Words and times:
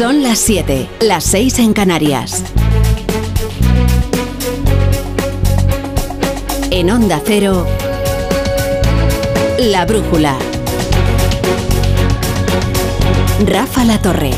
Son 0.00 0.22
las 0.22 0.38
7, 0.38 0.88
las 1.02 1.24
6 1.24 1.58
en 1.58 1.74
Canarias. 1.74 2.42
En 6.70 6.90
Onda 6.90 7.20
Cero, 7.22 7.66
La 9.58 9.84
Brújula. 9.84 10.38
Rafa 13.44 13.84
La 13.84 14.00
Torre. 14.00 14.30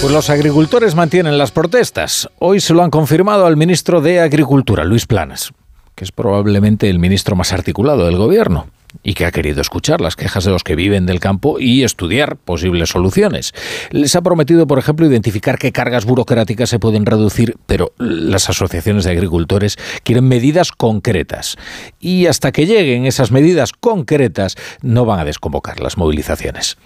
Pues 0.00 0.12
los 0.12 0.28
agricultores 0.28 0.96
mantienen 0.96 1.38
las 1.38 1.52
protestas. 1.52 2.28
Hoy 2.40 2.58
se 2.58 2.74
lo 2.74 2.82
han 2.82 2.90
confirmado 2.90 3.46
al 3.46 3.56
ministro 3.56 4.00
de 4.00 4.18
Agricultura, 4.18 4.82
Luis 4.82 5.06
Planas, 5.06 5.52
que 5.94 6.02
es 6.02 6.10
probablemente 6.10 6.90
el 6.90 6.98
ministro 6.98 7.36
más 7.36 7.52
articulado 7.52 8.06
del 8.06 8.16
gobierno 8.16 8.66
y 9.02 9.14
que 9.14 9.24
ha 9.24 9.32
querido 9.32 9.60
escuchar 9.60 10.00
las 10.00 10.16
quejas 10.16 10.44
de 10.44 10.50
los 10.50 10.64
que 10.64 10.76
viven 10.76 11.06
del 11.06 11.20
campo 11.20 11.58
y 11.58 11.82
estudiar 11.84 12.36
posibles 12.36 12.90
soluciones. 12.90 13.52
Les 13.90 14.14
ha 14.16 14.22
prometido, 14.22 14.66
por 14.66 14.78
ejemplo, 14.78 15.06
identificar 15.06 15.58
qué 15.58 15.72
cargas 15.72 16.04
burocráticas 16.04 16.70
se 16.70 16.78
pueden 16.78 17.06
reducir, 17.06 17.56
pero 17.66 17.92
las 17.98 18.48
asociaciones 18.48 19.04
de 19.04 19.12
agricultores 19.12 19.76
quieren 20.02 20.28
medidas 20.28 20.72
concretas. 20.72 21.56
Y 21.98 22.26
hasta 22.26 22.52
que 22.52 22.66
lleguen 22.66 23.06
esas 23.06 23.30
medidas 23.30 23.72
concretas, 23.72 24.56
no 24.82 25.04
van 25.04 25.20
a 25.20 25.24
desconvocar 25.24 25.80
las 25.80 25.96
movilizaciones. 25.96 26.76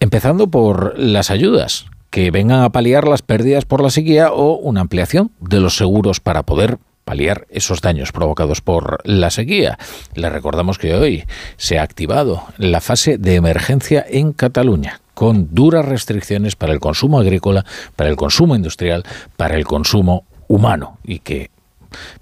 Empezando 0.00 0.50
por 0.50 0.98
las 0.98 1.30
ayudas 1.30 1.86
que 2.10 2.30
vengan 2.30 2.62
a 2.62 2.72
paliar 2.72 3.06
las 3.06 3.22
pérdidas 3.22 3.64
por 3.64 3.82
la 3.82 3.90
sequía 3.90 4.32
o 4.32 4.56
una 4.56 4.80
ampliación 4.80 5.30
de 5.40 5.60
los 5.60 5.76
seguros 5.76 6.20
para 6.20 6.42
poder 6.42 6.78
paliar 7.08 7.46
esos 7.48 7.80
daños 7.80 8.12
provocados 8.12 8.60
por 8.60 9.00
la 9.04 9.30
sequía. 9.30 9.78
Le 10.14 10.28
recordamos 10.28 10.76
que 10.76 10.94
hoy 10.94 11.24
se 11.56 11.78
ha 11.78 11.82
activado 11.82 12.44
la 12.58 12.82
fase 12.82 13.16
de 13.16 13.36
emergencia 13.36 14.04
en 14.06 14.34
Cataluña 14.34 15.00
con 15.14 15.54
duras 15.54 15.86
restricciones 15.86 16.54
para 16.54 16.74
el 16.74 16.80
consumo 16.80 17.18
agrícola, 17.18 17.64
para 17.96 18.10
el 18.10 18.16
consumo 18.16 18.54
industrial, 18.54 19.04
para 19.38 19.56
el 19.56 19.64
consumo 19.64 20.26
humano 20.48 20.98
y 21.02 21.20
que 21.20 21.50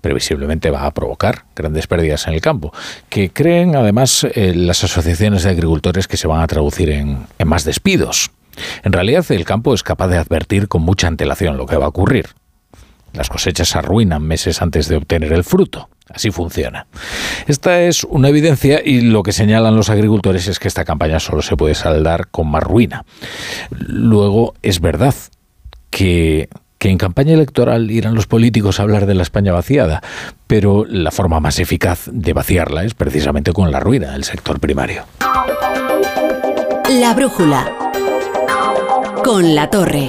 previsiblemente 0.01 0.71
va 0.71 0.87
a 0.87 0.95
provocar 0.95 1.47
grandes 1.57 1.89
pérdidas 1.89 2.29
en 2.29 2.35
el 2.35 2.41
campo, 2.41 2.73
que 3.09 3.31
creen 3.31 3.75
además 3.75 4.23
eh, 4.23 4.55
las 4.55 4.85
asociaciones 4.85 5.43
de 5.43 5.51
agricultores 5.51 6.07
que 6.07 6.17
se 6.17 6.29
van 6.29 6.43
a 6.43 6.47
traducir 6.47 6.91
en 6.91 7.27
más 7.45 7.65
despidos. 7.65 8.31
En 8.85 8.93
realidad 8.93 9.27
el 9.31 9.45
campo 9.45 9.75
es 9.75 9.83
capaz 9.83 10.07
de 10.07 10.19
advertir 10.19 10.69
con 10.69 10.83
mucha 10.83 11.09
antelación 11.09 11.57
lo 11.57 11.67
que 11.67 11.77
va 11.77 11.87
a 11.87 11.89
ocurrir. 11.89 12.29
Las 13.17 13.29
cosechas 13.29 13.69
se 13.69 13.79
arruinan 13.79 14.23
meses 14.23 14.63
antes 14.63 14.89
de 14.89 14.97
obtener 14.97 15.33
el 15.33 15.45
fruto. 15.45 15.89
Así 16.09 16.31
funciona. 16.31 16.87
Esta 17.49 17.81
es 17.83 18.05
una 18.05 18.29
evidencia 18.29 18.81
y 18.85 19.01
lo 19.01 19.23
que 19.23 19.33
señalan 19.33 19.75
los 19.75 19.91
agricultores 19.91 20.47
es 20.47 20.59
que 20.59 20.69
esta 20.69 20.85
campaña 20.85 21.19
solo 21.19 21.43
se 21.43 21.57
puede 21.57 21.75
saldar 21.75 22.29
con 22.29 22.49
más 22.49 22.63
ruina. 22.63 23.05
Luego, 23.71 24.55
es 24.63 24.81
verdad 24.81 25.15
que, 25.91 26.49
que 26.79 26.91
en 26.91 26.99
campaña 26.99 27.35
electoral 27.35 27.91
irán 27.91 28.15
los 28.15 28.27
políticos 28.27 28.79
a 28.79 28.85
hablar 28.85 29.07
de 29.07 29.15
la 29.15 29.23
España 29.23 29.53
vaciada, 29.53 30.03
pero 30.47 30.85
la 30.85 31.11
forma 31.11 31.41
más 31.41 31.59
eficaz 31.59 32.09
de 32.13 32.33
vaciarla 32.33 32.85
es 32.85 32.95
precisamente 32.95 33.53
con 33.53 33.73
la 33.73 33.81
ruina 33.81 34.13
del 34.13 34.23
sector 34.23 34.61
primario. 34.61 35.05
La 36.89 37.15
brújula 37.15 37.73
con 39.25 39.57
la 39.57 39.69
torre. 39.69 40.09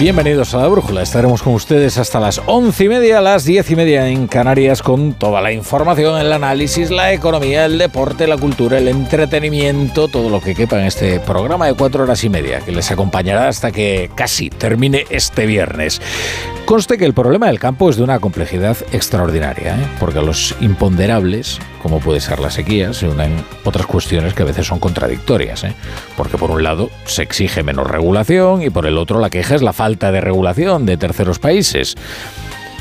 Bienvenidos 0.00 0.52
a 0.54 0.58
la 0.58 0.66
Brújula. 0.66 1.02
Estaremos 1.02 1.40
con 1.40 1.54
ustedes 1.54 1.98
hasta 1.98 2.18
las 2.18 2.42
once 2.46 2.84
y 2.84 2.88
media, 2.88 3.20
las 3.20 3.44
diez 3.44 3.70
y 3.70 3.76
media 3.76 4.08
en 4.08 4.26
Canarias, 4.26 4.82
con 4.82 5.14
toda 5.14 5.40
la 5.40 5.52
información, 5.52 6.20
el 6.20 6.32
análisis, 6.32 6.90
la 6.90 7.12
economía, 7.12 7.64
el 7.64 7.78
deporte, 7.78 8.26
la 8.26 8.36
cultura, 8.36 8.78
el 8.78 8.88
entretenimiento, 8.88 10.08
todo 10.08 10.30
lo 10.30 10.40
que 10.40 10.56
quepa 10.56 10.80
en 10.80 10.86
este 10.86 11.20
programa 11.20 11.68
de 11.68 11.74
cuatro 11.74 12.02
horas 12.02 12.24
y 12.24 12.28
media, 12.28 12.58
que 12.58 12.72
les 12.72 12.90
acompañará 12.90 13.46
hasta 13.46 13.70
que 13.70 14.10
casi 14.16 14.50
termine 14.50 15.04
este 15.10 15.46
viernes. 15.46 16.02
Conste 16.66 16.98
que 16.98 17.04
el 17.04 17.14
problema 17.14 17.46
del 17.46 17.60
campo 17.60 17.88
es 17.88 17.96
de 17.96 18.02
una 18.02 18.18
complejidad 18.18 18.76
extraordinaria, 18.90 19.76
¿eh? 19.76 19.86
porque 20.00 20.20
los 20.20 20.56
imponderables, 20.60 21.60
como 21.84 22.00
puede 22.00 22.18
ser 22.18 22.38
la 22.38 22.50
sequía, 22.50 22.94
se 22.94 23.06
unen 23.06 23.44
otras 23.62 23.84
cuestiones 23.84 24.32
que 24.32 24.40
a 24.40 24.46
veces 24.46 24.66
son 24.66 24.78
contradictorias. 24.78 25.64
¿eh? 25.64 25.74
Porque 26.16 26.38
por 26.38 26.50
un 26.50 26.62
lado 26.62 26.88
se 27.04 27.22
exige 27.22 27.62
menos 27.62 27.86
regulación 27.86 28.62
y 28.62 28.70
por 28.70 28.86
el 28.86 28.96
otro 28.96 29.20
la 29.20 29.28
queja 29.28 29.54
es 29.54 29.60
la 29.60 29.74
falta 29.74 30.10
de 30.10 30.22
regulación 30.22 30.86
de 30.86 30.96
terceros 30.96 31.38
países. 31.38 31.94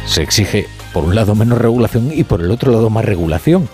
Se 0.05 0.23
exige 0.23 0.67
por 0.93 1.03
un 1.03 1.15
lado 1.15 1.35
menos 1.35 1.57
regulación 1.57 2.11
y 2.13 2.23
por 2.23 2.39
el 2.39 2.49
otro 2.49 2.71
lado 2.71 2.89
más 2.89 3.03
regulación. 3.03 3.67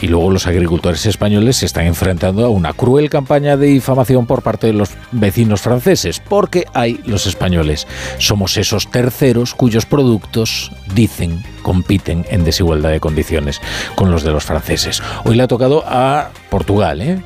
Y 0.00 0.08
luego 0.08 0.30
los 0.30 0.46
agricultores 0.46 1.06
españoles 1.06 1.56
se 1.56 1.66
están 1.66 1.86
enfrentando 1.86 2.44
a 2.44 2.50
una 2.50 2.72
cruel 2.72 3.08
campaña 3.08 3.56
de 3.56 3.68
difamación 3.68 4.26
por 4.26 4.42
parte 4.42 4.66
de 4.66 4.72
los 4.74 4.90
vecinos 5.12 5.60
franceses, 5.60 6.20
porque 6.20 6.66
hay 6.74 7.00
los 7.06 7.26
españoles. 7.26 7.86
Somos 8.18 8.56
esos 8.56 8.90
terceros 8.90 9.54
cuyos 9.54 9.86
productos, 9.86 10.72
dicen, 10.94 11.42
compiten 11.62 12.24
en 12.28 12.44
desigualdad 12.44 12.90
de 12.90 13.00
condiciones 13.00 13.60
con 13.94 14.10
los 14.10 14.22
de 14.22 14.32
los 14.32 14.44
franceses. 14.44 15.02
Hoy 15.24 15.36
le 15.36 15.42
ha 15.42 15.48
tocado 15.48 15.82
a 15.86 16.30
Portugal, 16.50 17.00
¿eh? 17.00 17.18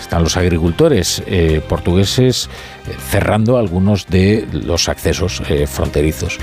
Están 0.00 0.24
los 0.24 0.36
agricultores 0.36 1.22
eh, 1.26 1.62
portugueses 1.68 2.50
eh, 2.86 2.94
cerrando 3.10 3.56
algunos 3.56 4.06
de 4.08 4.46
los 4.52 4.88
accesos 4.88 5.42
eh, 5.48 5.66
fronterizos 5.66 6.38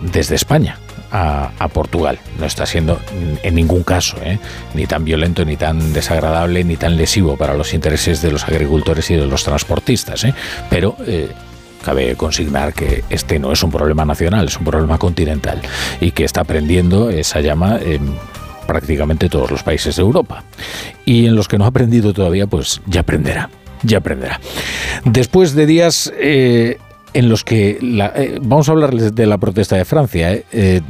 desde 0.00 0.34
España 0.34 0.78
a, 1.10 1.68
Portugal. 1.72 2.18
No 2.38 2.46
está 2.46 2.66
siendo 2.66 3.00
en 3.42 3.54
ningún 3.54 3.82
caso 3.82 4.16
¿eh? 4.22 4.38
ni 4.74 4.86
tan 4.86 5.04
violento, 5.04 5.44
ni 5.44 5.56
tan 5.56 5.92
desagradable, 5.92 6.64
ni 6.64 6.76
tan 6.76 6.96
lesivo 6.96 7.36
para 7.36 7.54
los 7.54 7.74
intereses 7.74 8.22
de 8.22 8.32
los 8.32 8.44
agricultores 8.44 9.10
y 9.10 9.16
de 9.16 9.26
los 9.26 9.44
transportistas. 9.44 10.24
¿eh? 10.24 10.34
Pero 10.70 10.96
eh, 11.06 11.28
cabe 11.84 12.14
consignar 12.16 12.72
que 12.72 13.04
este 13.10 13.38
no 13.38 13.52
es 13.52 13.62
un 13.62 13.70
problema 13.70 14.04
nacional, 14.04 14.46
es 14.46 14.56
un 14.56 14.64
problema 14.64 14.98
continental 14.98 15.60
y 16.00 16.10
que 16.12 16.24
está 16.24 16.44
prendiendo 16.44 17.10
esa 17.10 17.40
llama 17.40 17.78
en 17.80 18.14
prácticamente 18.66 19.28
todos 19.28 19.50
los 19.50 19.62
países 19.62 19.96
de 19.96 20.02
Europa. 20.02 20.44
Y 21.04 21.26
en 21.26 21.34
los 21.34 21.48
que 21.48 21.58
no 21.58 21.64
ha 21.64 21.68
aprendido 21.68 22.12
todavía, 22.12 22.46
pues 22.46 22.80
ya 22.86 23.00
aprenderá 23.00 23.50
ya 23.84 23.98
aprenderá. 23.98 24.40
Después 25.04 25.54
de 25.54 25.66
días 25.66 26.12
en 27.18 27.28
los 27.28 27.42
que 27.42 27.78
eh, 27.80 28.38
vamos 28.40 28.68
a 28.68 28.72
hablarles 28.72 29.12
de 29.12 29.26
la 29.26 29.38
protesta 29.38 29.74
de 29.74 29.84
Francia. 29.84 30.32
¿eh? 30.32 30.44
Eh, 30.52 30.80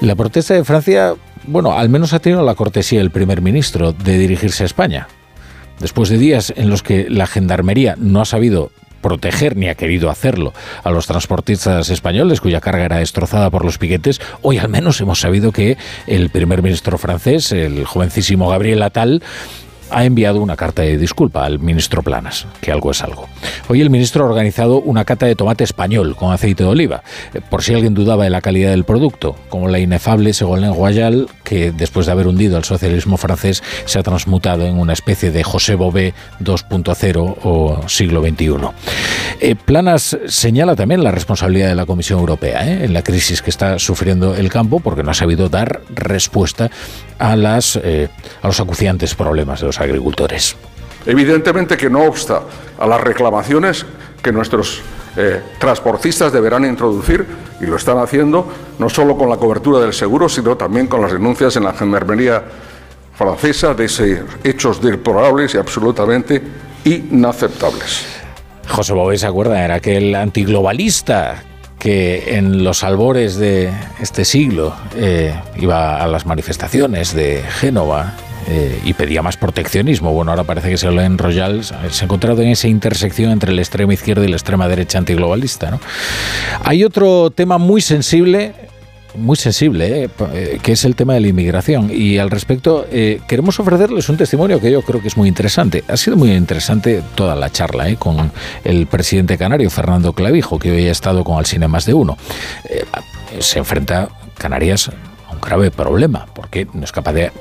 la 0.00 0.16
protesta 0.16 0.54
de 0.54 0.64
Francia, 0.64 1.14
bueno, 1.46 1.78
al 1.78 1.88
menos 1.88 2.12
ha 2.12 2.18
tenido 2.18 2.42
la 2.44 2.56
cortesía 2.56 2.98
del 2.98 3.12
primer 3.12 3.40
ministro 3.40 3.92
de 3.92 4.18
dirigirse 4.18 4.64
a 4.64 4.66
España. 4.66 5.06
Después 5.78 6.08
de 6.08 6.18
días 6.18 6.52
en 6.56 6.68
los 6.68 6.82
que 6.82 7.08
la 7.08 7.28
gendarmería 7.28 7.94
no 7.96 8.20
ha 8.20 8.24
sabido 8.24 8.72
proteger 9.00 9.56
ni 9.56 9.68
ha 9.68 9.76
querido 9.76 10.10
hacerlo 10.10 10.54
a 10.82 10.90
los 10.90 11.06
transportistas 11.06 11.88
españoles 11.88 12.40
cuya 12.40 12.60
carga 12.60 12.84
era 12.84 12.98
destrozada 12.98 13.48
por 13.48 13.64
los 13.64 13.78
piquetes, 13.78 14.20
hoy 14.42 14.58
al 14.58 14.68
menos 14.68 15.00
hemos 15.00 15.20
sabido 15.20 15.52
que 15.52 15.76
el 16.08 16.30
primer 16.30 16.62
ministro 16.62 16.98
francés, 16.98 17.52
el 17.52 17.84
jovencísimo 17.84 18.48
Gabriel 18.48 18.82
Attal, 18.82 19.22
ha 19.90 20.04
enviado 20.04 20.40
una 20.40 20.56
carta 20.56 20.82
de 20.82 20.96
disculpa 20.96 21.44
al 21.44 21.58
ministro 21.58 22.02
Planas, 22.02 22.46
que 22.60 22.72
algo 22.72 22.90
es 22.90 23.02
algo. 23.02 23.28
Hoy 23.68 23.80
el 23.80 23.90
ministro 23.90 24.24
ha 24.24 24.28
organizado 24.28 24.80
una 24.80 25.04
cata 25.04 25.26
de 25.26 25.34
tomate 25.34 25.64
español 25.64 26.16
con 26.16 26.32
aceite 26.32 26.64
de 26.64 26.70
oliva, 26.70 27.02
eh, 27.34 27.40
por 27.40 27.62
si 27.62 27.74
alguien 27.74 27.94
dudaba 27.94 28.24
de 28.24 28.30
la 28.30 28.40
calidad 28.40 28.70
del 28.70 28.84
producto, 28.84 29.36
como 29.48 29.68
la 29.68 29.78
inefable 29.78 30.32
Ségolène 30.32 30.74
Royal, 30.74 31.28
que 31.44 31.72
después 31.72 32.06
de 32.06 32.12
haber 32.12 32.26
hundido 32.26 32.56
al 32.56 32.64
socialismo 32.64 33.16
francés 33.16 33.62
se 33.84 33.98
ha 33.98 34.02
transmutado 34.02 34.66
en 34.66 34.78
una 34.78 34.92
especie 34.92 35.30
de 35.30 35.44
José 35.44 35.74
Bové 35.74 36.14
2.0 36.40 37.36
o 37.42 37.88
siglo 37.88 38.22
XXI. 38.22 38.48
Eh, 39.40 39.54
Planas 39.56 40.18
señala 40.26 40.76
también 40.76 41.02
la 41.02 41.10
responsabilidad 41.10 41.68
de 41.68 41.74
la 41.74 41.86
Comisión 41.86 42.20
Europea 42.20 42.66
eh, 42.66 42.84
en 42.84 42.92
la 42.92 43.02
crisis 43.02 43.42
que 43.42 43.50
está 43.50 43.78
sufriendo 43.78 44.34
el 44.34 44.50
campo 44.50 44.80
porque 44.80 45.02
no 45.02 45.10
ha 45.10 45.14
sabido 45.14 45.48
dar 45.48 45.80
respuesta 45.94 46.70
a, 47.18 47.36
las, 47.36 47.76
a 47.76 48.46
los 48.46 48.60
acuciantes 48.60 49.14
problemas 49.14 49.60
de 49.60 49.66
los 49.66 49.80
agricultores. 49.80 50.56
Evidentemente 51.06 51.76
que 51.76 51.88
no 51.88 52.04
obsta 52.04 52.42
a 52.78 52.86
las 52.86 53.00
reclamaciones 53.00 53.86
que 54.22 54.32
nuestros 54.32 54.82
eh, 55.16 55.42
transportistas 55.58 56.32
deberán 56.32 56.64
introducir, 56.64 57.26
y 57.60 57.66
lo 57.66 57.76
están 57.76 57.98
haciendo, 57.98 58.46
no 58.78 58.88
solo 58.88 59.16
con 59.16 59.28
la 59.28 59.36
cobertura 59.36 59.80
del 59.80 59.92
seguro, 59.92 60.28
sino 60.28 60.56
también 60.56 60.86
con 60.86 61.00
las 61.00 61.12
denuncias 61.12 61.56
en 61.56 61.64
la 61.64 61.72
gendarmería 61.72 62.42
francesa 63.14 63.74
de 63.74 63.86
esos 63.86 64.06
hechos 64.44 64.80
deplorables 64.80 65.54
y 65.54 65.58
absolutamente 65.58 66.40
inaceptables. 66.84 68.06
José 68.68 68.92
Bové 68.92 69.18
se 69.18 69.26
acuerda, 69.26 69.64
era 69.64 69.76
aquel 69.76 70.14
antiglobalista 70.14 71.42
que 71.78 72.36
en 72.36 72.64
los 72.64 72.82
albores 72.82 73.36
de 73.36 73.72
este 74.00 74.24
siglo 74.24 74.74
eh, 74.96 75.34
iba 75.56 76.02
a 76.02 76.06
las 76.06 76.26
manifestaciones 76.26 77.14
de 77.14 77.42
Génova 77.42 78.14
eh, 78.48 78.80
y 78.84 78.94
pedía 78.94 79.22
más 79.22 79.36
proteccionismo. 79.36 80.12
Bueno, 80.12 80.32
ahora 80.32 80.44
parece 80.44 80.70
que 80.70 80.78
se 80.78 80.90
lo 80.90 81.00
en 81.00 81.18
Royal 81.18 81.62
se 81.64 81.74
ha 81.74 82.04
encontrado 82.04 82.42
en 82.42 82.48
esa 82.48 82.66
intersección 82.66 83.30
entre 83.30 83.52
la 83.52 83.60
extrema 83.60 83.92
izquierda 83.92 84.24
y 84.24 84.28
la 84.28 84.36
extrema 84.36 84.68
derecha 84.68 84.98
antiglobalista. 84.98 85.70
¿no? 85.70 85.80
Hay 86.64 86.82
otro 86.82 87.30
tema 87.30 87.58
muy 87.58 87.80
sensible 87.80 88.54
muy 89.14 89.36
sensible, 89.36 90.04
eh, 90.04 90.10
eh, 90.32 90.58
que 90.62 90.72
es 90.72 90.84
el 90.84 90.94
tema 90.94 91.14
de 91.14 91.20
la 91.20 91.28
inmigración. 91.28 91.90
Y 91.92 92.18
al 92.18 92.30
respecto, 92.30 92.86
eh, 92.90 93.20
queremos 93.26 93.58
ofrecerles 93.60 94.08
un 94.08 94.16
testimonio 94.16 94.60
que 94.60 94.70
yo 94.70 94.82
creo 94.82 95.00
que 95.00 95.08
es 95.08 95.16
muy 95.16 95.28
interesante. 95.28 95.84
Ha 95.88 95.96
sido 95.96 96.16
muy 96.16 96.32
interesante 96.32 97.02
toda 97.14 97.34
la 97.34 97.50
charla 97.50 97.94
con 97.96 98.32
el 98.64 98.86
presidente 98.86 99.38
canario, 99.38 99.70
Fernando 99.70 100.12
Clavijo, 100.12 100.58
que 100.58 100.70
hoy 100.70 100.88
ha 100.88 100.92
estado 100.92 101.24
con 101.24 101.38
Alcine 101.38 101.68
más 101.68 101.86
de 101.86 101.94
uno. 101.94 102.16
se 103.38 103.58
enfrenta 103.58 104.08
Canarias 104.36 104.90
a 105.28 105.32
un 105.32 105.40
grave 105.40 105.70
problema, 105.70 106.26
porque 106.34 106.66
no 106.72 106.84
es 106.84 106.92
capaz 106.92 107.12
de 107.12 107.32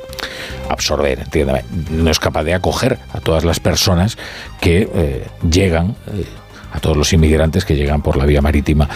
absorber, 0.70 1.20
entiéndame, 1.20 1.64
no 1.92 2.10
es 2.10 2.20
capaz 2.20 2.44
de 2.44 2.54
acoger 2.54 2.98
a 3.14 3.20
todas 3.20 3.44
las 3.44 3.60
personas 3.60 4.18
que 4.62 5.28
llegan, 5.50 5.96
a 6.72 6.80
todos 6.80 6.98
los 6.98 7.14
inmigrantes 7.14 7.66
que 7.66 7.76
llegan 7.76 8.02
por 8.02 8.18
la 8.18 8.26
vía 8.26 8.42
marítima 8.42 8.90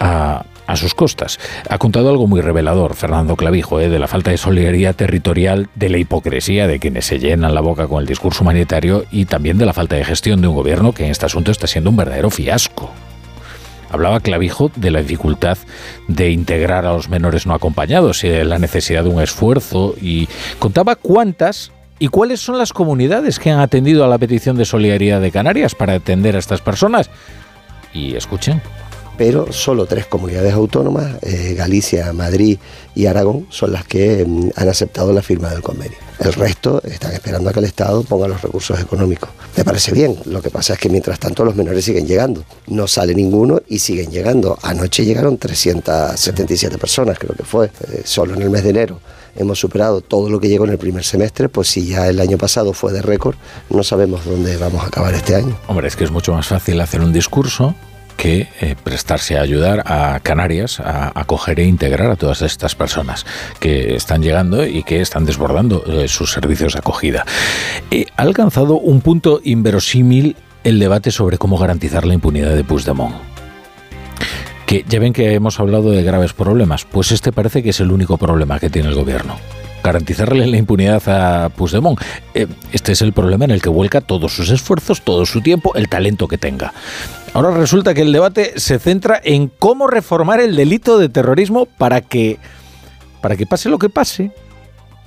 a, 0.00 0.44
a 0.68 0.76
sus 0.76 0.94
costas. 0.94 1.40
Ha 1.68 1.78
contado 1.78 2.10
algo 2.10 2.26
muy 2.26 2.42
revelador 2.42 2.94
Fernando 2.94 3.36
Clavijo, 3.36 3.80
¿eh? 3.80 3.88
de 3.88 3.98
la 3.98 4.06
falta 4.06 4.30
de 4.30 4.36
solidaridad 4.36 4.94
territorial, 4.94 5.70
de 5.74 5.88
la 5.88 5.96
hipocresía 5.96 6.66
de 6.66 6.78
quienes 6.78 7.06
se 7.06 7.18
llenan 7.18 7.54
la 7.54 7.62
boca 7.62 7.88
con 7.88 8.02
el 8.02 8.06
discurso 8.06 8.42
humanitario 8.42 9.06
y 9.10 9.24
también 9.24 9.56
de 9.56 9.64
la 9.64 9.72
falta 9.72 9.96
de 9.96 10.04
gestión 10.04 10.42
de 10.42 10.48
un 10.48 10.54
gobierno 10.54 10.92
que 10.92 11.06
en 11.06 11.10
este 11.10 11.24
asunto 11.24 11.50
está 11.50 11.66
siendo 11.66 11.88
un 11.88 11.96
verdadero 11.96 12.28
fiasco. 12.28 12.90
Hablaba 13.90 14.20
Clavijo 14.20 14.70
de 14.76 14.90
la 14.90 15.00
dificultad 15.00 15.56
de 16.06 16.30
integrar 16.30 16.84
a 16.84 16.92
los 16.92 17.08
menores 17.08 17.46
no 17.46 17.54
acompañados 17.54 18.22
y 18.24 18.28
de 18.28 18.44
la 18.44 18.58
necesidad 18.58 19.04
de 19.04 19.08
un 19.08 19.22
esfuerzo 19.22 19.94
y 19.98 20.28
contaba 20.58 20.96
cuántas 20.96 21.72
y 21.98 22.08
cuáles 22.08 22.40
son 22.40 22.58
las 22.58 22.74
comunidades 22.74 23.38
que 23.38 23.50
han 23.50 23.60
atendido 23.60 24.04
a 24.04 24.08
la 24.08 24.18
petición 24.18 24.58
de 24.58 24.66
solidaridad 24.66 25.22
de 25.22 25.32
Canarias 25.32 25.74
para 25.74 25.94
atender 25.94 26.36
a 26.36 26.40
estas 26.40 26.60
personas. 26.60 27.08
Y 27.94 28.14
escuchen 28.14 28.60
pero 29.18 29.52
solo 29.52 29.84
tres 29.86 30.06
comunidades 30.06 30.54
autónomas, 30.54 31.16
eh, 31.22 31.54
Galicia, 31.58 32.12
Madrid 32.12 32.58
y 32.94 33.06
Aragón, 33.06 33.46
son 33.50 33.72
las 33.72 33.84
que 33.84 34.24
mm, 34.24 34.50
han 34.54 34.68
aceptado 34.68 35.12
la 35.12 35.22
firma 35.22 35.50
del 35.50 35.60
convenio. 35.60 35.98
El 36.20 36.32
resto 36.32 36.80
están 36.84 37.12
esperando 37.12 37.50
a 37.50 37.52
que 37.52 37.58
el 37.58 37.64
Estado 37.66 38.02
ponga 38.04 38.28
los 38.28 38.40
recursos 38.40 38.80
económicos. 38.80 39.28
Me 39.56 39.64
parece 39.64 39.92
bien, 39.92 40.16
lo 40.26 40.40
que 40.40 40.50
pasa 40.50 40.74
es 40.74 40.78
que 40.78 40.88
mientras 40.88 41.18
tanto 41.18 41.44
los 41.44 41.56
menores 41.56 41.84
siguen 41.84 42.06
llegando. 42.06 42.44
No 42.68 42.86
sale 42.86 43.14
ninguno 43.14 43.60
y 43.68 43.80
siguen 43.80 44.10
llegando. 44.10 44.56
Anoche 44.62 45.04
llegaron 45.04 45.36
377 45.36 46.78
personas, 46.78 47.18
creo 47.18 47.34
que 47.36 47.44
fue, 47.44 47.66
eh, 47.66 48.02
solo 48.04 48.34
en 48.34 48.42
el 48.42 48.50
mes 48.50 48.62
de 48.62 48.70
enero 48.70 49.00
hemos 49.36 49.58
superado 49.60 50.00
todo 50.00 50.28
lo 50.28 50.40
que 50.40 50.48
llegó 50.48 50.64
en 50.64 50.72
el 50.72 50.78
primer 50.78 51.04
semestre, 51.04 51.48
pues 51.48 51.68
si 51.68 51.86
ya 51.86 52.08
el 52.08 52.18
año 52.20 52.36
pasado 52.36 52.72
fue 52.72 52.92
de 52.92 53.02
récord, 53.02 53.36
no 53.70 53.84
sabemos 53.84 54.24
dónde 54.24 54.56
vamos 54.56 54.82
a 54.82 54.88
acabar 54.88 55.14
este 55.14 55.36
año. 55.36 55.56
Hombre, 55.68 55.86
es 55.86 55.94
que 55.94 56.02
es 56.02 56.10
mucho 56.10 56.32
más 56.32 56.48
fácil 56.48 56.80
hacer 56.80 57.00
un 57.00 57.12
discurso 57.12 57.76
que 58.18 58.48
eh, 58.60 58.74
prestarse 58.82 59.38
a 59.38 59.42
ayudar 59.42 59.84
a 59.86 60.18
Canarias 60.20 60.80
a 60.80 61.12
acoger 61.14 61.60
e 61.60 61.64
integrar 61.64 62.10
a 62.10 62.16
todas 62.16 62.42
estas 62.42 62.74
personas 62.74 63.24
que 63.60 63.94
están 63.94 64.22
llegando 64.22 64.66
y 64.66 64.82
que 64.82 65.00
están 65.00 65.24
desbordando 65.24 65.84
eh, 65.86 66.08
sus 66.08 66.32
servicios 66.32 66.72
de 66.72 66.80
acogida. 66.80 67.24
Eh, 67.92 68.06
ha 68.16 68.22
alcanzado 68.22 68.76
un 68.76 69.00
punto 69.00 69.40
inverosímil 69.44 70.36
el 70.64 70.80
debate 70.80 71.12
sobre 71.12 71.38
cómo 71.38 71.58
garantizar 71.58 72.04
la 72.04 72.14
impunidad 72.14 72.54
de 72.54 72.64
Puigdemont. 72.64 73.14
Que 74.66 74.84
ya 74.86 74.98
ven 74.98 75.12
que 75.12 75.32
hemos 75.32 75.60
hablado 75.60 75.92
de 75.92 76.02
graves 76.02 76.32
problemas, 76.32 76.84
pues 76.84 77.12
este 77.12 77.30
parece 77.30 77.62
que 77.62 77.70
es 77.70 77.78
el 77.78 77.92
único 77.92 78.18
problema 78.18 78.58
que 78.58 78.68
tiene 78.68 78.88
el 78.88 78.96
gobierno 78.96 79.38
garantizarle 79.82 80.46
la 80.46 80.56
impunidad 80.56 81.02
a 81.08 81.48
Puigdemont. 81.50 82.00
este 82.72 82.92
es 82.92 83.02
el 83.02 83.12
problema 83.12 83.44
en 83.44 83.50
el 83.50 83.62
que 83.62 83.68
vuelca 83.68 84.00
todos 84.00 84.34
sus 84.34 84.50
esfuerzos, 84.50 85.02
todo 85.02 85.26
su 85.26 85.40
tiempo, 85.40 85.74
el 85.74 85.88
talento 85.88 86.28
que 86.28 86.38
tenga. 86.38 86.72
Ahora 87.34 87.50
resulta 87.50 87.94
que 87.94 88.02
el 88.02 88.12
debate 88.12 88.58
se 88.58 88.78
centra 88.78 89.20
en 89.22 89.48
cómo 89.48 89.86
reformar 89.86 90.40
el 90.40 90.56
delito 90.56 90.98
de 90.98 91.08
terrorismo 91.08 91.66
para 91.66 92.00
que, 92.00 92.38
para 93.20 93.36
que 93.36 93.46
pase 93.46 93.68
lo 93.68 93.78
que 93.78 93.88
pase. 93.88 94.32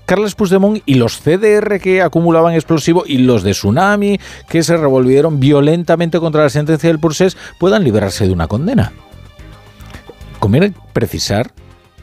Carles 0.05 0.35
Puigdemont 0.35 0.81
y 0.85 0.95
los 0.95 1.19
CDR 1.19 1.79
que 1.79 2.01
acumulaban 2.01 2.53
explosivo 2.53 3.03
y 3.05 3.19
los 3.19 3.43
de 3.43 3.51
Tsunami 3.51 4.19
que 4.49 4.61
se 4.61 4.75
revolvieron 4.75 5.39
violentamente 5.39 6.19
contra 6.19 6.43
la 6.43 6.49
sentencia 6.49 6.89
del 6.89 6.99
Pursés 6.99 7.37
puedan 7.59 7.83
librarse 7.83 8.25
de 8.25 8.33
una 8.33 8.47
condena. 8.47 8.91
Conviene 10.39 10.73
precisar 10.91 11.51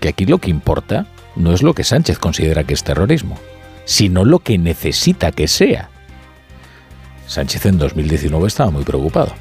que 0.01 0.09
aquí 0.09 0.25
lo 0.25 0.39
que 0.39 0.49
importa 0.49 1.07
no 1.39 1.55
es 1.55 1.63
lo 1.63 1.75
que 1.75 1.85
Sánchez 1.85 2.19
considera 2.19 2.65
que 2.65 2.75
es 2.75 2.85
terrorismo, 2.85 3.39
sino 3.85 4.25
lo 4.25 4.41
que 4.41 4.59
necesita 4.59 5.33
que 5.33 5.49
sea. 5.49 5.89
Sánchez 7.27 7.67
en 7.67 7.79
2019 7.79 8.47
estaba 8.47 8.71
muy 8.71 8.85
preocupado 8.85 9.33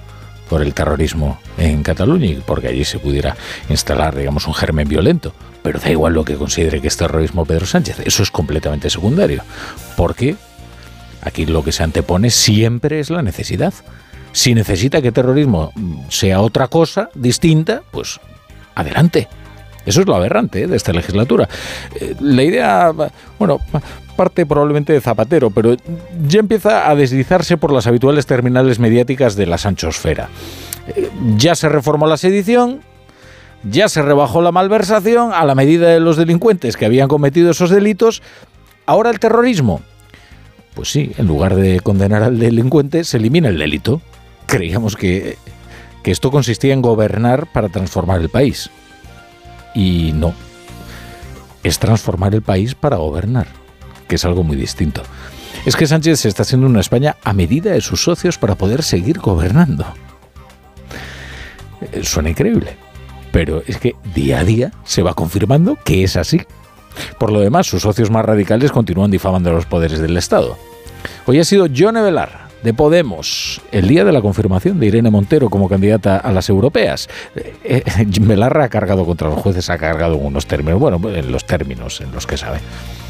por 0.49 0.61
el 0.61 0.73
terrorismo 0.73 1.39
en 1.57 1.83
Cataluña 1.83 2.27
y 2.27 2.35
porque 2.35 2.67
allí 2.67 2.85
se 2.85 2.99
pudiera 2.99 3.35
instalar, 3.69 4.15
digamos, 4.15 4.47
un 4.47 4.53
germen 4.53 4.87
violento. 4.87 5.33
Pero 5.63 5.79
da 5.79 5.89
igual 5.89 6.13
lo 6.13 6.23
que 6.23 6.35
considere 6.35 6.79
que 6.81 6.87
es 6.87 6.95
terrorismo 6.95 7.45
Pedro 7.45 7.65
Sánchez, 7.65 7.99
eso 8.05 8.23
es 8.23 8.31
completamente 8.31 8.89
secundario, 8.89 9.43
porque 9.97 10.35
aquí 11.21 11.45
lo 11.45 11.63
que 11.63 11.71
se 11.71 11.83
antepone 11.83 12.29
siempre 12.29 12.99
es 12.99 13.09
la 13.09 13.21
necesidad. 13.21 13.73
Si 14.31 14.53
necesita 14.53 15.01
que 15.01 15.11
terrorismo 15.11 15.73
sea 16.09 16.41
otra 16.41 16.67
cosa 16.67 17.09
distinta, 17.15 17.81
pues 17.91 18.19
adelante. 18.75 19.27
Eso 19.87 20.01
es 20.01 20.07
lo 20.07 20.15
aberrante 20.15 20.63
¿eh? 20.63 20.67
de 20.67 20.75
esta 20.75 20.91
legislatura. 20.91 21.47
Eh, 21.99 22.13
la 22.19 22.43
idea, 22.43 22.91
bueno, 23.39 23.59
parte 24.17 24.45
probablemente 24.45 24.91
de 24.91 24.99
Zapatero, 24.99 25.49
pero 25.49 25.77
ya 26.27 26.41
empieza 26.41 26.89
a 26.89 26.95
deslizarse 26.95 27.55
por 27.55 27.71
las 27.71 27.87
habituales 27.87 28.25
terminales 28.25 28.79
mediáticas 28.79 29.37
de 29.37 29.45
la 29.45 29.57
Sanchosfera. 29.57 30.27
Eh, 30.93 31.09
ya 31.37 31.55
se 31.55 31.69
reformó 31.69 32.05
la 32.05 32.17
sedición, 32.17 32.81
ya 33.63 33.87
se 33.87 34.01
rebajó 34.01 34.41
la 34.41 34.51
malversación 34.51 35.31
a 35.33 35.45
la 35.45 35.55
medida 35.55 35.87
de 35.87 36.01
los 36.01 36.17
delincuentes 36.17 36.75
que 36.75 36.85
habían 36.85 37.07
cometido 37.07 37.51
esos 37.51 37.69
delitos. 37.69 38.21
Ahora 38.85 39.09
el 39.09 39.19
terrorismo. 39.19 39.81
Pues 40.75 40.89
sí, 40.89 41.13
en 41.17 41.27
lugar 41.27 41.55
de 41.55 41.79
condenar 41.79 42.23
al 42.23 42.39
delincuente, 42.39 43.05
se 43.05 43.17
elimina 43.17 43.47
el 43.47 43.57
delito. 43.57 44.01
Creíamos 44.47 44.97
que, 44.97 45.37
que 46.03 46.11
esto 46.11 46.29
consistía 46.29 46.73
en 46.73 46.81
gobernar 46.81 47.47
para 47.51 47.69
transformar 47.69 48.19
el 48.19 48.29
país. 48.29 48.69
Y 49.77 50.11
no. 50.11 50.33
Es 51.61 51.77
transformar 51.77 52.33
el 52.33 52.41
país 52.41 52.73
para 52.73 52.97
gobernar, 52.97 53.45
que 54.07 54.15
es 54.15 54.25
algo 54.25 54.43
muy 54.43 54.55
distinto. 54.55 55.03
Es 55.67 55.75
que 55.75 55.85
Sánchez 55.85 56.21
se 56.21 56.29
está 56.29 56.41
haciendo 56.41 56.65
una 56.65 56.79
España 56.79 57.15
a 57.23 57.31
medida 57.31 57.71
de 57.71 57.81
sus 57.81 58.01
socios 58.01 58.39
para 58.39 58.55
poder 58.55 58.81
seguir 58.81 59.19
gobernando. 59.19 59.85
Eh, 61.91 62.03
suena 62.03 62.31
increíble, 62.31 62.75
pero 63.31 63.61
es 63.67 63.77
que 63.77 63.95
día 64.15 64.39
a 64.39 64.43
día 64.43 64.71
se 64.83 65.03
va 65.03 65.13
confirmando 65.13 65.77
que 65.85 66.03
es 66.03 66.17
así. 66.17 66.41
Por 67.19 67.31
lo 67.31 67.39
demás, 67.39 67.67
sus 67.67 67.83
socios 67.83 68.09
más 68.09 68.25
radicales 68.25 68.71
continúan 68.71 69.11
difamando 69.11 69.51
los 69.51 69.67
poderes 69.67 69.99
del 69.99 70.17
Estado. 70.17 70.57
Hoy 71.27 71.39
ha 71.39 71.43
sido 71.43 71.67
John 71.75 71.97
Evelar, 71.97 72.46
de 72.63 72.73
Podemos, 72.73 73.61
el 73.71 73.87
día 73.87 74.03
de 74.03 74.11
la 74.11 74.21
confirmación 74.21 74.79
de 74.79 74.87
Irene 74.87 75.09
Montero 75.09 75.49
como 75.49 75.69
candidata 75.69 76.17
a 76.17 76.31
las 76.31 76.49
europeas. 76.49 77.07
Eh, 77.35 77.53
eh 77.63 77.83
ha 77.87 78.69
cargado 78.69 79.05
contra 79.05 79.29
los 79.29 79.39
jueces, 79.39 79.69
ha 79.69 79.77
cargado 79.77 80.15
en 80.15 80.25
unos 80.25 80.45
términos, 80.45 80.79
bueno, 80.79 80.99
en 81.09 81.31
los 81.31 81.45
términos 81.45 82.01
en 82.01 82.11
los 82.11 82.25
que 82.25 82.37
sabe. 82.37 82.59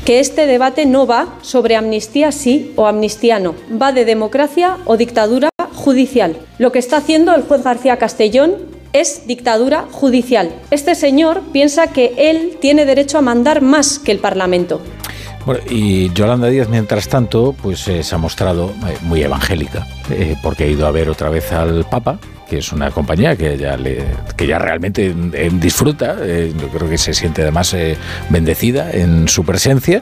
Que 0.05 0.19
este 0.19 0.45
debate 0.45 0.85
no 0.85 1.07
va 1.07 1.35
sobre 1.41 1.75
amnistía 1.75 2.31
sí 2.31 2.73
o 2.75 2.87
amnistía 2.87 3.39
no, 3.39 3.55
va 3.81 3.91
de 3.91 4.05
democracia 4.05 4.77
o 4.85 4.97
dictadura 4.97 5.49
judicial. 5.73 6.37
Lo 6.57 6.71
que 6.71 6.79
está 6.79 6.97
haciendo 6.97 7.33
el 7.35 7.43
juez 7.43 7.63
García 7.63 7.97
Castellón 7.97 8.55
es 8.93 9.27
dictadura 9.27 9.85
judicial. 9.91 10.51
Este 10.71 10.95
señor 10.95 11.41
piensa 11.51 11.87
que 11.87 12.13
él 12.17 12.57
tiene 12.59 12.85
derecho 12.85 13.17
a 13.17 13.21
mandar 13.21 13.61
más 13.61 13.99
que 13.99 14.11
el 14.11 14.19
Parlamento 14.19 14.81
y 15.69 16.11
Yolanda 16.13 16.47
Díaz, 16.47 16.69
mientras 16.69 17.07
tanto, 17.07 17.53
pues 17.61 17.87
eh, 17.87 18.03
se 18.03 18.15
ha 18.15 18.17
mostrado 18.17 18.73
eh, 18.87 18.97
muy 19.01 19.21
evangélica, 19.21 19.87
eh, 20.09 20.35
porque 20.41 20.65
ha 20.65 20.67
ido 20.67 20.87
a 20.87 20.91
ver 20.91 21.09
otra 21.09 21.29
vez 21.29 21.51
al 21.51 21.85
Papa, 21.85 22.19
que 22.49 22.59
es 22.59 22.71
una 22.71 22.91
compañía 22.91 23.35
que 23.35 23.57
ya, 23.57 23.77
que 23.77 24.47
ya 24.47 24.59
realmente 24.59 25.13
disfruta, 25.53 26.15
yo 26.25 26.69
creo 26.69 26.89
que 26.89 26.97
se 26.97 27.13
siente 27.13 27.41
además 27.41 27.75
bendecida 28.29 28.89
en 28.91 29.27
su 29.27 29.43
presencia. 29.43 30.01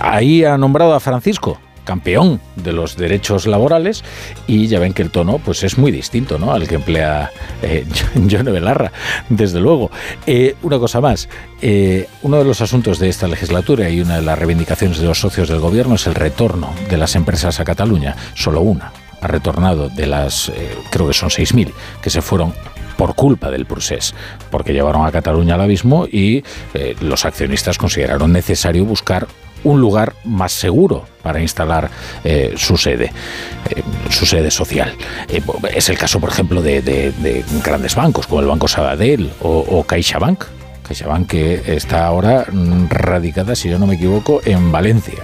Ahí 0.00 0.42
ha 0.42 0.56
nombrado 0.56 0.94
a 0.94 1.00
Francisco 1.00 1.58
campeón 1.84 2.40
de 2.56 2.72
los 2.72 2.96
derechos 2.96 3.46
laborales 3.46 4.04
y 4.46 4.66
ya 4.66 4.78
ven 4.78 4.92
que 4.92 5.02
el 5.02 5.10
tono 5.10 5.38
pues 5.38 5.62
es 5.62 5.78
muy 5.78 5.90
distinto 5.90 6.38
¿no? 6.38 6.52
al 6.52 6.68
que 6.68 6.76
emplea 6.76 7.30
eh, 7.62 7.84
John 8.30 8.44
Belarra, 8.44 8.92
desde 9.28 9.60
luego. 9.60 9.90
Eh, 10.26 10.56
una 10.62 10.78
cosa 10.78 11.00
más, 11.00 11.28
eh, 11.60 12.08
uno 12.22 12.38
de 12.38 12.44
los 12.44 12.60
asuntos 12.60 12.98
de 12.98 13.08
esta 13.08 13.28
legislatura 13.28 13.88
y 13.88 14.00
una 14.00 14.16
de 14.16 14.22
las 14.22 14.38
reivindicaciones 14.38 14.98
de 14.98 15.06
los 15.06 15.20
socios 15.20 15.48
del 15.48 15.60
gobierno 15.60 15.96
es 15.96 16.06
el 16.06 16.14
retorno 16.14 16.72
de 16.88 16.96
las 16.96 17.14
empresas 17.16 17.60
a 17.60 17.64
Cataluña, 17.64 18.16
solo 18.34 18.60
una 18.60 18.92
ha 19.20 19.28
retornado 19.28 19.88
de 19.88 20.06
las, 20.08 20.50
creo 20.90 21.06
que 21.06 21.14
son 21.14 21.28
6.000, 21.28 21.72
que 22.02 22.10
se 22.10 22.20
fueron 22.20 22.52
por 22.96 23.14
culpa 23.14 23.52
del 23.52 23.66
procés, 23.66 24.16
porque 24.50 24.72
llevaron 24.72 25.06
a 25.06 25.12
Cataluña 25.12 25.54
al 25.54 25.60
abismo 25.60 26.08
y 26.10 26.42
los 27.00 27.24
accionistas 27.24 27.78
consideraron 27.78 28.32
necesario 28.32 28.84
buscar 28.84 29.28
un 29.64 29.80
lugar 29.80 30.14
más 30.24 30.52
seguro 30.52 31.04
para 31.22 31.40
instalar 31.40 31.90
eh, 32.24 32.54
su 32.56 32.76
sede, 32.76 33.12
eh, 33.70 33.82
su 34.10 34.26
sede 34.26 34.50
social. 34.50 34.94
Eh, 35.28 35.42
es 35.74 35.88
el 35.88 35.98
caso, 35.98 36.20
por 36.20 36.30
ejemplo, 36.30 36.62
de, 36.62 37.44
grandes 37.64 37.94
bancos 37.94 38.26
como 38.26 38.40
el 38.40 38.46
Banco 38.46 38.68
Sabadell 38.68 39.30
o, 39.40 39.84
CaixaBank, 39.84 40.44
CaixaBank 40.86 41.28
que 41.28 41.62
está 41.66 42.06
ahora 42.06 42.46
radicada, 42.88 43.54
si 43.54 43.68
yo 43.68 43.78
no 43.78 43.86
me 43.86 43.94
equivoco, 43.94 44.40
en 44.44 44.72
Valencia. 44.72 45.22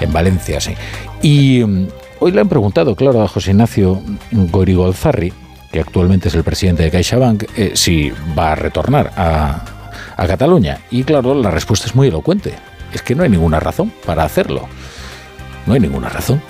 En 0.00 0.12
Valencia, 0.12 0.60
sí. 0.60 0.74
Y 1.22 1.64
mm, 1.64 1.88
hoy 2.20 2.32
le 2.32 2.40
han 2.40 2.48
preguntado, 2.48 2.94
claro, 2.94 3.22
a 3.22 3.28
José 3.28 3.52
Ignacio 3.52 4.02
Gorigolzarri, 4.30 5.32
que 5.70 5.80
actualmente 5.80 6.28
es 6.28 6.34
el 6.34 6.44
presidente 6.44 6.82
de 6.82 6.90
CaixaBank, 6.90 7.44
si 7.74 8.12
va 8.38 8.52
a 8.52 8.54
retornar 8.54 9.10
a, 9.16 9.64
Cataluña. 10.26 10.80
Y 10.90 11.04
claro, 11.04 11.34
la 11.34 11.50
respuesta 11.50 11.86
es 11.86 11.94
muy 11.94 12.08
elocuente. 12.08 12.54
Es 12.92 13.02
que 13.02 13.14
no 13.14 13.22
hay 13.22 13.30
ninguna 13.30 13.60
razón 13.60 13.92
para 14.04 14.24
hacerlo. 14.24 14.68
No 15.66 15.74
hay 15.74 15.80
ninguna 15.80 16.08
razón. 16.08 16.42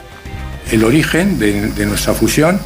El 0.70 0.84
origen 0.84 1.38
de, 1.38 1.86
nuestra 1.86 2.14
fusión 2.14 2.60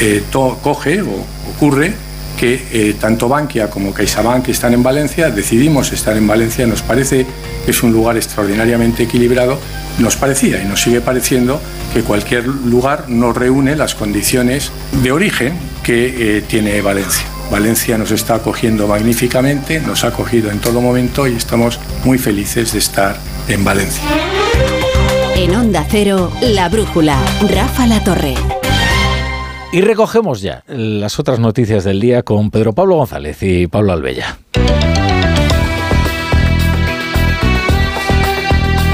eh, 0.00 0.22
coge 0.32 1.02
o 1.02 1.24
ocurre 1.54 1.94
que 2.38 2.66
eh, 2.72 2.96
tanto 3.00 3.28
Bankia 3.28 3.70
como 3.70 3.92
CaixaBank 3.92 4.48
están 4.48 4.74
en 4.74 4.82
Valencia, 4.82 5.30
decidimos 5.30 5.92
estar 5.92 6.16
en 6.16 6.26
Valencia, 6.26 6.66
nos 6.66 6.82
parece 6.82 7.26
que 7.64 7.70
es 7.70 7.82
un 7.82 7.92
lugar 7.92 8.16
extraordinariamente 8.16 9.04
equilibrado, 9.04 9.58
nos 9.98 10.16
parecía 10.16 10.60
y 10.60 10.66
nos 10.66 10.82
sigue 10.82 11.00
pareciendo 11.00 11.60
que 11.92 12.02
cualquier 12.02 12.46
lugar 12.46 13.06
no 13.08 13.32
reúne 13.32 13.76
las 13.76 13.94
condiciones 13.94 14.72
de 15.02 15.12
origen 15.12 15.56
que 15.82 16.38
eh, 16.38 16.42
tiene 16.42 16.80
Valencia. 16.80 17.33
Valencia 17.50 17.98
nos 17.98 18.10
está 18.10 18.36
acogiendo 18.36 18.88
magníficamente, 18.88 19.80
nos 19.80 20.04
ha 20.04 20.08
acogido 20.08 20.50
en 20.50 20.60
todo 20.60 20.80
momento 20.80 21.26
y 21.26 21.34
estamos 21.34 21.78
muy 22.04 22.18
felices 22.18 22.72
de 22.72 22.78
estar 22.78 23.16
en 23.48 23.64
Valencia. 23.64 24.02
En 25.36 25.54
Onda 25.54 25.86
Cero, 25.88 26.32
La 26.40 26.68
Brújula, 26.68 27.18
Rafa 27.48 27.86
La 27.86 28.02
Torre. 28.02 28.34
Y 29.72 29.80
recogemos 29.80 30.40
ya 30.40 30.62
las 30.68 31.18
otras 31.18 31.40
noticias 31.40 31.82
del 31.84 32.00
día 32.00 32.22
con 32.22 32.50
Pedro 32.50 32.72
Pablo 32.72 32.96
González 32.96 33.42
y 33.42 33.66
Pablo 33.66 33.92
Albella. 33.92 34.38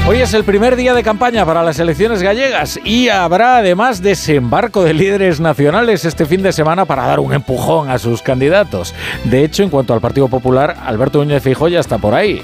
Hoy 0.07 0.17
es 0.17 0.33
el 0.33 0.43
primer 0.43 0.75
día 0.75 0.93
de 0.93 1.03
campaña 1.03 1.45
para 1.45 1.63
las 1.63 1.79
elecciones 1.79 2.23
gallegas 2.23 2.79
y 2.83 3.09
habrá 3.09 3.57
además 3.57 4.01
desembarco 4.01 4.83
de 4.83 4.93
líderes 4.93 5.39
nacionales 5.39 6.05
este 6.05 6.25
fin 6.25 6.41
de 6.41 6.51
semana 6.51 6.85
para 6.85 7.05
dar 7.05 7.19
un 7.19 7.33
empujón 7.33 7.89
a 7.89 7.99
sus 7.99 8.21
candidatos. 8.21 8.95
De 9.25 9.43
hecho, 9.43 9.63
en 9.63 9.69
cuanto 9.69 9.93
al 9.93 10.01
Partido 10.01 10.27
Popular, 10.27 10.75
Alberto 10.83 11.19
Núñez 11.19 11.43
Feijóo 11.43 11.67
está 11.67 11.99
por 11.99 12.15
ahí 12.15 12.41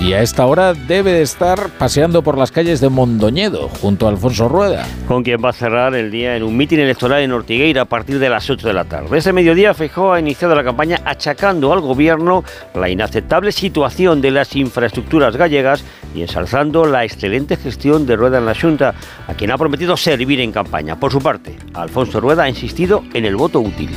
y 0.00 0.12
a 0.14 0.22
esta 0.22 0.46
hora 0.46 0.72
debe 0.74 1.12
de 1.12 1.22
estar 1.22 1.70
paseando 1.78 2.22
por 2.22 2.38
las 2.38 2.50
calles 2.50 2.80
de 2.80 2.88
Mondoñedo 2.88 3.68
junto 3.68 4.06
a 4.06 4.10
Alfonso 4.10 4.48
Rueda. 4.48 4.86
Con 5.06 5.22
quien 5.22 5.42
va 5.44 5.50
a 5.50 5.52
cerrar 5.52 5.94
el 5.94 6.10
día 6.10 6.36
en 6.36 6.42
un 6.42 6.56
mitin 6.56 6.80
electoral 6.80 7.22
en 7.22 7.32
Ortigueira 7.32 7.82
a 7.82 7.84
partir 7.84 8.18
de 8.18 8.30
las 8.30 8.48
8 8.48 8.66
de 8.66 8.72
la 8.72 8.84
tarde. 8.84 9.18
Ese 9.18 9.32
mediodía 9.32 9.74
Feijóo 9.74 10.12
ha 10.12 10.20
iniciado 10.20 10.54
la 10.54 10.64
campaña 10.64 11.00
achacando 11.04 11.72
al 11.72 11.80
gobierno 11.80 12.44
la 12.74 12.88
inaceptable 12.88 13.52
situación 13.52 14.20
de 14.20 14.30
las 14.30 14.56
infraestructuras 14.56 15.36
gallegas 15.36 15.84
y 16.14 16.22
ensalzando 16.22 16.86
la 16.86 17.04
excelente 17.04 17.56
gestión 17.56 18.06
de 18.06 18.16
Rueda 18.16 18.38
en 18.38 18.46
la 18.46 18.54
Junta, 18.54 18.94
a 19.26 19.34
quien 19.34 19.50
ha 19.50 19.58
prometido 19.58 19.96
servir 19.96 20.40
en 20.40 20.52
campaña. 20.52 20.98
Por 20.98 21.12
su 21.12 21.20
parte, 21.20 21.56
Alfonso 21.74 22.20
Rueda 22.20 22.44
ha 22.44 22.48
insistido 22.48 23.04
en 23.14 23.26
el 23.26 23.36
voto 23.36 23.60
útil. 23.60 23.90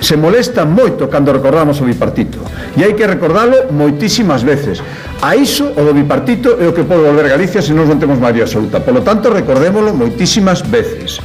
se 0.00 0.16
molestan 0.16 0.72
moito 0.72 1.08
cando 1.08 1.32
recordamos 1.32 1.80
o 1.80 1.88
bipartito 1.88 2.38
e 2.76 2.84
hai 2.84 2.92
que 2.92 3.08
recordalo 3.08 3.72
moitísimas 3.72 4.44
veces. 4.44 4.84
A 5.24 5.32
iso 5.34 5.72
o 5.72 5.80
do 5.80 5.96
bipartito 5.96 6.60
é 6.60 6.68
o 6.68 6.76
que 6.76 6.84
pode 6.84 7.02
volver 7.02 7.32
Galicia 7.32 7.64
se 7.64 7.72
non 7.72 7.88
non 7.88 7.96
temos 7.96 8.20
maioría 8.20 8.44
absoluta. 8.44 8.84
Polo 8.84 9.00
tanto 9.00 9.32
recordémolo 9.32 9.96
moitísimas 9.96 10.60
veces. 10.60 11.18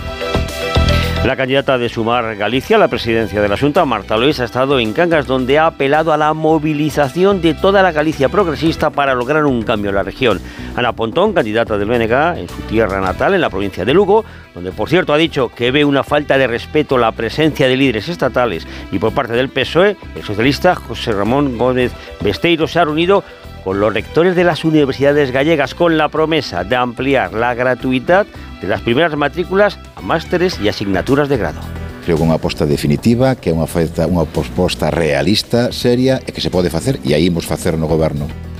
La 1.25 1.35
candidata 1.35 1.77
de 1.77 1.87
Sumar 1.87 2.35
Galicia 2.35 2.77
a 2.77 2.79
la 2.79 2.87
presidencia 2.87 3.41
de 3.41 3.47
la 3.47 3.55
Junta, 3.55 3.85
Marta 3.85 4.17
Lois, 4.17 4.39
ha 4.39 4.45
estado 4.45 4.79
en 4.79 4.91
Cangas, 4.91 5.27
donde 5.27 5.59
ha 5.59 5.67
apelado 5.67 6.11
a 6.11 6.17
la 6.17 6.33
movilización 6.33 7.43
de 7.43 7.53
toda 7.53 7.83
la 7.83 7.91
Galicia 7.91 8.27
progresista 8.27 8.89
para 8.89 9.13
lograr 9.13 9.45
un 9.45 9.61
cambio 9.61 9.89
en 9.89 9.95
la 9.95 10.03
región. 10.03 10.41
Ana 10.75 10.93
Pontón, 10.93 11.33
candidata 11.33 11.77
del 11.77 11.89
BNG 11.89 12.39
en 12.39 12.49
su 12.49 12.61
tierra 12.63 12.99
natal, 12.99 13.35
en 13.35 13.41
la 13.41 13.51
provincia 13.51 13.85
de 13.85 13.93
Lugo, 13.93 14.25
donde 14.55 14.71
por 14.71 14.89
cierto 14.89 15.13
ha 15.13 15.17
dicho 15.17 15.49
que 15.49 15.69
ve 15.69 15.85
una 15.85 16.03
falta 16.03 16.39
de 16.39 16.47
respeto 16.47 16.97
la 16.97 17.11
presencia 17.11 17.67
de 17.67 17.77
líderes 17.77 18.09
estatales 18.09 18.67
y 18.91 18.97
por 18.97 19.13
parte 19.13 19.33
del 19.33 19.49
PSOE, 19.49 19.97
el 20.15 20.23
socialista 20.23 20.73
José 20.73 21.11
Ramón 21.11 21.55
Gómez 21.55 21.91
Besteiro 22.21 22.67
se 22.67 22.79
ha 22.79 22.85
reunido 22.85 23.23
con 23.63 23.79
los 23.79 23.93
rectores 23.93 24.35
de 24.35 24.43
las 24.43 24.63
universidades 24.63 25.31
gallegas 25.31 25.75
con 25.75 25.97
la 25.97 26.09
promesa 26.09 26.63
de 26.63 26.75
ampliar 26.75 27.33
la 27.33 27.53
gratuidad 27.53 28.25
de 28.61 28.67
las 28.67 28.81
primeras 28.81 29.15
matrículas 29.15 29.79
a 29.95 30.01
másteres 30.01 30.59
y 30.59 30.69
asignaturas 30.69 31.29
de 31.29 31.37
grado. 31.37 31.59
Creo 32.05 32.17
que 32.17 32.25
unha 32.25 32.41
aposta 32.41 32.65
definitiva, 32.65 33.37
que 33.37 33.53
é 33.53 33.55
unha, 33.55 33.69
unha 34.09 34.25
proposta 34.25 34.89
realista, 34.89 35.69
seria 35.69 36.17
e 36.25 36.33
que 36.33 36.41
se 36.41 36.49
pode 36.49 36.73
facer 36.73 36.97
e 37.05 37.13
aí 37.13 37.29
imos 37.29 37.45
facer 37.45 37.77
no 37.77 37.85
goberno. 37.85 38.50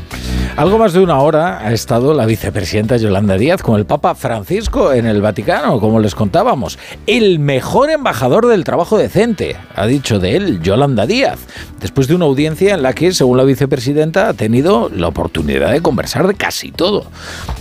Algo 0.57 0.77
más 0.77 0.93
de 0.93 0.99
una 0.99 1.19
hora 1.19 1.59
ha 1.65 1.71
estado 1.71 2.13
la 2.13 2.25
vicepresidenta 2.25 2.97
Yolanda 2.97 3.37
Díaz 3.37 3.61
con 3.61 3.77
el 3.79 3.85
Papa 3.85 4.15
Francisco 4.15 4.91
en 4.91 5.05
el 5.05 5.21
Vaticano, 5.21 5.79
como 5.79 5.99
les 5.99 6.13
contábamos. 6.13 6.77
El 7.07 7.39
mejor 7.39 7.89
embajador 7.89 8.47
del 8.47 8.63
trabajo 8.63 8.97
decente, 8.97 9.55
ha 9.75 9.85
dicho 9.85 10.19
de 10.19 10.35
él 10.35 10.61
Yolanda 10.61 11.05
Díaz, 11.05 11.39
después 11.79 12.07
de 12.07 12.15
una 12.15 12.25
audiencia 12.25 12.73
en 12.73 12.83
la 12.83 12.93
que, 12.93 13.13
según 13.13 13.37
la 13.37 13.43
vicepresidenta, 13.43 14.27
ha 14.27 14.33
tenido 14.33 14.89
la 14.89 15.07
oportunidad 15.07 15.71
de 15.71 15.81
conversar 15.81 16.27
de 16.27 16.35
casi 16.35 16.71
todo, 16.71 17.05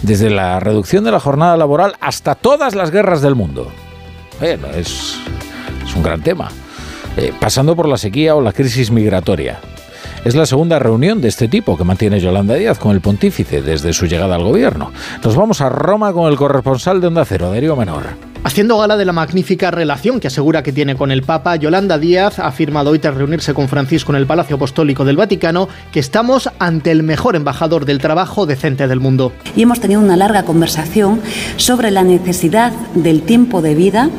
desde 0.02 0.28
la 0.28 0.59
reducción 0.59 1.04
de 1.04 1.12
la 1.12 1.21
jornada 1.21 1.57
laboral 1.57 1.95
hasta 2.00 2.35
todas 2.35 2.75
las 2.75 2.90
guerras 2.90 3.23
del 3.23 3.37
mundo. 3.37 3.69
Bueno, 4.40 4.66
es, 4.75 5.16
un 5.95 6.02
gran 6.02 6.23
tema. 6.23 6.49
Eh, 7.16 7.33
pasando 7.38 7.76
por 7.76 7.88
la 7.88 7.97
sequía 7.97 8.35
o 8.35 8.40
la 8.40 8.52
crisis 8.52 8.90
migratoria. 8.90 9.61
Es 10.23 10.35
la 10.35 10.45
segunda 10.45 10.79
reunión 10.79 11.23
de 11.23 11.29
este 11.29 11.49
tipo 11.49 11.79
que 11.79 11.85
mantiene 11.85 12.21
Yolanda 12.21 12.55
Díaz 12.55 12.79
con 12.79 12.93
el 12.93 13.00
pontífice 13.00 13.62
desde 13.62 13.95
su 13.95 14.05
llegada 14.05 14.35
al 14.35 14.45
gobierno. 14.45 14.93
Nos 15.25 15.35
vamos 15.35 15.62
a 15.62 15.71
Roma 15.71 16.12
con 16.12 16.31
el 16.31 16.37
corresponsal 16.37 17.00
de 17.00 17.07
Onda 17.07 17.25
Cero, 17.25 17.50
Darío 17.50 17.75
Menor. 17.75 18.03
Haciendo 18.45 18.77
gala 18.77 18.99
de 18.99 19.07
la 19.07 19.15
magnífica 19.15 19.71
relación 19.71 20.21
que 20.21 20.27
asegura 20.27 20.62
que 20.62 20.75
tiene 20.75 20.95
con 20.95 21.11
el 21.11 21.23
Papa, 21.23 21.57
Yolanda 21.57 21.97
Díaz 21.97 22.39
ha 22.39 22.49
afirmado 22.49 22.91
hoy 22.91 22.99
tras 22.99 23.15
reunirse 23.15 23.55
con 23.55 23.69
Francisco 23.69 24.12
en 24.12 24.17
el 24.17 24.27
Palacio 24.27 24.57
Apostólico 24.57 25.07
del 25.07 25.17
Vaticano 25.17 25.71
que 25.91 26.00
estamos 26.00 26.50
ante 26.59 26.91
el 26.91 27.03
mejor 27.03 27.35
embajador 27.35 27.87
del 27.87 27.99
trabajo 27.99 28.45
decente 28.45 28.89
del 28.89 29.00
mundo. 29.00 29.33
Y 29.57 29.62
hemos 29.62 29.81
tenido 29.81 30.03
una 30.03 30.19
larga 30.19 30.43
conversación 30.43 31.23
sobre 31.57 31.91
la 31.91 32.03
necesidad 32.03 32.73
del 32.95 33.23
tiempo 33.23 33.62
de 33.62 33.75
vida, 33.75 34.11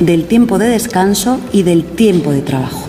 del 0.00 0.24
tiempo 0.24 0.58
de 0.58 0.68
descanso 0.68 1.38
y 1.52 1.62
del 1.62 1.84
tiempo 1.84 2.32
de 2.32 2.42
trabajo. 2.42 2.88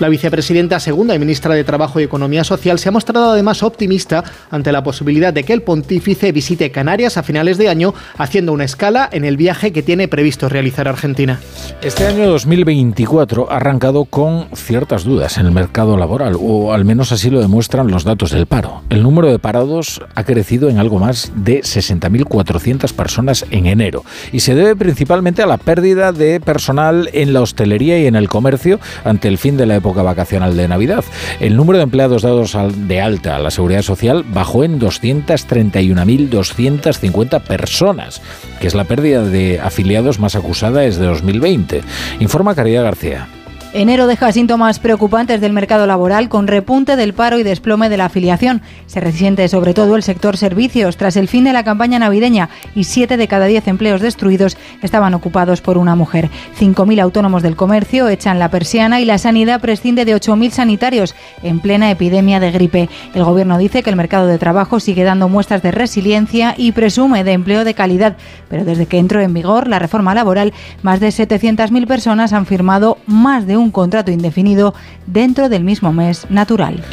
La 0.00 0.08
vicepresidenta 0.08 0.80
segunda 0.80 1.14
y 1.14 1.20
ministra 1.20 1.54
de 1.54 1.62
Trabajo 1.62 2.00
y 2.00 2.02
Economía 2.02 2.42
Social 2.42 2.80
se 2.80 2.88
ha 2.88 2.92
mostrado 2.92 3.30
además 3.30 3.62
optimista 3.62 4.24
ante 4.50 4.72
la 4.72 4.82
posibilidad 4.82 5.32
de 5.32 5.44
que 5.44 5.52
el 5.52 5.62
pontífice 5.62 6.32
visite 6.32 6.72
Canarias 6.72 7.16
a 7.16 7.22
finales 7.22 7.58
de 7.58 7.68
año, 7.68 7.94
haciendo 8.18 8.52
una 8.52 8.64
escala 8.64 9.08
en 9.12 9.24
el 9.24 9.36
viaje 9.36 9.72
que 9.72 9.84
tiene 9.84 10.08
previsto 10.08 10.48
realizar 10.48 10.88
Argentina. 10.88 11.38
Este 11.80 12.08
año 12.08 12.26
2024 12.26 13.52
ha 13.52 13.56
arrancado 13.56 14.04
con 14.04 14.48
ciertas 14.54 15.04
dudas 15.04 15.38
en 15.38 15.46
el 15.46 15.52
mercado 15.52 15.96
laboral, 15.96 16.36
o 16.40 16.72
al 16.72 16.84
menos 16.84 17.12
así 17.12 17.30
lo 17.30 17.40
demuestran 17.40 17.88
los 17.88 18.02
datos 18.02 18.32
del 18.32 18.46
paro. 18.46 18.82
El 18.90 19.04
número 19.04 19.30
de 19.30 19.38
parados 19.38 20.00
ha 20.16 20.24
crecido 20.24 20.68
en 20.68 20.78
algo 20.78 20.98
más 20.98 21.30
de 21.36 21.60
60.400 21.60 22.92
personas 22.94 23.46
en 23.52 23.66
enero 23.66 24.04
y 24.32 24.40
se 24.40 24.56
debe 24.56 24.74
principalmente 24.74 25.42
a 25.42 25.46
la 25.46 25.58
pérdida 25.58 26.10
de 26.10 26.40
personal 26.40 27.10
en 27.12 27.32
la 27.32 27.42
hostelería 27.42 28.00
y 28.00 28.06
en 28.06 28.16
el 28.16 28.28
comercio 28.28 28.80
ante 29.04 29.28
el 29.28 29.38
fin 29.38 29.56
de 29.56 29.66
la 29.66 29.76
época 29.84 30.02
vacacional 30.02 30.56
de 30.56 30.66
Navidad. 30.66 31.04
El 31.40 31.56
número 31.56 31.76
de 31.76 31.84
empleados 31.84 32.22
dados 32.22 32.56
de 32.74 33.02
alta 33.02 33.36
a 33.36 33.38
la 33.38 33.50
seguridad 33.50 33.82
social 33.82 34.24
bajó 34.26 34.64
en 34.64 34.80
231.250 34.80 37.42
personas, 37.42 38.22
que 38.60 38.66
es 38.66 38.74
la 38.74 38.84
pérdida 38.84 39.22
de 39.22 39.60
afiliados 39.60 40.18
más 40.18 40.36
acusada 40.36 40.80
desde 40.80 41.04
2020. 41.04 41.82
Informa 42.20 42.54
Caridad 42.54 42.84
García. 42.84 43.28
Enero 43.76 44.06
deja 44.06 44.30
síntomas 44.30 44.78
preocupantes 44.78 45.40
del 45.40 45.52
mercado 45.52 45.84
laboral 45.88 46.28
con 46.28 46.46
repunte 46.46 46.94
del 46.94 47.12
paro 47.12 47.40
y 47.40 47.42
desplome 47.42 47.88
de 47.88 47.96
la 47.96 48.04
afiliación. 48.04 48.62
Se 48.86 49.00
resiente 49.00 49.48
sobre 49.48 49.74
todo 49.74 49.96
el 49.96 50.04
sector 50.04 50.36
servicios 50.36 50.96
tras 50.96 51.16
el 51.16 51.26
fin 51.26 51.42
de 51.42 51.52
la 51.52 51.64
campaña 51.64 51.98
navideña 51.98 52.50
y 52.76 52.84
7 52.84 53.16
de 53.16 53.26
cada 53.26 53.46
10 53.46 53.66
empleos 53.66 54.00
destruidos 54.00 54.56
estaban 54.80 55.12
ocupados 55.12 55.60
por 55.60 55.76
una 55.76 55.96
mujer. 55.96 56.30
5.000 56.56 57.00
autónomos 57.00 57.42
del 57.42 57.56
comercio 57.56 58.08
echan 58.08 58.38
la 58.38 58.48
persiana 58.48 59.00
y 59.00 59.06
la 59.06 59.18
sanidad 59.18 59.60
prescinde 59.60 60.04
de 60.04 60.14
8.000 60.14 60.50
sanitarios 60.50 61.16
en 61.42 61.58
plena 61.58 61.90
epidemia 61.90 62.38
de 62.38 62.52
gripe. 62.52 62.88
El 63.12 63.24
gobierno 63.24 63.58
dice 63.58 63.82
que 63.82 63.90
el 63.90 63.96
mercado 63.96 64.28
de 64.28 64.38
trabajo 64.38 64.78
sigue 64.78 65.02
dando 65.02 65.28
muestras 65.28 65.62
de 65.62 65.72
resiliencia 65.72 66.54
y 66.56 66.70
presume 66.70 67.24
de 67.24 67.32
empleo 67.32 67.64
de 67.64 67.74
calidad, 67.74 68.16
pero 68.48 68.64
desde 68.64 68.86
que 68.86 68.98
entró 68.98 69.20
en 69.20 69.34
vigor 69.34 69.66
la 69.66 69.80
reforma 69.80 70.14
laboral, 70.14 70.52
más 70.82 71.00
de 71.00 71.08
700.000 71.08 71.88
personas 71.88 72.32
han 72.32 72.46
firmado 72.46 72.98
más 73.08 73.48
de 73.48 73.56
un 73.56 73.63
un 73.64 73.70
contrato 73.70 74.12
indefinido 74.12 74.74
dentro 75.06 75.48
del 75.48 75.64
mismo 75.64 75.92
mes 75.92 76.30
natural. 76.30 76.84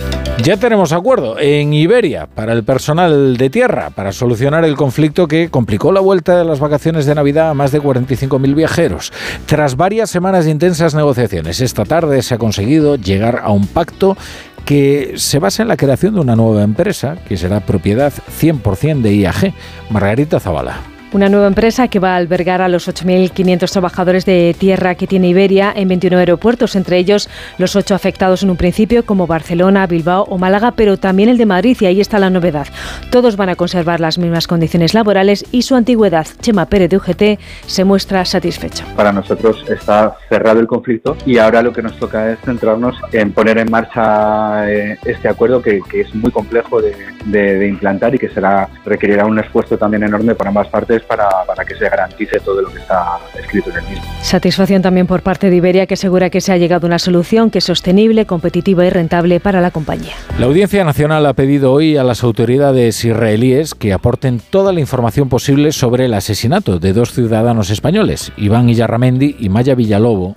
Ya 0.44 0.58
tenemos 0.58 0.92
acuerdo 0.92 1.38
en 1.40 1.72
Iberia 1.74 2.26
para 2.26 2.54
el 2.54 2.64
personal 2.64 3.38
de 3.38 3.50
tierra 3.52 3.92
para 3.92 4.12
solucionar 4.12 4.66
el 4.66 4.76
conflicto 4.76 5.28
que 5.28 5.50
complicó 5.50 5.92
la 5.92 6.00
vuelta 6.00 6.36
de 6.36 6.46
las 6.46 6.60
vacaciones 6.60 7.06
de 7.06 7.14
Navidad 7.14 7.52
a 7.52 7.54
más 7.54 7.72
de 7.72 7.80
45.000 7.80 8.56
viajeros. 8.56 9.14
Tras 9.46 9.78
varias 9.78 10.10
semanas 10.10 10.46
de 10.46 10.52
intensas 10.52 10.96
negociaciones, 10.96 11.62
esta 11.62 11.86
tarde 11.86 12.24
se 12.24 12.34
ha 12.34 12.38
conseguido 12.40 12.96
llegar 12.96 13.42
a 13.44 13.52
un 13.52 13.68
pacto 13.68 14.18
que 14.66 15.14
se 15.18 15.38
basa 15.38 15.62
en 15.62 15.68
la 15.68 15.78
creación 15.78 16.16
de 16.16 16.22
una 16.22 16.36
nueva 16.36 16.64
empresa 16.64 17.18
que 17.28 17.38
será 17.38 17.60
propiedad 17.60 18.12
100% 18.40 19.02
de 19.02 19.16
IAG. 19.16 19.54
Margarita 19.92 20.40
Zavala. 20.40 21.01
Una 21.14 21.28
nueva 21.28 21.48
empresa 21.48 21.90
que 21.90 22.00
va 22.00 22.14
a 22.14 22.16
albergar 22.16 22.62
a 22.62 22.70
los 22.70 22.88
8.500 22.88 23.70
trabajadores 23.70 24.24
de 24.26 24.56
tierra 24.58 24.96
que 24.96 25.08
tiene 25.08 25.28
Iberia 25.28 25.74
en 25.76 25.90
21 25.90 26.18
aeropuertos, 26.18 26.78
entre 26.78 26.98
ellos 26.98 27.30
los 27.58 27.76
ocho 27.76 27.96
afectados 27.96 28.44
en 28.44 28.50
un 28.50 28.56
principio, 28.56 29.06
como 29.06 29.28
Barcelona, 29.28 29.88
Bilbao 29.88 30.24
o 30.30 30.38
Málaga, 30.38 30.72
pero 30.72 30.96
también 30.96 31.28
el 31.28 31.38
de 31.38 31.46
Madrid, 31.46 31.76
y 31.82 31.86
ahí 31.86 32.00
está 32.00 32.18
la 32.18 32.30
novedad. 32.30 32.68
Todos 33.10 33.36
van 33.36 33.50
a 33.50 33.58
conservar 33.58 34.00
las 34.00 34.18
mismas 34.18 34.48
condiciones 34.48 34.94
laborales 34.94 35.44
y 35.52 35.64
su 35.64 35.76
antigüedad. 35.76 36.28
Chema 36.40 36.68
Pérez 36.68 36.90
de 36.90 36.98
UGT 36.98 37.42
se 37.66 37.84
muestra 37.84 38.24
satisfecho. 38.24 38.86
Para 38.96 39.12
nosotros 39.12 39.66
está 39.68 40.16
cerrado 40.30 40.62
el 40.62 40.68
conflicto 40.68 41.18
y 41.26 41.40
ahora 41.40 41.62
lo 41.62 41.74
que 41.74 41.82
nos 41.82 41.98
toca 42.00 42.32
es 42.32 42.40
centrarnos 42.40 42.96
en 43.12 43.34
poner 43.34 43.58
en 43.58 43.70
marcha 43.70 44.72
eh, 44.72 44.98
este 45.04 45.28
acuerdo 45.28 45.62
que, 45.62 45.82
es 45.94 46.16
muy 46.16 46.32
complejo 46.32 46.82
de, 46.82 46.96
de, 47.26 47.68
implantar 47.68 48.16
y 48.16 48.18
que 48.18 48.30
será 48.30 48.70
requerirá 48.86 49.26
un 49.26 49.40
esfuerzo 49.40 49.78
también 49.78 50.04
enorme 50.04 50.36
por 50.36 50.48
ambas 50.48 50.68
partes 50.70 51.01
para, 51.04 51.28
para, 51.46 51.66
que 51.66 51.76
se 51.76 51.88
garantice 51.90 52.40
todo 52.40 52.62
lo 52.62 52.72
que 52.72 52.80
está 52.80 53.18
escrito 53.40 53.70
en 53.72 53.78
el 53.78 53.84
mismo. 53.84 54.04
Satisfacción 54.22 54.82
también 54.82 55.08
por 55.08 55.22
parte 55.22 55.50
de 55.50 55.56
Iberia, 55.56 55.86
que 55.86 55.96
asegura 55.96 56.30
que 56.30 56.42
se 56.42 56.52
ha 56.52 56.58
llegado 56.58 56.86
a 56.86 56.88
una 56.88 57.00
solución 57.00 57.50
que 57.50 57.60
es 57.60 57.64
sostenible, 57.64 58.26
competitiva 58.26 58.86
y 58.86 58.90
rentable 58.90 59.40
para 59.40 59.62
la 59.62 59.72
compañía. 59.72 60.14
La 60.40 60.46
Audiencia 60.46 60.84
Nacional 60.84 61.26
ha 61.26 61.34
pedido 61.34 61.72
hoy 61.72 61.98
a 61.98 62.04
las 62.04 62.24
autoridades 62.24 63.04
israelíes 63.04 63.76
que 63.76 63.94
aporten 63.94 64.40
toda 64.40 64.74
la 64.74 64.80
información 64.80 65.30
posible 65.30 65.72
sobre 65.72 66.06
el 66.06 66.14
asesinato 66.14 66.80
de 66.80 66.94
dos 66.94 67.14
ciudadanos 67.14 67.70
españoles, 67.70 68.32
Iván 68.38 68.70
Illarramendi 68.70 69.36
y 69.40 69.50
Maya 69.50 69.76
Villalobo 69.76 70.36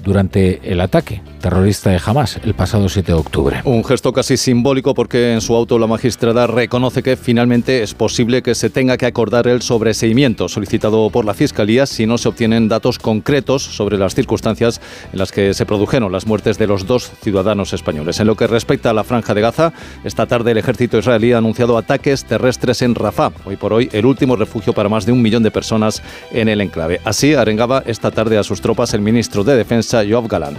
durante 0.00 0.60
el 0.70 0.80
ataque 0.80 1.22
terrorista 1.38 1.90
de 1.90 2.00
Hamas 2.04 2.38
el 2.44 2.54
pasado 2.54 2.88
7 2.88 3.12
de 3.12 3.18
octubre. 3.18 3.60
Un 3.64 3.84
gesto 3.84 4.12
casi 4.12 4.36
simbólico 4.36 4.94
porque 4.94 5.32
en 5.32 5.40
su 5.40 5.54
auto 5.54 5.78
la 5.78 5.86
magistrada 5.86 6.46
reconoce 6.46 7.02
que 7.02 7.16
finalmente 7.16 7.82
es 7.82 7.94
posible 7.94 8.42
que 8.42 8.54
se 8.54 8.70
tenga 8.70 8.96
que 8.96 9.06
acordar 9.06 9.46
el 9.46 9.62
sobreseimiento 9.62 10.48
solicitado 10.48 11.08
por 11.10 11.24
la 11.24 11.34
Fiscalía 11.34 11.86
si 11.86 12.06
no 12.06 12.18
se 12.18 12.28
obtienen 12.28 12.68
datos 12.68 12.98
concretos 12.98 13.62
sobre 13.62 13.98
las 13.98 14.14
circunstancias 14.14 14.80
en 15.12 15.18
las 15.18 15.32
que 15.32 15.54
se 15.54 15.66
produjeron 15.66 16.12
las 16.12 16.26
muertes 16.26 16.58
de 16.58 16.66
los 16.66 16.86
dos 16.86 17.10
ciudadanos 17.22 17.72
españoles. 17.72 18.20
En 18.20 18.26
lo 18.26 18.36
que 18.36 18.46
respecta 18.46 18.90
a 18.90 18.94
la 18.94 19.04
franja 19.04 19.34
de 19.34 19.40
Gaza, 19.40 19.72
esta 20.04 20.26
tarde 20.26 20.52
el 20.52 20.58
ejército 20.58 20.98
israelí 20.98 21.32
ha 21.32 21.38
anunciado 21.38 21.78
ataques 21.78 22.24
terrestres 22.24 22.82
en 22.82 22.94
Rafah, 22.94 23.32
hoy 23.44 23.56
por 23.56 23.72
hoy 23.72 23.88
el 23.92 24.06
último 24.06 24.36
refugio 24.36 24.72
para 24.72 24.88
más 24.88 25.06
de 25.06 25.12
un 25.12 25.22
millón 25.22 25.42
de 25.42 25.50
personas 25.50 26.02
en 26.32 26.48
el 26.48 26.60
enclave. 26.60 27.00
Así 27.04 27.34
arengaba 27.34 27.82
esta 27.86 28.10
tarde 28.10 28.38
a 28.38 28.42
sus 28.42 28.60
tropas 28.60 28.94
el 28.94 29.00
ministro 29.00 29.44
de 29.44 29.56
Defensa 29.56 30.02
Yoav 30.02 30.28
Galant. 30.28 30.58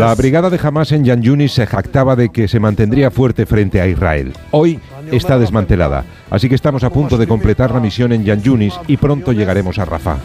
La 0.00 0.14
brigada 0.14 0.50
de 0.50 0.58
Hamas 0.62 0.92
en 0.92 1.04
Yan 1.04 1.22
Yunis 1.22 1.52
se 1.52 1.66
jactaba 1.66 2.16
de 2.16 2.30
que 2.30 2.48
se 2.48 2.60
mantendría 2.60 3.10
fuerte 3.10 3.46
frente 3.46 3.80
a 3.80 3.86
Israel. 3.86 4.32
Hoy 4.50 4.80
está 5.12 5.38
desmantelada, 5.38 6.04
así 6.30 6.48
que 6.48 6.54
estamos 6.54 6.84
a 6.84 6.90
punto 6.90 7.16
de 7.16 7.26
completar 7.26 7.72
la 7.72 7.80
misión 7.80 8.12
en 8.12 8.24
Yan 8.24 8.42
Yunis 8.42 8.74
y 8.86 8.96
pronto 8.96 9.32
llegaremos 9.32 9.78
a 9.78 9.84
Rafah. 9.84 10.16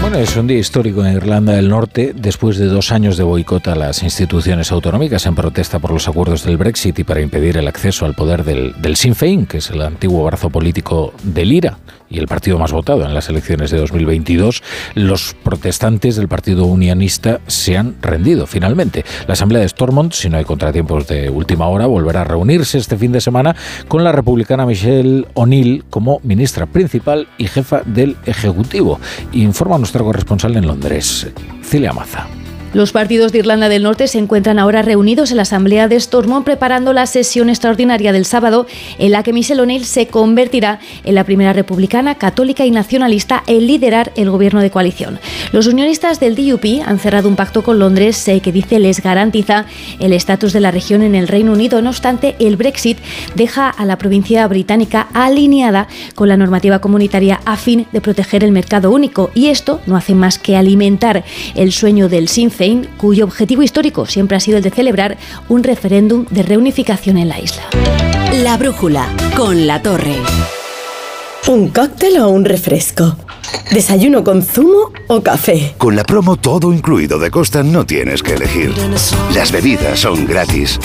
Bueno, 0.00 0.18
es 0.18 0.36
un 0.36 0.46
día 0.46 0.58
histórico 0.58 1.04
en 1.04 1.14
Irlanda 1.14 1.52
del 1.54 1.68
Norte 1.68 2.12
después 2.14 2.58
de 2.58 2.66
dos 2.66 2.92
años 2.92 3.16
de 3.16 3.24
boicot 3.24 3.68
a 3.68 3.74
las 3.74 4.02
instituciones 4.02 4.72
autonómicas 4.72 5.26
en 5.26 5.34
protesta 5.34 5.78
por 5.78 5.92
los 5.92 6.08
acuerdos 6.08 6.44
del 6.44 6.56
Brexit 6.56 6.98
y 6.98 7.04
para 7.04 7.20
impedir 7.20 7.56
el 7.56 7.68
acceso 7.68 8.04
al 8.04 8.14
poder 8.14 8.44
del, 8.44 8.74
del 8.80 8.96
Sinn 8.96 9.14
Féin, 9.14 9.46
que 9.46 9.58
es 9.58 9.70
el 9.70 9.82
antiguo 9.82 10.24
brazo 10.24 10.50
político 10.50 11.12
del 11.22 11.52
IRA 11.52 11.78
y 12.10 12.18
el 12.18 12.26
partido 12.26 12.58
más 12.58 12.72
votado 12.72 13.04
en 13.04 13.14
las 13.14 13.28
elecciones 13.28 13.70
de 13.70 13.78
2022, 13.78 14.62
los 14.94 15.34
protestantes 15.42 16.16
del 16.16 16.28
Partido 16.28 16.64
Unionista 16.64 17.40
se 17.46 17.76
han 17.76 17.96
rendido 18.00 18.46
finalmente. 18.46 19.04
La 19.26 19.34
Asamblea 19.34 19.62
de 19.62 19.68
Stormont, 19.68 20.12
si 20.12 20.28
no 20.28 20.38
hay 20.38 20.44
contratiempos 20.44 21.06
de 21.06 21.30
última 21.30 21.66
hora, 21.68 21.86
volverá 21.86 22.22
a 22.22 22.24
reunirse 22.24 22.67
este 22.74 22.96
fin 22.96 23.12
de 23.12 23.20
semana 23.20 23.54
con 23.88 24.04
la 24.04 24.12
republicana 24.12 24.66
Michelle 24.66 25.26
O'Neill 25.34 25.84
como 25.90 26.20
ministra 26.22 26.66
principal 26.66 27.28
y 27.38 27.46
jefa 27.46 27.82
del 27.84 28.16
Ejecutivo. 28.26 29.00
Informa 29.32 29.78
nuestro 29.78 30.04
corresponsal 30.04 30.56
en 30.56 30.66
Londres, 30.66 31.28
Cilia 31.62 31.92
Maza. 31.92 32.26
Los 32.74 32.92
partidos 32.92 33.32
de 33.32 33.38
Irlanda 33.38 33.70
del 33.70 33.82
Norte 33.82 34.08
se 34.08 34.18
encuentran 34.18 34.58
ahora 34.58 34.82
reunidos 34.82 35.30
en 35.30 35.38
la 35.38 35.44
Asamblea 35.44 35.88
de 35.88 35.98
Stormont 35.98 36.44
preparando 36.44 36.92
la 36.92 37.06
sesión 37.06 37.48
extraordinaria 37.48 38.12
del 38.12 38.26
sábado 38.26 38.66
en 38.98 39.12
la 39.12 39.22
que 39.22 39.32
Michelle 39.32 39.62
O'Neill 39.62 39.86
se 39.86 40.08
convertirá 40.08 40.78
en 41.04 41.14
la 41.14 41.24
primera 41.24 41.54
republicana, 41.54 42.16
católica 42.16 42.66
y 42.66 42.70
nacionalista 42.70 43.42
en 43.46 43.66
liderar 43.66 44.12
el 44.16 44.30
gobierno 44.30 44.60
de 44.60 44.70
coalición. 44.70 45.18
Los 45.50 45.66
unionistas 45.66 46.20
del 46.20 46.36
DUP 46.36 46.82
han 46.84 46.98
cerrado 46.98 47.30
un 47.30 47.36
pacto 47.36 47.62
con 47.62 47.78
Londres 47.78 48.28
eh, 48.28 48.40
que 48.40 48.52
dice 48.52 48.78
les 48.78 49.02
garantiza 49.02 49.64
el 49.98 50.12
estatus 50.12 50.52
de 50.52 50.60
la 50.60 50.70
región 50.70 51.02
en 51.02 51.14
el 51.14 51.26
Reino 51.26 51.52
Unido. 51.52 51.80
No 51.80 51.88
obstante, 51.88 52.36
el 52.38 52.56
Brexit 52.56 52.98
deja 53.34 53.70
a 53.70 53.86
la 53.86 53.96
provincia 53.96 54.46
británica 54.46 55.08
alineada 55.14 55.88
con 56.14 56.28
la 56.28 56.36
normativa 56.36 56.80
comunitaria 56.80 57.40
a 57.46 57.56
fin 57.56 57.86
de 57.92 58.02
proteger 58.02 58.44
el 58.44 58.52
mercado 58.52 58.90
único 58.90 59.30
y 59.34 59.46
esto 59.46 59.80
no 59.86 59.96
hace 59.96 60.14
más 60.14 60.38
que 60.38 60.54
alimentar 60.54 61.24
el 61.54 61.72
sueño 61.72 62.10
del 62.10 62.28
Sinn 62.28 62.50
Cuyo 62.96 63.24
objetivo 63.24 63.62
histórico 63.62 64.04
siempre 64.06 64.36
ha 64.36 64.40
sido 64.40 64.56
el 64.56 64.64
de 64.64 64.70
celebrar 64.70 65.16
un 65.48 65.62
referéndum 65.62 66.26
de 66.30 66.42
reunificación 66.42 67.16
en 67.16 67.28
la 67.28 67.38
isla. 67.38 67.62
La 68.42 68.56
brújula 68.56 69.06
con 69.36 69.68
la 69.68 69.80
torre. 69.80 70.16
¿Un 71.46 71.68
cóctel 71.68 72.18
o 72.18 72.28
un 72.28 72.44
refresco? 72.44 73.16
¿Desayuno 73.70 74.24
con 74.24 74.42
zumo 74.42 74.90
o 75.06 75.22
café? 75.22 75.76
Con 75.78 75.94
la 75.94 76.02
promo 76.02 76.36
todo 76.36 76.72
incluido 76.72 77.20
de 77.20 77.30
Costa 77.30 77.62
no 77.62 77.86
tienes 77.86 78.24
que 78.24 78.34
elegir. 78.34 78.74
Las 79.34 79.52
bebidas 79.52 80.00
son 80.00 80.26
gratis. 80.26 80.80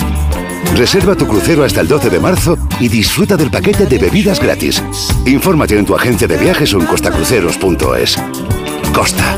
Reserva 0.76 1.16
tu 1.16 1.28
crucero 1.28 1.64
hasta 1.64 1.82
el 1.82 1.88
12 1.88 2.12
de 2.12 2.20
marzo 2.20 2.58
y 2.80 2.88
disfruta 2.88 3.36
del 3.36 3.50
paquete 3.50 3.88
de 3.88 3.98
bebidas 3.98 4.40
gratis. 4.40 4.84
Infórmate 5.26 5.78
en 5.78 5.86
tu 5.86 5.96
agencia 5.96 6.28
de 6.28 6.38
viajes 6.38 6.72
o 6.76 6.80
en 6.80 6.86
costacruceros.es. 6.86 8.18
Costa. 8.94 9.38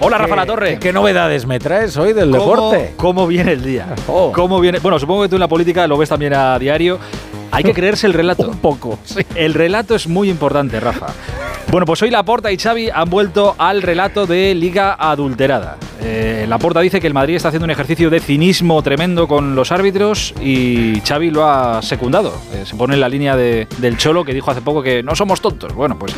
Hola, 0.00 0.18
Rafa 0.18 0.36
La 0.36 0.46
Torre. 0.46 0.78
¿Qué 0.78 0.92
novedades 0.92 1.46
me 1.46 1.58
traes 1.58 1.96
hoy 1.96 2.12
del 2.12 2.30
¿Cómo, 2.30 2.44
deporte? 2.44 2.94
¿Cómo 2.96 3.26
viene 3.26 3.52
el 3.52 3.64
día? 3.64 3.94
Oh. 4.06 4.30
¿Cómo 4.32 4.60
viene? 4.60 4.78
Bueno, 4.78 4.98
supongo 4.98 5.22
que 5.22 5.28
tú 5.30 5.36
en 5.36 5.40
la 5.40 5.48
política 5.48 5.86
lo 5.86 5.96
ves 5.96 6.08
también 6.08 6.34
a 6.34 6.58
diario. 6.58 6.98
Hay 7.50 7.64
que 7.64 7.72
creerse 7.72 8.06
el 8.06 8.12
relato. 8.12 8.48
Un 8.48 8.58
poco, 8.58 8.98
sí. 9.04 9.20
El 9.34 9.54
relato 9.54 9.94
es 9.94 10.06
muy 10.06 10.30
importante, 10.30 10.80
Rafa. 10.80 11.08
Bueno, 11.70 11.84
pues 11.84 12.00
hoy 12.02 12.10
Laporta 12.10 12.52
y 12.52 12.56
Xavi 12.56 12.90
han 12.90 13.10
vuelto 13.10 13.56
al 13.58 13.82
relato 13.82 14.26
de 14.26 14.54
Liga 14.54 14.94
Adulterada. 14.94 15.76
Eh, 16.00 16.46
Laporta 16.48 16.80
dice 16.80 17.00
que 17.00 17.08
el 17.08 17.14
Madrid 17.14 17.34
está 17.34 17.48
haciendo 17.48 17.64
un 17.64 17.70
ejercicio 17.70 18.08
de 18.08 18.20
cinismo 18.20 18.80
tremendo 18.82 19.26
con 19.26 19.56
los 19.56 19.72
árbitros 19.72 20.32
y 20.40 21.00
Xavi 21.00 21.30
lo 21.30 21.44
ha 21.44 21.82
secundado. 21.82 22.32
Eh, 22.54 22.62
se 22.64 22.76
pone 22.76 22.94
en 22.94 23.00
la 23.00 23.08
línea 23.08 23.36
de, 23.36 23.66
del 23.78 23.96
Cholo 23.98 24.24
que 24.24 24.32
dijo 24.32 24.50
hace 24.52 24.60
poco 24.60 24.82
que 24.82 25.02
no 25.02 25.16
somos 25.16 25.40
tontos. 25.40 25.74
Bueno, 25.74 25.98
pues 25.98 26.14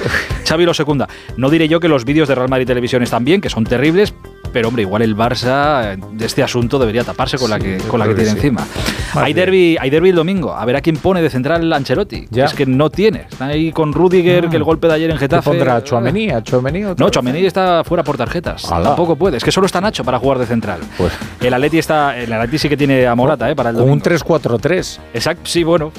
Xavi 0.47 0.67
lo 0.67 0.75
secunda. 0.75 1.09
No 1.39 1.49
diré 1.49 1.67
yo 1.67 1.81
que 1.81 1.89
los 1.89 2.05
vídeos 2.05 2.29
de 2.29 2.35
Real 2.35 2.51
Madrid 2.51 2.67
Televisión 2.67 3.03
están 3.03 3.25
bien, 3.25 3.41
que 3.41 3.49
son 3.49 3.65
terribles, 3.65 4.13
pero 4.53 4.69
hombre, 4.69 4.83
igual 4.83 5.03
el 5.03 5.17
Barça 5.17 5.95
eh, 5.95 5.99
de 6.13 6.27
este 6.27 6.43
asunto 6.43 6.79
debería 6.79 7.05
taparse 7.05 7.39
con 7.39 7.51
la 7.51 7.59
que, 7.59 7.79
con 7.79 7.99
la 8.01 8.07
que 8.07 8.15
tiene 8.15 8.31
sí. 8.31 8.37
encima. 8.37 8.67
Hay 9.15 9.33
derby, 9.33 9.77
hay 9.81 9.91
derby 9.91 10.11
el 10.11 10.17
domingo. 10.17 10.55
A 10.55 10.65
ver 10.65 10.77
a 10.77 10.81
quién 10.81 10.97
pone 10.97 11.23
de 11.23 11.31
central 11.31 11.73
Ancelotti. 11.73 12.27
Ya. 12.31 12.45
Es 12.47 12.55
que 12.55 12.67
no 12.67 12.91
tiene. 12.91 13.27
Está 13.31 13.47
ahí 13.47 13.73
con 13.73 13.93
Rudiger, 13.93 14.47
Ah. 14.47 14.51
que 14.51 14.57
el 14.57 14.65
golpe 14.65 14.87
de 14.89 14.95
ayer 14.95 15.11
en 15.11 15.17
¿Qué 15.17 15.25
Getafe. 15.25 15.51
pondrá 15.51 15.77
a 15.77 15.85
Chouameni? 15.85 16.31
¿A 16.31 16.43
Chouameni 16.43 16.85
otra 16.85 17.05
No? 17.05 17.11
Chouameni 17.11 17.45
está 17.47 17.83
fuera 17.85 18.03
por 18.05 18.17
tarjetas. 18.17 18.71
Alá. 18.71 18.89
Tampoco 18.89 19.17
puede. 19.17 19.37
Es 19.39 19.45
que 19.45 19.51
solo 19.53 19.67
está 19.67 19.81
Nacho 19.81 20.05
para 20.05 20.19
jugar 20.19 20.39
de 20.39 20.47
central. 20.47 20.81
Pues. 20.97 21.13
El 21.41 21.55
Atleti 21.55 21.79
está, 21.79 22.17
el 22.19 22.33
Atleti 22.33 22.59
sí 22.59 22.69
que 22.69 22.77
tiene 22.77 23.07
a 23.07 23.15
Morata, 23.15 23.51
¿eh? 23.51 23.57
Para 23.57 23.71
el 23.71 23.77
un 23.77 23.83
domingo. 23.83 24.05
3-4-3. 24.05 24.99
Exacto, 25.15 25.43
sí, 25.45 25.65
bueno. 25.65 25.93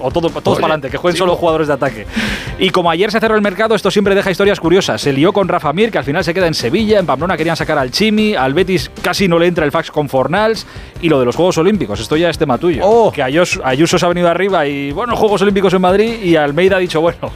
O 0.00 0.10
todo, 0.10 0.28
todos 0.30 0.46
Oye, 0.56 0.62
para 0.62 0.74
adelante, 0.74 0.90
que 0.90 0.96
jueguen 0.96 1.14
sí, 1.16 1.18
solo 1.18 1.36
jugadores 1.36 1.68
de 1.68 1.74
ataque. 1.74 2.06
Y 2.58 2.70
como 2.70 2.90
ayer 2.90 3.10
se 3.10 3.20
cerró 3.20 3.34
el 3.36 3.42
mercado, 3.42 3.74
esto 3.74 3.90
siempre 3.90 4.14
deja 4.14 4.30
historias 4.30 4.60
curiosas. 4.60 5.00
Se 5.00 5.12
lió 5.12 5.32
con 5.32 5.48
Rafa 5.48 5.72
Mir, 5.72 5.90
que 5.90 5.98
al 5.98 6.04
final 6.04 6.24
se 6.24 6.34
queda 6.34 6.46
en 6.46 6.54
Sevilla. 6.54 6.98
En 6.98 7.06
Pamplona 7.06 7.36
querían 7.36 7.56
sacar 7.56 7.78
al 7.78 7.90
Chimi. 7.92 8.34
Al 8.34 8.54
Betis 8.54 8.90
casi 9.00 9.28
no 9.28 9.38
le 9.38 9.46
entra 9.46 9.64
el 9.64 9.70
fax 9.70 9.92
con 9.92 10.08
Fornals. 10.08 10.66
Y 11.00 11.08
lo 11.08 11.20
de 11.20 11.26
los 11.26 11.36
Juegos 11.36 11.56
Olímpicos, 11.58 12.00
esto 12.00 12.16
ya 12.16 12.28
es 12.28 12.36
tema 12.38 12.58
tuyo. 12.58 12.82
Oh. 12.84 13.12
Que 13.12 13.22
Ayuso, 13.22 13.64
Ayuso 13.64 13.98
se 13.98 14.04
ha 14.04 14.08
venido 14.08 14.28
arriba 14.28 14.66
y, 14.66 14.90
bueno, 14.90 15.14
Juegos 15.14 15.42
Olímpicos 15.42 15.72
en 15.74 15.80
Madrid. 15.82 16.20
Y 16.20 16.34
Almeida 16.34 16.76
ha 16.76 16.80
dicho, 16.80 17.00
bueno. 17.00 17.30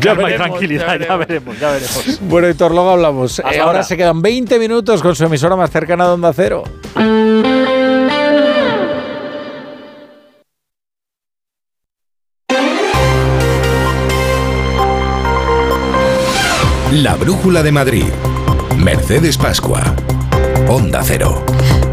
Ya 0.00 0.12
hay 0.12 0.34
tranquilidad, 0.36 0.98
ya 0.98 1.16
veremos, 1.16 1.58
ya 1.58 1.72
veremos. 1.72 2.20
Bueno, 2.22 2.48
Héctor, 2.48 2.72
luego 2.72 2.90
hablamos. 2.90 3.38
Eh, 3.38 3.42
ahora. 3.44 3.62
ahora. 3.62 3.82
se 3.82 3.96
quedan 3.96 4.22
20 4.22 4.58
minutos 4.58 5.02
con 5.02 5.14
su 5.14 5.24
emisora 5.24 5.56
más 5.56 5.70
cercana 5.70 6.06
de 6.06 6.10
Onda 6.12 6.32
Cero. 6.32 6.64
La 16.92 17.14
Brújula 17.14 17.62
de 17.62 17.72
Madrid. 17.72 18.04
Mercedes 18.82 19.36
Pascua. 19.36 19.82
Onda 20.66 21.02
Cero. 21.04 21.44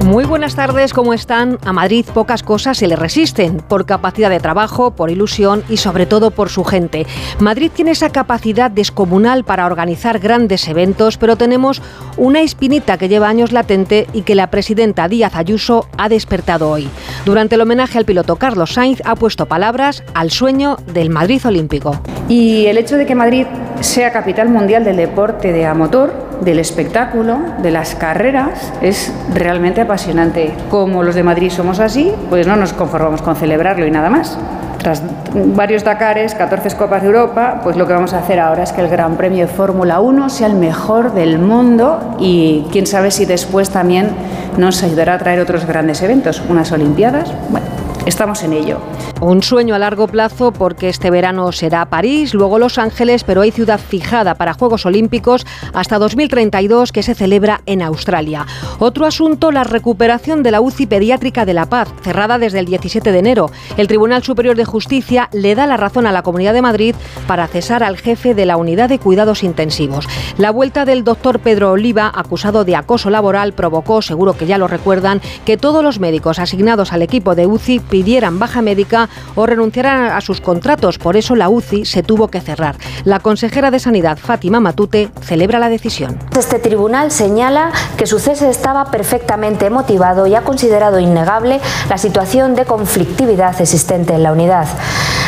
Muy 0.05 0.23
buenas 0.23 0.55
tardes, 0.55 0.93
¿cómo 0.93 1.13
están? 1.13 1.57
A 1.65 1.73
Madrid 1.73 2.05
pocas 2.13 2.43
cosas 2.43 2.77
se 2.77 2.87
le 2.87 2.95
resisten, 2.95 3.57
por 3.57 3.85
capacidad 3.85 4.29
de 4.29 4.39
trabajo, 4.39 4.91
por 4.91 5.09
ilusión 5.09 5.63
y 5.67 5.77
sobre 5.77 6.05
todo 6.05 6.31
por 6.31 6.47
su 6.47 6.63
gente. 6.63 7.05
Madrid 7.39 7.71
tiene 7.73 7.91
esa 7.91 8.09
capacidad 8.09 8.71
descomunal 8.71 9.43
para 9.43 9.65
organizar 9.65 10.19
grandes 10.19 10.67
eventos, 10.69 11.17
pero 11.17 11.35
tenemos 11.35 11.81
una 12.15 12.39
espinita 12.39 12.97
que 12.97 13.09
lleva 13.09 13.27
años 13.27 13.51
latente 13.51 14.07
y 14.13 14.21
que 14.21 14.35
la 14.35 14.49
presidenta 14.49 15.09
Díaz 15.09 15.35
Ayuso 15.35 15.89
ha 15.97 16.07
despertado 16.07 16.69
hoy. 16.69 16.87
Durante 17.25 17.55
el 17.55 17.61
homenaje 17.61 17.97
al 17.97 18.05
piloto 18.05 18.37
Carlos 18.37 18.73
Sainz 18.73 19.01
ha 19.03 19.15
puesto 19.15 19.45
palabras 19.45 20.03
al 20.13 20.31
sueño 20.31 20.77
del 20.93 21.09
Madrid 21.09 21.45
Olímpico. 21.45 21.99
Y 22.29 22.67
el 22.67 22.77
hecho 22.77 22.95
de 22.95 23.05
que 23.05 23.15
Madrid 23.15 23.45
sea 23.81 24.11
capital 24.11 24.49
mundial 24.49 24.83
del 24.83 24.97
deporte 24.97 25.51
de 25.51 25.65
a 25.65 25.73
motor, 25.73 26.13
del 26.41 26.59
espectáculo, 26.59 27.39
de 27.61 27.71
las 27.71 27.95
carreras, 27.95 28.73
es 28.81 29.13
realmente 29.33 29.81
apasionante. 29.81 30.53
Como 30.69 31.03
los 31.03 31.15
de 31.15 31.23
Madrid 31.23 31.49
somos 31.49 31.79
así, 31.79 32.11
pues 32.29 32.47
no 32.47 32.55
nos 32.55 32.73
conformamos 32.73 33.21
con 33.21 33.35
celebrarlo 33.35 33.85
y 33.85 33.91
nada 33.91 34.09
más. 34.09 34.37
Tras 34.77 35.01
varios 35.33 35.83
Dakares, 35.83 36.35
14 36.35 36.75
Copas 36.77 37.01
de 37.01 37.07
Europa, 37.07 37.61
pues 37.63 37.75
lo 37.75 37.87
que 37.87 37.93
vamos 37.93 38.13
a 38.13 38.19
hacer 38.19 38.39
ahora 38.39 38.63
es 38.63 38.71
que 38.71 38.81
el 38.81 38.87
Gran 38.87 39.17
Premio 39.17 39.47
de 39.47 39.51
Fórmula 39.51 39.99
1 39.99 40.29
sea 40.29 40.47
el 40.47 40.55
mejor 40.55 41.13
del 41.13 41.39
mundo 41.39 42.15
y 42.19 42.65
quién 42.71 42.85
sabe 42.85 43.11
si 43.11 43.25
después 43.25 43.69
también 43.69 44.11
nos 44.57 44.83
ayudará 44.83 45.15
a 45.15 45.17
traer 45.17 45.39
otros 45.39 45.65
grandes 45.65 46.01
eventos, 46.01 46.41
unas 46.47 46.71
Olimpiadas. 46.71 47.33
Bueno, 47.49 47.67
estamos 48.05 48.43
en 48.43 48.53
ello. 48.53 48.77
Un 49.19 49.41
sueño 49.41 49.73
a 49.73 49.79
largo 49.79 50.07
plazo 50.07 50.51
porque 50.51 50.89
este 50.89 51.09
verano 51.09 51.51
será 51.51 51.89
París, 51.89 52.35
luego 52.35 52.59
Los 52.59 52.77
Ángeles, 52.77 53.23
pero 53.23 53.41
hay 53.41 53.49
ciudad 53.49 53.79
fijada 53.79 54.35
para 54.35 54.53
Juegos 54.53 54.85
Olímpicos 54.85 55.43
hasta 55.73 55.97
2032 55.97 56.91
que 56.91 57.01
se 57.01 57.15
celebra 57.15 57.61
en 57.65 57.81
Australia. 57.81 58.45
Otro 58.77 59.07
asunto, 59.07 59.51
la 59.51 59.63
recuperación 59.63 60.43
de 60.43 60.51
la 60.51 60.61
UCI 60.61 60.85
pediátrica 60.85 61.45
de 61.45 61.55
La 61.55 61.65
Paz, 61.65 61.91
cerrada 62.03 62.37
desde 62.37 62.59
el 62.59 62.67
17 62.67 63.11
de 63.11 63.17
enero. 63.17 63.49
El 63.75 63.87
Tribunal 63.87 64.21
Superior 64.21 64.55
de 64.55 64.65
Justicia 64.65 65.29
le 65.33 65.55
da 65.55 65.65
la 65.65 65.77
razón 65.77 66.05
a 66.05 66.11
la 66.11 66.21
Comunidad 66.21 66.53
de 66.53 66.61
Madrid 66.61 66.95
para 67.25 67.47
cesar 67.47 67.81
al 67.81 67.97
jefe 67.97 68.35
de 68.35 68.45
la 68.45 68.57
unidad 68.57 68.87
de 68.87 68.99
cuidados 68.99 69.43
intensivos. 69.43 70.07
La 70.37 70.51
vuelta 70.51 70.85
del 70.85 71.03
doctor 71.03 71.39
Pedro 71.39 71.71
Oliva, 71.71 72.11
acusado 72.13 72.65
de 72.65 72.75
acoso 72.75 73.09
laboral, 73.09 73.53
provocó, 73.53 74.03
seguro 74.03 74.37
que 74.37 74.45
ya 74.45 74.59
lo 74.59 74.67
recuerdan, 74.67 75.21
que 75.43 75.57
todos 75.57 75.83
los 75.83 75.99
médicos 75.99 76.37
asignados 76.37 76.93
al 76.93 77.01
equipo 77.01 77.33
de 77.33 77.47
UCI 77.47 77.79
pidieran 77.79 78.37
baja 78.37 78.61
médica 78.61 79.06
o 79.35 79.45
renunciaran 79.45 80.11
a 80.11 80.21
sus 80.21 80.41
contratos. 80.41 80.97
Por 80.97 81.17
eso 81.17 81.35
la 81.35 81.49
UCI 81.49 81.85
se 81.85 82.03
tuvo 82.03 82.27
que 82.27 82.41
cerrar. 82.41 82.75
La 83.03 83.19
consejera 83.19 83.71
de 83.71 83.79
Sanidad, 83.79 84.17
Fátima 84.17 84.59
Matute, 84.59 85.09
celebra 85.21 85.59
la 85.59 85.69
decisión. 85.69 86.17
Este 86.37 86.59
tribunal 86.59 87.11
señala 87.11 87.71
que 87.97 88.05
su 88.05 88.19
cese 88.19 88.49
estaba 88.49 88.91
perfectamente 88.91 89.69
motivado 89.69 90.27
y 90.27 90.35
ha 90.35 90.41
considerado 90.41 90.99
innegable 90.99 91.59
la 91.89 91.97
situación 91.97 92.55
de 92.55 92.65
conflictividad 92.65 93.59
existente 93.59 94.13
en 94.13 94.23
la 94.23 94.31
unidad. 94.31 94.67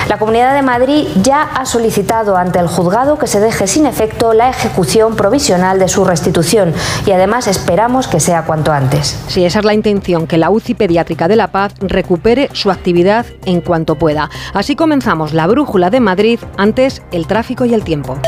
La 0.07 0.17
Comunidad 0.17 0.55
de 0.55 0.63
Madrid 0.63 1.07
ya 1.21 1.43
ha 1.43 1.65
solicitado 1.65 2.35
ante 2.35 2.57
el 2.57 2.67
juzgado 2.67 3.19
que 3.19 3.27
se 3.27 3.39
deje 3.39 3.67
sin 3.67 3.85
efecto 3.85 4.33
la 4.33 4.49
ejecución 4.49 5.15
provisional 5.15 5.77
de 5.77 5.87
su 5.87 6.03
restitución 6.03 6.73
y 7.05 7.11
además 7.11 7.47
esperamos 7.47 8.07
que 8.07 8.19
sea 8.19 8.43
cuanto 8.43 8.71
antes. 8.71 9.19
Sí, 9.27 9.45
esa 9.45 9.59
es 9.59 9.65
la 9.65 9.73
intención, 9.75 10.25
que 10.25 10.37
la 10.37 10.49
UCI 10.49 10.73
Pediátrica 10.73 11.27
de 11.27 11.35
La 11.35 11.51
Paz 11.51 11.73
recupere 11.79 12.49
su 12.53 12.71
actividad 12.71 13.25
en 13.45 13.61
cuanto 13.69 13.95
pueda. 13.95 14.31
Así 14.55 14.75
comenzamos 14.75 15.31
la 15.31 15.45
brújula 15.45 15.91
de 15.91 15.99
Madrid, 15.99 16.39
antes 16.57 17.03
el 17.11 17.27
tráfico 17.27 17.65
y 17.65 17.75
el 17.75 17.83
tiempo. 17.83 18.19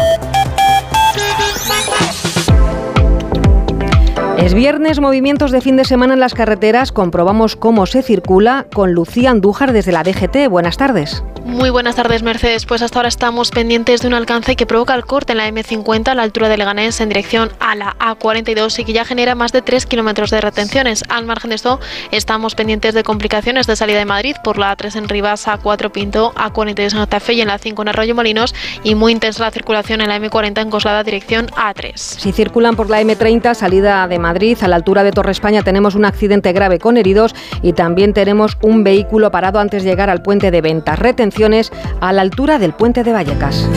Es 4.41 4.55
viernes, 4.55 4.99
movimientos 4.99 5.51
de 5.51 5.61
fin 5.61 5.75
de 5.75 5.85
semana 5.85 6.15
en 6.15 6.19
las 6.19 6.33
carreteras. 6.33 6.91
Comprobamos 6.91 7.55
cómo 7.55 7.85
se 7.85 8.01
circula 8.01 8.65
con 8.73 8.91
Lucía 8.93 9.29
Andújar 9.29 9.71
desde 9.71 9.91
la 9.91 10.01
DGT. 10.01 10.49
Buenas 10.49 10.77
tardes. 10.77 11.23
Muy 11.45 11.69
buenas 11.69 11.95
tardes, 11.95 12.23
Mercedes. 12.23 12.65
Pues 12.65 12.81
hasta 12.81 12.99
ahora 12.99 13.09
estamos 13.09 13.51
pendientes 13.51 14.01
de 14.01 14.07
un 14.07 14.13
alcance 14.13 14.55
que 14.55 14.65
provoca 14.65 14.95
el 14.95 15.05
corte 15.05 15.33
en 15.33 15.37
la 15.37 15.49
M50 15.49 16.07
a 16.07 16.15
la 16.15 16.23
altura 16.23 16.49
de 16.49 16.57
Leganés 16.57 17.01
en 17.01 17.09
dirección 17.09 17.51
a 17.59 17.75
la 17.75 17.95
A42 17.99 18.79
y 18.79 18.83
que 18.83 18.93
ya 18.93 19.05
genera 19.05 19.35
más 19.35 19.51
de 19.51 19.61
3 19.61 19.85
kilómetros 19.85 20.31
de 20.31 20.41
retenciones. 20.41 21.03
Al 21.09 21.25
margen 21.25 21.49
de 21.49 21.55
esto, 21.57 21.79
estamos 22.11 22.55
pendientes 22.55 22.95
de 22.95 23.03
complicaciones 23.03 23.67
de 23.67 23.75
salida 23.75 23.99
de 23.99 24.05
Madrid 24.05 24.35
por 24.43 24.57
la 24.57 24.75
A3 24.75 24.95
en 24.95 25.09
Rivas, 25.09 25.47
A4 25.47 25.91
Pinto, 25.91 26.33
A42 26.33 26.79
en 26.79 26.89
Santa 26.91 27.19
y 27.29 27.41
en 27.41 27.47
la 27.47 27.57
5 27.59 27.81
en 27.81 27.87
Arroyo 27.89 28.15
Molinos 28.15 28.55
y 28.83 28.95
muy 28.95 29.11
intensa 29.11 29.43
la 29.43 29.51
circulación 29.51 30.01
en 30.01 30.09
la 30.09 30.19
M40 30.19 30.61
en 30.61 30.69
Coslada 30.69 31.03
dirección 31.03 31.47
A3. 31.47 31.93
Si 31.95 32.31
circulan 32.31 32.75
por 32.75 32.89
la 32.89 33.01
M30, 33.01 33.53
salida 33.55 34.07
de 34.07 34.19
Madrid, 34.19 34.30
a 34.31 34.67
la 34.69 34.77
altura 34.77 35.03
de 35.03 35.11
Torre 35.11 35.31
España 35.31 35.61
tenemos 35.61 35.93
un 35.93 36.05
accidente 36.05 36.53
grave 36.53 36.79
con 36.79 36.95
heridos 36.95 37.35
y 37.61 37.73
también 37.73 38.13
tenemos 38.13 38.57
un 38.61 38.83
vehículo 38.83 39.29
parado 39.29 39.59
antes 39.59 39.83
de 39.83 39.89
llegar 39.89 40.09
al 40.09 40.21
puente 40.21 40.51
de 40.51 40.61
ventas. 40.61 40.97
Retenciones 40.97 41.69
a 41.99 42.13
la 42.13 42.21
altura 42.21 42.57
del 42.57 42.73
puente 42.73 43.03
de 43.03 43.11
Vallecas. 43.11 43.67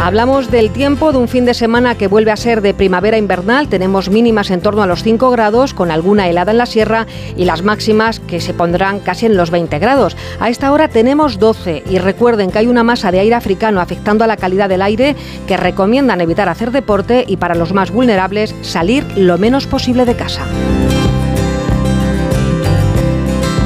Hablamos 0.00 0.50
del 0.52 0.70
tiempo 0.70 1.10
de 1.10 1.18
un 1.18 1.26
fin 1.26 1.44
de 1.44 1.54
semana 1.54 1.96
que 1.96 2.06
vuelve 2.06 2.30
a 2.30 2.36
ser 2.36 2.62
de 2.62 2.72
primavera 2.72 3.18
invernal. 3.18 3.68
Tenemos 3.68 4.10
mínimas 4.10 4.50
en 4.50 4.60
torno 4.60 4.82
a 4.82 4.86
los 4.86 5.02
5 5.02 5.30
grados, 5.30 5.74
con 5.74 5.90
alguna 5.90 6.28
helada 6.28 6.52
en 6.52 6.58
la 6.58 6.66
sierra 6.66 7.08
y 7.36 7.44
las 7.44 7.62
máximas 7.62 8.20
que 8.20 8.40
se 8.40 8.54
pondrán 8.54 9.00
casi 9.00 9.26
en 9.26 9.36
los 9.36 9.50
20 9.50 9.76
grados. 9.80 10.16
A 10.38 10.50
esta 10.50 10.70
hora 10.70 10.86
tenemos 10.88 11.40
12 11.40 11.82
y 11.90 11.98
recuerden 11.98 12.52
que 12.52 12.58
hay 12.58 12.68
una 12.68 12.84
masa 12.84 13.10
de 13.10 13.18
aire 13.18 13.34
africano 13.34 13.80
afectando 13.80 14.22
a 14.22 14.28
la 14.28 14.36
calidad 14.36 14.68
del 14.68 14.82
aire 14.82 15.16
que 15.48 15.56
recomiendan 15.56 16.20
evitar 16.20 16.48
hacer 16.48 16.70
deporte 16.70 17.24
y 17.26 17.36
para 17.36 17.56
los 17.56 17.74
más 17.74 17.90
vulnerables 17.90 18.54
salir 18.62 19.04
lo 19.16 19.36
menos 19.36 19.66
posible 19.66 20.04
de 20.04 20.14
casa. 20.14 20.42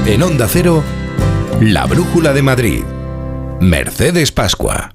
En 0.07 0.23
Onda 0.23 0.49
Cero, 0.49 0.83
La 1.61 1.85
Brújula 1.85 2.33
de 2.33 2.43
Madrid. 2.43 2.83
Mercedes 3.61 4.33
Pascua. 4.33 4.95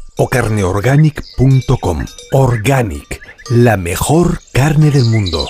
o 0.17 0.27
carneorganic.com. 0.27 2.05
Organic, 2.31 3.21
la 3.49 3.77
mejor 3.77 4.39
carne 4.51 4.91
del 4.91 5.05
mundo. 5.05 5.47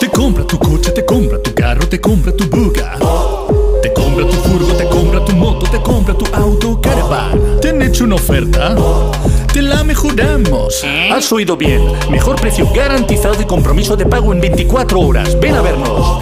Te 0.00 0.10
compra 0.10 0.44
tu 0.44 0.58
coche, 0.58 0.90
te 0.92 1.04
compra 1.04 1.42
tu 1.42 1.54
carro, 1.54 1.88
te 1.88 2.00
compra 2.00 2.32
tu 2.32 2.48
buga. 2.48 2.96
Te 3.82 3.92
compra 3.92 4.26
tu 4.26 4.36
furgo, 4.36 4.72
te 4.74 4.88
compra 4.88 5.24
tu 5.24 5.32
moto, 5.32 5.70
te 5.70 5.80
compra 5.80 6.14
tu 6.14 6.24
auto, 6.34 6.80
caravan. 6.80 7.60
¿Te 7.60 7.70
han 7.70 7.82
hecho 7.82 8.04
una 8.04 8.16
oferta? 8.16 8.76
Te 9.52 9.62
la 9.62 9.82
mejoramos. 9.84 10.84
Has 11.12 11.32
oído 11.32 11.56
bien. 11.56 11.82
Mejor 12.10 12.40
precio 12.40 12.68
garantizado 12.72 13.40
y 13.40 13.46
compromiso 13.46 13.96
de 13.96 14.06
pago 14.06 14.32
en 14.32 14.40
24 14.40 15.00
horas. 15.00 15.38
Ven 15.40 15.54
a 15.54 15.62
vernos. 15.62 16.18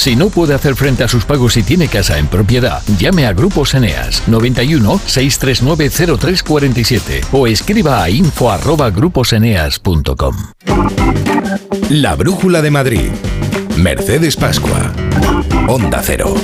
Si 0.00 0.16
no 0.16 0.30
puede 0.30 0.54
hacer 0.54 0.76
frente 0.76 1.04
a 1.04 1.08
sus 1.08 1.26
pagos 1.26 1.58
y 1.58 1.62
tiene 1.62 1.86
casa 1.86 2.16
en 2.16 2.26
propiedad, 2.26 2.80
llame 2.98 3.26
a 3.26 3.34
Grupos 3.34 3.74
Eneas 3.74 4.26
91 4.28 4.98
639 5.04 5.90
0347 6.18 7.20
o 7.32 7.46
escriba 7.46 8.02
a 8.02 8.08
info 8.08 8.50
arroba 8.50 8.88
gruposeneas.com. 8.88 10.36
La 11.90 12.14
Brújula 12.14 12.62
de 12.62 12.70
Madrid. 12.70 13.10
Mercedes 13.76 14.36
Pascua. 14.36 14.90
Onda 15.68 16.00
Cero. 16.02 16.34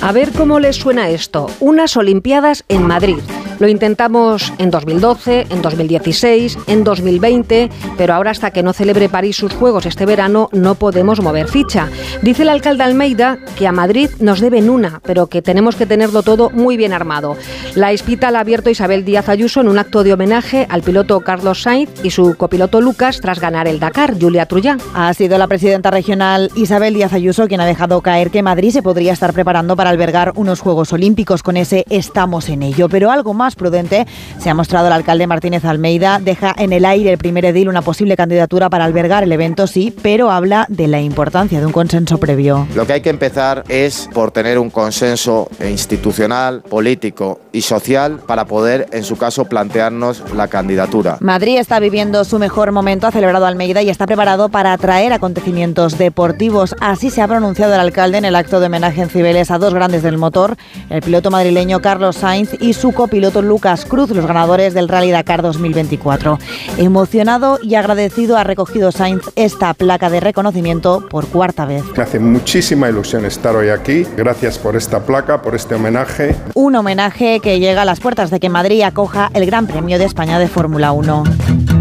A 0.00 0.12
ver 0.12 0.30
cómo 0.30 0.60
les 0.60 0.76
suena 0.76 1.08
esto. 1.08 1.50
Unas 1.58 1.96
Olimpiadas 1.96 2.64
en 2.68 2.86
Madrid. 2.86 3.18
Lo 3.58 3.68
intentamos 3.68 4.52
en 4.58 4.70
2012, 4.70 5.46
en 5.48 5.62
2016, 5.62 6.58
en 6.66 6.84
2020, 6.84 7.70
pero 7.96 8.12
ahora 8.12 8.30
hasta 8.30 8.50
que 8.50 8.62
no 8.62 8.74
celebre 8.74 9.08
París 9.08 9.36
sus 9.36 9.54
Juegos 9.54 9.86
este 9.86 10.04
verano 10.04 10.50
no 10.52 10.74
podemos 10.74 11.22
mover 11.22 11.48
ficha. 11.48 11.88
Dice 12.20 12.42
el 12.42 12.50
alcalde 12.50 12.84
Almeida 12.84 13.38
que 13.56 13.66
a 13.66 13.72
Madrid 13.72 14.10
nos 14.20 14.40
deben 14.40 14.68
una, 14.68 15.00
pero 15.04 15.28
que 15.28 15.40
tenemos 15.40 15.74
que 15.76 15.86
tenerlo 15.86 16.22
todo 16.22 16.50
muy 16.50 16.76
bien 16.76 16.92
armado. 16.92 17.36
La 17.74 17.92
Espita 17.92 18.30
la 18.30 18.38
ha 18.38 18.40
abierto 18.42 18.68
Isabel 18.68 19.04
Díaz 19.06 19.30
Ayuso 19.30 19.62
en 19.62 19.68
un 19.68 19.78
acto 19.78 20.04
de 20.04 20.12
homenaje 20.12 20.66
al 20.68 20.82
piloto 20.82 21.20
Carlos 21.20 21.62
Sainz 21.62 21.90
y 22.04 22.10
su 22.10 22.36
copiloto 22.36 22.82
Lucas 22.82 23.20
tras 23.22 23.40
ganar 23.40 23.68
el 23.68 23.80
Dakar, 23.80 24.18
Julia 24.20 24.46
Trullán. 24.46 24.80
Ha 24.94 25.14
sido 25.14 25.38
la 25.38 25.46
presidenta 25.46 25.90
regional 25.90 26.50
Isabel 26.56 26.94
Díaz 26.94 27.14
Ayuso 27.14 27.46
quien 27.48 27.60
ha 27.60 27.66
dejado 27.66 28.02
caer 28.02 28.30
que 28.30 28.42
Madrid 28.42 28.70
se 28.70 28.82
podría 28.82 29.14
estar 29.14 29.32
preparando 29.32 29.76
para 29.76 29.90
albergar 29.90 30.32
unos 30.36 30.60
Juegos 30.60 30.92
Olímpicos 30.92 31.42
con 31.42 31.56
ese 31.56 31.84
estamos 31.88 32.48
en 32.50 32.62
ello. 32.62 32.88
Pero 32.88 33.10
algo 33.10 33.32
más 33.32 33.45
prudente 33.54 34.06
se 34.38 34.50
ha 34.50 34.54
mostrado 34.54 34.88
el 34.88 34.92
alcalde 34.92 35.26
Martínez 35.26 35.64
Almeida. 35.64 36.18
Deja 36.22 36.54
en 36.56 36.72
el 36.72 36.84
aire 36.84 37.12
el 37.12 37.18
primer 37.18 37.44
edil 37.44 37.68
una 37.68 37.82
posible 37.82 38.16
candidatura 38.16 38.68
para 38.70 38.84
albergar 38.84 39.22
el 39.22 39.32
evento, 39.32 39.66
sí, 39.66 39.94
pero 40.02 40.30
habla 40.30 40.66
de 40.68 40.88
la 40.88 41.00
importancia 41.00 41.60
de 41.60 41.66
un 41.66 41.72
consenso 41.72 42.18
previo. 42.18 42.66
Lo 42.74 42.86
que 42.86 42.94
hay 42.94 43.00
que 43.00 43.10
empezar 43.10 43.64
es 43.68 44.08
por 44.12 44.30
tener 44.30 44.58
un 44.58 44.70
consenso 44.70 45.48
institucional, 45.60 46.62
político 46.62 47.40
y 47.52 47.62
social 47.62 48.20
para 48.26 48.46
poder, 48.46 48.88
en 48.92 49.04
su 49.04 49.16
caso, 49.16 49.44
plantearnos 49.44 50.22
la 50.34 50.48
candidatura. 50.48 51.18
Madrid 51.20 51.58
está 51.58 51.78
viviendo 51.78 52.24
su 52.24 52.38
mejor 52.38 52.72
momento, 52.72 53.06
ha 53.06 53.12
celebrado 53.12 53.46
Almeida 53.46 53.82
y 53.82 53.90
está 53.90 54.06
preparado 54.06 54.48
para 54.48 54.72
atraer 54.72 55.12
acontecimientos 55.12 55.98
deportivos. 55.98 56.74
Así 56.80 57.10
se 57.10 57.22
ha 57.22 57.28
pronunciado 57.28 57.74
el 57.74 57.80
alcalde 57.80 58.18
en 58.18 58.24
el 58.24 58.36
acto 58.36 58.60
de 58.60 58.66
homenaje 58.66 59.02
en 59.02 59.10
Cibeles 59.10 59.50
a 59.50 59.58
dos 59.58 59.74
grandes 59.74 60.02
del 60.02 60.18
motor, 60.18 60.56
el 60.90 61.02
piloto 61.02 61.30
madrileño 61.30 61.80
Carlos 61.80 62.16
Sainz 62.16 62.50
y 62.60 62.72
su 62.72 62.92
copiloto 62.92 63.35
Lucas 63.42 63.84
Cruz, 63.84 64.10
los 64.10 64.26
ganadores 64.26 64.74
del 64.74 64.88
Rally 64.88 65.10
Dakar 65.10 65.42
2024. 65.42 66.38
Emocionado 66.78 67.58
y 67.62 67.74
agradecido 67.74 68.36
ha 68.36 68.44
recogido 68.44 68.92
Sainz 68.92 69.22
esta 69.36 69.74
placa 69.74 70.10
de 70.10 70.20
reconocimiento 70.20 71.06
por 71.08 71.26
cuarta 71.26 71.64
vez. 71.64 71.84
Me 71.96 72.02
hace 72.02 72.18
muchísima 72.18 72.88
ilusión 72.88 73.24
estar 73.24 73.54
hoy 73.54 73.68
aquí. 73.68 74.06
Gracias 74.16 74.58
por 74.58 74.76
esta 74.76 75.04
placa, 75.04 75.42
por 75.42 75.54
este 75.54 75.74
homenaje. 75.74 76.34
Un 76.54 76.76
homenaje 76.76 77.40
que 77.40 77.60
llega 77.60 77.82
a 77.82 77.84
las 77.84 78.00
puertas 78.00 78.30
de 78.30 78.40
que 78.40 78.48
Madrid 78.48 78.82
acoja 78.82 79.30
el 79.34 79.46
Gran 79.46 79.66
Premio 79.66 79.98
de 79.98 80.04
España 80.04 80.38
de 80.38 80.48
Fórmula 80.48 80.92
1. 80.92 81.75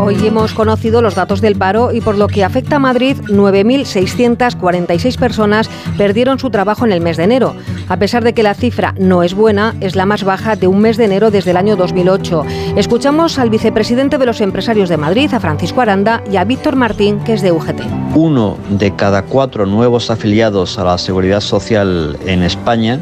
Hoy 0.00 0.16
hemos 0.26 0.54
conocido 0.54 1.02
los 1.02 1.16
datos 1.16 1.40
del 1.40 1.56
paro 1.56 1.92
y 1.92 2.00
por 2.00 2.16
lo 2.16 2.28
que 2.28 2.44
afecta 2.44 2.76
a 2.76 2.78
Madrid, 2.78 3.16
9.646 3.26 5.18
personas 5.18 5.68
perdieron 5.98 6.38
su 6.38 6.50
trabajo 6.50 6.86
en 6.86 6.92
el 6.92 7.00
mes 7.00 7.16
de 7.16 7.24
enero. 7.24 7.56
A 7.88 7.96
pesar 7.98 8.22
de 8.22 8.32
que 8.32 8.44
la 8.44 8.54
cifra 8.54 8.94
no 8.98 9.22
es 9.22 9.34
buena, 9.34 9.74
es 9.80 9.96
la 9.96 10.06
más 10.06 10.22
baja 10.22 10.54
de 10.54 10.68
un 10.68 10.80
mes 10.80 10.96
de 10.96 11.06
enero 11.06 11.30
desde 11.30 11.50
el 11.50 11.56
año 11.56 11.74
2008. 11.74 12.44
Escuchamos 12.76 13.38
al 13.38 13.50
vicepresidente 13.50 14.18
de 14.18 14.26
los 14.26 14.40
empresarios 14.40 14.88
de 14.88 14.96
Madrid, 14.96 15.34
a 15.34 15.40
Francisco 15.40 15.80
Aranda, 15.80 16.22
y 16.30 16.36
a 16.36 16.44
Víctor 16.44 16.76
Martín, 16.76 17.18
que 17.20 17.34
es 17.34 17.42
de 17.42 17.50
UGT. 17.50 17.80
Uno 18.14 18.56
de 18.70 18.94
cada 18.94 19.22
cuatro 19.22 19.66
nuevos 19.66 20.10
afiliados 20.10 20.78
a 20.78 20.84
la 20.84 20.98
Seguridad 20.98 21.40
Social 21.40 22.16
en 22.24 22.44
España 22.44 23.00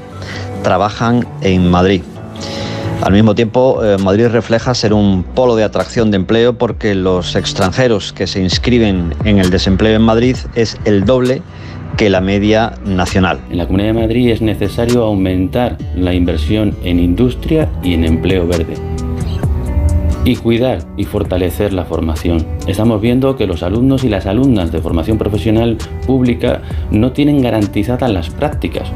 trabajan 0.63 1.27
en 1.43 1.71
Madrid. 1.71 2.03
Al 3.07 3.13
mismo 3.13 3.37
tiempo, 3.37 3.85
eh, 3.85 3.99
Madrid 3.99 4.27
refleja 4.27 4.75
ser 4.75 4.93
un 4.93 5.23
polo 5.23 5.55
de 5.55 5.63
atracción 5.63 6.11
de 6.11 6.17
empleo 6.17 6.59
porque 6.59 6.97
los 6.97 7.37
extranjeros 7.37 8.13
que 8.13 8.27
se 8.27 8.43
inscriben 8.43 9.15
en 9.25 9.39
el 9.39 9.51
desempleo 9.51 9.95
en 9.95 10.03
Madrid 10.03 10.37
es 10.57 10.77
el 10.85 11.05
doble 11.05 11.41
que 11.97 12.11
la 12.11 12.21
media 12.21 12.75
nacional. 12.85 13.39
En 13.49 13.59
la 13.59 13.67
Comunidad 13.67 13.95
de 13.95 14.01
Madrid 14.01 14.31
es 14.31 14.43
necesario 14.43 15.05
aumentar 15.05 15.79
la 15.95 16.15
inversión 16.15 16.77
en 16.83 16.99
industria 16.99 17.69
y 17.81 17.95
en 17.95 18.03
empleo 18.07 18.45
verde. 18.45 18.75
Y 20.25 20.35
cuidar 20.35 20.81
y 20.97 21.05
fortalecer 21.05 21.73
la 21.73 21.85
formación. 21.85 22.45
Estamos 22.67 23.01
viendo 23.01 23.37
que 23.37 23.47
los 23.47 23.63
alumnos 23.63 24.03
y 24.03 24.09
las 24.09 24.27
alumnas 24.27 24.73
de 24.73 24.81
formación 24.81 25.17
profesional 25.17 25.79
pública 26.09 26.61
no 26.91 27.13
tienen 27.13 27.41
garantizadas 27.41 28.11
las 28.11 28.31
prácticas. 28.31 28.91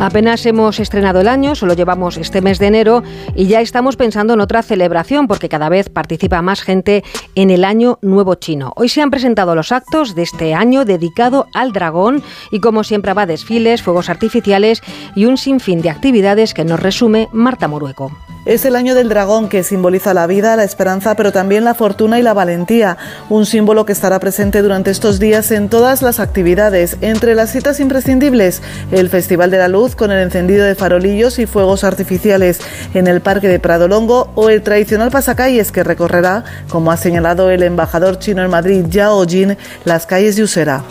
Apenas 0.00 0.46
hemos 0.46 0.80
estrenado 0.80 1.20
el 1.20 1.28
año, 1.28 1.54
solo 1.54 1.74
llevamos 1.74 2.16
este 2.16 2.40
mes 2.40 2.58
de 2.58 2.68
enero 2.68 3.02
y 3.34 3.48
ya 3.48 3.60
estamos 3.60 3.96
pensando 3.96 4.32
en 4.32 4.40
otra 4.40 4.62
celebración 4.62 5.28
porque 5.28 5.50
cada 5.50 5.68
vez 5.68 5.90
participa 5.90 6.40
más 6.40 6.62
gente 6.62 7.04
en 7.34 7.50
el 7.50 7.66
Año 7.66 7.98
Nuevo 8.00 8.34
Chino. 8.36 8.72
Hoy 8.76 8.88
se 8.88 9.02
han 9.02 9.10
presentado 9.10 9.54
los 9.54 9.72
actos 9.72 10.14
de 10.14 10.22
este 10.22 10.54
año 10.54 10.86
dedicado 10.86 11.48
al 11.52 11.72
dragón 11.72 12.22
y 12.50 12.60
como 12.60 12.82
siempre 12.82 13.12
va 13.12 13.26
desfiles, 13.26 13.82
fuegos 13.82 14.08
artificiales 14.08 14.80
y 15.14 15.26
un 15.26 15.36
sinfín 15.36 15.82
de 15.82 15.90
actividades 15.90 16.54
que 16.54 16.64
nos 16.64 16.80
resume 16.80 17.28
Marta 17.34 17.68
Morueco. 17.68 18.10
Es 18.46 18.64
el 18.64 18.74
año 18.74 18.94
del 18.94 19.10
dragón 19.10 19.50
que 19.50 19.62
simboliza 19.62 20.14
la 20.14 20.26
vida, 20.26 20.56
la 20.56 20.64
esperanza, 20.64 21.14
pero 21.14 21.30
también 21.30 21.62
la 21.62 21.74
fortuna 21.74 22.18
y 22.18 22.22
la 22.22 22.32
valentía, 22.32 22.96
un 23.28 23.44
símbolo 23.44 23.84
que 23.84 23.92
estará 23.92 24.18
presente 24.18 24.62
durante 24.62 24.90
estos 24.90 25.20
días 25.20 25.50
en 25.50 25.68
todas 25.68 26.00
las 26.00 26.20
actividades. 26.20 26.96
Entre 27.02 27.34
las 27.34 27.52
citas 27.52 27.80
imprescindibles, 27.80 28.62
el 28.92 29.10
Festival 29.10 29.50
de 29.50 29.58
la 29.58 29.68
Luz 29.68 29.89
con 29.96 30.10
el 30.10 30.20
encendido 30.20 30.64
de 30.64 30.74
farolillos 30.74 31.38
y 31.38 31.46
fuegos 31.46 31.84
artificiales 31.84 32.60
en 32.94 33.06
el 33.06 33.20
Parque 33.20 33.48
de 33.48 33.58
Prado 33.58 33.88
Longo 33.88 34.30
o 34.34 34.50
el 34.50 34.62
tradicional 34.62 35.10
pasacalles 35.10 35.72
que 35.72 35.84
recorrerá, 35.84 36.44
como 36.68 36.92
ha 36.92 36.96
señalado 36.96 37.50
el 37.50 37.62
embajador 37.62 38.18
chino 38.18 38.42
en 38.42 38.50
Madrid, 38.50 38.84
Yao 38.88 39.24
Jin, 39.26 39.56
las 39.84 40.06
calles 40.06 40.36
de 40.36 40.42
Usera. 40.42 40.84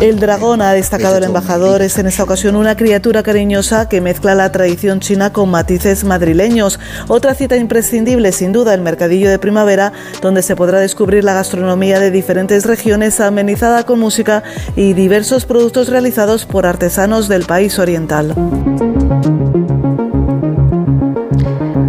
El 0.00 0.18
dragón, 0.18 0.62
ha 0.62 0.72
destacado 0.72 1.16
el 1.16 1.24
embajador, 1.24 1.82
es 1.82 1.98
en 1.98 2.06
esta 2.06 2.22
ocasión 2.22 2.56
una 2.56 2.76
criatura 2.76 3.22
cariñosa 3.22 3.88
que 3.88 4.00
mezcla 4.00 4.34
la 4.34 4.52
tradición 4.52 5.00
china 5.00 5.32
con 5.32 5.50
matices 5.50 6.04
madrileños. 6.04 6.80
Otra 7.08 7.34
cita 7.34 7.56
imprescindible, 7.56 8.32
sin 8.32 8.52
duda, 8.52 8.74
el 8.74 8.80
mercadillo 8.80 9.30
de 9.30 9.38
primavera, 9.38 9.92
donde 10.20 10.42
se 10.42 10.56
podrá 10.56 10.78
descubrir 10.78 11.24
la 11.24 11.34
gastronomía 11.34 12.00
de 12.00 12.10
diferentes 12.10 12.66
regiones 12.66 13.20
amenizada 13.20 13.69
con 13.84 13.98
música 13.98 14.42
y 14.76 14.92
diversos 14.92 15.44
productos 15.44 15.88
realizados 15.88 16.44
por 16.44 16.66
artesanos 16.66 17.28
del 17.28 17.44
país 17.44 17.78
oriental. 17.78 18.34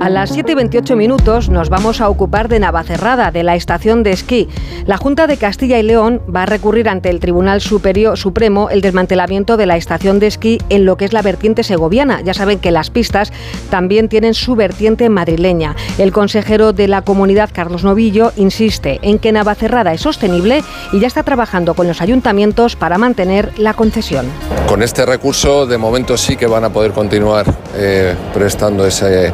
A 0.01 0.09
las 0.09 0.31
7 0.31 0.53
y 0.53 0.55
28 0.55 0.95
minutos 0.95 1.49
nos 1.49 1.69
vamos 1.69 2.01
a 2.01 2.09
ocupar 2.09 2.47
de 2.47 2.59
Navacerrada, 2.59 3.29
de 3.29 3.43
la 3.43 3.55
estación 3.55 4.01
de 4.01 4.09
esquí. 4.09 4.49
La 4.87 4.97
Junta 4.97 5.27
de 5.27 5.37
Castilla 5.37 5.77
y 5.77 5.83
León 5.83 6.23
va 6.35 6.41
a 6.41 6.45
recurrir 6.47 6.89
ante 6.89 7.11
el 7.11 7.19
Tribunal 7.19 7.61
Superior 7.61 8.17
Supremo 8.17 8.71
el 8.71 8.81
desmantelamiento 8.81 9.57
de 9.57 9.67
la 9.67 9.77
estación 9.77 10.17
de 10.17 10.25
esquí 10.25 10.57
en 10.69 10.85
lo 10.85 10.97
que 10.97 11.05
es 11.05 11.13
la 11.13 11.21
vertiente 11.21 11.61
segoviana. 11.61 12.21
Ya 12.21 12.33
saben 12.33 12.57
que 12.57 12.71
las 12.71 12.89
pistas 12.89 13.31
también 13.69 14.09
tienen 14.09 14.33
su 14.33 14.55
vertiente 14.55 15.07
madrileña. 15.07 15.75
El 15.99 16.11
consejero 16.11 16.73
de 16.73 16.87
la 16.87 17.03
comunidad, 17.03 17.51
Carlos 17.53 17.83
Novillo, 17.83 18.31
insiste 18.37 18.97
en 19.03 19.19
que 19.19 19.31
Navacerrada 19.31 19.93
es 19.93 20.01
sostenible 20.01 20.63
y 20.93 20.99
ya 20.99 21.05
está 21.05 21.21
trabajando 21.21 21.75
con 21.75 21.87
los 21.87 22.01
ayuntamientos 22.01 22.75
para 22.75 22.97
mantener 22.97 23.51
la 23.59 23.75
concesión. 23.75 24.25
Con 24.67 24.81
este 24.81 25.05
recurso, 25.05 25.67
de 25.67 25.77
momento 25.77 26.17
sí 26.17 26.37
que 26.37 26.47
van 26.47 26.63
a 26.63 26.73
poder 26.73 26.91
continuar 26.91 27.45
eh, 27.75 28.15
prestando 28.33 28.87
ese 28.87 29.31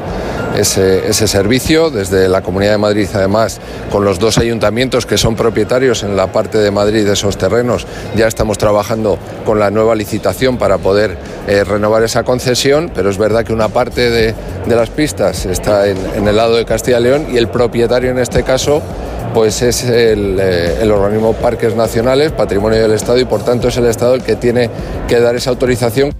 ese, 0.60 1.28
servicio. 1.28 1.89
Desde 1.89 2.28
la 2.28 2.41
Comunidad 2.41 2.72
de 2.72 2.78
Madrid, 2.78 3.08
además, 3.13 3.60
con 3.91 4.04
los 4.04 4.20
dos 4.20 4.38
ayuntamientos 4.38 5.06
que 5.06 5.17
son 5.17 5.36
propietarios 5.36 6.04
en 6.04 6.15
la 6.15 6.28
parte 6.28 6.58
de 6.58 6.72
Madrid 6.72 7.06
de 7.06 7.13
esos 7.13 7.38
terrenos, 7.38 7.86
ya 8.15 8.28
estamos 8.28 8.58
trabajando 8.58 9.17
con 9.46 9.60
la 9.60 9.70
nueva 9.70 9.96
licitación 9.96 10.58
para 10.58 10.78
poder 10.78 11.17
eh, 11.48 11.63
renovar 11.63 12.04
esa 12.04 12.24
concesión, 12.24 12.91
pero 12.93 13.10
es 13.10 13.17
verdad 13.17 13.43
que 13.43 13.54
una 13.54 13.70
parte 13.70 14.10
de, 14.10 14.36
las 14.67 14.89
pistas 14.89 15.46
está 15.46 15.88
en, 15.88 16.28
el 16.28 16.36
lado 16.36 16.56
de 16.56 16.65
Castilla 16.65 17.00
y 17.00 17.04
León 17.04 17.28
y 17.32 17.38
el 17.38 17.48
propietario 17.48 18.12
en 18.12 18.20
este 18.20 18.43
caso 18.43 18.82
pues 19.34 19.62
es 19.62 19.84
eh, 19.84 20.13
el, 20.82 20.91
organismo 20.91 21.34
Parques 21.34 21.76
Nacionales, 21.76 22.32
Patrimonio 22.32 22.82
del 22.82 22.93
Estado, 22.93 23.20
y 23.20 23.26
por 23.26 23.43
tanto 23.43 23.67
es 23.67 23.78
el 23.78 23.86
Estado 23.86 24.15
el 24.15 24.24
que 24.24 24.36
tiene 24.36 24.70
que 25.08 25.20
dar 25.20 25.36
esa 25.36 25.52
autorización. 25.52 26.12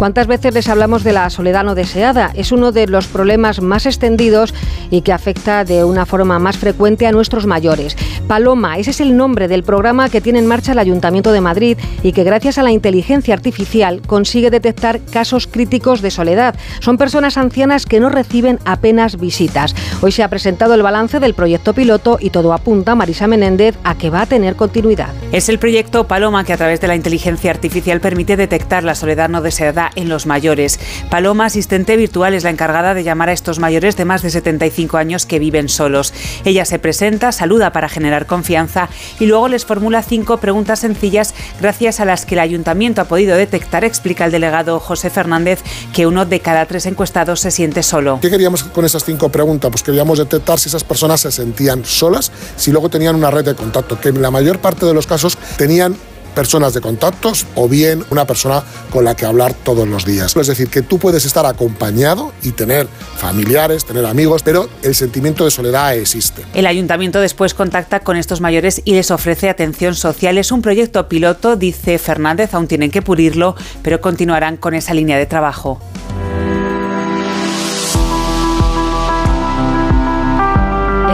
¿Cuántas 0.00 0.28
veces 0.28 0.54
les 0.54 0.66
hablamos 0.70 1.04
de 1.04 1.12
la 1.12 1.28
soledad 1.28 1.62
no 1.62 1.74
deseada? 1.74 2.32
Es 2.34 2.52
uno 2.52 2.72
de 2.72 2.86
los 2.86 3.06
problemas 3.06 3.60
más 3.60 3.84
extendidos 3.84 4.54
y 4.90 5.02
que 5.02 5.12
afecta 5.12 5.62
de 5.62 5.84
una 5.84 6.06
forma 6.06 6.38
más 6.38 6.56
frecuente 6.56 7.06
a 7.06 7.12
nuestros 7.12 7.44
mayores. 7.44 7.98
Paloma, 8.26 8.78
ese 8.78 8.92
es 8.92 9.02
el 9.02 9.14
nombre 9.14 9.46
del 9.46 9.62
programa 9.62 10.08
que 10.08 10.22
tiene 10.22 10.38
en 10.38 10.46
marcha 10.46 10.72
el 10.72 10.78
Ayuntamiento 10.78 11.32
de 11.32 11.42
Madrid 11.42 11.76
y 12.02 12.12
que 12.12 12.24
gracias 12.24 12.56
a 12.56 12.62
la 12.62 12.70
inteligencia 12.70 13.34
artificial 13.34 14.00
consigue 14.06 14.48
detectar 14.48 15.00
casos 15.04 15.46
críticos 15.46 16.00
de 16.00 16.10
soledad. 16.10 16.54
Son 16.78 16.96
personas 16.96 17.36
ancianas 17.36 17.84
que 17.84 18.00
no 18.00 18.08
reciben 18.08 18.58
apenas 18.64 19.20
visitas. 19.20 19.74
Hoy 20.00 20.12
se 20.12 20.22
ha 20.22 20.28
presentado 20.28 20.72
el 20.72 20.82
balance 20.82 21.20
del 21.20 21.34
proyecto 21.34 21.74
piloto 21.74 22.16
y 22.18 22.30
todo 22.30 22.54
apunta, 22.54 22.94
Marisa 22.94 23.26
Menéndez, 23.26 23.76
a 23.84 23.98
que 23.98 24.08
va 24.08 24.22
a 24.22 24.26
tener 24.26 24.56
continuidad. 24.56 25.12
Es 25.30 25.50
el 25.50 25.58
proyecto 25.58 26.06
Paloma 26.06 26.44
que 26.44 26.54
a 26.54 26.56
través 26.56 26.80
de 26.80 26.88
la 26.88 26.96
inteligencia 26.96 27.50
artificial 27.50 28.00
permite 28.00 28.38
detectar 28.38 28.82
la 28.82 28.94
soledad 28.94 29.28
no 29.28 29.42
deseada 29.42 29.89
en 29.96 30.08
los 30.08 30.26
mayores. 30.26 30.78
Paloma, 31.10 31.46
asistente 31.46 31.96
virtual, 31.96 32.34
es 32.34 32.44
la 32.44 32.50
encargada 32.50 32.94
de 32.94 33.04
llamar 33.04 33.28
a 33.28 33.32
estos 33.32 33.58
mayores 33.58 33.96
de 33.96 34.04
más 34.04 34.22
de 34.22 34.30
75 34.30 34.96
años 34.96 35.26
que 35.26 35.38
viven 35.38 35.68
solos. 35.68 36.12
Ella 36.44 36.64
se 36.64 36.78
presenta, 36.78 37.32
saluda 37.32 37.72
para 37.72 37.88
generar 37.88 38.26
confianza 38.26 38.88
y 39.18 39.26
luego 39.26 39.48
les 39.48 39.64
formula 39.64 40.02
cinco 40.02 40.38
preguntas 40.38 40.80
sencillas 40.80 41.34
gracias 41.60 42.00
a 42.00 42.04
las 42.04 42.26
que 42.26 42.34
el 42.34 42.40
ayuntamiento 42.40 43.00
ha 43.00 43.04
podido 43.04 43.36
detectar, 43.36 43.84
explica 43.84 44.24
el 44.24 44.32
delegado 44.32 44.80
José 44.80 45.10
Fernández, 45.10 45.60
que 45.92 46.06
uno 46.06 46.26
de 46.26 46.40
cada 46.40 46.66
tres 46.66 46.86
encuestados 46.86 47.40
se 47.40 47.50
siente 47.50 47.82
solo. 47.82 48.18
¿Qué 48.20 48.30
queríamos 48.30 48.64
con 48.64 48.84
esas 48.84 49.04
cinco 49.04 49.28
preguntas? 49.28 49.70
Pues 49.70 49.82
queríamos 49.82 50.18
detectar 50.18 50.58
si 50.58 50.68
esas 50.68 50.84
personas 50.84 51.20
se 51.20 51.32
sentían 51.32 51.84
solas, 51.84 52.32
si 52.56 52.70
luego 52.70 52.88
tenían 52.88 53.16
una 53.16 53.30
red 53.30 53.44
de 53.44 53.54
contacto, 53.54 54.00
que 54.00 54.10
en 54.10 54.22
la 54.22 54.30
mayor 54.30 54.58
parte 54.58 54.86
de 54.86 54.94
los 54.94 55.06
casos 55.06 55.36
tenían 55.56 55.96
personas 56.34 56.74
de 56.74 56.80
contactos 56.80 57.46
o 57.54 57.68
bien 57.68 58.04
una 58.10 58.26
persona 58.26 58.62
con 58.90 59.04
la 59.04 59.14
que 59.14 59.26
hablar 59.26 59.54
todos 59.54 59.86
los 59.86 60.04
días. 60.04 60.36
Es 60.36 60.46
decir, 60.46 60.68
que 60.68 60.82
tú 60.82 60.98
puedes 60.98 61.24
estar 61.24 61.46
acompañado 61.46 62.32
y 62.42 62.52
tener 62.52 62.88
familiares, 63.16 63.84
tener 63.84 64.06
amigos, 64.06 64.42
pero 64.42 64.68
el 64.82 64.94
sentimiento 64.94 65.44
de 65.44 65.50
soledad 65.50 65.94
existe. 65.94 66.42
El 66.54 66.66
ayuntamiento 66.66 67.20
después 67.20 67.54
contacta 67.54 68.00
con 68.00 68.16
estos 68.16 68.40
mayores 68.40 68.82
y 68.84 68.94
les 68.94 69.10
ofrece 69.10 69.48
atención 69.48 69.94
social. 69.94 70.38
Es 70.38 70.52
un 70.52 70.62
proyecto 70.62 71.08
piloto, 71.08 71.56
dice 71.56 71.98
Fernández, 71.98 72.54
aún 72.54 72.66
tienen 72.66 72.90
que 72.90 73.02
pulirlo, 73.02 73.54
pero 73.82 74.00
continuarán 74.00 74.56
con 74.56 74.74
esa 74.74 74.94
línea 74.94 75.18
de 75.18 75.26
trabajo. 75.26 75.80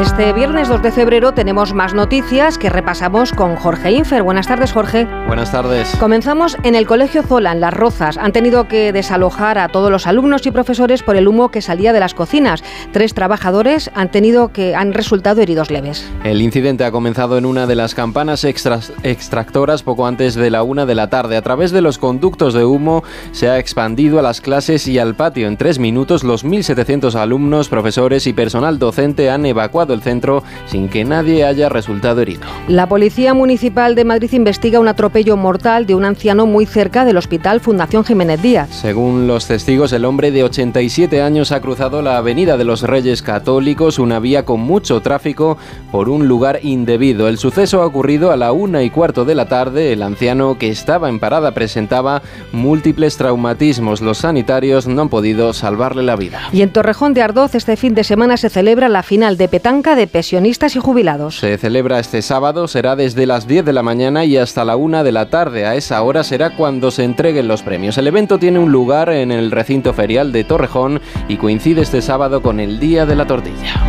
Este 0.01 0.35
viernes 0.35 0.69
2 0.69 0.83
de 0.83 0.93
febrero 0.93 1.33
tenemos 1.33 1.73
más 1.73 1.95
noticias 1.95 2.59
que 2.59 2.69
repasamos 2.69 3.33
con 3.33 3.57
Jorge 3.57 3.93
Infer. 3.93 4.23
Buenas 4.23 4.47
tardes, 4.47 4.71
Jorge. 4.71 5.07
Buenas 5.27 5.51
tardes. 5.51 5.97
Comenzamos 5.97 6.59
en 6.65 6.75
el 6.75 6.87
Colegio 6.87 7.23
Zola, 7.23 7.53
en 7.53 7.61
Las 7.61 7.73
Rozas. 7.73 8.19
Han 8.19 8.33
tenido 8.33 8.69
que 8.69 8.93
desalojar 8.93 9.59
a 9.59 9.69
todos 9.69 9.91
los 9.91 10.07
alumnos 10.07 10.47
y 10.47 10.51
profesores 10.51 11.03
por 11.03 11.17
el 11.17 11.27
humo 11.27 11.51
que 11.51 11.63
salía 11.63 11.95
de 11.95 12.01
las 12.01 12.13
cocinas. 12.13 12.63
Tres 12.93 13.15
trabajadores 13.15 13.91
han 13.95 14.11
tenido 14.11 14.49
que 14.49 14.75
han 14.75 14.93
resultado 14.93 15.41
heridos 15.41 15.71
leves. 15.71 16.07
El 16.25 16.43
incidente 16.43 16.85
ha 16.85 16.93
comenzado 16.93 17.39
en 17.39 17.47
una 17.47 17.67
de 17.67 17.77
las 17.77 17.95
campanas 17.95 18.45
extractoras 18.45 19.83
poco 19.83 20.07
antes 20.07 20.35
de 20.35 20.51
la 20.51 20.63
una 20.63 20.85
de 20.85 20.95
la 20.95 21.09
tarde. 21.09 21.39
A 21.39 21.43
través 21.43 21.71
de 21.71 21.81
los 21.81 21.97
conductos 21.97 22.53
de 22.53 22.67
humo 22.67 23.03
se 23.33 23.49
ha 23.49 23.59
expandido 23.59 24.19
a 24.19 24.23
las 24.23 24.43
clases 24.43 24.89
y 24.89 24.99
al 24.99 25.15
patio. 25.15 25.49
En 25.49 25.57
tres 25.57 25.79
minutos, 25.79 26.23
los 26.23 26.45
1.700 26.45 27.15
alumnos, 27.15 27.71
profesores 27.71 28.27
y 28.27 28.35
personal 28.35 28.79
docente 28.79 29.31
han 29.31 29.47
evacuado 29.47 29.86
el 29.95 30.03
centro 30.03 30.43
sin 30.67 30.89
que 30.89 31.05
nadie 31.05 31.45
haya 31.45 31.69
resultado 31.69 32.21
herido. 32.21 32.47
La 32.69 32.89
Policía 32.89 33.35
Municipal 33.35 33.95
de 33.95 34.05
Madrid 34.05 34.33
investiga 34.33 34.81
un 34.81 34.89
atropello 34.89 35.37
mortal 35.37 35.87
de 35.87 35.95
un 35.95 36.05
anciano 36.05 36.47
muy 36.47 36.67
cerca 36.67 37.05
del 37.05 37.17
Hospital 37.17 37.61
Fundación 37.61 38.05
Jiménez 38.05 38.43
Díaz. 38.43 38.69
Según 38.71 39.27
los 39.27 39.47
testigos, 39.47 39.93
el 39.93 40.05
hombre 40.05 40.31
de 40.31 40.45
87 40.45 41.23
años 41.23 41.53
ha 41.53 41.61
cruzado 41.61 42.03
la 42.03 42.17
Avenida 42.17 42.57
de 42.57 42.65
los 42.65 42.83
Reyes 42.83 43.23
Católicos, 43.23 43.99
una 43.99 44.19
vía 44.19 44.45
con 44.45 44.61
mucho 44.61 45.01
tráfico, 45.01 45.59
por 45.93 46.09
un 46.09 46.29
lugar 46.29 46.61
indebido. 46.63 47.29
El 47.29 47.39
suceso 47.39 47.83
ha 47.83 47.87
ocurrido 47.87 48.31
a 48.31 48.37
la 48.37 48.53
una 48.53 48.83
y 48.83 48.91
cuarto 48.91 49.25
de 49.25 49.35
la 49.35 49.47
tarde. 49.47 49.93
El 49.93 50.03
anciano 50.03 50.59
que 50.59 50.69
estaba 50.69 51.09
en 51.09 51.21
parada 51.21 51.53
presentaba 51.53 52.23
múltiples 52.53 53.17
traumatismos. 53.17 54.01
Los 54.01 54.19
sanitarios 54.19 54.87
no 54.87 55.03
han 55.03 55.09
podido 55.09 55.53
salvarle 55.53 56.03
la 56.03 56.17
vida. 56.17 56.41
Y 56.53 56.63
en 56.63 56.71
Torrejón 56.71 57.15
de 57.15 57.23
Ardoz 57.23 57.55
este 57.55 57.77
fin 57.77 57.95
de 57.95 58.05
semana 58.05 58.37
se 58.37 58.51
celebra 58.51 58.89
la 58.89 59.03
final 59.03 59.37
de 59.37 59.49
Petanca 59.49 59.76
de 59.83 60.07
pensionistas 60.07 60.75
y 60.75 60.81
jubilados. 60.81 61.39
Se 61.39 61.59
celebra 61.59 61.99
este 61.99 62.23
sábado, 62.23 62.67
será 62.67 62.97
desde 62.97 63.27
las 63.27 63.47
10 63.47 63.65
de 63.65 63.73
la 63.73 63.83
mañana 63.83 64.25
y 64.25 64.37
hasta 64.37 64.65
la 64.65 64.77
1 64.77 65.05
de 65.05 65.13
la 65.13 65.29
tarde. 65.29 65.67
A 65.67 65.75
esa 65.75 66.03
hora 66.03 66.25
será 66.25 66.57
cuando 66.57 66.91
se 66.91 67.05
entreguen 67.05 67.47
los 67.47 67.63
premios. 67.63 67.99
El 67.99 68.07
evento 68.07 68.39
tiene 68.39 68.59
un 68.59 68.73
lugar 68.73 69.11
en 69.11 69.31
el 69.31 69.51
recinto 69.51 69.93
ferial 69.93 70.33
de 70.33 70.45
Torrejón 70.45 71.01
y 71.29 71.37
coincide 71.37 71.83
este 71.83 72.03
sábado 72.03 72.43
con 72.43 72.59
el 72.59 72.81
Día 72.81 73.07
de 73.07 73.17
la 73.17 73.27
Tortilla. 73.27 73.83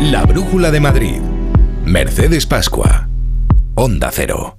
La 0.00 0.24
Brújula 0.26 0.70
de 0.70 0.80
Madrid. 0.80 1.20
Mercedes 1.84 2.46
Pascua. 2.46 3.08
Onda 3.74 4.10
Cero. 4.12 4.58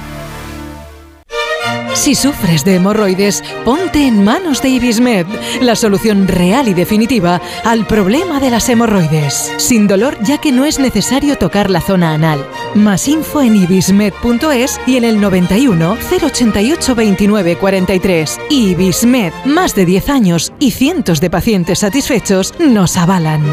Si 1.93 2.15
sufres 2.15 2.63
de 2.63 2.75
hemorroides, 2.75 3.43
ponte 3.65 4.07
en 4.07 4.23
manos 4.23 4.61
de 4.61 4.69
Ibismed, 4.69 5.27
la 5.61 5.75
solución 5.75 6.27
real 6.27 6.67
y 6.67 6.73
definitiva 6.73 7.41
al 7.63 7.85
problema 7.85 8.39
de 8.39 8.49
las 8.49 8.69
hemorroides. 8.69 9.51
Sin 9.57 9.87
dolor, 9.87 10.17
ya 10.23 10.39
que 10.39 10.51
no 10.51 10.65
es 10.65 10.79
necesario 10.79 11.37
tocar 11.37 11.69
la 11.69 11.81
zona 11.81 12.13
anal. 12.13 12.45
Más 12.75 13.07
info 13.07 13.41
en 13.41 13.55
ibismed.es 13.55 14.79
y 14.87 14.97
en 14.97 15.03
el 15.03 15.19
91 15.19 15.97
088 16.23 16.95
29 16.95 17.57
43. 17.57 18.39
Ibismed, 18.49 19.33
más 19.45 19.75
de 19.75 19.85
10 19.85 20.09
años 20.09 20.53
y 20.59 20.71
cientos 20.71 21.19
de 21.19 21.29
pacientes 21.29 21.79
satisfechos 21.79 22.53
nos 22.59 22.97
avalan. 22.97 23.43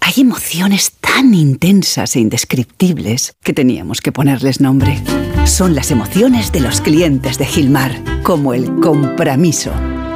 Hay 0.00 0.22
emociones 0.22 0.92
tan 1.00 1.32
intensas 1.32 2.16
e 2.16 2.20
indescriptibles 2.20 3.34
que 3.42 3.52
teníamos 3.52 4.00
que 4.00 4.12
ponerles 4.12 4.60
nombre 4.60 5.00
son 5.48 5.74
las 5.74 5.90
emociones 5.90 6.52
de 6.52 6.60
los 6.60 6.80
clientes 6.80 7.38
de 7.38 7.46
Gilmar, 7.46 7.92
como 8.22 8.54
el 8.54 8.80
compromiso. 8.80 9.72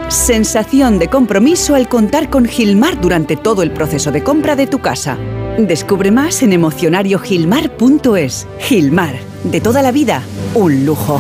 Sensación 0.09 0.99
de 0.99 1.09
compromiso 1.09 1.75
al 1.75 1.89
contar 1.89 2.29
con 2.29 2.45
Gilmar 2.45 3.01
durante 3.01 3.37
todo 3.37 3.63
el 3.63 3.73
proceso 3.73 4.13
de 4.13 4.23
compra 4.23 4.57
de 4.57 4.67
tu 4.67 4.81
casa. 4.81 5.17
Descubre 5.59 6.11
más 6.11 6.43
en 6.43 6.53
emocionariogilmar.es. 6.53 8.47
Gilmar, 8.61 9.15
de 9.45 9.61
toda 9.61 9.83
la 9.83 9.91
vida, 9.91 10.23
un 10.55 10.85
lujo. 10.85 11.19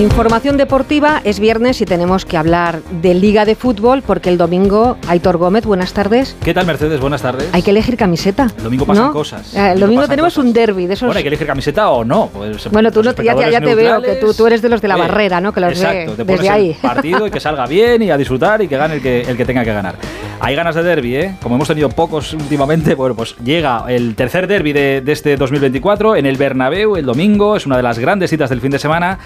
Información 0.00 0.56
deportiva, 0.56 1.20
es 1.24 1.40
viernes 1.40 1.82
y 1.82 1.84
tenemos 1.84 2.24
que 2.24 2.38
hablar 2.38 2.80
de 3.02 3.12
Liga 3.12 3.44
de 3.44 3.54
Fútbol 3.54 4.00
porque 4.00 4.30
el 4.30 4.38
domingo, 4.38 4.96
Aitor 5.06 5.36
Gómez, 5.36 5.66
buenas 5.66 5.92
tardes. 5.92 6.38
¿Qué 6.42 6.54
tal 6.54 6.64
Mercedes? 6.64 7.00
Buenas 7.00 7.20
tardes. 7.20 7.50
Hay 7.52 7.60
que 7.60 7.70
elegir 7.70 7.98
camiseta. 7.98 8.48
El 8.56 8.64
domingo 8.64 8.86
pasan 8.86 9.12
cosas. 9.12 9.54
Eh, 9.54 9.72
el 9.72 9.80
domingo, 9.80 10.08
tenemos 10.08 10.38
un 10.38 10.54
derby 10.54 10.86
de 10.86 10.94
esos... 10.94 11.06
Bueno, 11.06 11.18
hay 11.18 11.22
que 11.22 11.28
elegir 11.28 11.46
camiseta 11.46 11.90
o 11.90 12.02
no. 12.02 12.30
Pues, 12.32 12.70
bueno, 12.70 12.90
tú 12.90 13.02
no, 13.02 13.12
ya, 13.12 13.60
te 13.60 13.74
veo 13.74 14.00
que 14.00 14.14
tú, 14.14 14.46
eres 14.46 14.62
de 14.62 14.70
los 14.70 14.80
de 14.80 14.88
la 14.88 14.96
barrera, 14.96 15.38
¿no? 15.38 15.52
Que 15.52 15.60
los 15.60 15.72
exacto, 15.72 16.14
ve 16.16 16.24
desde 16.24 16.48
ahí. 16.48 16.76
partido 16.80 17.26
y 17.26 17.30
que 17.30 17.38
salga 17.38 17.66
bien 17.66 18.02
y 18.02 18.10
a 18.10 18.16
disfrutar 18.16 18.62
y 18.62 18.68
que 18.68 18.78
gane 18.78 18.94
el 18.94 19.02
que, 19.02 19.20
el 19.20 19.36
que 19.36 19.44
tenga 19.44 19.64
que 19.64 19.74
ganar. 19.74 19.96
Hay 20.40 20.56
ganas 20.56 20.74
de 20.76 20.82
derby, 20.82 21.16
¿eh? 21.16 21.34
Como 21.42 21.56
hemos 21.56 21.68
tenido 21.68 21.90
pocos 21.90 22.32
últimamente, 22.32 22.94
bueno, 22.94 23.14
pues 23.14 23.36
llega 23.44 23.84
el 23.88 24.14
tercer 24.14 24.46
derby 24.46 24.72
de, 24.72 25.02
de 25.02 25.12
este 25.12 25.36
2024 25.36 26.16
en 26.16 26.24
el 26.24 26.38
Bernabéu 26.38 26.96
el 26.96 27.04
domingo. 27.04 27.56
Es 27.56 27.66
una 27.66 27.76
de 27.76 27.82
las 27.82 27.98
grandes 27.98 28.30
citas 28.30 28.48
del 28.48 28.62
fin 28.62 28.70
de 28.70 28.78
semana. 28.78 29.18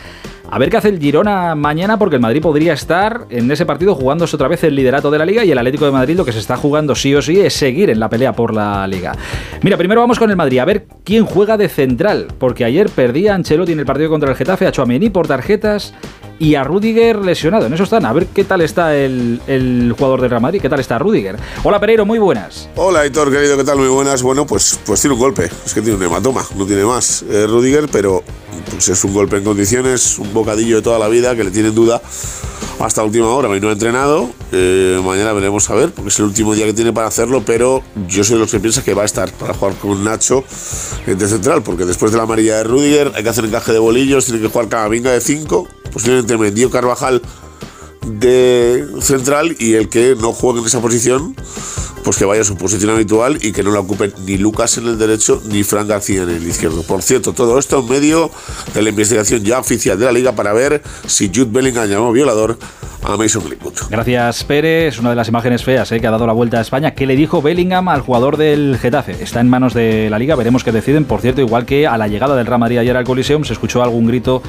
A 0.50 0.58
ver 0.58 0.63
qué 0.70 0.76
hace 0.76 0.88
el 0.88 1.00
Girona 1.00 1.54
mañana, 1.54 1.98
porque 1.98 2.16
el 2.16 2.22
Madrid 2.22 2.42
podría 2.42 2.72
estar 2.72 3.26
en 3.30 3.50
ese 3.50 3.66
partido 3.66 3.94
jugándose 3.94 4.36
otra 4.36 4.48
vez 4.48 4.62
el 4.64 4.74
liderato 4.74 5.10
de 5.10 5.18
la 5.18 5.26
liga 5.26 5.44
y 5.44 5.50
el 5.50 5.58
Atlético 5.58 5.84
de 5.84 5.92
Madrid 5.92 6.16
lo 6.16 6.24
que 6.24 6.32
se 6.32 6.38
está 6.38 6.56
jugando 6.56 6.94
sí 6.94 7.14
o 7.14 7.22
sí 7.22 7.40
es 7.40 7.54
seguir 7.54 7.90
en 7.90 8.00
la 8.00 8.08
pelea 8.08 8.32
por 8.32 8.54
la 8.54 8.86
liga. 8.86 9.12
Mira, 9.62 9.76
primero 9.76 10.00
vamos 10.00 10.18
con 10.18 10.30
el 10.30 10.36
Madrid, 10.36 10.58
a 10.58 10.64
ver 10.64 10.86
quién 11.04 11.24
juega 11.24 11.56
de 11.56 11.68
central, 11.68 12.28
porque 12.38 12.64
ayer 12.64 12.88
perdía 12.88 13.34
Ancelotti 13.34 13.72
en 13.72 13.80
el 13.80 13.86
partido 13.86 14.10
contra 14.10 14.30
el 14.30 14.36
Getafe 14.36 14.66
a 14.66 14.72
Chouameni 14.72 15.10
por 15.10 15.26
tarjetas 15.26 15.94
y 16.38 16.54
a 16.54 16.64
Rudiger 16.64 17.16
lesionado. 17.16 17.66
En 17.66 17.74
eso 17.74 17.84
están. 17.84 18.04
A 18.04 18.12
ver 18.12 18.26
qué 18.26 18.44
tal 18.44 18.60
está 18.60 18.94
el, 18.94 19.94
jugador 19.96 20.20
del 20.20 20.30
Real 20.30 20.42
Madrid, 20.42 20.60
qué 20.60 20.68
tal 20.68 20.80
está 20.80 20.98
Rudiger. 20.98 21.36
Hola 21.62 21.80
Pereiro, 21.80 22.04
muy 22.04 22.18
buenas. 22.18 22.68
Hola 22.76 23.06
Hitor, 23.06 23.30
querido, 23.30 23.56
¿qué 23.56 23.64
tal? 23.64 23.78
Muy 23.78 23.88
buenas. 23.88 24.22
Bueno, 24.22 24.46
pues, 24.46 24.78
pues 24.84 25.00
tiene 25.00 25.14
un 25.14 25.20
golpe. 25.20 25.50
Es 25.64 25.74
que 25.74 25.80
tiene 25.80 25.96
un 25.96 26.02
hematoma, 26.02 26.44
no 26.56 26.66
tiene 26.66 26.84
más 26.84 27.24
eh, 27.28 27.46
Rudiger, 27.46 27.88
pero 27.90 28.22
pues 28.70 28.88
es 28.88 29.04
un 29.04 29.12
golpe 29.12 29.36
en 29.36 29.44
condiciones, 29.44 30.18
un 30.18 30.32
bocadillo 30.32 30.76
de 30.76 30.82
toda 30.82 30.98
la 30.98 31.08
vida 31.08 31.34
que 31.36 31.44
le 31.44 31.50
tiene 31.50 31.68
en 31.68 31.74
duda 31.74 32.00
hasta 32.80 33.02
última 33.02 33.28
hora. 33.28 33.48
Hoy 33.48 33.60
no 33.60 33.68
ha 33.68 33.72
entrenado. 33.72 34.30
Eh, 34.52 35.00
mañana 35.04 35.32
veremos 35.32 35.68
a 35.70 35.74
ver, 35.74 35.92
porque 35.92 36.08
es 36.08 36.18
el 36.18 36.26
último 36.26 36.54
día 36.54 36.66
que 36.66 36.72
tiene 36.72 36.92
para 36.92 37.06
hacerlo, 37.06 37.42
pero 37.44 37.82
yo 38.08 38.24
soy 38.24 38.34
de 38.34 38.40
los 38.40 38.50
que 38.50 38.60
piensa 38.60 38.82
que 38.82 38.94
va 38.94 39.02
a 39.02 39.06
estar 39.06 39.32
para 39.32 39.54
jugar 39.54 39.74
con 39.76 40.04
Nacho 40.04 40.44
de 41.06 41.28
central, 41.28 41.62
porque 41.62 41.84
después 41.84 42.12
de 42.12 42.18
la 42.18 42.24
amarilla 42.24 42.58
de 42.58 42.64
Rudiger 42.64 43.12
hay 43.14 43.22
que 43.22 43.28
hacer 43.28 43.44
encaje 43.44 43.72
de 43.72 43.78
bolillos, 43.78 44.26
tiene 44.26 44.40
que 44.40 44.48
jugar 44.48 44.68
Camavinga 44.68 45.10
de 45.10 45.20
5 45.20 45.68
posiblemente 45.94 46.36
Mendio 46.36 46.70
Carvajal 46.70 47.22
de 48.06 48.86
central 49.00 49.56
y 49.58 49.74
el 49.74 49.88
que 49.88 50.16
no 50.20 50.32
juegue 50.32 50.60
en 50.60 50.66
esa 50.66 50.80
posición 50.80 51.34
pues 52.04 52.18
que 52.18 52.26
vaya 52.26 52.42
a 52.42 52.44
su 52.44 52.56
posición 52.56 52.90
habitual 52.90 53.38
y 53.40 53.52
que 53.52 53.62
no 53.62 53.72
la 53.72 53.80
ocupen 53.80 54.12
ni 54.26 54.36
Lucas 54.36 54.76
en 54.76 54.86
el 54.86 54.98
derecho 54.98 55.42
ni 55.46 55.64
Fran 55.64 55.88
García 55.88 56.22
en 56.22 56.30
el 56.30 56.46
izquierdo. 56.46 56.82
Por 56.82 57.02
cierto, 57.02 57.32
todo 57.32 57.58
esto 57.58 57.80
en 57.80 57.88
medio 57.88 58.30
de 58.74 58.82
la 58.82 58.90
investigación 58.90 59.42
ya 59.42 59.58
oficial 59.58 59.98
de 59.98 60.04
la 60.04 60.12
liga 60.12 60.32
para 60.32 60.52
ver 60.52 60.82
si 61.06 61.28
Jude 61.28 61.48
Bellingham 61.50 61.88
llamó 61.88 62.12
violador 62.12 62.58
a 63.04 63.16
Mason 63.16 63.44
Greenwood. 63.44 63.74
Gracias, 63.90 64.44
Pérez. 64.44 64.98
Una 64.98 65.10
de 65.10 65.16
las 65.16 65.28
imágenes 65.28 65.62
feas 65.62 65.90
eh, 65.92 66.00
que 66.00 66.06
ha 66.06 66.10
dado 66.10 66.26
la 66.26 66.32
vuelta 66.32 66.58
a 66.58 66.60
España. 66.62 66.92
¿Qué 66.92 67.06
le 67.06 67.16
dijo 67.16 67.42
Bellingham 67.42 67.88
al 67.88 68.00
jugador 68.00 68.36
del 68.36 68.78
Getafe? 68.80 69.22
Está 69.22 69.40
en 69.40 69.48
manos 69.48 69.74
de 69.74 70.08
la 70.10 70.18
liga, 70.18 70.36
veremos 70.36 70.64
qué 70.64 70.72
deciden. 70.72 71.04
Por 71.04 71.20
cierto, 71.20 71.40
igual 71.40 71.66
que 71.66 71.86
a 71.86 71.98
la 71.98 72.08
llegada 72.08 72.34
del 72.34 72.46
Real 72.46 72.60
Madrid 72.60 72.78
ayer 72.78 72.96
al 72.96 73.04
Coliseum, 73.04 73.44
se 73.44 73.52
escuchó 73.52 73.82
algún 73.82 74.06
grito 74.06 74.42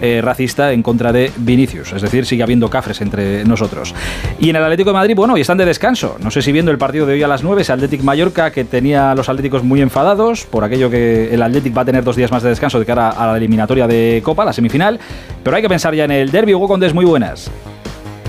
eh, 0.00 0.20
racista 0.22 0.72
en 0.72 0.82
contra 0.82 1.12
de 1.12 1.30
Vinicius. 1.36 1.92
Es 1.92 2.02
decir, 2.02 2.26
sigue 2.26 2.42
habiendo 2.42 2.68
cafres 2.68 2.99
entre 3.04 3.44
nosotros. 3.44 3.94
Y 4.38 4.50
en 4.50 4.56
el 4.56 4.62
Atlético 4.62 4.90
de 4.90 4.94
Madrid, 4.94 5.14
bueno, 5.14 5.36
y 5.36 5.40
están 5.40 5.58
de 5.58 5.64
descanso. 5.64 6.16
No 6.22 6.30
sé 6.30 6.42
si 6.42 6.52
viendo 6.52 6.70
el 6.70 6.78
partido 6.78 7.06
de 7.06 7.14
hoy 7.14 7.22
a 7.22 7.28
las 7.28 7.42
9, 7.42 7.62
ese 7.62 7.72
Atlético 7.72 8.04
Mallorca 8.04 8.50
que 8.50 8.64
tenía 8.64 9.10
a 9.12 9.14
los 9.14 9.28
Atléticos 9.28 9.62
muy 9.62 9.80
enfadados 9.80 10.44
por 10.46 10.64
aquello 10.64 10.90
que 10.90 11.32
el 11.32 11.42
Atlético 11.42 11.76
va 11.76 11.82
a 11.82 11.86
tener 11.86 12.04
dos 12.04 12.16
días 12.16 12.30
más 12.30 12.42
de 12.42 12.48
descanso 12.48 12.78
de 12.78 12.86
cara 12.86 13.10
a 13.10 13.26
la 13.28 13.36
eliminatoria 13.36 13.86
de 13.86 14.20
Copa, 14.24 14.44
la 14.44 14.52
semifinal. 14.52 14.98
Pero 15.42 15.56
hay 15.56 15.62
que 15.62 15.68
pensar 15.68 15.94
ya 15.94 16.04
en 16.04 16.10
el 16.10 16.30
derbi. 16.30 16.54
Hugo 16.54 16.68
Condés, 16.68 16.94
muy 16.94 17.04
buenas. 17.04 17.50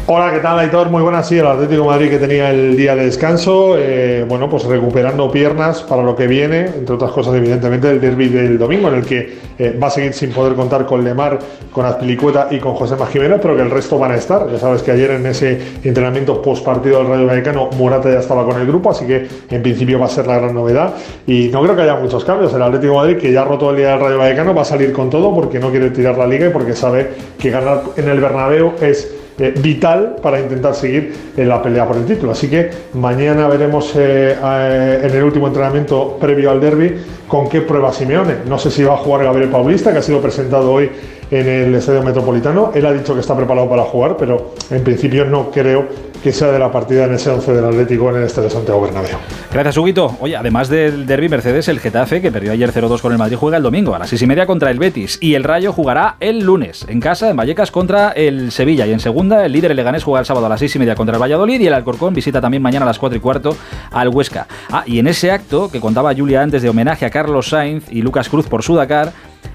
Hola, 0.08 0.32
¿qué 0.34 0.39
tal, 0.39 0.58
Aitor? 0.58 0.89
Muy 0.89 1.04
buenas. 1.04 1.28
Sí, 1.28 1.38
el 1.38 1.45
Atlético 1.45 1.86
Madrid 1.86 2.10
que 2.10 2.18
tenía 2.18 2.49
el 2.49 2.76
día 2.76 2.95
de 2.95 3.06
descanso, 3.06 3.76
eh, 3.78 4.26
bueno, 4.28 4.49
pues 4.49 4.64
recuperando 4.66 5.32
piernas 5.32 5.84
para 5.84 6.02
lo 6.02 6.16
que 6.16 6.26
viene, 6.26 6.66
entre 6.66 6.95
otras 6.95 7.12
cosas, 7.12 7.36
evidentemente, 7.36 7.88
el 7.88 8.02
derby 8.02 8.28
del 8.28 8.58
domingo, 8.58 8.88
en 8.88 8.95
el 8.95 9.06
que 9.06 9.38
eh, 9.60 9.78
va 9.82 9.88
a 9.88 9.89
seguir 9.91 10.14
sin 10.14 10.32
poder 10.32 10.56
contar 10.56 10.88
con 10.88 11.04
Lemar, 11.04 11.38
con 11.72 11.86
Azpilicueta 11.86 12.47
y 12.49 12.58
con 12.58 12.74
José 12.74 12.95
Jiménez, 13.12 13.39
pero 13.43 13.56
que 13.56 13.62
el 13.62 13.70
resto 13.70 13.99
van 13.99 14.12
a 14.12 14.16
estar. 14.16 14.52
Ya 14.52 14.58
sabes 14.58 14.82
que 14.82 14.89
ayer 14.89 15.12
en 15.12 15.26
ese 15.28 15.62
entrenamiento 15.84 16.41
post 16.41 16.66
partido 16.66 16.97
del 16.97 17.08
Rayo 17.08 17.28
Vallecano, 17.28 17.70
Morata 17.78 18.12
ya 18.12 18.20
estaba 18.20 18.43
con 18.43 18.60
el 18.60 18.66
grupo, 18.66 18.89
así 18.89 19.06
que 19.06 19.28
en 19.52 19.62
principio 19.62 19.99
va 19.99 20.08
a 20.08 20.10
ser 20.10 20.26
la 20.26 20.39
gran 20.39 20.56
novedad. 20.56 20.95
Y 21.28 21.49
no 21.49 21.62
creo 21.62 21.76
que 21.76 21.84
haya 21.84 21.95
muchos 21.95 22.26
cambios. 22.26 22.52
El 22.56 22.64
Atlético 22.64 22.95
Madrid, 22.95 23.18
que 23.18 23.32
ya 23.32 23.43
ha 23.43 23.45
roto 23.45 23.70
el 23.70 23.78
día 23.78 23.91
del 23.91 23.99
Rayo 23.99 24.18
Vallecano, 24.18 24.56
va 24.56 24.64
a 24.64 24.66
salir 24.66 24.91
con 24.93 25.12
todo 25.12 25.34
porque 25.34 25.60
no 25.60 25.70
quiere 25.70 25.91
tirar 25.91 26.18
la 26.18 26.26
liga 26.26 26.47
y 26.47 26.49
porque 26.49 26.74
sabe 26.74 27.12
que 27.38 27.52
ganar 27.52 27.84
en 27.95 28.10
el 28.10 28.20
Bernabéu 28.20 28.74
es 28.82 29.21
eh, 29.40 29.54
vital 29.58 30.18
para 30.22 30.40
intentar 30.40 30.76
seguir 30.76 31.14
en 31.38 31.48
la 31.48 31.62
pelea 31.62 31.88
por 31.88 31.98
el 31.98 32.06
título. 32.06 32.34
Así 32.34 32.50
que 32.50 32.70
mañana 32.94 33.48
veremos 33.48 33.94
eh, 33.96 34.36
eh, 34.44 35.00
en 35.04 35.16
el 35.16 35.24
último 35.24 35.48
entrenamiento 35.48 36.18
previo 36.20 36.52
al 36.52 36.60
derby 36.60 36.96
con 37.28 37.48
qué 37.48 37.62
prueba 37.62 37.94
Simeone. 37.94 38.36
No 38.48 38.60
sé 38.60 38.70
si 38.70 38.84
va 38.84 38.96
a 38.96 38.98
jugar 38.98 39.24
Gabriel 39.24 39.50
Paulista, 39.50 39.92
que 39.92 40.00
ha 40.00 40.02
sido 40.02 40.22
presentado 40.22 40.72
hoy 40.72 40.90
en 41.32 41.48
el 41.48 41.76
Estadio 41.76 42.04
Metropolitano. 42.04 42.72
Él 42.76 42.86
ha 42.86 42.92
dicho 42.94 43.14
que 43.14 43.22
está 43.22 43.36
preparado 43.36 43.70
para 43.70 43.84
jugar, 43.84 44.18
pero 44.18 44.52
en 44.70 44.84
principio 44.84 45.26
no 45.26 45.50
creo 45.50 46.11
que 46.22 46.32
sea 46.32 46.52
de 46.52 46.60
la 46.60 46.72
partida 46.72 47.06
en 47.06 47.14
ese 47.14 47.30
11 47.30 47.54
del 47.54 47.66
Atlético 47.66 48.10
en 48.10 48.18
el 48.18 48.24
Estadio 48.24 48.50
Santiago 48.50 48.82
Bernabéu. 48.82 49.18
Gracias, 49.52 49.78
Huguito. 49.78 50.18
Oye, 50.20 50.36
además 50.36 50.70
del 50.70 51.06
derby 51.06 51.30
Mercedes, 51.30 51.68
el 51.68 51.80
Getafe, 51.80 52.22
que 52.22 52.32
perdió 52.32 52.52
ayer 52.52 52.72
0-2 52.72 53.02
con 53.02 53.12
el 53.12 53.18
Madrid, 53.18 53.38
juega 53.38 53.58
el 53.58 53.64
domingo 53.64 53.96
a 53.96 54.00
las 54.00 54.10
6 54.10 54.22
y 54.22 54.28
media 54.28 54.46
contra 54.46 54.72
el 54.72 54.80
Betis. 54.80 55.18
Y 55.22 55.36
el 55.36 55.44
Rayo 55.44 55.74
jugará 55.74 56.16
el 56.20 56.40
lunes 56.40 56.86
en 56.88 57.00
casa, 57.00 57.30
en 57.30 57.38
Vallecas, 57.38 57.72
contra 57.72 58.12
el 58.12 58.52
Sevilla. 58.52 58.86
Y 58.86 58.92
en 58.92 59.00
segunda, 59.00 59.46
el 59.46 59.52
líder 59.52 59.72
el 59.72 59.78
Leganés 59.78 60.04
juega 60.04 60.20
el 60.20 60.26
sábado 60.26 60.46
a 60.46 60.50
las 60.50 60.60
6 60.60 60.76
y 60.76 60.80
media 60.80 60.96
contra 60.96 61.16
el 61.16 61.22
Valladolid. 61.22 61.60
Y 61.60 61.68
el 61.68 61.74
Alcorcón 61.74 62.14
visita 62.14 62.40
también 62.40 62.64
mañana 62.64 62.86
a 62.86 62.88
las 62.88 63.00
4 63.00 63.18
y 63.18 63.20
cuarto 63.20 63.56
al 63.92 64.10
Huesca. 64.10 64.48
Ah, 64.70 64.84
y 64.86 65.00
en 65.00 65.08
ese 65.08 65.32
acto 65.32 65.70
que 65.70 65.80
contaba 65.80 66.14
Julia 66.16 66.42
antes 66.42 66.62
de 66.62 66.70
homenaje 66.70 67.06
a 67.06 67.10
Carlos 67.10 67.50
Sainz 67.50 67.92
y 67.92 68.02
Lucas 68.02 68.30
Cruz 68.30 68.48
por 68.48 68.64
su 68.64 68.76
Dakar, 68.76 69.12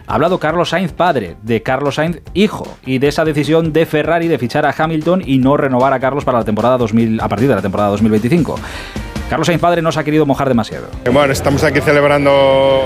ha 0.07 0.15
hablado 0.15 0.39
Carlos 0.39 0.71
Sainz 0.71 0.93
padre, 0.93 1.37
de 1.43 1.63
Carlos 1.63 1.97
Sainz 1.97 2.21
hijo, 2.35 2.67
y 2.85 2.99
de 2.99 3.09
esa 3.09 3.25
decisión 3.25 3.73
de 3.73 3.87
Ferrari 3.87 4.29
de 4.29 4.39
fichar 4.39 4.67
a 4.67 4.75
Hamilton 4.77 5.23
y 5.25 5.39
no 5.39 5.57
renovar 5.57 5.93
a 5.93 6.01
Carlos 6.01 6.25
para 6.25 6.39
la 6.39 6.45
temporada 6.45 6.79
2000, 6.79 7.21
a 7.21 7.29
partir 7.29 7.49
de 7.49 7.55
la 7.55 7.63
temporada 7.63 7.91
2025. 7.91 8.57
Carlos 9.29 9.49
Sainz 9.49 9.61
padre 9.61 9.83
no 9.83 9.91
se 9.91 9.99
ha 9.99 10.05
querido 10.05 10.25
mojar 10.25 10.47
demasiado. 10.47 10.87
Bueno, 11.13 11.33
estamos 11.33 11.65
aquí 11.65 11.81
celebrando 11.81 12.31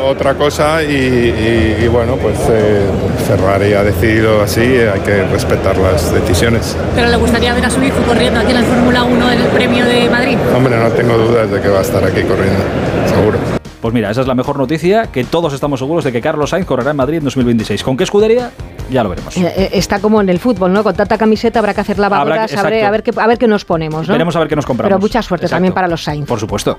otra 0.07 0.34
cosa 0.34 0.82
y, 0.82 1.86
bueno, 1.88 2.16
pues 2.16 2.38
eh, 2.48 2.86
Ferrari 3.26 3.74
ha 3.74 3.82
decidido 3.82 4.42
así, 4.42 4.61
hay 4.61 5.01
que 5.01 5.24
respetar 5.24 5.76
las 5.76 6.12
decisiones. 6.12 6.76
¿Pero 6.94 7.09
le 7.09 7.16
gustaría 7.16 7.53
ver 7.53 7.66
a 7.66 7.70
su 7.70 7.82
hijo 7.82 7.98
corriendo 8.07 8.40
aquí 8.40 8.53
en 8.53 8.61
la 8.62 8.62
Fórmula 8.62 9.05
1 9.05 9.32
en 9.32 9.40
el 9.40 9.48
Premio 9.48 9.84
de 9.84 10.09
Madrid? 10.09 10.38
Hombre, 10.57 10.76
no 10.76 10.88
tengo 10.92 11.18
dudas 11.18 11.51
de 11.51 11.61
que 11.61 11.68
va 11.68 11.80
a 11.80 11.82
estar 11.82 12.03
aquí 12.03 12.22
corriendo, 12.22 12.62
seguro. 13.07 13.38
Pues 13.81 13.95
mira, 13.95 14.11
esa 14.11 14.20
es 14.20 14.26
la 14.26 14.35
mejor 14.35 14.59
noticia, 14.59 15.07
que 15.07 15.24
todos 15.24 15.55
estamos 15.55 15.81
seguros 15.81 16.05
de 16.05 16.12
que 16.12 16.20
Carlos 16.20 16.51
Sainz 16.51 16.66
correrá 16.66 16.91
en 16.91 16.97
Madrid 16.99 17.18
en 17.18 17.24
2026. 17.24 17.83
¿Con 17.83 17.97
qué 17.97 18.05
escudería? 18.05 18.51
Ya 18.91 19.03
lo 19.03 19.09
veremos. 19.09 19.37
Eh, 19.37 19.53
eh, 19.57 19.70
está 19.72 20.01
como 20.01 20.20
en 20.20 20.28
el 20.28 20.39
fútbol, 20.39 20.72
¿no? 20.72 20.83
Con 20.83 20.95
tanta 20.95 21.16
camiseta 21.16 21.61
habrá 21.61 21.72
que 21.72 21.81
hacer 21.81 21.99
lavadoras, 21.99 22.55
a 22.55 22.62
ver, 22.62 22.85
a, 22.85 22.91
ver 22.91 23.03
qué, 23.03 23.12
a 23.16 23.26
ver 23.26 23.39
qué 23.39 23.47
nos 23.47 23.64
ponemos, 23.64 24.07
¿no? 24.07 24.12
Veremos 24.12 24.37
a 24.37 24.41
ver 24.41 24.49
qué 24.49 24.57
nos 24.57 24.66
compramos. 24.66 24.91
Pero 24.91 25.01
mucha 25.01 25.22
suerte 25.22 25.49
también 25.49 25.72
para 25.72 25.89
los 25.89 26.03
Sainz. 26.03 26.26
Por 26.26 26.39
supuesto. 26.39 26.78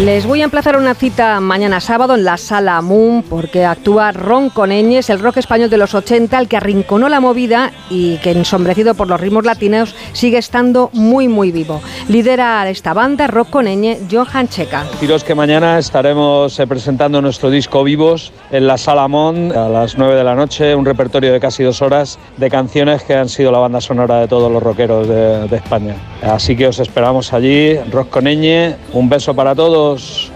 Les 0.00 0.26
voy 0.26 0.42
a 0.42 0.44
emplazar 0.44 0.76
una 0.76 0.94
cita 0.94 1.40
mañana 1.40 1.80
sábado 1.80 2.14
en 2.14 2.24
la 2.24 2.36
Sala 2.36 2.80
Moon 2.82 3.22
porque 3.22 3.64
actúa 3.64 4.12
Ron 4.12 4.50
Coneñes, 4.50 5.10
el 5.10 5.20
rock 5.20 5.38
español 5.38 5.70
de 5.70 5.78
los 5.78 5.94
80, 5.94 6.38
el 6.38 6.48
que 6.48 6.56
arrinconó 6.56 7.08
la 7.08 7.18
movida 7.18 7.72
y 7.90 8.18
que 8.18 8.32
ensombrecido 8.32 8.94
por 8.94 9.08
los 9.08 9.20
ritmos 9.20 9.44
latinos 9.44 9.94
sigue 10.12 10.38
estando 10.38 10.90
muy 10.92 11.28
muy 11.28 11.50
vivo. 11.50 11.80
Lidera 12.08 12.68
esta 12.68 12.92
banda 12.92 13.26
Rock 13.26 13.50
Coneñe 13.50 13.98
Johan 14.10 14.48
Checa. 14.48 14.84
Deciros 14.92 15.24
que 15.24 15.34
mañana 15.34 15.78
estaremos 15.78 16.58
eh, 16.58 16.66
presentando 16.66 17.22
nuestro 17.22 17.50
disco 17.50 17.82
Vivos 17.82 18.32
en 18.50 18.66
la 18.66 18.76
Sala 18.78 19.08
Moon 19.08 19.50
a 19.56 19.68
las 19.68 19.96
9 19.96 20.14
de 20.14 20.24
la 20.24 20.34
noche, 20.34 20.74
un 20.74 20.84
repertorio 20.84 21.32
de 21.32 21.40
casi 21.40 21.64
dos 21.64 21.82
horas 21.82 22.18
de 22.36 22.50
canciones 22.50 23.02
que 23.02 23.14
han 23.14 23.28
sido 23.28 23.50
la 23.50 23.58
banda 23.58 23.80
sonora 23.80 24.20
de 24.20 24.28
todos 24.28 24.52
los 24.52 24.62
rockeros 24.62 25.08
de, 25.08 25.48
de 25.48 25.56
España. 25.56 25.94
Así 26.22 26.54
que 26.54 26.66
os 26.66 26.78
esperamos 26.78 27.32
allí, 27.32 27.76
Rock 27.90 28.10
Coneñe, 28.10 28.76
un 28.92 29.08
beso 29.08 29.34
para 29.34 29.54
todos 29.54 29.65
todos 29.66 30.30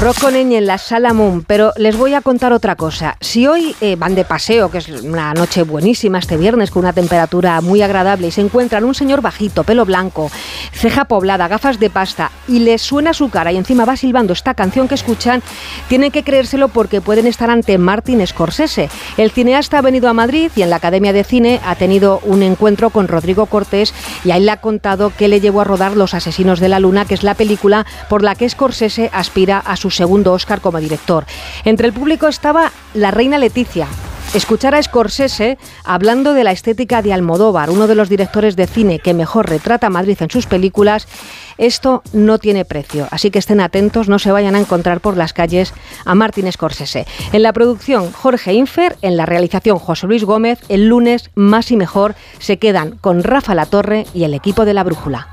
Rocco 0.00 0.28
en 0.28 0.64
la 0.64 0.78
Sala 0.78 1.12
pero 1.48 1.72
les 1.76 1.96
voy 1.96 2.14
a 2.14 2.20
contar 2.20 2.52
otra 2.52 2.76
cosa. 2.76 3.16
Si 3.20 3.48
hoy 3.48 3.74
eh, 3.80 3.96
van 3.96 4.14
de 4.14 4.24
paseo, 4.24 4.70
que 4.70 4.78
es 4.78 4.88
una 4.88 5.34
noche 5.34 5.64
buenísima 5.64 6.20
este 6.20 6.36
viernes 6.36 6.70
con 6.70 6.84
una 6.84 6.92
temperatura 6.92 7.60
muy 7.60 7.82
agradable 7.82 8.28
y 8.28 8.30
se 8.30 8.40
encuentran 8.40 8.84
un 8.84 8.94
señor 8.94 9.22
bajito, 9.22 9.64
pelo 9.64 9.84
blanco, 9.84 10.30
ceja 10.72 11.06
poblada, 11.06 11.48
gafas 11.48 11.80
de 11.80 11.90
pasta 11.90 12.30
y 12.46 12.60
les 12.60 12.80
suena 12.80 13.12
su 13.12 13.28
cara 13.28 13.50
y 13.50 13.56
encima 13.56 13.84
va 13.84 13.96
silbando 13.96 14.34
esta 14.34 14.54
canción 14.54 14.86
que 14.86 14.94
escuchan, 14.94 15.42
tienen 15.88 16.12
que 16.12 16.22
creérselo 16.22 16.68
porque 16.68 17.00
pueden 17.00 17.26
estar 17.26 17.50
ante 17.50 17.76
Martin 17.76 18.24
Scorsese. 18.24 18.90
El 19.16 19.32
cineasta 19.32 19.78
ha 19.78 19.82
venido 19.82 20.08
a 20.08 20.14
Madrid 20.14 20.52
y 20.54 20.62
en 20.62 20.70
la 20.70 20.76
Academia 20.76 21.12
de 21.12 21.24
Cine 21.24 21.60
ha 21.66 21.74
tenido 21.74 22.20
un 22.22 22.44
encuentro 22.44 22.90
con 22.90 23.08
Rodrigo 23.08 23.46
Cortés 23.46 23.92
y 24.24 24.30
ahí 24.30 24.44
le 24.44 24.52
ha 24.52 24.60
contado 24.60 25.12
que 25.16 25.26
le 25.26 25.40
llevó 25.40 25.62
a 25.62 25.64
rodar 25.64 25.96
Los 25.96 26.14
Asesinos 26.14 26.60
de 26.60 26.68
la 26.68 26.78
Luna, 26.78 27.04
que 27.04 27.14
es 27.14 27.24
la 27.24 27.34
película 27.34 27.84
por 28.08 28.22
la 28.22 28.36
que 28.36 28.48
Scorsese 28.48 29.10
aspira 29.12 29.58
a 29.58 29.76
su 29.76 29.87
segundo 29.90 30.32
Oscar 30.32 30.60
como 30.60 30.80
director. 30.80 31.24
Entre 31.64 31.86
el 31.86 31.92
público 31.92 32.28
estaba 32.28 32.72
la 32.94 33.10
reina 33.10 33.38
Leticia, 33.38 33.88
Escuchar 34.34 34.74
a 34.74 34.82
Scorsese 34.82 35.56
hablando 35.84 36.34
de 36.34 36.44
la 36.44 36.52
estética 36.52 37.00
de 37.00 37.14
Almodóvar, 37.14 37.70
uno 37.70 37.86
de 37.86 37.94
los 37.94 38.10
directores 38.10 38.56
de 38.56 38.66
cine 38.66 38.98
que 38.98 39.14
mejor 39.14 39.48
retrata 39.48 39.88
Madrid 39.88 40.18
en 40.20 40.28
sus 40.28 40.44
películas, 40.44 41.08
esto 41.56 42.02
no 42.12 42.38
tiene 42.38 42.66
precio. 42.66 43.08
Así 43.10 43.30
que 43.30 43.38
estén 43.38 43.58
atentos, 43.58 44.06
no 44.06 44.18
se 44.18 44.30
vayan 44.30 44.54
a 44.54 44.60
encontrar 44.60 45.00
por 45.00 45.16
las 45.16 45.32
calles 45.32 45.72
a 46.04 46.14
Martín 46.14 46.52
Scorsese. 46.52 47.06
En 47.32 47.42
la 47.42 47.54
producción 47.54 48.12
Jorge 48.12 48.52
Infer, 48.52 48.98
en 49.00 49.16
la 49.16 49.24
realización 49.24 49.78
José 49.78 50.06
Luis 50.06 50.24
Gómez, 50.24 50.58
el 50.68 50.88
lunes 50.88 51.30
más 51.34 51.70
y 51.70 51.78
mejor 51.78 52.14
se 52.38 52.58
quedan 52.58 52.98
con 52.98 53.22
Rafa 53.22 53.54
La 53.54 53.64
Torre 53.64 54.06
y 54.12 54.24
el 54.24 54.34
equipo 54.34 54.66
de 54.66 54.74
la 54.74 54.84
Brújula. 54.84 55.28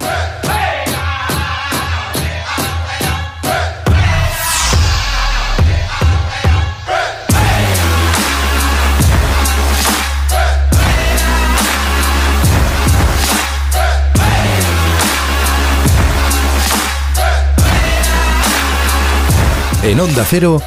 En 19.86 20.00
Onda 20.00 20.26
Cero, 20.28 20.64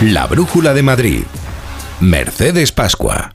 La 0.00 0.26
Brújula 0.26 0.72
de 0.72 0.82
Madrid. 0.82 1.24
Mercedes 2.00 2.72
Pascua. 2.72 3.34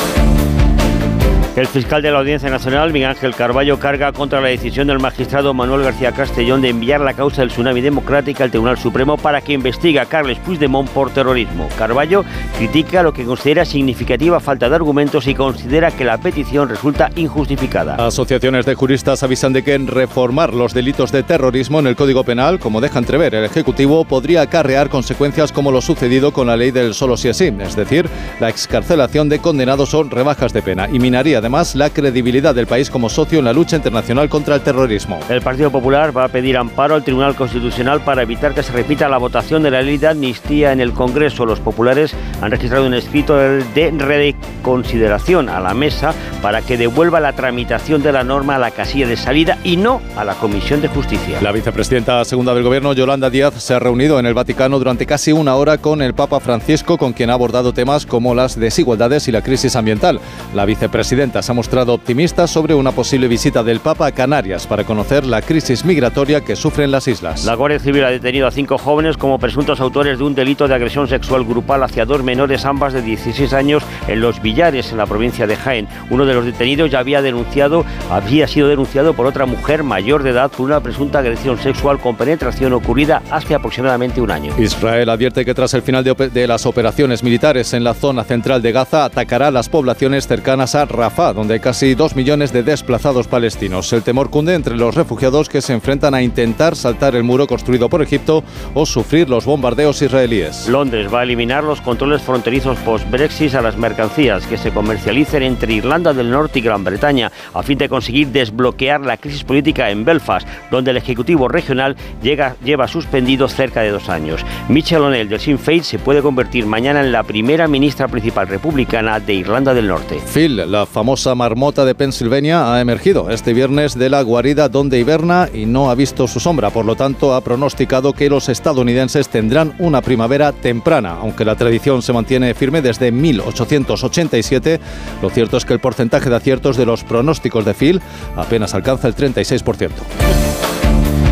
El 1.53 1.67
fiscal 1.67 2.01
de 2.01 2.09
la 2.11 2.19
Audiencia 2.19 2.49
Nacional, 2.49 2.93
Miguel 2.93 3.09
Ángel 3.09 3.35
Carballo, 3.35 3.77
carga 3.77 4.13
contra 4.13 4.39
la 4.39 4.47
decisión 4.47 4.87
del 4.87 4.99
magistrado 4.99 5.53
Manuel 5.53 5.83
García 5.83 6.13
Castellón 6.13 6.61
de 6.61 6.69
enviar 6.69 7.01
la 7.01 7.13
causa 7.13 7.41
del 7.41 7.49
tsunami 7.49 7.81
democrática 7.81 8.45
al 8.45 8.51
Tribunal 8.51 8.77
Supremo 8.77 9.17
para 9.17 9.41
que 9.41 9.51
investigue 9.51 9.99
a 9.99 10.05
Carles 10.05 10.39
Puigdemont 10.39 10.89
por 10.91 11.09
terrorismo. 11.09 11.67
Carballo 11.77 12.23
critica 12.57 13.03
lo 13.03 13.11
que 13.11 13.25
considera 13.25 13.65
significativa 13.65 14.39
falta 14.39 14.69
de 14.69 14.75
argumentos 14.75 15.27
y 15.27 15.35
considera 15.35 15.91
que 15.91 16.05
la 16.05 16.17
petición 16.19 16.69
resulta 16.69 17.11
injustificada. 17.17 17.95
Asociaciones 17.95 18.65
de 18.65 18.75
juristas 18.75 19.21
avisan 19.21 19.51
de 19.51 19.61
que 19.65 19.77
reformar 19.77 20.53
los 20.53 20.73
delitos 20.73 21.11
de 21.11 21.23
terrorismo 21.23 21.81
en 21.81 21.87
el 21.87 21.97
Código 21.97 22.23
Penal, 22.23 22.59
como 22.59 22.79
deja 22.79 22.99
entrever 22.99 23.35
el 23.35 23.43
Ejecutivo, 23.43 24.05
podría 24.05 24.43
acarrear 24.43 24.87
consecuencias 24.87 25.51
como 25.51 25.73
lo 25.73 25.81
sucedido 25.81 26.31
con 26.31 26.47
la 26.47 26.55
ley 26.55 26.71
del 26.71 26.93
solo 26.93 27.17
si 27.17 27.27
es 27.27 27.41
es 27.41 27.75
decir, 27.75 28.07
la 28.39 28.49
excarcelación 28.49 29.27
de 29.27 29.39
condenados 29.39 29.93
o 29.95 30.03
rebajas 30.03 30.53
de 30.53 30.61
pena 30.61 30.87
y 30.87 30.99
minaría 30.99 31.40
además 31.41 31.75
la 31.75 31.89
credibilidad 31.89 32.53
del 32.53 32.67
país 32.67 32.89
como 32.89 33.09
socio 33.09 33.39
en 33.39 33.45
la 33.45 33.53
lucha 33.53 33.75
internacional 33.75 34.29
contra 34.29 34.55
el 34.55 34.61
terrorismo. 34.61 35.19
El 35.27 35.41
Partido 35.41 35.71
Popular 35.71 36.15
va 36.15 36.25
a 36.25 36.27
pedir 36.27 36.55
amparo 36.55 36.93
al 36.93 37.03
Tribunal 37.03 37.35
Constitucional 37.35 38.01
para 38.01 38.21
evitar 38.21 38.53
que 38.53 38.61
se 38.61 38.71
repita 38.71 39.09
la 39.09 39.17
votación 39.17 39.63
de 39.63 39.71
la 39.71 39.81
ley 39.81 39.97
de 39.97 40.07
amnistía 40.07 40.71
en 40.71 40.79
el 40.79 40.93
Congreso. 40.93 41.45
Los 41.45 41.59
populares 41.59 42.15
han 42.41 42.51
registrado 42.51 42.85
un 42.85 42.93
escrito 42.93 43.35
de 43.35 43.91
reconsideración 43.97 45.49
a 45.49 45.59
la 45.59 45.73
mesa 45.73 46.13
para 46.43 46.61
que 46.61 46.77
devuelva 46.77 47.19
la 47.19 47.33
tramitación 47.33 48.03
de 48.03 48.11
la 48.11 48.23
norma 48.23 48.55
a 48.55 48.59
la 48.59 48.71
casilla 48.71 49.07
de 49.07 49.17
salida 49.17 49.57
y 49.63 49.77
no 49.77 49.99
a 50.15 50.23
la 50.23 50.35
Comisión 50.35 50.81
de 50.81 50.89
Justicia. 50.89 51.41
La 51.41 51.51
vicepresidenta 51.51 52.23
segunda 52.23 52.53
del 52.53 52.63
Gobierno, 52.63 52.93
Yolanda 52.93 53.31
Díaz, 53.31 53.55
se 53.55 53.73
ha 53.73 53.79
reunido 53.79 54.19
en 54.19 54.27
el 54.27 54.35
Vaticano 54.35 54.77
durante 54.77 55.07
casi 55.07 55.31
una 55.31 55.55
hora 55.55 55.79
con 55.79 56.03
el 56.03 56.13
Papa 56.13 56.39
Francisco, 56.39 56.97
con 56.97 57.13
quien 57.13 57.31
ha 57.31 57.33
abordado 57.33 57.73
temas 57.73 58.05
como 58.05 58.35
las 58.35 58.59
desigualdades 58.59 59.27
y 59.27 59.31
la 59.31 59.41
crisis 59.41 59.75
ambiental. 59.75 60.19
La 60.53 60.65
vicepresidenta 60.65 61.30
se 61.39 61.51
ha 61.51 61.55
mostrado 61.55 61.93
optimista 61.93 62.45
sobre 62.45 62.73
una 62.73 62.91
posible 62.91 63.27
visita 63.29 63.63
del 63.63 63.79
Papa 63.79 64.07
a 64.07 64.11
Canarias 64.11 64.67
para 64.67 64.83
conocer 64.83 65.25
la 65.25 65.41
crisis 65.41 65.85
migratoria 65.85 66.41
que 66.41 66.57
sufren 66.57 66.91
las 66.91 67.07
islas. 67.07 67.45
La 67.45 67.55
Guardia 67.55 67.79
Civil 67.79 68.03
ha 68.03 68.09
detenido 68.09 68.47
a 68.47 68.51
cinco 68.51 68.77
jóvenes 68.77 69.15
como 69.15 69.39
presuntos 69.39 69.79
autores 69.79 70.17
de 70.17 70.23
un 70.25 70.35
delito 70.35 70.67
de 70.67 70.75
agresión 70.75 71.07
sexual 71.07 71.45
grupal 71.45 71.83
hacia 71.83 72.05
dos 72.05 72.21
menores, 72.23 72.65
ambas 72.65 72.91
de 72.91 73.01
16 73.01 73.53
años, 73.53 73.83
en 74.07 74.19
Los 74.19 74.41
Villares, 74.41 74.91
en 74.91 74.97
la 74.97 75.05
provincia 75.05 75.47
de 75.47 75.55
Jaén. 75.55 75.87
Uno 76.09 76.25
de 76.25 76.33
los 76.33 76.43
detenidos 76.43 76.91
ya 76.91 76.99
había 76.99 77.21
denunciado, 77.21 77.85
había 78.09 78.47
sido 78.47 78.67
denunciado 78.67 79.13
por 79.13 79.25
otra 79.25 79.45
mujer 79.45 79.83
mayor 79.83 80.23
de 80.23 80.31
edad 80.31 80.51
por 80.51 80.65
una 80.65 80.81
presunta 80.81 81.19
agresión 81.19 81.57
sexual 81.57 81.99
con 81.99 82.17
penetración 82.17 82.73
ocurrida 82.73 83.21
hace 83.31 83.55
aproximadamente 83.55 84.19
un 84.19 84.31
año. 84.31 84.53
Israel 84.57 85.09
advierte 85.09 85.45
que 85.45 85.53
tras 85.53 85.73
el 85.75 85.81
final 85.81 86.03
de, 86.03 86.13
de 86.13 86.47
las 86.47 86.65
operaciones 86.65 87.23
militares 87.23 87.73
en 87.73 87.85
la 87.85 87.93
zona 87.93 88.25
central 88.25 88.61
de 88.61 88.71
Gaza 88.73 89.05
atacará 89.05 89.49
las 89.49 89.69
poblaciones 89.69 90.27
cercanas 90.27 90.75
a 90.75 90.85
Rafah 90.85 91.20
donde 91.33 91.53
hay 91.53 91.59
casi 91.59 91.93
dos 91.93 92.15
millones 92.15 92.51
de 92.51 92.63
desplazados 92.63 93.27
palestinos. 93.27 93.93
El 93.93 94.01
temor 94.01 94.29
cunde 94.29 94.55
entre 94.55 94.75
los 94.75 94.95
refugiados 94.95 95.47
que 95.47 95.61
se 95.61 95.73
enfrentan 95.73 96.15
a 96.15 96.21
intentar 96.21 96.75
saltar 96.75 97.15
el 97.15 97.23
muro 97.23 97.45
construido 97.45 97.89
por 97.89 98.01
Egipto 98.01 98.43
o 98.73 98.85
sufrir 98.85 99.29
los 99.29 99.45
bombardeos 99.45 100.01
israelíes. 100.01 100.67
Londres 100.67 101.13
va 101.13 101.19
a 101.19 101.23
eliminar 101.23 101.63
los 101.63 101.79
controles 101.79 102.23
fronterizos 102.23 102.77
post-Brexit 102.79 103.53
a 103.53 103.61
las 103.61 103.77
mercancías 103.77 104.45
que 104.47 104.57
se 104.57 104.71
comercialicen 104.71 105.43
entre 105.43 105.73
Irlanda 105.73 106.11
del 106.13 106.31
Norte 106.31 106.59
y 106.59 106.63
Gran 106.63 106.83
Bretaña, 106.83 107.31
a 107.53 107.61
fin 107.61 107.77
de 107.77 107.87
conseguir 107.87 108.29
desbloquear 108.29 109.01
la 109.01 109.17
crisis 109.17 109.43
política 109.43 109.91
en 109.91 110.03
Belfast, 110.03 110.47
donde 110.71 110.91
el 110.91 110.97
Ejecutivo 110.97 111.47
regional 111.47 111.95
llega, 112.23 112.55
lleva 112.63 112.87
suspendido 112.87 113.47
cerca 113.47 113.81
de 113.81 113.91
dos 113.91 114.09
años. 114.09 114.41
Michelle 114.69 115.05
O'Neill 115.05 115.29
del 115.29 115.39
Sinn 115.39 115.59
Féin 115.59 115.83
se 115.83 115.99
puede 115.99 116.21
convertir 116.21 116.65
mañana 116.65 117.01
en 117.01 117.11
la 117.11 117.23
primera 117.23 117.67
ministra 117.67 118.07
principal 118.07 118.47
republicana 118.47 119.19
de 119.19 119.35
Irlanda 119.35 119.73
del 119.73 119.87
Norte. 119.87 120.19
Phil, 120.33 120.71
la 120.71 120.85
famosa 120.85 121.10
marmota 121.35 121.83
de 121.83 121.93
Pensilvania, 121.93 122.73
ha 122.73 122.79
emergido 122.79 123.29
este 123.29 123.53
viernes 123.53 123.97
de 123.97 124.09
la 124.09 124.21
guarida 124.21 124.69
donde 124.69 124.97
hiberna 124.97 125.49
y 125.53 125.65
no 125.65 125.89
ha 125.89 125.95
visto 125.95 126.27
su 126.27 126.39
sombra. 126.39 126.69
Por 126.69 126.85
lo 126.85 126.95
tanto, 126.95 127.35
ha 127.35 127.41
pronosticado 127.41 128.13
que 128.13 128.29
los 128.29 128.47
estadounidenses 128.47 129.27
tendrán 129.27 129.73
una 129.79 130.01
primavera 130.01 130.53
temprana, 130.53 131.17
aunque 131.19 131.45
la 131.45 131.55
tradición 131.55 132.01
se 132.01 132.13
mantiene 132.13 132.53
firme 132.53 132.81
desde 132.81 133.11
1887. 133.11 134.79
Lo 135.21 135.29
cierto 135.29 135.57
es 135.57 135.65
que 135.65 135.73
el 135.73 135.79
porcentaje 135.79 136.29
de 136.29 136.35
aciertos 136.37 136.77
de 136.77 136.85
los 136.85 137.03
pronósticos 137.03 137.65
de 137.65 137.73
Phil 137.73 138.01
apenas 138.35 138.73
alcanza 138.73 139.07
el 139.07 139.15
36%. 139.15 139.89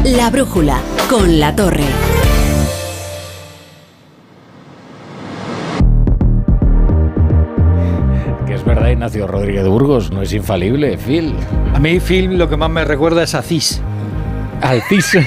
La 0.04 0.30
brújula 0.30 0.82
con 1.10 1.40
la 1.40 1.56
torre. 1.56 2.29
Ignacio 9.00 9.28
Rodríguez 9.28 9.66
Burgos, 9.66 10.12
no 10.12 10.22
es 10.22 10.34
infalible, 10.34 10.98
Phil. 10.98 11.34
A 11.74 11.80
mí, 11.80 12.02
Phil, 12.02 12.38
lo 12.38 12.50
que 12.50 12.58
más 12.58 12.70
me 12.70 12.84
recuerda 12.84 13.24
es 13.24 13.34
a 13.34 13.42
CIS. 13.42 13.82
Al 14.62 14.82
CIS. 14.84 15.18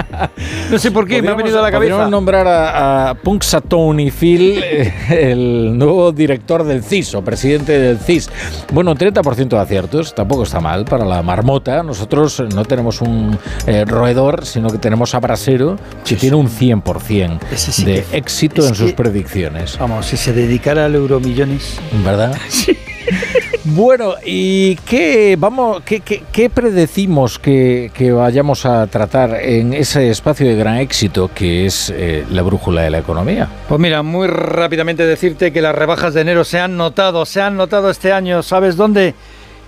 no 0.70 0.78
sé 0.78 0.90
por 0.90 1.06
qué, 1.06 1.22
me 1.22 1.28
ha 1.30 1.34
venido 1.34 1.58
a 1.58 1.62
la 1.62 1.70
cabeza. 1.70 1.92
Podríamos 1.92 2.10
nombrar 2.10 2.46
a, 2.48 3.10
a 3.10 3.14
Punxsutawney 3.14 4.10
Phil, 4.10 4.60
eh, 4.62 4.92
el 5.10 5.78
nuevo 5.78 6.12
director 6.12 6.64
del 6.64 6.82
CIS 6.82 7.14
o 7.14 7.22
presidente 7.22 7.78
del 7.78 7.98
CIS. 7.98 8.30
Bueno, 8.72 8.94
30% 8.94 9.48
de 9.48 9.58
aciertos, 9.58 10.14
tampoco 10.14 10.42
está 10.42 10.60
mal 10.60 10.84
para 10.84 11.04
la 11.04 11.22
marmota. 11.22 11.82
Nosotros 11.82 12.42
no 12.54 12.64
tenemos 12.64 13.00
un 13.00 13.38
eh, 13.66 13.84
roedor, 13.86 14.44
sino 14.44 14.68
que 14.70 14.78
tenemos 14.78 15.14
a 15.14 15.20
Brasero, 15.20 15.78
que 16.04 16.16
tiene 16.16 16.36
un 16.36 16.48
100% 16.48 17.38
sí 17.56 17.84
de 17.84 18.02
que- 18.02 18.16
éxito 18.16 18.66
en 18.66 18.74
sus 18.74 18.92
predicciones. 18.92 19.78
Vamos, 19.78 20.06
si 20.06 20.16
se 20.16 20.32
dedicara 20.32 20.86
al 20.86 20.94
Euromillones. 20.94 21.78
¿Verdad? 22.04 22.36
Bueno, 23.68 24.14
¿y 24.24 24.76
qué, 24.76 25.34
vamos, 25.36 25.82
qué, 25.84 25.98
qué- 26.00 26.48
predecimos 26.50 27.40
que, 27.40 27.90
que 27.92 28.12
vayamos 28.12 28.64
a 28.64 28.86
tratar 28.86 29.34
en 29.42 29.72
ese 29.74 30.08
espacio 30.08 30.46
de 30.46 30.54
gran 30.54 30.76
éxito 30.76 31.28
que 31.34 31.66
es 31.66 31.90
eh, 31.94 32.24
la 32.30 32.42
brújula 32.42 32.82
de 32.82 32.90
la 32.90 32.98
economía? 32.98 33.48
Pues 33.68 33.80
mira, 33.80 34.04
muy 34.04 34.28
rápidamente 34.28 35.04
decirte 35.04 35.52
que 35.52 35.60
las 35.60 35.74
rebajas 35.74 36.14
de 36.14 36.20
enero 36.20 36.44
se 36.44 36.60
han 36.60 36.76
notado, 36.76 37.26
se 37.26 37.40
han 37.42 37.56
notado 37.56 37.90
este 37.90 38.12
año, 38.12 38.40
¿sabes 38.44 38.76
dónde? 38.76 39.14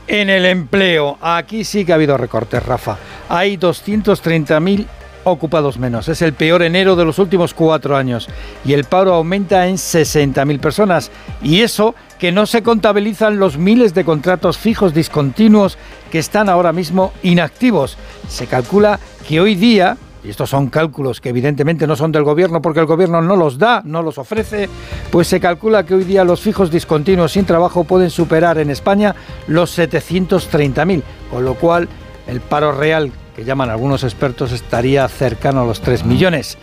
En 0.06 0.30
el 0.30 0.46
empleo. 0.46 1.18
Aquí 1.20 1.64
sí 1.64 1.84
que 1.84 1.90
ha 1.90 1.96
habido 1.96 2.16
recortes, 2.16 2.64
Rafa. 2.64 2.96
Hay 3.28 3.56
230.000 3.56 4.86
ocupados 5.30 5.78
menos. 5.78 6.08
Es 6.08 6.22
el 6.22 6.32
peor 6.32 6.62
enero 6.62 6.96
de 6.96 7.04
los 7.04 7.18
últimos 7.18 7.54
cuatro 7.54 7.96
años. 7.96 8.28
Y 8.64 8.72
el 8.72 8.84
paro 8.84 9.14
aumenta 9.14 9.66
en 9.66 9.76
60.000 9.76 10.60
personas. 10.60 11.10
Y 11.42 11.60
eso 11.60 11.94
que 12.18 12.32
no 12.32 12.46
se 12.46 12.62
contabilizan 12.62 13.38
los 13.38 13.58
miles 13.58 13.94
de 13.94 14.04
contratos 14.04 14.58
fijos 14.58 14.94
discontinuos 14.94 15.78
que 16.10 16.18
están 16.18 16.48
ahora 16.48 16.72
mismo 16.72 17.12
inactivos. 17.22 17.96
Se 18.28 18.46
calcula 18.46 18.98
que 19.26 19.40
hoy 19.40 19.54
día 19.54 19.96
y 20.24 20.30
estos 20.30 20.50
son 20.50 20.68
cálculos 20.68 21.20
que 21.20 21.28
evidentemente 21.28 21.86
no 21.86 21.96
son 21.96 22.12
del 22.12 22.24
gobierno 22.24 22.60
porque 22.60 22.80
el 22.80 22.86
gobierno 22.86 23.22
no 23.22 23.36
los 23.36 23.58
da, 23.58 23.82
no 23.84 24.02
los 24.02 24.18
ofrece, 24.18 24.68
pues 25.10 25.28
se 25.28 25.40
calcula 25.40 25.84
que 25.84 25.94
hoy 25.94 26.04
día 26.04 26.24
los 26.24 26.40
fijos 26.40 26.70
discontinuos 26.70 27.32
sin 27.32 27.44
trabajo 27.44 27.84
pueden 27.84 28.10
superar 28.10 28.58
en 28.58 28.70
España 28.70 29.14
los 29.46 29.78
730.000, 29.78 31.02
con 31.30 31.44
lo 31.44 31.54
cual 31.54 31.88
el 32.26 32.40
paro 32.40 32.72
real, 32.72 33.12
que 33.38 33.44
llaman 33.44 33.70
algunos 33.70 34.02
expertos, 34.02 34.50
estaría 34.50 35.06
cercano 35.06 35.60
a 35.60 35.64
los 35.64 35.80
3 35.80 36.04
millones. 36.04 36.58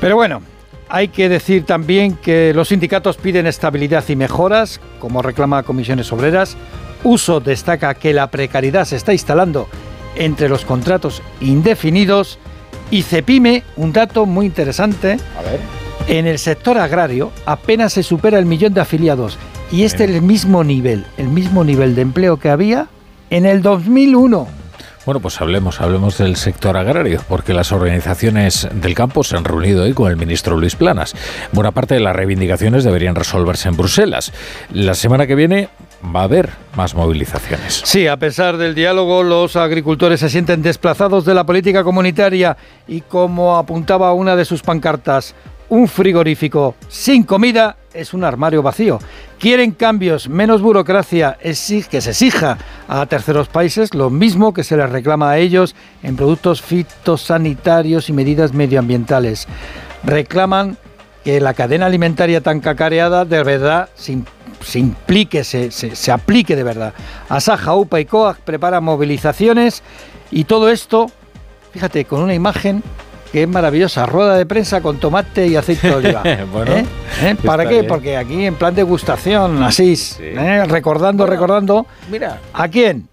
Pero 0.00 0.16
bueno, 0.16 0.42
hay 0.88 1.06
que 1.06 1.28
decir 1.28 1.64
también 1.64 2.16
que 2.16 2.52
los 2.52 2.70
sindicatos 2.70 3.16
piden 3.16 3.46
estabilidad 3.46 4.02
y 4.08 4.16
mejoras, 4.16 4.80
como 4.98 5.22
reclama 5.22 5.62
Comisiones 5.62 6.12
Obreras. 6.12 6.56
Uso 7.04 7.38
destaca 7.38 7.94
que 7.94 8.12
la 8.12 8.28
precariedad 8.28 8.86
se 8.86 8.96
está 8.96 9.12
instalando 9.12 9.68
entre 10.16 10.48
los 10.48 10.64
contratos 10.64 11.22
indefinidos. 11.40 12.40
Y 12.90 13.02
Cepime, 13.02 13.62
un 13.76 13.92
dato 13.92 14.26
muy 14.26 14.46
interesante. 14.46 15.16
En 16.08 16.26
el 16.26 16.40
sector 16.40 16.76
agrario 16.78 17.30
apenas 17.46 17.92
se 17.92 18.02
supera 18.02 18.40
el 18.40 18.46
millón 18.46 18.74
de 18.74 18.80
afiliados. 18.80 19.38
Y 19.70 19.84
este 19.84 20.06
es 20.06 20.10
el 20.10 20.22
mismo 20.22 20.64
nivel, 20.64 21.06
el 21.18 21.28
mismo 21.28 21.62
nivel 21.62 21.94
de 21.94 22.02
empleo 22.02 22.36
que 22.36 22.50
había 22.50 22.88
en 23.30 23.46
el 23.46 23.62
2001. 23.62 24.59
Bueno, 25.06 25.20
pues 25.20 25.40
hablemos, 25.40 25.80
hablemos 25.80 26.18
del 26.18 26.36
sector 26.36 26.76
agrario, 26.76 27.22
porque 27.26 27.54
las 27.54 27.72
organizaciones 27.72 28.68
del 28.70 28.94
campo 28.94 29.24
se 29.24 29.34
han 29.34 29.44
reunido 29.44 29.84
hoy 29.84 29.94
con 29.94 30.10
el 30.10 30.18
ministro 30.18 30.58
Luis 30.58 30.76
Planas. 30.76 31.14
Buena 31.52 31.70
parte 31.70 31.94
de 31.94 32.00
las 32.00 32.14
reivindicaciones 32.14 32.84
deberían 32.84 33.14
resolverse 33.14 33.68
en 33.70 33.78
Bruselas. 33.78 34.30
La 34.72 34.94
semana 34.94 35.26
que 35.26 35.34
viene 35.34 35.70
va 36.14 36.20
a 36.20 36.24
haber 36.24 36.50
más 36.76 36.94
movilizaciones. 36.94 37.80
Sí, 37.84 38.06
a 38.06 38.18
pesar 38.18 38.58
del 38.58 38.74
diálogo, 38.74 39.22
los 39.22 39.56
agricultores 39.56 40.20
se 40.20 40.28
sienten 40.28 40.60
desplazados 40.60 41.24
de 41.24 41.32
la 41.32 41.44
política 41.44 41.82
comunitaria 41.82 42.58
y 42.86 43.00
como 43.00 43.56
apuntaba 43.56 44.12
una 44.12 44.36
de 44.36 44.44
sus 44.44 44.60
pancartas, 44.60 45.34
un 45.70 45.88
frigorífico 45.88 46.74
sin 46.88 47.22
comida 47.22 47.76
es 47.94 48.12
un 48.12 48.22
armario 48.24 48.62
vacío. 48.62 48.98
Quieren 49.40 49.70
cambios, 49.70 50.28
menos 50.28 50.60
burocracia, 50.60 51.38
que 51.40 51.54
se 51.54 52.10
exija 52.10 52.58
a 52.86 53.06
terceros 53.06 53.48
países 53.48 53.94
lo 53.94 54.10
mismo 54.10 54.52
que 54.52 54.64
se 54.64 54.76
les 54.76 54.90
reclama 54.90 55.30
a 55.30 55.38
ellos 55.38 55.74
en 56.02 56.14
productos 56.14 56.60
fitosanitarios 56.60 58.10
y 58.10 58.12
medidas 58.12 58.52
medioambientales. 58.52 59.48
Reclaman 60.04 60.76
que 61.24 61.40
la 61.40 61.54
cadena 61.54 61.86
alimentaria 61.86 62.42
tan 62.42 62.60
cacareada 62.60 63.24
de 63.24 63.42
verdad 63.42 63.88
se, 63.94 64.12
implique, 64.78 65.42
se, 65.42 66.12
aplique 66.12 66.54
de 66.54 66.62
verdad. 66.62 66.92
Asaja, 67.30 67.74
UPA 67.74 68.00
y 68.00 68.04
COAG 68.04 68.40
preparan 68.40 68.84
movilizaciones 68.84 69.82
y 70.30 70.44
todo 70.44 70.68
esto, 70.68 71.10
fíjate, 71.72 72.04
con 72.04 72.20
una 72.20 72.34
imagen 72.34 72.82
que 73.32 73.42
es 73.42 73.48
maravillosa, 73.48 74.06
rueda 74.06 74.36
de 74.36 74.46
prensa 74.46 74.80
con 74.80 74.98
tomate 74.98 75.46
y 75.46 75.56
aceite 75.56 75.88
de 75.88 75.94
oliva. 75.94 76.22
bueno, 76.52 76.72
¿Eh? 76.72 76.84
¿Eh? 77.22 77.36
¿Para 77.44 77.68
qué? 77.68 77.84
Porque 77.84 78.16
aquí 78.16 78.44
en 78.44 78.54
plan 78.54 78.74
degustación, 78.74 79.62
así, 79.62 79.94
¿eh? 80.20 80.64
recordando, 80.66 81.26
recordando. 81.26 81.86
Mira. 82.10 82.40
¿A 82.52 82.68
quién? 82.68 83.08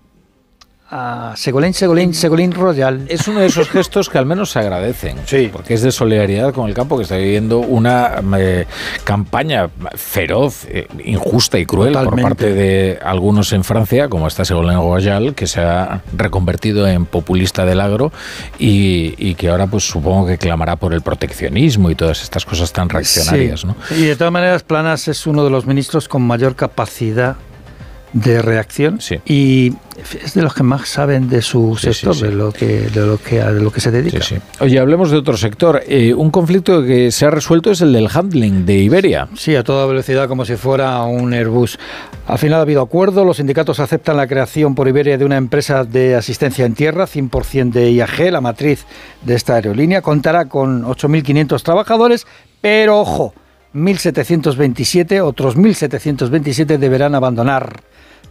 A 0.89 1.33
Segolín, 1.35 1.73
Segolín 2.13 2.51
Royal. 2.51 3.05
Es 3.09 3.27
uno 3.27 3.41
de 3.41 3.47
esos 3.47 3.69
gestos 3.69 4.09
que 4.09 4.17
al 4.17 4.25
menos 4.25 4.51
se 4.51 4.59
agradecen. 4.59 5.17
Sí. 5.25 5.49
Porque 5.51 5.73
es 5.73 5.81
de 5.81 5.91
solidaridad 5.91 6.53
con 6.53 6.67
el 6.69 6.73
campo 6.73 6.97
que 6.97 7.03
está 7.03 7.17
viviendo 7.17 7.59
una 7.59 8.21
eh, 8.37 8.65
campaña 9.03 9.69
feroz, 9.95 10.65
eh, 10.69 10.87
injusta 11.03 11.59
y 11.59 11.65
cruel 11.65 11.93
por 11.93 12.21
parte 12.21 12.53
de 12.53 12.99
algunos 13.03 13.51
en 13.53 13.63
Francia, 13.63 14.07
como 14.07 14.27
está 14.27 14.45
Segolín 14.45 14.75
Royal, 14.75 15.35
que 15.35 15.47
se 15.47 15.61
ha 15.61 16.01
reconvertido 16.15 16.87
en 16.87 17.05
populista 17.05 17.65
del 17.65 17.81
agro 17.81 18.11
y, 18.57 19.35
que 19.35 19.49
ahora 19.49 19.67
pues 19.67 19.83
supongo 19.87 20.25
que 20.25 20.37
clamará 20.37 20.77
por 20.77 20.93
el 20.93 21.01
proteccionismo 21.01 21.91
y 21.91 21.95
todas 21.95 22.23
estas 22.23 22.45
cosas 22.45 22.71
tan 22.71 22.89
reaccionarias. 22.89 23.65
¿no? 23.65 23.75
Y 23.91 24.05
de 24.05 24.15
todas 24.15 24.33
maneras, 24.33 24.63
Planas 24.63 25.07
es 25.07 25.27
uno 25.27 25.43
de 25.43 25.49
los 25.49 25.65
ministros 25.67 26.07
con 26.07 26.23
mayor 26.23 26.55
capacidad 26.55 27.35
de 28.21 28.41
reacción 28.41 28.99
y 29.25 29.73
es 30.23 30.33
de 30.33 30.41
los 30.41 30.53
que 30.53 30.63
más 30.63 30.87
saben 30.87 31.29
de 31.29 31.41
su 31.41 31.75
sector, 31.75 32.15
De, 32.15 32.31
lo 32.31 32.51
que, 32.51 32.81
de, 32.89 33.05
lo 33.05 33.17
que, 33.17 33.43
de 33.43 33.61
lo 33.61 33.71
que 33.71 33.81
se 33.81 33.91
dedica. 33.91 34.19
Oye, 34.59 34.79
hablemos 34.79 35.11
de 35.11 35.17
otro 35.17 35.37
sector. 35.37 35.81
Eh, 35.87 36.13
un 36.13 36.31
conflicto 36.31 36.83
que 36.83 37.11
se 37.11 37.25
ha 37.25 37.31
resuelto 37.31 37.71
es 37.71 37.81
el 37.81 37.93
del 37.93 38.07
handling 38.11 38.65
de 38.65 38.75
Iberia. 38.75 39.27
Sí, 39.35 39.55
a 39.55 39.63
toda 39.63 39.85
velocidad 39.85 40.27
como 40.27 40.45
si 40.45 40.55
fuera 40.55 41.01
un 41.03 41.33
Airbus. 41.33 41.77
Al 42.27 42.37
final 42.37 42.59
ha 42.59 42.61
habido 42.61 42.81
acuerdo, 42.81 43.23
los 43.23 43.37
sindicatos 43.37 43.79
aceptan 43.79 44.17
la 44.17 44.27
creación 44.27 44.75
por 44.75 44.87
Iberia 44.87 45.17
de 45.17 45.25
una 45.25 45.37
empresa 45.37 45.83
de 45.83 46.15
asistencia 46.15 46.65
en 46.65 46.73
tierra, 46.73 47.05
100% 47.05 47.71
de 47.71 47.91
IAG, 47.91 48.31
la 48.31 48.41
matriz 48.41 48.85
de 49.23 49.35
esta 49.35 49.55
aerolínea. 49.55 50.01
Contará 50.01 50.45
con 50.45 50.83
8.500 50.83 51.61
trabajadores, 51.63 52.27
pero 52.61 52.99
ojo, 52.99 53.33
1.727, 53.73 55.21
otros 55.21 55.57
1.727 55.57 56.77
deberán 56.77 57.15
abandonar 57.15 57.83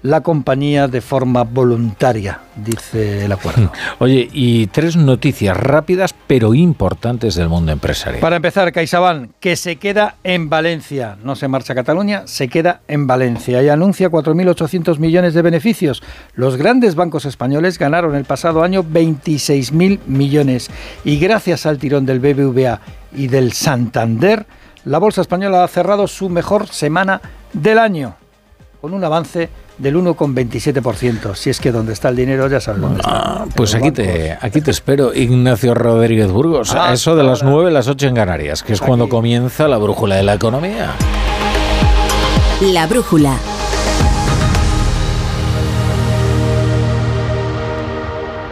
la 0.06 0.20
compañía 0.20 0.86
de 0.86 1.00
forma 1.00 1.42
voluntaria, 1.42 2.38
dice 2.54 3.24
el 3.24 3.32
acuerdo. 3.32 3.72
Oye, 3.98 4.28
y 4.32 4.68
tres 4.68 4.96
noticias 4.96 5.56
rápidas 5.56 6.14
pero 6.26 6.54
importantes 6.54 7.34
del 7.34 7.48
mundo 7.48 7.72
empresarial. 7.72 8.20
Para 8.20 8.36
empezar, 8.36 8.72
CaixaBank, 8.72 9.32
que 9.40 9.56
se 9.56 9.76
queda 9.76 10.14
en 10.22 10.48
Valencia, 10.48 11.16
no 11.22 11.34
se 11.34 11.48
marcha 11.48 11.72
a 11.72 11.76
Cataluña, 11.76 12.22
se 12.26 12.46
queda 12.46 12.82
en 12.86 13.08
Valencia 13.08 13.62
y 13.62 13.68
anuncia 13.68 14.08
4.800 14.08 14.98
millones 14.98 15.34
de 15.34 15.42
beneficios. 15.42 16.02
Los 16.34 16.56
grandes 16.56 16.94
bancos 16.94 17.24
españoles 17.24 17.78
ganaron 17.78 18.14
el 18.14 18.24
pasado 18.24 18.62
año 18.62 18.84
26.000 18.84 20.00
millones 20.06 20.70
y 21.04 21.18
gracias 21.18 21.66
al 21.66 21.78
tirón 21.78 22.06
del 22.06 22.20
BBVA 22.20 22.80
y 23.12 23.26
del 23.26 23.52
Santander, 23.52 24.46
la 24.84 24.98
bolsa 24.98 25.20
española 25.20 25.64
ha 25.64 25.68
cerrado 25.68 26.06
su 26.06 26.28
mejor 26.28 26.68
semana 26.68 27.20
del 27.52 27.80
año, 27.80 28.14
con 28.80 28.94
un 28.94 29.02
avance 29.02 29.48
del 29.78 29.96
1,27%. 29.96 31.34
Si 31.34 31.50
es 31.50 31.60
que 31.60 31.72
donde 31.72 31.92
está 31.92 32.08
el 32.08 32.16
dinero 32.16 32.48
ya 32.48 32.60
sabes 32.60 32.80
dónde 32.80 33.00
está. 33.00 33.10
Ah, 33.12 33.46
pues 33.54 33.74
aquí 33.74 33.90
te, 33.90 34.36
aquí 34.40 34.60
te 34.60 34.70
espero, 34.70 35.14
Ignacio 35.14 35.74
Rodríguez 35.74 36.30
Burgos. 36.30 36.74
a 36.74 36.92
eso 36.92 37.16
de 37.16 37.24
las 37.24 37.42
9, 37.42 37.70
las 37.70 37.88
8 37.88 38.08
en 38.08 38.14
Canarias, 38.14 38.62
que 38.62 38.72
es 38.72 38.80
cuando 38.80 39.08
comienza 39.08 39.68
la 39.68 39.78
brújula 39.78 40.16
de 40.16 40.22
la 40.22 40.34
economía. 40.34 40.92
La 42.60 42.86
brújula. 42.86 43.36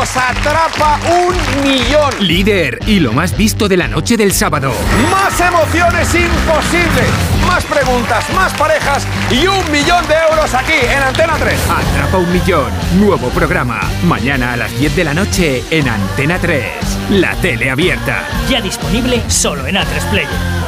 Atrapa 0.00 1.00
un 1.10 1.62
Millón. 1.64 2.14
Líder 2.20 2.78
y 2.86 3.00
lo 3.00 3.12
más 3.12 3.36
visto 3.36 3.66
de 3.66 3.76
la 3.76 3.88
noche 3.88 4.16
del 4.16 4.32
sábado. 4.32 4.72
Más 5.10 5.40
emociones 5.40 6.14
imposibles. 6.14 7.08
Más 7.48 7.64
preguntas, 7.64 8.24
más 8.32 8.54
parejas 8.54 9.04
y 9.28 9.48
un 9.48 9.72
millón 9.72 10.06
de 10.06 10.14
euros 10.30 10.54
aquí 10.54 10.72
en 10.88 11.02
Antena 11.02 11.34
3. 11.36 11.58
Atrapa 11.68 12.18
un 12.18 12.32
Millón. 12.32 12.72
Nuevo 13.00 13.28
programa. 13.30 13.80
Mañana 14.04 14.52
a 14.52 14.56
las 14.56 14.78
10 14.78 14.94
de 14.94 15.04
la 15.04 15.14
noche 15.14 15.64
en 15.70 15.88
Antena 15.88 16.38
3. 16.38 16.64
La 17.10 17.34
tele 17.40 17.68
abierta. 17.68 18.22
Ya 18.48 18.60
disponible 18.60 19.20
solo 19.28 19.66
en 19.66 19.74
A3 19.74 20.10
Player. 20.10 20.67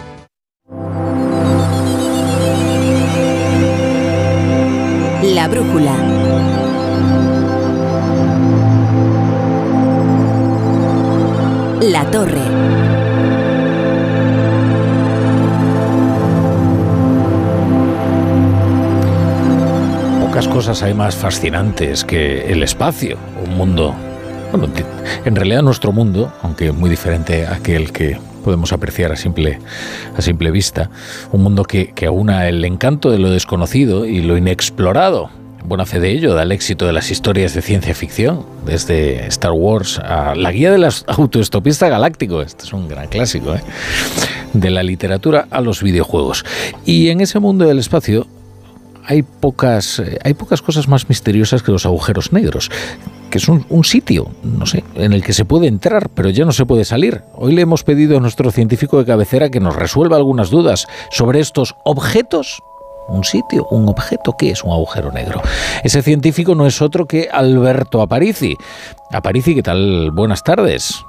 La 5.33 5.47
brújula. 5.47 5.95
La 11.81 12.11
torre. 12.11 12.41
Pocas 20.21 20.47
cosas 20.47 20.83
hay 20.83 20.93
más 20.93 21.15
fascinantes 21.15 22.03
que 22.03 22.51
el 22.51 22.63
espacio, 22.63 23.17
un 23.45 23.55
mundo 23.55 23.95
bueno, 24.51 24.67
en 25.23 25.35
realidad 25.35 25.61
nuestro 25.61 25.93
mundo, 25.93 26.33
aunque 26.41 26.73
muy 26.73 26.89
diferente 26.89 27.45
a 27.45 27.53
aquel 27.55 27.93
que 27.93 28.17
podemos 28.41 28.73
apreciar 28.73 29.11
a 29.11 29.15
simple, 29.15 29.59
a 30.15 30.21
simple 30.21 30.51
vista, 30.51 30.89
un 31.31 31.43
mundo 31.43 31.63
que, 31.63 31.93
que 31.93 32.05
aúna 32.05 32.47
el 32.47 32.63
encanto 32.65 33.11
de 33.11 33.19
lo 33.19 33.29
desconocido 33.29 34.05
y 34.05 34.21
lo 34.21 34.37
inexplorado. 34.37 35.29
Buena 35.63 35.85
fe 35.85 35.99
de 35.99 36.09
ello 36.09 36.33
da 36.33 36.43
el 36.43 36.51
éxito 36.51 36.87
de 36.87 36.93
las 36.93 37.11
historias 37.11 37.53
de 37.53 37.61
ciencia 37.61 37.93
ficción, 37.93 38.45
desde 38.65 39.27
Star 39.27 39.51
Wars 39.51 39.99
a 39.99 40.33
la 40.35 40.51
guía 40.51 40.71
del 40.71 40.87
autoestopista 41.07 41.87
galáctico, 41.87 42.41
este 42.41 42.65
es 42.65 42.73
un 42.73 42.87
gran 42.87 43.07
clásico, 43.07 43.53
¿eh? 43.53 43.61
de 44.53 44.69
la 44.71 44.81
literatura 44.83 45.47
a 45.51 45.61
los 45.61 45.83
videojuegos. 45.83 46.45
Y 46.85 47.09
en 47.09 47.21
ese 47.21 47.39
mundo 47.39 47.65
del 47.65 47.77
espacio 47.79 48.25
hay 49.05 49.21
pocas, 49.21 49.99
eh, 49.99 50.19
hay 50.23 50.33
pocas 50.33 50.61
cosas 50.61 50.87
más 50.87 51.07
misteriosas 51.09 51.61
que 51.63 51.71
los 51.71 51.85
agujeros 51.85 52.33
negros 52.33 52.71
que 53.31 53.39
es 53.39 53.47
un, 53.47 53.65
un, 53.69 53.83
sitio, 53.83 54.27
no 54.43 54.67
sé, 54.67 54.83
en 54.93 55.13
el 55.13 55.23
que 55.23 55.33
se 55.33 55.45
puede 55.45 55.65
entrar, 55.65 56.09
pero 56.09 56.29
ya 56.29 56.45
no 56.45 56.51
se 56.51 56.67
puede 56.67 56.85
salir. 56.85 57.23
Hoy 57.33 57.53
le 57.53 57.63
hemos 57.63 57.83
pedido 57.83 58.17
a 58.17 58.19
nuestro 58.19 58.51
científico 58.51 58.99
de 58.99 59.05
cabecera 59.05 59.49
que 59.49 59.59
nos 59.59 59.75
resuelva 59.75 60.17
algunas 60.17 60.51
dudas 60.51 60.85
sobre 61.09 61.39
estos 61.39 61.75
objetos. 61.83 62.61
Un 63.07 63.23
sitio, 63.23 63.65
un 63.71 63.89
objeto, 63.89 64.35
¿qué 64.37 64.51
es 64.51 64.63
un 64.63 64.71
agujero 64.71 65.11
negro? 65.11 65.41
Ese 65.83 66.03
científico 66.03 66.53
no 66.53 66.67
es 66.67 66.81
otro 66.81 67.07
que 67.07 67.29
Alberto 67.31 68.01
Aparici. 68.01 68.55
Aparici, 69.11 69.55
¿qué 69.55 69.63
tal? 69.63 70.11
Buenas 70.11 70.43
tardes. 70.43 71.03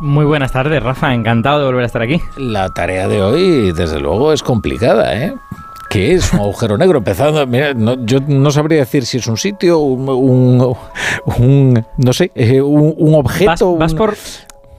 Muy 0.00 0.24
buenas 0.24 0.52
tardes, 0.52 0.82
Rafa. 0.82 1.12
Encantado 1.12 1.58
de 1.58 1.66
volver 1.66 1.82
a 1.82 1.86
estar 1.86 2.00
aquí. 2.00 2.20
La 2.38 2.70
tarea 2.70 3.06
de 3.06 3.22
hoy, 3.22 3.72
desde 3.72 4.00
luego, 4.00 4.32
es 4.32 4.42
complicada, 4.42 5.14
¿eh? 5.14 5.34
¿Qué 5.90 6.14
es 6.14 6.32
un 6.32 6.38
agujero 6.38 6.78
negro? 6.78 6.98
Empezando, 6.98 7.44
mira, 7.48 7.74
yo 8.04 8.20
no 8.28 8.52
sabría 8.52 8.78
decir 8.78 9.04
si 9.04 9.18
es 9.18 9.26
un 9.26 9.36
sitio, 9.36 9.80
un, 9.80 10.08
un, 11.26 11.84
no 11.96 12.12
sé, 12.12 12.30
eh, 12.36 12.62
un, 12.62 13.14
objeto. 13.16 13.76
Vas, 13.76 13.92
por, 13.94 14.16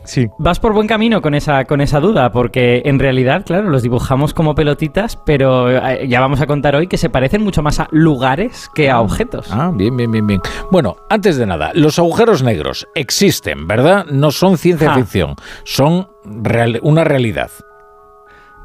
Sí. 0.05 0.29
Vas 0.37 0.61
por 0.61 0.71
buen 0.71 0.87
camino 0.87 1.21
con 1.21 1.35
esa, 1.35 1.65
con 1.65 1.81
esa 1.81 1.99
duda, 1.99 2.31
porque 2.31 2.83
en 2.85 2.97
realidad, 2.97 3.43
claro, 3.45 3.69
los 3.69 3.83
dibujamos 3.83 4.33
como 4.33 4.55
pelotitas, 4.55 5.17
pero 5.25 5.69
eh, 5.69 6.07
ya 6.07 6.21
vamos 6.21 6.39
a 6.39 6.47
contar 6.47 6.77
hoy 6.77 6.87
que 6.87 6.97
se 6.97 7.09
parecen 7.09 7.43
mucho 7.43 7.61
más 7.61 7.81
a 7.81 7.89
lugares 7.91 8.69
que 8.73 8.89
a 8.89 9.01
objetos. 9.01 9.49
Ah, 9.51 9.69
bien, 9.73 9.97
bien, 9.97 10.11
bien, 10.11 10.25
bien. 10.25 10.41
Bueno, 10.71 10.95
antes 11.09 11.35
de 11.35 11.45
nada, 11.45 11.71
los 11.73 11.99
agujeros 11.99 12.41
negros 12.41 12.87
existen, 12.95 13.67
¿verdad? 13.67 14.05
No 14.05 14.31
son 14.31 14.57
ciencia 14.57 14.95
ficción, 14.95 15.35
son 15.65 16.07
una 16.81 17.03
realidad. 17.03 17.51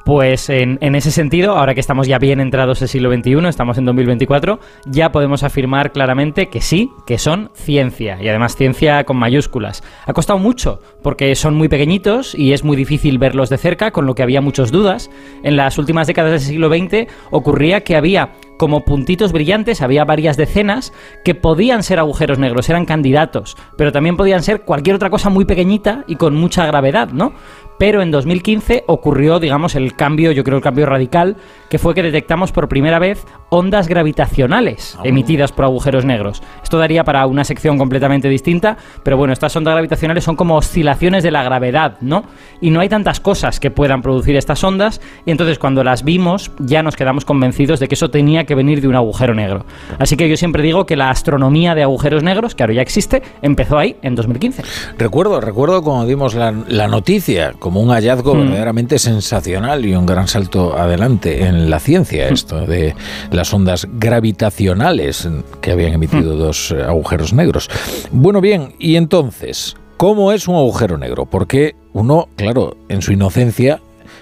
Pues 0.06 0.50
en, 0.50 0.78
ese 0.94 1.10
sentido, 1.10 1.56
ahora 1.56 1.74
que 1.74 1.80
estamos 1.80 2.06
ya 2.06 2.20
bien 2.20 2.38
entrados 2.38 2.80
el 2.80 2.86
siglo 2.86 3.12
XXI, 3.12 3.48
estamos 3.48 3.76
en 3.76 3.86
2024, 3.86 4.60
ya 4.86 5.10
podemos 5.10 5.42
afirmar 5.42 5.90
claramente 5.90 6.46
que 6.46 6.60
sí, 6.60 6.92
que 7.08 7.18
son 7.18 7.50
ciencia, 7.54 8.16
y 8.22 8.28
además 8.28 8.54
ciencia 8.54 9.02
con 9.02 9.16
mayúsculas. 9.16 9.82
Ha 10.06 10.12
costado 10.12 10.38
mucho, 10.38 10.80
porque 11.02 11.34
son 11.34 11.56
muy 11.56 11.68
pequeñitos 11.68 12.36
y 12.36 12.52
es 12.52 12.62
muy 12.62 12.76
difícil 12.76 13.18
verlos 13.18 13.50
de 13.50 13.58
cerca, 13.58 13.90
con 13.90 14.06
lo 14.06 14.14
que 14.14 14.22
había 14.22 14.40
muchas 14.40 14.70
dudas. 14.70 15.10
En 15.42 15.56
las 15.56 15.76
últimas 15.76 16.06
décadas 16.06 16.30
del 16.30 16.40
siglo 16.40 16.68
XX 16.68 17.12
ocurría 17.32 17.80
que 17.80 17.96
había 17.96 18.30
como 18.56 18.84
puntitos 18.84 19.32
brillantes, 19.32 19.82
había 19.82 20.04
varias 20.04 20.36
decenas 20.36 20.92
que 21.24 21.34
podían 21.34 21.82
ser 21.82 21.98
agujeros 21.98 22.38
negros, 22.38 22.68
eran 22.68 22.86
candidatos, 22.86 23.56
pero 23.76 23.92
también 23.92 24.16
podían 24.16 24.42
ser 24.42 24.62
cualquier 24.62 24.96
otra 24.96 25.10
cosa 25.10 25.30
muy 25.30 25.44
pequeñita 25.44 26.04
y 26.06 26.16
con 26.16 26.34
mucha 26.34 26.66
gravedad, 26.66 27.10
¿no? 27.10 27.32
pero 27.78 28.02
en 28.02 28.10
2015 28.10 28.84
ocurrió, 28.86 29.38
digamos, 29.38 29.74
el 29.74 29.94
cambio, 29.94 30.32
yo 30.32 30.44
creo 30.44 30.56
el 30.56 30.62
cambio 30.62 30.86
radical, 30.86 31.36
que 31.68 31.78
fue 31.78 31.94
que 31.94 32.02
detectamos 32.02 32.52
por 32.52 32.68
primera 32.68 32.98
vez 32.98 33.24
ondas 33.50 33.88
gravitacionales 33.88 34.96
ah, 34.98 35.02
emitidas 35.04 35.52
por 35.52 35.64
agujeros 35.66 36.04
negros. 36.04 36.42
Esto 36.62 36.78
daría 36.78 37.04
para 37.04 37.26
una 37.26 37.44
sección 37.44 37.78
completamente 37.78 38.28
distinta, 38.28 38.76
pero 39.02 39.16
bueno, 39.16 39.32
estas 39.32 39.54
ondas 39.56 39.74
gravitacionales 39.74 40.24
son 40.24 40.36
como 40.36 40.56
oscilaciones 40.56 41.22
de 41.22 41.30
la 41.30 41.42
gravedad, 41.42 41.98
¿no? 42.00 42.24
Y 42.60 42.70
no 42.70 42.80
hay 42.80 42.88
tantas 42.88 43.20
cosas 43.20 43.60
que 43.60 43.70
puedan 43.70 44.02
producir 44.02 44.36
estas 44.36 44.62
ondas, 44.64 45.00
y 45.24 45.30
entonces 45.30 45.58
cuando 45.58 45.84
las 45.84 46.04
vimos 46.04 46.50
ya 46.58 46.82
nos 46.82 46.96
quedamos 46.96 47.24
convencidos 47.24 47.80
de 47.80 47.88
que 47.88 47.94
eso 47.94 48.10
tenía 48.10 48.44
que 48.46 48.54
venir 48.54 48.80
de 48.80 48.88
un 48.88 48.94
agujero 48.94 49.34
negro. 49.34 49.66
Así 49.98 50.16
que 50.16 50.28
yo 50.28 50.36
siempre 50.36 50.62
digo 50.62 50.86
que 50.86 50.96
la 50.96 51.10
astronomía 51.10 51.74
de 51.74 51.82
agujeros 51.82 52.22
negros, 52.22 52.54
que 52.54 52.62
ahora 52.62 52.74
ya 52.74 52.82
existe, 52.82 53.22
empezó 53.42 53.78
ahí 53.78 53.96
en 54.02 54.14
2015. 54.14 54.62
Recuerdo, 54.98 55.40
recuerdo 55.40 55.82
cuando 55.82 56.06
dimos 56.06 56.34
la, 56.34 56.52
la 56.68 56.88
noticia 56.88 57.52
como 57.58 57.80
un 57.80 57.90
hallazgo 57.90 58.34
mm. 58.34 58.40
verdaderamente 58.40 58.98
sensacional 58.98 59.84
y 59.84 59.94
un 59.94 60.06
gran 60.06 60.28
salto 60.28 60.76
adelante 60.76 61.44
en 61.44 61.70
la 61.70 61.80
ciencia, 61.80 62.28
mm. 62.30 62.34
esto 62.34 62.66
de 62.66 62.94
las 63.30 63.52
ondas 63.52 63.86
gravitacionales 63.92 65.28
que 65.60 65.72
habían 65.72 65.94
emitido 65.94 66.34
mm. 66.34 66.38
dos 66.38 66.70
eh, 66.72 66.82
agujeros 66.82 67.32
negros. 67.32 67.68
Bueno, 68.10 68.40
bien, 68.40 68.74
y 68.78 68.96
entonces, 68.96 69.76
¿cómo 69.96 70.32
es 70.32 70.48
un 70.48 70.56
agujero 70.56 70.98
negro? 70.98 71.26
Porque 71.26 71.74
uno, 71.92 72.28
claro, 72.36 72.76
en 72.88 73.02
su 73.02 73.12
inocencia 73.12 73.80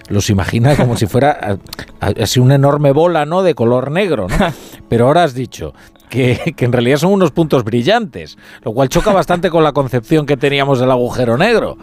los 0.09 0.31
imagina 0.31 0.77
como 0.77 0.97
si 0.97 1.07
fuera 1.07 1.59
así 2.01 2.41
una 2.41 2.57
enorme 2.57 2.93
bola, 2.93 3.25
¿no? 3.25 3.43
De 3.43 3.55
color 3.55 3.91
negro, 3.91 4.29
¿no? 4.29 4.37
Pero 4.89 5.07
ahora 5.07 5.25
has 5.25 5.35
dicho 5.35 5.75
que, 6.09 6.55
que, 6.57 6.65
en 6.65 6.73
realidad 6.73 6.99
son 6.99 7.13
unos 7.13 7.31
puntos 7.31 7.65
brillantes, 7.65 8.37
lo 8.63 8.73
cual 8.73 8.89
choca 8.89 9.13
bastante 9.13 9.51
con 9.51 9.65
la 9.65 9.73
concepción 9.73 10.27
que 10.27 10.37
teníamos 10.37 10.79
del 10.79 10.91
agujero 10.91 11.37
negro. 11.37 11.77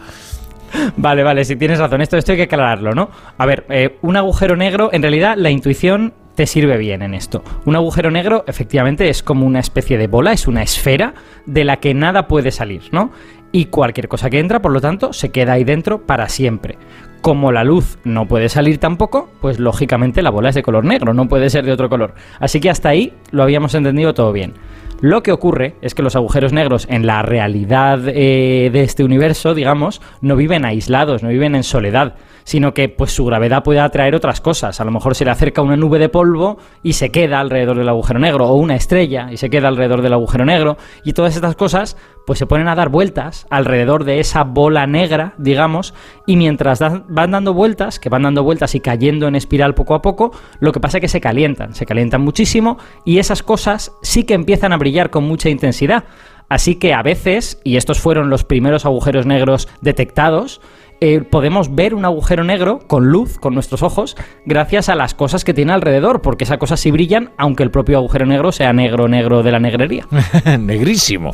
Vale, 0.98 1.24
vale, 1.24 1.46
si 1.46 1.56
tienes 1.56 1.80
razón. 1.80 2.02
Esto, 2.02 2.18
esto 2.18 2.32
hay 2.32 2.38
que 2.38 2.44
aclararlo, 2.44 2.94
¿no? 2.94 3.10
A 3.38 3.46
ver, 3.46 3.66
eh, 3.70 3.98
un 4.02 4.18
agujero 4.18 4.56
negro, 4.56 4.90
en 4.94 5.02
realidad 5.02 5.36
la 5.38 5.50
intuición 5.50 6.14
te 6.36 6.48
sirve 6.48 6.78
bien 6.78 7.02
en 7.02 7.14
esto. 7.14 7.44
Un 7.66 7.76
agujero 7.76 8.10
negro 8.10 8.44
efectivamente 8.48 9.10
es 9.10 9.22
como 9.22 9.46
una 9.46 9.60
especie 9.60 9.98
de 9.98 10.08
bola, 10.08 10.32
es 10.32 10.48
una 10.48 10.64
esfera 10.64 11.14
de 11.46 11.66
la 11.66 11.78
que 11.78 11.94
nada 11.94 12.28
puede 12.28 12.52
salir, 12.52 12.84
¿no? 12.92 13.12
Y 13.52 13.66
cualquier 13.66 14.08
cosa 14.08 14.30
que 14.30 14.40
entra, 14.40 14.62
por 14.62 14.72
lo 14.72 14.80
tanto, 14.80 15.12
se 15.12 15.30
queda 15.30 15.54
ahí 15.54 15.66
dentro 15.66 16.06
para 16.06 16.30
siempre. 16.30 16.78
Como 17.22 17.52
la 17.52 17.64
luz 17.64 18.00
no 18.04 18.28
puede 18.28 18.50
salir 18.50 18.80
tampoco, 18.80 19.30
pues 19.42 19.60
lógicamente 19.60 20.24
la 20.24 20.32
bola 20.32 20.50
es 20.50 20.56
de 20.56 20.64
color 20.64 20.86
negro, 20.86 21.14
no 21.14 21.28
puede 21.28 21.52
ser 21.52 21.64
de 21.66 21.72
otro 21.72 21.88
color. 21.88 22.16
Así 22.40 22.60
que 22.60 22.72
hasta 22.72 22.90
ahí 22.90 23.14
lo 23.30 23.44
habíamos 23.44 23.76
entendido 23.76 24.16
todo 24.16 24.34
bien. 24.34 24.56
Lo 25.02 25.22
que 25.22 25.32
ocurre 25.32 25.76
es 25.82 25.94
que 25.94 26.02
los 26.02 26.16
agujeros 26.16 26.52
negros 26.52 26.88
en 26.90 27.06
la 27.06 27.22
realidad 27.22 28.00
eh, 28.08 28.70
de 28.74 28.84
este 28.84 29.04
universo, 29.04 29.54
digamos, 29.54 30.02
no 30.22 30.36
viven 30.36 30.66
aislados, 30.66 31.22
no 31.22 31.30
viven 31.30 31.56
en 31.56 31.64
soledad, 31.64 32.16
sino 32.44 32.74
que 32.74 32.90
pues 32.90 33.12
su 33.12 33.26
gravedad 33.26 33.64
puede 33.64 33.80
atraer 33.80 34.16
otras 34.16 34.42
cosas. 34.42 34.80
A 34.82 34.86
lo 34.86 34.92
mejor 34.92 35.16
se 35.16 35.26
le 35.26 35.32
acerca 35.32 35.62
una 35.62 35.78
nube 35.78 36.00
de 36.00 36.10
polvo 36.10 36.58
y 36.84 36.94
se 36.94 37.10
queda 37.10 37.40
alrededor 37.40 37.78
del 37.78 37.90
agujero 37.90 38.20
negro, 38.20 38.48
o 38.48 38.56
una 38.56 38.76
estrella 38.76 39.30
y 39.32 39.38
se 39.38 39.50
queda 39.50 39.68
alrededor 39.68 40.02
del 40.02 40.14
agujero 40.14 40.46
negro, 40.46 40.78
y 41.04 41.14
todas 41.14 41.36
estas 41.36 41.56
cosas 41.56 41.98
pues 42.26 42.40
se 42.40 42.46
ponen 42.46 42.68
a 42.68 42.76
dar 42.76 42.90
vueltas 42.90 43.48
alrededor 43.50 44.04
de 44.06 44.20
esa 44.20 44.44
bola 44.44 44.86
negra, 44.88 45.34
digamos, 45.38 45.94
y 46.28 46.38
mientras 46.38 46.80
van 46.80 47.32
dando 47.32 47.54
vueltas, 47.54 48.00
que 48.00 48.10
van 48.10 48.24
dando 48.24 48.44
vueltas 48.44 48.76
y 48.76 48.80
cayendo 48.80 49.28
en 49.28 49.36
espiral 49.36 49.74
poco 49.74 49.96
a 49.96 50.02
poco, 50.02 50.32
lo 50.60 50.72
que 50.72 50.80
pasa 50.80 50.98
es 50.98 51.02
que 51.02 51.08
se 51.08 51.22
calientan, 51.22 51.74
se 51.74 51.86
calientan 51.86 52.22
muchísimo 52.22 52.78
y 53.06 53.18
esas 53.18 53.44
cosas 53.44 53.92
sí 54.02 54.24
que 54.24 54.34
empiezan 54.34 54.72
a 54.72 54.78
brillar 54.78 55.10
con 55.10 55.24
mucha 55.24 55.50
intensidad. 55.50 56.04
Así 56.50 56.76
que 56.76 56.94
a 56.94 57.02
veces, 57.02 57.62
y 57.64 57.78
estos 57.78 58.02
fueron 58.02 58.30
los 58.30 58.44
primeros 58.44 58.86
agujeros 58.86 59.26
negros 59.26 59.70
detectados, 59.80 60.60
eh, 61.02 61.22
podemos 61.22 61.74
ver 61.74 61.96
un 61.96 62.06
agujero 62.06 62.44
negro 62.44 62.80
con 62.88 63.08
luz, 63.08 63.40
con 63.40 63.54
nuestros 63.54 63.82
ojos, 63.82 64.16
gracias 64.46 64.88
a 64.88 64.96
las 64.96 65.14
cosas 65.14 65.44
que 65.44 65.54
tiene 65.54 65.74
alrededor, 65.74 66.22
porque 66.22 66.44
esas 66.44 66.60
cosas 66.60 66.80
sí 66.80 66.92
brillan, 66.92 67.32
aunque 67.38 67.64
el 67.64 67.72
propio 67.72 67.98
agujero 67.98 68.26
negro 68.26 68.52
sea 68.52 68.72
negro, 68.72 69.08
negro 69.08 69.44
de 69.44 69.52
la 69.52 69.60
negrería. 69.60 70.08
Negrísimo. 70.60 71.32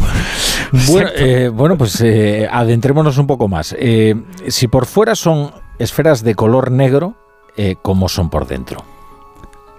Bueno, 0.88 1.09
eh, 1.15 1.49
bueno, 1.53 1.78
pues 1.78 2.01
eh, 2.01 2.47
adentrémonos 2.49 3.18
un 3.18 3.28
poco 3.28 3.47
más. 3.47 3.76
si 4.47 4.68
por 4.68 4.86
fuera 4.86 5.15
son 5.15 5.51
esferas 5.80 6.24
de 6.24 6.34
color 6.34 6.72
negro, 6.72 7.15
¿cómo 7.82 8.09
son 8.09 8.30
por 8.30 8.47
dentro? 8.47 8.97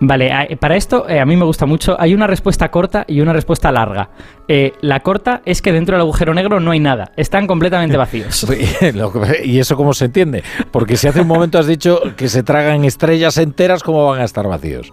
Vale, 0.01 0.57
para 0.61 0.76
esto 0.76 1.09
eh, 1.09 1.18
a 1.18 1.26
mí 1.26 1.36
me 1.36 1.44
gusta 1.44 1.66
mucho. 1.66 1.96
Hay 2.01 2.14
una 2.14 2.26
respuesta 2.26 2.70
corta 2.70 3.05
y 3.09 3.20
una 3.20 3.32
respuesta 3.32 3.72
larga. 3.72 4.11
Eh, 4.46 4.72
la 4.80 5.01
corta 5.01 5.42
es 5.44 5.61
que 5.61 5.72
dentro 5.72 5.96
del 5.96 6.03
agujero 6.03 6.34
negro 6.34 6.61
no 6.61 6.70
hay 6.70 6.80
nada, 6.80 7.12
están 7.16 7.46
completamente 7.46 7.96
vacíos. 7.99 8.46
¿Y 9.44 9.59
eso 9.59 9.76
cómo 9.76 9.92
se 9.94 10.07
entiende? 10.07 10.44
Porque 10.70 10.96
si 10.96 11.09
hace 11.09 11.20
un 11.20 11.26
momento 11.26 11.59
has 11.59 11.66
dicho 11.66 12.01
que 12.16 12.28
se 12.28 12.42
tragan 12.42 12.84
estrellas 12.84 13.38
enteras, 13.38 13.82
¿cómo 13.82 14.07
van 14.07 14.20
a 14.20 14.24
estar 14.24 14.46
vacíos? 14.46 14.90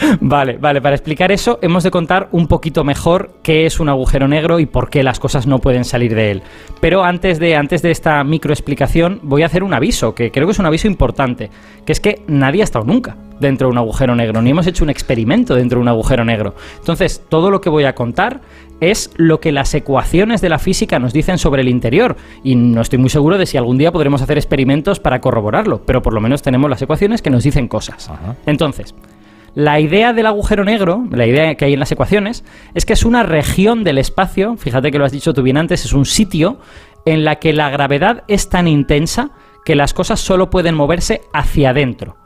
Vale, 0.20 0.56
vale, 0.58 0.80
para 0.80 0.94
explicar 0.94 1.32
eso 1.32 1.58
hemos 1.62 1.82
de 1.82 1.90
contar 1.90 2.28
un 2.32 2.46
poquito 2.46 2.84
mejor 2.84 3.34
qué 3.42 3.66
es 3.66 3.80
un 3.80 3.88
agujero 3.88 4.28
negro 4.28 4.60
y 4.60 4.66
por 4.66 4.90
qué 4.90 5.02
las 5.02 5.18
cosas 5.18 5.46
no 5.46 5.58
pueden 5.58 5.84
salir 5.84 6.14
de 6.14 6.30
él. 6.30 6.42
Pero 6.80 7.04
antes 7.04 7.38
de, 7.38 7.56
antes 7.56 7.82
de 7.82 7.90
esta 7.90 8.22
microexplicación 8.24 9.20
voy 9.22 9.42
a 9.42 9.46
hacer 9.46 9.62
un 9.62 9.74
aviso, 9.74 10.14
que 10.14 10.30
creo 10.30 10.46
que 10.46 10.52
es 10.52 10.58
un 10.58 10.66
aviso 10.66 10.86
importante, 10.86 11.50
que 11.84 11.92
es 11.92 12.00
que 12.00 12.22
nadie 12.26 12.62
ha 12.62 12.64
estado 12.64 12.84
nunca 12.84 13.16
dentro 13.40 13.68
de 13.68 13.72
un 13.72 13.78
agujero 13.78 14.14
negro, 14.14 14.42
ni 14.42 14.50
hemos 14.50 14.66
hecho 14.66 14.84
un 14.84 14.90
experimento 14.90 15.54
dentro 15.54 15.78
de 15.78 15.82
un 15.82 15.88
agujero 15.88 16.24
negro. 16.24 16.54
Entonces, 16.78 17.24
todo 17.28 17.50
lo 17.50 17.60
que 17.60 17.70
voy 17.70 17.84
a 17.84 17.94
contar 17.94 18.40
es 18.80 19.10
lo 19.16 19.40
que 19.40 19.52
las 19.52 19.72
ecuaciones 19.74 20.40
de 20.40 20.50
la 20.50 20.58
física 20.58 20.98
nos 20.98 21.12
dicen 21.12 21.38
sobre 21.38 21.62
el 21.62 21.68
interior, 21.68 22.16
y 22.44 22.54
no 22.54 22.82
estoy 22.82 22.98
muy 22.98 23.10
seguro 23.10 23.38
de 23.38 23.46
si 23.46 23.56
algún 23.56 23.78
día 23.78 23.92
podremos 23.92 24.20
hacer 24.20 24.36
experimentos 24.36 25.00
para 25.00 25.20
corroborarlo, 25.20 25.82
pero 25.86 26.02
por 26.02 26.12
lo 26.12 26.20
menos 26.20 26.42
tenemos 26.42 26.68
las 26.68 26.82
ecuaciones 26.82 27.22
que 27.22 27.30
nos 27.30 27.44
dicen 27.44 27.66
cosas. 27.66 28.10
Entonces, 28.44 28.94
La 29.54 29.80
idea 29.80 30.12
del 30.12 30.26
agujero 30.26 30.64
negro, 30.64 31.04
la 31.10 31.26
idea 31.26 31.54
que 31.54 31.64
hay 31.64 31.72
en 31.72 31.80
las 31.80 31.92
ecuaciones, 31.92 32.44
es 32.74 32.86
que 32.86 32.92
es 32.92 33.04
una 33.04 33.22
región 33.22 33.84
del 33.84 33.98
espacio, 33.98 34.56
fíjate 34.56 34.90
que 34.90 34.98
lo 34.98 35.04
has 35.04 35.12
dicho 35.12 35.34
tú 35.34 35.42
bien 35.42 35.56
antes, 35.56 35.84
es 35.84 35.92
un 35.92 36.06
sitio 36.06 36.58
en 37.04 37.24
la 37.24 37.36
que 37.36 37.52
la 37.52 37.70
gravedad 37.70 38.24
es 38.28 38.48
tan 38.48 38.68
intensa 38.68 39.30
que 39.64 39.74
las 39.74 39.94
cosas 39.94 40.20
solo 40.20 40.50
pueden 40.50 40.74
moverse 40.74 41.22
hacia 41.32 41.70
adentro. 41.70 42.16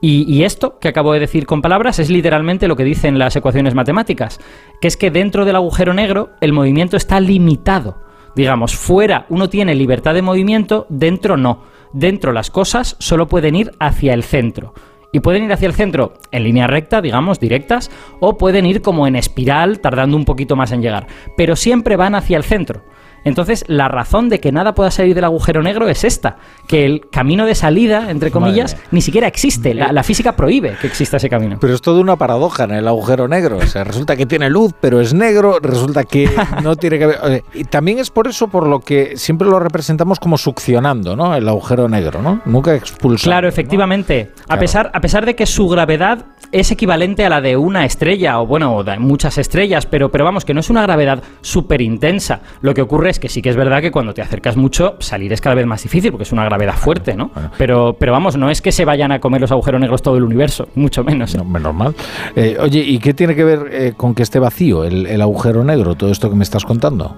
Y, 0.00 0.22
y, 0.32 0.44
esto 0.44 0.78
que 0.78 0.86
acabo 0.86 1.12
de 1.12 1.18
decir 1.18 1.44
con 1.44 1.62
palabras 1.62 1.98
es 1.98 2.10
literalmente 2.10 2.68
lo 2.68 2.76
que 2.76 2.84
dicen 2.84 3.18
las 3.18 3.34
ecuaciones 3.34 3.74
matemáticas, 3.74 4.38
que 4.80 4.86
es 4.86 4.96
que 4.96 5.10
dentro 5.10 5.44
del 5.44 5.56
agujero 5.56 5.94
negro 5.94 6.30
el 6.40 6.52
movimiento 6.52 6.96
está 6.96 7.18
limitado. 7.18 7.98
Digamos, 8.36 8.76
fuera 8.76 9.26
uno 9.30 9.48
tiene 9.48 9.74
libertad 9.74 10.14
de 10.14 10.22
movimiento, 10.22 10.86
dentro 10.88 11.36
no. 11.36 11.64
Dentro 11.92 12.32
las 12.32 12.52
cosas 12.52 12.94
solo 13.00 13.26
pueden 13.26 13.56
ir 13.56 13.72
hacia 13.80 14.14
el 14.14 14.22
centro. 14.22 14.74
Y 15.12 15.20
pueden 15.20 15.44
ir 15.44 15.52
hacia 15.52 15.66
el 15.66 15.74
centro 15.74 16.14
en 16.30 16.44
línea 16.44 16.66
recta, 16.66 17.00
digamos, 17.00 17.40
directas, 17.40 17.90
o 18.20 18.36
pueden 18.36 18.66
ir 18.66 18.82
como 18.82 19.06
en 19.06 19.16
espiral, 19.16 19.80
tardando 19.80 20.16
un 20.16 20.24
poquito 20.24 20.54
más 20.54 20.72
en 20.72 20.82
llegar. 20.82 21.06
Pero 21.36 21.56
siempre 21.56 21.96
van 21.96 22.14
hacia 22.14 22.36
el 22.36 22.44
centro. 22.44 22.82
Entonces, 23.24 23.64
la 23.68 23.88
razón 23.88 24.28
de 24.28 24.40
que 24.40 24.52
nada 24.52 24.74
pueda 24.74 24.90
salir 24.90 25.14
del 25.14 25.24
agujero 25.24 25.62
negro 25.62 25.88
es 25.88 26.04
esta, 26.04 26.36
que 26.66 26.84
el 26.84 27.08
camino 27.10 27.46
de 27.46 27.54
salida, 27.54 28.10
entre 28.10 28.30
comillas, 28.30 28.76
ni 28.90 29.00
siquiera 29.00 29.26
existe. 29.26 29.74
La, 29.74 29.92
la, 29.92 30.02
física 30.02 30.36
prohíbe 30.36 30.76
que 30.80 30.86
exista 30.86 31.18
ese 31.18 31.28
camino. 31.28 31.58
Pero 31.60 31.74
es 31.74 31.82
toda 31.82 32.00
una 32.00 32.16
paradoja 32.16 32.64
en 32.64 32.72
el 32.72 32.88
agujero 32.88 33.28
negro. 33.28 33.58
O 33.58 33.66
sea, 33.66 33.84
resulta 33.84 34.16
que 34.16 34.26
tiene 34.26 34.48
luz, 34.48 34.72
pero 34.80 35.00
es 35.00 35.12
negro, 35.14 35.58
resulta 35.60 36.04
que 36.04 36.30
no 36.62 36.76
tiene 36.76 36.98
que 36.98 37.06
ver... 37.06 37.44
Y 37.54 37.64
también 37.64 37.98
es 37.98 38.10
por 38.10 38.28
eso 38.28 38.48
por 38.48 38.66
lo 38.66 38.80
que 38.80 39.16
siempre 39.16 39.48
lo 39.48 39.58
representamos 39.58 40.18
como 40.20 40.38
succionando, 40.38 41.16
¿no? 41.16 41.34
El 41.34 41.48
agujero 41.48 41.88
negro, 41.88 42.22
¿no? 42.22 42.40
Nunca 42.44 42.74
expulsando. 42.74 43.30
Claro, 43.30 43.48
efectivamente. 43.48 44.30
¿no? 44.36 44.42
A, 44.42 44.46
Claro. 44.46 44.60
pesar, 44.60 44.90
a 44.94 45.00
pesar 45.00 45.26
de 45.26 45.36
que 45.36 45.46
su 45.46 45.68
gravedad 45.68 46.24
es 46.52 46.70
equivalente 46.70 47.24
a 47.24 47.28
la 47.28 47.40
de 47.40 47.56
una 47.56 47.84
estrella, 47.84 48.40
o 48.40 48.46
bueno, 48.46 48.82
de 48.84 48.98
muchas 48.98 49.38
estrellas, 49.38 49.86
pero, 49.86 50.10
pero 50.10 50.24
vamos, 50.24 50.44
que 50.44 50.54
no 50.54 50.60
es 50.60 50.70
una 50.70 50.82
gravedad 50.82 51.22
súper 51.40 51.80
intensa. 51.80 52.40
Lo 52.62 52.74
que 52.74 52.82
ocurre 52.82 53.10
es 53.10 53.18
que 53.18 53.28
sí 53.28 53.42
que 53.42 53.50
es 53.50 53.56
verdad 53.56 53.80
que 53.80 53.90
cuando 53.90 54.14
te 54.14 54.22
acercas 54.22 54.56
mucho, 54.56 54.96
salir 55.00 55.32
es 55.32 55.40
cada 55.40 55.54
vez 55.54 55.66
más 55.66 55.82
difícil, 55.82 56.10
porque 56.10 56.24
es 56.24 56.32
una 56.32 56.44
gravedad 56.44 56.74
fuerte, 56.74 57.14
¿no? 57.14 57.30
Pero, 57.56 57.96
pero 57.98 58.12
vamos, 58.12 58.36
no 58.36 58.50
es 58.50 58.62
que 58.62 58.72
se 58.72 58.84
vayan 58.84 59.12
a 59.12 59.20
comer 59.20 59.40
los 59.40 59.52
agujeros 59.52 59.80
negros 59.80 60.02
todo 60.02 60.16
el 60.16 60.24
universo, 60.24 60.68
mucho 60.74 61.04
menos. 61.04 61.34
¿eh? 61.34 61.42
Menos 61.44 61.74
mal. 61.74 61.94
Eh, 62.34 62.56
oye, 62.60 62.80
¿y 62.80 62.98
qué 62.98 63.14
tiene 63.14 63.34
que 63.34 63.44
ver 63.44 63.68
eh, 63.70 63.92
con 63.96 64.14
que 64.14 64.22
esté 64.22 64.38
vacío 64.38 64.84
el, 64.84 65.06
el 65.06 65.20
agujero 65.20 65.64
negro, 65.64 65.94
todo 65.94 66.10
esto 66.10 66.30
que 66.30 66.36
me 66.36 66.44
estás 66.44 66.64
contando? 66.64 67.16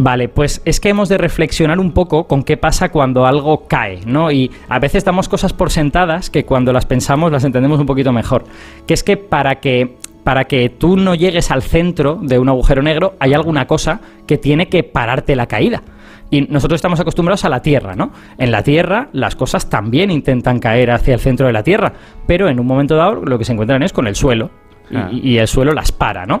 Vale, 0.00 0.28
pues 0.28 0.62
es 0.64 0.78
que 0.78 0.90
hemos 0.90 1.08
de 1.08 1.18
reflexionar 1.18 1.80
un 1.80 1.90
poco 1.90 2.28
con 2.28 2.44
qué 2.44 2.56
pasa 2.56 2.90
cuando 2.90 3.26
algo 3.26 3.66
cae, 3.66 3.98
¿no? 4.06 4.30
Y 4.30 4.48
a 4.68 4.78
veces 4.78 5.04
damos 5.04 5.28
cosas 5.28 5.52
por 5.52 5.70
sentadas 5.72 6.30
que 6.30 6.44
cuando 6.44 6.72
las 6.72 6.86
pensamos 6.86 7.32
las 7.32 7.42
entendemos 7.42 7.80
un 7.80 7.86
poquito 7.86 8.12
mejor. 8.12 8.44
Que 8.86 8.94
es 8.94 9.02
que 9.02 9.16
para 9.16 9.56
que 9.56 9.96
para 10.22 10.44
que 10.44 10.68
tú 10.68 10.96
no 10.96 11.14
llegues 11.16 11.50
al 11.50 11.62
centro 11.62 12.18
de 12.22 12.38
un 12.38 12.48
agujero 12.48 12.80
negro 12.82 13.14
hay 13.18 13.32
alguna 13.34 13.66
cosa 13.66 14.00
que 14.26 14.38
tiene 14.38 14.68
que 14.68 14.84
pararte 14.84 15.34
la 15.34 15.46
caída. 15.46 15.82
Y 16.30 16.42
nosotros 16.42 16.76
estamos 16.78 17.00
acostumbrados 17.00 17.44
a 17.44 17.48
la 17.48 17.62
Tierra, 17.62 17.96
¿no? 17.96 18.12
En 18.36 18.52
la 18.52 18.62
Tierra 18.62 19.08
las 19.12 19.34
cosas 19.34 19.68
también 19.68 20.10
intentan 20.12 20.60
caer 20.60 20.90
hacia 20.92 21.14
el 21.14 21.20
centro 21.20 21.46
de 21.48 21.52
la 21.54 21.62
Tierra, 21.64 21.92
pero 22.26 22.48
en 22.48 22.60
un 22.60 22.66
momento 22.66 22.94
dado 22.94 23.24
lo 23.24 23.36
que 23.38 23.44
se 23.44 23.52
encuentran 23.52 23.82
es 23.82 23.92
con 23.92 24.06
el 24.06 24.14
suelo. 24.14 24.50
Y- 25.12 25.32
y 25.32 25.38
el 25.38 25.46
suelo 25.48 25.72
las 25.74 25.92
para, 25.92 26.24
¿no? 26.24 26.40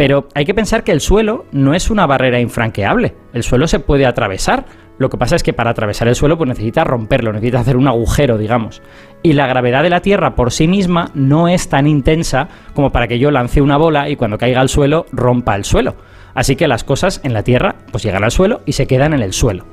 Pero 0.00 0.28
hay 0.34 0.46
que 0.46 0.54
pensar 0.54 0.82
que 0.82 0.92
el 0.92 1.02
suelo 1.02 1.44
no 1.52 1.74
es 1.74 1.90
una 1.90 2.06
barrera 2.06 2.40
infranqueable. 2.40 3.14
El 3.34 3.42
suelo 3.42 3.68
se 3.68 3.80
puede 3.80 4.06
atravesar. 4.06 4.64
Lo 4.96 5.10
que 5.10 5.18
pasa 5.18 5.36
es 5.36 5.42
que 5.42 5.52
para 5.52 5.72
atravesar 5.72 6.08
el 6.08 6.14
suelo 6.14 6.38
pues 6.38 6.48
necesita 6.48 6.84
romperlo, 6.84 7.34
necesita 7.34 7.60
hacer 7.60 7.76
un 7.76 7.86
agujero, 7.86 8.38
digamos. 8.38 8.80
Y 9.22 9.34
la 9.34 9.46
gravedad 9.46 9.82
de 9.82 9.90
la 9.90 10.00
Tierra 10.00 10.34
por 10.36 10.52
sí 10.52 10.68
misma 10.68 11.10
no 11.12 11.48
es 11.48 11.68
tan 11.68 11.86
intensa 11.86 12.48
como 12.72 12.92
para 12.92 13.08
que 13.08 13.18
yo 13.18 13.30
lance 13.30 13.60
una 13.60 13.76
bola 13.76 14.08
y 14.08 14.16
cuando 14.16 14.38
caiga 14.38 14.62
al 14.62 14.70
suelo 14.70 15.04
rompa 15.12 15.54
el 15.54 15.66
suelo. 15.66 15.96
Así 16.32 16.56
que 16.56 16.66
las 16.66 16.82
cosas 16.82 17.20
en 17.22 17.34
la 17.34 17.42
Tierra 17.42 17.74
pues 17.90 18.02
llegan 18.02 18.24
al 18.24 18.30
suelo 18.30 18.62
y 18.64 18.72
se 18.72 18.86
quedan 18.86 19.12
en 19.12 19.20
el 19.20 19.34
suelo. 19.34 19.66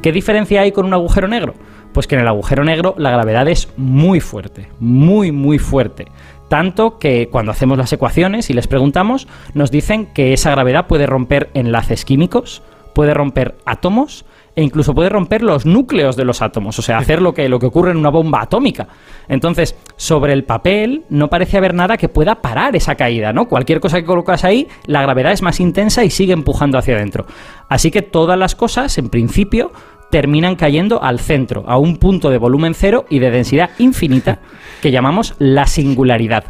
¿Qué 0.00 0.12
diferencia 0.12 0.60
hay 0.62 0.72
con 0.72 0.86
un 0.86 0.94
agujero 0.94 1.28
negro? 1.28 1.52
Pues 1.92 2.06
que 2.06 2.14
en 2.14 2.20
el 2.20 2.28
agujero 2.28 2.64
negro 2.64 2.94
la 2.98 3.10
gravedad 3.10 3.48
es 3.48 3.68
muy 3.76 4.20
fuerte, 4.20 4.68
muy, 4.78 5.32
muy 5.32 5.58
fuerte. 5.58 6.06
Tanto 6.48 6.98
que 6.98 7.28
cuando 7.28 7.52
hacemos 7.52 7.78
las 7.78 7.92
ecuaciones 7.92 8.50
y 8.50 8.52
les 8.52 8.68
preguntamos, 8.68 9.26
nos 9.54 9.70
dicen 9.70 10.06
que 10.06 10.32
esa 10.32 10.50
gravedad 10.50 10.86
puede 10.86 11.06
romper 11.06 11.50
enlaces 11.54 12.04
químicos, 12.04 12.62
puede 12.94 13.14
romper 13.14 13.56
átomos 13.66 14.24
e 14.54 14.62
incluso 14.62 14.94
puede 14.94 15.10
romper 15.10 15.42
los 15.42 15.66
núcleos 15.66 16.16
de 16.16 16.24
los 16.24 16.40
átomos, 16.40 16.78
o 16.78 16.82
sea, 16.82 16.96
hacer 16.96 17.20
lo 17.20 17.34
que, 17.34 17.46
lo 17.50 17.58
que 17.58 17.66
ocurre 17.66 17.90
en 17.90 17.98
una 17.98 18.08
bomba 18.08 18.40
atómica. 18.40 18.88
Entonces, 19.28 19.76
sobre 19.96 20.32
el 20.32 20.44
papel 20.44 21.04
no 21.10 21.28
parece 21.28 21.58
haber 21.58 21.74
nada 21.74 21.98
que 21.98 22.08
pueda 22.08 22.36
parar 22.36 22.74
esa 22.74 22.94
caída, 22.94 23.34
¿no? 23.34 23.48
Cualquier 23.48 23.80
cosa 23.80 24.00
que 24.00 24.06
colocas 24.06 24.44
ahí, 24.44 24.66
la 24.86 25.02
gravedad 25.02 25.32
es 25.32 25.42
más 25.42 25.60
intensa 25.60 26.04
y 26.04 26.10
sigue 26.10 26.32
empujando 26.32 26.78
hacia 26.78 26.96
adentro. 26.96 27.26
Así 27.68 27.90
que 27.90 28.00
todas 28.00 28.38
las 28.38 28.54
cosas, 28.54 28.96
en 28.96 29.10
principio, 29.10 29.72
terminan 30.10 30.56
cayendo 30.56 31.02
al 31.02 31.18
centro, 31.20 31.64
a 31.66 31.78
un 31.78 31.96
punto 31.96 32.30
de 32.30 32.38
volumen 32.38 32.74
cero 32.74 33.06
y 33.10 33.18
de 33.18 33.30
densidad 33.30 33.70
infinita 33.78 34.40
que 34.82 34.90
llamamos 34.90 35.34
la 35.38 35.66
singularidad. 35.66 36.44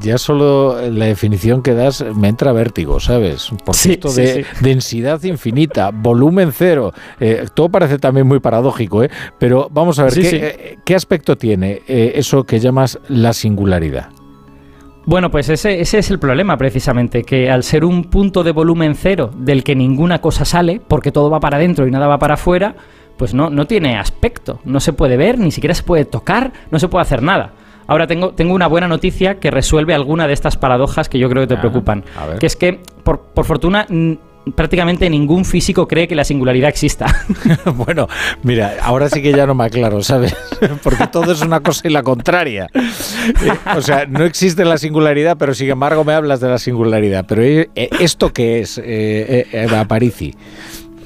Ya 0.00 0.18
solo 0.18 0.80
la 0.90 1.04
definición 1.04 1.62
que 1.62 1.72
das 1.72 2.04
me 2.16 2.26
entra 2.26 2.50
vértigo, 2.52 2.98
¿sabes? 2.98 3.50
Porque 3.64 3.78
Sí, 3.78 3.92
esto 3.92 4.08
sí, 4.08 4.20
de 4.22 4.34
sí. 4.34 4.50
densidad 4.62 5.22
infinita, 5.22 5.90
volumen 5.92 6.50
cero, 6.52 6.92
eh, 7.20 7.46
todo 7.54 7.68
parece 7.68 7.98
también 7.98 8.26
muy 8.26 8.40
paradójico, 8.40 9.04
¿eh? 9.04 9.10
Pero 9.38 9.68
vamos 9.70 10.00
a 10.00 10.04
ver, 10.04 10.12
Sí, 10.12 10.22
¿qué, 10.22 10.30
sí. 10.30 10.36
eh, 10.40 10.78
qué 10.84 10.96
aspecto 10.96 11.36
tiene 11.38 11.82
eh, 11.86 12.14
eso 12.16 12.42
que 12.42 12.58
llamas 12.58 12.98
la 13.08 13.32
singularidad? 13.32 14.08
Bueno, 15.08 15.30
pues 15.30 15.48
ese, 15.48 15.80
ese 15.80 15.98
es 16.00 16.10
el 16.10 16.18
problema 16.18 16.58
precisamente, 16.58 17.22
que 17.22 17.50
al 17.50 17.62
ser 17.62 17.82
un 17.82 18.04
punto 18.04 18.44
de 18.44 18.52
volumen 18.52 18.94
cero 18.94 19.30
del 19.34 19.64
que 19.64 19.74
ninguna 19.74 20.20
cosa 20.20 20.44
sale, 20.44 20.82
porque 20.86 21.10
todo 21.12 21.30
va 21.30 21.40
para 21.40 21.56
adentro 21.56 21.86
y 21.86 21.90
nada 21.90 22.06
va 22.06 22.18
para 22.18 22.34
afuera, 22.34 22.74
pues 23.16 23.32
no, 23.32 23.48
no 23.48 23.66
tiene 23.66 23.96
aspecto, 23.96 24.60
no 24.66 24.80
se 24.80 24.92
puede 24.92 25.16
ver, 25.16 25.38
ni 25.38 25.50
siquiera 25.50 25.72
se 25.74 25.82
puede 25.82 26.04
tocar, 26.04 26.52
no 26.70 26.78
se 26.78 26.88
puede 26.88 27.00
hacer 27.04 27.22
nada. 27.22 27.52
Ahora 27.86 28.06
tengo, 28.06 28.32
tengo 28.32 28.52
una 28.52 28.66
buena 28.66 28.86
noticia 28.86 29.36
que 29.40 29.50
resuelve 29.50 29.94
alguna 29.94 30.26
de 30.26 30.34
estas 30.34 30.58
paradojas 30.58 31.08
que 31.08 31.18
yo 31.18 31.30
creo 31.30 31.44
que 31.44 31.46
te 31.46 31.54
Ah, 31.54 31.60
preocupan. 31.60 32.04
a 32.20 32.26
ver. 32.26 32.38
Que 32.38 32.44
es 32.44 32.54
que, 32.54 32.78
por, 33.02 33.20
por 33.32 33.46
fortuna, 33.46 33.86
prácticamente 34.52 35.08
ningún 35.10 35.44
físico 35.44 35.86
cree 35.88 36.08
que 36.08 36.14
la 36.14 36.24
singularidad 36.24 36.68
exista. 36.68 37.24
bueno, 37.74 38.08
mira, 38.42 38.76
ahora 38.82 39.08
sí 39.08 39.22
que 39.22 39.32
ya 39.32 39.46
no 39.46 39.54
me 39.54 39.64
aclaro, 39.64 40.02
¿sabes? 40.02 40.34
Porque 40.82 41.06
todo 41.08 41.32
es 41.32 41.42
una 41.42 41.60
cosa 41.60 41.88
y 41.88 41.90
la 41.90 42.02
contraria. 42.02 42.68
Eh, 42.74 43.50
o 43.76 43.80
sea, 43.80 44.06
no 44.06 44.24
existe 44.24 44.64
la 44.64 44.78
singularidad, 44.78 45.36
pero 45.38 45.54
sin 45.54 45.70
embargo 45.70 46.04
me 46.04 46.12
hablas 46.12 46.40
de 46.40 46.48
la 46.48 46.58
singularidad. 46.58 47.24
Pero 47.26 47.42
eh, 47.42 47.70
eh, 47.74 47.90
¿esto 48.00 48.32
qué 48.32 48.60
es, 48.60 48.80
eh, 48.82 49.46
Aparici? 49.76 50.34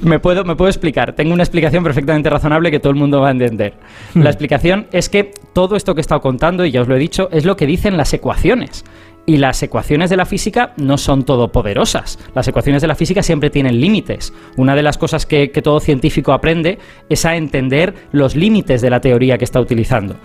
Me 0.03 0.19
puedo, 0.19 0.45
me 0.45 0.57
puedo 0.57 0.69
explicar. 0.69 1.15
Tengo 1.15 1.33
una 1.33 1.45
explicación 1.45 1.85
perfectamente 1.85 2.29
razonable 2.29 2.73
que 2.73 2.81
todo 2.81 2.91
el 2.91 2.99
mundo 2.99 3.21
va 3.21 3.29
a 3.29 3.31
entender. 3.31 3.75
La 4.15 4.31
explicación 4.31 4.89
es 4.91 5.09
que 5.09 5.33
todo 5.53 5.77
esto 5.77 5.95
que 5.95 6.01
he 6.01 6.03
estado 6.03 6.21
contando, 6.21 6.65
y 6.65 6.73
ya 6.73 6.83
os 6.83 6.89
lo 6.89 6.97
he 6.97 6.99
dicho, 6.99 7.29
es 7.31 7.45
lo 7.45 7.57
que 7.57 7.67
dicen 7.67 7.97
las 7.97 8.13
ecuaciones. 8.13 8.85
Y 9.25 9.37
las 9.37 9.63
ecuaciones 9.63 10.11
de 10.11 10.17
la 10.17 10.27
física 10.27 10.73
no 10.77 10.99
son 10.99 11.25
todopoderosas. 11.25 12.19
Las 12.35 12.49
ecuaciones 12.49 12.83
de 12.83 12.89
la 12.89 12.97
física 12.97 13.23
siempre 13.23 13.51
tienen 13.51 13.81
límites. 13.81 14.33
Una 14.57 14.75
de 14.75 14.83
las 14.83 14.99
cosas 14.99 15.27
que, 15.27 15.53
que 15.53 15.63
todo 15.63 15.79
científico 15.79 16.33
aprende 16.33 16.79
es 17.09 17.25
a 17.25 17.37
entender 17.37 17.95
los 18.11 18.35
límites 18.35 18.81
de 18.83 18.91
la 18.91 19.01
teoría 19.01 19.39
que 19.39 19.45
está 19.45 19.61
utilizando. 19.61 20.17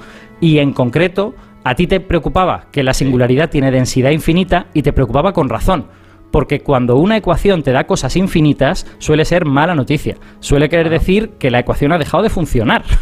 Y 0.42 0.58
en 0.58 0.74
concreto, 0.74 1.36
a 1.64 1.76
ti 1.76 1.86
te 1.86 2.00
preocupaba 2.00 2.68
que 2.72 2.82
la 2.82 2.94
singularidad 2.94 3.50
tiene 3.50 3.72
densidad 3.72 4.12
infinita 4.12 4.68
y 4.74 4.82
te 4.82 4.94
preocupaba 4.94 5.34
con 5.34 5.50
razón. 5.50 5.88
Porque 6.32 6.60
cuando 6.60 6.98
una 6.98 7.18
ecuación 7.18 7.64
te 7.64 7.72
da 7.72 7.86
cosas 7.86 8.16
infinitas, 8.16 8.86
suele 9.00 9.26
ser 9.26 9.46
mala 9.46 9.76
noticia. 9.76 10.18
Suele 10.40 10.70
querer 10.70 10.90
decir 10.90 11.32
que 11.40 11.52
la 11.52 11.60
ecuación 11.60 11.92
ha 11.92 11.98
dejado 11.98 12.24
de 12.24 12.30
funcionar. 12.30 12.84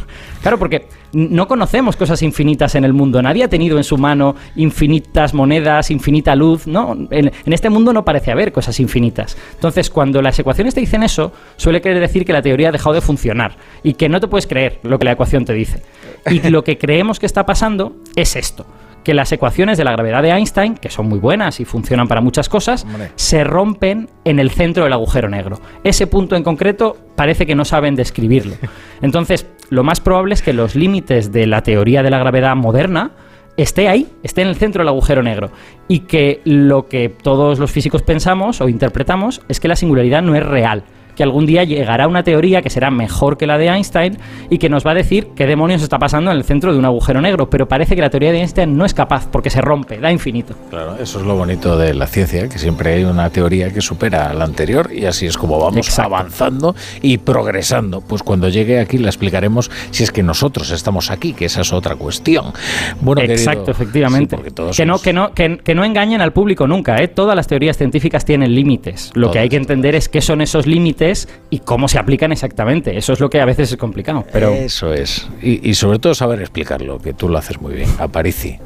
Claro, 0.45 0.59
porque 0.59 0.87
no 1.11 1.47
conocemos 1.47 1.95
cosas 1.95 2.21
infinitas 2.21 2.75
en 2.75 2.83
el 2.83 2.93
mundo. 2.93 3.19
Nadie 3.19 3.43
ha 3.43 3.47
tenido 3.47 3.77
en 3.77 3.83
su 3.83 3.97
mano 3.97 4.35
infinitas 4.55 5.33
monedas, 5.33 5.89
infinita 5.89 6.35
luz. 6.35 6.67
No, 6.67 6.95
en, 7.09 7.31
en 7.43 7.53
este 7.53 7.71
mundo 7.71 7.93
no 7.93 8.05
parece 8.05 8.29
haber 8.29 8.51
cosas 8.51 8.79
infinitas. 8.79 9.35
Entonces, 9.55 9.89
cuando 9.89 10.21
las 10.21 10.37
ecuaciones 10.37 10.75
te 10.75 10.81
dicen 10.81 11.01
eso, 11.01 11.31
suele 11.57 11.81
querer 11.81 11.99
decir 11.99 12.25
que 12.25 12.33
la 12.33 12.43
teoría 12.43 12.69
ha 12.69 12.71
dejado 12.71 12.93
de 12.93 13.01
funcionar 13.01 13.57
y 13.81 13.95
que 13.95 14.07
no 14.07 14.19
te 14.19 14.27
puedes 14.27 14.45
creer 14.45 14.79
lo 14.83 14.99
que 14.99 15.05
la 15.05 15.13
ecuación 15.13 15.45
te 15.45 15.53
dice. 15.53 15.81
Y 16.29 16.47
lo 16.51 16.63
que 16.63 16.77
creemos 16.77 17.17
que 17.17 17.25
está 17.25 17.43
pasando 17.43 17.95
es 18.15 18.35
esto 18.35 18.67
que 19.05 19.13
las 19.13 19.31
ecuaciones 19.31 19.77
de 19.77 19.83
la 19.83 19.91
gravedad 19.91 20.23
de 20.23 20.31
Einstein, 20.31 20.73
que 20.73 20.89
son 20.89 21.07
muy 21.07 21.19
buenas 21.19 21.59
y 21.59 21.65
funcionan 21.65 22.07
para 22.07 22.21
muchas 22.21 22.49
cosas, 22.49 22.87
se 23.15 23.43
rompen 23.43 24.09
en 24.25 24.39
el 24.39 24.49
centro 24.49 24.83
del 24.83 24.93
agujero 24.93 25.29
negro. 25.29 25.61
Ese 25.83 26.07
punto 26.07 26.35
en 26.35 26.43
concreto 26.43 26.97
parece 27.15 27.45
que 27.45 27.53
no 27.53 27.63
saben 27.65 27.95
describirlo. 27.95 28.55
Entonces, 29.01 29.45
lo 29.69 29.83
más 29.83 30.01
probable 30.01 30.33
es 30.33 30.41
que 30.41 30.53
los 30.53 30.75
límites 30.75 31.31
de 31.31 31.45
la 31.45 31.61
teoría 31.61 32.01
de 32.01 32.09
la 32.09 32.17
gravedad 32.17 32.55
moderna 32.55 33.11
esté 33.57 33.87
ahí, 33.87 34.07
esté 34.23 34.41
en 34.41 34.47
el 34.47 34.55
centro 34.55 34.81
del 34.81 34.89
agujero 34.89 35.21
negro. 35.21 35.51
Y 35.87 35.99
que 35.99 36.41
lo 36.43 36.87
que 36.87 37.09
todos 37.09 37.59
los 37.59 37.71
físicos 37.71 38.01
pensamos 38.01 38.59
o 38.59 38.67
interpretamos 38.67 39.43
es 39.47 39.59
que 39.59 39.67
la 39.67 39.75
singularidad 39.75 40.23
no 40.23 40.35
es 40.35 40.43
real, 40.43 40.83
que 41.15 41.23
algún 41.23 41.45
día 41.45 41.63
llegará 41.63 42.07
una 42.07 42.23
teoría 42.23 42.61
que 42.61 42.69
será 42.69 42.91
mejor 42.91 43.37
que 43.37 43.47
la 43.47 43.57
de 43.57 43.67
Einstein 43.67 44.17
y 44.49 44.57
que 44.57 44.69
nos 44.69 44.85
va 44.85 44.91
a 44.91 44.95
decir 44.95 45.29
qué 45.35 45.45
demonios 45.45 45.81
está 45.81 45.97
pasando 45.97 46.31
en 46.31 46.37
el 46.37 46.43
centro 46.43 46.73
de 46.73 46.79
un 46.79 46.85
agujero 46.85 47.21
negro. 47.21 47.49
Pero 47.49 47.67
parece 47.67 47.95
que 47.95 48.01
la 48.01 48.09
teoría 48.09 48.31
de 48.31 48.39
Einstein 48.39 48.77
no 48.77 48.85
es 48.85 48.93
capaz 48.93 49.27
porque 49.31 49.49
se 49.49 49.61
rompe, 49.61 49.97
da 49.97 50.11
infinito. 50.11 50.55
Claro, 50.69 50.97
eso 50.99 51.19
es 51.19 51.25
lo 51.25 51.35
bonito 51.35 51.77
de 51.77 51.93
la 51.93 52.07
ciencia, 52.07 52.47
que 52.49 52.59
siempre 52.59 52.93
hay 52.93 53.03
una 53.03 53.29
teoría 53.29 53.71
que 53.71 53.81
supera 53.81 54.29
a 54.29 54.33
la 54.33 54.45
anterior 54.45 54.91
y 54.93 55.05
así 55.05 55.25
es 55.25 55.37
como 55.37 55.59
vamos 55.59 55.97
avanzando 55.99 56.75
y 57.01 57.17
progresando. 57.17 58.01
Pues 58.01 58.23
cuando 58.23 58.49
llegue 58.49 58.79
aquí 58.79 58.97
la 58.97 59.09
explicaremos 59.09 59.71
si 59.91 60.03
es 60.03 60.11
que 60.11 60.23
nosotros 60.23 60.71
estamos 60.71 61.11
aquí, 61.11 61.33
que 61.33 61.45
esa 61.45 61.61
es 61.61 61.73
otra 61.73 61.95
cuestión. 61.95 62.53
Bueno, 63.01 63.21
Exacto, 63.21 63.71
efectivamente. 63.71 64.37
que, 64.75 64.85
no, 64.85 64.99
que, 64.99 65.13
no, 65.13 65.33
que, 65.33 65.75
no 65.75 65.83
engañen 65.83 66.21
al 66.21 66.33
público 66.33 66.67
nunca. 66.67 67.01
¿eh? 67.01 67.07
Todas 67.07 67.35
las 67.35 67.47
teorías 67.47 67.77
científicas 67.77 68.25
tienen 68.25 68.53
límites. 68.53 69.11
Lo 69.13 69.31
que 69.31 69.39
hay 69.39 69.49
que 69.49 69.57
entender 69.57 69.95
es 69.95 70.09
qué 70.09 70.21
son 70.21 70.41
esos 70.41 70.65
límites 70.65 71.04
y 71.49 71.59
cómo 71.59 71.87
se 71.87 71.99
aplican 71.99 72.31
exactamente. 72.31 72.97
Eso 72.97 73.13
es 73.13 73.19
lo 73.19 73.29
que 73.29 73.39
a 73.41 73.45
veces 73.45 73.71
es 73.71 73.77
complicado. 73.77 74.25
Pero... 74.31 74.49
Eso 74.49 74.93
es. 74.93 75.27
Y, 75.41 75.73
sobre 75.75 75.99
todo 75.99 76.15
saber 76.15 76.41
explicarlo, 76.41 76.99
que 76.99 77.13
tú 77.13 77.29
lo 77.29 77.37
haces 77.37 77.59
muy 77.61 77.73
bien. 77.73 77.89
Aparici. 77.99 78.57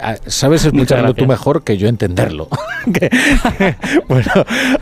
Ah, 0.00 0.16
sabes 0.26 0.64
explicarlo 0.64 1.14
tú 1.14 1.26
mejor 1.26 1.62
que 1.62 1.76
yo 1.76 1.88
entenderlo. 1.88 2.48
bueno, 4.08 4.32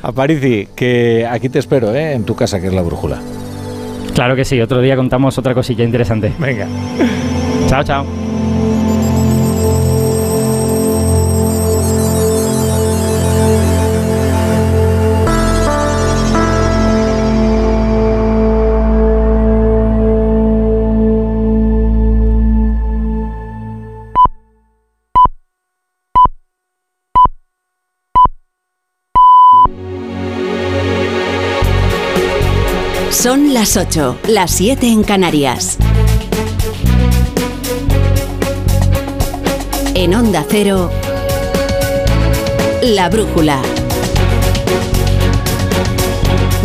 Aparici, 0.03 0.68
que 0.74 1.26
aquí 1.28 1.49
te 1.49 1.59
espero, 1.59 1.94
¿eh? 1.94 2.12
en 2.12 2.24
tu 2.24 2.34
casa, 2.34 2.61
que 2.61 2.68
es 2.68 2.72
la 2.72 2.82
brújula. 2.82 3.20
Claro 4.14 4.34
que 4.34 4.44
sí, 4.44 4.61
otro 4.61 4.80
día 4.80 4.97
contamos 4.97 5.36
otra 5.36 5.55
cosilla 5.55 5.84
interesante. 5.84 6.32
Venga. 6.38 6.66
Chao, 7.68 7.84
chao. 7.84 8.26
Son 33.27 33.53
las 33.53 33.77
8, 33.77 34.18
las 34.29 34.53
7 34.53 34.87
en 34.87 35.03
Canarias. 35.03 35.79
En 39.97 40.14
Onda 40.14 40.47
Cero, 40.49 40.93
La 42.83 43.09
Brújula. 43.09 43.61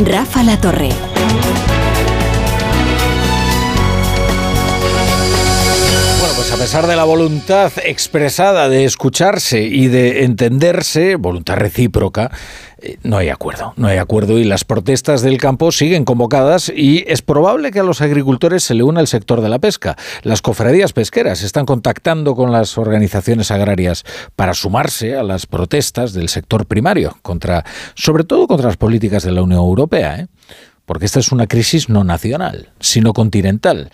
Rafa 0.05 0.43
La 0.43 0.61
Torre. 0.61 0.91
Pues 6.41 6.53
a 6.53 6.57
pesar 6.57 6.87
de 6.87 6.95
la 6.95 7.03
voluntad 7.03 7.71
expresada 7.85 8.67
de 8.67 8.83
escucharse 8.83 9.61
y 9.61 9.89
de 9.89 10.23
entenderse, 10.23 11.15
voluntad 11.15 11.55
recíproca, 11.55 12.31
eh, 12.79 12.97
no 13.03 13.17
hay 13.17 13.29
acuerdo, 13.29 13.73
no 13.77 13.87
hay 13.87 13.99
acuerdo 13.99 14.39
y 14.39 14.43
las 14.43 14.65
protestas 14.65 15.21
del 15.21 15.37
campo 15.37 15.71
siguen 15.71 16.03
convocadas 16.03 16.71
y 16.75 17.03
es 17.05 17.21
probable 17.21 17.69
que 17.69 17.81
a 17.81 17.83
los 17.83 18.01
agricultores 18.01 18.63
se 18.63 18.73
le 18.73 18.81
una 18.81 19.01
el 19.01 19.07
sector 19.07 19.41
de 19.41 19.49
la 19.49 19.59
pesca. 19.59 19.97
Las 20.23 20.41
cofradías 20.41 20.93
pesqueras 20.93 21.43
están 21.43 21.67
contactando 21.67 22.33
con 22.33 22.51
las 22.51 22.75
organizaciones 22.79 23.51
agrarias 23.51 24.03
para 24.35 24.55
sumarse 24.55 25.15
a 25.15 25.21
las 25.21 25.45
protestas 25.45 26.13
del 26.13 26.27
sector 26.27 26.65
primario 26.65 27.19
contra, 27.21 27.63
sobre 27.93 28.23
todo 28.23 28.47
contra 28.47 28.65
las 28.65 28.77
políticas 28.77 29.21
de 29.21 29.31
la 29.31 29.43
Unión 29.43 29.59
Europea, 29.59 30.21
¿eh? 30.21 30.27
porque 30.87 31.05
esta 31.05 31.19
es 31.19 31.31
una 31.31 31.45
crisis 31.45 31.87
no 31.87 32.03
nacional, 32.03 32.71
sino 32.79 33.13
continental 33.13 33.91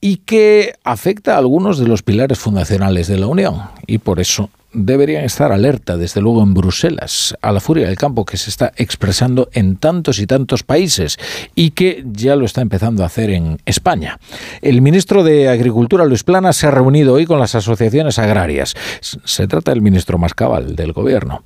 y 0.00 0.18
que 0.18 0.74
afecta 0.84 1.34
a 1.34 1.38
algunos 1.38 1.78
de 1.78 1.88
los 1.88 2.02
pilares 2.02 2.38
fundacionales 2.38 3.08
de 3.08 3.18
la 3.18 3.26
Unión 3.26 3.62
y 3.86 3.98
por 3.98 4.20
eso 4.20 4.50
deberían 4.72 5.24
estar 5.24 5.50
alerta, 5.50 5.96
desde 5.96 6.20
luego 6.20 6.42
en 6.42 6.52
Bruselas, 6.52 7.34
a 7.40 7.52
la 7.52 7.60
furia 7.60 7.86
del 7.86 7.96
campo 7.96 8.24
que 8.24 8.36
se 8.36 8.50
está 8.50 8.72
expresando 8.76 9.48
en 9.52 9.76
tantos 9.76 10.18
y 10.18 10.26
tantos 10.26 10.62
países 10.62 11.18
y 11.54 11.70
que 11.70 12.04
ya 12.06 12.36
lo 12.36 12.44
está 12.44 12.60
empezando 12.60 13.02
a 13.02 13.06
hacer 13.06 13.30
en 13.30 13.58
España. 13.64 14.20
El 14.60 14.82
ministro 14.82 15.24
de 15.24 15.48
Agricultura, 15.48 16.04
Luis 16.04 16.22
Plana, 16.22 16.52
se 16.52 16.66
ha 16.66 16.70
reunido 16.70 17.14
hoy 17.14 17.24
con 17.24 17.40
las 17.40 17.54
asociaciones 17.54 18.18
agrarias. 18.18 18.74
Se 19.00 19.48
trata 19.48 19.70
del 19.70 19.82
ministro 19.82 20.18
más 20.18 20.34
cabal 20.34 20.76
del 20.76 20.92
gobierno 20.92 21.44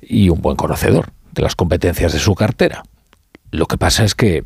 y 0.00 0.28
un 0.28 0.40
buen 0.40 0.56
conocedor 0.56 1.12
de 1.32 1.42
las 1.42 1.56
competencias 1.56 2.12
de 2.12 2.20
su 2.20 2.34
cartera. 2.34 2.84
Lo 3.50 3.66
que 3.66 3.76
pasa 3.76 4.04
es 4.04 4.14
que 4.14 4.44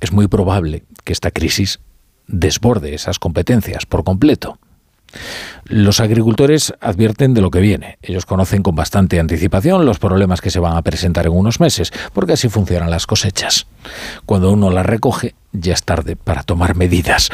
es 0.00 0.12
muy 0.12 0.28
probable 0.28 0.84
que 1.04 1.12
esta 1.12 1.30
crisis 1.30 1.80
desborde 2.28 2.94
esas 2.94 3.18
competencias 3.18 3.86
por 3.86 4.04
completo. 4.04 4.58
Los 5.64 6.00
agricultores 6.00 6.74
advierten 6.80 7.34
de 7.34 7.40
lo 7.40 7.50
que 7.50 7.60
viene. 7.60 7.98
Ellos 8.02 8.26
conocen 8.26 8.62
con 8.62 8.74
bastante 8.74 9.18
anticipación 9.18 9.84
los 9.84 9.98
problemas 9.98 10.40
que 10.40 10.50
se 10.50 10.60
van 10.60 10.76
a 10.76 10.82
presentar 10.82 11.26
en 11.26 11.32
unos 11.32 11.60
meses, 11.60 11.92
porque 12.12 12.34
así 12.34 12.48
funcionan 12.48 12.90
las 12.90 13.06
cosechas. 13.06 13.66
Cuando 14.26 14.52
uno 14.52 14.70
las 14.70 14.86
recoge, 14.86 15.34
ya 15.52 15.72
es 15.72 15.82
tarde 15.82 16.16
para 16.16 16.42
tomar 16.42 16.76
medidas. 16.76 17.30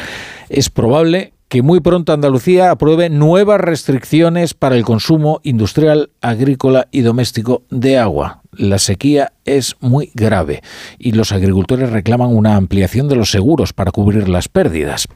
Es 0.49 0.69
probable 0.69 1.33
que 1.47 1.61
muy 1.61 1.79
pronto 1.79 2.13
Andalucía 2.13 2.71
apruebe 2.71 3.09
nuevas 3.09 3.61
restricciones 3.61 4.53
para 4.53 4.75
el 4.75 4.83
consumo 4.83 5.39
industrial, 5.43 6.09
agrícola 6.21 6.87
y 6.91 7.01
doméstico 7.01 7.63
de 7.69 7.97
agua. 7.97 8.41
La 8.51 8.79
sequía 8.79 9.33
es 9.45 9.75
muy 9.79 10.11
grave 10.13 10.61
y 10.97 11.11
los 11.11 11.31
agricultores 11.31 11.91
reclaman 11.91 12.35
una 12.35 12.55
ampliación 12.55 13.07
de 13.07 13.15
los 13.15 13.29
seguros 13.29 13.73
para 13.73 13.91
cubrir 13.91 14.27
las 14.27 14.47
pérdidas. 14.47 15.07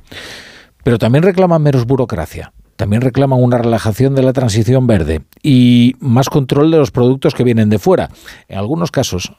Pero 0.83 0.97
también 0.97 1.23
reclaman 1.23 1.61
menos 1.61 1.85
burocracia, 1.85 2.53
también 2.75 3.01
reclaman 3.01 3.41
una 3.41 3.57
relajación 3.57 4.15
de 4.15 4.23
la 4.23 4.33
transición 4.33 4.87
verde 4.87 5.21
y 5.41 5.95
más 5.99 6.29
control 6.29 6.71
de 6.71 6.77
los 6.77 6.91
productos 6.91 7.33
que 7.33 7.43
vienen 7.43 7.69
de 7.69 7.79
fuera. 7.79 8.09
En 8.47 8.59
algunos 8.59 8.91
casos, 8.91 9.33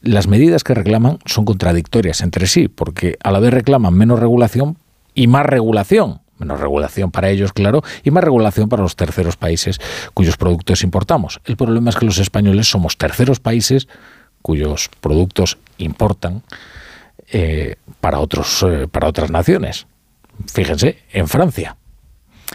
las 0.00 0.28
medidas 0.28 0.64
que 0.64 0.74
reclaman 0.74 1.18
son 1.26 1.44
contradictorias 1.44 2.22
entre 2.22 2.46
sí, 2.46 2.68
porque 2.68 3.16
a 3.22 3.30
la 3.30 3.40
vez 3.40 3.52
reclaman 3.52 3.94
menos 3.94 4.18
regulación 4.18 4.78
y 5.14 5.26
más 5.26 5.46
regulación. 5.46 6.20
Menos 6.38 6.58
regulación 6.60 7.12
para 7.12 7.30
ellos, 7.30 7.52
claro, 7.52 7.82
y 8.02 8.10
más 8.10 8.24
regulación 8.24 8.68
para 8.68 8.82
los 8.82 8.96
terceros 8.96 9.36
países 9.36 9.80
cuyos 10.14 10.36
productos 10.36 10.82
importamos. 10.82 11.40
El 11.44 11.56
problema 11.56 11.90
es 11.90 11.96
que 11.96 12.06
los 12.06 12.18
españoles 12.18 12.68
somos 12.68 12.98
terceros 12.98 13.38
países 13.38 13.86
cuyos 14.42 14.90
productos 15.00 15.58
importan 15.78 16.42
eh, 17.30 17.76
para, 18.00 18.18
otros, 18.18 18.64
eh, 18.68 18.88
para 18.90 19.08
otras 19.08 19.30
naciones. 19.30 19.86
Fíjense, 20.52 20.98
en 21.12 21.28
Francia. 21.28 21.76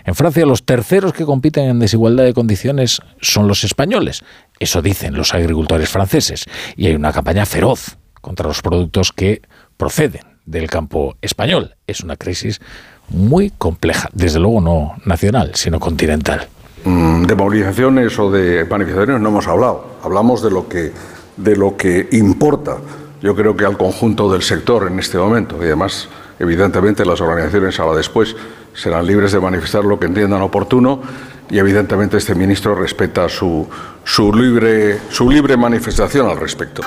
En 0.05 0.13
Francia 0.13 0.45
los 0.45 0.65
terceros 0.65 1.13
que 1.13 1.25
compiten 1.25 1.69
en 1.69 1.79
desigualdad 1.79 2.25
de 2.25 2.33
condiciones 2.33 3.01
son 3.21 3.47
los 3.47 3.63
españoles. 3.63 4.23
Eso 4.59 4.81
dicen 4.81 5.15
los 5.15 5.33
agricultores 5.33 5.89
franceses. 5.89 6.45
Y 6.75 6.87
hay 6.87 6.95
una 6.95 7.13
campaña 7.13 7.45
feroz 7.45 7.97
contra 8.21 8.47
los 8.47 8.61
productos 8.61 9.11
que 9.11 9.41
proceden 9.77 10.28
del 10.49 10.69
campo 10.69 11.15
español. 11.21 11.75
Es 11.87 12.01
una 12.01 12.15
crisis 12.15 12.59
muy 13.09 13.51
compleja, 13.51 14.09
desde 14.13 14.39
luego 14.39 14.61
no 14.61 14.95
nacional, 15.05 15.51
sino 15.55 15.79
continental. 15.79 16.47
Mm, 16.83 17.23
de 17.23 17.35
movilizaciones 17.35 18.17
o 18.19 18.31
de 18.31 18.65
manifestaciones 18.65 19.21
no 19.21 19.29
hemos 19.29 19.47
hablado. 19.47 19.97
Hablamos 20.03 20.41
de 20.41 20.51
lo 20.51 20.67
que, 20.67 20.91
de 21.37 21.55
lo 21.55 21.75
que 21.77 22.09
importa, 22.11 22.77
yo 23.21 23.35
creo 23.35 23.55
que 23.55 23.65
al 23.65 23.77
conjunto 23.77 24.31
del 24.31 24.41
sector 24.41 24.87
en 24.87 24.99
este 24.99 25.17
momento. 25.17 25.57
Y 25.61 25.65
además 25.65 26.09
Evidentemente 26.39 27.05
las 27.05 27.19
organizaciones 27.19 27.79
ahora 27.79 27.97
después 27.97 28.35
serán 28.73 29.05
libres 29.05 29.33
de 29.33 29.41
manifestar 29.41 29.83
lo 29.83 29.99
que 29.99 30.05
entiendan 30.05 30.41
oportuno 30.41 31.01
y 31.49 31.59
evidentemente 31.59 32.15
este 32.17 32.33
ministro 32.33 32.75
respeta 32.75 33.27
su, 33.27 33.67
su, 34.05 34.33
libre, 34.33 34.99
su 35.09 35.29
libre 35.29 35.57
manifestación 35.57 36.29
al 36.29 36.39
respecto. 36.39 36.81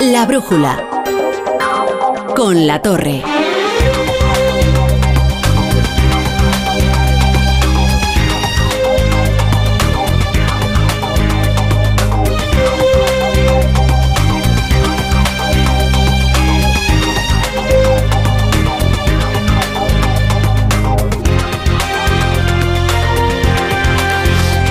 La 0.00 0.24
brújula 0.24 0.99
con 2.34 2.66
la 2.66 2.80
torre. 2.80 3.22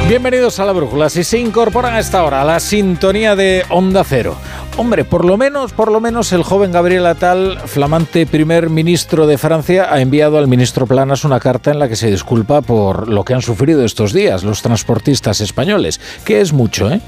Bienvenidos 0.07 0.59
a 0.59 0.65
la 0.65 0.71
Brújula. 0.71 1.09
Si 1.09 1.23
se 1.23 1.37
incorporan 1.37 1.93
a 1.93 1.99
esta 1.99 2.23
hora 2.23 2.41
a 2.41 2.45
la 2.45 2.59
sintonía 2.59 3.35
de 3.35 3.63
Onda 3.69 4.03
Cero. 4.03 4.37
Hombre, 4.79 5.03
por 5.03 5.25
lo 5.25 5.35
menos, 5.35 5.73
por 5.73 5.91
lo 5.91 5.99
menos 5.99 6.31
el 6.31 6.41
joven 6.41 6.71
Gabriel 6.71 7.05
Attal, 7.05 7.59
flamante 7.65 8.25
primer 8.25 8.69
ministro 8.69 9.27
de 9.27 9.37
Francia, 9.37 9.93
ha 9.93 9.99
enviado 9.99 10.37
al 10.37 10.47
ministro 10.47 10.87
Planas 10.87 11.25
una 11.25 11.41
carta 11.41 11.69
en 11.69 11.79
la 11.79 11.89
que 11.89 11.97
se 11.97 12.09
disculpa 12.09 12.61
por 12.61 13.09
lo 13.09 13.25
que 13.25 13.33
han 13.33 13.41
sufrido 13.41 13.83
estos 13.83 14.13
días 14.13 14.45
los 14.45 14.61
transportistas 14.61 15.41
españoles, 15.41 15.99
que 16.23 16.39
es 16.39 16.53
mucho, 16.53 16.89
¿eh? 16.89 17.01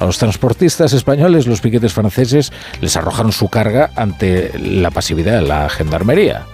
A 0.00 0.06
los 0.06 0.18
transportistas 0.18 0.92
españoles, 0.92 1.46
los 1.46 1.60
piquetes 1.60 1.92
franceses 1.92 2.52
les 2.80 2.96
arrojaron 2.96 3.30
su 3.30 3.48
carga 3.48 3.92
ante 3.94 4.58
la 4.58 4.90
pasividad 4.90 5.34
de 5.34 5.46
la 5.46 5.68
gendarmería. 5.68 6.46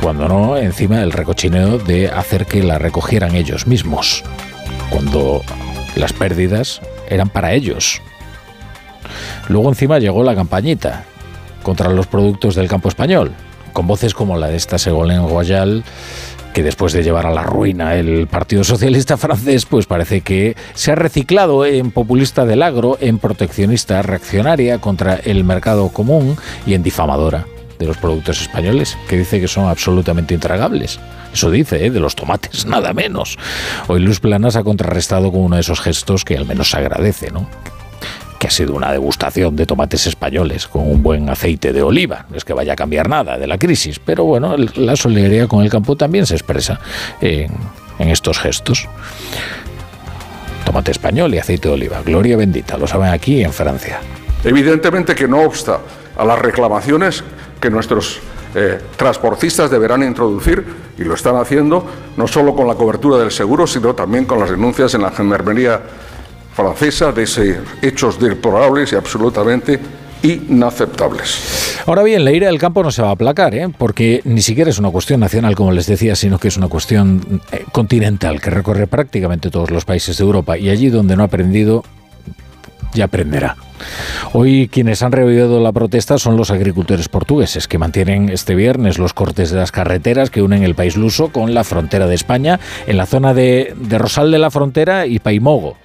Cuando 0.00 0.28
no, 0.28 0.56
encima 0.56 1.02
el 1.02 1.12
recochineo 1.12 1.76
de 1.76 2.08
hacer 2.08 2.46
que 2.46 2.62
la 2.62 2.78
recogieran 2.78 3.34
ellos 3.34 3.66
mismos. 3.66 4.24
Cuando 4.88 5.42
las 5.94 6.14
pérdidas 6.14 6.80
eran 7.10 7.28
para 7.28 7.52
ellos. 7.52 8.00
Luego 9.48 9.68
encima 9.68 9.98
llegó 9.98 10.22
la 10.22 10.34
campañita 10.34 11.04
contra 11.62 11.90
los 11.90 12.06
productos 12.06 12.54
del 12.54 12.68
campo 12.68 12.88
español, 12.88 13.32
con 13.72 13.86
voces 13.86 14.14
como 14.14 14.36
la 14.36 14.48
de 14.48 14.56
esta 14.56 14.78
Segolén 14.78 15.28
Royal, 15.28 15.84
que 16.56 16.62
después 16.62 16.94
de 16.94 17.02
llevar 17.02 17.26
a 17.26 17.32
la 17.32 17.42
ruina 17.42 17.96
el 17.96 18.28
Partido 18.28 18.64
Socialista 18.64 19.16
francés, 19.18 19.66
pues 19.66 19.84
parece 19.84 20.22
que 20.22 20.56
se 20.72 20.92
ha 20.92 20.94
reciclado 20.94 21.66
en 21.66 21.90
populista 21.90 22.46
del 22.46 22.62
agro, 22.62 22.96
en 23.00 23.18
proteccionista 23.18 24.00
reaccionaria 24.00 24.78
contra 24.78 25.16
el 25.16 25.44
mercado 25.44 25.90
común 25.90 26.38
y 26.66 26.72
en 26.72 26.82
difamadora 26.82 27.44
de 27.78 27.86
los 27.86 27.98
productos 27.98 28.40
españoles, 28.40 28.96
que 29.06 29.18
dice 29.18 29.38
que 29.38 29.48
son 29.48 29.68
absolutamente 29.68 30.32
intragables. 30.32 30.98
Eso 31.30 31.50
dice, 31.50 31.84
¿eh? 31.84 31.90
de 31.90 32.00
los 32.00 32.14
tomates, 32.14 32.64
nada 32.66 32.94
menos. 32.94 33.36
Hoy 33.88 34.00
Luz 34.00 34.20
Planas 34.20 34.56
ha 34.56 34.64
contrarrestado 34.64 35.30
con 35.30 35.42
uno 35.42 35.56
de 35.56 35.60
esos 35.60 35.80
gestos 35.80 36.24
que 36.24 36.38
al 36.38 36.46
menos 36.46 36.70
se 36.70 36.78
agradece, 36.78 37.30
¿no? 37.30 37.46
Que 38.38 38.46
ha 38.46 38.50
sido 38.50 38.74
una 38.74 38.92
degustación 38.92 39.56
de 39.56 39.66
tomates 39.66 40.06
españoles 40.06 40.66
con 40.66 40.90
un 40.90 41.02
buen 41.02 41.28
aceite 41.28 41.72
de 41.72 41.82
oliva. 41.82 42.26
No 42.30 42.36
es 42.36 42.44
que 42.44 42.52
vaya 42.52 42.74
a 42.74 42.76
cambiar 42.76 43.08
nada 43.08 43.38
de 43.38 43.46
la 43.46 43.58
crisis, 43.58 43.98
pero 43.98 44.24
bueno, 44.24 44.56
la 44.56 44.96
solidaridad 44.96 45.48
con 45.48 45.62
el 45.62 45.70
campo 45.70 45.96
también 45.96 46.26
se 46.26 46.34
expresa 46.34 46.80
en, 47.20 47.50
estos 47.98 48.38
gestos. 48.38 48.88
Tomate 50.64 50.90
español 50.90 51.34
y 51.34 51.38
aceite 51.38 51.68
de 51.68 51.74
oliva. 51.74 52.02
Gloria 52.04 52.36
bendita, 52.36 52.76
lo 52.76 52.86
saben 52.86 53.08
aquí 53.08 53.42
en 53.42 53.52
Francia. 53.52 54.00
Evidentemente 54.44 55.14
que 55.14 55.26
no 55.26 55.42
obsta 55.42 55.80
a 56.16 56.24
las 56.24 56.38
reclamaciones 56.38 57.24
que 57.60 57.70
nuestros 57.70 58.20
eh, 58.54 58.78
transportistas 58.96 59.70
deberán 59.70 60.02
introducir, 60.02 60.64
y 60.98 61.04
lo 61.04 61.14
están 61.14 61.36
haciendo, 61.36 61.86
no 62.16 62.26
solo 62.26 62.54
con 62.54 62.66
la 62.66 62.74
cobertura 62.74 63.18
del 63.18 63.30
seguro, 63.30 63.66
sino 63.66 63.94
también 63.94 64.24
con 64.24 64.38
las 64.38 64.50
denuncias 64.50 64.94
en 64.94 65.02
la 65.02 65.10
gendarmería 65.10 65.80
francesa 66.56 67.12
de 67.12 67.22
ese 67.24 67.60
hechos 67.82 68.18
deplorables 68.18 68.92
y 68.92 68.96
absolutamente 68.96 69.78
inaceptables. 70.22 71.78
Ahora 71.86 72.02
bien, 72.02 72.24
la 72.24 72.32
ira 72.32 72.46
del 72.46 72.58
campo 72.58 72.82
no 72.82 72.90
se 72.90 73.02
va 73.02 73.10
a 73.10 73.12
aplacar, 73.12 73.54
¿eh? 73.54 73.68
porque 73.76 74.22
ni 74.24 74.40
siquiera 74.40 74.70
es 74.70 74.78
una 74.78 74.90
cuestión 74.90 75.20
nacional, 75.20 75.54
como 75.54 75.70
les 75.70 75.86
decía, 75.86 76.16
sino 76.16 76.38
que 76.38 76.48
es 76.48 76.56
una 76.56 76.68
cuestión 76.68 77.42
eh, 77.52 77.64
continental 77.70 78.40
que 78.40 78.50
recorre 78.50 78.86
prácticamente 78.86 79.50
todos 79.50 79.70
los 79.70 79.84
países 79.84 80.16
de 80.16 80.24
Europa 80.24 80.56
y 80.56 80.70
allí 80.70 80.88
donde 80.88 81.14
no 81.14 81.22
ha 81.22 81.26
aprendido, 81.26 81.84
ya 82.94 83.04
aprenderá. 83.04 83.56
Hoy 84.32 84.68
quienes 84.68 85.02
han 85.02 85.12
revivido 85.12 85.60
la 85.60 85.72
protesta 85.72 86.16
son 86.18 86.38
los 86.38 86.50
agricultores 86.50 87.10
portugueses, 87.10 87.68
que 87.68 87.76
mantienen 87.76 88.30
este 88.30 88.54
viernes 88.54 88.98
los 88.98 89.12
cortes 89.12 89.50
de 89.50 89.58
las 89.58 89.70
carreteras 89.70 90.30
que 90.30 90.40
unen 90.40 90.62
el 90.62 90.74
país 90.74 90.96
luso 90.96 91.28
con 91.28 91.52
la 91.52 91.64
frontera 91.64 92.06
de 92.06 92.14
España, 92.14 92.58
en 92.86 92.96
la 92.96 93.04
zona 93.04 93.34
de, 93.34 93.74
de 93.76 93.98
Rosal 93.98 94.30
de 94.30 94.38
la 94.38 94.50
Frontera 94.50 95.06
y 95.06 95.18
Paimogo 95.18 95.76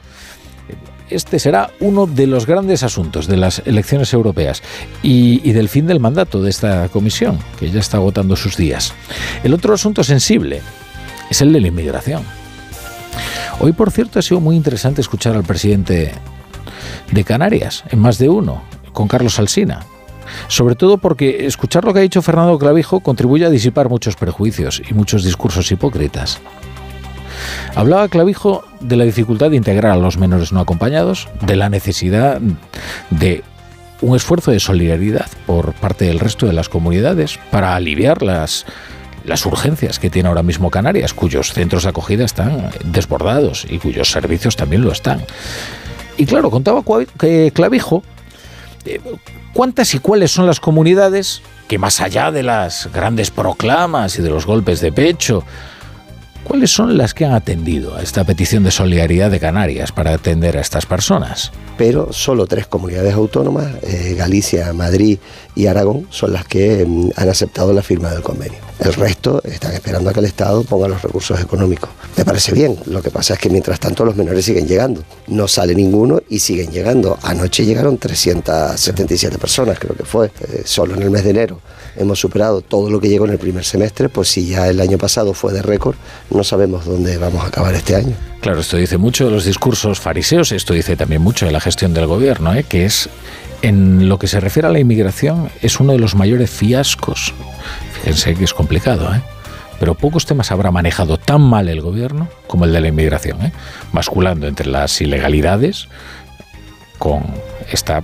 este 1.12 1.40
será 1.40 1.72
uno 1.80 2.08
de 2.08 2.28
los 2.28 2.46
grandes 2.46 2.84
asuntos 2.84 3.28
de 3.28 3.38
las 3.38 3.62
elecciones 3.66 4.14
europeas 4.14 4.64
y, 5.04 5.52
del 5.52 5.70
fin 5.70 5.88
del 5.88 6.00
mandato 6.00 6.42
de 6.42 6.50
esta 6.50 6.90
comisión, 6.90 7.40
que 7.60 7.70
ya 7.70 7.80
está 7.80 7.98
agotando 7.98 8.36
sus 8.36 8.58
días. 8.58 8.94
El 9.44 9.54
otro 9.54 9.74
asunto 9.74 10.04
sensible 10.04 10.62
es 11.30 11.42
el 11.42 11.54
de 11.54 11.62
la 11.62 11.68
inmigración. 11.68 12.24
Hoy, 13.60 13.74
por 13.74 13.92
cierto, 13.92 14.20
ha 14.20 14.22
sido 14.22 14.40
muy 14.40 14.56
interesante 14.56 15.02
escuchar 15.02 15.36
al 15.36 15.44
presidente 15.44 16.14
de 17.12 17.24
Canarias, 17.24 17.84
en 17.90 18.00
más 18.00 18.18
de 18.18 18.30
uno, 18.30 18.64
con 18.94 19.08
Carlos 19.08 19.38
Alsina. 19.40 19.86
Sobre 20.48 20.76
todo 20.76 20.98
porque 20.98 21.46
escuchar 21.46 21.84
lo 21.84 21.94
que 21.94 22.00
ha 22.00 22.04
dicho 22.04 22.22
Fernando 22.22 22.58
Clavijo 22.58 23.02
contribuye 23.02 23.46
a 23.46 23.50
disipar 23.50 23.90
muchos 23.90 24.16
prejuicios 24.16 24.82
y 24.90 24.94
muchos 24.94 25.24
discursos 25.24 25.72
hipócritas. 25.72 26.40
Hablaba 27.76 28.08
Clavijo 28.10 28.64
de 28.80 28.96
la 28.96 29.04
dificultad 29.04 29.50
de 29.50 29.58
integrar 29.58 29.92
a 29.94 29.98
los 29.98 30.18
menores 30.18 30.52
no 30.52 30.60
acompañados, 30.60 31.28
de 31.42 31.56
la 31.56 31.70
necesidad 31.70 32.40
de 33.10 33.44
un 34.02 34.16
esfuerzo 34.16 34.52
de 34.52 34.60
solidaridad 34.60 35.28
por 35.46 35.74
parte 35.74 36.06
del 36.06 36.20
resto 36.20 36.48
de 36.48 36.54
las 36.54 36.70
comunidades 36.70 37.40
para 37.52 37.76
aliviar 37.76 38.24
las, 38.24 38.66
las 39.24 39.46
urgencias 39.46 40.00
que 40.00 40.10
tiene 40.10 40.30
ahora 40.30 40.44
mismo 40.44 40.72
Canarias, 40.72 41.14
cuyos 41.14 41.54
centros 41.54 41.84
de 41.84 41.90
acogida 41.90 42.26
están 42.26 42.72
desbordados 42.84 43.66
y 43.70 43.78
cuyos 43.78 44.12
servicios 44.12 44.56
también 44.56 44.82
lo 44.84 44.92
están. 44.92 45.24
Y 46.18 46.26
claro, 46.26 46.50
contaba 46.50 46.84
Clavijo 47.54 48.04
eh, 48.86 49.00
cuántas 49.54 49.94
y 49.94 50.00
cuáles 50.00 50.32
son 50.32 50.46
las 50.46 50.60
comunidades 50.60 51.42
que 51.68 51.78
más 51.78 52.02
allá 52.02 52.32
de 52.32 52.44
las 52.44 52.90
grandes 52.92 53.32
proclamas 53.32 54.18
y 54.18 54.22
de 54.22 54.30
los 54.30 54.46
golpes 54.46 54.82
de 54.82 54.92
pecho, 54.92 55.44
¿Cuáles 56.44 56.72
son 56.72 56.98
las 56.98 57.14
que 57.14 57.26
han 57.26 57.34
atendido 57.34 57.96
a 57.96 58.02
esta 58.02 58.24
petición 58.24 58.64
de 58.64 58.72
solidaridad 58.72 59.30
de 59.30 59.40
Canarias 59.40 59.92
para 59.92 60.14
atender 60.14 60.58
a 60.58 60.62
estas 60.62 60.86
personas? 60.86 61.52
Pero 61.78 62.12
solo 62.12 62.48
tres 62.48 62.68
comunidades 62.68 63.14
autónomas, 63.14 63.76
eh, 63.84 64.16
Galicia, 64.18 64.74
Madrid 64.74 65.20
y 65.56 65.68
Aragón, 65.68 66.08
son 66.10 66.34
las 66.34 66.46
que 66.46 66.86
mm, 66.86 67.12
han 67.16 67.30
aceptado 67.30 67.74
la 67.74 67.82
firma 67.82 68.12
del 68.12 68.22
convenio. 68.22 68.60
El 68.80 68.94
resto 68.94 69.42
están 69.44 69.74
esperando 69.74 70.10
a 70.10 70.14
que 70.14 70.20
el 70.20 70.26
Estado 70.26 70.64
ponga 70.64 70.88
los 70.88 71.02
recursos 71.02 71.40
económicos. 71.40 71.90
Me 72.18 72.26
parece 72.26 72.52
bien, 72.52 72.78
lo 72.88 73.02
que 73.02 73.12
pasa 73.12 73.34
es 73.34 73.40
que 73.40 73.50
mientras 73.50 73.80
tanto 73.80 74.04
los 74.04 74.16
menores 74.16 74.44
siguen 74.44 74.68
llegando. 74.68 75.04
No 75.28 75.48
sale 75.48 75.76
ninguno 75.76 76.22
y 76.30 76.40
siguen 76.40 76.72
llegando. 76.72 77.18
Anoche 77.22 77.66
llegaron 77.66 77.98
377 77.98 79.38
personas, 79.38 79.78
creo 79.78 79.96
que 79.96 80.04
fue, 80.04 80.32
eh, 80.42 80.64
solo 80.66 80.96
en 80.96 81.04
el 81.04 81.12
mes 81.12 81.24
de 81.24 81.30
enero 81.30 81.60
hemos 81.96 82.20
superado 82.20 82.62
todo 82.62 82.90
lo 82.90 83.00
que 83.00 83.10
llegó 83.10 83.26
en 83.26 83.32
el 83.32 83.38
primer 83.38 83.64
semestre, 83.64 84.10
pues 84.10 84.30
si 84.30 84.48
ya 84.48 84.68
el 84.68 84.80
año 84.80 84.98
pasado 84.98 85.34
fue 85.34 85.54
de 85.54 85.62
récord, 85.62 85.96
no 86.30 86.44
sabemos 86.44 86.86
dónde 86.86 87.18
vamos 87.18 87.44
a 87.44 87.48
acabar 87.48 87.74
este 87.74 87.96
año. 87.96 88.16
Claro, 88.42 88.62
esto 88.62 88.78
dice 88.78 88.98
mucho 88.98 89.26
de 89.26 89.32
los 89.32 89.46
discursos 89.46 90.00
fariseos, 90.00 90.52
esto 90.52 90.74
dice 90.74 90.96
también 90.96 91.22
mucho 91.22 91.46
de 91.46 91.52
la 91.52 91.60
gestión 91.60 91.94
del 91.94 92.08
gobierno, 92.08 92.54
¿eh? 92.56 92.66
que 92.68 92.86
es, 92.86 93.10
en 93.62 94.10
lo 94.10 94.18
que 94.20 94.28
se 94.28 94.40
refiere 94.40 94.68
a 94.68 94.72
la 94.72 94.80
inmigración, 94.80 95.50
es 95.62 95.80
uno 95.80 95.94
de 95.94 96.00
los 96.00 96.16
mayores 96.16 96.50
fiascos. 96.50 97.34
Fíjense 97.94 98.34
que 98.36 98.44
es 98.44 98.54
complicado, 98.54 99.14
¿eh? 99.14 99.22
pero 99.80 99.96
pocos 99.96 100.26
temas 100.26 100.52
habrá 100.52 100.72
manejado 100.72 101.18
tan 101.18 101.42
mal 101.42 101.68
el 101.68 101.82
gobierno 101.82 102.28
como 102.48 102.66
el 102.66 102.74
de 102.74 102.82
la 102.82 102.88
inmigración, 102.88 103.42
¿eh? 103.42 103.52
basculando 103.92 104.48
entre 104.48 104.68
las 104.68 105.00
ilegalidades 105.02 105.88
con 106.98 107.24
esta 107.72 108.04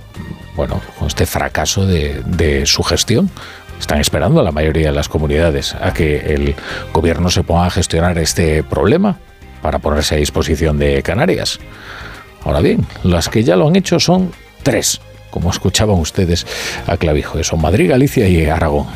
bueno 0.56 0.80
con 0.98 1.06
este 1.06 1.24
fracaso 1.24 1.86
de, 1.86 2.20
de 2.26 2.66
su 2.66 2.82
gestión 2.82 3.30
están 3.78 4.00
esperando 4.00 4.42
la 4.42 4.50
mayoría 4.50 4.86
de 4.86 4.92
las 4.92 5.08
comunidades 5.08 5.74
a 5.74 5.92
que 5.92 6.34
el 6.34 6.56
gobierno 6.92 7.30
se 7.30 7.44
ponga 7.44 7.66
a 7.66 7.70
gestionar 7.70 8.18
este 8.18 8.64
problema 8.64 9.18
para 9.62 9.78
ponerse 9.78 10.16
a 10.16 10.18
disposición 10.18 10.78
de 10.78 11.02
Canarias. 11.02 11.58
Ahora 12.44 12.60
bien, 12.60 12.86
las 13.02 13.28
que 13.28 13.44
ya 13.44 13.56
lo 13.56 13.68
han 13.68 13.76
hecho 13.76 14.00
son 14.00 14.32
tres, 14.62 15.00
como 15.30 15.50
escuchaban 15.50 15.98
ustedes 15.98 16.46
a 16.86 16.96
Clavijo, 16.96 17.42
son 17.44 17.60
Madrid, 17.60 17.90
Galicia 17.90 18.28
y 18.28 18.46
Aragón. 18.46 18.86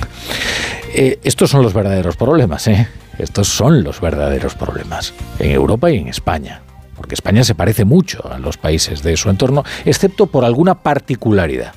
Eh, 0.95 1.18
estos 1.24 1.51
son 1.51 1.62
los 1.62 1.72
verdaderos 1.72 2.16
problemas, 2.16 2.66
¿eh? 2.68 2.89
Estos 3.18 3.49
son 3.49 3.83
los 3.83 4.01
verdaderos 4.01 4.55
problemas 4.55 5.14
en 5.39 5.51
Europa 5.51 5.91
y 5.91 5.99
en 5.99 6.09
España, 6.09 6.62
porque 6.97 7.14
España 7.14 7.45
se 7.45 7.55
parece 7.55 7.85
mucho 7.85 8.30
a 8.30 8.39
los 8.39 8.57
países 8.57 9.03
de 9.03 9.16
su 9.16 9.30
entorno, 9.30 9.64
excepto 9.85 10.26
por 10.26 10.45
alguna 10.45 10.83
particularidad, 10.83 11.74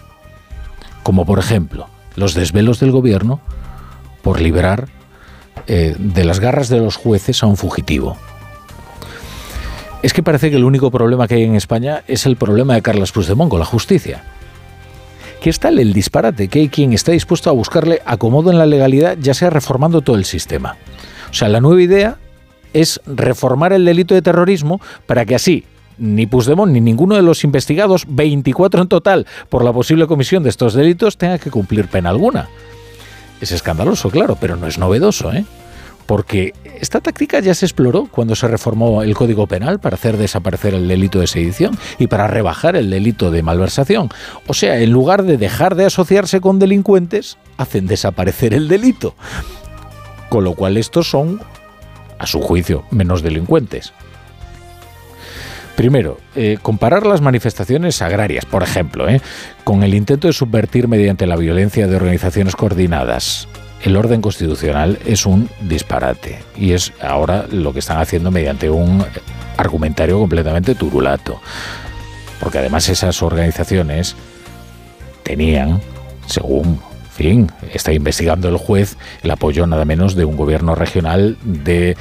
como 1.04 1.26
por 1.26 1.40
ejemplo 1.40 1.88
los 2.16 2.34
desvelos 2.34 2.80
del 2.80 2.92
gobierno 2.92 3.42
por 4.22 4.42
liberar 4.42 4.88
eh, 5.68 5.96
de 5.98 6.24
las 6.24 6.40
garras 6.40 6.70
de 6.70 6.80
los 6.80 6.96
jueces 6.96 7.44
a 7.44 7.48
un 7.48 7.58
fugitivo. 7.58 8.18
Es 10.02 10.14
que 10.14 10.24
parece 10.24 10.50
que 10.50 10.56
el 10.58 10.64
único 10.64 10.92
problema 10.92 11.28
que 11.28 11.36
hay 11.36 11.44
en 11.44 11.56
España 11.56 12.04
es 12.08 12.26
el 12.26 12.36
problema 12.36 12.76
de 12.76 12.82
Carlos 12.82 13.12
Puigdemont 13.12 13.50
con 13.50 13.60
la 13.60 13.66
justicia. 13.66 14.24
Que 15.46 15.52
es 15.52 15.60
tal 15.60 15.78
el 15.78 15.94
disparate 15.94 16.48
que 16.48 16.58
hay 16.58 16.70
quien 16.70 16.92
está 16.92 17.12
dispuesto 17.12 17.52
a 17.52 17.54
buscarle 17.54 18.02
acomodo 18.08 18.50
en 18.50 18.58
la 18.58 18.66
legalidad, 18.66 19.16
ya 19.22 19.36
sea 19.36 19.52
reformando 19.52 20.02
todo 20.02 20.16
el 20.16 20.26
sistema. 20.26 20.76
O 21.30 21.36
sea, 21.36 21.50
la 21.50 21.62
nueva 21.62 21.80
idea 21.84 22.18
es 22.74 23.00
reformar 23.06 23.72
el 23.72 23.86
delito 23.86 24.16
de 24.16 24.24
terrorismo 24.24 24.82
para 25.06 25.24
que 25.24 25.36
así 25.36 25.64
ni 26.00 26.26
Puigdemont 26.26 26.72
ni 26.72 26.82
ninguno 26.82 27.14
de 27.14 27.22
los 27.22 27.44
investigados, 27.44 28.06
24 28.08 28.82
en 28.82 28.88
total, 28.88 29.28
por 29.48 29.64
la 29.64 29.72
posible 29.72 30.08
comisión 30.08 30.42
de 30.42 30.50
estos 30.50 30.74
delitos, 30.74 31.16
tenga 31.16 31.38
que 31.38 31.52
cumplir 31.52 31.90
pena 31.90 32.10
alguna. 32.10 32.50
Es 33.40 33.52
escandaloso, 33.52 34.10
claro, 34.10 34.40
pero 34.42 34.56
no 34.56 34.66
es 34.66 34.80
novedoso, 34.80 35.32
¿eh? 35.32 35.46
Porque 36.06 36.54
esta 36.80 37.02
táctica 37.02 37.40
ya 37.40 37.54
se 37.56 37.66
exploró 37.66 38.08
cuando 38.12 38.36
se 38.36 38.48
reformó 38.48 39.02
el 39.02 39.16
Código 39.16 39.48
Penal 39.48 39.80
para 39.80 39.96
hacer 39.96 40.18
desaparecer 40.18 40.74
el 40.74 40.88
delito 40.88 41.20
de 41.20 41.28
sedición 41.28 41.78
y 41.98 42.08
para 42.08 42.28
rebajar 42.28 42.76
el 42.76 42.90
delito 42.90 43.32
de 43.32 43.42
malversación. 43.42 44.10
O 44.48 44.54
sea, 44.54 44.80
en 44.80 44.92
lugar 44.92 45.24
de 45.24 45.38
dejar 45.38 45.76
de 45.76 45.86
asociarse 45.86 46.42
con 46.42 46.60
delincuentes, 46.60 47.38
hacen 47.58 47.88
desaparecer 47.88 48.54
el 48.54 48.68
delito. 48.68 49.16
Con 50.30 50.44
lo 50.44 50.54
cual 50.54 50.78
estos 50.78 51.10
son, 51.10 51.42
a 52.20 52.28
su 52.28 52.40
juicio, 52.40 52.84
menos 52.92 53.24
delincuentes. 53.24 53.94
Primero, 55.76 56.18
eh, 56.36 56.58
comparar 56.62 57.06
las 57.06 57.20
manifestaciones 57.20 58.02
agrarias, 58.02 58.46
por 58.46 58.64
ejemplo, 58.64 59.10
eh, 59.10 59.22
con 59.64 59.84
el 59.84 59.94
intento 59.94 60.28
de 60.28 60.34
subvertir 60.34 60.88
mediante 60.88 61.28
la 61.28 61.36
violencia 61.36 61.88
de 61.88 61.96
organizaciones 61.96 62.56
coordinadas 62.56 63.48
el 63.86 63.96
orden 63.98 64.20
constitucional 64.20 64.98
es 65.06 65.28
un 65.28 65.48
disparate 65.62 66.40
y 66.58 66.72
es 66.72 66.92
ahora 67.00 67.46
lo 67.52 67.72
que 67.72 67.80
están 67.80 68.00
haciendo 68.00 68.32
mediante 68.32 68.70
un 68.70 69.06
argumentario 69.58 70.18
completamente 70.20 70.74
turulato. 70.74 71.40
Porque 72.40 72.58
además 72.58 72.90
esas 72.90 73.22
organizaciones 73.22 74.16
tenían, 75.22 75.82
según 76.26 76.82
fin, 77.12 77.52
está 77.72 77.94
investigando 77.94 78.50
el 78.50 78.58
juez 78.58 78.98
el 79.22 79.30
apoyo 79.30 79.68
nada 79.68 79.86
menos 79.86 80.16
de 80.16 80.26
un 80.26 80.36
gobierno 80.36 80.74
regional 80.74 81.38
de 81.44 81.96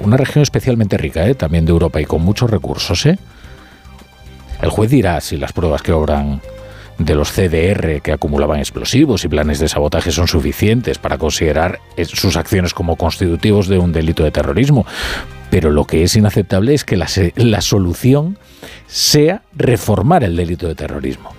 una 0.00 0.16
región 0.16 0.42
especialmente 0.42 0.98
rica, 0.98 1.24
¿eh? 1.26 1.36
también 1.36 1.64
de 1.64 1.70
Europa 1.70 2.00
y 2.00 2.04
con 2.04 2.20
muchos 2.20 2.50
recursos. 2.50 3.06
¿eh? 3.06 3.16
El 4.60 4.70
juez 4.70 4.90
dirá 4.90 5.20
si 5.20 5.36
las 5.36 5.52
pruebas 5.52 5.82
que 5.82 5.92
obran 5.92 6.42
de 6.98 7.14
los 7.14 7.30
CDR 7.32 8.00
que 8.02 8.12
acumulaban 8.12 8.58
explosivos 8.58 9.24
y 9.24 9.28
planes 9.28 9.60
de 9.60 9.68
sabotaje 9.68 10.10
son 10.10 10.28
suficientes 10.28 10.98
para 10.98 11.18
considerar 11.18 11.80
sus 12.04 12.36
acciones 12.36 12.74
como 12.74 12.96
constitutivos 12.96 13.68
de 13.68 13.78
un 13.78 13.92
delito 13.92 14.24
de 14.24 14.30
terrorismo. 14.30 14.84
Pero 15.50 15.70
lo 15.70 15.84
que 15.84 16.02
es 16.02 16.16
inaceptable 16.16 16.74
es 16.74 16.84
que 16.84 16.96
la, 16.96 17.06
la 17.36 17.60
solución 17.60 18.38
sea 18.86 19.42
reformar 19.54 20.24
el 20.24 20.36
delito 20.36 20.66
de 20.66 20.74
terrorismo. 20.74 21.30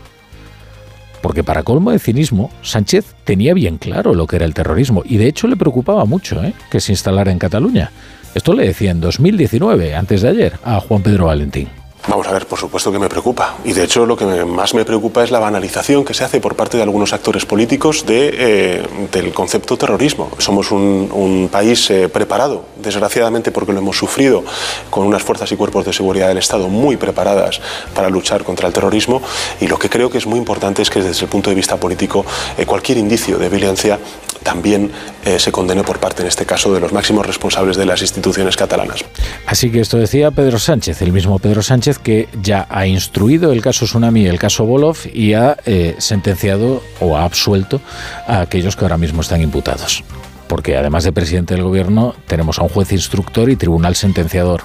Porque 1.22 1.44
para 1.44 1.64
colmo 1.64 1.92
de 1.92 2.00
cinismo, 2.00 2.50
Sánchez 2.62 3.14
tenía 3.26 3.54
bien 3.54 3.78
claro 3.78 4.14
lo 4.14 4.26
que 4.26 4.38
era 4.38 4.46
el 4.46 4.54
terrorismo 4.54 5.04
y 5.06 5.18
de 5.18 5.28
hecho 5.28 5.48
le 5.48 5.58
preocupaba 5.58 6.06
mucho 6.06 6.42
¿eh? 6.44 6.54
que 6.72 6.80
se 6.80 6.94
instalara 6.94 7.32
en 7.32 7.40
Cataluña. 7.40 7.92
Esto 8.34 8.54
le 8.54 8.66
decía 8.66 8.92
en 8.92 9.02
2019, 9.02 9.96
antes 9.96 10.22
de 10.22 10.30
ayer, 10.30 10.54
a 10.64 10.80
Juan 10.80 11.02
Pedro 11.02 11.26
Valentín. 11.26 11.68
Vamos 12.10 12.26
a 12.28 12.32
ver, 12.32 12.48
por 12.48 12.58
supuesto 12.58 12.92
que 12.92 12.98
me 12.98 13.08
preocupa. 13.08 13.58
Y 13.64 13.74
de 13.74 13.84
hecho 13.84 14.04
lo 14.04 14.18
que 14.18 14.26
más 14.26 14.74
me 14.74 14.84
preocupa 14.84 15.24
es 15.24 15.30
la 15.30 15.38
banalización 15.38 16.04
que 16.04 16.16
se 16.16 16.24
hace 16.24 16.42
por 16.42 16.56
parte 16.56 16.76
de 16.76 16.82
algunos 16.82 17.14
actores 17.14 17.46
políticos 17.46 18.04
eh, 18.08 18.84
del 19.12 19.32
concepto 19.32 19.78
terrorismo. 19.78 20.32
Somos 20.40 20.72
un, 20.72 21.48
país 21.52 21.88
eh, 21.92 22.10
preparado, 22.10 22.66
desgraciadamente 22.82 23.52
porque 23.52 23.74
lo 23.74 23.78
hemos 23.78 23.96
sufrido, 23.96 24.44
con 24.90 25.06
unas 25.06 25.22
fuerzas 25.22 25.52
y 25.52 25.56
cuerpos 25.56 25.86
de 25.86 25.94
seguridad 25.94 26.30
del 26.30 26.40
Estado 26.40 26.68
muy 26.68 26.98
preparadas 26.98 27.62
para 27.94 28.10
luchar 28.10 28.44
contra 28.44 28.68
el 28.68 28.74
terrorismo. 28.74 29.22
Y 29.62 29.68
lo 29.68 29.78
que 29.78 29.88
creo 29.88 30.10
que 30.10 30.18
es 30.18 30.26
muy 30.26 30.40
importante 30.40 30.82
es 30.82 30.90
que 30.90 31.04
desde 31.04 31.26
el 31.26 31.30
punto 31.30 31.52
de 31.52 31.56
vista 31.56 31.78
político 31.78 32.26
eh, 32.58 32.66
cualquier 32.66 32.98
indicio 32.98 33.38
de 33.38 33.50
violencia 33.50 34.00
también 34.42 34.92
se 35.38 35.52
condene 35.52 35.84
por 35.84 36.00
parte, 36.00 36.22
en 36.22 36.30
este 36.30 36.46
caso, 36.46 36.74
de 36.74 36.80
los 36.80 36.94
máximos 36.94 37.26
responsables 37.26 37.76
de 37.76 37.86
las 37.86 38.02
instituciones 38.02 38.56
catalanas. 38.56 39.04
Así 39.46 39.70
que 39.70 39.82
esto 39.82 39.98
decía 39.98 40.32
Pedro 40.32 40.58
Sánchez, 40.58 41.02
el 41.02 41.12
mismo 41.12 41.40
Pedro 41.40 41.62
Sánchez 41.62 41.99
que 42.00 42.28
ya 42.42 42.68
ha 42.70 42.88
instruido 42.88 43.52
el 43.52 43.62
caso 43.62 43.86
Tsunami 43.86 44.22
y 44.22 44.28
el 44.28 44.40
caso 44.40 44.66
Bolov 44.66 44.98
y 45.14 45.34
ha 45.34 45.58
eh, 45.66 45.96
sentenciado 46.00 46.82
o 47.00 47.18
ha 47.18 47.24
absuelto 47.24 47.82
a 48.28 48.42
aquellos 48.42 48.76
que 48.76 48.86
ahora 48.86 48.98
mismo 48.98 49.22
están 49.22 49.42
imputados. 49.42 50.04
Porque 50.48 50.78
además 50.78 51.04
de 51.04 51.12
presidente 51.12 51.54
del 51.54 51.64
gobierno, 51.64 52.16
tenemos 52.28 52.60
a 52.60 52.64
un 52.64 52.70
juez 52.70 52.92
instructor 52.92 53.50
y 53.50 53.56
tribunal 53.56 53.96
sentenciador 53.96 54.64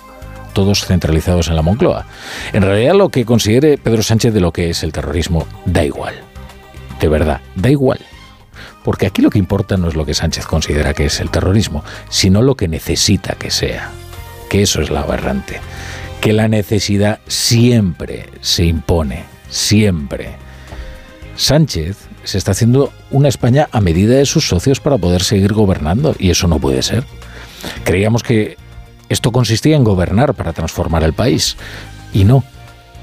todos 0.55 0.87
centralizados 0.87 1.49
en 1.49 1.57
la 1.57 1.63
Moncloa. 1.63 2.07
En 2.53 2.63
realidad 2.63 2.95
lo 2.95 3.11
que 3.11 3.25
considere 3.25 3.77
Pedro 3.77 4.03
Sánchez 4.03 4.33
de 4.33 4.41
lo 4.41 4.53
que 4.53 4.71
es 4.71 4.83
el 4.83 4.93
terrorismo 4.93 5.47
da 5.67 5.85
igual. 5.85 6.15
De 7.01 7.09
verdad, 7.09 7.41
da 7.57 7.71
igual. 7.71 7.99
Porque 8.85 9.07
aquí 9.07 9.21
lo 9.21 9.31
que 9.31 9.39
importa 9.39 9.77
no 9.77 9.89
es 9.89 9.95
lo 9.95 10.07
que 10.07 10.15
Sánchez 10.15 10.47
considera 10.47 10.95
que 10.95 11.07
es 11.07 11.21
el 11.21 11.31
terrorismo, 11.31 11.85
sino 12.09 12.41
lo 12.41 12.55
que 12.55 12.69
necesita 12.69 13.35
que 13.35 13.51
sea. 13.51 13.91
Que 14.49 14.63
eso 14.63 14.81
es 14.81 14.91
la 14.91 15.01
aberrante 15.01 15.61
que 16.25 16.33
la 16.33 16.49
necesidad 16.49 17.21
siempre 17.27 18.31
se 18.41 18.65
impone, 18.65 19.25
siempre. 19.51 20.37
Sánchez 21.37 21.99
se 22.25 22.39
está 22.39 22.53
haciendo 22.53 22.95
una 23.11 23.29
España 23.29 23.69
a 23.73 23.83
medida 23.83 24.15
de 24.15 24.25
sus 24.25 24.49
socios 24.49 24.81
para 24.81 24.97
poder 24.97 25.23
seguir 25.23 25.53
gobernando 25.53 26.17
y 26.19 26.31
eso 26.31 26.49
no 26.49 26.59
puede 26.59 26.81
ser. 26.81 27.05
Creíamos 27.85 28.23
que 28.23 28.57
esto 29.11 29.33
consistía 29.33 29.77
en 29.77 29.85
gobernar 29.85 30.33
para 30.33 30.55
transformar 30.55 31.05
el 31.05 31.13
país 31.13 31.59
y 32.15 32.25
no. 32.25 32.43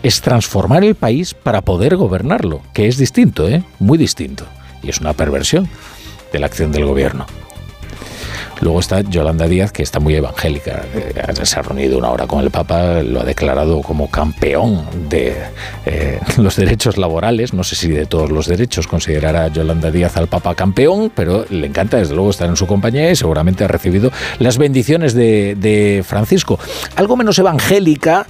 Es 0.01 0.21
transformar 0.21 0.83
el 0.83 0.95
país 0.95 1.35
para 1.35 1.61
poder 1.61 1.97
gobernarlo, 1.97 2.63
que 2.73 2.87
es 2.87 2.97
distinto, 2.97 3.47
¿eh? 3.47 3.63
Muy 3.77 3.99
distinto. 3.99 4.47
Y 4.81 4.89
es 4.89 4.99
una 4.99 5.13
perversión 5.13 5.69
de 6.33 6.39
la 6.39 6.47
acción 6.47 6.71
del 6.71 6.85
gobierno. 6.85 7.27
Luego 8.61 8.79
está 8.79 9.01
Yolanda 9.01 9.47
Díaz, 9.47 9.71
que 9.71 9.83
está 9.83 9.99
muy 9.99 10.15
evangélica. 10.15 10.83
Se 11.43 11.59
ha 11.59 11.63
reunido 11.63 11.97
una 11.97 12.09
hora 12.09 12.27
con 12.27 12.43
el 12.43 12.51
Papa, 12.51 13.01
lo 13.01 13.21
ha 13.21 13.23
declarado 13.23 13.81
como 13.81 14.09
campeón 14.09 14.85
de 15.09 15.35
eh, 15.85 16.19
los 16.37 16.55
derechos 16.55 16.97
laborales. 16.97 17.53
No 17.53 17.63
sé 17.63 17.75
si 17.75 17.89
de 17.89 18.05
todos 18.05 18.31
los 18.31 18.47
derechos 18.47 18.87
considerará 18.87 19.47
Yolanda 19.47 19.89
Díaz 19.89 20.15
al 20.17 20.27
Papa 20.27 20.53
campeón, 20.53 21.11
pero 21.13 21.45
le 21.49 21.67
encanta 21.67 21.97
desde 21.97 22.13
luego 22.13 22.29
estar 22.29 22.49
en 22.49 22.55
su 22.55 22.67
compañía 22.67 23.09
y 23.09 23.15
seguramente 23.15 23.63
ha 23.63 23.67
recibido 23.67 24.11
las 24.39 24.57
bendiciones 24.57 25.13
de, 25.13 25.55
de 25.55 26.03
Francisco. 26.07 26.59
Algo 26.95 27.17
menos 27.17 27.39
evangélica 27.39 28.27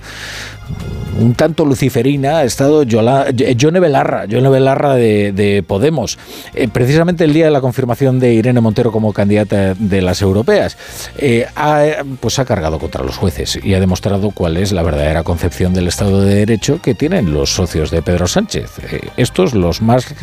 un 1.20 1.36
tanto 1.36 1.66
luciferina 1.66 2.38
ha 2.38 2.44
estado 2.44 2.84
Yone 2.84 3.80
Belarra, 3.80 4.26
Belarra 4.26 4.96
de, 4.96 5.64
Podemos, 5.68 6.18
eh, 6.54 6.68
precisamente 6.68 7.24
el 7.24 7.34
día 7.34 7.46
de 7.46 7.52
la 7.52 7.62
confirmación 7.62 8.20
de 8.20 8.34
Irene 8.34 8.62
Montero 8.62 8.92
como 8.92 9.14
candidata 9.14 9.74
de 9.76 10.02
las 10.02 10.22
europeas. 10.22 10.78
Eh, 11.18 11.46
ha, 11.56 12.04
pues 12.20 12.40
ha 12.40 12.46
cargado 12.46 12.80
contra 12.80 13.04
los 13.04 13.18
jueces 13.18 13.60
y 13.62 13.74
ha 13.74 13.80
demostrado 13.80 14.32
cuál 14.32 14.58
es 14.58 14.72
la 14.72 14.84
verdadera 14.84 15.24
concepción 15.24 15.74
del 15.74 15.88
Estado 15.88 16.22
de 16.22 16.36
Derecho 16.36 16.82
que 16.82 16.96
tienen 16.96 17.34
los 17.34 17.54
socios 17.54 17.92
de 17.92 18.02
Pedro 18.02 18.28
Sánchez. 18.28 18.80
Eh, 18.92 19.10
estos 19.18 19.54
los 19.54 19.82
más, 19.82 20.14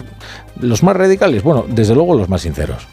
los 0.61 0.83
más 0.83 0.97
radicales, 0.97 1.43
bueno, 1.43 1.65
desde 1.69 1.95
luego 1.95 2.15
los 2.15 2.29
más 2.29 2.43
sinceros 2.43 2.87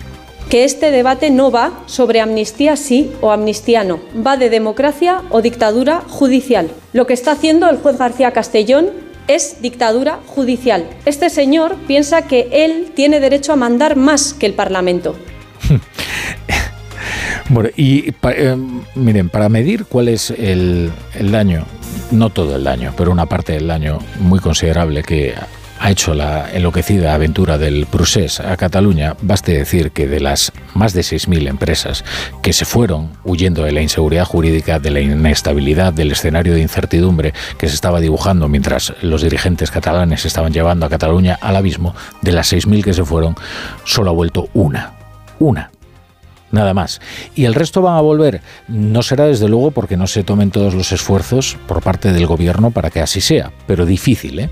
que 0.49 0.63
este 0.63 0.91
debate 0.91 1.31
no 1.31 1.51
va 1.51 1.84
sobre 1.88 2.22
amnistía 2.22 2.76
sí 2.76 3.11
o 3.22 3.31
amnistía 3.31 3.84
no, 3.84 3.99
va 4.26 4.38
de 4.38 4.49
democracia 4.49 5.23
o 5.30 5.41
dictadura 5.41 6.01
judicial. 6.07 6.69
Lo 6.93 7.07
que 7.07 7.13
está 7.13 7.31
haciendo 7.31 7.69
el 7.69 7.77
juez 7.77 7.97
García 7.97 8.31
Castellón 8.31 8.89
es 9.27 9.61
dictadura 9.61 10.19
judicial. 10.27 10.88
Este 11.05 11.30
señor 11.30 11.76
piensa 11.88 12.27
que 12.27 12.47
él 12.51 12.91
tiene 12.95 13.19
derecho 13.19 13.53
a 13.53 13.55
mandar 13.55 13.95
más 13.95 14.34
que 14.34 14.45
el 14.45 14.53
Parlamento. 14.53 15.15
bueno, 17.49 17.69
y 17.76 18.09
eh, 18.09 18.57
miren, 18.93 19.30
para 19.30 19.49
medir 19.49 19.85
cuál 19.85 20.09
es 20.09 20.30
el, 20.30 20.91
el 21.15 21.31
daño, 21.31 21.65
no 22.11 22.30
todo 22.30 22.55
el 22.55 22.63
daño, 22.63 22.93
pero 22.95 23.11
una 23.11 23.26
parte 23.26 23.53
del 23.53 23.67
daño 23.67 23.99
muy 24.19 24.39
considerable 24.39 25.01
que 25.01 25.34
ha 25.86 25.91
hecho 25.91 26.16
la 26.16 26.49
enloquecida 26.52 27.14
aventura 27.14 27.60
del 27.60 27.86
Prusés 27.86 28.40
a 28.40 28.57
Cataluña, 28.57 29.16
baste 29.22 29.53
decir 29.53 29.91
que 29.91 30.07
de 30.07 30.20
las 30.20 30.52
más 30.74 30.94
de 30.94 31.02
6.000 31.02 31.48
empresas 31.48 32.03
que 32.41 32.53
se 32.53 32.66
fueron 32.66 33.12
huyendo 33.24 33.64
de 33.64 33.72
la 33.72 33.84
inseguridad 33.84 34.26
jurídica, 34.26 34.80
de 34.80 34.90
la 34.90 34.99
inestabilidad, 34.99 35.94
del 35.94 36.12
escenario 36.12 36.56
de 36.56 36.62
incertidumbre 36.62 37.36
que 37.60 37.68
se 37.68 37.76
estaba 37.76 37.99
dibujando 37.99 38.48
mientras 38.48 38.95
los 39.03 39.22
dirigentes 39.22 39.70
catalanes 39.70 40.26
estaban 40.26 40.52
llevando 40.52 40.88
a 40.88 40.90
Cataluña 40.90 41.38
al 41.40 41.56
abismo, 41.56 41.94
de 42.24 42.32
las 42.32 42.52
6.000 42.52 42.84
que 42.84 42.94
se 42.95 43.06
fueron, 43.06 43.36
solo 43.84 44.10
ha 44.10 44.14
vuelto 44.14 44.49
una. 44.56 44.94
Una 45.38 45.70
nada 46.52 46.74
más. 46.74 47.02
¿Y 47.36 47.45
el 47.45 47.53
resto 47.53 47.82
van 47.82 47.98
a 47.98 48.02
volver? 48.02 48.41
No 48.70 49.03
será 49.03 49.26
desde 49.26 49.49
luego 49.49 49.72
porque 49.72 49.98
no 49.98 50.07
se 50.07 50.24
tomen 50.24 50.52
todos 50.52 50.74
los 50.74 50.91
esfuerzos 50.94 51.57
por 51.68 51.84
parte 51.84 52.14
del 52.14 52.26
gobierno 52.26 52.72
para 52.72 52.90
que 52.90 53.02
así 53.02 53.20
sea, 53.20 53.52
pero 53.68 53.86
difícil, 53.86 54.40
¿eh? 54.40 54.49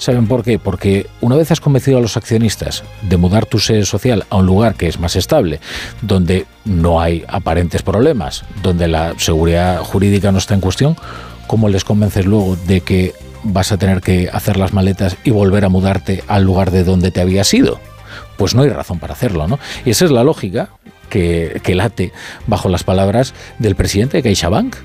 ¿Saben 0.00 0.26
por 0.26 0.42
qué? 0.42 0.58
Porque 0.58 1.06
una 1.20 1.36
vez 1.36 1.50
has 1.50 1.60
convencido 1.60 1.98
a 1.98 2.00
los 2.00 2.16
accionistas 2.16 2.84
de 3.02 3.18
mudar 3.18 3.44
tu 3.44 3.58
sede 3.58 3.84
social 3.84 4.24
a 4.30 4.36
un 4.36 4.46
lugar 4.46 4.74
que 4.74 4.88
es 4.88 4.98
más 4.98 5.14
estable, 5.14 5.60
donde 6.00 6.46
no 6.64 7.02
hay 7.02 7.22
aparentes 7.28 7.82
problemas, 7.82 8.44
donde 8.62 8.88
la 8.88 9.12
seguridad 9.18 9.80
jurídica 9.80 10.32
no 10.32 10.38
está 10.38 10.54
en 10.54 10.62
cuestión, 10.62 10.96
¿cómo 11.46 11.68
les 11.68 11.84
convences 11.84 12.24
luego 12.24 12.56
de 12.56 12.80
que 12.80 13.12
vas 13.42 13.72
a 13.72 13.76
tener 13.76 14.00
que 14.00 14.30
hacer 14.32 14.56
las 14.56 14.72
maletas 14.72 15.18
y 15.22 15.32
volver 15.32 15.66
a 15.66 15.68
mudarte 15.68 16.24
al 16.28 16.44
lugar 16.44 16.70
de 16.70 16.82
donde 16.82 17.10
te 17.10 17.20
habías 17.20 17.52
ido? 17.52 17.78
Pues 18.38 18.54
no 18.54 18.62
hay 18.62 18.70
razón 18.70 19.00
para 19.00 19.12
hacerlo, 19.12 19.48
¿no? 19.48 19.58
Y 19.84 19.90
esa 19.90 20.06
es 20.06 20.10
la 20.10 20.24
lógica 20.24 20.70
que, 21.10 21.60
que 21.62 21.74
late 21.74 22.10
bajo 22.46 22.70
las 22.70 22.84
palabras 22.84 23.34
del 23.58 23.76
presidente 23.76 24.16
de 24.16 24.22
CaixaBank, 24.22 24.76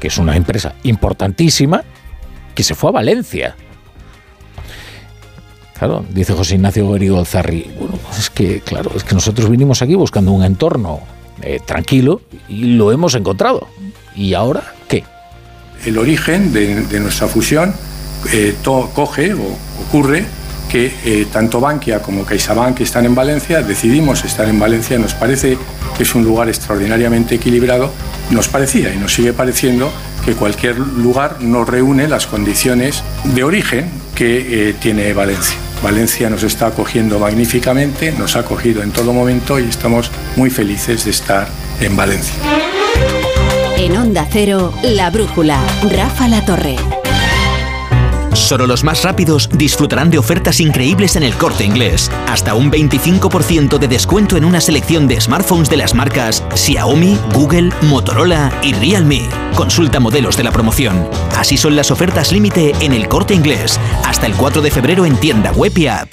que 0.00 0.08
es 0.08 0.16
una 0.16 0.36
empresa 0.36 0.74
importantísima, 0.84 1.84
que 2.54 2.62
se 2.62 2.74
fue 2.74 2.88
a 2.88 2.92
Valencia 2.92 3.56
Dice 6.10 6.32
José 6.32 6.54
Ignacio 6.54 6.86
Gorigo 6.86 7.18
Alzarri, 7.18 7.70
bueno, 7.78 7.98
es 8.18 8.30
que, 8.30 8.60
claro, 8.60 8.90
es 8.96 9.04
que 9.04 9.14
nosotros 9.14 9.50
vinimos 9.50 9.82
aquí 9.82 9.94
buscando 9.94 10.32
un 10.32 10.42
entorno 10.44 11.00
eh, 11.42 11.60
tranquilo 11.64 12.22
y 12.48 12.76
lo 12.76 12.92
hemos 12.92 13.14
encontrado. 13.14 13.68
¿Y 14.16 14.34
ahora 14.34 14.74
qué? 14.88 15.04
El 15.84 15.98
origen 15.98 16.52
de, 16.52 17.00
nuestra 17.00 17.26
fusión 17.28 17.74
eh, 18.32 18.54
coge 18.62 19.34
o 19.34 19.58
ocurre 19.86 20.24
que 20.70 20.92
eh, 21.04 21.26
tanto 21.30 21.60
Bankia 21.60 22.00
como 22.00 22.24
CaixaBank 22.24 22.80
están 22.80 23.04
en 23.04 23.14
Valencia, 23.14 23.62
decidimos 23.62 24.24
estar 24.24 24.48
en 24.48 24.58
Valencia, 24.58 24.98
nos 24.98 25.14
parece 25.14 25.58
que 25.96 26.02
es 26.02 26.14
un 26.14 26.24
lugar 26.24 26.48
extraordinariamente 26.48 27.34
equilibrado, 27.34 27.90
nos 28.30 28.48
parecía 28.48 28.92
y 28.94 28.98
nos 28.98 29.12
sigue 29.12 29.32
pareciendo 29.32 29.92
que 30.24 30.32
cualquier 30.32 30.78
lugar 30.78 31.42
no 31.42 31.64
reúne 31.64 32.08
las 32.08 32.26
condiciones 32.26 33.04
de 33.24 33.44
origen 33.44 33.90
que 34.14 34.74
tiene 34.80 35.12
Valencia. 35.12 35.63
Valencia 35.84 36.30
nos 36.30 36.42
está 36.42 36.68
acogiendo 36.68 37.18
magníficamente, 37.18 38.10
nos 38.12 38.36
ha 38.36 38.38
acogido 38.38 38.82
en 38.82 38.90
todo 38.90 39.12
momento 39.12 39.60
y 39.60 39.64
estamos 39.64 40.10
muy 40.34 40.48
felices 40.48 41.04
de 41.04 41.10
estar 41.10 41.46
en 41.78 41.94
Valencia. 41.94 42.34
En 43.76 43.94
Onda 43.94 44.26
Cero, 44.32 44.72
La 44.82 45.10
Brújula, 45.10 45.60
Rafa 45.90 46.26
La 46.26 46.42
Torre. 46.46 46.76
Solo 48.44 48.66
los 48.66 48.84
más 48.84 49.02
rápidos 49.02 49.48
disfrutarán 49.54 50.10
de 50.10 50.18
ofertas 50.18 50.60
increíbles 50.60 51.16
en 51.16 51.22
el 51.22 51.32
corte 51.32 51.64
inglés. 51.64 52.10
Hasta 52.28 52.54
un 52.54 52.70
25% 52.70 53.78
de 53.78 53.88
descuento 53.88 54.36
en 54.36 54.44
una 54.44 54.60
selección 54.60 55.08
de 55.08 55.18
smartphones 55.18 55.70
de 55.70 55.78
las 55.78 55.94
marcas 55.94 56.44
Xiaomi, 56.54 57.18
Google, 57.32 57.70
Motorola 57.80 58.52
y 58.62 58.74
Realme. 58.74 59.22
Consulta 59.56 59.98
modelos 59.98 60.36
de 60.36 60.44
la 60.44 60.52
promoción. 60.52 61.08
Así 61.38 61.56
son 61.56 61.74
las 61.74 61.90
ofertas 61.90 62.32
límite 62.32 62.74
en 62.80 62.92
el 62.92 63.08
corte 63.08 63.32
inglés. 63.32 63.80
Hasta 64.04 64.26
el 64.26 64.34
4 64.34 64.60
de 64.60 64.70
febrero 64.70 65.06
en 65.06 65.16
tienda 65.16 65.50
web 65.52 65.72
y 65.78 65.86
app. 65.86 66.12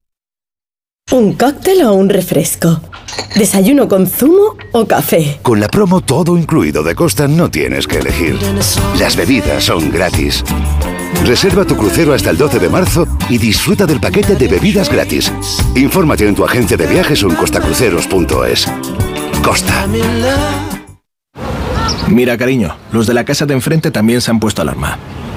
¿Un 1.11 1.33
cóctel 1.33 1.81
o 1.83 1.93
un 1.93 2.07
refresco? 2.07 2.79
¿Desayuno 3.35 3.89
con 3.89 4.07
zumo 4.07 4.55
o 4.71 4.85
café? 4.87 5.39
Con 5.41 5.59
la 5.59 5.67
promo 5.67 5.99
todo 5.99 6.37
incluido 6.37 6.83
de 6.83 6.95
Costa 6.95 7.27
no 7.27 7.51
tienes 7.51 7.85
que 7.85 7.97
elegir. 7.97 8.39
Las 8.97 9.17
bebidas 9.17 9.65
son 9.65 9.91
gratis. 9.91 10.41
Reserva 11.25 11.65
tu 11.65 11.75
crucero 11.75 12.13
hasta 12.13 12.29
el 12.29 12.37
12 12.37 12.59
de 12.59 12.69
marzo 12.69 13.07
y 13.29 13.37
disfruta 13.37 13.85
del 13.85 13.99
paquete 13.99 14.37
de 14.37 14.47
bebidas 14.47 14.89
gratis. 14.89 15.33
Infórmate 15.75 16.25
en 16.25 16.35
tu 16.35 16.45
agencia 16.45 16.77
de 16.77 16.87
viajes 16.87 17.21
o 17.23 17.29
en 17.29 17.35
costacruceros.es. 17.35 18.67
Costa. 19.43 19.87
Mira, 22.07 22.37
cariño, 22.37 22.73
los 22.93 23.05
de 23.05 23.13
la 23.13 23.25
casa 23.25 23.45
de 23.45 23.53
enfrente 23.53 23.91
también 23.91 24.21
se 24.21 24.31
han 24.31 24.39
puesto 24.39 24.61
alarma. 24.61 24.97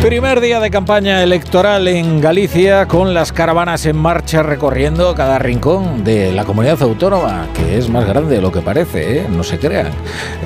Primer 0.00 0.40
día 0.40 0.60
de 0.60 0.70
campaña 0.70 1.22
electoral 1.22 1.88
en 1.88 2.20
Galicia 2.20 2.86
con 2.86 3.12
las 3.12 3.32
caravanas 3.32 3.86
en 3.86 3.96
marcha 3.96 4.42
recorriendo 4.42 5.14
cada 5.14 5.38
rincón 5.38 6.04
de 6.04 6.32
la 6.32 6.44
comunidad 6.44 6.80
autónoma, 6.82 7.48
que 7.54 7.76
es 7.76 7.88
más 7.88 8.06
grande 8.06 8.36
de 8.36 8.42
lo 8.42 8.52
que 8.52 8.60
parece, 8.60 9.18
¿eh? 9.18 9.26
no 9.28 9.42
se 9.42 9.58
crean. 9.58 9.90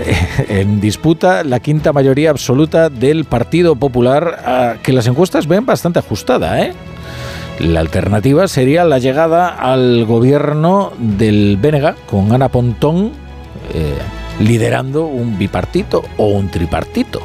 En 0.48 0.80
disputa 0.80 1.44
la 1.44 1.60
quinta 1.60 1.92
mayoría 1.92 2.30
absoluta 2.30 2.88
del 2.88 3.26
Partido 3.26 3.76
Popular, 3.76 4.78
que 4.82 4.92
las 4.92 5.06
encuestas 5.06 5.46
ven 5.46 5.66
bastante 5.66 5.98
ajustada. 5.98 6.62
¿eh? 6.62 6.72
La 7.58 7.80
alternativa 7.80 8.48
sería 8.48 8.84
la 8.84 8.98
llegada 8.98 9.48
al 9.48 10.06
gobierno 10.06 10.92
del 10.98 11.58
Bénega 11.60 11.94
con 12.06 12.32
Ana 12.32 12.48
Pontón 12.48 13.12
eh, 13.74 13.94
liderando 14.40 15.04
un 15.04 15.38
bipartito 15.38 16.02
o 16.16 16.28
un 16.28 16.48
tripartito. 16.48 17.20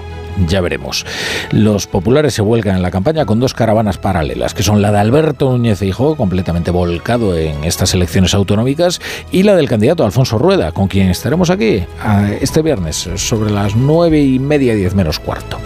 Ya 0.48 0.62
veremos. 0.62 1.06
Los 1.52 1.88
populares 1.88 2.34
se 2.34 2.42
vuelcan 2.42 2.76
en 2.76 2.82
la 2.82 2.92
campaña 2.92 3.26
con 3.26 3.40
dos 3.40 3.54
caravanas 3.54 3.98
paralelas, 3.98 4.54
que 4.54 4.64
son 4.64 4.82
la 4.82 4.92
de 4.92 5.00
Alberto 5.00 5.52
Núñez 5.52 5.80
Feijóo, 5.80 6.16
completamente 6.16 6.72
volcado 6.72 7.38
en 7.38 7.64
estas 7.64 7.94
elecciones 7.94 8.34
autonómicas, 8.34 9.00
y 9.32 9.44
la 9.44 9.56
del 9.56 9.70
candidato 9.70 10.04
Alfonso 10.04 10.38
Rueda, 10.38 10.72
con 10.72 10.88
quien 10.88 11.10
estaremos 11.10 11.50
aquí 11.50 11.86
ah, 12.02 12.30
este 12.42 12.62
viernes 12.62 13.10
sobre 13.16 13.52
las 13.52 13.76
nueve 13.76 14.22
y 14.22 14.40
media, 14.40 14.76
diez 14.76 14.94
menos 14.94 15.20
cuarto. 15.20 15.58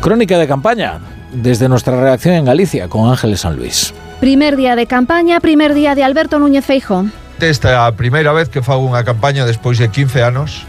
Crónica 0.00 0.38
de 0.38 0.46
campaña 0.46 1.00
desde 1.32 1.68
nuestra 1.68 2.00
redacción 2.00 2.34
en 2.34 2.44
Galicia 2.44 2.88
con 2.88 3.10
Ángeles 3.10 3.40
San 3.40 3.56
Luis. 3.56 3.92
Primer 4.20 4.56
día 4.56 4.76
de 4.76 4.86
campaña, 4.86 5.40
primer 5.40 5.74
día 5.74 5.94
de 5.94 6.04
Alberto 6.04 6.38
Núñez 6.38 6.64
Feijóo. 6.64 7.06
Esta 7.40 7.90
primeira 7.92 8.32
vez 8.32 8.48
que 8.48 8.62
fago 8.62 8.86
unha 8.86 9.02
campaña 9.04 9.44
despois 9.44 9.76
de 9.76 9.90
15 9.90 10.22
anos 10.22 10.64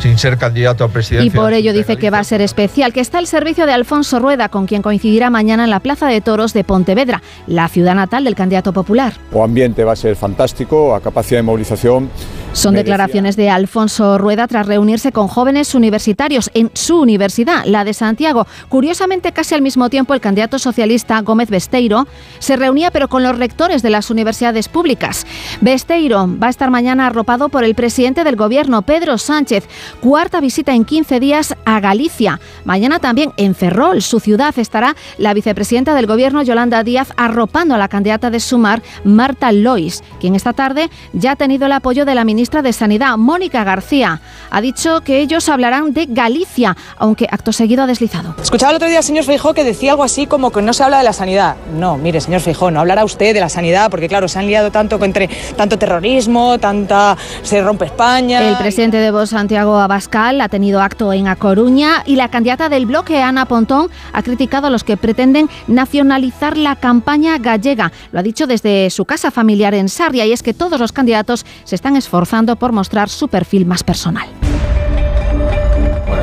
sin 0.00 0.18
ser 0.18 0.38
candidato 0.38 0.84
a 0.84 0.88
presidencia. 0.88 1.26
Y 1.26 1.30
por 1.30 1.52
ello 1.52 1.72
dice 1.72 1.96
que 1.96 2.10
va 2.10 2.18
a 2.18 2.24
ser 2.24 2.40
especial, 2.40 2.92
que 2.92 3.00
está 3.00 3.18
al 3.18 3.26
servicio 3.26 3.66
de 3.66 3.72
Alfonso 3.72 4.18
Rueda, 4.18 4.48
con 4.48 4.66
quien 4.66 4.82
coincidirá 4.82 5.30
mañana 5.30 5.64
en 5.64 5.70
la 5.70 5.80
Plaza 5.80 6.08
de 6.08 6.20
Toros 6.20 6.52
de 6.52 6.64
Pontevedra, 6.64 7.22
la 7.46 7.68
ciudad 7.68 7.94
natal 7.94 8.24
del 8.24 8.34
candidato 8.34 8.72
popular. 8.72 9.12
O 9.32 9.44
ambiente 9.44 9.84
va 9.84 9.92
a 9.92 9.96
ser 9.96 10.16
fantástico, 10.16 10.94
a 10.94 11.00
capacidade 11.00 11.42
de 11.42 11.46
movilización 11.46 12.10
Son 12.52 12.74
declaraciones 12.74 13.36
de 13.36 13.48
Alfonso 13.48 14.18
Rueda 14.18 14.48
tras 14.48 14.66
reunirse 14.66 15.12
con 15.12 15.28
jóvenes 15.28 15.76
universitarios 15.76 16.50
en 16.52 16.70
su 16.74 17.00
universidad, 17.00 17.64
la 17.64 17.84
de 17.84 17.94
Santiago. 17.94 18.44
Curiosamente, 18.68 19.30
casi 19.30 19.54
al 19.54 19.62
mismo 19.62 19.88
tiempo, 19.88 20.14
el 20.14 20.20
candidato 20.20 20.58
socialista 20.58 21.20
Gómez 21.20 21.48
Besteiro 21.48 22.08
se 22.40 22.56
reunía, 22.56 22.90
pero 22.90 23.08
con 23.08 23.22
los 23.22 23.38
rectores 23.38 23.82
de 23.82 23.90
las 23.90 24.10
universidades 24.10 24.68
públicas. 24.68 25.26
Besteiro 25.60 26.28
va 26.42 26.48
a 26.48 26.50
estar 26.50 26.70
mañana 26.70 27.06
arropado 27.06 27.50
por 27.50 27.62
el 27.62 27.76
presidente 27.76 28.24
del 28.24 28.34
gobierno, 28.34 28.82
Pedro 28.82 29.16
Sánchez. 29.16 29.68
Cuarta 30.00 30.40
visita 30.40 30.74
en 30.74 30.84
15 30.84 31.20
días 31.20 31.54
a 31.64 31.78
Galicia. 31.78 32.40
Mañana 32.64 32.98
también 32.98 33.32
en 33.36 33.54
Ferrol, 33.54 34.02
su 34.02 34.18
ciudad, 34.18 34.58
estará 34.58 34.96
la 35.18 35.34
vicepresidenta 35.34 35.94
del 35.94 36.08
gobierno, 36.08 36.42
Yolanda 36.42 36.82
Díaz, 36.82 37.12
arropando 37.16 37.76
a 37.76 37.78
la 37.78 37.88
candidata 37.88 38.28
de 38.28 38.40
Sumar, 38.40 38.82
Marta 39.04 39.52
Lois, 39.52 40.02
quien 40.18 40.34
esta 40.34 40.52
tarde 40.52 40.90
ya 41.12 41.32
ha 41.32 41.36
tenido 41.36 41.66
el 41.66 41.72
apoyo 41.72 42.04
de 42.04 42.16
la 42.16 42.24
ministra 42.24 42.39
de 42.40 42.72
Sanidad, 42.72 43.18
Mónica 43.18 43.64
García. 43.64 44.20
Ha 44.50 44.60
dicho 44.62 45.02
que 45.02 45.20
ellos 45.20 45.48
hablarán 45.50 45.92
de 45.92 46.06
Galicia, 46.06 46.74
aunque 46.96 47.26
acto 47.30 47.52
seguido 47.52 47.82
ha 47.82 47.86
deslizado. 47.86 48.34
Escuchaba 48.42 48.70
el 48.70 48.76
otro 48.76 48.88
día 48.88 48.98
al 48.98 49.04
señor 49.04 49.24
Feijó 49.24 49.52
que 49.52 49.62
decía 49.62 49.92
algo 49.92 50.02
así 50.02 50.26
como 50.26 50.50
que 50.50 50.62
no 50.62 50.72
se 50.72 50.82
habla 50.82 50.98
de 50.98 51.04
la 51.04 51.12
sanidad. 51.12 51.56
No, 51.76 51.98
mire, 51.98 52.20
señor 52.20 52.40
Feijó, 52.40 52.70
no 52.70 52.80
hablará 52.80 53.04
usted 53.04 53.34
de 53.34 53.40
la 53.40 53.50
sanidad, 53.50 53.90
porque 53.90 54.08
claro, 54.08 54.26
se 54.26 54.38
han 54.38 54.46
liado 54.46 54.70
tanto 54.70 54.98
entre 55.04 55.28
tanto 55.54 55.78
terrorismo, 55.78 56.58
tanta 56.58 57.16
se 57.42 57.60
rompe 57.60 57.84
España. 57.84 58.42
El 58.48 58.56
presidente 58.56 58.96
de 58.96 59.10
Vox, 59.10 59.30
Santiago 59.30 59.78
Abascal, 59.78 60.40
ha 60.40 60.48
tenido 60.48 60.80
acto 60.80 61.12
en 61.12 61.28
A 61.28 61.36
Coruña 61.36 62.02
y 62.06 62.16
la 62.16 62.28
candidata 62.28 62.70
del 62.70 62.86
bloque, 62.86 63.22
Ana 63.22 63.44
Pontón, 63.44 63.90
ha 64.14 64.22
criticado 64.22 64.68
a 64.68 64.70
los 64.70 64.82
que 64.82 64.96
pretenden 64.96 65.50
nacionalizar 65.68 66.56
la 66.56 66.76
campaña 66.76 67.36
gallega. 67.36 67.92
Lo 68.12 68.20
ha 68.20 68.22
dicho 68.22 68.46
desde 68.46 68.88
su 68.88 69.04
casa 69.04 69.30
familiar 69.30 69.74
en 69.74 69.90
Sarria 69.90 70.24
y 70.24 70.32
es 70.32 70.42
que 70.42 70.54
todos 70.54 70.80
los 70.80 70.92
candidatos 70.92 71.44
se 71.64 71.74
están 71.74 71.96
esforzando 71.96 72.29
por 72.58 72.70
mostrar 72.72 73.08
su 73.08 73.26
perfil 73.26 73.66
más 73.66 73.82
personal. 73.82 74.28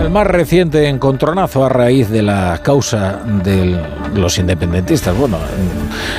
El 0.01 0.09
más 0.09 0.25
reciente 0.25 0.87
encontronazo 0.87 1.65
a 1.65 1.69
raíz 1.69 2.09
de 2.09 2.21
la 2.21 2.61
causa 2.63 3.19
de 3.43 3.77
los 4.15 4.37
independentistas, 4.37 5.17
bueno, 5.17 5.37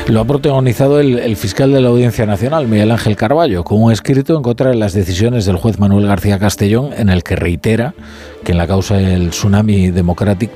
lo 0.08 0.20
ha 0.20 0.24
protagonizado 0.26 1.00
el, 1.00 1.18
el, 1.18 1.36
fiscal 1.36 1.72
de 1.72 1.80
la 1.80 1.88
Audiencia 1.88 2.26
Nacional, 2.26 2.68
Miguel 2.68 2.90
Ángel 2.90 3.16
Carballo, 3.16 3.64
con 3.64 3.82
un 3.82 3.90
escrito 3.90 4.36
en 4.36 4.42
contra 4.42 4.70
de 4.70 4.76
las 4.76 4.92
decisiones 4.92 5.46
del 5.46 5.56
juez 5.56 5.78
Manuel 5.78 6.06
García 6.06 6.38
Castellón, 6.38 6.90
en 6.98 7.08
el 7.08 7.22
que 7.22 7.36
reitera 7.36 7.94
en 8.52 8.58
la 8.58 8.66
causa 8.66 8.96
del 8.96 9.30
tsunami 9.30 9.90
democratic 9.90 10.50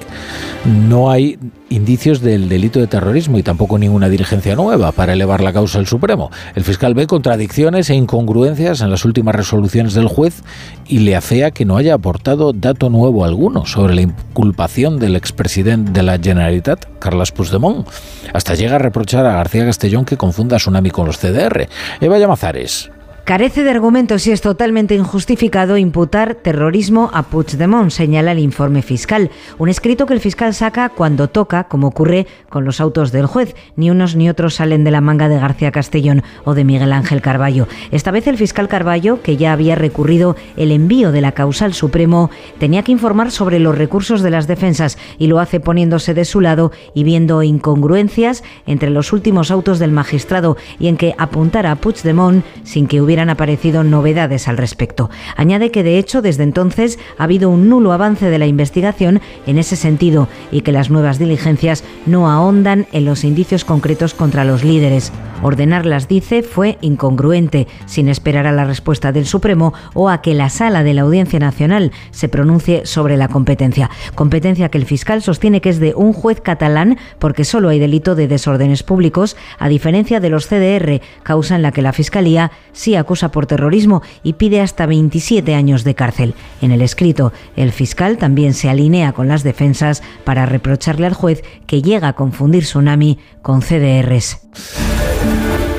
no 0.64 1.10
hay 1.10 1.38
indicios 1.70 2.20
del 2.20 2.48
delito 2.48 2.78
de 2.78 2.86
terrorismo 2.86 3.38
y 3.38 3.42
tampoco 3.42 3.78
ninguna 3.78 4.08
diligencia 4.08 4.54
nueva 4.54 4.92
para 4.92 5.14
elevar 5.14 5.42
la 5.42 5.52
causa 5.52 5.78
al 5.78 5.86
Supremo. 5.86 6.30
El 6.54 6.64
fiscal 6.64 6.94
ve 6.94 7.06
contradicciones 7.06 7.90
e 7.90 7.94
incongruencias 7.94 8.80
en 8.80 8.90
las 8.90 9.04
últimas 9.04 9.34
resoluciones 9.34 9.94
del 9.94 10.06
juez 10.06 10.42
y 10.86 11.00
le 11.00 11.16
afea 11.16 11.50
que 11.50 11.64
no 11.64 11.76
haya 11.76 11.94
aportado 11.94 12.52
dato 12.52 12.90
nuevo 12.90 13.24
alguno 13.24 13.66
sobre 13.66 13.94
la 13.94 14.02
inculpación 14.02 14.98
del 14.98 15.16
expresidente 15.16 15.92
de 15.92 16.02
la 16.02 16.18
Generalitat, 16.18 16.86
Carles 17.00 17.32
Puigdemont. 17.32 17.88
Hasta 18.32 18.54
llega 18.54 18.76
a 18.76 18.78
reprochar 18.78 19.26
a 19.26 19.34
García 19.34 19.64
Castellón 19.64 20.04
que 20.04 20.16
confunda 20.16 20.58
tsunami 20.58 20.90
con 20.90 21.06
los 21.06 21.18
CDR. 21.18 21.68
Eva 22.00 22.18
Llamazares. 22.18 22.91
Carece 23.24 23.62
de 23.62 23.70
argumentos 23.70 24.26
y 24.26 24.32
es 24.32 24.40
totalmente 24.40 24.96
injustificado 24.96 25.76
imputar 25.76 26.34
terrorismo 26.34 27.08
a 27.14 27.22
Puigdemont, 27.22 27.92
señala 27.92 28.32
el 28.32 28.40
informe 28.40 28.82
fiscal. 28.82 29.30
Un 29.58 29.68
escrito 29.68 30.06
que 30.06 30.14
el 30.14 30.18
fiscal 30.18 30.52
saca 30.54 30.88
cuando 30.88 31.28
toca, 31.28 31.64
como 31.64 31.86
ocurre 31.86 32.26
con 32.48 32.64
los 32.64 32.80
autos 32.80 33.12
del 33.12 33.26
juez. 33.26 33.54
Ni 33.76 33.92
unos 33.92 34.16
ni 34.16 34.28
otros 34.28 34.54
salen 34.54 34.82
de 34.82 34.90
la 34.90 35.00
manga 35.00 35.28
de 35.28 35.38
García 35.38 35.70
Castellón 35.70 36.24
o 36.44 36.54
de 36.54 36.64
Miguel 36.64 36.92
Ángel 36.92 37.22
Carballo. 37.22 37.68
Esta 37.92 38.10
vez 38.10 38.26
el 38.26 38.36
fiscal 38.36 38.66
Carballo, 38.66 39.22
que 39.22 39.36
ya 39.36 39.52
había 39.52 39.76
recurrido 39.76 40.34
el 40.56 40.72
envío 40.72 41.12
de 41.12 41.20
la 41.20 41.30
causa 41.30 41.64
al 41.64 41.74
Supremo, 41.74 42.28
tenía 42.58 42.82
que 42.82 42.90
informar 42.90 43.30
sobre 43.30 43.60
los 43.60 43.78
recursos 43.78 44.22
de 44.22 44.30
las 44.30 44.48
defensas 44.48 44.98
y 45.16 45.28
lo 45.28 45.38
hace 45.38 45.60
poniéndose 45.60 46.12
de 46.12 46.24
su 46.24 46.40
lado 46.40 46.72
y 46.92 47.04
viendo 47.04 47.44
incongruencias 47.44 48.42
entre 48.66 48.90
los 48.90 49.12
últimos 49.12 49.52
autos 49.52 49.78
del 49.78 49.92
magistrado 49.92 50.56
y 50.80 50.88
en 50.88 50.96
que 50.96 51.14
apuntara 51.18 51.70
a 51.70 51.76
Puigdemont 51.76 52.44
sin 52.64 52.88
que 52.88 53.00
hubiera 53.00 53.11
hubieran 53.12 53.28
aparecido 53.28 53.84
novedades 53.84 54.48
al 54.48 54.56
respecto. 54.56 55.10
Añade 55.36 55.70
que 55.70 55.82
de 55.82 55.98
hecho 55.98 56.22
desde 56.22 56.44
entonces 56.44 56.98
ha 57.18 57.24
habido 57.24 57.50
un 57.50 57.68
nulo 57.68 57.92
avance 57.92 58.30
de 58.30 58.38
la 58.38 58.46
investigación 58.46 59.20
en 59.46 59.58
ese 59.58 59.76
sentido 59.76 60.28
y 60.50 60.62
que 60.62 60.72
las 60.72 60.88
nuevas 60.88 61.18
diligencias 61.18 61.84
no 62.06 62.30
ahondan 62.30 62.86
en 62.92 63.04
los 63.04 63.24
indicios 63.24 63.66
concretos 63.66 64.14
contra 64.14 64.46
los 64.46 64.64
líderes. 64.64 65.12
Ordenarlas, 65.42 66.08
dice, 66.08 66.42
fue 66.42 66.78
incongruente, 66.80 67.66
sin 67.84 68.08
esperar 68.08 68.46
a 68.46 68.52
la 68.52 68.64
respuesta 68.64 69.12
del 69.12 69.26
Supremo 69.26 69.74
o 69.92 70.08
a 70.08 70.22
que 70.22 70.32
la 70.34 70.48
sala 70.48 70.84
de 70.84 70.94
la 70.94 71.02
Audiencia 71.02 71.40
Nacional 71.40 71.90
se 72.12 72.28
pronuncie 72.28 72.86
sobre 72.86 73.18
la 73.18 73.28
competencia. 73.28 73.90
Competencia 74.14 74.70
que 74.70 74.78
el 74.78 74.86
fiscal 74.86 75.20
sostiene 75.20 75.60
que 75.60 75.68
es 75.68 75.80
de 75.80 75.94
un 75.94 76.14
juez 76.14 76.40
catalán 76.40 76.96
porque 77.18 77.44
solo 77.44 77.68
hay 77.68 77.78
delito 77.78 78.14
de 78.14 78.28
desórdenes 78.28 78.84
públicos, 78.84 79.36
a 79.58 79.68
diferencia 79.68 80.20
de 80.20 80.30
los 80.30 80.46
CDR, 80.46 81.02
causa 81.24 81.56
en 81.56 81.62
la 81.62 81.72
que 81.72 81.82
la 81.82 81.92
Fiscalía 81.92 82.52
sí 82.72 82.94
acusa 83.02 83.30
por 83.30 83.46
terrorismo 83.46 84.02
y 84.22 84.32
pide 84.32 84.60
hasta 84.60 84.86
27 84.86 85.54
años 85.54 85.84
de 85.84 85.94
cárcel. 85.94 86.34
En 86.60 86.72
el 86.72 86.82
escrito, 86.82 87.32
el 87.56 87.72
fiscal 87.72 88.16
también 88.16 88.54
se 88.54 88.68
alinea 88.68 89.12
con 89.12 89.28
las 89.28 89.42
defensas 89.42 90.02
para 90.24 90.46
reprocharle 90.46 91.06
al 91.06 91.14
juez 91.14 91.42
que 91.66 91.82
llega 91.82 92.08
a 92.08 92.12
confundir 92.14 92.64
tsunami 92.64 93.18
con 93.42 93.60
CDRs. 93.60 94.38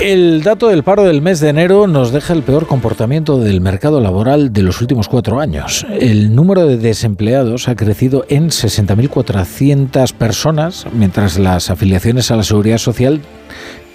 El 0.01 0.43
dato 0.43 0.67
del 0.67 0.83
paro 0.83 1.03
del 1.03 1.21
mes 1.21 1.39
de 1.39 1.47
enero 1.47 1.87
nos 1.87 2.11
deja 2.11 2.33
el 2.33 2.43
peor 2.43 2.67
comportamiento 2.67 3.39
del 3.39 3.61
mercado 3.61 4.01
laboral 4.01 4.51
de 4.51 4.61
los 4.61 4.81
últimos 4.81 5.07
cuatro 5.07 5.39
años. 5.39 5.85
El 5.89 6.35
número 6.35 6.67
de 6.67 6.75
desempleados 6.75 7.69
ha 7.69 7.75
crecido 7.75 8.25
en 8.27 8.49
60.400 8.49 10.11
personas, 10.11 10.85
mientras 10.91 11.39
las 11.39 11.69
afiliaciones 11.69 12.31
a 12.31 12.35
la 12.35 12.43
seguridad 12.43 12.79
social 12.79 13.21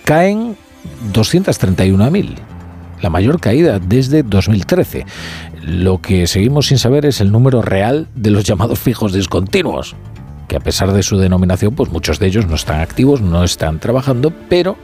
caen 0.04 0.56
231.000 1.12 2.57
la 3.02 3.10
mayor 3.10 3.40
caída 3.40 3.78
desde 3.78 4.22
2013. 4.22 5.06
Lo 5.62 6.00
que 6.00 6.26
seguimos 6.26 6.66
sin 6.66 6.78
saber 6.78 7.06
es 7.06 7.20
el 7.20 7.32
número 7.32 7.62
real 7.62 8.08
de 8.14 8.30
los 8.30 8.44
llamados 8.44 8.78
fijos 8.78 9.12
discontinuos, 9.12 9.96
que 10.48 10.56
a 10.56 10.60
pesar 10.60 10.92
de 10.92 11.02
su 11.02 11.18
denominación, 11.18 11.74
pues 11.74 11.90
muchos 11.90 12.18
de 12.18 12.26
ellos 12.26 12.46
no 12.46 12.54
están 12.54 12.80
activos, 12.80 13.20
no 13.20 13.44
están 13.44 13.78
trabajando, 13.78 14.32
pero 14.48 14.76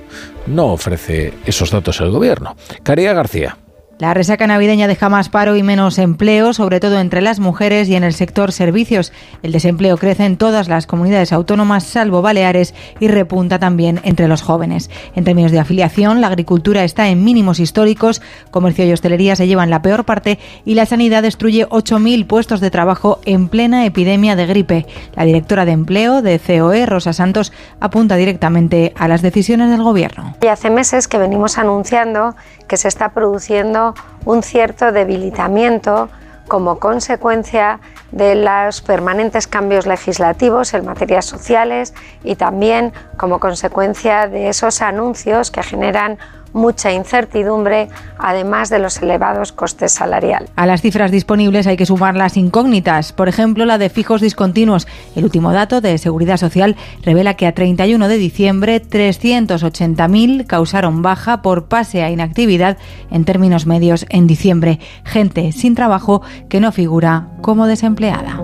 no 0.47 0.67
ofrece 0.73 1.35
esos 1.47 1.71
datos 1.71 2.01
el 2.01 2.11
gobierno. 2.11 2.57
Caría 2.83 3.15
García. 3.15 3.57
La 3.99 4.13
resaca 4.13 4.49
navideña 4.49 4.89
deja 4.89 5.09
más 5.09 5.29
paro 5.29 5.55
y 5.55 5.63
menos 5.63 5.99
empleo, 5.99 6.53
sobre 6.53 6.81
todo 6.81 6.99
entre 6.99 7.23
las 7.23 7.39
mujeres 7.39 7.89
y 7.89 7.95
en 7.95 8.03
el 8.03 8.13
sector 8.13 8.51
servicios. 8.51 9.13
El 9.45 9.53
desempleo 9.53 9.97
crece 9.99 10.25
en 10.25 10.37
todas 10.37 10.67
las 10.67 10.89
comunidades 10.89 11.33
autónomas, 11.33 11.85
salvo 11.85 12.21
Baleares, 12.21 12.75
y 12.99 13.07
repunta 13.07 13.61
también 13.61 14.01
entre 14.03 14.27
los 14.27 14.43
jóvenes. 14.43 14.91
En 15.15 15.23
términos 15.23 15.53
de 15.53 15.61
afiliación, 15.61 16.21
la 16.21 16.27
agricultura 16.27 16.83
está 16.83 17.09
en 17.09 17.23
mínimos 17.23 17.61
históricos, 17.61 18.21
comercio 18.51 18.85
y 18.85 18.93
hostelería 18.93 19.37
se 19.37 19.47
llevan 19.47 19.71
la 19.71 19.81
peor 19.81 20.05
parte 20.05 20.41
y 20.65 20.75
la 20.75 20.87
sanidad 20.87 21.23
destruye 21.23 21.69
8.000 21.69 22.27
puestos 22.27 22.61
de 22.61 22.73
trabajo 22.73 23.21
en 23.25 23.49
plena 23.49 23.87
epidemia 23.87 24.35
de 24.35 24.47
gripe. 24.47 24.87
La 25.15 25.25
directora 25.25 25.65
de 25.65 25.73
empleo 25.73 26.21
de 26.21 26.41
COE, 26.41 26.87
Rosa 26.87 27.13
Santos, 27.13 27.53
apunta 27.79 28.17
directamente 28.17 28.93
a 28.97 29.07
las 29.07 29.23
decisiones 29.23 29.71
del 29.71 29.85
Gobierno. 29.85 30.35
Y 30.43 30.49
hace 30.49 30.69
meses 30.69 31.07
que 31.07 31.19
venimos 31.19 31.59
anunciando 31.59 32.35
que 32.67 32.77
se 32.77 32.89
está 32.89 33.11
produciendo 33.11 33.94
un 34.25 34.43
cierto 34.43 34.93
debilitamiento 34.93 36.09
como 36.49 36.79
consecuencia 36.79 37.81
de 38.13 38.35
los 38.35 38.81
permanentes 38.81 39.47
cambios 39.47 39.87
legislativos 39.87 40.75
en 40.75 40.85
materias 40.85 41.25
sociales 41.25 41.95
y 42.23 42.37
también 42.37 42.93
como 43.17 43.41
consecuencia 43.41 44.29
de 44.29 44.49
esos 44.49 44.83
anuncios 44.83 45.51
que 45.51 45.63
generan 45.63 46.19
mucha 46.55 46.93
incertidumbre, 46.93 47.89
además 48.19 48.71
de 48.71 48.79
los 48.79 49.03
elevados 49.03 49.53
costes 49.53 49.93
salariales. 49.93 50.51
A 50.57 50.65
las 50.65 50.81
cifras 50.81 51.11
disponibles 51.11 51.67
hay 51.67 51.77
que 51.77 51.85
sumar 51.85 52.17
las 52.17 52.39
incógnitas, 52.39 53.13
por 53.13 53.29
ejemplo 53.29 53.67
la 53.67 53.77
de 53.77 53.91
fijos 53.91 54.23
discontinuos. 54.23 54.87
El 55.15 55.25
último 55.25 55.53
dato 55.53 55.83
de 55.83 55.99
Seguridad 55.99 56.39
Social 56.39 56.77
revela 57.03 57.35
que 57.35 57.47
a 57.47 57.53
31 57.53 58.09
de 58.09 58.17
diciembre 58.17 58.81
380.000 58.83 60.47
causaron 60.47 61.03
baja 61.03 61.43
por 61.43 61.67
pase 61.67 62.03
a 62.03 62.11
inactividad 62.11 62.79
en 63.11 63.25
términos 63.25 63.67
medios 63.67 64.07
en 64.09 64.27
diciembre. 64.27 64.79
Gente 65.05 65.53
sin 65.53 65.75
trabajo 65.75 66.23
que 66.49 66.61
no 66.61 66.73
figura 66.73 67.29
como 67.43 67.67
desempleada. 67.67 68.41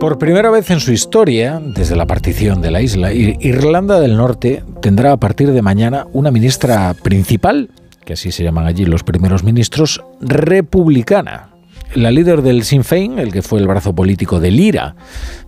Por 0.00 0.18
primera 0.18 0.50
vez 0.50 0.70
en 0.70 0.80
su 0.80 0.92
historia, 0.92 1.58
desde 1.64 1.96
la 1.96 2.06
partición 2.06 2.60
de 2.60 2.70
la 2.70 2.82
isla, 2.82 3.12
Irlanda 3.14 3.98
del 3.98 4.16
Norte 4.16 4.62
tendrá 4.82 5.12
a 5.12 5.16
partir 5.16 5.52
de 5.52 5.62
mañana 5.62 6.06
una 6.12 6.30
ministra 6.30 6.94
principal, 6.94 7.70
que 8.04 8.12
así 8.12 8.30
se 8.30 8.44
llaman 8.44 8.66
allí 8.66 8.84
los 8.84 9.02
primeros 9.02 9.42
ministros, 9.42 10.02
republicana. 10.20 11.48
La 11.94 12.10
líder 12.10 12.42
del 12.42 12.64
Sinn 12.64 12.84
Féin, 12.84 13.18
el 13.18 13.32
que 13.32 13.40
fue 13.40 13.58
el 13.58 13.66
brazo 13.66 13.94
político 13.94 14.38
del 14.38 14.60
IRA, 14.60 14.96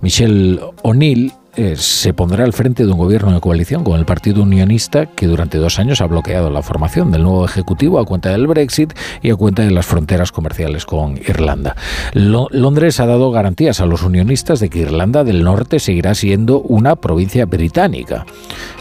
Michelle 0.00 0.58
O'Neill, 0.82 1.32
eh, 1.58 1.74
se 1.76 2.14
pondrá 2.14 2.44
al 2.44 2.52
frente 2.52 2.86
de 2.86 2.92
un 2.92 2.98
gobierno 2.98 3.32
de 3.32 3.40
coalición 3.40 3.82
con 3.82 3.98
el 3.98 4.04
Partido 4.04 4.44
Unionista 4.44 5.06
que 5.06 5.26
durante 5.26 5.58
dos 5.58 5.80
años 5.80 6.00
ha 6.00 6.06
bloqueado 6.06 6.50
la 6.50 6.62
formación 6.62 7.10
del 7.10 7.24
nuevo 7.24 7.44
Ejecutivo 7.44 7.98
a 7.98 8.04
cuenta 8.04 8.30
del 8.30 8.46
Brexit 8.46 8.92
y 9.22 9.30
a 9.30 9.34
cuenta 9.34 9.62
de 9.62 9.72
las 9.72 9.84
fronteras 9.84 10.30
comerciales 10.30 10.86
con 10.86 11.16
Irlanda. 11.16 11.74
Londres 12.12 13.00
ha 13.00 13.06
dado 13.06 13.32
garantías 13.32 13.80
a 13.80 13.86
los 13.86 14.04
unionistas 14.04 14.60
de 14.60 14.70
que 14.70 14.78
Irlanda 14.78 15.24
del 15.24 15.42
Norte 15.42 15.80
seguirá 15.80 16.14
siendo 16.14 16.60
una 16.60 16.94
provincia 16.94 17.44
británica. 17.44 18.24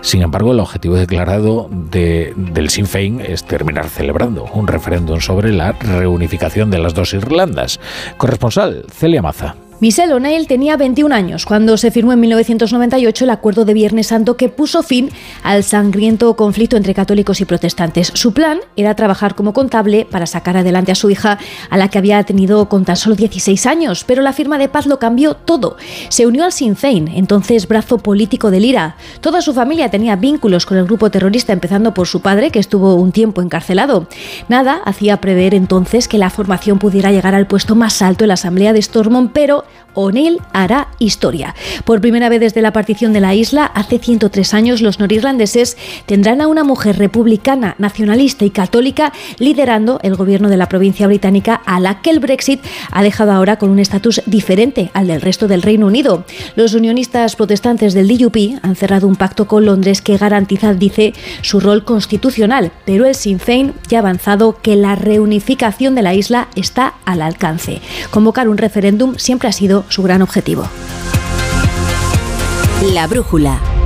Sin 0.02 0.22
embargo, 0.22 0.52
el 0.52 0.60
objetivo 0.60 0.98
declarado 0.98 1.72
del 1.72 2.70
Sinn 2.70 2.86
Féin 2.86 3.22
es 3.22 3.44
terminar 3.44 3.90
celebrando 3.90 4.46
un 4.54 4.68
referéndum 4.68 5.20
sobre 5.20 5.52
la 5.52 5.72
reunificación 5.72 6.70
de 6.70 6.78
las 6.78 6.94
dos 6.94 7.16
Irlandas. 7.16 7.80
Corresponsal, 8.18 8.86
Celia 8.92 9.24
Maza. 9.24 9.56
Michelle 9.80 10.12
O'Neill 10.12 10.48
tenía 10.48 10.76
21 10.76 11.14
años 11.14 11.46
cuando 11.46 11.78
se 11.78 11.92
firmó 11.92 12.12
en 12.12 12.20
1998 12.22 13.26
el 13.26 13.30
Acuerdo 13.30 13.64
de 13.64 13.76
Viernes 13.76 14.08
Santo 14.08 14.36
que 14.36 14.50
puso 14.50 14.82
fin 14.82 15.12
al 15.44 15.64
sangriento 15.64 16.36
conflicto 16.36 16.78
entre 16.78 16.96
católicos 16.96 17.42
y 17.42 17.46
protestantes. 17.46 18.12
Su 18.16 18.34
plan 18.34 18.58
era 18.76 18.96
trabajar 18.96 19.36
como 19.36 19.54
contable 19.54 20.08
para 20.10 20.26
sacar 20.26 20.58
adelante 20.58 20.92
a 20.92 20.96
su 20.96 21.12
hija, 21.12 21.38
a 21.70 21.78
la 21.78 21.90
que 21.90 22.00
había 22.00 22.24
tenido 22.24 22.68
con 22.70 22.86
tan 22.86 22.96
solo 22.96 23.16
16 23.16 23.68
años, 23.68 24.04
pero 24.04 24.24
la 24.24 24.34
firma 24.34 24.58
de 24.58 24.68
paz 24.68 24.88
lo 24.88 24.98
cambió 24.98 25.36
todo. 25.36 25.78
Se 26.10 26.26
unió 26.26 26.44
al 26.46 26.54
Sinn 26.54 26.76
Féin, 26.76 27.10
entonces 27.10 27.68
brazo 27.68 28.00
político 28.00 28.50
del 28.50 28.66
IRA. 28.66 28.96
Toda 29.22 29.44
su 29.44 29.54
familia 29.54 29.92
tenía 29.92 30.16
vínculos 30.16 30.66
con 30.66 30.80
el 30.80 30.86
grupo 30.86 31.12
terrorista, 31.12 31.54
empezando 31.54 31.94
por 31.94 32.08
su 32.08 32.22
padre, 32.22 32.50
que 32.50 32.58
estuvo 32.58 32.96
un 32.96 33.12
tiempo 33.12 33.44
encarcelado. 33.44 34.08
Nada 34.50 34.82
hacía 34.86 35.22
prever 35.22 35.54
entonces 35.54 36.08
que 36.08 36.18
la 36.18 36.32
formación 36.32 36.80
pudiera 36.80 37.12
llegar 37.12 37.36
al 37.36 37.46
puesto 37.46 37.76
más 37.76 38.02
alto 38.02 38.24
en 38.24 38.30
la 38.30 38.34
Asamblea 38.34 38.74
de 38.74 38.82
Stormont, 38.82 39.32
pero 39.32 39.67
O'Neill 39.94 40.40
hará 40.54 40.90
historia. 41.00 41.56
Por 41.84 42.02
primera 42.02 42.30
vez 42.30 42.40
desde 42.40 42.62
la 42.62 42.74
partición 42.74 43.14
de 43.14 43.20
la 43.20 43.34
isla, 43.34 43.66
hace 43.66 43.98
103 43.98 44.54
años, 44.54 44.82
los 44.82 45.00
norirlandeses 45.00 45.78
tendrán 46.06 46.42
a 46.42 46.48
una 46.48 46.64
mujer 46.64 46.98
republicana, 46.98 47.76
nacionalista 47.80 48.46
y 48.46 48.52
católica 48.52 49.12
liderando 49.40 50.00
el 50.04 50.16
gobierno 50.16 50.50
de 50.50 50.58
la 50.58 50.70
provincia 50.70 51.08
británica, 51.08 51.56
a 51.66 51.80
la 51.80 52.02
que 52.02 52.12
el 52.12 52.20
Brexit 52.20 52.62
ha 52.92 53.02
dejado 53.02 53.32
ahora 53.32 53.58
con 53.58 53.70
un 53.70 53.80
estatus 53.80 54.22
diferente 54.26 54.92
al 54.94 55.08
del 55.08 55.22
resto 55.22 55.48
del 55.48 55.62
Reino 55.62 55.88
Unido. 55.88 56.26
Los 56.56 56.74
unionistas 56.74 57.36
protestantes 57.36 57.94
del 57.94 58.08
DUP 58.08 58.60
han 58.62 58.76
cerrado 58.76 59.08
un 59.08 59.16
pacto 59.16 59.48
con 59.48 59.66
Londres 59.66 60.02
que 60.02 60.18
garantiza, 60.18 60.74
dice, 60.74 61.14
su 61.42 61.60
rol 61.60 61.84
constitucional, 61.84 62.72
pero 62.86 63.06
el 63.06 63.16
Sinn 63.16 63.40
Féin 63.40 63.74
ya 63.88 63.98
ha 63.98 64.02
avanzado 64.02 64.58
que 64.62 64.76
la 64.76 64.96
reunificación 64.96 65.96
de 65.96 66.02
la 66.02 66.14
isla 66.14 66.50
está 66.56 66.94
al 67.06 67.22
alcance. 67.22 67.82
Convocar 68.12 68.48
un 68.48 68.58
referéndum 68.58 69.16
siempre 69.18 69.50
ha 69.50 69.52
sido 69.58 69.84
su 69.90 70.04
gran 70.04 70.22
objetivo. 70.22 70.70
La 72.94 73.08
brújula. 73.08 73.77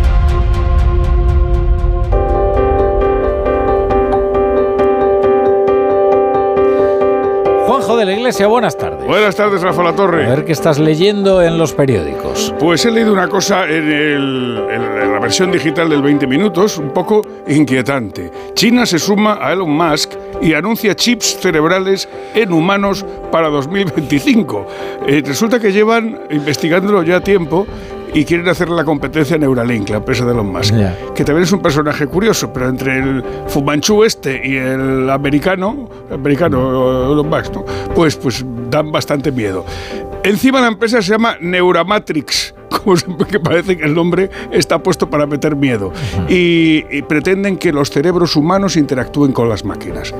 Juanjo 7.91 7.97
de 7.97 8.05
la 8.05 8.13
Iglesia, 8.13 8.47
buenas 8.47 8.77
tardes. 8.77 9.05
Buenas 9.05 9.35
tardes, 9.35 9.61
Rafa 9.61 9.83
La 9.83 9.93
Torre. 9.93 10.25
A 10.25 10.29
ver 10.29 10.45
qué 10.45 10.53
estás 10.53 10.79
leyendo 10.79 11.41
en 11.41 11.57
los 11.57 11.73
periódicos. 11.73 12.53
Pues 12.59 12.85
he 12.85 12.91
leído 12.91 13.11
una 13.11 13.27
cosa 13.27 13.65
en, 13.65 13.91
el- 13.91 14.65
en 14.71 15.11
la 15.11 15.19
versión 15.19 15.51
digital 15.51 15.89
del 15.89 16.01
20 16.01 16.25
minutos, 16.25 16.77
un 16.77 16.91
poco 16.91 17.21
inquietante. 17.47 18.31
China 18.53 18.85
se 18.85 18.97
suma 18.97 19.39
a 19.41 19.51
Elon 19.51 19.69
Musk 19.71 20.11
y 20.41 20.53
anuncia 20.53 20.95
chips 20.95 21.37
cerebrales 21.41 22.07
en 22.33 22.53
humanos 22.53 23.05
para 23.31 23.49
2025. 23.49 24.67
Eh, 25.07 25.21
resulta 25.25 25.59
que 25.59 25.71
llevan 25.73 26.21
investigándolo 26.29 27.03
ya 27.03 27.19
tiempo 27.19 27.67
y 28.13 28.25
quieren 28.25 28.47
hacer 28.49 28.69
la 28.69 28.83
competencia 28.83 29.35
a 29.35 29.39
Neuralink, 29.39 29.89
la 29.89 29.97
empresa 29.97 30.25
de 30.25 30.31
Elon 30.31 30.51
Musk, 30.51 30.73
que 31.15 31.23
también 31.23 31.43
es 31.43 31.51
un 31.51 31.61
personaje 31.61 32.07
curioso, 32.07 32.51
pero 32.53 32.69
entre 32.69 32.99
el 32.99 33.23
Fumanchu 33.47 34.03
este 34.03 34.41
y 34.43 34.57
el 34.57 35.09
americano, 35.09 35.89
el 36.09 36.15
americano 36.15 37.13
Elon 37.13 37.29
Musk, 37.29 37.53
¿no? 37.53 37.65
pues, 37.95 38.15
pues 38.15 38.45
dan 38.69 38.91
bastante 38.91 39.31
miedo. 39.31 39.65
Encima 40.23 40.61
la 40.61 40.67
empresa 40.67 41.01
se 41.01 41.11
llama 41.11 41.37
Neuramatrix, 41.39 42.53
como 42.69 42.95
siempre 42.97 43.27
que 43.27 43.39
parece 43.39 43.77
que 43.77 43.85
el 43.85 43.95
nombre 43.95 44.29
está 44.51 44.83
puesto 44.83 45.09
para 45.09 45.25
meter 45.25 45.55
miedo, 45.55 45.91
y, 46.29 46.85
y 46.89 47.01
pretenden 47.03 47.57
que 47.57 47.71
los 47.71 47.89
cerebros 47.89 48.35
humanos 48.35 48.75
interactúen 48.75 49.31
con 49.31 49.49
las 49.49 49.65
máquinas. 49.65 50.13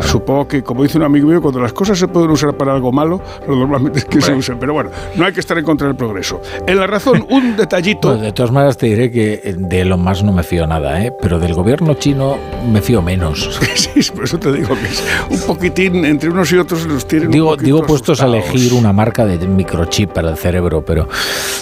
Supongo 0.00 0.48
que, 0.48 0.62
como 0.62 0.82
dice 0.82 0.98
un 0.98 1.04
amigo 1.04 1.28
mío, 1.28 1.40
cuando 1.42 1.60
las 1.60 1.72
cosas 1.72 1.98
se 1.98 2.08
pueden 2.08 2.30
usar 2.30 2.54
para 2.56 2.72
algo 2.72 2.90
malo, 2.92 3.20
lo 3.46 3.56
normalmente 3.56 4.00
es 4.00 4.04
que 4.06 4.20
se 4.20 4.32
usen. 4.34 4.58
Pero 4.58 4.72
bueno, 4.72 4.90
no 5.16 5.24
hay 5.24 5.32
que 5.32 5.40
estar 5.40 5.56
en 5.58 5.64
contra 5.64 5.86
del 5.86 5.96
progreso. 5.96 6.40
En 6.66 6.78
la 6.78 6.86
razón, 6.86 7.26
un 7.30 7.56
detallito. 7.56 8.08
Bueno, 8.08 8.22
de 8.24 8.32
todas 8.32 8.50
maneras 8.50 8.76
te 8.78 8.86
diré 8.86 9.10
que 9.10 9.54
de 9.58 9.80
Elon 9.82 10.00
Musk 10.02 10.22
no 10.22 10.32
me 10.32 10.42
fío 10.42 10.66
nada, 10.66 11.04
¿eh? 11.04 11.12
pero 11.20 11.38
del 11.38 11.54
gobierno 11.54 11.94
chino 11.94 12.36
me 12.70 12.80
fío 12.80 13.02
menos. 13.02 13.58
Sí, 13.80 14.10
por 14.12 14.24
eso 14.24 14.38
te 14.38 14.52
digo 14.52 14.68
que 14.76 14.86
es 14.86 15.02
un 15.30 15.40
poquitín 15.46 16.04
entre 16.04 16.28
unos 16.30 16.52
y 16.52 16.58
otros 16.58 16.86
los 16.86 17.06
tienen. 17.08 17.28
un 17.28 17.32
Digo, 17.32 17.46
poquito 17.50 17.64
digo 17.64 17.82
puestos 17.82 18.20
a 18.20 18.24
asustados. 18.26 18.50
elegir 18.54 18.74
una 18.74 18.92
marca 18.92 19.24
de 19.26 19.38
microchip 19.48 20.10
para 20.12 20.30
el 20.30 20.36
cerebro, 20.36 20.84
pero... 20.84 21.08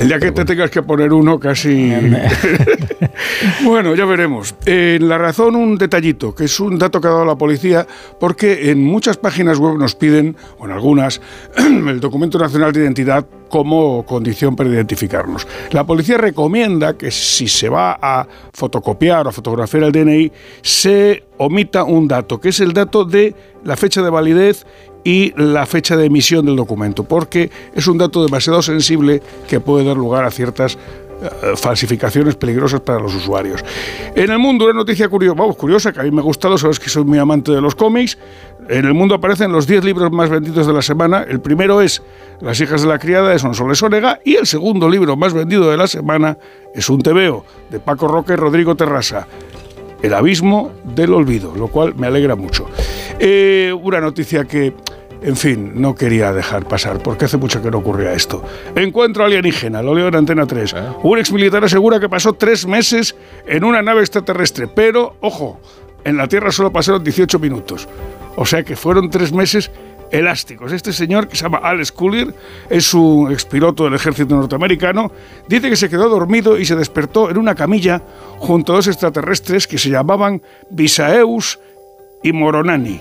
El 0.01 0.09
día 0.09 0.19
que 0.19 0.33
te 0.33 0.45
tengas 0.45 0.71
que 0.71 0.83
poner 0.83 1.13
uno, 1.13 1.39
casi. 1.39 1.91
bueno, 3.65 3.95
ya 3.95 4.05
veremos. 4.05 4.55
En 4.67 5.09
la 5.09 5.19
razón, 5.19 5.57
un 5.57 5.77
detallito, 5.77 6.35
que 6.35 6.45
es 6.45 6.61
un 6.61 6.79
dato 6.79 7.01
que 7.01 7.09
ha 7.09 7.11
dado 7.11 7.25
la 7.25 7.37
policía, 7.37 7.87
porque 8.19 8.70
en 8.70 8.82
muchas 8.82 9.16
páginas 9.16 9.59
web 9.59 9.78
nos 9.78 9.95
piden, 9.95 10.36
o 10.59 10.66
en 10.66 10.73
algunas, 10.73 11.20
el 11.57 12.01
documento 12.01 12.39
nacional 12.39 12.73
de 12.73 12.81
identidad 12.81 13.27
como 13.49 14.05
condición 14.05 14.57
para 14.57 14.69
identificarnos. 14.69 15.47
La 15.70 15.85
policía 15.85 16.19
recomienda 16.19 16.97
que 16.97 17.11
si 17.11 17.49
se 17.49 17.69
va 17.69 17.99
a 18.01 18.27
fotocopiar 18.53 19.27
o 19.27 19.31
a 19.31 19.32
fotografiar 19.32 19.85
el 19.85 19.93
DNI, 19.93 20.32
se 20.62 21.24
omita 21.39 21.85
un 21.85 22.09
dato, 22.09 22.40
que 22.40 22.51
es 22.51 22.61
el 22.61 22.73
dato 22.73 23.05
de 23.05 23.35
la 23.65 23.77
fecha 23.77 24.03
de 24.03 24.11
validez 24.11 24.66
y 25.05 25.32
la 25.40 25.65
fecha 25.65 25.97
de 25.97 26.07
emisión 26.07 26.45
del 26.45 26.57
documento, 26.57 27.05
porque 27.05 27.51
es 27.74 27.86
un 27.86 27.99
dato 27.99 28.24
demasiado 28.24 28.61
sensible 28.62 29.23
que 29.49 29.61
puede 29.61 29.85
dar 29.85 29.97
lugar 29.97 30.24
a 30.24 30.31
ciertas 30.31 30.77
falsificaciones 31.57 32.36
peligrosas 32.36 32.81
para 32.81 33.01
los 33.01 33.15
usuarios. 33.15 33.65
En 34.15 34.31
el 34.31 34.39
mundo, 34.39 34.65
una 34.66 34.74
noticia 34.74 35.09
curiosa, 35.09 35.93
que 35.93 36.01
a 36.01 36.03
mí 36.05 36.11
me 36.11 36.20
ha 36.20 36.24
gustado, 36.24 36.59
sabes 36.59 36.78
que 36.78 36.89
soy 36.89 37.05
muy 37.05 37.19
amante 37.19 37.53
de 37.53 37.61
los 37.61 37.74
cómics. 37.74 38.19
En 38.69 38.85
el 38.85 38.95
mundo 38.95 39.15
aparecen 39.15 39.51
los 39.51 39.66
10 39.66 39.85
libros 39.85 40.12
más 40.12 40.28
vendidos 40.28 40.66
de 40.66 40.73
la 40.73 40.82
semana. 40.82 41.24
El 41.27 41.40
primero 41.40 41.81
es 41.81 42.03
Las 42.40 42.61
hijas 42.61 42.82
de 42.82 42.89
la 42.89 42.99
criada 42.99 43.31
de 43.31 43.39
Sonsoles 43.39 43.82
Onega 43.82 44.20
y 44.24 44.36
el 44.36 44.47
segundo 44.47 44.89
libro 44.89 45.16
más 45.16 45.32
vendido 45.32 45.70
de 45.70 45.77
la 45.77 45.86
semana 45.86 46.36
es 46.74 46.89
Un 46.89 47.01
tebeo 47.01 47.45
de 47.70 47.81
Paco 47.81 48.09
Roca 48.09 48.35
y 48.35 48.36
Rodrigo 48.36 48.74
Terrasa. 48.74 49.27
El 50.03 50.15
abismo 50.15 50.70
del 50.85 51.12
olvido, 51.15 51.55
lo 51.57 51.69
cual 51.69 51.95
me 51.97 52.07
alegra 52.07 52.36
mucho. 52.36 52.66
Eh, 53.19 53.74
una 53.82 54.01
noticia 54.01 54.45
que, 54.45 54.74
en 55.23 55.36
fin, 55.36 55.73
no 55.74 55.95
quería 55.95 56.32
dejar 56.32 56.66
pasar, 56.66 57.03
porque 57.03 57.24
hace 57.24 57.36
mucho 57.36 57.61
que 57.61 57.70
no 57.70 57.78
ocurría 57.78 58.12
esto. 58.12 58.43
Encuentro 58.77 59.24
alienígena, 59.24 59.82
lo 59.82 59.95
leo 59.95 60.09
en 60.09 60.15
Antena 60.15 60.47
3. 60.47 60.74
Un 61.03 61.19
exmilitar 61.19 61.65
asegura 61.65 61.99
que 61.99 62.09
pasó 62.09 62.35
tres 62.35 62.66
meses 62.66 63.16
en 63.47 63.65
una 63.65 63.82
nave 63.82 64.01
extraterrestre, 64.01 64.69
pero, 64.69 65.16
ojo, 65.20 65.61
en 66.05 66.16
la 66.16 66.28
Tierra 66.28 66.53
solo 66.53 66.73
pasaron 66.73 67.03
18 67.03 67.39
minutos. 67.40 67.89
O 68.36 68.47
sea 68.47 68.62
que 68.62 68.77
fueron 68.77 69.11
tres 69.11 69.32
meses 69.32 69.73
elásticos. 70.12 70.73
Este 70.73 70.93
señor, 70.93 71.27
que 71.27 71.36
se 71.36 71.43
llama 71.43 71.59
Alex 71.59 71.90
Cooler, 71.90 72.32
es 72.70 72.95
un 72.95 73.32
expiloto 73.32 73.85
del 73.85 73.95
ejército 73.95 74.36
norteamericano, 74.36 75.11
dice 75.49 75.69
que 75.69 75.77
se 75.77 75.90
quedó 75.90 76.09
dormido 76.09 76.59
y 76.59 76.65
se 76.65 76.77
despertó 76.77 77.28
en 77.28 77.39
una 77.39 77.57
camilla 77.57 78.03
junto 78.39 78.73
a 78.73 78.77
dos 78.77 78.86
extraterrestres 78.86 79.66
que 79.66 79.78
se 79.78 79.90
llamaban 79.90 80.40
Visaeus 80.70 81.59
y 82.23 82.32
Moronani 82.32 83.01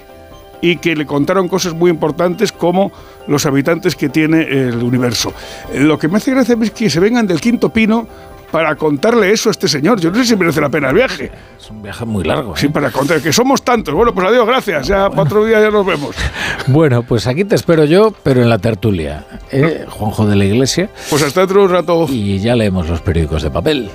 y 0.61 0.77
que 0.77 0.95
le 0.95 1.05
contaron 1.05 1.47
cosas 1.47 1.73
muy 1.73 1.89
importantes 1.91 2.51
como 2.51 2.91
los 3.27 3.45
habitantes 3.45 3.95
que 3.95 4.09
tiene 4.09 4.41
el 4.43 4.81
universo. 4.83 5.33
Eh, 5.71 5.79
Lo 5.81 5.97
que 5.97 6.07
me 6.07 6.17
hace 6.17 6.31
gracia 6.31 6.57
es 6.61 6.71
que 6.71 6.89
se 6.89 6.99
vengan 6.99 7.27
del 7.27 7.39
quinto 7.41 7.69
pino 7.69 8.07
para 8.51 8.75
contarle 8.75 9.31
eso 9.31 9.49
a 9.49 9.51
este 9.51 9.67
señor. 9.67 9.99
Yo 9.99 10.09
no 10.09 10.15
sé 10.17 10.25
si 10.25 10.35
merece 10.35 10.61
la 10.61 10.69
pena 10.69 10.89
el 10.89 10.95
viaje. 10.95 11.29
Es 11.59 11.69
un 11.69 11.81
viaje 11.81 12.05
muy 12.05 12.23
largo. 12.23 12.53
¿eh? 12.53 12.57
Sí, 12.57 12.69
para 12.69 12.91
contar 12.91 13.21
que 13.21 13.33
somos 13.33 13.61
tantos. 13.61 13.93
Bueno, 13.93 14.13
pues 14.13 14.25
adiós, 14.27 14.47
gracias. 14.47 14.87
Ya 14.87 15.09
para 15.09 15.23
otro 15.23 15.43
día 15.43 15.59
ya 15.61 15.69
nos 15.69 15.85
vemos. 15.85 16.15
Bueno, 16.67 17.01
pues 17.03 17.27
aquí 17.27 17.45
te 17.45 17.55
espero 17.55 17.85
yo, 17.85 18.13
pero 18.23 18.41
en 18.41 18.49
la 18.49 18.57
tertulia. 18.57 19.25
¿eh? 19.51 19.85
Juanjo 19.87 20.25
de 20.27 20.35
la 20.35 20.43
Iglesia. 20.43 20.89
Pues 21.09 21.23
hasta 21.23 21.43
un 21.45 21.69
rato. 21.69 22.07
Y 22.09 22.39
ya 22.39 22.55
leemos 22.55 22.89
los 22.89 22.99
periódicos 22.99 23.43
de 23.43 23.49
papel. 23.51 23.89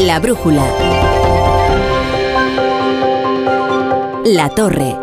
La 0.00 0.18
brújula. 0.18 0.64
La 4.24 4.48
torre. 4.48 4.96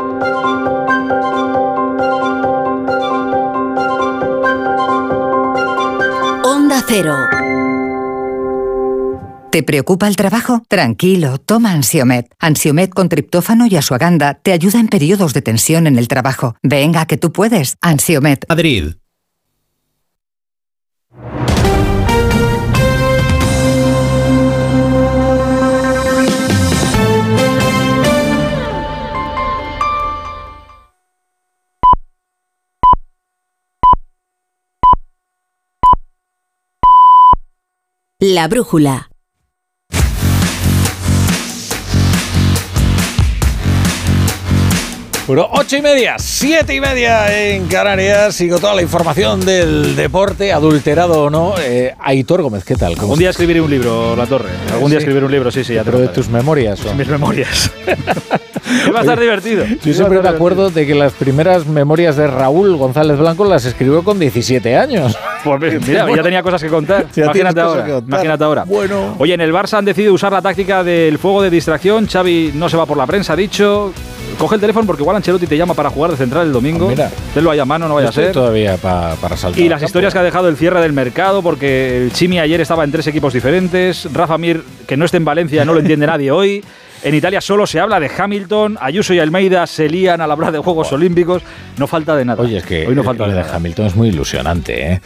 Onda 6.44 6.84
Cero. 6.88 7.16
¿Te 9.52 9.62
preocupa 9.62 10.08
el 10.08 10.16
trabajo? 10.16 10.64
Tranquilo, 10.68 11.38
toma 11.38 11.74
Ansiomet. 11.74 12.34
Ansiomet 12.40 12.90
con 12.90 13.08
triptófano 13.08 13.68
y 13.68 13.76
asuaganda 13.76 14.34
te 14.34 14.52
ayuda 14.52 14.80
en 14.80 14.88
periodos 14.88 15.36
de 15.36 15.44
tensión 15.44 15.86
en 15.86 16.00
el 16.00 16.08
trabajo. 16.08 16.56
Venga, 16.64 17.06
que 17.06 17.18
tú 17.18 17.32
puedes. 17.32 17.78
Ansiomet. 17.82 18.46
Madrid. 18.50 18.96
La 38.38 38.48
brújula. 38.48 39.10
Bueno, 45.28 45.50
ocho 45.52 45.76
y 45.76 45.82
media, 45.82 46.16
siete 46.18 46.74
y 46.74 46.80
media 46.80 47.54
en 47.54 47.68
Canarias 47.68 48.40
y 48.40 48.48
con 48.48 48.62
toda 48.62 48.74
la 48.74 48.82
información 48.82 49.46
del 49.46 49.94
deporte, 49.98 50.54
adulterado 50.54 51.24
o 51.24 51.30
no. 51.30 51.54
Eh, 51.60 51.94
Aitor 52.00 52.42
Gómez, 52.44 52.64
¿qué 52.64 52.76
tal? 52.76 52.94
¿Cómo 52.94 53.08
Algún 53.08 53.20
día 53.20 53.32
escribiré 53.32 53.60
un 53.60 53.70
libro, 53.70 54.16
La 54.16 54.26
Torre. 54.26 54.50
Algún 54.72 54.90
día 54.90 55.00
escribiré 55.00 55.26
un 55.26 55.32
libro, 55.34 55.52
sí, 55.52 55.66
sí, 55.66 55.74
ya 55.74 55.84
¿Pero 55.84 56.00
de 56.00 56.08
tus 56.08 56.30
memorias? 56.30 56.80
o? 56.86 56.94
Mis 56.94 57.10
memorias. 57.10 57.70
Va 58.94 59.00
a 59.00 59.02
estar 59.02 59.20
divertido. 59.20 59.66
Yo 59.84 59.94
siempre 59.94 60.22
me 60.22 60.30
acuerdo 60.30 60.70
de 60.70 60.88
que 60.88 60.96
las 60.96 61.12
primeras 61.12 61.68
memorias 61.68 62.16
de 62.16 62.28
Raúl 62.28 62.78
González 62.78 63.18
Blanco 63.18 63.44
las 63.44 63.66
escribió 63.66 64.04
con 64.04 64.20
17 64.20 64.78
años. 64.78 65.18
Pues 65.44 65.62
mira, 65.88 66.08
ya 66.16 66.24
tenía 66.24 66.42
cosas 66.42 66.64
que 66.64 66.70
contar. 66.70 67.06
Imagínate 67.16 67.60
ahora. 67.60 67.82
contar. 67.86 68.04
Imagínate 68.08 68.44
ahora. 68.46 68.64
Bueno. 68.64 69.16
Oye, 69.20 69.34
en 69.34 69.42
el 69.42 69.54
Barça 69.54 69.78
han 69.78 69.86
decidido 69.86 70.14
usar 70.14 70.32
la 70.32 70.42
táctica 70.42 70.84
del 70.86 71.18
fuego 71.18 71.42
de 71.42 71.50
distracción. 71.50 72.08
Xavi 72.08 72.54
no 72.56 72.70
se 72.70 72.78
va 72.78 72.86
por 72.86 72.98
la 72.98 73.06
prensa, 73.06 73.34
ha 73.34 73.36
dicho. 73.36 73.94
Coge 74.38 74.56
el 74.56 74.62
teléfono 74.62 74.86
porque 74.86 75.02
igual 75.02 75.16
Ancelotti 75.18 75.48
te 75.48 75.58
llama 75.58 75.74
para 75.74 75.90
jugar 75.90 76.12
de 76.12 76.18
central 76.18 76.46
el 76.48 76.54
domingo. 76.54 76.86
Ah, 76.86 76.90
mira. 76.90 77.12
Tenlo 77.34 77.50
ahí 77.50 77.58
a 77.60 77.66
mano, 77.66 77.88
no 77.88 77.96
vaya 77.96 78.10
a 78.10 78.12
ser. 78.12 78.32
todavía 78.32 78.78
pa- 78.78 79.16
para 79.20 79.36
saltar. 79.36 79.60
Y 79.60 79.68
las 79.68 79.82
historias 79.82 80.14
que 80.14 80.20
ha 80.20 80.24
dejado 80.24 80.48
el 80.48 80.58
cierre 80.58 80.80
del 80.80 80.94
mercado, 80.94 81.42
porque 81.42 81.98
el 82.04 82.14
Chimi 82.14 82.40
ayer 82.40 82.62
estaba 82.62 82.84
en 82.84 82.92
tres 82.92 83.08
equipos 83.08 83.34
diferentes. 83.34 84.08
Rafa 84.14 84.38
Mir, 84.38 84.62
que 84.86 84.96
no 84.96 85.06
esté 85.06 85.18
en 85.18 85.26
Valencia, 85.26 85.66
no 85.66 85.74
lo 85.74 85.80
entiende 85.80 86.06
nadie 86.08 86.30
hoy. 86.32 86.64
En 87.04 87.14
Italia 87.16 87.42
solo 87.42 87.66
se 87.68 87.80
habla 87.80 88.00
de 88.00 88.10
Hamilton. 88.16 88.78
Ayuso 88.82 89.14
y 89.14 89.20
Almeida 89.20 89.66
se 89.68 89.88
lían 89.90 90.22
al 90.22 90.32
hablar 90.32 90.52
de 90.52 90.60
Juegos 90.60 90.92
Olímpicos. 90.92 91.42
No 91.78 91.88
falta 91.88 92.16
de 92.16 92.26
nada. 92.26 92.42
Oye, 92.44 92.58
es 92.58 92.64
que 92.66 92.88
hoy 92.88 92.96
no 92.96 93.04
falta 93.04 93.28
de 93.28 93.34
de. 93.36 93.42
Hamilton 93.42 93.86
es 93.88 93.96
muy 93.96 94.10
ilusionante, 94.10 94.94
¿eh? 94.94 95.02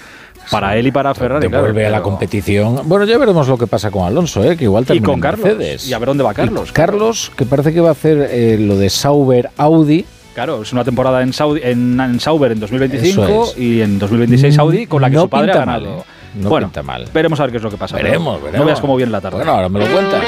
Para 0.50 0.76
él 0.76 0.88
y 0.88 0.92
para 0.92 1.14
Ferrari. 1.14 1.48
Claro, 1.48 1.64
vuelve 1.64 1.86
a 1.86 1.90
la 1.90 2.02
competición. 2.02 2.82
Bueno, 2.86 3.06
ya 3.06 3.18
veremos 3.18 3.48
lo 3.48 3.58
que 3.58 3.68
pasa 3.68 3.92
con 3.92 4.06
Alonso, 4.06 4.44
¿eh? 4.44 4.58
que 4.58 4.66
igual 4.66 4.84
Y 4.84 4.88
termina 4.88 5.06
con 5.08 5.20
Carlos. 5.20 5.46
Mercedes. 5.46 5.88
Y 5.88 5.94
a 5.94 6.00
ver 6.00 6.08
dónde 6.08 6.24
va 6.24 6.34
Carlos. 6.34 6.70
Y 6.70 6.74
Carlos, 6.74 7.32
que 7.38 7.46
parece 7.46 7.74
que 7.74 7.80
va 7.82 7.90
a 7.90 7.94
hacer 7.94 8.28
eh, 8.32 8.58
lo 8.60 8.78
de 8.78 8.90
Sauber 8.90 9.50
Audi, 9.58 10.06
Claro, 10.34 10.62
es 10.62 10.72
una 10.72 10.86
temporada 10.86 11.22
en, 11.24 11.34
Saudi, 11.34 11.60
en, 11.62 12.00
en 12.00 12.20
Sauber 12.22 12.54
en 12.54 12.62
2025 12.62 13.24
Eso 13.24 13.44
es. 13.52 13.58
y 13.58 13.82
en 13.82 14.00
2026 14.00 14.56
Saudi 14.56 14.88
con 14.88 15.02
la 15.02 15.10
que 15.10 15.18
No 15.18 15.24
su 15.24 15.30
padre 15.30 15.52
ha 15.52 15.56
pinta 15.56 15.66
mal, 15.66 15.82
ganado. 15.84 16.00
¿eh? 16.00 16.04
No 16.36 16.50
bueno, 16.50 16.68
pinta 16.68 16.84
mal. 16.84 17.06
veremos 17.14 17.38
a 17.42 17.44
ver 17.44 17.52
qué 17.52 17.58
es 17.58 17.64
lo 17.64 17.70
que 17.70 17.76
pasa. 17.78 17.98
Veremos. 17.98 18.40
No 18.54 18.64
veas 18.64 18.80
cómo 18.80 18.96
viene 18.96 19.12
la 19.12 19.20
tarde. 19.20 19.36
Bueno, 19.38 19.52
ahora 19.52 19.68
me 19.68 19.80
lo 19.80 19.88
cuentas. 19.92 20.24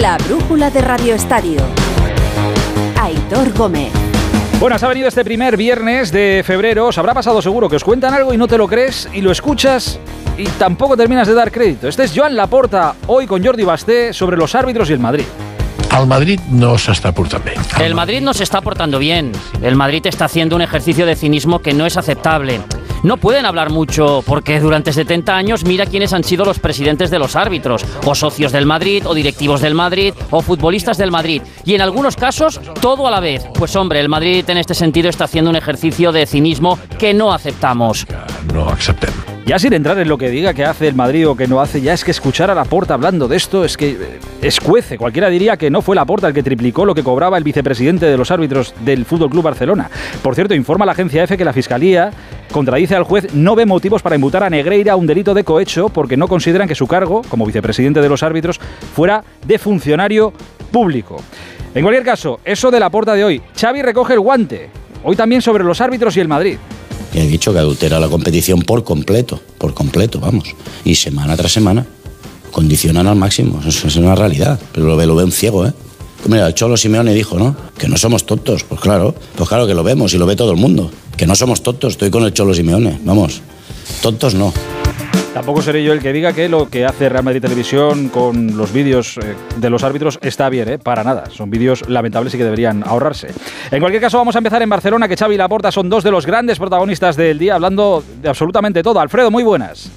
La 0.00 0.18
brújula 0.18 0.70
de 0.70 0.80
Radio 0.80 1.14
Estadio. 1.14 1.60
Aitor 3.00 3.52
Gómez. 3.52 3.92
Bueno, 4.58 4.76
se 4.76 4.86
ha 4.86 4.88
venido 4.88 5.06
este 5.06 5.24
primer 5.24 5.56
viernes 5.56 6.10
de 6.10 6.42
febrero. 6.44 6.88
Os 6.88 6.98
habrá 6.98 7.14
pasado 7.14 7.40
seguro 7.40 7.68
que 7.68 7.76
os 7.76 7.84
cuentan 7.84 8.12
algo 8.12 8.34
y 8.34 8.36
no 8.36 8.48
te 8.48 8.58
lo 8.58 8.66
crees 8.66 9.08
y 9.12 9.20
lo 9.20 9.30
escuchas 9.30 10.00
y 10.36 10.46
tampoco 10.46 10.96
terminas 10.96 11.28
de 11.28 11.34
dar 11.34 11.52
crédito. 11.52 11.86
Este 11.86 12.02
es 12.02 12.12
Joan 12.12 12.34
Laporta, 12.34 12.96
hoy 13.06 13.28
con 13.28 13.44
Jordi 13.44 13.62
Basté, 13.62 14.12
sobre 14.12 14.36
los 14.36 14.56
árbitros 14.56 14.90
y 14.90 14.94
el 14.94 14.98
Madrid. 14.98 15.26
El 15.96 16.08
Madrid 16.08 16.40
no 16.50 16.74
s'està 16.74 17.12
portant 17.14 17.44
bé. 17.44 17.54
El 17.78 17.94
Madrid 17.94 18.20
no 18.20 18.34
se 18.34 18.42
está 18.42 18.60
portando 18.60 18.98
bien. 18.98 19.30
El 19.62 19.76
Madrid 19.76 20.04
está 20.06 20.24
haciendo 20.24 20.56
un 20.56 20.62
ejercicio 20.62 21.06
de 21.06 21.14
cinismo 21.14 21.60
que 21.60 21.72
no 21.72 21.86
es 21.86 21.96
aceptable. 21.96 22.60
No 23.04 23.18
pueden 23.18 23.44
hablar 23.44 23.68
mucho 23.68 24.24
porque 24.26 24.58
durante 24.60 24.90
70 24.90 25.36
años 25.36 25.64
mira 25.64 25.84
quiénes 25.84 26.14
han 26.14 26.24
sido 26.24 26.46
los 26.46 26.58
presidentes 26.58 27.10
de 27.10 27.18
los 27.18 27.36
árbitros, 27.36 27.84
o 28.06 28.14
socios 28.14 28.50
del 28.50 28.64
Madrid, 28.64 29.06
o 29.06 29.12
directivos 29.12 29.60
del 29.60 29.74
Madrid, 29.74 30.14
o 30.30 30.40
futbolistas 30.40 30.96
del 30.96 31.10
Madrid. 31.10 31.42
Y 31.66 31.74
en 31.74 31.82
algunos 31.82 32.16
casos, 32.16 32.58
todo 32.80 33.06
a 33.06 33.10
la 33.10 33.20
vez. 33.20 33.44
Pues 33.58 33.76
hombre, 33.76 34.00
el 34.00 34.08
Madrid 34.08 34.48
en 34.48 34.56
este 34.56 34.72
sentido 34.72 35.10
está 35.10 35.24
haciendo 35.24 35.50
un 35.50 35.56
ejercicio 35.56 36.12
de 36.12 36.24
cinismo 36.24 36.78
que 36.98 37.12
no 37.12 37.34
aceptamos. 37.34 38.06
No 38.54 38.70
acceptem. 38.70 39.33
Ya 39.46 39.58
sin 39.58 39.74
entrar 39.74 39.98
en 39.98 40.08
lo 40.08 40.16
que 40.16 40.30
diga 40.30 40.54
que 40.54 40.64
hace 40.64 40.88
el 40.88 40.94
Madrid 40.94 41.28
o 41.28 41.36
que 41.36 41.46
no 41.46 41.60
hace, 41.60 41.82
ya 41.82 41.92
es 41.92 42.02
que 42.02 42.12
escuchar 42.12 42.50
a 42.50 42.54
Laporta 42.54 42.94
hablando 42.94 43.28
de 43.28 43.36
esto 43.36 43.62
es 43.62 43.76
que 43.76 43.90
eh, 43.90 43.96
escuece. 44.40 44.96
Cualquiera 44.96 45.28
diría 45.28 45.58
que 45.58 45.70
no 45.70 45.82
fue 45.82 45.94
Laporta 45.94 46.28
el 46.28 46.32
que 46.32 46.42
triplicó 46.42 46.86
lo 46.86 46.94
que 46.94 47.02
cobraba 47.02 47.36
el 47.36 47.44
vicepresidente 47.44 48.06
de 48.06 48.16
los 48.16 48.30
árbitros 48.30 48.74
del 48.86 49.04
Fútbol 49.04 49.28
Club 49.28 49.44
Barcelona. 49.44 49.90
Por 50.22 50.34
cierto, 50.34 50.54
informa 50.54 50.86
la 50.86 50.92
agencia 50.92 51.22
EFE 51.22 51.36
que 51.36 51.44
la 51.44 51.52
fiscalía 51.52 52.10
contradice 52.50 52.96
al 52.96 53.02
juez, 53.02 53.34
no 53.34 53.54
ve 53.54 53.66
motivos 53.66 54.00
para 54.00 54.16
imputar 54.16 54.44
a 54.44 54.50
Negreira 54.50 54.96
un 54.96 55.06
delito 55.06 55.34
de 55.34 55.44
cohecho 55.44 55.90
porque 55.90 56.16
no 56.16 56.26
consideran 56.26 56.66
que 56.66 56.74
su 56.74 56.86
cargo, 56.86 57.20
como 57.28 57.44
vicepresidente 57.44 58.00
de 58.00 58.08
los 58.08 58.22
árbitros, 58.22 58.58
fuera 58.94 59.22
de 59.46 59.58
funcionario 59.58 60.32
público. 60.72 61.22
En 61.74 61.82
cualquier 61.82 62.04
caso, 62.04 62.40
eso 62.46 62.70
de 62.70 62.80
Laporta 62.80 63.12
de 63.12 63.24
hoy. 63.24 63.42
Xavi 63.60 63.82
recoge 63.82 64.14
el 64.14 64.20
guante. 64.20 64.70
Hoy 65.02 65.16
también 65.16 65.42
sobre 65.42 65.64
los 65.64 65.82
árbitros 65.82 66.16
y 66.16 66.20
el 66.20 66.28
Madrid. 66.28 66.56
Y 67.14 67.20
he 67.20 67.26
dicho 67.26 67.52
que 67.52 67.60
adultera 67.60 68.00
la 68.00 68.08
competición 68.08 68.62
por 68.62 68.82
completo, 68.82 69.40
por 69.58 69.72
completo, 69.72 70.18
vamos. 70.18 70.54
Y 70.84 70.96
semana 70.96 71.36
tras 71.36 71.52
semana 71.52 71.86
condicionan 72.50 73.06
al 73.06 73.16
máximo. 73.16 73.60
Eso 73.66 73.88
es 73.88 73.96
una 73.96 74.14
realidad. 74.14 74.58
Pero 74.72 74.86
lo 74.86 74.96
ve, 74.96 75.06
lo 75.06 75.14
ve 75.14 75.24
un 75.24 75.32
ciego, 75.32 75.66
¿eh? 75.66 75.72
Mira, 76.26 76.46
el 76.46 76.54
Cholo 76.54 76.76
Simeone 76.76 77.12
dijo, 77.12 77.38
¿no? 77.38 77.54
Que 77.76 77.88
no 77.88 77.96
somos 77.96 78.24
tontos. 78.24 78.64
Pues 78.64 78.80
claro, 78.80 79.14
pues 79.36 79.48
claro 79.48 79.66
que 79.66 79.74
lo 79.74 79.84
vemos 79.84 80.14
y 80.14 80.18
lo 80.18 80.26
ve 80.26 80.36
todo 80.36 80.50
el 80.50 80.56
mundo. 80.56 80.90
Que 81.16 81.26
no 81.26 81.36
somos 81.36 81.62
tontos, 81.62 81.92
estoy 81.92 82.10
con 82.10 82.24
el 82.24 82.32
Cholo 82.32 82.54
Simeone. 82.54 82.98
Vamos, 83.04 83.42
tontos 84.00 84.34
no. 84.34 84.52
Tampoco 85.34 85.62
seré 85.62 85.82
yo 85.82 85.92
el 85.92 86.00
que 86.00 86.12
diga 86.12 86.32
que 86.32 86.48
lo 86.48 86.68
que 86.70 86.84
hace 86.84 87.08
Real 87.08 87.24
Madrid 87.24 87.40
Televisión 87.40 88.08
con 88.08 88.56
los 88.56 88.72
vídeos 88.72 89.18
eh, 89.18 89.34
de 89.56 89.68
los 89.68 89.82
árbitros 89.82 90.20
está 90.22 90.48
bien, 90.48 90.68
¿eh? 90.68 90.78
para 90.78 91.02
nada. 91.02 91.24
Son 91.28 91.50
vídeos 91.50 91.88
lamentables 91.88 92.32
y 92.34 92.38
que 92.38 92.44
deberían 92.44 92.84
ahorrarse. 92.86 93.34
En 93.72 93.80
cualquier 93.80 94.00
caso, 94.00 94.16
vamos 94.16 94.36
a 94.36 94.38
empezar 94.38 94.62
en 94.62 94.68
Barcelona, 94.68 95.08
que 95.08 95.16
Xavi 95.16 95.34
y 95.34 95.38
Laporta 95.38 95.72
son 95.72 95.90
dos 95.90 96.04
de 96.04 96.12
los 96.12 96.24
grandes 96.24 96.60
protagonistas 96.60 97.16
del 97.16 97.36
día, 97.36 97.56
hablando 97.56 98.04
de 98.22 98.28
absolutamente 98.28 98.84
todo. 98.84 99.00
Alfredo, 99.00 99.32
muy 99.32 99.42
buenas. 99.42 99.90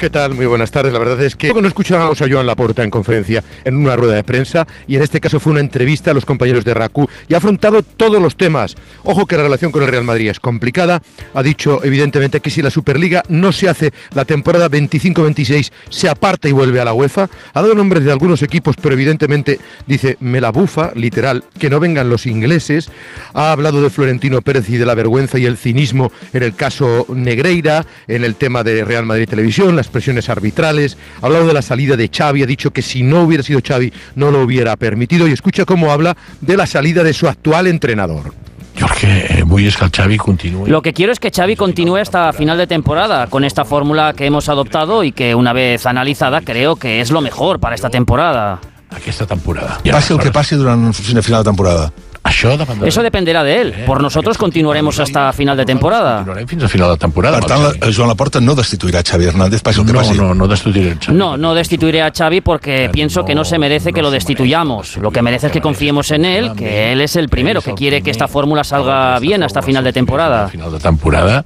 ¿Qué 0.00 0.08
tal? 0.08 0.34
Muy 0.34 0.46
buenas 0.46 0.70
tardes. 0.70 0.94
La 0.94 0.98
verdad 0.98 1.20
es 1.20 1.36
que 1.36 1.52
no 1.52 1.68
escuchábamos 1.68 2.22
a 2.22 2.26
Joan 2.26 2.46
Laporta 2.46 2.82
en 2.82 2.88
conferencia, 2.88 3.44
en 3.64 3.76
una 3.76 3.96
rueda 3.96 4.14
de 4.14 4.24
prensa, 4.24 4.66
y 4.86 4.96
en 4.96 5.02
este 5.02 5.20
caso 5.20 5.38
fue 5.38 5.52
una 5.52 5.60
entrevista 5.60 6.10
a 6.10 6.14
los 6.14 6.24
compañeros 6.24 6.64
de 6.64 6.72
RACU 6.72 7.06
y 7.28 7.34
ha 7.34 7.36
afrontado 7.36 7.82
todos 7.82 8.20
los 8.22 8.34
temas. 8.34 8.76
Ojo 9.04 9.26
que 9.26 9.36
la 9.36 9.42
relación 9.42 9.70
con 9.70 9.82
el 9.82 9.90
Real 9.90 10.04
Madrid 10.04 10.30
es 10.30 10.40
complicada. 10.40 11.02
Ha 11.34 11.42
dicho 11.42 11.84
evidentemente 11.84 12.40
que 12.40 12.48
si 12.48 12.62
la 12.62 12.70
Superliga 12.70 13.22
no 13.28 13.52
se 13.52 13.68
hace 13.68 13.92
la 14.14 14.24
temporada 14.24 14.70
25-26, 14.70 15.70
se 15.90 16.08
aparta 16.08 16.48
y 16.48 16.52
vuelve 16.52 16.80
a 16.80 16.86
la 16.86 16.94
UEFA. 16.94 17.28
Ha 17.52 17.60
dado 17.60 17.74
nombres 17.74 18.02
de 18.02 18.10
algunos 18.10 18.42
equipos, 18.42 18.76
pero 18.80 18.94
evidentemente 18.94 19.60
dice, 19.86 20.16
me 20.20 20.40
la 20.40 20.50
bufa, 20.50 20.92
literal, 20.94 21.44
que 21.58 21.68
no 21.68 21.78
vengan 21.78 22.08
los 22.08 22.24
ingleses. 22.24 22.90
Ha 23.34 23.52
hablado 23.52 23.82
de 23.82 23.90
Florentino 23.90 24.40
Pérez 24.40 24.70
y 24.70 24.78
de 24.78 24.86
la 24.86 24.94
vergüenza 24.94 25.38
y 25.38 25.44
el 25.44 25.58
cinismo 25.58 26.10
en 26.32 26.42
el 26.42 26.54
caso 26.54 27.04
Negreira, 27.14 27.84
en 28.08 28.24
el 28.24 28.36
tema 28.36 28.64
de 28.64 28.82
Real 28.82 29.04
Madrid 29.04 29.28
Televisión, 29.28 29.76
las 29.76 29.89
presiones 29.90 30.28
arbitrales, 30.28 30.96
ha 31.20 31.26
hablado 31.26 31.46
de 31.46 31.54
la 31.54 31.62
salida 31.62 31.96
de 31.96 32.08
Xavi, 32.08 32.42
ha 32.42 32.46
dicho 32.46 32.70
que 32.70 32.82
si 32.82 33.02
no 33.02 33.22
hubiera 33.22 33.42
sido 33.42 33.60
Xavi 33.66 33.92
no 34.14 34.30
lo 34.30 34.42
hubiera 34.42 34.76
permitido 34.76 35.28
y 35.28 35.32
escucha 35.32 35.64
cómo 35.64 35.92
habla 35.92 36.16
de 36.40 36.56
la 36.56 36.66
salida 36.66 37.02
de 37.02 37.12
su 37.12 37.28
actual 37.28 37.66
entrenador. 37.66 38.34
Jorge, 38.80 39.42
vull 39.44 39.66
és 39.66 39.76
que 39.76 39.84
el 39.84 39.90
Xavi 39.92 40.16
continuï. 40.16 40.70
Lo 40.70 40.80
que 40.80 40.92
quiero 40.94 41.12
es 41.12 41.20
que 41.20 41.30
Xavi 41.30 41.56
continúe 41.56 41.96
hasta 41.96 42.32
final 42.32 42.56
de 42.56 42.66
temporada 42.66 43.26
con 43.26 43.44
esta 43.44 43.64
fórmula 43.64 44.14
que 44.14 44.24
hemos 44.26 44.48
adoptado 44.48 45.04
y 45.04 45.12
que 45.12 45.34
una 45.34 45.52
vez 45.52 45.84
analizada 45.86 46.40
creo 46.40 46.76
que 46.76 47.00
es 47.00 47.10
lo 47.10 47.20
mejor 47.20 47.60
para 47.60 47.74
esta 47.74 47.90
temporada. 47.90 48.60
Aquesta 48.90 49.26
temporada. 49.26 49.78
Passi 49.90 50.14
el 50.14 50.18
que 50.18 50.32
passi 50.32 50.56
durant 50.56 50.88
el 50.88 51.22
final 51.22 51.44
de 51.44 51.50
temporada. 51.50 51.92
Això 52.30 52.54
dependrà. 52.56 52.86
Eso 52.88 53.02
dependerá 53.02 53.42
de 53.44 53.60
él. 53.60 53.74
Por 53.86 54.00
nosotros 54.02 54.38
continuaremos 54.38 54.98
hasta 55.00 55.32
final 55.32 55.56
de 55.56 55.64
temporada. 55.66 56.16
Continuarem 56.18 56.46
fins 56.46 56.62
a 56.64 56.68
final 56.68 56.90
de 56.90 56.96
temporada. 56.96 57.40
Per 57.40 57.48
tant, 57.50 57.62
la, 57.62 57.92
Joan 57.92 58.08
Laporta 58.08 58.40
no 58.40 58.54
destituirà 58.54 59.02
Xavi 59.02 59.26
Hernández, 59.26 59.62
passi 59.62 59.80
el 59.80 59.86
que 59.86 59.92
No, 59.92 59.98
passi. 59.98 60.16
no, 60.16 60.34
no 60.34 60.46
destituiré 60.48 60.92
el 60.92 60.98
Xavi. 60.98 61.16
No, 61.18 61.36
no 61.36 61.54
destituiré 61.54 62.02
a 62.02 62.12
Xavi 62.16 62.40
porque 62.40 62.88
pienso 62.92 63.24
que 63.24 63.34
no 63.34 63.44
se 63.44 63.58
merece 63.58 63.92
que 63.92 64.02
lo 64.02 64.10
destituyamos. 64.10 64.96
Lo 64.98 65.10
que 65.10 65.22
merece 65.22 65.48
es 65.48 65.52
que 65.52 65.60
confiemos 65.60 66.10
en 66.12 66.24
él, 66.24 66.52
que 66.56 66.92
él 66.92 67.00
es 67.00 67.16
el 67.16 67.28
primero 67.28 67.60
que 67.62 67.74
quiere 67.74 68.02
que 68.02 68.10
esta 68.10 68.28
fórmula 68.28 68.62
salga 68.64 69.18
bien 69.18 69.42
hasta 69.42 69.60
final 69.62 69.82
de 69.84 69.92
temporada. 69.92 70.48
Final 70.48 70.72
de 70.72 70.78
temporada. 70.78 71.44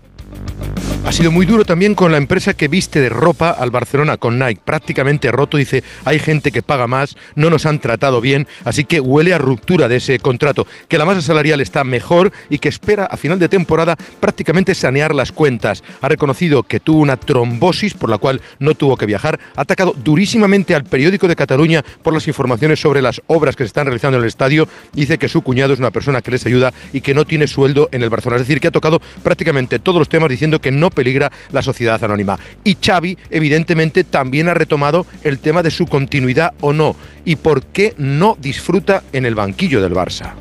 Ha 1.06 1.12
sido 1.12 1.30
muy 1.30 1.44
duro 1.44 1.66
también 1.66 1.94
con 1.94 2.12
la 2.12 2.16
empresa 2.16 2.54
que 2.54 2.66
viste 2.66 2.98
de 2.98 3.10
ropa 3.10 3.50
al 3.50 3.70
Barcelona, 3.70 4.16
con 4.16 4.38
Nike, 4.38 4.62
prácticamente 4.64 5.30
roto. 5.30 5.58
Dice, 5.58 5.84
hay 6.06 6.18
gente 6.18 6.50
que 6.50 6.62
paga 6.62 6.86
más, 6.86 7.16
no 7.34 7.50
nos 7.50 7.66
han 7.66 7.78
tratado 7.78 8.22
bien, 8.22 8.48
así 8.64 8.84
que 8.84 9.00
huele 9.00 9.34
a 9.34 9.38
ruptura 9.38 9.86
de 9.86 9.96
ese 9.96 10.18
contrato, 10.18 10.66
que 10.88 10.96
la 10.96 11.04
masa 11.04 11.20
salarial 11.20 11.60
está 11.60 11.84
mejor 11.84 12.32
y 12.48 12.58
que 12.58 12.70
espera 12.70 13.04
a 13.04 13.18
final 13.18 13.38
de 13.38 13.50
temporada 13.50 13.96
prácticamente 14.18 14.74
sanear 14.74 15.14
las 15.14 15.30
cuentas. 15.30 15.84
Ha 16.00 16.08
reconocido 16.08 16.62
que 16.62 16.80
tuvo 16.80 17.00
una 17.00 17.18
trombosis 17.18 17.92
por 17.92 18.08
la 18.08 18.16
cual 18.16 18.40
no 18.58 18.74
tuvo 18.74 18.96
que 18.96 19.04
viajar, 19.04 19.38
ha 19.56 19.60
atacado 19.60 19.94
durísimamente 19.96 20.74
al 20.74 20.84
periódico 20.84 21.28
de 21.28 21.36
Cataluña 21.36 21.84
por 22.02 22.14
las 22.14 22.26
informaciones 22.28 22.80
sobre 22.80 23.02
las 23.02 23.20
obras 23.26 23.56
que 23.56 23.64
se 23.64 23.68
están 23.68 23.86
realizando 23.86 24.16
en 24.16 24.24
el 24.24 24.28
estadio. 24.28 24.68
Dice 24.94 25.18
que 25.18 25.28
su 25.28 25.42
cuñado 25.42 25.74
es 25.74 25.80
una 25.80 25.90
persona 25.90 26.22
que 26.22 26.30
les 26.30 26.46
ayuda 26.46 26.72
y 26.94 27.02
que 27.02 27.12
no 27.12 27.26
tiene 27.26 27.46
sueldo 27.46 27.90
en 27.92 28.02
el 28.02 28.08
Barcelona. 28.08 28.40
Es 28.40 28.48
decir, 28.48 28.60
que 28.60 28.68
ha 28.68 28.72
tocado 28.72 29.02
prácticamente 29.22 29.78
todos 29.78 29.98
los 29.98 30.08
temas 30.08 30.30
diciendo 30.34 30.60
que 30.60 30.70
no 30.70 30.90
peligra 30.90 31.32
la 31.52 31.62
sociedad 31.62 32.02
anónima. 32.02 32.38
Y 32.62 32.76
Xavi, 32.80 33.16
evidentemente, 33.30 34.04
también 34.04 34.48
ha 34.48 34.54
retomado 34.54 35.06
el 35.22 35.38
tema 35.38 35.62
de 35.62 35.70
su 35.70 35.86
continuidad 35.86 36.54
o 36.60 36.72
no 36.72 36.96
y 37.24 37.36
por 37.36 37.62
qué 37.62 37.94
no 37.96 38.36
disfruta 38.40 39.02
en 39.12 39.26
el 39.26 39.34
banquillo 39.34 39.80
del 39.80 39.94
Barça. 39.94 40.34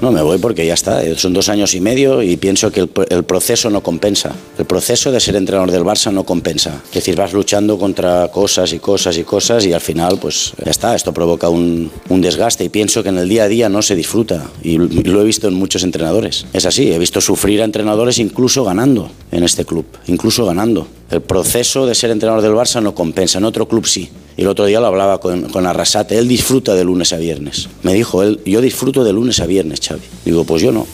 No, 0.00 0.12
me 0.12 0.22
voy 0.22 0.38
porque 0.38 0.64
ya 0.64 0.74
está. 0.74 1.02
eh, 1.04 1.16
Son 1.16 1.32
dos 1.32 1.48
años 1.48 1.74
y 1.74 1.80
medio 1.80 2.22
y 2.22 2.36
pienso 2.36 2.70
que 2.70 2.78
el, 2.80 2.94
pr- 2.94 3.06
el 3.10 3.24
proceso 3.24 3.68
no 3.68 3.82
compensa. 3.82 4.32
El 4.56 4.64
proceso 4.64 5.10
de 5.10 5.18
ser 5.18 5.34
entrenador 5.34 5.72
del 5.72 5.82
Barça 5.82 6.12
no 6.12 6.22
compensa. 6.22 6.80
Es 6.88 6.94
decir, 6.94 7.16
vas 7.16 7.32
luchando 7.32 7.76
contra 7.78 8.28
cosas 8.28 8.72
y 8.72 8.78
cosas 8.78 9.18
y 9.18 9.24
cosas 9.24 9.66
y 9.66 9.72
al 9.72 9.80
final, 9.80 10.18
pues 10.20 10.52
ya 10.64 10.70
está. 10.70 10.94
Esto 10.94 11.12
provoca 11.12 11.48
un, 11.48 11.90
un 12.10 12.20
desgaste 12.20 12.62
y 12.62 12.68
pienso 12.68 13.02
que 13.02 13.08
en 13.08 13.18
el 13.18 13.28
día 13.28 13.42
a 13.44 13.48
día 13.48 13.68
no 13.68 13.82
se 13.82 13.96
disfruta. 13.96 14.46
Y 14.62 14.78
lo 14.78 15.20
he 15.20 15.24
visto 15.24 15.48
en 15.48 15.54
muchos 15.54 15.82
entrenadores. 15.82 16.46
Es 16.52 16.64
así, 16.64 16.92
he 16.92 16.98
visto 17.00 17.20
sufrir 17.20 17.60
a 17.62 17.64
entrenadores 17.64 18.18
incluso 18.18 18.62
ganando 18.62 19.10
en 19.32 19.42
este 19.42 19.64
club. 19.64 19.84
Incluso 20.06 20.46
ganando. 20.46 20.86
El 21.10 21.22
proceso 21.22 21.86
de 21.86 21.96
ser 21.96 22.10
entrenador 22.12 22.42
del 22.42 22.52
Barça 22.52 22.80
no 22.80 22.94
compensa. 22.94 23.38
En 23.38 23.44
otro 23.44 23.66
club 23.66 23.84
sí. 23.84 24.08
Y 24.38 24.42
el 24.42 24.48
otro 24.48 24.66
día 24.66 24.78
lo 24.78 24.86
hablaba 24.86 25.18
con, 25.18 25.48
con 25.50 25.66
Arrasate. 25.66 26.16
Él 26.16 26.28
disfruta 26.28 26.76
de 26.76 26.84
lunes 26.84 27.12
a 27.12 27.16
viernes. 27.16 27.68
Me 27.82 27.92
dijo 27.92 28.22
él, 28.22 28.40
yo 28.46 28.60
disfruto 28.60 29.02
de 29.02 29.12
lunes 29.12 29.40
a 29.40 29.46
viernes, 29.46 29.80
Xavi. 29.80 30.00
Digo, 30.24 30.44
pues 30.44 30.62
yo 30.62 30.70
no. 30.70 30.86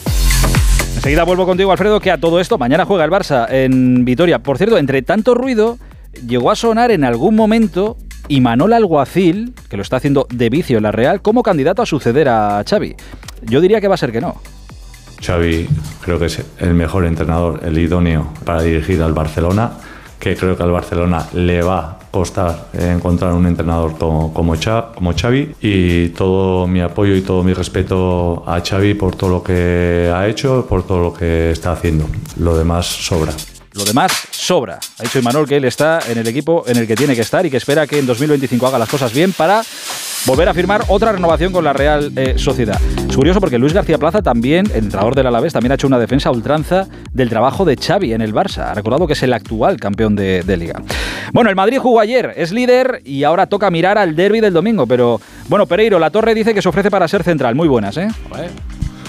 Enseguida 0.95 1.23
vuelvo 1.25 1.45
contigo, 1.45 1.71
Alfredo, 1.71 1.99
que 1.99 2.09
a 2.09 2.19
todo 2.19 2.39
esto 2.39 2.57
mañana 2.57 2.85
juega 2.85 3.05
el 3.05 3.11
Barça 3.11 3.45
en 3.51 4.03
Vitoria. 4.03 4.39
Por 4.39 4.57
cierto, 4.57 4.79
entre 4.79 5.03
tanto 5.03 5.35
ruido, 5.35 5.77
llegó 6.27 6.49
a 6.49 6.55
sonar 6.55 6.89
en 6.89 7.03
algún 7.03 7.35
momento 7.35 7.97
Imanol 8.29 8.73
Alguacil, 8.73 9.53
que 9.69 9.77
lo 9.77 9.83
está 9.83 9.97
haciendo 9.97 10.25
de 10.33 10.49
vicio 10.49 10.77
en 10.77 10.83
la 10.83 10.91
Real, 10.91 11.21
como 11.21 11.43
candidato 11.43 11.83
a 11.83 11.85
suceder 11.85 12.27
a 12.27 12.63
Xavi. 12.67 12.95
Yo 13.43 13.61
diría 13.61 13.79
que 13.79 13.87
va 13.87 13.93
a 13.93 13.99
ser 13.99 14.11
que 14.11 14.21
no. 14.21 14.41
Xavi 15.23 15.67
creo 16.01 16.17
que 16.17 16.25
es 16.25 16.41
el 16.57 16.73
mejor 16.73 17.05
entrenador, 17.05 17.61
el 17.63 17.77
idóneo 17.77 18.27
para 18.43 18.63
dirigir 18.63 19.03
al 19.03 19.13
Barcelona, 19.13 19.73
que 20.19 20.35
creo 20.35 20.55
que 20.57 20.63
al 20.63 20.71
Barcelona 20.71 21.27
le 21.33 21.61
va 21.61 21.79
a 21.79 21.97
costar 22.11 22.67
encontrar 22.73 23.33
un 23.33 23.45
entrenador 23.45 23.97
como, 23.97 24.33
como, 24.33 24.55
Xa- 24.55 24.93
como 24.95 25.13
Xavi 25.13 25.55
y 25.61 26.09
todo 26.09 26.65
mi 26.67 26.79
apoyo 26.81 27.13
y 27.15 27.21
todo 27.21 27.43
mi 27.43 27.53
respeto 27.53 28.43
a 28.47 28.61
Xavi 28.61 28.93
por 28.93 29.15
todo 29.15 29.29
lo 29.29 29.43
que 29.43 30.11
ha 30.13 30.27
hecho, 30.27 30.65
por 30.67 30.83
todo 30.87 30.99
lo 31.03 31.13
que 31.13 31.51
está 31.51 31.73
haciendo. 31.73 32.05
Lo 32.39 32.57
demás 32.57 32.85
sobra. 32.85 33.33
Lo 33.73 33.83
demás 33.83 34.13
sobra. 34.31 34.79
Ha 34.99 35.03
dicho 35.03 35.19
Imanol 35.19 35.45
que 35.47 35.57
él 35.57 35.65
está 35.65 35.99
en 36.07 36.17
el 36.17 36.27
equipo 36.27 36.63
en 36.65 36.77
el 36.77 36.87
que 36.87 36.95
tiene 36.95 37.13
que 37.13 37.21
estar 37.21 37.45
y 37.45 37.51
que 37.51 37.57
espera 37.57 37.85
que 37.85 37.99
en 37.99 38.05
2025 38.05 38.65
haga 38.67 38.79
las 38.79 38.87
cosas 38.89 39.11
bien 39.13 39.33
para 39.33 39.61
volver 40.25 40.49
a 40.49 40.53
firmar 40.53 40.83
otra 40.87 41.11
renovación 41.11 41.53
con 41.53 41.63
la 41.63 41.73
Real 41.73 42.11
eh, 42.15 42.35
Sociedad. 42.37 42.79
Es 43.07 43.15
curioso 43.15 43.39
porque 43.39 43.57
Luis 43.57 43.73
García 43.73 43.97
Plaza 43.97 44.21
también, 44.21 44.65
el 44.71 44.85
entrenador 44.85 45.15
del 45.15 45.27
Alavés, 45.27 45.53
también 45.53 45.71
ha 45.71 45.75
hecho 45.75 45.87
una 45.87 45.99
defensa 45.99 46.31
ultranza 46.31 46.87
del 47.13 47.29
trabajo 47.29 47.65
de 47.65 47.77
Xavi 47.77 48.13
en 48.13 48.21
el 48.21 48.33
Barça. 48.33 48.71
Ha 48.71 48.73
recordado 48.73 49.07
que 49.07 49.13
es 49.13 49.23
el 49.23 49.33
actual 49.33 49.79
campeón 49.79 50.15
de, 50.15 50.43
de 50.43 50.57
Liga. 50.57 50.81
Bueno, 51.31 51.49
el 51.49 51.55
Madrid 51.55 51.77
jugó 51.79 51.99
ayer, 51.99 52.33
es 52.35 52.51
líder 52.51 53.01
y 53.05 53.23
ahora 53.23 53.47
toca 53.47 53.69
mirar 53.69 53.97
al 53.97 54.15
derby 54.15 54.41
del 54.41 54.53
domingo. 54.53 54.87
Pero 54.87 55.21
bueno, 55.47 55.65
Pereiro, 55.65 55.99
la 55.99 56.09
Torre 56.09 56.33
dice 56.33 56.53
que 56.53 56.61
se 56.61 56.69
ofrece 56.69 56.89
para 56.89 57.07
ser 57.07 57.23
central. 57.23 57.55
Muy 57.55 57.67
buenas, 57.67 57.97
¿eh? 57.97 58.07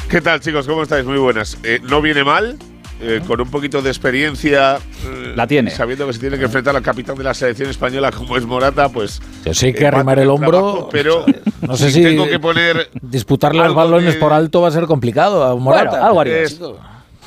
¿Qué 0.09 0.20
tal, 0.20 0.40
chicos? 0.40 0.66
¿Cómo 0.66 0.82
estáis? 0.82 1.05
Muy 1.05 1.18
buenas. 1.18 1.59
Eh, 1.64 1.80
no 1.82 2.01
viene 2.01 2.24
mal. 2.24 2.56
Eh, 3.01 3.20
con 3.27 3.40
un 3.40 3.51
poquito 3.51 3.82
de 3.82 3.90
experiencia. 3.90 4.77
eh, 4.77 5.32
La 5.36 5.47
tiene. 5.47 5.70
Sabiendo 5.70 6.06
que 6.06 6.12
se 6.14 6.18
tiene 6.20 6.39
que 6.39 6.44
enfrentar 6.44 6.74
al 6.77 6.82
capitán 6.82 7.16
de 7.16 7.24
la 7.24 7.35
selección 7.35 7.68
española 7.70 8.10
como 8.10 8.36
es 8.36 8.44
Morata, 8.47 8.89
pues. 8.89 9.20
Yo 9.44 9.52
sé 9.55 9.73
que 9.74 9.85
eh, 9.85 9.86
arrimar 9.89 10.18
el 10.18 10.28
hombro. 10.31 10.51
trabajo, 10.51 10.89
pero 10.90 11.24
No 11.62 11.77
sé 11.77 11.89
si 11.90 11.94
si 11.94 12.02
tengo 12.02 12.27
que 12.27 12.39
poner. 12.39 12.90
disputarle 13.02 13.59
los 13.59 13.66
algo 13.68 13.77
balones 13.81 14.14
de- 14.14 14.20
por 14.20 14.32
alto 14.32 14.60
va 14.62 14.68
a 14.68 14.73
ser 14.73 14.85
complicado 14.86 15.44
a 15.44 15.55
Morata. 15.56 16.10
Es- 16.27 16.60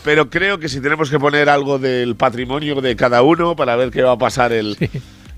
pero 0.03 0.29
creo 0.29 0.59
que 0.59 0.69
si 0.69 0.79
tenemos 0.79 1.09
que 1.09 1.19
poner 1.19 1.49
algo 1.49 1.77
del 1.77 2.15
patrimonio 2.15 2.79
de 2.81 2.95
cada 2.95 3.21
uno 3.21 3.55
para 3.55 3.75
ver 3.75 3.91
qué 3.91 4.01
va 4.01 4.13
a 4.13 4.17
pasar 4.17 4.53
el, 4.53 4.77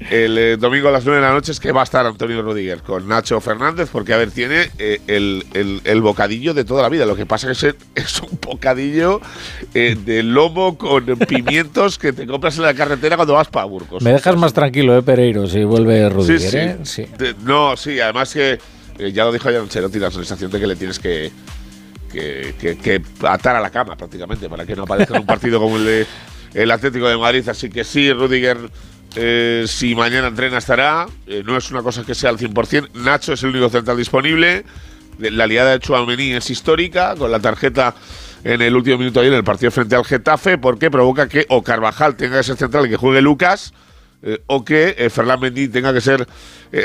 el 0.09 0.37
eh, 0.37 0.57
domingo 0.57 0.87
a 0.87 0.91
las 0.91 1.05
9 1.05 1.21
de 1.21 1.27
la 1.27 1.33
noche 1.33 1.51
es 1.51 1.59
que 1.59 1.71
va 1.71 1.81
a 1.81 1.83
estar 1.83 2.05
Antonio 2.05 2.41
Rudiger 2.41 2.79
con 2.81 3.07
Nacho 3.07 3.39
Fernández, 3.39 3.89
porque 3.91 4.13
a 4.13 4.17
ver, 4.17 4.31
tiene 4.31 4.71
eh, 4.79 4.99
el, 5.07 5.45
el- 5.53 5.81
el 5.83 6.01
bocadillo 6.01 6.53
de 6.53 6.63
toda 6.65 6.81
la 6.81 6.89
vida. 6.89 7.05
Lo 7.05 7.15
que 7.15 7.25
pasa 7.25 7.51
es 7.51 7.59
que 7.61 7.75
es, 7.95 8.19
un 8.21 8.39
bocadillo 8.41 9.21
eh, 9.73 9.95
de 10.03 10.23
lomo 10.23 10.77
con 10.77 11.05
pimientos 11.05 11.97
que 11.99 12.13
te 12.13 12.25
compras 12.25 12.57
en 12.57 12.63
la 12.63 12.73
carretera 12.73 13.15
cuando 13.15 13.33
vas 13.35 13.47
para 13.47 13.65
Burgos. 13.65 14.01
Me 14.01 14.11
dejas 14.13 14.35
más 14.37 14.53
tranquilo, 14.53 14.97
¿eh, 14.97 15.03
Pereiro? 15.03 15.45
Si 15.47 15.63
vuelve 15.63 16.09
Rudiger, 16.09 16.39
Sí, 16.39 16.85
sí. 16.85 17.05
Sí. 17.05 17.11
De- 17.17 17.35
no, 17.43 17.77
sí, 17.77 17.99
además 17.99 18.33
que 18.33 18.59
ya 19.13 19.25
lo 19.25 19.31
dijo 19.31 19.47
ayer 19.49 19.61
Ancelotti, 19.61 19.99
la 19.99 20.11
sensación 20.11 20.51
de 20.51 20.59
que 20.59 20.67
le 20.67 20.75
tienes 20.75 20.99
que, 20.99 21.31
que, 22.11 22.53
que- 22.59 22.77
que 22.77 23.01
atar 23.27 23.55
a 23.55 23.61
la 23.61 23.69
cama 23.69 23.95
prácticamente 23.95 24.49
para 24.49 24.65
que 24.65 24.75
no 24.75 24.83
aparezca 24.83 25.15
en 25.15 25.21
un 25.21 25.25
partido 25.27 25.59
como 25.59 25.77
el 25.77 25.85
de 25.85 26.05
el 26.53 26.69
Atlético 26.69 27.07
de 27.07 27.17
Madrid. 27.17 27.47
Así 27.47 27.69
que 27.69 27.83
sí, 27.85 28.11
Rudiger, 28.11 28.57
eh, 29.15 29.65
si 29.67 29.95
mañana 29.95 30.27
entrena 30.27 30.57
estará. 30.57 31.07
Eh, 31.27 31.43
no 31.45 31.57
es 31.57 31.69
una 31.71 31.81
cosa 31.81 32.03
que 32.03 32.15
sea 32.15 32.29
al 32.29 32.37
100%. 32.37 32.93
Nacho 32.93 33.33
es 33.33 33.43
el 33.43 33.49
único 33.49 33.69
central 33.69 33.97
disponible. 33.97 34.63
La 35.19 35.45
liada 35.47 35.71
de 35.71 35.79
Chouameni 35.79 36.33
es 36.33 36.49
histórica, 36.49 37.15
con 37.15 37.31
la 37.31 37.39
tarjeta 37.39 37.93
en 38.43 38.61
el 38.61 38.75
último 38.75 38.97
minuto 38.97 39.19
ayer 39.19 39.33
en 39.33 39.37
el 39.39 39.43
partido 39.43 39.69
frente 39.69 39.95
al 39.95 40.03
Getafe, 40.03 40.57
porque 40.57 40.89
provoca 40.89 41.27
que 41.27 41.45
o 41.49 41.61
Carvajal 41.61 42.15
tenga 42.15 42.37
que 42.37 42.43
ser 42.43 42.57
central 42.57 42.87
y 42.87 42.89
que 42.89 42.97
juegue 42.97 43.21
Lucas, 43.21 43.73
eh, 44.23 44.41
o 44.47 44.65
que 44.65 45.09
Ferland 45.13 45.43
Mendy 45.43 45.67
tenga 45.67 45.93
que 45.93 46.01
ser 46.01 46.27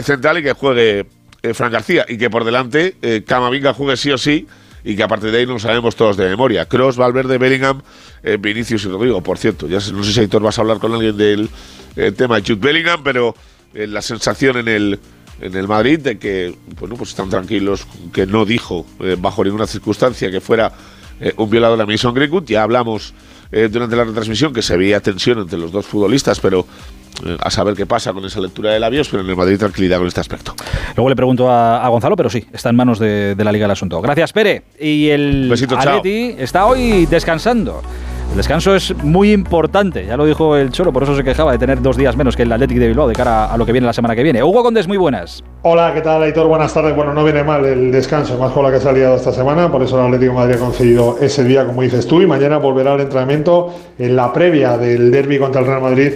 central 0.02 0.38
y 0.38 0.42
que 0.42 0.52
juegue 0.52 1.06
Fran 1.54 1.72
García, 1.72 2.04
y 2.08 2.18
que 2.18 2.28
por 2.28 2.44
delante 2.44 2.96
Camavinga 3.26 3.72
juegue 3.72 3.96
sí 3.96 4.10
o 4.10 4.18
sí, 4.18 4.46
y 4.86 4.94
que 4.94 5.02
a 5.02 5.08
partir 5.08 5.32
de 5.32 5.38
ahí 5.38 5.46
no 5.46 5.58
sabemos 5.58 5.96
todos 5.96 6.16
de 6.16 6.28
memoria. 6.28 6.66
Cross, 6.66 6.96
Valverde, 6.96 7.38
Bellingham, 7.38 7.82
eh, 8.22 8.38
Vinicius 8.40 8.84
y 8.84 8.88
Rodrigo. 8.88 9.20
Por 9.20 9.36
cierto, 9.36 9.66
ya 9.66 9.78
no 9.92 10.04
sé 10.04 10.12
si 10.12 10.20
Aitor 10.20 10.40
vas 10.40 10.56
a 10.58 10.62
hablar 10.62 10.78
con 10.78 10.94
alguien 10.94 11.16
del 11.16 11.50
eh, 11.96 12.12
tema 12.12 12.36
de 12.36 12.42
Jude 12.42 12.64
Bellingham, 12.64 13.02
pero 13.02 13.34
eh, 13.74 13.88
la 13.88 14.00
sensación 14.00 14.58
en 14.58 14.68
el 14.68 15.00
en 15.40 15.54
el 15.54 15.68
Madrid 15.68 15.98
de 15.98 16.18
que 16.18 16.56
bueno 16.78 16.94
pues 16.96 17.10
están 17.10 17.28
tranquilos 17.28 17.86
que 18.14 18.24
no 18.24 18.46
dijo 18.46 18.86
bajo 19.18 19.44
ninguna 19.44 19.66
circunstancia 19.66 20.30
que 20.30 20.40
fuera 20.40 20.72
eh, 21.20 21.32
un 21.36 21.48
violador 21.48 21.80
a 21.80 21.86
Mason 21.86 22.14
Greenwood 22.14 22.44
ya 22.44 22.62
hablamos 22.62 23.14
eh, 23.50 23.68
durante 23.70 23.96
la 23.96 24.04
retransmisión 24.04 24.52
que 24.52 24.62
se 24.62 24.76
veía 24.76 25.00
tensión 25.00 25.38
entre 25.38 25.58
los 25.58 25.72
dos 25.72 25.86
futbolistas 25.86 26.40
pero 26.40 26.66
a 27.40 27.50
saber 27.50 27.74
qué 27.74 27.86
pasa 27.86 28.12
con 28.12 28.24
esa 28.24 28.40
lectura 28.40 28.70
de 28.70 28.80
labios 28.80 29.08
pero 29.08 29.22
en 29.22 29.30
el 29.30 29.36
Madrid 29.36 29.58
tranquilidad 29.58 29.98
con 29.98 30.06
este 30.06 30.20
aspecto 30.20 30.54
Luego 30.96 31.08
le 31.08 31.16
pregunto 31.16 31.50
a, 31.50 31.84
a 31.84 31.88
Gonzalo, 31.88 32.16
pero 32.16 32.30
sí, 32.30 32.46
está 32.52 32.70
en 32.70 32.76
manos 32.76 32.98
de, 32.98 33.34
de 33.34 33.44
la 33.44 33.52
Liga 33.52 33.66
el 33.66 33.70
asunto. 33.70 34.00
Gracias, 34.00 34.32
Pere. 34.32 34.62
Y 34.80 35.08
el 35.08 35.48
Besito, 35.48 35.76
chao. 35.80 35.98
Atleti 35.98 36.34
está 36.38 36.66
hoy 36.66 37.06
descansando. 37.06 37.82
El 38.30 38.36
descanso 38.38 38.74
es 38.74 38.94
muy 39.04 39.32
importante, 39.32 40.04
ya 40.04 40.16
lo 40.16 40.26
dijo 40.26 40.56
el 40.56 40.70
Cholo, 40.70 40.92
por 40.92 41.04
eso 41.04 41.16
se 41.16 41.22
quejaba 41.22 41.52
de 41.52 41.58
tener 41.58 41.80
dos 41.80 41.96
días 41.96 42.16
menos 42.16 42.36
que 42.36 42.42
el 42.42 42.52
Athletic 42.52 42.78
de 42.78 42.88
Bilbao 42.88 43.06
de 43.06 43.14
cara 43.14 43.46
a 43.46 43.56
lo 43.56 43.64
que 43.64 43.72
viene 43.72 43.86
la 43.86 43.92
semana 43.92 44.16
que 44.16 44.22
viene. 44.24 44.42
Hugo 44.42 44.62
Condes, 44.62 44.88
muy 44.88 44.96
buenas. 44.96 45.44
Hola, 45.62 45.94
¿qué 45.94 46.00
tal, 46.00 46.22
Aitor? 46.22 46.48
Buenas 46.48 46.74
tardes. 46.74 46.94
Bueno, 46.94 47.14
no 47.14 47.22
viene 47.24 47.44
mal 47.44 47.64
el 47.64 47.92
descanso, 47.92 48.36
más 48.36 48.52
con 48.52 48.64
la 48.64 48.72
que 48.72 48.80
se 48.80 48.88
ha 48.88 48.92
liado 48.92 49.16
esta 49.16 49.32
semana, 49.32 49.70
por 49.70 49.82
eso 49.82 49.98
el 49.98 50.06
Atlético 50.06 50.32
de 50.32 50.38
Madrid 50.38 50.54
ha 50.56 50.58
concedido 50.58 51.16
ese 51.20 51.44
día, 51.44 51.64
como 51.64 51.82
dices 51.82 52.06
tú, 52.06 52.20
y 52.20 52.26
mañana 52.26 52.58
volverá 52.58 52.94
al 52.94 53.00
entrenamiento 53.00 53.72
en 53.98 54.16
la 54.16 54.32
previa 54.32 54.76
del 54.76 55.10
derby 55.10 55.38
contra 55.38 55.60
el 55.60 55.66
Real 55.68 55.82
Madrid 55.82 56.12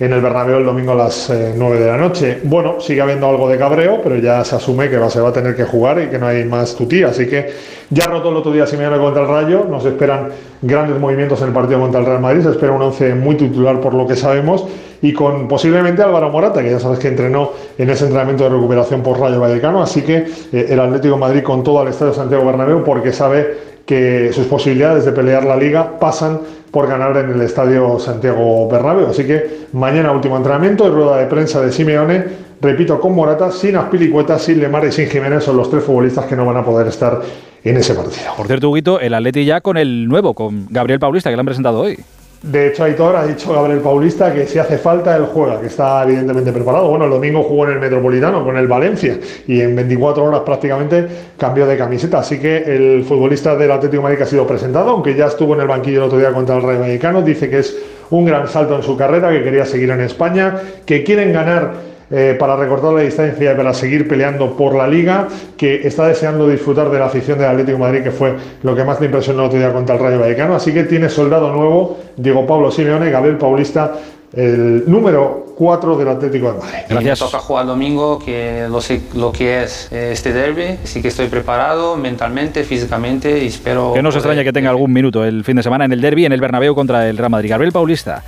en 0.00 0.12
el 0.12 0.20
Bernabéu 0.20 0.58
el 0.58 0.64
domingo 0.64 0.92
a 0.92 0.96
las 0.96 1.30
eh, 1.30 1.54
9 1.56 1.78
de 1.78 1.86
la 1.86 1.96
noche. 1.96 2.40
Bueno, 2.42 2.80
sigue 2.80 3.00
habiendo 3.00 3.28
algo 3.28 3.48
de 3.48 3.56
cabreo, 3.56 4.00
pero 4.02 4.16
ya 4.16 4.44
se 4.44 4.56
asume 4.56 4.90
que 4.90 4.98
va, 4.98 5.08
se 5.08 5.20
va 5.20 5.28
a 5.28 5.32
tener 5.32 5.54
que 5.54 5.64
jugar 5.64 6.00
y 6.02 6.08
que 6.08 6.18
no 6.18 6.26
hay 6.26 6.44
más 6.44 6.74
tutía, 6.74 7.08
así 7.08 7.26
que 7.26 7.52
ya 7.90 8.06
roto 8.06 8.30
el 8.30 8.36
otro 8.36 8.50
día 8.50 8.66
Simeone 8.66 8.98
contra 8.98 9.22
el 9.22 9.28
Rayo, 9.28 9.66
nos 9.70 9.84
esperan 9.84 10.30
grandes 10.62 10.98
movimientos 10.98 11.40
en 11.42 11.48
el 11.48 11.52
partido 11.52 11.80
contra 11.80 12.00
el 12.00 12.06
Real 12.06 12.20
Madrid, 12.20 12.42
se 12.42 12.50
espera 12.50 12.72
un 12.72 12.82
once 12.82 13.14
muy 13.14 13.36
titular 13.36 13.80
por 13.80 13.94
lo 13.94 14.06
que 14.06 14.16
sabemos. 14.16 14.66
Y 15.02 15.12
con 15.12 15.48
posiblemente 15.48 16.02
Álvaro 16.02 16.30
Morata, 16.30 16.62
que 16.62 16.70
ya 16.70 16.80
sabes 16.80 16.98
que 16.98 17.08
entrenó 17.08 17.50
en 17.76 17.90
ese 17.90 18.04
entrenamiento 18.04 18.44
de 18.44 18.50
recuperación 18.50 19.02
por 19.02 19.20
Rayo 19.20 19.38
Vallecano, 19.38 19.82
así 19.82 20.00
que 20.00 20.24
eh, 20.50 20.66
el 20.70 20.80
Atlético 20.80 21.18
Madrid 21.18 21.42
con 21.42 21.62
todo 21.62 21.80
al 21.80 21.88
Estadio 21.88 22.14
Santiago 22.14 22.46
Bernabéu 22.46 22.82
porque 22.82 23.12
sabe 23.12 23.74
que 23.84 24.32
sus 24.32 24.46
posibilidades 24.46 25.04
de 25.04 25.12
pelear 25.12 25.44
la 25.44 25.56
liga 25.56 25.98
pasan 26.00 26.40
por 26.74 26.88
ganar 26.88 27.16
en 27.16 27.30
el 27.30 27.40
Estadio 27.40 28.00
Santiago 28.00 28.68
Bernabéu. 28.68 29.06
Así 29.06 29.24
que 29.24 29.68
mañana 29.72 30.10
último 30.10 30.36
entrenamiento 30.36 30.88
y 30.88 30.90
rueda 30.90 31.18
de 31.18 31.26
prensa 31.26 31.60
de 31.60 31.70
Simeone, 31.70 32.24
repito, 32.60 33.00
con 33.00 33.14
Morata, 33.14 33.52
sin 33.52 33.76
Aspilicueta, 33.76 34.40
sin 34.40 34.58
Lemar 34.58 34.84
y 34.84 34.90
sin 34.90 35.08
Jiménez, 35.08 35.44
son 35.44 35.56
los 35.56 35.70
tres 35.70 35.84
futbolistas 35.84 36.26
que 36.26 36.34
no 36.34 36.44
van 36.44 36.56
a 36.56 36.64
poder 36.64 36.88
estar 36.88 37.22
en 37.62 37.76
ese 37.76 37.94
partido. 37.94 38.34
Por 38.36 38.48
cierto, 38.48 38.70
Huguito, 38.70 38.98
el 38.98 39.14
Atleti 39.14 39.44
ya 39.44 39.60
con 39.60 39.76
el 39.76 40.08
nuevo, 40.08 40.34
con 40.34 40.66
Gabriel 40.68 40.98
Paulista, 40.98 41.30
que 41.30 41.36
le 41.36 41.40
han 41.40 41.46
presentado 41.46 41.78
hoy. 41.78 41.96
De 42.44 42.66
hecho, 42.66 42.84
Aitor 42.84 43.16
ha 43.16 43.26
dicho 43.26 43.54
Gabriel 43.54 43.80
Paulista 43.80 44.30
que 44.30 44.46
si 44.46 44.58
hace 44.58 44.76
falta 44.76 45.16
él 45.16 45.24
juega, 45.32 45.58
que 45.62 45.68
está 45.68 46.02
evidentemente 46.02 46.52
preparado. 46.52 46.90
Bueno, 46.90 47.06
el 47.06 47.10
domingo 47.10 47.42
jugó 47.42 47.64
en 47.64 47.72
el 47.72 47.80
Metropolitano 47.80 48.44
con 48.44 48.58
el 48.58 48.68
Valencia 48.68 49.18
y 49.46 49.62
en 49.62 49.74
24 49.74 50.22
horas 50.22 50.40
prácticamente 50.40 51.06
cambió 51.38 51.66
de 51.66 51.78
camiseta. 51.78 52.18
Así 52.18 52.38
que 52.38 52.58
el 52.58 53.02
futbolista 53.04 53.56
del 53.56 53.70
Atlético 53.70 54.02
de 54.02 54.10
Madrid 54.10 54.22
ha 54.22 54.26
sido 54.26 54.46
presentado, 54.46 54.90
aunque 54.90 55.14
ya 55.14 55.28
estuvo 55.28 55.54
en 55.54 55.62
el 55.62 55.68
banquillo 55.68 56.00
el 56.00 56.04
otro 56.04 56.18
día 56.18 56.32
contra 56.34 56.56
el 56.56 56.62
Rayo 56.62 56.80
Vallecano, 56.80 57.22
dice 57.22 57.48
que 57.48 57.60
es 57.60 57.78
un 58.10 58.26
gran 58.26 58.46
salto 58.46 58.76
en 58.76 58.82
su 58.82 58.94
carrera, 58.94 59.30
que 59.30 59.42
quería 59.42 59.64
seguir 59.64 59.88
en 59.88 60.02
España, 60.02 60.54
que 60.84 61.02
quieren 61.02 61.32
ganar 61.32 61.93
eh, 62.10 62.36
para 62.38 62.56
recortar 62.56 62.92
la 62.92 63.00
distancia 63.00 63.52
y 63.52 63.56
para 63.56 63.72
seguir 63.72 64.06
peleando 64.06 64.56
por 64.56 64.74
la 64.74 64.86
liga, 64.86 65.28
que 65.56 65.86
está 65.86 66.06
deseando 66.06 66.48
disfrutar 66.48 66.90
de 66.90 66.98
la 66.98 67.06
afición 67.06 67.38
del 67.38 67.48
Atlético 67.48 67.78
de 67.78 67.84
Madrid, 67.84 68.02
que 68.02 68.10
fue 68.10 68.34
lo 68.62 68.74
que 68.74 68.84
más 68.84 69.00
le 69.00 69.06
impresionó 69.06 69.40
el 69.40 69.46
otro 69.46 69.58
día 69.58 69.72
contra 69.72 69.96
el 69.96 70.00
Rayo 70.00 70.20
Vallecano. 70.20 70.54
Así 70.54 70.72
que 70.72 70.84
tiene 70.84 71.08
soldado 71.08 71.52
nuevo, 71.52 71.98
Diego 72.16 72.46
Pablo 72.46 72.70
Simeone, 72.70 73.10
Gabriel 73.10 73.38
Paulista, 73.38 73.94
el 74.36 74.84
número 74.86 75.46
4 75.56 75.96
del 75.96 76.08
Atlético 76.08 76.52
de 76.52 76.58
Madrid. 76.58 77.04
Me 77.08 77.16
toca 77.16 77.38
jugar 77.38 77.62
el 77.62 77.68
domingo, 77.68 78.18
que 78.18 78.66
lo 78.68 78.80
sé 78.80 79.02
lo 79.14 79.30
que 79.32 79.62
es 79.62 79.88
eh, 79.92 80.10
este 80.12 80.32
derby, 80.32 80.78
así 80.82 81.00
que 81.00 81.08
estoy 81.08 81.28
preparado 81.28 81.96
mentalmente, 81.96 82.64
físicamente 82.64 83.44
y 83.44 83.46
espero... 83.46 83.92
Que 83.94 84.02
no 84.02 84.10
se 84.10 84.18
extraña 84.18 84.42
que 84.42 84.52
tenga 84.52 84.70
algún 84.70 84.92
minuto 84.92 85.24
el 85.24 85.44
fin 85.44 85.56
de 85.56 85.62
semana 85.62 85.84
en 85.84 85.92
el 85.92 86.00
derby, 86.00 86.26
en 86.26 86.32
el 86.32 86.40
Bernabéu 86.40 86.74
contra 86.74 87.08
el 87.08 87.16
Real 87.16 87.30
Madrid. 87.30 87.50
Gabriel 87.50 87.72
Paulista. 87.72 88.22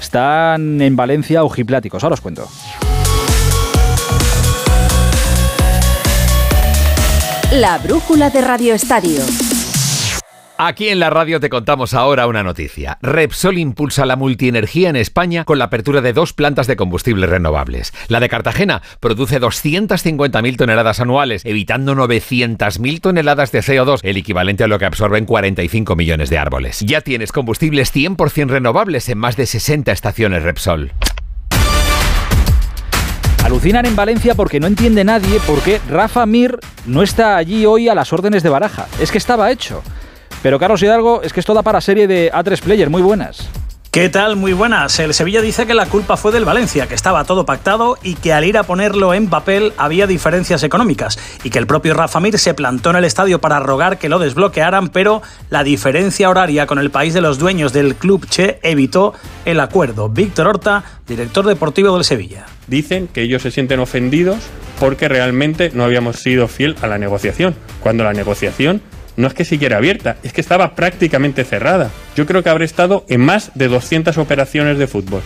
Están 0.00 0.80
en 0.80 0.94
Valencia 0.94 1.42
ojipláticos, 1.42 2.04
ahora 2.04 2.14
os 2.14 2.20
cuento. 2.20 2.46
La 7.52 7.78
brújula 7.78 8.28
de 8.28 8.42
Radio 8.42 8.74
Estadio. 8.74 9.22
Aquí 10.58 10.90
en 10.90 11.00
la 11.00 11.08
radio 11.08 11.40
te 11.40 11.48
contamos 11.48 11.94
ahora 11.94 12.26
una 12.26 12.42
noticia. 12.42 12.98
Repsol 13.00 13.56
impulsa 13.56 14.04
la 14.04 14.16
multienergía 14.16 14.90
en 14.90 14.96
España 14.96 15.46
con 15.46 15.58
la 15.58 15.64
apertura 15.64 16.02
de 16.02 16.12
dos 16.12 16.34
plantas 16.34 16.66
de 16.66 16.76
combustibles 16.76 17.30
renovables. 17.30 17.94
La 18.08 18.20
de 18.20 18.28
Cartagena 18.28 18.82
produce 19.00 19.40
250.000 19.40 20.56
toneladas 20.58 21.00
anuales, 21.00 21.42
evitando 21.46 21.94
900.000 21.94 23.00
toneladas 23.00 23.50
de 23.50 23.60
CO2, 23.60 24.00
el 24.02 24.18
equivalente 24.18 24.64
a 24.64 24.68
lo 24.68 24.78
que 24.78 24.84
absorben 24.84 25.24
45 25.24 25.96
millones 25.96 26.28
de 26.28 26.36
árboles. 26.36 26.80
Ya 26.80 27.00
tienes 27.00 27.32
combustibles 27.32 27.94
100% 27.94 28.48
renovables 28.48 29.08
en 29.08 29.16
más 29.16 29.38
de 29.38 29.46
60 29.46 29.90
estaciones 29.90 30.42
Repsol. 30.42 30.92
Alucinan 33.48 33.86
en 33.86 33.96
Valencia 33.96 34.34
porque 34.34 34.60
no 34.60 34.66
entiende 34.66 35.04
nadie 35.04 35.40
por 35.46 35.62
qué 35.62 35.80
Rafa 35.88 36.26
Mir 36.26 36.58
no 36.84 37.02
está 37.02 37.38
allí 37.38 37.64
hoy 37.64 37.88
a 37.88 37.94
las 37.94 38.12
órdenes 38.12 38.42
de 38.42 38.50
Baraja. 38.50 38.86
Es 39.00 39.10
que 39.10 39.16
estaba 39.16 39.50
hecho. 39.50 39.82
Pero 40.42 40.58
Carlos 40.58 40.82
Hidalgo, 40.82 41.22
es 41.22 41.32
que 41.32 41.40
esto 41.40 41.54
da 41.54 41.62
para 41.62 41.80
serie 41.80 42.06
de 42.06 42.30
A3 42.30 42.60
Player, 42.60 42.90
muy 42.90 43.00
buenas. 43.00 43.48
¿Qué 43.90 44.10
tal? 44.10 44.36
Muy 44.36 44.52
buenas. 44.52 44.98
El 44.98 45.14
Sevilla 45.14 45.40
dice 45.40 45.66
que 45.66 45.72
la 45.72 45.86
culpa 45.86 46.18
fue 46.18 46.30
del 46.30 46.44
Valencia, 46.44 46.86
que 46.86 46.94
estaba 46.94 47.24
todo 47.24 47.46
pactado 47.46 47.96
y 48.02 48.16
que 48.16 48.34
al 48.34 48.44
ir 48.44 48.58
a 48.58 48.64
ponerlo 48.64 49.14
en 49.14 49.30
papel 49.30 49.72
había 49.78 50.06
diferencias 50.06 50.62
económicas 50.62 51.18
y 51.42 51.48
que 51.48 51.58
el 51.58 51.66
propio 51.66 51.94
Rafa 51.94 52.20
Mir 52.20 52.38
se 52.38 52.52
plantó 52.52 52.90
en 52.90 52.96
el 52.96 53.04
estadio 53.06 53.40
para 53.40 53.60
rogar 53.60 53.98
que 53.98 54.10
lo 54.10 54.18
desbloquearan, 54.18 54.88
pero 54.88 55.22
la 55.48 55.64
diferencia 55.64 56.28
horaria 56.28 56.66
con 56.66 56.78
el 56.78 56.90
país 56.90 57.14
de 57.14 57.22
los 57.22 57.38
dueños 57.38 57.72
del 57.72 57.94
club 57.94 58.26
Che 58.28 58.58
evitó 58.62 59.14
el 59.46 59.58
acuerdo. 59.58 60.10
Víctor 60.10 60.48
Horta, 60.48 60.84
director 61.06 61.46
deportivo 61.46 61.94
del 61.94 62.04
Sevilla. 62.04 62.44
Dicen 62.66 63.08
que 63.08 63.22
ellos 63.22 63.40
se 63.40 63.50
sienten 63.50 63.80
ofendidos 63.80 64.36
porque 64.78 65.08
realmente 65.08 65.70
no 65.72 65.84
habíamos 65.84 66.16
sido 66.16 66.46
fiel 66.46 66.76
a 66.82 66.88
la 66.88 66.98
negociación, 66.98 67.54
cuando 67.80 68.04
la 68.04 68.12
negociación 68.12 68.82
no 69.18 69.26
es 69.26 69.34
que 69.34 69.44
siguiera 69.44 69.78
abierta, 69.78 70.16
es 70.22 70.32
que 70.32 70.40
estaba 70.40 70.76
prácticamente 70.76 71.42
cerrada. 71.42 71.90
Yo 72.14 72.24
creo 72.24 72.44
que 72.44 72.50
habré 72.50 72.64
estado 72.64 73.04
en 73.08 73.20
más 73.20 73.50
de 73.56 73.66
200 73.66 74.16
operaciones 74.16 74.78
de 74.78 74.86
fútbol. 74.86 75.22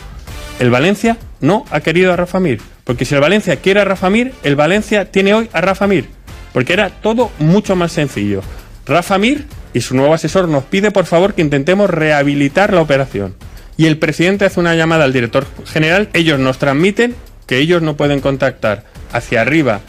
El 0.59 0.70
Valencia 0.70 1.19
no 1.43 1.66
ha 1.70 1.81
querido 1.81 2.10
a 2.10 2.16
Rafa 2.16 2.40
Mir, 2.40 2.59
porque 2.85 3.05
si 3.05 3.14
el 3.14 3.20
Valencia 3.20 3.56
quiere 3.56 3.81
a 3.81 3.85
Rafa 3.85 4.09
Mir, 4.09 4.32
el 4.44 4.56
Valencia 4.56 5.10
tiene 5.10 5.35
hoy 5.35 5.51
a 5.52 5.60
Rafa 5.60 5.86
Mir, 5.86 6.06
porque 6.55 6.73
era 6.73 6.89
todo 6.89 7.31
mucho 7.39 7.77
más 7.77 7.93
sencillo. 7.93 8.40
Rafa 8.86 9.19
Mir 9.19 9.44
y 9.74 9.82
su 9.82 9.94
nuevo 9.94 10.14
asesor 10.14 10.48
nos 10.48 10.64
pide 10.64 10.90
por 10.90 11.05
favor 11.05 11.35
que 11.35 11.43
intentemos 11.43 11.90
rehabilitar 11.90 12.73
la 12.73 12.81
operación. 12.81 13.35
Y 13.77 13.86
el 13.86 13.98
presidente 13.98 14.47
hace 14.47 14.59
una 14.59 14.74
llamada 14.74 15.05
al 15.05 15.12
director 15.12 15.44
general, 15.66 16.09
ellos 16.14 16.39
nos 16.39 16.56
transmiten 16.56 17.14
que 17.47 17.59
ellos 17.59 17.82
no 17.82 17.94
pueden 17.94 18.20
contactar 18.20 18.85
hacia 19.12 19.43
arriba 19.43 19.81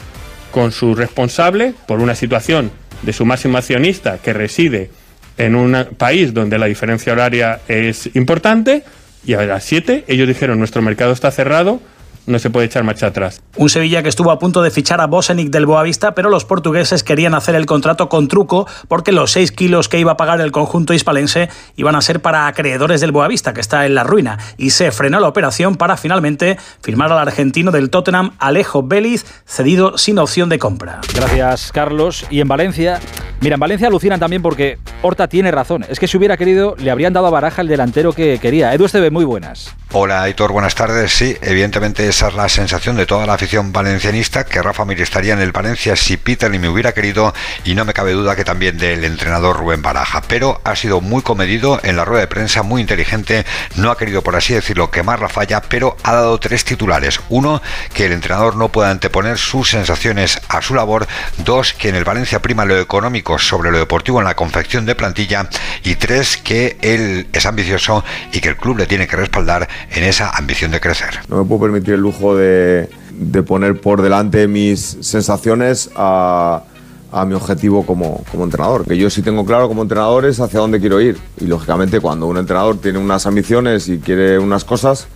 con 0.50 0.72
su 0.72 0.94
responsable 0.94 1.72
por 1.86 2.00
una 2.00 2.14
situación 2.14 2.70
de 3.02 3.12
su 3.12 3.24
máximo 3.24 3.58
accionista 3.58 4.18
que 4.18 4.32
reside 4.32 4.90
en 5.36 5.54
un 5.54 5.88
país 5.96 6.32
donde 6.32 6.58
la 6.58 6.66
diferencia 6.66 7.12
horaria 7.12 7.60
es 7.68 8.14
importante 8.14 8.84
y 9.26 9.34
a 9.34 9.42
las 9.42 9.64
7 9.64 10.04
ellos 10.06 10.28
dijeron 10.28 10.58
nuestro 10.58 10.82
mercado 10.82 11.12
está 11.12 11.30
cerrado, 11.30 11.80
no 12.26 12.38
se 12.38 12.50
puede 12.50 12.66
echar 12.66 12.84
marcha 12.84 13.06
atrás. 13.06 13.42
Un 13.56 13.68
Sevilla 13.68 14.02
que 14.02 14.08
estuvo 14.08 14.30
a 14.30 14.38
punto 14.38 14.62
de 14.62 14.70
fichar 14.70 15.00
a 15.00 15.06
Bosenic 15.06 15.50
del 15.50 15.66
Boavista, 15.66 16.14
pero 16.14 16.30
los 16.30 16.44
portugueses 16.44 17.02
querían 17.04 17.34
hacer 17.34 17.54
el 17.54 17.66
contrato 17.66 18.08
con 18.08 18.28
truco 18.28 18.66
porque 18.88 19.12
los 19.12 19.32
6 19.32 19.52
kilos 19.52 19.88
que 19.88 19.98
iba 19.98 20.12
a 20.12 20.16
pagar 20.16 20.40
el 20.40 20.52
conjunto 20.52 20.94
hispalense 20.94 21.48
iban 21.76 21.94
a 21.96 22.00
ser 22.00 22.20
para 22.20 22.46
acreedores 22.46 23.00
del 23.00 23.12
Boavista, 23.12 23.52
que 23.52 23.60
está 23.60 23.86
en 23.86 23.94
la 23.94 24.04
ruina, 24.04 24.38
y 24.56 24.70
se 24.70 24.90
frenó 24.90 25.20
la 25.20 25.28
operación 25.28 25.76
para 25.76 25.96
finalmente 25.96 26.58
firmar 26.82 27.12
al 27.12 27.18
argentino 27.18 27.70
del 27.70 27.90
Tottenham, 27.90 28.32
Alejo 28.38 28.82
Vélez, 28.82 29.24
cedido 29.44 29.98
sin 29.98 30.18
opción 30.18 30.48
de 30.48 30.58
compra. 30.58 31.00
Gracias, 31.14 31.72
Carlos. 31.72 32.26
Y 32.30 32.40
en 32.40 32.48
Valencia, 32.48 33.00
mira, 33.40 33.54
en 33.54 33.60
Valencia 33.60 33.88
alucinan 33.88 34.20
también 34.20 34.42
porque 34.42 34.78
Horta 35.02 35.28
tiene 35.28 35.50
razón. 35.50 35.84
Es 35.88 36.00
que 36.00 36.08
si 36.08 36.16
hubiera 36.16 36.36
querido, 36.36 36.74
le 36.78 36.90
habrían 36.90 37.12
dado 37.12 37.26
a 37.26 37.30
Baraja 37.30 37.62
el 37.62 37.68
delantero 37.68 38.12
que 38.12 38.38
quería. 38.38 38.72
Edu 38.74 38.86
Esteve, 38.86 39.10
muy 39.10 39.24
buenas. 39.24 39.74
Hola, 39.92 40.22
Aitor, 40.22 40.52
buenas 40.52 40.74
tardes. 40.74 41.12
Sí, 41.12 41.36
evidentemente 41.42 42.12
esa 42.14 42.28
es 42.28 42.34
la 42.34 42.48
sensación 42.48 42.94
de 42.94 43.06
toda 43.06 43.26
la 43.26 43.34
afición 43.34 43.72
valencianista, 43.72 44.46
que 44.46 44.62
Rafa 44.62 44.84
Mir 44.84 45.00
estaría 45.00 45.32
en 45.32 45.40
el 45.40 45.50
Valencia 45.50 45.96
si 45.96 46.16
Peter 46.16 46.48
ni 46.48 46.60
me 46.60 46.68
hubiera 46.68 46.94
querido, 46.94 47.34
y 47.64 47.74
no 47.74 47.84
me 47.84 47.92
cabe 47.92 48.12
duda 48.12 48.36
que 48.36 48.44
también 48.44 48.78
del 48.78 49.02
entrenador 49.02 49.56
Rubén 49.56 49.82
Baraja. 49.82 50.22
Pero 50.28 50.60
ha 50.62 50.76
sido 50.76 51.00
muy 51.00 51.22
comedido 51.22 51.80
en 51.82 51.96
la 51.96 52.04
rueda 52.04 52.20
de 52.20 52.28
prensa, 52.28 52.62
muy 52.62 52.80
inteligente, 52.80 53.44
no 53.74 53.90
ha 53.90 53.98
querido, 53.98 54.22
por 54.22 54.36
así 54.36 54.54
decirlo, 54.54 54.92
quemar 54.92 55.18
la 55.18 55.28
falla, 55.28 55.60
pero 55.62 55.96
ha 56.04 56.12
dado 56.12 56.38
tres 56.38 56.64
titulares. 56.64 57.18
Uno, 57.30 57.60
que 57.92 58.06
el 58.06 58.12
entrenador 58.12 58.54
no 58.54 58.68
pueda 58.68 58.90
anteponer 58.90 59.36
sus 59.36 59.70
sensaciones 59.70 60.40
a 60.48 60.62
su 60.62 60.76
labor. 60.76 61.08
Dos, 61.38 61.72
que 61.72 61.88
en 61.88 61.96
el 61.96 62.04
Valencia 62.04 62.40
prima 62.40 62.64
lo 62.64 62.78
económico 62.78 63.40
sobre 63.40 63.72
lo 63.72 63.78
deportivo 63.78 64.20
en 64.20 64.26
la 64.26 64.36
confección 64.36 64.86
de 64.86 64.94
plantilla. 64.94 65.48
Y 65.82 65.96
tres, 65.96 66.36
que 66.36 66.78
él 66.80 67.26
es 67.32 67.44
ambicioso 67.44 68.04
y 68.32 68.40
que 68.40 68.50
el 68.50 68.56
club 68.56 68.78
le 68.78 68.86
tiene 68.86 69.08
que 69.08 69.16
respaldar 69.16 69.68
en 69.90 70.04
esa 70.04 70.30
ambición 70.30 70.70
de 70.70 70.80
crecer. 70.80 71.18
No 71.26 71.38
me 71.38 71.44
puedo 71.44 71.62
permitir 71.62 71.94
el 71.94 72.03
lujo 72.04 72.36
de, 72.36 72.88
de 73.10 73.42
poner 73.42 73.80
por 73.80 74.02
delante 74.02 74.46
mis 74.46 74.98
sensaciones 75.00 75.90
a, 75.96 76.62
a 77.10 77.24
mi 77.24 77.34
objetivo 77.34 77.84
como, 77.84 78.22
como, 78.30 78.44
entrenador. 78.44 78.84
Que 78.84 78.96
yo 78.96 79.10
sí 79.10 79.22
tengo 79.22 79.44
claro 79.44 79.68
como 79.68 79.82
entrenador 79.82 80.24
es 80.26 80.38
hacia 80.40 80.60
dónde 80.60 80.80
quiero 80.80 81.00
ir. 81.00 81.18
Y 81.40 81.46
lógicamente 81.46 82.00
cuando 82.00 82.26
un 82.26 82.36
entrenador 82.36 82.76
tiene 82.76 82.98
unas 82.98 83.26
ambiciones 83.26 83.88
y 83.88 83.98
quiere 83.98 84.38
unas 84.38 84.64
cosas, 84.64 85.06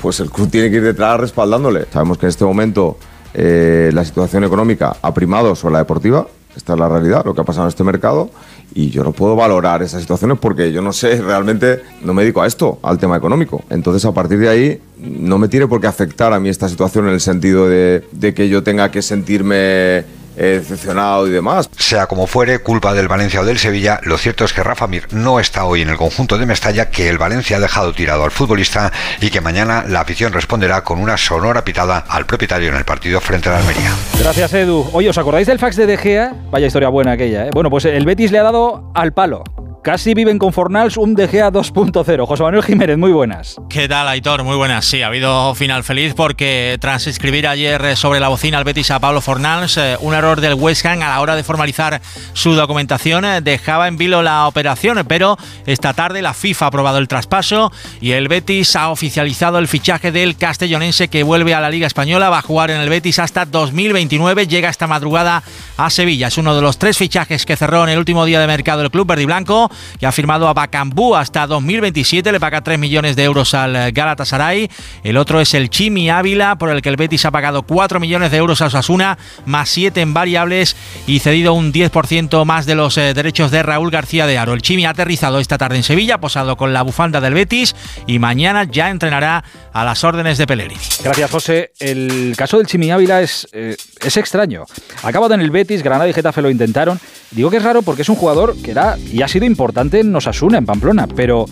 pues 0.00 0.20
el 0.20 0.30
club 0.30 0.50
tiene 0.50 0.70
que 0.70 0.76
ir 0.76 0.82
detrás 0.82 1.20
respaldándole. 1.20 1.86
Sabemos 1.92 2.18
que 2.18 2.26
en 2.26 2.30
este 2.30 2.44
momento 2.44 2.98
eh, 3.34 3.90
la 3.92 4.04
situación 4.04 4.44
económica 4.44 4.96
ha 5.02 5.12
primado 5.12 5.54
sobre 5.54 5.72
la 5.74 5.78
deportiva. 5.80 6.26
Esta 6.56 6.72
es 6.72 6.78
la 6.78 6.88
realidad, 6.88 7.24
lo 7.24 7.34
que 7.34 7.42
ha 7.42 7.44
pasado 7.44 7.66
en 7.66 7.68
este 7.68 7.84
mercado 7.84 8.30
y 8.74 8.90
yo 8.90 9.02
no 9.04 9.12
puedo 9.12 9.36
valorar 9.36 9.82
esas 9.82 10.02
situaciones 10.02 10.38
porque 10.38 10.72
yo 10.72 10.82
no 10.82 10.92
sé, 10.92 11.20
realmente 11.22 11.82
no 12.02 12.12
me 12.12 12.22
dedico 12.22 12.42
a 12.42 12.46
esto, 12.46 12.78
al 12.82 12.98
tema 12.98 13.16
económico. 13.16 13.64
Entonces, 13.70 14.04
a 14.04 14.12
partir 14.12 14.38
de 14.38 14.48
ahí, 14.48 14.80
no 14.98 15.38
me 15.38 15.48
tiene 15.48 15.66
por 15.66 15.80
qué 15.80 15.86
afectar 15.86 16.32
a 16.32 16.40
mí 16.40 16.48
esta 16.48 16.68
situación 16.68 17.06
en 17.06 17.14
el 17.14 17.20
sentido 17.20 17.68
de, 17.68 18.04
de 18.12 18.34
que 18.34 18.48
yo 18.48 18.62
tenga 18.62 18.90
que 18.90 19.02
sentirme 19.02 20.04
decepcionado 20.42 21.26
y 21.26 21.30
demás. 21.30 21.68
Sea 21.78 22.06
como 22.06 22.26
fuere, 22.26 22.60
culpa 22.60 22.94
del 22.94 23.08
Valencia 23.08 23.40
o 23.40 23.44
del 23.44 23.58
Sevilla, 23.58 24.00
lo 24.02 24.18
cierto 24.18 24.44
es 24.44 24.52
que 24.52 24.62
Rafa 24.62 24.86
Mir 24.86 25.06
no 25.12 25.40
está 25.40 25.64
hoy 25.64 25.82
en 25.82 25.88
el 25.88 25.96
conjunto 25.96 26.38
de 26.38 26.46
Mestalla, 26.46 26.90
que 26.90 27.08
el 27.08 27.18
Valencia 27.18 27.56
ha 27.56 27.60
dejado 27.60 27.92
tirado 27.92 28.24
al 28.24 28.30
futbolista 28.30 28.92
y 29.20 29.30
que 29.30 29.40
mañana 29.40 29.84
la 29.86 30.00
afición 30.00 30.32
responderá 30.32 30.82
con 30.84 30.98
una 30.98 31.16
sonora 31.16 31.64
pitada 31.64 32.04
al 32.08 32.26
propietario 32.26 32.68
en 32.68 32.76
el 32.76 32.84
partido 32.84 33.20
frente 33.20 33.48
a 33.48 33.52
la 33.52 33.58
Almería. 33.58 33.92
Gracias, 34.18 34.52
Edu. 34.54 34.88
Oye, 34.92 35.08
¿os 35.08 35.18
acordáis 35.18 35.46
del 35.46 35.58
fax 35.58 35.76
de 35.76 35.86
De 35.86 35.96
Gea? 35.96 36.34
Vaya 36.50 36.66
historia 36.66 36.88
buena 36.88 37.12
aquella, 37.12 37.46
¿eh? 37.46 37.50
Bueno, 37.52 37.70
pues 37.70 37.84
el 37.84 38.04
Betis 38.04 38.30
le 38.32 38.38
ha 38.38 38.42
dado 38.42 38.90
al 38.94 39.12
palo. 39.12 39.44
Casi 39.86 40.14
viven 40.14 40.40
con 40.40 40.52
Fornals 40.52 40.96
un 40.96 41.14
De 41.14 41.28
Gea 41.28 41.52
2.0. 41.52 42.26
José 42.26 42.42
Manuel 42.42 42.64
Jiménez, 42.64 42.98
muy 42.98 43.12
buenas. 43.12 43.54
¿Qué 43.70 43.86
tal, 43.86 44.08
Aitor? 44.08 44.42
Muy 44.42 44.56
buenas. 44.56 44.84
Sí, 44.84 45.02
ha 45.02 45.06
habido 45.06 45.54
final 45.54 45.84
feliz 45.84 46.12
porque 46.14 46.76
tras 46.80 47.06
escribir 47.06 47.46
ayer 47.46 47.96
sobre 47.96 48.18
la 48.18 48.26
bocina 48.26 48.58
al 48.58 48.64
Betis 48.64 48.90
a 48.90 48.98
Pablo 48.98 49.20
Fornals, 49.20 49.76
eh, 49.76 49.96
un 50.00 50.12
error 50.14 50.40
del 50.40 50.54
West 50.54 50.84
Ham 50.86 51.02
a 51.02 51.10
la 51.10 51.20
hora 51.20 51.36
de 51.36 51.44
formalizar 51.44 52.00
su 52.32 52.54
documentación 52.54 53.24
eh, 53.24 53.40
dejaba 53.42 53.86
en 53.86 53.96
vilo 53.96 54.24
la 54.24 54.48
operación, 54.48 55.04
pero 55.06 55.38
esta 55.66 55.94
tarde 55.94 56.20
la 56.20 56.34
FIFA 56.34 56.64
ha 56.64 56.68
aprobado 56.68 56.98
el 56.98 57.06
traspaso 57.06 57.70
y 58.00 58.10
el 58.10 58.26
Betis 58.26 58.74
ha 58.74 58.88
oficializado 58.88 59.60
el 59.60 59.68
fichaje 59.68 60.10
del 60.10 60.36
castellonense 60.36 61.06
que 61.06 61.22
vuelve 61.22 61.54
a 61.54 61.60
la 61.60 61.70
Liga 61.70 61.86
Española, 61.86 62.28
va 62.28 62.38
a 62.38 62.42
jugar 62.42 62.72
en 62.72 62.80
el 62.80 62.88
Betis 62.88 63.20
hasta 63.20 63.44
2029, 63.44 64.48
llega 64.48 64.68
esta 64.68 64.88
madrugada 64.88 65.44
a 65.76 65.90
Sevilla. 65.90 66.26
Es 66.26 66.38
uno 66.38 66.56
de 66.56 66.62
los 66.62 66.76
tres 66.76 66.98
fichajes 66.98 67.46
que 67.46 67.56
cerró 67.56 67.84
en 67.84 67.90
el 67.90 67.98
último 67.98 68.24
día 68.24 68.40
de 68.40 68.48
mercado 68.48 68.82
el 68.82 68.90
club 68.90 69.06
verde 69.06 69.22
y 69.22 69.26
blanco 69.26 69.70
que 69.98 70.06
ha 70.06 70.12
firmado 70.12 70.48
a 70.48 70.54
Bacambú 70.54 71.14
hasta 71.14 71.46
2027, 71.46 72.32
le 72.32 72.40
paga 72.40 72.62
3 72.62 72.78
millones 72.78 73.16
de 73.16 73.24
euros 73.24 73.54
al 73.54 73.92
Galatasaray. 73.92 74.70
El 75.04 75.16
otro 75.16 75.40
es 75.40 75.54
el 75.54 75.70
Chimi 75.70 76.10
Ávila, 76.10 76.56
por 76.56 76.70
el 76.70 76.82
que 76.82 76.88
el 76.88 76.96
Betis 76.96 77.24
ha 77.24 77.30
pagado 77.30 77.62
4 77.62 78.00
millones 78.00 78.30
de 78.30 78.36
euros 78.36 78.62
a 78.62 78.66
Osasuna, 78.66 79.18
más 79.44 79.68
7 79.68 80.00
en 80.00 80.14
variables 80.14 80.76
y 81.06 81.20
cedido 81.20 81.54
un 81.54 81.72
10% 81.72 82.44
más 82.44 82.66
de 82.66 82.74
los 82.74 82.96
eh, 82.98 83.14
derechos 83.14 83.50
de 83.50 83.62
Raúl 83.62 83.90
García 83.90 84.26
de 84.26 84.38
Aro. 84.38 84.54
El 84.54 84.62
Chimi 84.62 84.86
ha 84.86 84.90
aterrizado 84.90 85.38
esta 85.38 85.58
tarde 85.58 85.76
en 85.76 85.82
Sevilla, 85.82 86.18
posado 86.18 86.56
con 86.56 86.72
la 86.72 86.82
bufanda 86.82 87.20
del 87.20 87.34
Betis 87.34 87.74
y 88.06 88.18
mañana 88.18 88.64
ya 88.64 88.90
entrenará 88.90 89.44
a 89.72 89.84
las 89.84 90.04
órdenes 90.04 90.38
de 90.38 90.46
Pellegrini. 90.46 90.80
Gracias, 91.02 91.30
José. 91.30 91.72
El 91.78 92.34
caso 92.36 92.58
del 92.58 92.66
Chimi 92.66 92.90
Ávila 92.90 93.20
es, 93.20 93.46
eh, 93.52 93.76
es 94.04 94.16
extraño. 94.16 94.64
Acabado 95.02 95.34
en 95.34 95.40
el 95.40 95.50
Betis, 95.50 95.82
Granada 95.82 96.08
y 96.08 96.12
Getafe 96.12 96.42
lo 96.42 96.50
intentaron. 96.50 96.98
Digo 97.30 97.50
que 97.50 97.58
es 97.58 97.62
raro 97.62 97.82
porque 97.82 98.02
es 98.02 98.08
un 98.08 98.16
jugador 98.16 98.56
que 98.62 98.70
era 98.70 98.96
y 99.12 99.22
ha 99.22 99.28
sido 99.28 99.44
importante 99.44 99.65
en 99.92 100.14
Osasuna, 100.14 100.58
en 100.58 100.66
Pamplona, 100.66 101.06
pero 101.06 101.46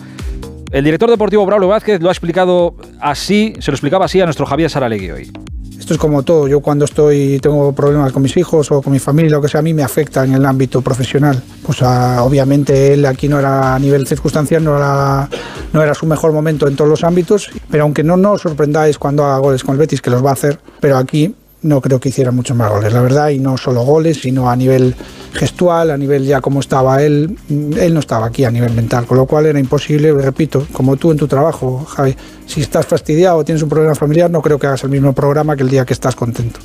el 0.71 0.83
director 0.83 1.09
deportivo 1.09 1.45
Braulio 1.45 1.69
Vázquez 1.69 2.01
lo 2.01 2.09
ha 2.09 2.11
explicado 2.11 2.75
así, 2.99 3.53
se 3.59 3.71
lo 3.71 3.75
explicaba 3.75 4.05
así 4.05 4.21
a 4.21 4.25
nuestro 4.25 4.45
Javier 4.45 4.69
Saralegui 4.69 5.11
hoy. 5.11 5.31
Esto 5.79 5.93
es 5.93 5.99
como 5.99 6.23
todo. 6.23 6.47
Yo 6.47 6.61
cuando 6.61 6.85
estoy 6.85 7.39
tengo 7.39 7.71
problemas 7.73 8.11
con 8.11 8.23
mis 8.23 8.35
hijos 8.37 8.71
o 8.71 8.81
con 8.81 8.91
mi 8.91 8.99
familia, 8.99 9.31
lo 9.31 9.41
que 9.41 9.47
sea, 9.47 9.59
a 9.59 9.61
mí 9.61 9.73
me 9.73 9.83
afecta 9.83 10.23
en 10.23 10.33
el 10.33 10.45
ámbito 10.45 10.81
profesional. 10.81 11.41
Pues 11.63 11.81
obviamente 11.81 12.93
él 12.93 13.05
aquí 13.05 13.27
no 13.27 13.37
era 13.37 13.75
a 13.75 13.79
nivel 13.79 14.07
circunstancial, 14.07 14.63
no 14.63 14.77
era, 14.77 15.29
no 15.73 15.83
era 15.83 15.93
su 15.93 16.07
mejor 16.07 16.31
momento 16.31 16.67
en 16.67 16.75
todos 16.75 16.89
los 16.89 17.03
ámbitos. 17.03 17.51
Pero 17.69 17.83
aunque 17.83 18.03
no 18.03 18.17
nos 18.17 18.41
sorprendáis 18.41 18.97
cuando 18.97 19.25
haga 19.25 19.37
goles 19.37 19.63
con 19.63 19.73
el 19.73 19.79
Betis, 19.79 20.01
que 20.01 20.09
los 20.09 20.25
va 20.25 20.31
a 20.31 20.33
hacer, 20.33 20.59
pero 20.79 20.97
aquí 20.97 21.35
no 21.65 21.81
creo 21.81 21.99
que 21.99 22.09
hiciera 22.09 22.31
muchos 22.31 22.55
más 22.55 22.71
goles, 22.71 22.93
la 22.93 23.01
verdad, 23.01 23.29
y 23.29 23.39
no 23.39 23.57
solo 23.57 23.83
goles, 23.83 24.21
sino 24.21 24.49
a 24.49 24.55
nivel 24.55 24.95
gestual, 25.33 25.91
a 25.91 25.97
nivel 25.97 26.25
ya 26.25 26.39
como 26.39 26.59
estaba 26.59 27.01
él, 27.01 27.37
él 27.49 27.93
no 27.93 27.99
estaba 27.99 28.27
aquí 28.27 28.45
a 28.45 28.51
nivel 28.51 28.73
mental, 28.73 29.05
con 29.05 29.17
lo 29.17 29.25
cual 29.25 29.47
era 29.47 29.59
imposible, 29.59 30.11
repito, 30.13 30.67
como 30.71 30.95
tú 30.95 31.11
en 31.11 31.17
tu 31.17 31.27
trabajo, 31.27 31.83
Javi, 31.85 32.15
si 32.45 32.61
estás 32.61 32.85
fastidiado 32.85 33.37
o 33.37 33.43
tienes 33.43 33.63
un 33.63 33.69
problema 33.69 33.95
familiar, 33.95 34.29
no 34.29 34.41
creo 34.41 34.59
que 34.59 34.67
hagas 34.67 34.83
el 34.83 34.89
mismo 34.89 35.13
programa 35.13 35.55
que 35.55 35.63
el 35.63 35.69
día 35.69 35.85
que 35.85 35.93
estás 35.93 36.15
contento. 36.15 36.59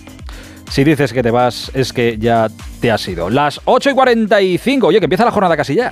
Si 0.70 0.84
dices 0.84 1.12
que 1.12 1.22
te 1.22 1.32
vas, 1.32 1.70
es 1.74 1.92
que 1.92 2.16
ya 2.18 2.48
te 2.80 2.92
has 2.92 3.08
ido. 3.08 3.28
Las 3.28 3.60
8 3.64 3.90
y 3.90 3.94
45, 3.94 4.86
oye, 4.86 5.00
que 5.00 5.06
empieza 5.06 5.24
la 5.24 5.32
jornada 5.32 5.56
casi 5.56 5.74
ya. 5.74 5.90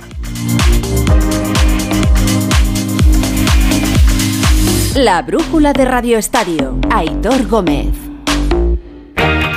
La 4.95 5.21
brújula 5.21 5.73
de 5.73 5.85
Radio 5.85 6.17
Estadio, 6.17 6.77
Aitor 6.89 7.47
Gómez. 7.47 8.08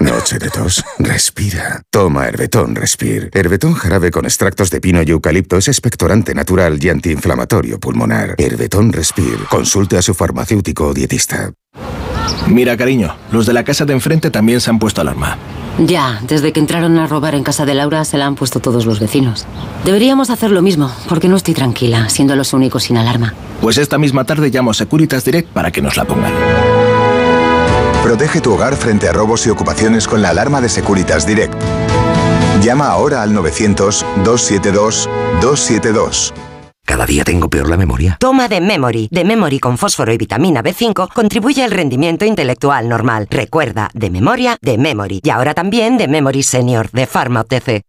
Noche 0.00 0.38
de 0.38 0.50
tos. 0.50 0.84
Respira. 0.98 1.82
Toma 1.90 2.26
Herbetón 2.26 2.74
Respir. 2.74 3.30
Herbetón 3.32 3.74
jarabe 3.74 4.10
con 4.10 4.24
extractos 4.24 4.70
de 4.70 4.80
pino 4.80 5.02
y 5.02 5.10
eucalipto 5.10 5.56
es 5.56 5.68
expectorante 5.68 6.34
natural 6.34 6.78
y 6.82 6.88
antiinflamatorio 6.88 7.80
pulmonar. 7.80 8.34
Herbetón 8.38 8.92
Respir. 8.92 9.38
Consulte 9.50 9.96
a 9.96 10.02
su 10.02 10.14
farmacéutico 10.14 10.88
o 10.88 10.94
dietista. 10.94 11.52
Mira, 12.46 12.76
cariño, 12.76 13.16
los 13.32 13.46
de 13.46 13.52
la 13.52 13.64
casa 13.64 13.84
de 13.84 13.92
enfrente 13.92 14.30
también 14.30 14.60
se 14.60 14.70
han 14.70 14.78
puesto 14.78 15.00
alarma. 15.00 15.38
Ya, 15.78 16.20
desde 16.26 16.52
que 16.52 16.60
entraron 16.60 16.98
a 16.98 17.06
robar 17.06 17.34
en 17.34 17.44
casa 17.44 17.64
de 17.64 17.74
Laura 17.74 18.04
se 18.04 18.18
la 18.18 18.26
han 18.26 18.34
puesto 18.34 18.58
todos 18.60 18.84
los 18.84 18.98
vecinos. 18.98 19.46
Deberíamos 19.84 20.28
hacer 20.30 20.50
lo 20.50 20.60
mismo, 20.60 20.92
porque 21.08 21.28
no 21.28 21.36
estoy 21.36 21.54
tranquila, 21.54 22.08
siendo 22.08 22.34
los 22.34 22.52
únicos 22.52 22.84
sin 22.84 22.96
alarma. 22.96 23.34
Pues 23.60 23.78
esta 23.78 23.96
misma 23.96 24.24
tarde 24.24 24.50
llamo 24.50 24.72
a 24.72 24.74
Securitas 24.74 25.24
Direct 25.24 25.48
para 25.50 25.70
que 25.70 25.80
nos 25.80 25.96
la 25.96 26.04
pongan. 26.04 26.32
Protege 28.08 28.40
tu 28.40 28.54
hogar 28.54 28.74
frente 28.74 29.06
a 29.06 29.12
robos 29.12 29.46
y 29.46 29.50
ocupaciones 29.50 30.08
con 30.08 30.22
la 30.22 30.30
alarma 30.30 30.62
de 30.62 30.70
Securitas 30.70 31.26
Direct. 31.26 31.52
Llama 32.62 32.86
ahora 32.86 33.20
al 33.20 33.36
900-272-272. 33.36 36.32
Cada 36.86 37.04
día 37.04 37.22
tengo 37.22 37.50
peor 37.50 37.68
la 37.68 37.76
memoria. 37.76 38.16
Toma 38.18 38.48
de 38.48 38.62
Memory. 38.62 39.08
De 39.10 39.24
Memory 39.24 39.60
con 39.60 39.76
fósforo 39.76 40.10
y 40.10 40.16
vitamina 40.16 40.62
B5 40.62 41.12
contribuye 41.12 41.62
al 41.62 41.70
rendimiento 41.70 42.24
intelectual 42.24 42.88
normal. 42.88 43.26
Recuerda, 43.28 43.90
de 43.92 44.08
memoria, 44.08 44.56
de 44.62 44.78
Memory. 44.78 45.20
Y 45.22 45.28
ahora 45.28 45.52
también 45.52 45.98
de 45.98 46.08
Memory 46.08 46.42
Senior, 46.42 46.90
de 46.90 47.06
Pharma 47.06 47.42
OTC. 47.42 47.82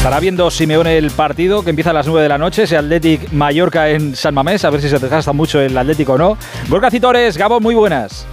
Estará 0.00 0.18
viendo 0.18 0.50
Simeone 0.50 0.96
el 0.96 1.10
partido 1.10 1.62
que 1.62 1.68
empieza 1.68 1.90
a 1.90 1.92
las 1.92 2.06
9 2.06 2.22
de 2.22 2.28
la 2.30 2.38
noche, 2.38 2.62
ese 2.62 2.74
Athletic 2.78 3.32
Mallorca 3.32 3.90
en 3.90 4.16
San 4.16 4.32
Mamés, 4.32 4.64
a 4.64 4.70
ver 4.70 4.80
si 4.80 4.88
se 4.88 4.98
desgasta 4.98 5.34
mucho 5.34 5.60
el 5.60 5.76
Atlético 5.76 6.14
o 6.14 6.18
no. 6.18 6.38
Gorka 6.70 6.90
Citores, 6.90 7.36
Gabón, 7.36 7.62
muy 7.62 7.74
buenas. 7.74 8.26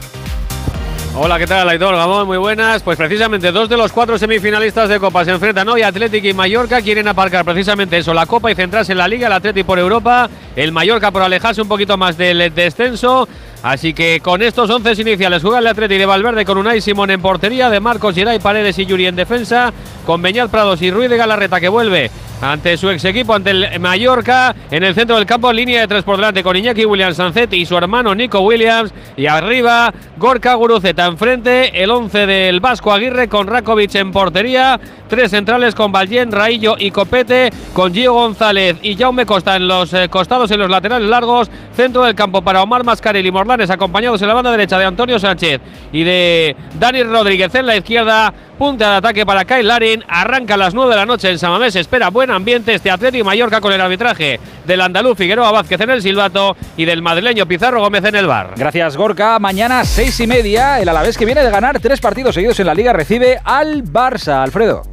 Hola, 1.14 1.38
¿qué 1.38 1.46
tal, 1.46 1.68
Aitor 1.68 1.96
Gabón? 1.96 2.28
Muy 2.28 2.38
buenas. 2.38 2.84
Pues 2.84 2.98
precisamente 2.98 3.52
dos 3.52 3.68
de 3.68 3.76
los 3.76 3.92
cuatro 3.92 4.18
semifinalistas 4.18 4.88
de 4.88 4.98
Copa 4.98 5.26
se 5.26 5.32
enfrentan 5.32 5.68
hoy. 5.68 5.82
Atlético 5.82 6.28
y 6.28 6.34
Mallorca 6.34 6.82
quieren 6.82 7.08
aparcar 7.08 7.44
precisamente 7.44 7.98
eso, 7.98 8.14
la 8.14 8.28
Copa 8.28 8.50
y 8.50 8.56
centrarse 8.56 8.94
en 8.94 9.00
la 9.00 9.08
Liga. 9.10 9.28
El 9.28 9.34
Atlético 9.34 9.68
por 9.68 9.80
Europa, 9.80 10.30
el 10.56 10.72
Mallorca 10.72 11.12
por 11.12 11.22
alejarse 11.22 11.62
un 11.62 11.68
poquito 11.68 11.98
más 11.98 12.18
del 12.18 12.54
descenso. 12.56 13.28
Así 13.64 13.94
que 13.94 14.20
con 14.22 14.42
estos 14.42 14.70
once 14.70 14.94
iniciales 15.02 15.42
juega 15.42 15.60
el 15.60 15.68
Atlético 15.68 16.00
de 16.00 16.06
Valverde 16.06 16.46
con 16.46 16.58
Unai 16.58 16.80
Simón 16.80 17.10
en 17.10 17.22
portería, 17.22 17.70
de 17.70 17.80
Marcos 17.80 18.14
Giray, 18.16 18.40
Paredes 18.40 18.78
y 18.80 18.86
Yuri 18.86 19.08
en 19.08 19.16
defensa, 19.16 19.74
con 20.06 20.22
Beñat 20.22 20.52
Prados 20.52 20.82
y 20.82 20.92
Ruiz 20.92 21.10
de 21.10 21.18
Galarreta 21.18 21.60
que 21.60 21.70
vuelve 21.70 22.12
ante 22.42 22.78
su 22.78 22.90
ex 22.90 23.04
equipo, 23.06 23.34
ante 23.34 23.52
el 23.52 23.80
Mallorca, 23.80 24.56
en 24.70 24.84
el 24.84 24.94
centro 24.94 25.16
del 25.16 25.26
campo, 25.26 25.52
línea 25.52 25.82
de 25.82 25.88
tres 25.88 26.04
por 26.04 26.18
delante 26.18 26.44
con 26.44 26.56
Iñaki 26.56 26.86
Williams 26.86 27.18
Sancet 27.18 27.54
y 27.54 27.66
su 27.66 27.76
hermano 27.78 28.14
Nico 28.14 28.42
Williams, 28.42 28.94
y 29.16 29.26
arriba 29.26 29.94
Gorka 30.18 30.54
Guruceta. 30.54 31.06
Enfrente, 31.06 31.84
el 31.84 31.90
11 31.90 32.26
del 32.26 32.60
Vasco 32.60 32.92
Aguirre 32.92 33.28
con 33.28 33.48
Rakovic 33.48 33.96
en 33.96 34.12
portería, 34.12 34.80
tres 35.08 35.32
centrales 35.32 35.74
con 35.74 35.92
Valjen, 35.92 36.32
Raillo 36.32 36.76
y 36.78 36.92
Copete, 36.92 37.52
con 37.74 37.94
Gio 37.94 38.14
González 38.14 38.78
y 38.82 38.96
Jaume 38.96 39.26
Costa 39.26 39.56
en 39.56 39.68
los 39.68 39.94
eh, 39.94 40.10
costados 40.10 40.52
y 40.52 40.58
los 40.58 40.70
laterales 40.70 41.08
largos, 41.08 41.50
centro 41.76 42.04
del 42.04 42.16
campo 42.16 42.42
para 42.42 42.62
Omar 42.62 42.84
Mascarelli 42.84 43.30
y 43.30 43.32
Morlanes, 43.32 43.70
acompañados 43.70 44.22
en 44.22 44.28
la 44.28 44.34
banda 44.34 44.52
derecha 44.52 44.78
de 44.78 44.86
Antonio 44.86 45.20
Sánchez 45.20 45.62
y 45.92 46.04
de 46.04 46.56
Dani 46.80 47.04
Rodríguez 47.04 47.54
en 47.56 47.66
la 47.66 47.78
izquierda, 47.78 48.34
punta 48.58 48.92
de 48.92 48.98
ataque 48.98 49.26
para 49.26 49.46
Kyle 49.46 49.68
Larin, 49.68 50.04
arranca 50.08 50.56
a 50.56 50.58
las 50.58 50.74
9 50.74 50.92
de 50.92 50.96
la 50.96 51.06
noche 51.06 51.30
en 51.30 51.40
Samamés, 51.40 51.76
espera 51.76 52.12
buen 52.28 52.36
ambiente 52.36 52.74
este 52.74 52.92
Atlético 52.92 53.24
Mallorca 53.24 53.62
con 53.62 53.72
el 53.72 53.80
arbitraje 53.80 54.38
del 54.66 54.82
andaluz 54.82 55.18
Figueroa 55.18 55.50
Vázquez 55.50 55.80
en 55.80 55.92
el 55.92 56.02
silbato 56.02 56.58
y 56.76 56.84
del 56.84 57.02
madrileño 57.02 57.46
Pizarro 57.46 57.80
Gómez 57.80 58.04
en 58.04 58.16
el 58.16 58.28
bar. 58.28 58.54
Gracias 58.58 58.98
Gorka, 58.98 59.40
mañana 59.40 59.86
seis 59.86 60.20
y 60.20 60.28
media, 60.28 60.82
el 60.82 60.90
Alavés 60.90 61.18
que 61.18 61.24
viene 61.24 61.42
de 61.42 61.50
ganar 61.50 61.80
tres 61.80 62.02
partidos 62.02 62.36
seguidos 62.36 62.60
en 62.60 62.66
la 62.66 62.74
Liga 62.74 62.92
recibe 62.92 63.40
al 63.46 63.84
Barça, 63.86 64.44
Alfredo. 64.44 64.84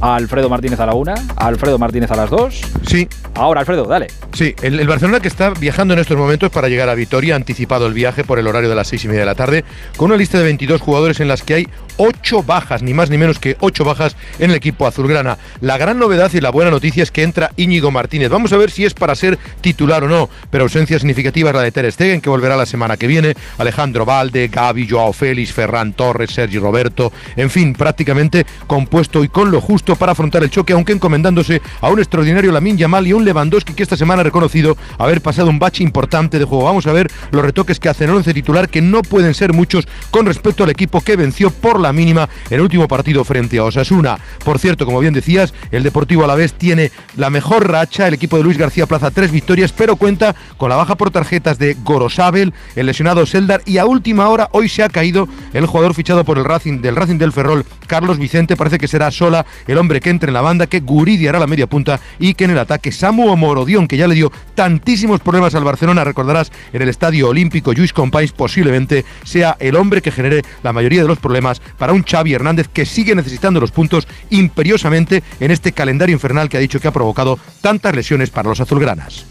Alfredo 0.00 0.48
Martínez 0.48 0.80
a 0.80 0.86
la 0.86 0.94
una, 0.94 1.14
Alfredo 1.36 1.78
Martínez 1.78 2.10
a 2.10 2.16
las 2.16 2.30
dos. 2.30 2.60
Sí. 2.86 3.08
Ahora, 3.34 3.60
Alfredo, 3.60 3.84
dale. 3.84 4.08
Sí, 4.32 4.54
el, 4.62 4.78
el, 4.80 4.86
Barcelona 4.86 5.20
que 5.20 5.28
está 5.28 5.50
viajando 5.50 5.94
en 5.94 6.00
estos 6.00 6.16
momentos 6.16 6.50
para 6.50 6.68
llegar 6.68 6.88
a 6.88 6.94
Vitoria, 6.94 7.34
ha 7.34 7.36
anticipado 7.36 7.86
el 7.86 7.94
viaje 7.94 8.24
por 8.24 8.38
el 8.38 8.46
horario 8.46 8.68
de 8.68 8.74
las 8.74 8.88
seis 8.88 9.04
y 9.04 9.08
media 9.08 9.20
de 9.20 9.26
la 9.26 9.34
tarde, 9.34 9.64
con 9.96 10.06
una 10.06 10.16
lista 10.16 10.38
de 10.38 10.44
22 10.44 10.80
jugadores 10.80 11.20
en 11.20 11.28
las 11.28 11.42
que 11.42 11.54
hay 11.54 11.68
ocho 11.98 12.42
bajas, 12.42 12.82
ni 12.82 12.94
más 12.94 13.10
ni 13.10 13.18
menos 13.18 13.38
que 13.38 13.56
ocho 13.60 13.84
bajas 13.84 14.16
en 14.38 14.50
el 14.50 14.56
equipo 14.56 14.86
azulgrana. 14.86 15.36
La 15.60 15.76
gran 15.76 15.98
novedad 15.98 16.30
y 16.32 16.40
la 16.40 16.50
buena 16.50 16.70
noticia 16.70 17.02
es 17.02 17.10
que 17.10 17.22
entra 17.22 17.50
Íñigo 17.56 17.90
Martínez. 17.90 18.30
Vamos 18.30 18.52
a 18.52 18.56
ver 18.56 18.70
si 18.70 18.84
es 18.84 18.94
para 18.94 19.14
ser 19.14 19.38
titular 19.60 20.04
o 20.04 20.08
no, 20.08 20.30
pero 20.50 20.64
ausencia 20.64 20.98
significativa 20.98 21.50
es 21.50 21.56
la 21.56 21.62
de 21.62 21.72
Ter 21.72 21.90
Stegen, 21.92 22.20
que 22.20 22.30
volverá 22.30 22.56
la 22.56 22.66
semana 22.66 22.96
que 22.96 23.06
viene, 23.06 23.34
Alejandro 23.58 24.04
Valde, 24.06 24.48
Gaby, 24.48 24.88
Joao 24.88 25.12
Félix, 25.12 25.52
Ferran 25.52 25.92
Torres, 25.92 26.30
Sergi 26.30 26.58
Roberto, 26.58 27.12
en 27.36 27.50
fin, 27.50 27.74
prácticamente 27.74 28.46
compuesto 28.66 29.24
y 29.24 29.28
con 29.28 29.50
lo 29.50 29.60
justo 29.60 29.87
para 29.96 30.12
afrontar 30.12 30.42
el 30.42 30.50
choque, 30.50 30.72
aunque 30.72 30.92
encomendándose 30.92 31.62
a 31.80 31.88
un 31.88 31.98
extraordinario 31.98 32.52
Lamin 32.52 32.76
Yamal 32.76 33.06
y 33.06 33.12
un 33.12 33.24
Lewandowski 33.24 33.74
que 33.74 33.82
esta 33.82 33.96
semana 33.96 34.20
ha 34.20 34.24
reconocido 34.24 34.76
haber 34.98 35.20
pasado 35.20 35.50
un 35.50 35.58
bache 35.58 35.82
importante 35.82 36.38
de 36.38 36.44
juego. 36.44 36.64
Vamos 36.64 36.86
a 36.86 36.92
ver 36.92 37.10
los 37.30 37.42
retoques 37.42 37.78
que 37.80 37.88
hacen 37.88 38.10
el 38.10 38.16
once 38.16 38.34
titular, 38.34 38.68
que 38.68 38.82
no 38.82 39.02
pueden 39.02 39.34
ser 39.34 39.52
muchos 39.52 39.86
con 40.10 40.26
respecto 40.26 40.64
al 40.64 40.70
equipo 40.70 41.00
que 41.00 41.16
venció 41.16 41.50
por 41.50 41.80
la 41.80 41.92
mínima 41.92 42.28
el 42.50 42.60
último 42.60 42.88
partido 42.88 43.24
frente 43.24 43.58
a 43.58 43.64
Osasuna. 43.64 44.18
Por 44.44 44.58
cierto, 44.58 44.84
como 44.84 45.00
bien 45.00 45.14
decías, 45.14 45.54
el 45.70 45.82
Deportivo 45.82 46.24
Alavés 46.24 46.54
tiene 46.54 46.90
la 47.16 47.30
mejor 47.30 47.70
racha, 47.70 48.08
el 48.08 48.14
equipo 48.14 48.36
de 48.36 48.44
Luis 48.44 48.58
García 48.58 48.86
Plaza 48.86 49.10
tres 49.10 49.30
victorias, 49.30 49.72
pero 49.72 49.96
cuenta 49.96 50.34
con 50.56 50.70
la 50.70 50.76
baja 50.76 50.94
por 50.94 51.10
tarjetas 51.10 51.58
de 51.58 51.76
Gorosabel, 51.84 52.52
el 52.76 52.86
lesionado 52.86 53.26
Seldar 53.26 53.62
y 53.64 53.78
a 53.78 53.86
última 53.86 54.28
hora 54.28 54.48
hoy 54.52 54.68
se 54.68 54.82
ha 54.82 54.88
caído 54.88 55.28
el 55.52 55.66
jugador 55.66 55.94
fichado 55.94 56.24
por 56.24 56.38
el 56.38 56.44
Racing 56.44 56.80
del 56.80 56.96
Racing 56.96 57.18
del 57.18 57.32
Ferrol, 57.32 57.64
Carlos 57.86 58.18
Vicente, 58.18 58.56
parece 58.56 58.78
que 58.78 58.88
será 58.88 59.10
sola 59.10 59.46
el 59.66 59.77
hombre 59.78 60.00
que 60.00 60.10
entre 60.10 60.28
en 60.28 60.34
la 60.34 60.42
banda, 60.42 60.66
que 60.66 60.80
Guridi 60.80 61.26
hará 61.26 61.38
la 61.38 61.46
media 61.46 61.66
punta 61.66 62.00
y 62.18 62.34
que 62.34 62.44
en 62.44 62.50
el 62.50 62.58
ataque 62.58 62.92
Samu 62.92 63.34
Morodión, 63.36 63.88
que 63.88 63.96
ya 63.96 64.06
le 64.06 64.14
dio 64.14 64.30
tantísimos 64.54 65.20
problemas 65.20 65.54
al 65.54 65.64
Barcelona, 65.64 66.04
recordarás, 66.04 66.52
en 66.72 66.82
el 66.82 66.88
Estadio 66.88 67.28
Olímpico, 67.28 67.72
Luis 67.72 67.92
Compais 67.92 68.32
posiblemente 68.32 69.04
sea 69.24 69.56
el 69.60 69.76
hombre 69.76 70.02
que 70.02 70.10
genere 70.10 70.42
la 70.62 70.72
mayoría 70.72 71.02
de 71.02 71.08
los 71.08 71.18
problemas 71.18 71.60
para 71.78 71.92
un 71.92 72.02
Xavi 72.02 72.34
Hernández 72.34 72.68
que 72.68 72.84
sigue 72.84 73.14
necesitando 73.14 73.60
los 73.60 73.70
puntos 73.70 74.06
imperiosamente 74.30 75.22
en 75.40 75.50
este 75.50 75.72
calendario 75.72 76.14
infernal 76.14 76.48
que 76.48 76.56
ha 76.56 76.60
dicho 76.60 76.80
que 76.80 76.88
ha 76.88 76.92
provocado 76.92 77.38
tantas 77.60 77.94
lesiones 77.94 78.30
para 78.30 78.48
los 78.48 78.60
azulgranas. 78.60 79.24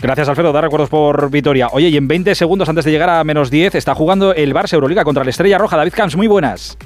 Gracias, 0.00 0.28
Alfredo. 0.28 0.52
Da 0.52 0.60
recuerdos 0.60 0.90
por 0.90 1.30
Vitoria. 1.30 1.68
Oye, 1.72 1.88
y 1.88 1.96
en 1.96 2.06
20 2.06 2.34
segundos 2.34 2.68
antes 2.68 2.84
de 2.84 2.90
llegar 2.90 3.08
a 3.08 3.24
menos 3.24 3.50
10 3.50 3.74
está 3.74 3.94
jugando 3.94 4.34
el 4.34 4.54
Barça 4.54 4.74
Euroliga 4.74 5.04
contra 5.04 5.24
la 5.24 5.30
Estrella 5.30 5.58
Roja. 5.58 5.76
David 5.76 5.94
Camps, 5.94 6.16
muy 6.16 6.26
buenas. 6.26 6.76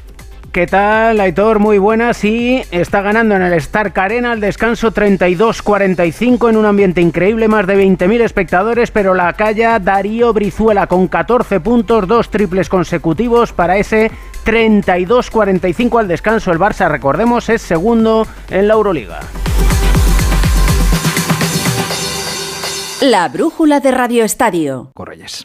¿Qué 0.53 0.67
tal, 0.67 1.21
Aitor? 1.21 1.61
Muy 1.61 1.79
buenas. 1.79 2.25
Y 2.25 2.61
está 2.73 3.03
ganando 3.03 3.37
en 3.37 3.43
el 3.43 3.53
Stark 3.53 3.97
Arena 3.97 4.33
al 4.33 4.41
descanso 4.41 4.93
32-45 4.93 6.51
en 6.51 6.57
un 6.57 6.67
ambiente 6.67 7.01
increíble, 7.01 7.47
más 7.47 7.69
de 7.69 7.77
20.000 7.77 8.21
espectadores, 8.23 8.91
pero 8.91 9.15
la 9.15 9.33
calla 9.35 9.79
Darío 9.79 10.33
Brizuela 10.33 10.89
con 10.89 11.07
14 11.07 11.61
puntos, 11.61 12.09
dos 12.09 12.31
triples 12.31 12.69
consecutivos 12.69 13.53
para 13.53 13.79
ese 13.79 14.11
32-45 14.45 16.01
al 16.01 16.09
descanso. 16.09 16.51
El 16.51 16.59
Barça, 16.59 16.89
recordemos, 16.89 17.49
es 17.49 17.63
segundo 17.63 18.27
en 18.51 18.67
la 18.67 18.75
Euroliga. 18.75 19.21
La 23.03 23.29
brújula 23.29 23.79
de 23.79 23.93
Radio 23.93 24.25
Estadio. 24.25 24.91
Correyes. 24.95 25.45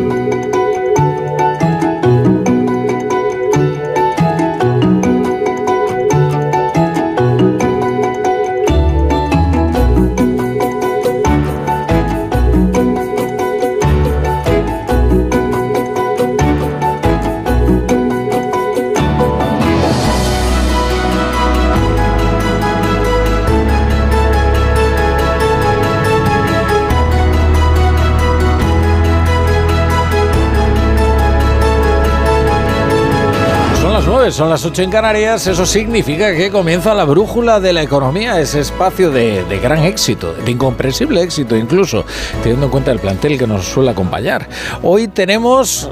Son 34.31 34.31
las 34.31 34.31
9, 34.31 34.33
son 34.33 34.49
las 34.49 34.65
8 34.65 34.81
en 34.83 34.91
Canarias. 34.91 35.47
Eso 35.47 35.65
significa 35.65 36.33
que 36.35 36.49
comienza 36.49 36.93
la 36.93 37.03
brújula 37.03 37.59
de 37.59 37.73
la 37.73 37.81
economía, 37.81 38.39
ese 38.39 38.59
espacio 38.61 39.11
de, 39.11 39.43
de, 39.43 39.59
gran 39.59 39.83
éxito, 39.83 40.33
de 40.33 40.51
incomprensible 40.51 41.21
éxito 41.21 41.55
incluso, 41.55 42.05
teniendo 42.41 42.67
en 42.67 42.71
cuenta 42.71 42.91
el 42.91 42.99
plantel 42.99 43.37
que 43.37 43.47
nos 43.47 43.65
suele 43.65 43.91
acompañar. 43.91 44.47
Hoy 44.83 45.07
tenemos 45.07 45.89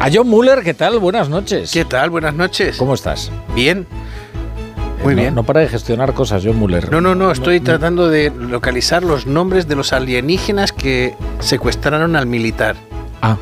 a 0.00 0.10
John 0.12 0.28
Muller. 0.28 0.62
¿Qué 0.62 0.74
tal? 0.74 0.98
Buenas 0.98 1.28
noches. 1.28 1.70
¿Qué 1.72 1.84
tal? 1.84 2.10
Buenas 2.10 2.34
noches. 2.34 2.76
¿Cómo 2.76 2.94
estás? 2.94 3.30
Bien. 3.54 3.86
Muy 5.02 5.14
no, 5.14 5.20
bien. 5.22 5.34
No 5.34 5.42
para 5.42 5.60
de 5.60 5.68
gestionar 5.68 6.12
cosas, 6.12 6.42
John 6.44 6.56
Muller. 6.56 6.90
No, 6.90 7.00
no, 7.00 7.14
no. 7.14 7.30
Estoy 7.30 7.60
tratando 7.60 8.08
de 8.08 8.30
localizar 8.30 9.02
los 9.02 9.26
nombres 9.26 9.66
de 9.68 9.76
los 9.76 9.92
alienígenas 9.92 10.72
que 10.72 11.14
secuestraron 11.40 12.14
al 12.14 12.26
militar. 12.26 12.76
Ah, 13.20 13.36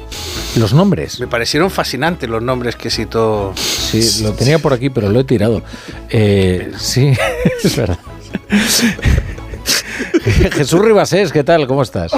los 0.56 0.72
nombres. 0.72 1.20
Me 1.20 1.27
parecieron 1.27 1.70
fascinantes 1.70 2.28
los 2.28 2.43
nombres 2.43 2.77
que 2.77 2.90
citó. 2.90 3.52
Sí, 3.56 4.22
lo 4.22 4.32
tenía 4.32 4.59
por 4.59 4.72
aquí, 4.72 4.90
pero 4.90 5.09
lo 5.10 5.20
he 5.20 5.24
tirado. 5.24 5.62
Eh, 6.09 6.72
sí, 6.78 7.12
es 7.64 7.77
verdad. 7.77 7.98
Jesús 10.52 10.81
Ribasés, 10.81 11.32
¿qué 11.32 11.44
tal? 11.44 11.66
¿Cómo 11.66 11.82
estás? 11.82 12.12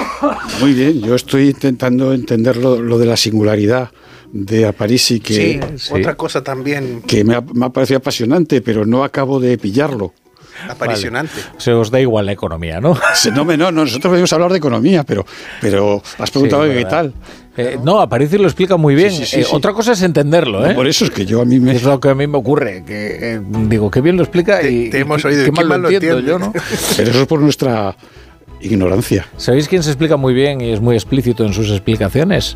Muy 0.59 0.73
bien, 0.73 1.01
yo 1.01 1.15
estoy 1.15 1.49
intentando 1.49 2.13
entender 2.13 2.57
lo, 2.57 2.81
lo 2.81 2.97
de 2.97 3.05
la 3.05 3.17
singularidad 3.17 3.91
de 4.31 4.65
Aparici 4.65 5.19
que, 5.19 5.33
sí, 5.33 5.59
sí, 5.77 5.93
otra 5.93 6.15
cosa 6.15 6.43
también 6.43 7.03
que 7.03 7.23
me 7.23 7.35
ha, 7.35 7.41
me 7.41 7.67
ha 7.67 7.69
parecido 7.69 7.99
apasionante, 7.99 8.61
pero 8.61 8.85
no 8.85 9.03
acabo 9.03 9.39
de 9.39 9.57
pillarlo. 9.57 10.13
Aparicionante. 10.69 11.33
Vale. 11.35 11.59
Se 11.59 11.71
os 11.73 11.91
da 11.91 11.99
igual 11.99 12.25
la 12.25 12.31
economía, 12.31 12.79
¿no? 12.79 12.97
No, 13.33 13.45
no, 13.45 13.57
no 13.57 13.71
nosotros 13.71 14.11
venimos 14.11 14.31
a 14.31 14.35
hablar 14.35 14.51
de 14.51 14.57
economía, 14.57 15.03
pero, 15.03 15.25
pero 15.59 16.01
has 16.19 16.29
preguntado 16.29 16.65
sí, 16.65 16.71
qué 16.73 16.85
tal. 16.85 17.13
Eh, 17.55 17.77
no, 17.83 17.99
Aparicio 17.99 18.39
lo 18.39 18.45
explica 18.45 18.77
muy 18.77 18.95
bien. 18.95 19.11
Sí, 19.11 19.25
sí, 19.25 19.41
eh, 19.41 19.45
otra 19.51 19.73
cosa 19.73 19.91
es 19.93 20.01
entenderlo, 20.01 20.65
¿eh? 20.65 20.73
Por 20.73 20.87
eso 20.87 21.05
es 21.05 21.11
que 21.11 21.25
yo 21.25 21.41
a 21.41 21.45
mí 21.45 21.59
me... 21.59 21.75
Es 21.75 21.83
lo 21.83 21.99
que 21.99 22.09
a 22.09 22.15
mí 22.15 22.25
me 22.25 22.37
ocurre, 22.37 22.83
que 22.83 23.35
eh, 23.35 23.41
digo, 23.67 23.91
qué 23.91 24.01
bien 24.01 24.17
lo 24.17 24.23
explica 24.23 24.59
te, 24.59 24.71
y... 24.71 24.89
Te 24.89 24.99
hemos 24.99 25.23
oído, 25.23 25.45
qué 25.45 25.51
mal, 25.51 25.67
mal 25.67 25.81
lo 25.81 25.89
entiendo 25.89 26.19
yo, 26.19 26.39
¿no? 26.39 26.51
Pero 26.97 27.11
eso 27.11 27.21
es 27.21 27.27
por 27.27 27.39
nuestra 27.39 27.95
ignorancia. 28.59 29.27
¿Sabéis 29.37 29.67
quién 29.67 29.83
se 29.83 29.91
explica 29.91 30.17
muy 30.17 30.33
bien 30.33 30.61
y 30.61 30.71
es 30.71 30.81
muy 30.81 30.95
explícito 30.95 31.45
en 31.45 31.53
sus 31.53 31.69
explicaciones? 31.69 32.55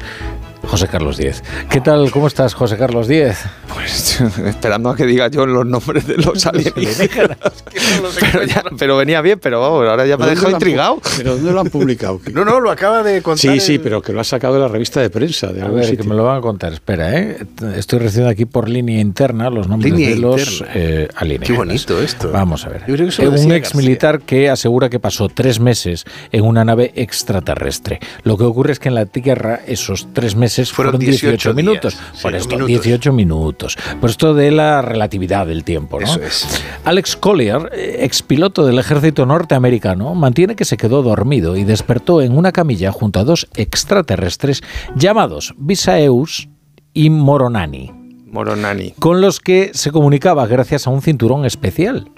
José 0.65 0.87
Carlos 0.87 1.17
Díez. 1.17 1.43
¿Qué 1.69 1.81
tal? 1.81 2.11
¿Cómo 2.11 2.27
estás, 2.27 2.53
José 2.53 2.77
Carlos 2.77 3.07
Díez? 3.07 3.37
Pues 3.73 4.21
esperando 4.45 4.89
a 4.89 4.95
que 4.95 5.05
diga 5.05 5.29
yo 5.29 5.45
los 5.45 5.65
nombres 5.65 6.07
de 6.07 6.17
los 6.17 6.45
alienígenas. 6.45 7.37
pero, 8.19 8.43
ya, 8.43 8.63
pero, 8.77 8.97
venía 8.97 9.21
bien, 9.21 9.39
pero 9.39 9.61
vamos, 9.61 9.87
ahora 9.87 10.05
ya 10.05 10.17
me 10.17 10.25
ha 10.25 10.27
dejado 10.27 10.51
intrigado. 10.51 11.01
¿Pero 11.17 11.35
dónde 11.35 11.51
lo 11.51 11.59
han 11.61 11.69
publicado? 11.69 12.19
no, 12.33 12.43
no, 12.43 12.59
lo 12.59 12.71
acaba 12.71 13.03
de 13.03 13.21
contar. 13.21 13.53
Sí, 13.53 13.59
sí, 13.59 13.75
el... 13.75 13.81
pero 13.81 14.01
que 14.01 14.13
lo 14.13 14.21
ha 14.21 14.23
sacado 14.23 14.55
de 14.55 14.61
la 14.61 14.67
revista 14.67 15.01
de 15.01 15.09
prensa. 15.09 15.47
De 15.47 15.61
a 15.61 15.67
ver, 15.67 15.85
sitio. 15.85 16.03
que 16.03 16.09
me 16.09 16.15
lo 16.15 16.23
van 16.23 16.37
a 16.37 16.41
contar. 16.41 16.73
Espera, 16.73 17.17
¿eh? 17.17 17.37
Estoy 17.75 17.99
recibiendo 17.99 18.31
aquí 18.31 18.45
por 18.45 18.67
línea 18.67 18.99
interna 18.99 19.49
los 19.49 19.67
nombres 19.67 19.93
línea 19.93 20.09
de 20.09 20.15
los 20.17 20.63
eh, 20.73 21.07
alienígenas. 21.15 21.47
Qué 21.47 21.53
bonito 21.53 22.01
esto. 22.01 22.31
Vamos 22.31 22.65
a 22.65 22.69
ver. 22.69 22.83
un 22.87 23.51
ex 23.51 23.75
militar 23.75 24.21
que 24.21 24.49
asegura 24.49 24.89
que 24.89 24.99
pasó 24.99 25.29
tres 25.29 25.59
meses 25.59 26.05
en 26.31 26.43
una 26.43 26.65
nave 26.65 26.91
extraterrestre. 26.95 27.99
Lo 28.23 28.37
que 28.37 28.43
ocurre 28.43 28.73
es 28.73 28.79
que 28.79 28.89
en 28.89 28.95
la 28.95 29.05
Tierra 29.05 29.61
esos 29.65 30.07
tres 30.13 30.35
meses 30.35 30.56
fueron, 30.65 30.93
fueron 30.93 30.99
18, 30.99 31.27
18 31.27 31.53
minutos. 31.53 31.93
Días, 31.93 32.21
por 32.21 32.35
esto, 32.35 32.55
minutos. 32.55 32.67
18 32.67 33.13
minutos. 33.13 33.77
Por 33.99 34.09
esto 34.09 34.33
de 34.33 34.51
la 34.51 34.81
relatividad 34.81 35.47
del 35.47 35.63
tiempo, 35.63 35.99
¿no? 35.99 36.05
Eso 36.05 36.21
es. 36.21 36.63
Alex 36.83 37.15
Collier, 37.15 37.69
expiloto 37.73 38.65
del 38.65 38.79
ejército 38.79 39.25
norteamericano, 39.25 40.15
mantiene 40.15 40.55
que 40.55 40.65
se 40.65 40.77
quedó 40.77 41.03
dormido 41.03 41.55
y 41.55 41.63
despertó 41.63 42.21
en 42.21 42.37
una 42.37 42.51
camilla 42.51 42.91
junto 42.91 43.19
a 43.19 43.23
dos 43.23 43.47
extraterrestres 43.55 44.63
llamados 44.95 45.53
Visaeus 45.57 46.49
y 46.93 47.09
Moronani. 47.09 47.91
Moronani. 48.25 48.91
Con 48.99 49.21
los 49.21 49.39
que 49.39 49.71
se 49.73 49.91
comunicaba 49.91 50.47
gracias 50.47 50.87
a 50.87 50.89
un 50.89 51.01
cinturón 51.01 51.45
especial. 51.45 52.09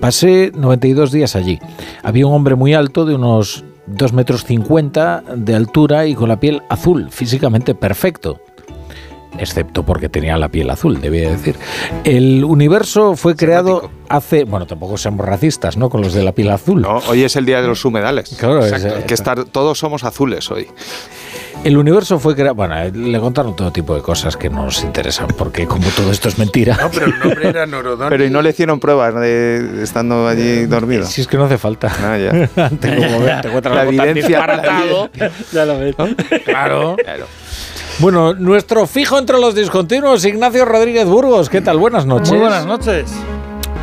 Pasé 0.00 0.52
92 0.54 1.12
días 1.12 1.36
allí. 1.36 1.58
Había 2.02 2.26
un 2.26 2.34
hombre 2.34 2.54
muy 2.56 2.74
alto 2.74 3.04
de 3.04 3.14
unos 3.14 3.64
2 3.86 4.12
metros 4.12 4.44
50 4.44 5.24
de 5.36 5.54
altura 5.54 6.06
y 6.06 6.14
con 6.14 6.28
la 6.28 6.40
piel 6.40 6.62
azul, 6.68 7.10
físicamente 7.10 7.74
perfecto. 7.74 8.40
Excepto 9.38 9.84
porque 9.84 10.08
tenía 10.08 10.36
la 10.38 10.48
piel 10.48 10.70
azul, 10.70 11.00
debía 11.00 11.30
decir. 11.30 11.56
El 12.04 12.44
universo 12.44 13.16
fue 13.16 13.34
creado 13.34 13.90
hace. 14.08 14.44
Bueno, 14.44 14.66
tampoco 14.66 14.96
seamos 14.96 15.26
racistas, 15.26 15.76
¿no? 15.76 15.90
Con 15.90 16.02
los 16.02 16.12
de 16.12 16.22
la 16.22 16.32
piel 16.32 16.50
azul. 16.50 16.82
No, 16.82 16.98
hoy 17.08 17.24
es 17.24 17.34
el 17.34 17.44
día 17.44 17.60
de 17.60 17.66
los 17.66 17.84
humedales. 17.84 18.36
Claro, 18.38 18.64
Exacto. 18.64 18.88
Es, 18.88 18.94
Hay 18.94 19.02
que 19.04 19.14
estar. 19.14 19.44
Todos 19.44 19.78
somos 19.78 20.04
azules 20.04 20.50
hoy. 20.50 20.68
El 21.62 21.78
universo 21.78 22.18
fue 22.18 22.34
creado. 22.34 22.54
Bueno, 22.54 22.74
le 22.92 23.18
contaron 23.20 23.56
todo 23.56 23.70
tipo 23.70 23.94
de 23.94 24.02
cosas 24.02 24.36
que 24.36 24.50
no 24.50 24.64
nos 24.64 24.82
interesan, 24.82 25.28
porque 25.28 25.66
como 25.66 25.86
todo 25.90 26.10
esto 26.10 26.28
es 26.28 26.38
mentira. 26.38 26.76
No, 26.80 26.90
pero 26.90 27.06
el 27.06 27.18
nombre 27.18 27.48
era 27.48 27.66
Norodón. 27.66 28.08
pero 28.10 28.24
y 28.24 28.30
no 28.30 28.42
le 28.42 28.50
hicieron 28.50 28.80
pruebas 28.80 29.14
de 29.14 29.82
estando 29.82 30.28
allí 30.28 30.66
dormido. 30.66 31.06
Si 31.06 31.22
es 31.22 31.26
que 31.26 31.36
no 31.38 31.44
hace 31.44 31.56
falta. 31.56 31.90
Ah, 32.02 32.18
ya. 32.18 32.48
te, 32.68 32.88
te 32.88 33.46
encuentras 33.48 33.74
la 33.74 33.84
evidencia. 33.84 34.46
La 34.46 35.10
ya 35.52 35.64
lo 35.64 35.78
ves. 35.78 35.94
¿no? 35.98 36.06
Claro. 36.44 36.96
claro. 37.02 37.26
Bueno, 37.98 38.34
nuestro 38.34 38.86
fijo 38.86 39.18
entre 39.18 39.38
los 39.38 39.54
discontinuos, 39.54 40.24
Ignacio 40.24 40.64
Rodríguez 40.64 41.06
Burgos. 41.06 41.48
¿Qué 41.48 41.60
tal? 41.60 41.78
Buenas 41.78 42.06
noches. 42.06 42.30
Muy 42.30 42.40
buenas 42.40 42.66
noches. 42.66 43.10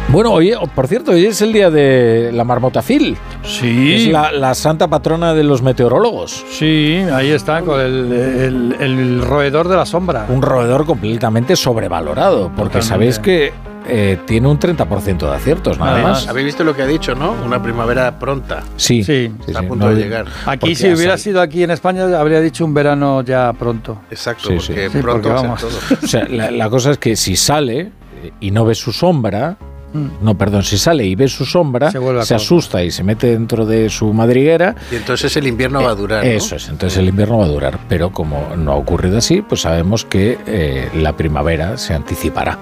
Bueno, 0.10 0.34
hoy, 0.34 0.54
por 0.76 0.88
cierto, 0.88 1.12
hoy 1.12 1.26
es 1.26 1.42
el 1.42 1.54
día 1.54 1.70
de 1.70 2.32
la 2.34 2.44
marmotafil. 2.44 3.18
Sí. 3.44 3.94
Es 3.94 4.08
la, 4.08 4.32
la, 4.32 4.54
santa 4.54 4.88
patrona 4.90 5.34
de 5.34 5.44
los 5.44 5.62
meteorólogos. 5.62 6.46
Sí, 6.50 6.98
ahí 7.14 7.32
está, 7.32 7.62
con 7.62 7.80
el, 7.80 8.12
el, 8.12 8.76
el, 8.80 9.22
roedor 9.22 9.70
de 9.70 9.78
la 9.78 9.86
sombra. 9.86 10.26
Un 10.28 10.42
roedor 10.42 10.86
completamente 10.86 11.56
sobrevalorado, 11.56 12.52
porque 12.58 12.80
Totalmente. 12.80 12.88
sabéis 12.88 13.20
que 13.20 13.54
eh, 13.88 14.20
tiene 14.28 14.48
un 14.48 14.60
30% 14.60 15.18
de 15.18 15.36
aciertos, 15.36 15.80
nada 15.80 15.94
Además, 15.94 16.12
más. 16.12 16.28
Habéis 16.28 16.48
visto 16.48 16.64
lo 16.64 16.76
que 16.76 16.84
ha 16.84 16.88
dicho, 16.88 17.16
¿no? 17.16 17.32
Una 17.32 17.64
primavera 17.64 18.20
pronta. 18.20 18.64
Sí, 18.76 19.04
sí. 19.04 19.32
Está 19.40 19.60
sí, 19.60 19.66
a 19.66 19.68
punto 19.68 19.86
no, 19.86 19.96
de 19.96 20.04
llegar. 20.04 20.26
Aquí, 20.46 20.76
si 20.76 20.94
hubiera 20.94 21.18
sido 21.18 21.42
aquí 21.42 21.64
en 21.64 21.72
España, 21.72 22.04
habría 22.20 22.42
dicho 22.42 22.66
un 22.66 22.74
verano 22.74 23.22
ya 23.24 23.54
pronto. 23.54 24.00
Exacto, 24.12 24.50
sí, 24.50 24.56
porque 24.56 24.90
sí. 24.90 24.98
pronto 25.02 25.30
porque 25.30 25.48
vamos. 25.48 25.62
todo. 25.62 25.98
O 26.04 26.08
sea, 26.08 26.28
la, 26.28 26.52
la 26.52 26.70
cosa 26.70 26.92
es 26.92 26.98
que 26.98 27.16
si 27.16 27.36
sale 27.36 27.92
y 28.40 28.52
no 28.52 28.66
ve 28.66 28.76
su 28.76 28.92
sombra. 28.92 29.58
No, 29.94 30.38
perdón, 30.38 30.64
si 30.64 30.78
sale 30.78 31.06
y 31.06 31.16
ve 31.16 31.28
su 31.28 31.46
sombra, 31.46 31.92
se, 31.92 32.00
se 32.24 32.36
asusta 32.36 32.84
y 32.84 32.92
se 32.92 33.04
mete 33.04 33.28
dentro 33.28 33.66
de 33.66 33.90
su 33.90 34.14
madriguera. 34.14 34.76
Y 34.92 34.96
entonces 34.96 35.36
el 35.38 35.48
invierno 35.48 35.82
eh, 35.82 35.86
va 35.86 35.92
a 35.92 35.96
durar. 35.96 36.24
¿no? 36.24 36.30
Eso 36.30 36.56
es, 36.56 36.70
entonces 36.70 36.98
el 36.98 37.10
invierno 37.10 37.38
va 37.38 37.46
a 37.46 37.50
durar. 37.50 37.80
Pero 37.90 38.12
como 38.12 38.56
no 38.56 38.72
ha 38.72 38.76
ocurrido 38.76 39.18
así, 39.18 39.42
pues 39.42 39.62
sabemos 39.62 40.06
que 40.06 40.38
eh, 40.46 40.90
la 40.96 41.16
primavera 41.18 41.78
se 41.78 41.94
anticipará. 41.94 42.58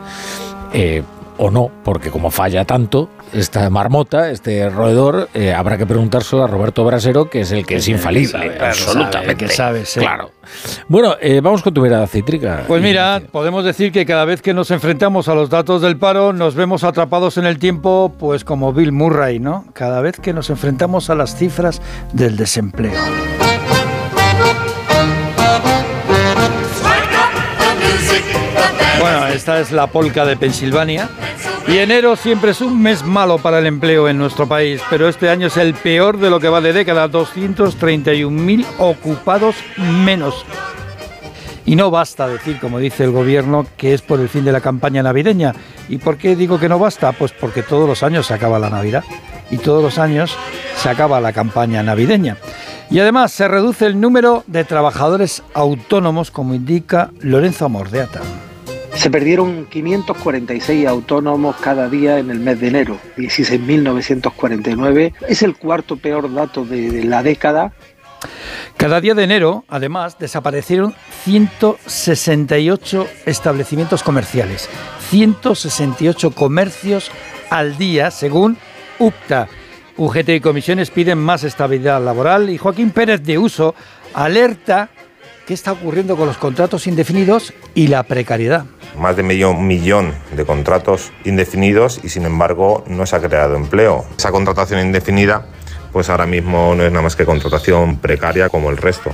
Eh, 0.74 1.04
o 1.40 1.50
no, 1.50 1.72
porque 1.84 2.12
como 2.12 2.30
falla 2.32 2.66
tanto 2.66 3.10
esta 3.34 3.70
marmota, 3.70 4.30
este 4.30 4.70
roedor, 4.70 5.30
eh, 5.34 5.54
habrá 5.54 5.78
que 5.78 5.86
preguntárselo 5.86 6.44
a 6.44 6.48
Roberto 6.48 6.84
Brasero, 6.84 7.30
que 7.30 7.42
es 7.42 7.52
el 7.52 7.66
que 7.66 7.78
es 7.78 7.88
infalible, 7.88 8.28
sabe, 8.28 8.60
absolutamente. 8.60 9.36
que 9.36 9.48
sabe, 9.48 9.86
sí. 9.86 10.02
Claro. 10.02 10.32
Bueno, 10.90 11.16
eh, 11.22 11.40
vamos 11.42 11.62
con 11.62 11.74
tu 11.74 11.82
mirada 11.82 12.08
cítrica. 12.08 12.66
Pues 12.68 12.84
mira, 12.84 13.22
podemos 13.32 13.64
decir 13.64 13.92
que 13.92 14.06
cada 14.06 14.26
vez 14.26 14.42
que 14.42 14.54
nos 14.54 14.70
enfrentamos 14.72 15.30
a 15.30 15.36
los 15.36 15.50
datos 15.50 15.82
del 15.82 15.98
paro, 15.98 16.34
nos 16.34 16.56
vemos 16.56 16.84
atrapados 16.84 17.38
en 17.38 17.46
el 17.46 17.58
tiempo, 17.58 18.14
pues 18.20 18.44
como 18.44 18.74
Bill 18.74 18.92
Murray, 18.92 19.40
¿no? 19.40 19.66
Cada 19.74 20.02
vez 20.02 20.20
que 20.20 20.34
nos 20.34 20.50
enfrentamos 20.50 21.10
a 21.10 21.16
las 21.16 21.36
cifras 21.36 21.82
del 22.12 22.36
desempleo. 22.36 23.00
Bueno, 29.00 29.28
esta 29.28 29.60
es 29.60 29.72
la 29.72 29.88
polca 29.88 30.26
de 30.26 30.36
Pensilvania. 30.36 31.10
Y 31.68 31.78
enero 31.78 32.16
siempre 32.16 32.52
es 32.52 32.62
un 32.62 32.82
mes 32.82 33.04
malo 33.04 33.38
para 33.38 33.60
el 33.60 33.66
empleo 33.66 34.10
en 34.10 34.18
nuestro 34.18 34.48
país, 34.48 34.82
pero 34.90 35.08
este 35.08 35.30
año 35.30 35.48
es 35.48 35.58
el 35.58 35.74
peor 35.74 36.18
de 36.18 36.30
lo 36.30 36.40
que 36.40 36.50
va 36.50 36.62
de 36.62 36.74
década, 36.74 37.10
231.000 37.10 38.66
ocupados 38.80 39.56
menos. 39.78 40.46
Y 41.66 41.76
no 41.76 41.92
basta 41.92 42.28
decir, 42.28 42.60
como 42.60 42.80
dice 42.80 43.04
el 43.04 43.12
gobierno, 43.12 43.68
que 43.78 43.94
es 43.94 44.02
por 44.02 44.20
el 44.20 44.28
fin 44.28 44.44
de 44.44 44.52
la 44.52 44.62
campaña 44.62 45.04
navideña. 45.04 45.54
¿Y 45.88 46.00
por 46.00 46.18
qué 46.18 46.36
digo 46.36 46.60
que 46.60 46.68
no 46.68 46.80
basta? 46.80 47.12
Pues 47.12 47.32
porque 47.32 47.62
todos 47.62 47.88
los 47.88 48.02
años 48.02 48.26
se 48.26 48.34
acaba 48.34 48.58
la 48.58 48.72
Navidad 48.72 49.04
y 49.52 49.58
todos 49.58 49.84
los 49.84 50.00
años 50.00 50.36
se 50.76 50.90
acaba 50.90 51.22
la 51.22 51.32
campaña 51.32 51.84
navideña. 51.84 52.38
Y 52.90 53.00
además 53.00 53.32
se 53.32 53.48
reduce 53.48 53.86
el 53.86 54.02
número 54.02 54.44
de 54.48 54.64
trabajadores 54.64 55.44
autónomos, 55.54 56.32
como 56.32 56.56
indica 56.56 57.12
Lorenzo 57.22 57.66
Amordeata. 57.66 58.22
Se 58.96 59.10
perdieron 59.10 59.66
546 59.66 60.88
autónomos 60.88 61.56
cada 61.58 61.90
día 61.90 62.20
en 62.20 62.30
el 62.32 62.40
mes 62.40 62.60
de 62.60 62.68
enero, 62.68 63.00
16.949. 63.18 65.14
Es 65.28 65.42
el 65.42 65.56
cuarto 65.56 65.98
peor 65.98 66.34
dato 66.34 66.66
de, 66.66 67.04
la 67.04 67.24
década. 67.24 67.74
Cada 68.78 69.00
día 69.00 69.16
de 69.16 69.24
enero, 69.24 69.64
además, 69.68 70.18
desaparecieron 70.20 70.94
168 71.24 73.08
establecimientos 73.26 74.04
comerciales, 74.04 74.70
168 75.10 76.32
comercios 76.32 77.12
al 77.50 77.78
día, 77.78 78.12
según 78.12 78.58
UPTA. 79.00 79.48
UGT 79.98 80.30
y 80.30 80.40
comisiones 80.40 80.92
piden 80.92 81.18
más 81.18 81.44
estabilidad 81.44 82.02
laboral 82.04 82.50
y 82.50 82.58
Joaquín 82.58 82.92
Pérez 82.92 83.22
de 83.24 83.38
Uso 83.38 83.76
alerta 84.14 84.90
qué 85.46 85.54
está 85.54 85.74
ocurriendo 85.74 86.16
con 86.16 86.28
los 86.28 86.38
contratos 86.38 86.88
indefinidos 86.88 87.54
y 87.76 87.88
la 87.88 88.04
precariedad. 88.04 88.66
Más 88.98 89.16
de 89.16 89.24
medio 89.24 89.54
millón 89.54 90.14
de 90.36 90.46
contratos 90.46 91.12
indefinidos 91.26 92.00
y 92.04 92.10
sin 92.10 92.26
embargo 92.26 92.84
no 92.88 93.06
se 93.06 93.16
ha 93.16 93.20
creado 93.22 93.56
empleo. 93.56 94.06
Esa 94.18 94.32
contratación 94.32 94.80
indefinida 94.82 95.46
pues 95.92 96.10
ahora 96.10 96.26
mismo 96.26 96.76
no 96.76 96.84
es 96.84 96.92
nada 96.92 97.04
más 97.04 97.16
que 97.16 97.26
contratación 97.26 97.98
precaria 97.98 98.50
como 98.50 98.70
el 98.70 98.78
resto. 98.78 99.12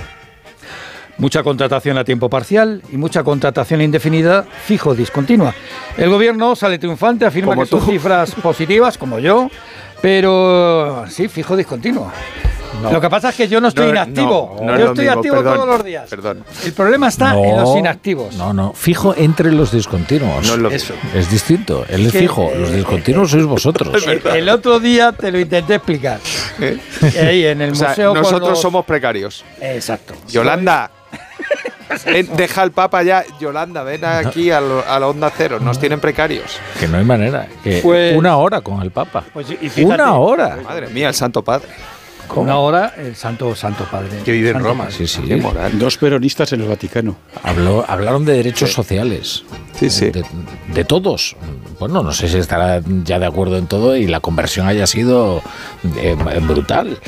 Mucha 1.18 1.42
contratación 1.42 1.96
a 1.96 2.04
tiempo 2.04 2.28
parcial 2.28 2.82
y 2.92 2.98
mucha 2.98 3.24
contratación 3.24 3.80
indefinida 3.80 4.44
fijo 4.64 4.94
discontinua. 4.94 5.54
El 5.96 6.10
gobierno 6.10 6.54
sale 6.54 6.78
triunfante, 6.78 7.24
afirma 7.24 7.52
Como 7.52 7.62
que 7.62 7.68
son 7.70 7.80
tú. 7.80 7.86
cifras 7.86 8.34
positivas, 8.34 8.98
como 8.98 9.18
yo, 9.18 9.48
pero 10.02 11.04
sí, 11.08 11.28
fijo 11.28 11.56
discontinua. 11.56 12.12
No. 12.82 12.92
Lo 12.92 13.00
que 13.00 13.08
pasa 13.08 13.30
es 13.30 13.34
que 13.36 13.48
yo 13.48 13.60
no 13.60 13.68
estoy 13.68 13.86
No, 13.86 13.90
inactivo. 13.92 14.56
no, 14.60 14.66
no 14.66 14.74
es 14.74 14.80
yo 14.80 14.86
estoy 14.88 15.04
mismo, 15.06 15.18
activo 15.20 15.36
perdón, 15.36 15.54
todos 15.54 15.68
los 15.68 15.84
días. 15.84 16.08
Perdón. 16.10 16.44
El 16.64 16.72
problema 16.72 17.08
está 17.08 17.34
en 17.38 17.56
los 17.56 17.76
inactivos. 17.76 18.34
No, 18.36 18.52
no, 18.52 18.72
fijo 18.74 19.14
entre 19.16 19.50
los 19.52 19.72
discontinuos. 19.72 20.46
No 20.46 20.52
es 20.54 20.58
lo 20.58 20.70
Eso. 20.70 20.94
Es 21.14 21.30
distinto. 21.30 21.84
Él 21.88 22.06
es 22.06 22.12
Que, 22.12 22.20
fijo. 22.20 22.50
Los 22.56 22.70
eh, 22.70 22.76
discontinuos 22.76 23.30
sois 23.30 23.44
vosotros. 23.46 24.06
El, 24.06 24.26
el 24.26 24.48
otro 24.50 24.78
día 24.78 25.12
te 25.12 25.32
lo 25.32 25.38
intenté 25.40 25.76
explicar. 25.76 26.20
Ahí 27.20 27.46
en 27.46 27.62
el 27.62 27.72
O 27.72 27.74
sea, 27.74 27.88
museo. 27.88 28.14
nosotros 28.14 28.50
los- 28.50 28.60
somos 28.60 28.84
precarios. 28.84 29.44
Exacto. 29.60 30.14
Yolanda. 30.28 30.90
ven, 32.04 32.28
deja 32.36 32.62
el 32.62 32.72
Papa 32.72 33.02
ya. 33.02 33.24
Yolanda, 33.40 33.82
ven 33.84 34.04
aquí 34.04 34.50
a, 34.50 34.60
lo- 34.60 34.84
a 34.86 34.98
la 35.00 35.06
onda 35.08 35.30
cero. 35.36 35.58
Nos 35.60 35.78
tienen 35.78 36.00
precarios. 36.00 36.58
Que 36.78 36.88
no 36.88 36.98
hay 36.98 37.04
manera. 37.04 37.46
Que 37.64 37.80
Pues- 37.82 38.16
una 38.16 38.36
hora 38.36 38.60
con 38.60 38.82
el 38.82 38.90
Papa. 38.90 39.24
Pues, 39.32 39.50
y 39.50 39.56
fíjate- 39.70 39.84
una 39.84 40.14
hora. 40.14 40.58
Madre 40.62 40.88
mía, 40.88 41.08
el 41.08 41.14
Santo 41.14 41.42
Padre. 41.42 41.68
Una 42.34 42.58
hora, 42.58 42.94
el 42.96 43.16
Santo 43.16 43.54
Santo 43.54 43.84
Padre. 43.90 44.18
Que 44.24 44.32
vive 44.32 44.48
en 44.48 44.54
Santo 44.54 44.68
Roma. 44.68 44.84
Padre. 44.84 44.96
Sí, 44.96 45.06
sí. 45.06 45.22
Qué 45.22 45.36
moral. 45.36 45.78
Dos 45.78 45.96
peronistas 45.96 46.52
en 46.52 46.60
el 46.62 46.68
Vaticano. 46.68 47.16
Habló, 47.42 47.84
hablaron 47.88 48.24
de 48.24 48.34
derechos 48.34 48.72
sociales. 48.72 49.44
Sí, 49.78 49.90
sí. 49.90 50.10
De, 50.10 50.24
de 50.74 50.84
todos. 50.84 51.36
Bueno, 51.78 52.02
no 52.02 52.12
sé 52.12 52.28
si 52.28 52.38
estará 52.38 52.80
ya 53.04 53.18
de 53.18 53.26
acuerdo 53.26 53.58
en 53.58 53.66
todo 53.66 53.96
y 53.96 54.06
la 54.06 54.20
conversión 54.20 54.66
haya 54.66 54.86
sido 54.86 55.42
eh, 55.98 56.16
brutal. 56.46 56.98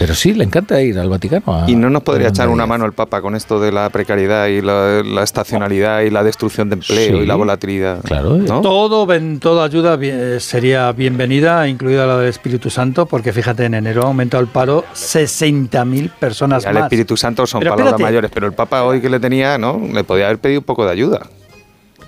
Pero 0.00 0.14
sí, 0.14 0.32
le 0.32 0.44
encanta 0.44 0.80
ir 0.80 0.98
al 0.98 1.10
Vaticano. 1.10 1.42
a- 1.46 1.70
Y 1.70 1.76
no 1.76 1.90
nos 1.90 2.02
podría 2.02 2.28
echar 2.28 2.48
una 2.48 2.64
mano 2.66 2.86
el 2.86 2.94
Papa 2.94 3.20
con 3.20 3.36
esto 3.36 3.60
de 3.60 3.70
la 3.70 3.90
precariedad 3.90 4.46
y 4.46 4.62
la, 4.62 5.02
la 5.04 5.22
estacionalidad 5.22 6.00
y 6.00 6.08
la 6.08 6.24
destrucción 6.24 6.70
de 6.70 6.76
empleo 6.76 7.18
Sí. 7.18 7.22
y 7.22 7.26
la 7.26 7.34
volatilidad. 7.34 8.00
Claro. 8.02 8.36
¿no? 8.38 8.62
Todo, 8.62 9.04
ven- 9.04 9.40
toda 9.40 9.62
ayuda 9.66 9.96
bien- 9.96 10.40
sería 10.40 10.90
bienvenida, 10.92 11.68
incluida 11.68 12.06
la 12.06 12.16
del 12.16 12.30
Espíritu 12.30 12.70
Santo, 12.70 13.04
porque 13.04 13.34
fíjate, 13.34 13.66
en 13.66 13.74
enero 13.74 14.04
ha 14.04 14.06
aumentado 14.06 14.42
el 14.42 14.48
paro 14.48 14.86
60.000 14.94 16.08
personas 16.18 16.64
más. 16.64 16.84
Espíritu 16.84 17.16
Santo 17.18 17.46
son 17.46 17.60
Pero 17.60 17.72
palabras 17.72 17.92
espérate. 17.92 18.02
mayores, 18.10 18.30
pero 18.32 18.46
el 18.46 18.54
Papa 18.54 18.84
hoy 18.84 19.02
que 19.02 19.10
le 19.10 19.20
tenía, 19.20 19.58
¿no? 19.58 19.78
Le 19.92 20.02
podía 20.02 20.24
haber 20.26 20.38
pedido 20.38 20.60
un 20.60 20.64
poco 20.64 20.86
de 20.86 20.92
ayuda. 20.92 21.26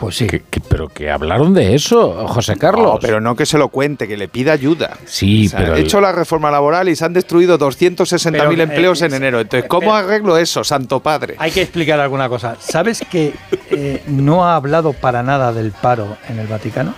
Pues 0.02 0.16
sí. 0.16 0.26
Que- 0.26 0.40
que- 0.42 0.60
pero 0.60 0.88
que 0.88 1.10
hablaron 1.12 1.54
de 1.54 1.74
eso, 1.76 2.26
José 2.26 2.56
Carlos. 2.56 2.94
No, 2.94 2.98
pero 2.98 3.20
no 3.20 3.36
que 3.36 3.46
se 3.46 3.56
lo 3.56 3.68
cuente, 3.68 4.08
que 4.08 4.16
le 4.16 4.26
pida 4.26 4.52
ayuda. 4.52 4.98
Sí, 5.04 5.46
O 5.46 5.50
sea, 5.50 5.58
pero 5.60 5.76
he 5.76 5.80
hecho 5.80 6.00
la 6.00 6.10
reforma 6.10 6.50
laboral 6.50 6.88
y 6.88 6.96
se 6.96 7.04
han 7.04 7.12
destruido 7.12 7.56
260.000 7.56 8.32
Pero, 8.32 8.50
eh, 8.60 8.62
empleos 8.64 9.00
en 9.02 9.14
enero. 9.14 9.38
Entonces, 9.40 9.68
¿cómo 9.68 9.94
arreglo 9.94 10.36
eso, 10.36 10.64
Santo 10.64 10.98
Padre? 11.00 11.36
Hay 11.38 11.52
que 11.52 11.62
explicar 11.62 12.00
alguna 12.00 12.28
cosa. 12.28 12.56
¿Sabes 12.58 13.04
que 13.08 13.32
eh, 13.70 14.02
no 14.08 14.44
ha 14.44 14.56
hablado 14.56 14.92
para 14.92 15.22
nada 15.22 15.52
del 15.52 15.70
paro 15.70 16.16
en 16.28 16.40
el 16.40 16.48
Vaticano? 16.48 16.94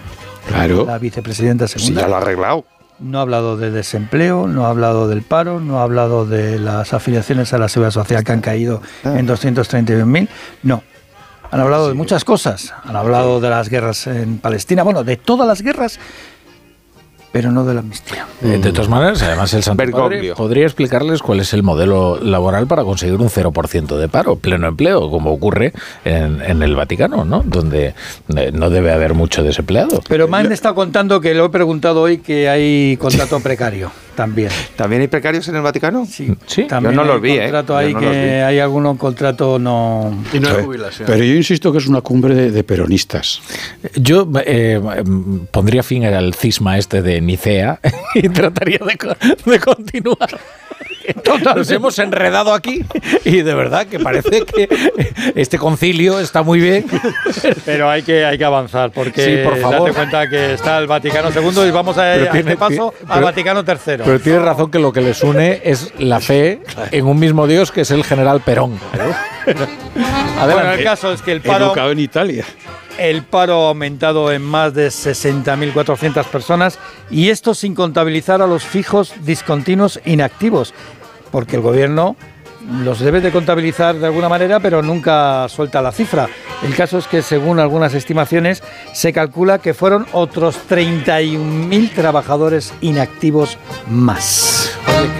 Claro. 0.48 0.84
La 0.86 0.96
vicepresidenta 0.98 1.68
Si 1.68 1.78
segunda. 1.78 2.00
ya 2.02 2.08
lo 2.08 2.14
ha 2.14 2.18
arreglado. 2.18 2.64
No 3.00 3.18
ha 3.18 3.22
hablado 3.22 3.56
de 3.58 3.70
desempleo, 3.70 4.46
no 4.46 4.64
ha 4.66 4.70
hablado 4.70 5.08
del 5.08 5.22
paro, 5.22 5.60
no 5.60 5.80
ha 5.80 5.82
hablado 5.82 6.24
de 6.26 6.58
las 6.58 6.94
afiliaciones 6.94 7.52
a 7.52 7.58
la 7.58 7.68
seguridad 7.68 7.90
social 7.90 8.24
que 8.24 8.32
han 8.32 8.40
caído 8.40 8.80
Ah. 9.04 9.14
en 9.18 9.26
231.000. 9.26 10.28
No. 10.62 10.82
Han 11.54 11.60
hablado 11.60 11.86
de 11.86 11.94
muchas 11.94 12.24
cosas. 12.24 12.74
Han 12.82 12.96
hablado 12.96 13.38
de 13.38 13.48
las 13.48 13.68
guerras 13.68 14.08
en 14.08 14.38
Palestina, 14.38 14.82
bueno, 14.82 15.04
de 15.04 15.16
todas 15.16 15.46
las 15.46 15.62
guerras, 15.62 16.00
pero 17.30 17.52
no 17.52 17.64
de 17.64 17.74
la 17.74 17.78
amnistía. 17.80 18.26
Eh, 18.42 18.58
De 18.60 18.72
todas 18.72 18.88
maneras, 18.88 19.22
además 19.22 19.54
el 19.54 19.62
Santo 19.62 19.84
Padre 19.92 20.34
podría 20.34 20.64
explicarles 20.64 21.22
cuál 21.22 21.38
es 21.38 21.52
el 21.52 21.62
modelo 21.62 22.18
laboral 22.20 22.66
para 22.66 22.82
conseguir 22.82 23.20
un 23.20 23.28
0% 23.28 23.96
de 23.96 24.08
paro, 24.08 24.34
pleno 24.34 24.66
empleo, 24.66 25.08
como 25.12 25.30
ocurre 25.32 25.72
en, 26.04 26.42
en 26.42 26.60
el 26.64 26.74
Vaticano, 26.74 27.24
¿no? 27.24 27.44
Donde 27.46 27.94
eh, 28.36 28.50
no 28.52 28.68
debe 28.68 28.90
haber 28.92 29.14
mucho 29.14 29.44
desempleado. 29.44 30.00
Pero 30.08 30.26
me 30.26 30.38
han 30.38 30.50
estado 30.50 30.74
contando 30.74 31.20
que 31.20 31.34
lo 31.34 31.44
he 31.44 31.50
preguntado 31.50 32.00
hoy 32.02 32.18
que 32.18 32.48
hay 32.48 32.96
contrato 32.96 33.38
precario 33.38 33.92
también. 34.14 34.50
¿También 34.76 35.02
hay 35.02 35.08
pecarios 35.08 35.46
en 35.48 35.56
el 35.56 35.62
Vaticano? 35.62 36.06
Sí, 36.06 36.34
Sí. 36.46 36.64
también 36.66 36.94
Yo 36.94 36.96
no 36.96 37.02
hay 37.02 37.08
los 37.08 37.20
vi, 37.22 37.32
¿eh? 37.32 37.42
contrato 37.42 37.72
Yo 37.74 37.76
ahí 37.78 37.92
no 37.94 38.00
los 38.00 38.10
vi. 38.10 38.16
que 38.16 38.42
hay 38.42 38.58
algunos 38.58 38.98
contrato 38.98 39.58
no 39.58 40.16
Y 40.32 40.40
no 40.40 40.48
hay 40.48 40.54
Pero- 40.54 40.66
jubilación. 40.66 41.06
Pero 41.06 41.24
yo 41.24 41.34
insisto 41.34 41.72
que 41.72 41.78
es 41.78 41.86
una 41.86 42.00
cumbre 42.00 42.34
de, 42.34 42.50
de 42.50 42.64
peronistas. 42.64 43.40
Yo 43.96 44.28
eh, 44.44 44.80
pondría 45.50 45.82
fin 45.82 46.04
al 46.04 46.34
cisma 46.34 46.78
este 46.78 47.02
de 47.02 47.20
Nicea 47.20 47.80
y 48.14 48.28
trataría 48.28 48.78
de, 48.86 48.96
co- 48.96 49.16
de 49.50 49.58
continuar. 49.60 50.38
Nos 51.54 51.70
hemos 51.70 51.98
enredado 51.98 52.54
aquí 52.54 52.82
y 53.24 53.42
de 53.42 53.54
verdad 53.54 53.86
que 53.86 53.98
parece 54.00 54.42
que 54.44 54.68
este 55.34 55.58
concilio 55.58 56.18
está 56.18 56.42
muy 56.42 56.60
bien. 56.60 56.86
Pero 57.66 57.90
hay 57.90 58.02
que, 58.02 58.24
hay 58.24 58.38
que 58.38 58.44
avanzar, 58.44 58.90
porque 58.90 59.22
Sí, 59.24 59.36
por 59.44 59.58
favor. 59.58 59.80
date 59.80 59.92
cuenta 59.92 60.28
que 60.28 60.54
está 60.54 60.78
el 60.78 60.86
Vaticano 60.86 61.28
II 61.30 61.68
y 61.68 61.70
vamos 61.70 61.98
a, 61.98 62.02
Pero 62.14 62.28
a 62.28 62.32
tiene- 62.32 62.52
este 62.52 62.56
paso 62.56 62.94
ti- 62.98 63.04
al 63.08 63.14
pero- 63.14 63.26
Vaticano 63.26 63.60
III. 63.60 64.02
Pero 64.04 64.20
tienes 64.20 64.42
razón 64.42 64.70
que 64.70 64.78
lo 64.78 64.92
que 64.92 65.00
les 65.02 65.22
une 65.22 65.60
es 65.64 65.92
la 65.98 66.20
fe 66.20 66.60
en 66.90 67.06
un 67.06 67.18
mismo 67.18 67.46
Dios 67.46 67.70
que 67.70 67.82
es 67.82 67.90
el 67.90 68.02
general 68.04 68.40
Perón. 68.40 68.78
bueno, 69.44 70.72
el 70.72 70.84
caso 70.84 71.12
es 71.12 71.22
que 71.22 71.32
el 71.32 71.40
paro, 71.40 71.66
Educado 71.66 71.90
en 71.92 71.98
Italia. 72.00 72.44
El 72.98 73.22
paro 73.22 73.64
ha 73.64 73.68
aumentado 73.68 74.30
en 74.32 74.42
más 74.42 74.74
de 74.74 74.88
60.400 74.88 76.24
personas 76.26 76.78
y 77.10 77.30
esto 77.30 77.54
sin 77.54 77.74
contabilizar 77.74 78.42
a 78.42 78.46
los 78.46 78.64
fijos 78.64 79.12
discontinuos 79.24 80.00
inactivos, 80.04 80.74
porque 81.30 81.56
el 81.56 81.62
gobierno 81.62 82.16
los 82.82 83.00
debe 83.00 83.20
de 83.20 83.30
contabilizar 83.30 83.96
de 83.96 84.06
alguna 84.06 84.28
manera, 84.28 84.60
pero 84.60 84.82
nunca 84.82 85.46
suelta 85.48 85.82
la 85.82 85.92
cifra. 85.92 86.28
El 86.62 86.74
caso 86.74 86.98
es 86.98 87.06
que 87.06 87.22
según 87.22 87.60
algunas 87.60 87.94
estimaciones 87.94 88.62
se 88.92 89.12
calcula 89.12 89.58
que 89.58 89.74
fueron 89.74 90.06
otros 90.12 90.58
31.000 90.68 91.92
trabajadores 91.92 92.72
inactivos 92.80 93.58
más. 93.88 94.63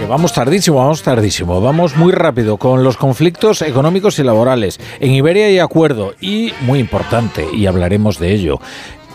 Vamos 0.07 0.33
tardísimo, 0.33 0.77
vamos 0.77 1.01
tardísimo, 1.01 1.61
vamos 1.61 1.95
muy 1.95 2.11
rápido 2.11 2.57
con 2.57 2.83
los 2.83 2.95
conflictos 2.95 3.61
económicos 3.61 4.19
y 4.19 4.23
laborales. 4.23 4.79
En 4.99 5.11
Iberia 5.11 5.47
hay 5.47 5.59
acuerdo 5.59 6.13
y, 6.21 6.53
muy 6.61 6.79
importante, 6.79 7.47
y 7.53 7.65
hablaremos 7.65 8.19
de 8.19 8.31
ello, 8.31 8.59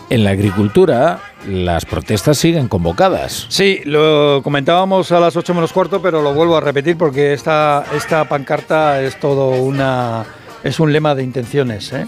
en 0.09 0.25
la 0.25 0.31
agricultura 0.31 1.21
las 1.47 1.85
protestas 1.85 2.37
siguen 2.37 2.67
convocadas. 2.67 3.45
Sí, 3.49 3.79
lo 3.85 4.41
comentábamos 4.43 5.11
a 5.11 5.19
las 5.19 5.35
8 5.37 5.53
menos 5.53 5.71
cuarto, 5.71 6.01
pero 6.01 6.21
lo 6.21 6.33
vuelvo 6.33 6.57
a 6.57 6.61
repetir 6.61 6.97
porque 6.97 7.33
esta, 7.33 7.85
esta 7.95 8.25
pancarta 8.25 9.01
es 9.01 9.19
todo 9.19 9.51
una. 9.51 10.25
es 10.63 10.79
un 10.79 10.91
lema 10.91 11.15
de 11.15 11.23
intenciones. 11.23 11.93
¿eh? 11.93 12.05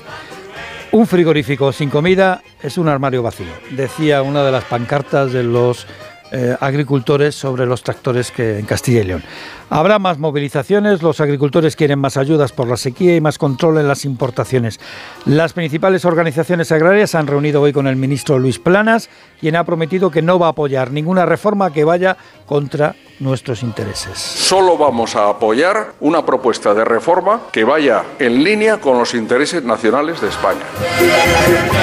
Un 0.91 1.07
frigorífico 1.07 1.71
sin 1.71 1.89
comida 1.89 2.41
es 2.61 2.77
un 2.77 2.89
armario 2.89 3.23
vacío, 3.23 3.47
decía 3.71 4.21
una 4.21 4.43
de 4.43 4.51
las 4.51 4.65
pancartas 4.65 5.31
de 5.31 5.43
los 5.43 5.87
eh, 6.35 6.57
agricultores 6.59 7.35
sobre 7.35 7.67
los 7.67 7.83
tractores 7.83 8.31
que 8.31 8.57
en 8.57 8.65
Castilla 8.65 9.01
y 9.01 9.03
León. 9.03 9.23
Habrá 9.69 9.99
más 9.99 10.17
movilizaciones, 10.17 11.03
los 11.03 11.21
agricultores 11.21 11.75
quieren 11.75 11.99
más 11.99 12.17
ayudas 12.17 12.51
por 12.51 12.67
la 12.67 12.75
sequía 12.75 13.15
y 13.15 13.21
más 13.21 13.37
control 13.37 13.77
en 13.77 13.87
las 13.87 14.03
importaciones. 14.03 14.79
Las 15.25 15.53
principales 15.53 16.05
organizaciones 16.05 16.71
agrarias 16.71 17.11
se 17.11 17.19
han 17.19 17.27
reunido 17.27 17.61
hoy 17.61 17.71
con 17.71 17.85
el 17.85 17.97
ministro 17.97 18.39
Luis 18.39 18.57
Planas, 18.57 19.11
quien 19.39 19.55
ha 19.55 19.63
prometido 19.63 20.09
que 20.09 20.23
no 20.23 20.39
va 20.39 20.47
a 20.47 20.49
apoyar 20.49 20.89
ninguna 20.89 21.27
reforma 21.27 21.71
que 21.71 21.83
vaya 21.83 22.17
contra 22.47 22.95
nuestros 23.23 23.63
intereses. 23.63 24.17
Solo 24.17 24.77
vamos 24.77 25.15
a 25.15 25.29
apoyar 25.29 25.93
una 26.01 26.25
propuesta 26.25 26.73
de 26.73 26.83
reforma 26.85 27.41
que 27.51 27.63
vaya 27.63 28.03
en 28.19 28.43
línea 28.43 28.77
con 28.77 28.97
los 28.99 29.13
intereses 29.13 29.63
nacionales 29.63 30.19
de 30.21 30.27
España. 30.29 30.63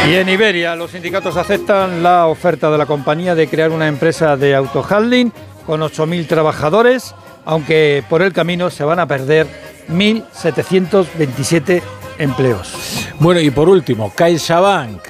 Y 0.09 0.15
en 0.15 0.29
Iberia, 0.29 0.77
los 0.77 0.91
sindicatos 0.93 1.37
aceptan 1.37 2.03
la 2.03 2.27
oferta 2.27 2.71
de 2.71 2.79
la 2.79 2.87
compañía 2.87 3.35
de 3.35 3.49
crear 3.49 3.71
una 3.71 3.89
empresa 3.89 4.37
de 4.37 4.55
autohandling 4.55 5.33
con 5.67 5.81
8.000 5.81 6.27
trabajadores, 6.27 7.15
aunque 7.45 8.05
por 8.09 8.23
el 8.23 8.33
camino 8.33 8.71
se 8.71 8.85
van 8.85 8.99
a 9.01 9.07
perder 9.07 9.47
1.727 9.89 11.83
empleos. 12.19 13.09
Bueno, 13.19 13.41
y 13.41 13.51
por 13.51 13.69
último, 13.69 14.13
CaixaBank, 14.15 15.01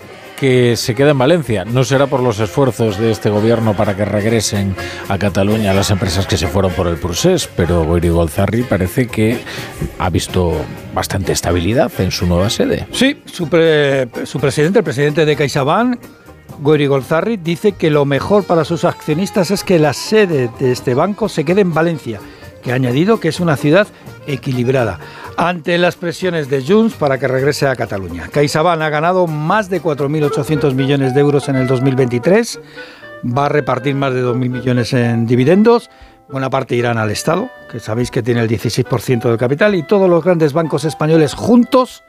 que 0.40 0.74
se 0.76 0.94
queda 0.94 1.10
en 1.10 1.18
Valencia. 1.18 1.66
No 1.66 1.84
será 1.84 2.06
por 2.06 2.20
los 2.20 2.40
esfuerzos 2.40 2.98
de 2.98 3.10
este 3.10 3.28
gobierno 3.28 3.74
para 3.76 3.94
que 3.94 4.06
regresen 4.06 4.74
a 5.08 5.18
Cataluña 5.18 5.74
las 5.74 5.90
empresas 5.90 6.26
que 6.26 6.38
se 6.38 6.48
fueron 6.48 6.72
por 6.72 6.86
el 6.86 6.96
procés, 6.96 7.48
pero 7.54 7.84
Goiri 7.84 8.08
Golzarri 8.08 8.62
parece 8.62 9.06
que 9.06 9.38
ha 9.98 10.08
visto 10.08 10.54
bastante 10.94 11.32
estabilidad 11.32 11.92
en 11.98 12.10
su 12.10 12.26
nueva 12.26 12.48
sede. 12.48 12.86
Sí, 12.90 13.22
su, 13.26 13.48
pre- 13.48 14.08
su 14.24 14.40
presidente, 14.40 14.78
el 14.78 14.84
presidente 14.84 15.26
de 15.26 15.36
CaixaBank, 15.36 16.00
Goiri 16.60 16.86
Golzarri, 16.86 17.36
dice 17.36 17.72
que 17.72 17.90
lo 17.90 18.04
mejor 18.06 18.44
para 18.44 18.64
sus 18.64 18.84
accionistas 18.84 19.50
es 19.50 19.62
que 19.62 19.78
la 19.78 19.92
sede 19.92 20.50
de 20.58 20.72
este 20.72 20.94
banco 20.94 21.28
se 21.28 21.44
quede 21.44 21.60
en 21.60 21.74
Valencia, 21.74 22.18
que 22.62 22.72
ha 22.72 22.76
añadido 22.76 23.20
que 23.20 23.28
es 23.28 23.40
una 23.40 23.56
ciudad 23.56 23.86
equilibrada. 24.32 24.98
Ante 25.36 25.78
las 25.78 25.97
presiones 25.97 26.48
de 26.48 26.65
Junts 26.65 26.94
para 26.94 27.19
que 27.19 27.28
regrese 27.28 27.66
a 27.66 27.77
Cataluña. 27.77 28.28
CaixaBank 28.28 28.82
ha 28.82 28.89
ganado 28.89 29.27
más 29.27 29.70
de 29.70 29.82
4.800 29.82 30.74
millones 30.74 31.15
de 31.15 31.20
euros 31.20 31.48
en 31.48 31.57
el 31.57 31.66
2023, 31.66 32.61
va 33.24 33.47
a 33.47 33.48
repartir 33.48 33.94
más 33.94 34.15
de 34.15 34.23
2.000 34.23 34.36
millones 34.51 34.93
en 34.93 35.27
dividendos, 35.27 35.90
buena 36.28 36.51
parte 36.51 36.77
irán 36.77 36.98
al 36.98 37.11
Estado, 37.11 37.51
que 37.70 37.81
sabéis 37.81 38.11
que 38.11 38.23
tiene 38.23 38.40
el 38.40 38.48
16% 38.48 39.23
del 39.23 39.39
capital, 39.39 39.74
y 39.74 39.82
todos 39.82 40.09
los 40.09 40.23
grandes 40.24 40.52
bancos 40.52 40.85
españoles 40.85 41.35
juntos 41.35 42.05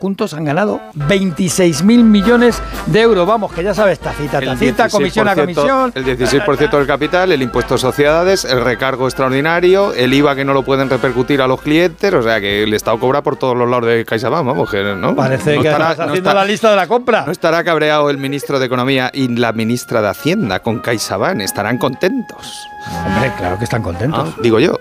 juntos 0.00 0.32
han 0.34 0.44
ganado 0.44 0.80
26.000 0.96 1.84
millones 2.02 2.60
de 2.86 3.00
euros. 3.02 3.26
Vamos, 3.26 3.52
que 3.52 3.62
ya 3.62 3.74
sabes, 3.74 3.98
tacita, 3.98 4.40
tacita, 4.40 4.88
comisión 4.88 5.28
a 5.28 5.34
comisión. 5.34 5.92
El 5.94 6.04
16% 6.04 6.70
del 6.70 6.86
capital, 6.86 7.30
el 7.32 7.42
impuesto 7.42 7.74
a 7.74 7.78
sociedades, 7.78 8.44
el 8.44 8.62
recargo 8.64 9.06
extraordinario, 9.06 9.92
el 9.94 10.12
IVA 10.14 10.34
que 10.34 10.44
no 10.44 10.54
lo 10.54 10.62
pueden 10.62 10.88
repercutir 10.90 11.42
a 11.42 11.46
los 11.46 11.60
clientes, 11.60 12.12
o 12.14 12.22
sea 12.22 12.40
que 12.40 12.62
el 12.64 12.72
Estado 12.74 12.98
cobra 12.98 13.22
por 13.22 13.36
todos 13.36 13.56
los 13.56 13.68
lados 13.68 13.86
de 13.86 14.04
CaixaBank, 14.04 14.46
vamos, 14.46 14.70
que 14.70 14.82
no. 14.82 15.14
Parece 15.14 15.56
no 15.56 15.62
que 15.62 15.68
estará- 15.68 15.90
estás 15.92 16.06
no 16.06 16.12
haciendo 16.12 16.30
está- 16.30 16.34
la 16.40 16.44
lista 16.46 16.70
de 16.70 16.76
la 16.76 16.86
compra. 16.88 17.24
No 17.26 17.32
estará 17.32 17.62
cabreado 17.62 18.08
el 18.10 18.18
ministro 18.18 18.58
de 18.58 18.66
Economía 18.66 19.10
y 19.12 19.28
la 19.28 19.52
ministra 19.52 20.00
de 20.00 20.08
Hacienda 20.08 20.60
con 20.60 20.80
CaixaBank, 20.80 21.40
estarán 21.40 21.78
contentos. 21.78 22.66
Hombre, 23.06 23.32
claro 23.36 23.58
que 23.58 23.64
están 23.64 23.82
contentos. 23.82 24.34
digo 24.42 24.58
yo. 24.58 24.78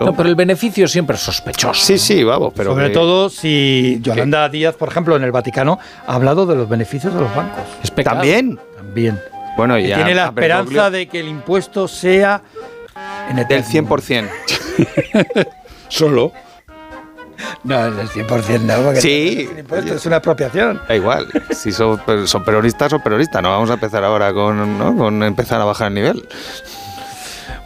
No, 0.00 0.14
pero 0.14 0.28
el 0.28 0.34
beneficio 0.34 0.86
siempre 0.88 1.16
es 1.16 1.22
sospechoso. 1.22 1.74
Sí, 1.74 1.98
sí, 1.98 2.22
vamos, 2.22 2.52
pero 2.54 2.70
Sobre 2.72 2.88
que- 2.88 2.94
todo 2.94 3.28
si 3.28 3.98
Yolanda 4.02 4.48
Díaz, 4.60 4.74
por 4.76 4.90
ejemplo, 4.90 5.16
en 5.16 5.22
el 5.24 5.32
Vaticano, 5.32 5.78
ha 6.06 6.14
hablado 6.14 6.44
de 6.44 6.54
los 6.54 6.68
beneficios 6.68 7.14
de 7.14 7.20
los 7.22 7.34
bancos. 7.34 7.64
¿También? 8.04 8.60
También. 8.76 9.18
Bueno, 9.56 9.78
ya. 9.78 9.96
tiene 9.96 10.14
la 10.14 10.24
a 10.24 10.28
esperanza 10.28 10.90
de 10.90 11.08
que 11.08 11.20
el 11.20 11.28
impuesto 11.28 11.88
sea 11.88 12.42
en 13.30 13.38
el 13.38 13.46
del 13.48 13.64
100%. 13.64 14.28
Solo. 15.88 16.32
No, 17.64 17.86
es 17.86 17.96
del 17.96 18.26
100%, 18.26 18.60
no, 18.60 18.82
porque 18.84 19.00
Sí. 19.00 19.38
es 19.46 19.50
un 19.50 19.58
impuesto, 19.60 19.94
es 19.94 20.06
una 20.06 20.16
apropiación. 20.16 20.78
Da 20.86 20.94
igual, 20.94 21.26
si 21.52 21.72
son, 21.72 21.98
son 22.26 22.44
peronistas, 22.44 22.90
son 22.90 23.02
peronistas. 23.02 23.42
No 23.42 23.48
vamos 23.48 23.70
a 23.70 23.74
empezar 23.74 24.04
ahora 24.04 24.30
con, 24.34 24.78
¿no? 24.78 24.94
con 24.94 25.22
empezar 25.22 25.58
a 25.60 25.64
bajar 25.64 25.88
el 25.88 25.94
nivel. 25.94 26.28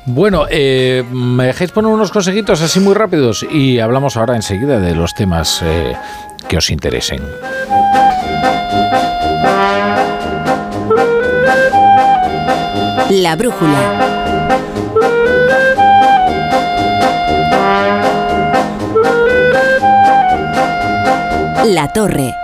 Bueno, 0.07 0.45
eh, 0.51 1.03
me 1.11 1.47
dejáis 1.47 1.71
poner 1.71 1.91
unos 1.91 2.11
consejitos 2.11 2.61
así 2.61 2.79
muy 2.79 2.95
rápidos 2.95 3.45
y 3.51 3.81
hablamos 3.81 4.17
ahora 4.17 4.37
enseguida 4.37 4.79
de 4.79 4.95
los 4.95 5.15
temas 5.15 5.63
eh, 5.63 5.97
que 6.47 6.59
os 6.59 6.71
interesen. 6.71 7.23
La 13.11 13.37
brújula. 13.37 14.11
La 21.65 21.89
torre. 21.89 22.44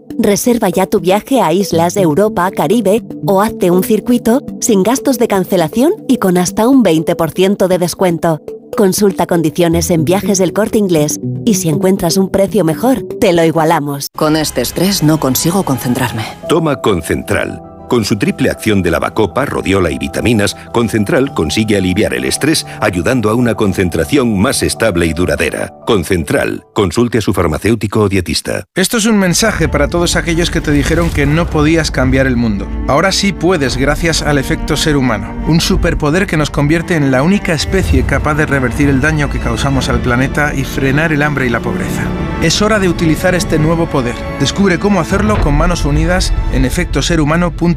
Reserva 0.17 0.69
ya 0.69 0.85
tu 0.85 0.99
viaje 0.99 1.41
a 1.41 1.53
islas, 1.53 1.97
Europa, 1.97 2.49
Caribe 2.51 3.03
o 3.25 3.41
hazte 3.41 3.71
un 3.71 3.83
circuito 3.83 4.41
sin 4.59 4.83
gastos 4.83 5.17
de 5.17 5.27
cancelación 5.27 5.93
y 6.07 6.17
con 6.17 6.37
hasta 6.37 6.67
un 6.67 6.83
20% 6.83 7.67
de 7.67 7.77
descuento. 7.77 8.41
Consulta 8.75 9.27
condiciones 9.27 9.89
en 9.89 10.05
Viajes 10.05 10.37
del 10.37 10.53
Corte 10.53 10.77
Inglés 10.77 11.19
y 11.45 11.55
si 11.55 11.69
encuentras 11.69 12.17
un 12.17 12.29
precio 12.29 12.63
mejor, 12.63 13.03
te 13.19 13.33
lo 13.33 13.43
igualamos. 13.43 14.07
Con 14.15 14.35
este 14.35 14.61
estrés 14.61 15.03
no 15.03 15.19
consigo 15.19 15.63
concentrarme. 15.63 16.23
Toma 16.47 16.81
Concentral. 16.81 17.70
Con 17.91 18.05
su 18.05 18.15
triple 18.15 18.49
acción 18.49 18.81
de 18.81 18.89
lavacopa, 18.89 19.43
rodiola 19.43 19.91
y 19.91 19.97
vitaminas, 19.97 20.55
Concentral 20.71 21.33
consigue 21.33 21.75
aliviar 21.75 22.13
el 22.13 22.23
estrés 22.23 22.65
ayudando 22.79 23.29
a 23.29 23.35
una 23.35 23.55
concentración 23.55 24.39
más 24.39 24.63
estable 24.63 25.07
y 25.07 25.13
duradera. 25.13 25.73
Concentral. 25.85 26.63
Consulte 26.73 27.17
a 27.17 27.21
su 27.21 27.33
farmacéutico 27.33 28.03
o 28.03 28.07
dietista. 28.07 28.63
Esto 28.75 28.95
es 28.95 29.05
un 29.07 29.19
mensaje 29.19 29.67
para 29.67 29.89
todos 29.89 30.15
aquellos 30.15 30.49
que 30.49 30.61
te 30.61 30.71
dijeron 30.71 31.09
que 31.09 31.25
no 31.25 31.49
podías 31.49 31.91
cambiar 31.91 32.27
el 32.27 32.37
mundo. 32.37 32.65
Ahora 32.87 33.11
sí 33.11 33.33
puedes 33.33 33.75
gracias 33.75 34.21
al 34.21 34.37
efecto 34.37 34.77
ser 34.77 34.95
humano, 34.95 35.35
un 35.49 35.59
superpoder 35.59 36.27
que 36.27 36.37
nos 36.37 36.49
convierte 36.49 36.95
en 36.95 37.11
la 37.11 37.23
única 37.23 37.51
especie 37.51 38.05
capaz 38.05 38.35
de 38.35 38.45
revertir 38.45 38.87
el 38.87 39.01
daño 39.01 39.29
que 39.29 39.39
causamos 39.39 39.89
al 39.89 39.99
planeta 39.99 40.53
y 40.55 40.63
frenar 40.63 41.11
el 41.11 41.23
hambre 41.23 41.47
y 41.47 41.49
la 41.49 41.59
pobreza. 41.59 42.03
Es 42.41 42.61
hora 42.63 42.79
de 42.79 42.89
utilizar 42.89 43.35
este 43.35 43.59
nuevo 43.59 43.85
poder. 43.85 44.15
Descubre 44.39 44.79
cómo 44.79 44.99
hacerlo 44.99 45.39
con 45.41 45.55
manos 45.55 45.85
unidas 45.85 46.33
en 46.53 46.65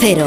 Cero. 0.00 0.26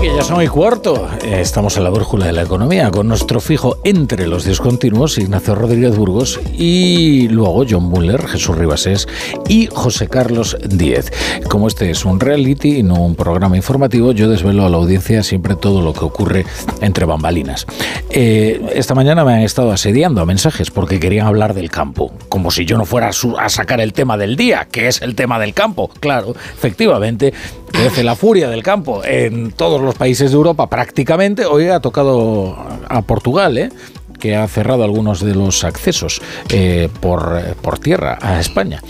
Que 0.00 0.14
ya 0.14 0.22
son 0.22 0.42
y 0.42 0.48
cuarto. 0.48 1.08
Estamos 1.24 1.76
en 1.76 1.84
la 1.84 1.90
brújula 1.90 2.26
de 2.26 2.32
la 2.32 2.42
economía 2.42 2.90
con 2.90 3.08
nuestro 3.08 3.40
fijo 3.40 3.78
entre 3.84 4.26
los 4.26 4.44
discontinuos, 4.44 5.18
Ignacio 5.18 5.54
Rodríguez 5.54 5.96
Burgos, 5.96 6.40
y 6.52 7.28
luego 7.28 7.64
John 7.68 7.84
Muller, 7.84 8.26
Jesús 8.26 8.56
Ribasés 8.56 9.06
y 9.48 9.66
José 9.66 10.08
Carlos 10.08 10.56
Díez. 10.66 11.12
Como 11.48 11.68
este 11.68 11.90
es 11.90 12.04
un 12.04 12.20
reality 12.20 12.78
y 12.78 12.82
no 12.82 12.94
un 12.94 13.16
programa 13.16 13.56
informativo, 13.56 14.12
yo 14.12 14.28
desvelo 14.28 14.66
a 14.66 14.70
la 14.70 14.76
audiencia 14.76 15.22
siempre 15.22 15.54
todo 15.54 15.82
lo 15.82 15.92
que 15.92 16.04
ocurre 16.04 16.46
entre 16.80 17.04
bambalinas. 17.04 17.66
Eh, 18.10 18.72
esta 18.74 18.94
mañana 18.94 19.24
me 19.24 19.34
han 19.34 19.42
estado 19.42 19.72
asediando 19.72 20.20
a 20.20 20.26
mensajes 20.26 20.70
porque 20.70 21.00
querían 21.00 21.26
hablar 21.26 21.54
del 21.54 21.70
campo, 21.70 22.12
como 22.28 22.50
si 22.50 22.64
yo 22.64 22.76
no 22.76 22.86
fuera 22.86 23.10
a 23.38 23.48
sacar 23.48 23.80
el 23.80 23.92
tema 23.92 24.16
del 24.16 24.36
día, 24.36 24.68
que 24.70 24.88
es 24.88 25.00
el 25.02 25.14
tema 25.14 25.38
del 25.38 25.54
campo. 25.54 25.90
Claro, 26.00 26.34
efectivamente, 26.54 27.32
crece 27.70 28.02
la 28.02 28.14
furia 28.14 28.48
del 28.48 28.62
campo 28.62 29.02
en 29.04 29.52
todos 29.52 29.80
los 29.80 29.94
países 29.94 30.30
de 30.30 30.36
Europa 30.36 30.68
prácticamente. 30.68 31.44
Hoy 31.46 31.68
ha 31.68 31.80
tocado 31.80 32.56
a 32.88 33.02
Portugal, 33.02 33.58
¿eh? 33.58 33.70
Que 34.16 34.36
ha 34.36 34.46
cerrado 34.48 34.84
algunos 34.84 35.20
de 35.20 35.34
los 35.34 35.64
accesos 35.64 36.20
eh, 36.48 36.88
por, 37.00 37.40
por 37.62 37.78
tierra 37.78 38.18
a 38.20 38.40
España. 38.40 38.82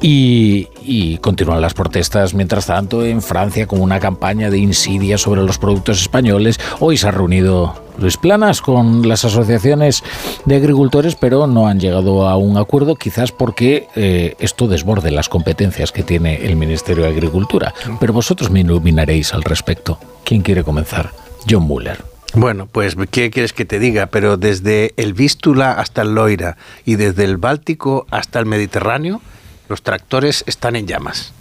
Y, 0.00 0.68
y 0.82 1.18
continúan 1.18 1.60
las 1.60 1.74
protestas, 1.74 2.34
mientras 2.34 2.66
tanto, 2.66 3.04
en 3.04 3.22
Francia 3.22 3.66
con 3.66 3.80
una 3.80 4.00
campaña 4.00 4.50
de 4.50 4.58
insidia 4.58 5.16
sobre 5.16 5.42
los 5.42 5.58
productos 5.58 6.00
españoles. 6.00 6.58
Hoy 6.80 6.96
se 6.96 7.06
ha 7.06 7.12
reunido 7.12 7.74
Luis 7.98 8.16
Planas 8.16 8.60
con 8.62 9.06
las 9.06 9.24
asociaciones 9.24 10.02
de 10.44 10.56
agricultores, 10.56 11.14
pero 11.14 11.46
no 11.46 11.66
han 11.68 11.78
llegado 11.78 12.28
a 12.28 12.36
un 12.36 12.56
acuerdo, 12.56 12.96
quizás 12.96 13.32
porque 13.32 13.88
eh, 13.94 14.34
esto 14.38 14.66
desborde 14.66 15.10
las 15.10 15.28
competencias 15.28 15.92
que 15.92 16.02
tiene 16.02 16.46
el 16.46 16.56
Ministerio 16.56 17.04
de 17.04 17.10
Agricultura. 17.10 17.74
Pero 18.00 18.12
vosotros 18.12 18.50
me 18.50 18.60
iluminaréis 18.60 19.34
al 19.34 19.42
respecto. 19.42 19.98
¿Quién 20.24 20.42
quiere 20.42 20.64
comenzar? 20.64 21.10
John 21.48 21.64
Muller. 21.64 22.11
Bueno, 22.34 22.66
pues, 22.66 22.96
¿qué 23.10 23.30
quieres 23.30 23.52
que 23.52 23.64
te 23.64 23.78
diga? 23.78 24.06
Pero 24.06 24.36
desde 24.38 24.94
el 24.96 25.12
Vístula 25.12 25.72
hasta 25.72 26.02
el 26.02 26.14
Loira 26.14 26.56
y 26.84 26.96
desde 26.96 27.24
el 27.24 27.36
Báltico 27.36 28.06
hasta 28.10 28.38
el 28.38 28.46
Mediterráneo, 28.46 29.20
los 29.68 29.82
tractores 29.82 30.42
están 30.46 30.76
en 30.76 30.86
llamas. 30.86 31.34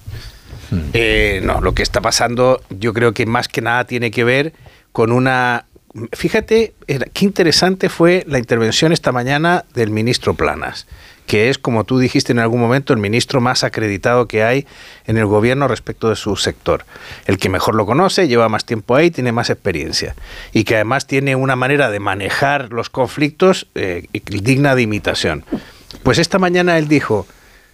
Eh, 0.94 1.42
no, 1.44 1.62
lo 1.62 1.74
que 1.74 1.84
está 1.84 2.02
pasando 2.02 2.62
yo 2.70 2.94
creo 2.94 3.14
que 3.14 3.26
más 3.26 3.48
que 3.48 3.62
nada 3.62 3.86
tiene 3.86 4.12
que 4.12 4.24
ver 4.24 4.54
con 4.92 5.12
una... 5.12 5.66
Fíjate, 6.14 6.74
era- 6.88 7.06
qué 7.14 7.26
interesante 7.26 7.90
fue 7.90 8.24
la 8.28 8.40
intervención 8.40 8.94
esta 8.94 9.12
mañana 9.12 9.66
del 9.74 9.90
ministro 9.92 10.34
Planas, 10.34 10.88
que 11.26 11.50
es, 11.50 11.58
como 11.58 11.84
tú 11.84 12.00
dijiste 12.00 12.32
en 12.32 12.40
algún 12.40 12.60
momento, 12.60 12.94
el 12.94 13.00
ministro 13.00 13.42
más 13.42 13.64
acreditado 13.64 14.28
que 14.28 14.44
hay 14.44 14.68
en 15.06 15.18
el 15.18 15.26
gobierno 15.26 15.68
respecto 15.68 16.10
de 16.10 16.16
su 16.16 16.36
sector. 16.36 16.86
El 17.26 17.38
que 17.38 17.50
mejor 17.50 17.76
lo 17.76 17.86
conoce, 17.86 18.28
lleva 18.28 18.50
más 18.50 18.66
tiempo 18.66 18.96
ahí, 18.96 19.12
tiene 19.12 19.32
más 19.32 19.50
experiencia. 19.50 20.16
Y 20.52 20.64
que 20.64 20.76
además 20.76 21.08
tiene 21.08 21.36
una 21.36 21.56
manera 21.56 21.90
de 21.90 22.00
manejar 22.00 22.72
los 22.72 22.90
conflictos 22.90 23.68
eh, 23.76 24.08
digna 24.26 24.76
de 24.76 24.82
imitación. 24.82 25.46
Pues 26.04 26.18
esta 26.18 26.40
mañana 26.40 26.78
él 26.78 26.88
dijo, 26.88 27.28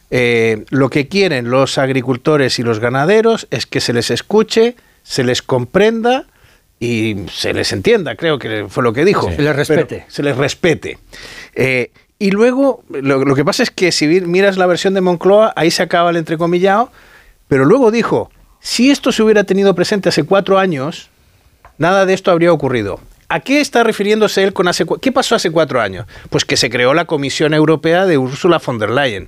eh, 0.09 0.65
lo 0.69 0.89
que 0.89 1.07
quieren 1.07 1.49
los 1.49 1.77
agricultores 1.77 2.59
y 2.59 2.63
los 2.63 2.79
ganaderos 2.79 3.47
es 3.51 3.65
que 3.65 3.81
se 3.81 3.93
les 3.93 4.09
escuche, 4.09 4.75
se 5.03 5.23
les 5.23 5.41
comprenda 5.41 6.25
y 6.79 7.15
se 7.31 7.53
les 7.53 7.73
entienda, 7.73 8.15
creo 8.15 8.37
que 8.37 8.67
fue 8.69 8.83
lo 8.83 8.93
que 8.93 9.03
dijo. 9.03 9.31
Se 9.31 9.41
les 9.41 9.55
respete. 9.55 9.95
Pero 9.95 10.05
se 10.11 10.23
les 10.23 10.37
respete. 10.37 10.99
Eh, 11.55 11.91
y 12.19 12.31
luego, 12.31 12.83
lo, 12.89 13.35
que 13.35 13.45
pasa 13.45 13.63
es 13.63 13.71
que 13.71 13.91
si 13.91 14.07
miras 14.07 14.57
la 14.57 14.65
versión 14.65 14.93
de 14.93 15.01
Moncloa, 15.01 15.53
ahí 15.55 15.69
se 15.69 15.83
acaba 15.83 16.09
el 16.09 16.17
entrecomillado, 16.17 16.91
pero 17.47 17.63
luego 17.65 17.91
dijo, 17.91 18.31
si 18.59 18.89
esto 18.89 19.11
se 19.11 19.21
hubiera 19.21 19.43
tenido 19.43 19.75
presente 19.75 20.09
hace 20.09 20.23
cuatro 20.23 20.57
años, 20.57 21.09
nada 21.77 22.05
de 22.05 22.13
esto 22.13 22.31
habría 22.31 22.51
ocurrido. 22.51 22.99
¿A 23.29 23.41
qué 23.41 23.59
está 23.59 23.83
refiriéndose 23.83 24.43
él 24.43 24.53
con 24.53 24.67
hace 24.67 24.85
¿Qué 25.01 25.11
pasó 25.11 25.35
hace 25.35 25.51
cuatro 25.51 25.81
años? 25.81 26.07
Pues 26.29 26.45
que 26.45 26.57
se 26.57 26.69
creó 26.69 26.93
la 26.93 27.05
Comisión 27.05 27.53
Europea 27.53 28.05
de 28.05 28.17
Ursula 28.17 28.61
von 28.65 28.79
der 28.79 28.89
Leyen. 28.89 29.27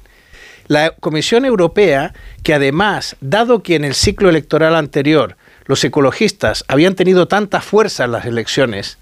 La 0.67 0.91
Comisión 0.91 1.45
Europea, 1.45 2.13
que 2.43 2.53
además, 2.53 3.17
dado 3.21 3.61
que 3.61 3.75
en 3.75 3.83
el 3.83 3.95
ciclo 3.95 4.29
electoral 4.29 4.75
anterior 4.75 5.35
los 5.65 5.83
ecologistas 5.83 6.63
habían 6.67 6.95
tenido 6.95 7.27
tanta 7.27 7.61
fuerza 7.61 8.05
en 8.05 8.13
las 8.13 8.25
elecciones, 8.25 8.97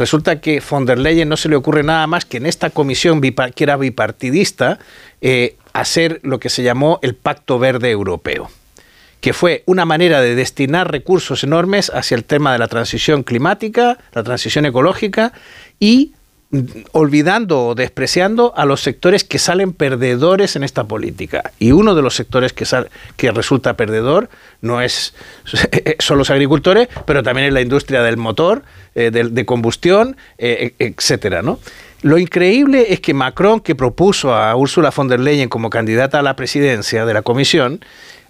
resulta 0.00 0.40
que 0.40 0.60
von 0.60 0.86
der 0.86 0.98
Leyen 0.98 1.28
no 1.28 1.36
se 1.36 1.50
le 1.50 1.56
ocurre 1.56 1.82
nada 1.82 2.06
más 2.06 2.24
que 2.24 2.38
en 2.38 2.46
esta 2.46 2.70
comisión 2.70 3.20
que 3.20 3.62
era 3.62 3.76
bipartidista 3.76 4.78
eh, 5.20 5.56
hacer 5.74 6.20
lo 6.22 6.40
que 6.40 6.48
se 6.48 6.62
llamó 6.62 6.98
el 7.02 7.14
Pacto 7.14 7.58
Verde 7.58 7.90
Europeo 7.90 8.50
que 9.20 9.34
fue 9.34 9.62
una 9.66 9.84
manera 9.84 10.22
de 10.22 10.34
destinar 10.34 10.90
recursos 10.90 11.44
enormes 11.44 11.92
hacia 11.94 12.14
el 12.14 12.24
tema 12.24 12.54
de 12.54 12.58
la 12.58 12.68
transición 12.68 13.22
climática, 13.22 13.98
la 14.14 14.22
transición 14.22 14.64
ecológica 14.64 15.34
y 15.78 16.12
olvidando 16.92 17.66
o 17.68 17.74
despreciando 17.74 18.52
a 18.56 18.64
los 18.64 18.80
sectores 18.82 19.22
que 19.24 19.38
salen 19.38 19.72
perdedores 19.72 20.56
en 20.56 20.64
esta 20.64 20.84
política. 20.84 21.52
Y 21.58 21.72
uno 21.72 21.94
de 21.94 22.02
los 22.02 22.14
sectores 22.16 22.52
que, 22.52 22.64
sal- 22.64 22.90
que 23.16 23.30
resulta 23.30 23.76
perdedor 23.76 24.28
no 24.60 24.80
es 24.80 25.14
son 26.00 26.18
los 26.18 26.30
agricultores, 26.30 26.88
pero 27.06 27.22
también 27.22 27.46
es 27.48 27.52
la 27.52 27.60
industria 27.60 28.02
del 28.02 28.16
motor, 28.16 28.64
eh, 28.94 29.10
de, 29.10 29.46
combustión, 29.46 30.16
eh, 30.38 30.74
e- 30.78 30.86
etcétera, 30.86 31.42
¿no? 31.42 31.60
Lo 32.02 32.18
increíble 32.18 32.86
es 32.94 33.00
que 33.00 33.12
Macron, 33.14 33.60
que 33.60 33.74
propuso 33.74 34.34
a 34.34 34.56
Ursula 34.56 34.90
von 34.90 35.06
der 35.08 35.20
Leyen 35.20 35.48
como 35.50 35.68
candidata 35.70 36.18
a 36.18 36.22
la 36.22 36.34
presidencia 36.34 37.04
de 37.04 37.14
la 37.14 37.22
comisión, 37.22 37.84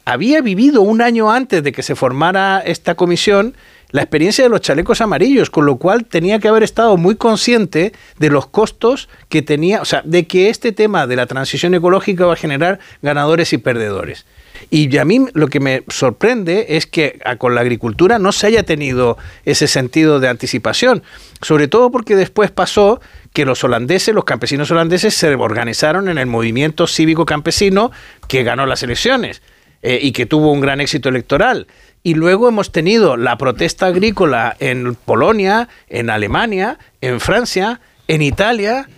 había 0.05 0.41
vivido 0.41 0.83
un 0.83 1.01
año 1.01 1.31
antes 1.31 1.63
de 1.63 1.71
que 1.73 1.83
se 1.85 1.95
formara 1.95 2.61
esta 2.67 2.97
comisión 2.97 3.55
la 3.93 4.03
experiencia 4.03 4.45
de 4.45 4.51
los 4.51 4.61
chalecos 4.61 5.01
amarillos, 5.01 5.51
con 5.51 5.67
lo 5.67 5.77
cual 5.77 6.05
tenía 6.05 6.39
que 6.39 6.49
haber 6.49 6.62
estado 6.62 6.97
muy 6.97 7.17
consciente 7.17 7.93
de 8.19 8.31
los 8.31 8.47
costos 8.47 9.09
que 9.29 9.43
tenía, 9.43 9.81
o 9.83 9.85
sea, 9.85 10.03
de 10.05 10.27
que 10.27 10.49
este 10.49 10.73
tema 10.73 11.07
de 11.07 11.17
la 11.17 11.27
transición 11.27 11.75
ecológica 11.75 12.27
va 12.27 12.35
a 12.35 12.37
generar 12.37 12.79
ganadores 13.03 13.53
y 13.53 13.59
perdedores. 13.59 14.27
Y 14.69 14.95
a 14.99 15.05
mí 15.05 15.25
lo 15.33 15.49
que 15.49 15.59
me 15.59 15.85
sorprende 15.89 16.67
es 16.71 16.87
que 16.87 17.19
a- 17.25 17.37
con 17.37 17.55
la 17.55 17.62
agricultura 17.62 18.19
no 18.19 18.31
se 18.31 18.47
haya 18.47 18.62
tenido 18.62 19.17
ese 19.45 19.67
sentido 19.67 20.21
de 20.21 20.29
anticipación, 20.29 21.03
sobre 21.41 21.67
todo 21.67 21.91
porque 21.91 22.15
después 22.15 22.51
pasó 22.51 23.01
que 23.33 23.45
los 23.47 23.65
holandeses, 23.65 24.15
los 24.15 24.25
campesinos 24.25 24.71
holandeses 24.71 25.15
se 25.15 25.35
organizaron 25.35 26.09
en 26.09 26.19
el 26.19 26.27
movimiento 26.27 26.87
cívico 26.87 27.25
campesino 27.25 27.91
que 28.29 28.43
ganó 28.43 28.67
las 28.67 28.83
elecciones 28.83 29.41
eh, 29.83 29.99
y 30.03 30.12
que 30.12 30.27
tuvo 30.27 30.53
un 30.53 30.61
gran 30.61 30.81
éxito 30.81 31.09
electoral. 31.09 31.67
Y 32.02 32.14
luego 32.14 32.48
hemos 32.48 32.72
tenido 32.72 33.16
la 33.16 33.36
protesta 33.36 33.86
agrícola 33.86 34.56
en 34.59 34.94
Polonia, 34.94 35.68
en 35.89 36.09
Alemania, 36.10 36.78
en 37.01 37.20
Francia, 37.20 37.81
en 38.09 38.22
Italia. 38.22 38.89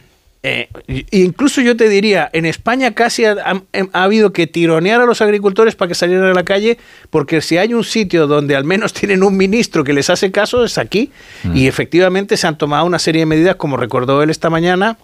eh, 0.44 0.68
e 0.88 1.04
incluso 1.18 1.60
yo 1.60 1.76
te 1.76 1.88
diría, 1.88 2.28
en 2.32 2.46
España 2.46 2.94
casi 2.94 3.24
ha, 3.24 3.32
ha- 3.44 3.62
ha 3.92 4.02
habido 4.02 4.32
que 4.32 4.48
tironear 4.48 5.00
a 5.00 5.04
los 5.06 5.20
agricultores 5.20 5.76
para 5.76 5.88
que 5.88 5.94
salieran 5.94 6.26
a 6.26 6.34
la 6.34 6.42
calle, 6.44 6.78
porque 7.10 7.40
si 7.40 7.58
hay 7.58 7.74
un 7.74 7.84
sitio 7.84 8.26
donde 8.26 8.56
al 8.56 8.64
menos 8.64 8.92
tienen 9.00 9.22
un 9.22 9.36
ministro 9.36 9.84
que 9.84 9.92
les 9.92 10.10
hace 10.10 10.32
caso, 10.32 10.64
es 10.64 10.78
aquí. 10.78 11.12
Y 11.54 11.68
efectivamente 11.68 12.36
se 12.36 12.46
han 12.48 12.58
tomado 12.58 12.84
una 12.86 12.98
serie 12.98 13.20
de 13.22 13.26
medidas, 13.26 13.54
como 13.54 13.76
recordó 13.76 14.20
él 14.22 14.30
esta 14.30 14.50
mañana, 14.50 14.98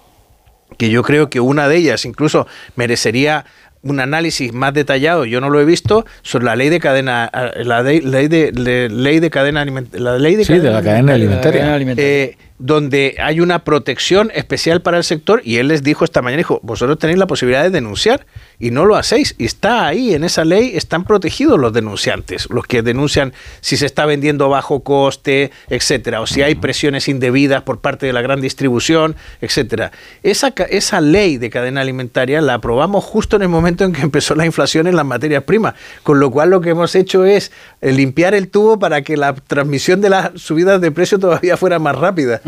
que 0.76 0.90
yo 0.90 1.02
creo 1.04 1.30
que 1.30 1.38
una 1.40 1.68
de 1.68 1.76
ellas 1.76 2.04
incluso 2.04 2.46
merecería 2.74 3.44
un 3.82 4.00
análisis 4.00 4.52
más 4.52 4.74
detallado, 4.74 5.24
yo 5.24 5.40
no 5.40 5.50
lo 5.50 5.60
he 5.60 5.64
visto, 5.64 6.04
sobre 6.22 6.46
la 6.46 6.56
ley 6.56 6.68
de 6.68 6.80
cadena, 6.80 7.30
eh, 7.32 7.64
la 7.64 7.82
ley 7.82 8.00
de, 8.28 8.52
le- 8.52 8.88
ley 8.88 9.20
de 9.20 9.30
cadena 9.30 9.60
alimentaria, 9.60 10.04
la 10.04 10.18
ley 10.18 10.34
de 10.36 10.44
Sí, 10.44 10.58
de 10.58 10.70
la 10.70 10.82
cadena 10.82 11.14
alimentaria. 11.14 11.76
eh, 11.96 12.36
donde 12.58 13.16
hay 13.22 13.40
una 13.40 13.64
protección 13.64 14.30
especial 14.34 14.82
para 14.82 14.96
el 14.96 15.04
sector 15.04 15.40
y 15.44 15.56
él 15.56 15.68
les 15.68 15.82
dijo 15.82 16.04
esta 16.04 16.22
mañana, 16.22 16.38
dijo, 16.38 16.60
vosotros 16.62 16.98
tenéis 16.98 17.18
la 17.18 17.26
posibilidad 17.26 17.62
de 17.62 17.70
denunciar 17.70 18.26
y 18.58 18.70
no 18.70 18.84
lo 18.84 18.96
hacéis. 18.96 19.34
Y 19.38 19.44
está 19.44 19.86
ahí, 19.86 20.14
en 20.14 20.24
esa 20.24 20.44
ley 20.44 20.72
están 20.74 21.04
protegidos 21.04 21.58
los 21.58 21.72
denunciantes, 21.72 22.48
los 22.50 22.66
que 22.66 22.82
denuncian 22.82 23.32
si 23.60 23.76
se 23.76 23.86
está 23.86 24.06
vendiendo 24.06 24.48
bajo 24.48 24.80
coste, 24.80 25.50
etcétera, 25.68 26.20
o 26.20 26.26
si 26.26 26.42
hay 26.42 26.56
presiones 26.56 27.08
indebidas 27.08 27.62
por 27.62 27.80
parte 27.80 28.06
de 28.06 28.12
la 28.12 28.22
gran 28.22 28.40
distribución, 28.40 29.14
etcétera. 29.40 29.92
Esa, 30.22 30.52
esa 30.68 31.00
ley 31.00 31.38
de 31.38 31.50
cadena 31.50 31.80
alimentaria 31.80 32.40
la 32.40 32.54
aprobamos 32.54 33.04
justo 33.04 33.36
en 33.36 33.42
el 33.42 33.48
momento 33.48 33.84
en 33.84 33.92
que 33.92 34.02
empezó 34.02 34.34
la 34.34 34.46
inflación 34.46 34.86
en 34.86 34.96
las 34.96 35.06
materias 35.06 35.44
primas, 35.44 35.74
con 36.02 36.18
lo 36.18 36.30
cual 36.30 36.50
lo 36.50 36.60
que 36.60 36.70
hemos 36.70 36.94
hecho 36.94 37.24
es 37.24 37.52
eh, 37.80 37.92
limpiar 37.92 38.34
el 38.34 38.48
tubo 38.48 38.78
para 38.78 39.02
que 39.02 39.16
la 39.16 39.34
transmisión 39.34 40.00
de 40.00 40.10
las 40.10 40.40
subidas 40.40 40.80
de 40.80 40.90
precio 40.90 41.18
todavía 41.18 41.56
fuera 41.56 41.78
más 41.78 41.96
rápida. 41.96 42.40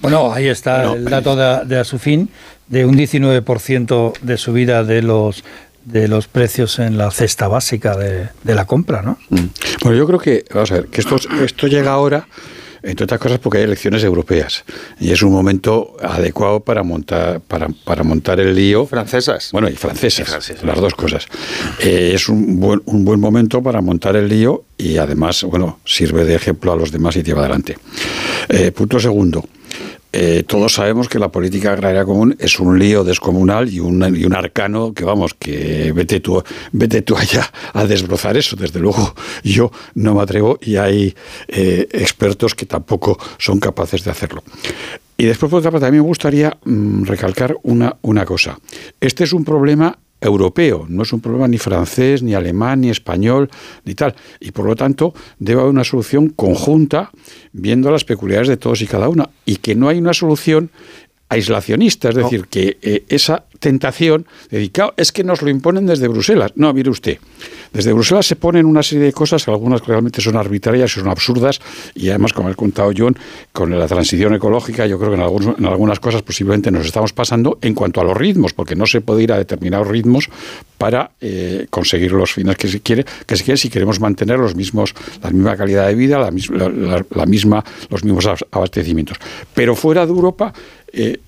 Bueno, 0.00 0.32
ahí 0.32 0.48
está 0.48 0.92
el 0.92 1.04
dato 1.04 1.34
de, 1.34 1.64
de 1.66 1.78
Asufin 1.80 2.28
de 2.68 2.84
un 2.84 2.96
19% 2.96 4.18
de 4.20 4.36
subida 4.36 4.84
de 4.84 5.02
los 5.02 5.44
de 5.84 6.08
los 6.08 6.28
precios 6.28 6.78
en 6.78 6.96
la 6.96 7.10
cesta 7.10 7.46
básica 7.46 7.96
de, 7.96 8.28
de 8.42 8.54
la 8.54 8.64
compra, 8.64 9.02
¿no? 9.02 9.18
Bueno, 9.82 9.98
yo 9.98 10.06
creo 10.06 10.18
que, 10.18 10.44
vamos 10.52 10.72
a 10.72 10.76
ver, 10.76 10.86
que 10.86 11.00
esto, 11.02 11.16
esto 11.44 11.66
llega 11.66 11.92
ahora, 11.92 12.26
entre 12.84 13.04
otras 13.04 13.18
cosas, 13.18 13.38
porque 13.38 13.58
hay 13.58 13.64
elecciones 13.64 14.04
europeas. 14.04 14.64
Y 15.00 15.10
es 15.10 15.22
un 15.22 15.32
momento 15.32 15.96
adecuado 16.02 16.60
para 16.60 16.82
montar, 16.82 17.40
para, 17.40 17.68
para 17.84 18.04
montar 18.04 18.38
el 18.40 18.54
lío. 18.54 18.86
Francesas. 18.86 19.48
Bueno, 19.52 19.68
y 19.68 19.74
francesas, 19.74 20.62
las 20.62 20.80
dos 20.80 20.94
cosas. 20.94 21.26
Eh, 21.80 22.12
es 22.14 22.28
un 22.28 22.60
buen, 22.60 22.82
un 22.84 23.04
buen 23.04 23.18
momento 23.18 23.62
para 23.62 23.80
montar 23.80 24.16
el 24.16 24.28
lío 24.28 24.64
y 24.76 24.98
además, 24.98 25.42
bueno, 25.44 25.80
sirve 25.84 26.24
de 26.24 26.34
ejemplo 26.34 26.72
a 26.72 26.76
los 26.76 26.92
demás 26.92 27.16
y 27.16 27.22
lleva 27.22 27.40
adelante. 27.40 27.78
Eh, 28.48 28.70
punto 28.70 29.00
segundo. 29.00 29.44
Eh, 30.16 30.44
todos 30.46 30.74
sabemos 30.74 31.08
que 31.08 31.18
la 31.18 31.32
política 31.32 31.72
agraria 31.72 32.04
común 32.04 32.36
es 32.38 32.60
un 32.60 32.78
lío 32.78 33.02
descomunal 33.02 33.68
y 33.68 33.80
un, 33.80 34.16
y 34.16 34.24
un 34.24 34.32
arcano 34.32 34.94
que, 34.94 35.04
vamos, 35.04 35.34
que 35.34 35.90
vete 35.90 36.20
tú, 36.20 36.40
vete 36.70 37.02
tú 37.02 37.16
allá 37.16 37.50
a 37.72 37.84
desbrozar 37.84 38.36
eso. 38.36 38.54
Desde 38.54 38.78
luego, 38.78 39.12
yo 39.42 39.72
no 39.96 40.14
me 40.14 40.22
atrevo 40.22 40.56
y 40.62 40.76
hay 40.76 41.16
eh, 41.48 41.88
expertos 41.90 42.54
que 42.54 42.64
tampoco 42.64 43.18
son 43.38 43.58
capaces 43.58 44.04
de 44.04 44.12
hacerlo. 44.12 44.44
Y 45.16 45.24
después, 45.24 45.50
por 45.50 45.58
otra 45.58 45.72
parte, 45.72 45.86
a 45.88 45.90
mí 45.90 45.96
me 45.96 46.04
gustaría 46.04 46.56
mm, 46.64 47.06
recalcar 47.06 47.56
una, 47.64 47.96
una 48.02 48.24
cosa. 48.24 48.56
Este 49.00 49.24
es 49.24 49.32
un 49.32 49.44
problema 49.44 49.98
europeo, 50.24 50.86
no 50.88 51.02
es 51.02 51.12
un 51.12 51.20
problema 51.20 51.48
ni 51.48 51.58
francés, 51.58 52.22
ni 52.22 52.34
alemán, 52.34 52.80
ni 52.80 52.90
español, 52.90 53.50
ni 53.84 53.94
tal. 53.94 54.14
Y 54.40 54.50
por 54.50 54.66
lo 54.66 54.76
tanto, 54.76 55.14
debe 55.38 55.60
haber 55.60 55.72
una 55.72 55.84
solución 55.84 56.28
conjunta 56.28 57.10
viendo 57.52 57.90
las 57.90 58.04
peculiaridades 58.04 58.48
de 58.48 58.56
todos 58.56 58.82
y 58.82 58.86
cada 58.86 59.08
una. 59.08 59.30
Y 59.44 59.56
que 59.56 59.74
no 59.74 59.88
hay 59.88 59.98
una 59.98 60.14
solución 60.14 60.70
aislacionista, 61.34 62.08
es 62.08 62.14
decir, 62.14 62.46
que 62.48 62.78
eh, 62.82 63.04
esa 63.08 63.44
tentación 63.58 64.26
dedicado 64.50 64.94
es 64.96 65.12
que 65.12 65.24
nos 65.24 65.42
lo 65.42 65.50
imponen 65.50 65.86
desde 65.86 66.08
Bruselas. 66.08 66.52
No, 66.54 66.72
mire 66.72 66.90
usted, 66.90 67.18
desde 67.72 67.92
Bruselas 67.92 68.26
se 68.26 68.36
ponen 68.36 68.66
una 68.66 68.82
serie 68.82 69.04
de 69.04 69.12
cosas, 69.12 69.48
algunas 69.48 69.84
realmente 69.86 70.20
son 70.20 70.36
arbitrarias 70.36 70.96
y 70.96 71.00
son 71.00 71.08
absurdas, 71.08 71.60
y 71.94 72.08
además, 72.08 72.32
como 72.32 72.48
ha 72.48 72.54
contado 72.54 72.92
John, 72.96 73.16
con 73.52 73.76
la 73.76 73.86
transición 73.86 74.34
ecológica, 74.34 74.86
yo 74.86 74.98
creo 74.98 75.10
que 75.10 75.16
en, 75.16 75.22
algunos, 75.22 75.58
en 75.58 75.66
algunas 75.66 75.98
cosas 75.98 76.22
posiblemente 76.22 76.70
nos 76.70 76.86
estamos 76.86 77.12
pasando 77.12 77.58
en 77.62 77.74
cuanto 77.74 78.00
a 78.00 78.04
los 78.04 78.16
ritmos, 78.16 78.52
porque 78.52 78.76
no 78.76 78.86
se 78.86 79.00
puede 79.00 79.22
ir 79.22 79.32
a 79.32 79.38
determinados 79.38 79.88
ritmos 79.88 80.28
para 80.78 81.10
eh, 81.20 81.66
conseguir 81.70 82.12
los 82.12 82.32
fines 82.32 82.56
que 82.56 82.68
se 82.68 82.80
quiere, 82.80 83.04
que 83.26 83.36
se 83.36 83.44
quiere 83.44 83.56
si 83.56 83.70
queremos 83.70 83.98
mantener 83.98 84.38
los 84.38 84.54
mismos, 84.54 84.94
la 85.22 85.30
misma 85.30 85.56
calidad 85.56 85.86
de 85.86 85.94
vida, 85.94 86.18
la, 86.18 87.04
la 87.10 87.26
misma, 87.26 87.64
los 87.88 88.04
mismos 88.04 88.28
abastecimientos. 88.50 89.18
Pero 89.54 89.74
fuera 89.74 90.04
de 90.04 90.12
Europa 90.12 90.52
eh, 90.94 91.18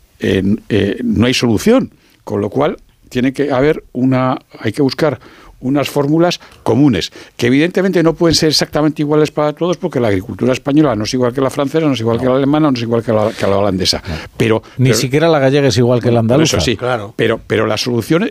eh, 0.68 0.98
no 1.02 1.26
hay 1.26 1.34
solución. 1.34 1.90
Con 2.24 2.40
lo 2.40 2.50
cual, 2.50 2.76
tiene 3.08 3.32
que 3.32 3.52
haber 3.52 3.84
una, 3.92 4.36
hay 4.58 4.72
que 4.72 4.82
buscar 4.82 5.20
unas 5.60 5.88
fórmulas 5.88 6.40
comunes, 6.62 7.12
que 7.36 7.46
evidentemente 7.46 8.02
no 8.02 8.14
pueden 8.14 8.34
ser 8.34 8.50
exactamente 8.50 9.02
iguales 9.02 9.30
para 9.30 9.52
todos, 9.52 9.76
porque 9.76 10.00
la 10.00 10.08
agricultura 10.08 10.52
española 10.52 10.94
no 10.94 11.04
es 11.04 11.14
igual 11.14 11.32
que 11.32 11.40
la 11.40 11.50
francesa, 11.50 11.86
no 11.86 11.94
es 11.94 12.00
igual 12.00 12.20
que 12.20 12.26
la 12.26 12.36
alemana, 12.36 12.70
no 12.70 12.76
es 12.76 12.82
igual 12.82 13.02
que 13.02 13.12
la, 13.12 13.32
que 13.32 13.46
la 13.46 13.58
holandesa. 13.58 14.02
Pero, 14.36 14.62
Ni 14.78 14.92
siquiera 14.94 15.28
la 15.28 15.38
gallega 15.38 15.68
es 15.68 15.78
igual 15.78 16.02
que 16.02 16.10
la 16.10 16.20
andaluza. 16.20 16.58
Eso 16.58 16.64
sí, 16.64 16.76
claro. 16.76 17.14
pero, 17.16 17.40
pero 17.46 17.66
la 17.66 17.76
solución 17.76 18.30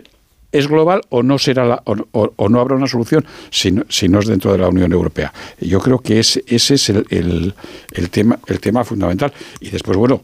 es 0.52 0.68
global 0.68 1.02
o 1.08 1.22
no 1.22 1.38
será 1.38 1.64
la, 1.64 1.82
o, 1.84 2.48
no 2.48 2.60
habrá 2.60 2.76
una 2.76 2.86
solución 2.86 3.26
si 3.50 3.72
no, 3.72 3.84
si 3.88 4.08
no, 4.08 4.20
es 4.20 4.26
dentro 4.26 4.52
de 4.52 4.58
la 4.58 4.68
Unión 4.68 4.92
Europea. 4.92 5.32
Yo 5.60 5.80
creo 5.80 5.98
que 5.98 6.20
ese, 6.20 6.44
ese 6.46 6.74
es 6.74 6.88
el, 6.88 7.06
el, 7.10 7.54
el, 7.92 8.10
tema, 8.10 8.38
el 8.46 8.60
tema 8.60 8.84
fundamental. 8.84 9.32
Y 9.60 9.70
después, 9.70 9.96
bueno, 9.96 10.22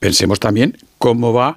pensemos 0.00 0.40
también 0.40 0.76
cómo 0.98 1.32
va 1.32 1.56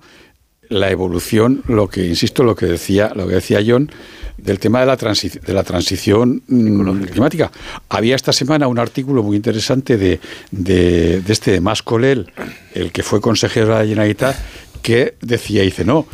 la 0.70 0.92
evolución, 0.92 1.64
lo 1.68 1.88
que 1.88 2.06
insisto, 2.06 2.44
lo 2.44 2.56
que 2.56 2.66
decía, 2.66 3.12
lo 3.16 3.28
que 3.28 3.36
decía 3.36 3.60
John, 3.66 3.92
del 4.38 4.60
tema 4.60 4.80
de 4.80 4.86
la, 4.86 4.96
de 4.96 5.54
la 5.54 5.64
transición 5.64 6.42
mm, 6.48 7.04
climática. 7.06 7.52
Había 7.90 8.16
esta 8.16 8.34
semana 8.34 8.68
un 8.68 8.80
artículo 8.80 9.24
muy 9.24 9.36
interesante 9.36 9.98
de, 9.98 10.20
de, 10.52 11.22
de 11.22 11.34
este 11.34 11.52
de 11.52 11.62
Mascolel, 11.62 12.32
el 12.74 12.92
que 12.92 13.04
fue 13.04 13.22
consejero 13.22 13.68
de 13.68 13.74
la 13.74 13.82
Generalitat, 13.82 14.36
que 14.82 15.16
decía, 15.22 15.62
dice, 15.62 15.86
no, 15.86 16.08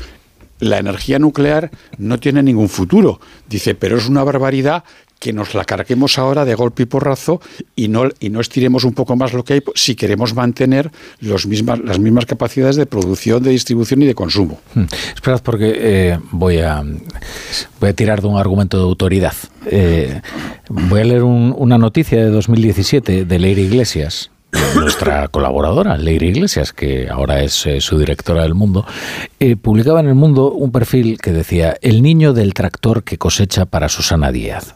la 0.59 0.77
energía 0.77 1.19
nuclear 1.19 1.71
no 1.97 2.19
tiene 2.19 2.43
ningún 2.43 2.69
futuro. 2.69 3.19
Dice, 3.47 3.75
pero 3.75 3.97
es 3.97 4.07
una 4.07 4.23
barbaridad 4.23 4.83
que 5.19 5.33
nos 5.33 5.53
la 5.53 5.65
carguemos 5.65 6.17
ahora 6.17 6.45
de 6.45 6.55
golpe 6.55 6.83
y 6.83 6.85
porrazo 6.85 7.41
y 7.75 7.89
no, 7.89 8.09
y 8.19 8.29
no 8.29 8.39
estiremos 8.39 8.85
un 8.85 8.93
poco 8.93 9.15
más 9.15 9.33
lo 9.33 9.43
que 9.43 9.55
hay 9.55 9.63
si 9.75 9.95
queremos 9.95 10.33
mantener 10.33 10.91
los 11.19 11.45
mismas, 11.45 11.79
las 11.79 11.99
mismas 11.99 12.25
capacidades 12.25 12.77
de 12.77 12.85
producción, 12.85 13.43
de 13.43 13.51
distribución 13.51 14.01
y 14.01 14.05
de 14.05 14.15
consumo. 14.15 14.59
Hmm. 14.73 14.85
Esperad 15.13 15.41
porque 15.43 15.73
eh, 15.75 16.19
voy, 16.31 16.59
a, 16.59 16.83
voy 17.79 17.89
a 17.89 17.93
tirar 17.93 18.21
de 18.21 18.27
un 18.27 18.37
argumento 18.37 18.77
de 18.77 18.83
autoridad. 18.83 19.33
Eh, 19.65 20.21
voy 20.69 21.01
a 21.01 21.03
leer 21.03 21.23
una 21.23 21.77
noticia 21.77 22.17
de 22.23 22.29
2017 22.29 23.25
de 23.25 23.39
Leire 23.39 23.61
Iglesias 23.61 24.31
nuestra 24.73 25.27
colaboradora, 25.31 25.95
Leire 25.95 26.25
Iglesias, 26.25 26.73
que 26.73 27.07
ahora 27.07 27.43
es 27.43 27.67
eh, 27.67 27.81
su 27.81 27.99
directora 27.99 28.41
del 28.41 28.55
Mundo, 28.55 28.83
publicaba 29.61 29.99
en 29.99 30.07
el 30.07 30.15
Mundo 30.15 30.51
un 30.51 30.71
perfil 30.71 31.19
que 31.19 31.31
decía 31.31 31.77
El 31.81 32.01
niño 32.01 32.33
del 32.33 32.55
tractor 32.55 33.03
que 33.03 33.19
cosecha 33.19 33.65
para 33.65 33.89
Susana 33.89 34.31
Díaz. 34.31 34.73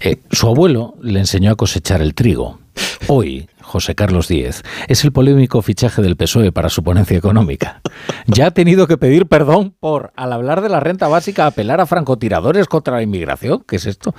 Eh, 0.00 0.16
su 0.30 0.46
abuelo 0.48 0.94
le 1.02 1.18
enseñó 1.18 1.50
a 1.50 1.56
cosechar 1.56 2.02
el 2.02 2.14
trigo. 2.14 2.58
Hoy, 3.08 3.48
José 3.68 3.94
Carlos 3.94 4.28
Díez, 4.28 4.62
es 4.88 5.04
el 5.04 5.12
polémico 5.12 5.60
fichaje 5.60 6.00
del 6.00 6.16
PSOE 6.16 6.52
para 6.52 6.70
su 6.70 6.82
ponencia 6.82 7.18
económica. 7.18 7.82
Ya 8.26 8.46
ha 8.46 8.50
tenido 8.50 8.86
que 8.86 8.96
pedir 8.96 9.26
perdón 9.26 9.74
por, 9.78 10.10
al 10.16 10.32
hablar 10.32 10.62
de 10.62 10.70
la 10.70 10.80
renta 10.80 11.06
básica, 11.06 11.46
apelar 11.46 11.80
a 11.80 11.86
francotiradores 11.86 12.66
contra 12.66 12.96
la 12.96 13.02
inmigración. 13.02 13.62
¿Qué 13.68 13.76
es 13.76 13.86
esto? 13.86 14.14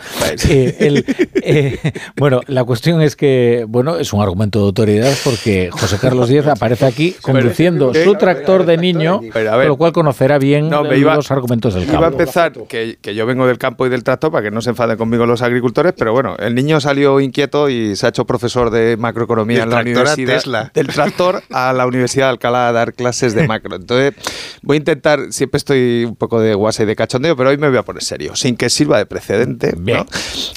Eh, 0.48 1.04
eh, 1.42 1.94
bueno, 2.16 2.42
la 2.46 2.64
cuestión 2.64 3.02
es 3.02 3.16
que, 3.16 3.66
bueno, 3.68 3.98
es 3.98 4.14
un 4.14 4.22
argumento 4.22 4.60
de 4.60 4.66
autoridad 4.66 5.14
porque 5.24 5.70
José 5.72 5.98
Carlos 6.00 6.30
Díez 6.30 6.46
aparece 6.46 6.86
aquí 6.86 7.16
conduciendo 7.20 7.92
su 7.94 8.16
tractor 8.16 8.66
de 8.66 8.78
niño, 8.78 9.20
con 9.20 9.68
lo 9.68 9.78
cual 9.78 9.92
conocerá 9.94 10.38
bien 10.38 10.70
los 10.70 11.32
argumentos 11.32 11.74
del 11.74 11.86
campo. 11.86 11.98
Iba 11.98 12.08
a 12.08 12.12
empezar 12.12 12.54
que, 12.68 13.00
que 13.02 13.16
yo 13.16 13.26
vengo 13.26 13.48
del 13.48 13.58
campo 13.58 13.88
y 13.88 13.90
del 13.90 14.04
tractor 14.04 14.32
para 14.32 14.44
que 14.44 14.52
no 14.52 14.62
se 14.62 14.70
enfaden 14.70 14.98
conmigo 14.98 15.26
los 15.26 15.42
agricultores, 15.42 15.94
pero 15.98 16.14
bueno, 16.14 16.36
el 16.38 16.54
niño 16.54 16.80
salió 16.80 17.20
inquieto 17.20 17.68
y 17.70 17.96
se 17.96 18.06
ha 18.06 18.10
hecho 18.10 18.26
profesor 18.26 18.70
de 18.70 18.96
macroeconomía 18.96 19.39
en 19.42 19.70
la 19.70 19.82
universidad 19.82 20.72
del 20.74 20.88
tractor 20.88 21.44
a 21.50 21.74
la 21.74 21.88
Universidad 21.88 22.28
de 22.28 22.30
Alcalá 22.32 22.70
a 22.70 22.72
dar 22.72 22.94
clases 22.94 23.34
de 23.34 23.48
macro. 23.48 23.76
Entonces, 23.76 24.14
voy 24.62 24.76
a 24.76 24.80
intentar, 24.80 25.32
siempre 25.32 25.58
estoy 25.58 26.06
un 26.06 26.16
poco 26.16 26.40
de 26.40 26.54
guasa 26.54 26.84
y 26.84 26.86
de 26.86 26.96
cachondeo, 26.96 27.36
pero 27.36 27.50
hoy 27.50 27.58
me 27.58 27.70
voy 27.70 27.78
a 27.78 27.84
poner 27.84 28.04
serio, 28.04 28.36
sin 28.36 28.56
que 28.56 28.70
sirva 28.70 28.98
de 28.98 29.06
precedente. 29.06 29.74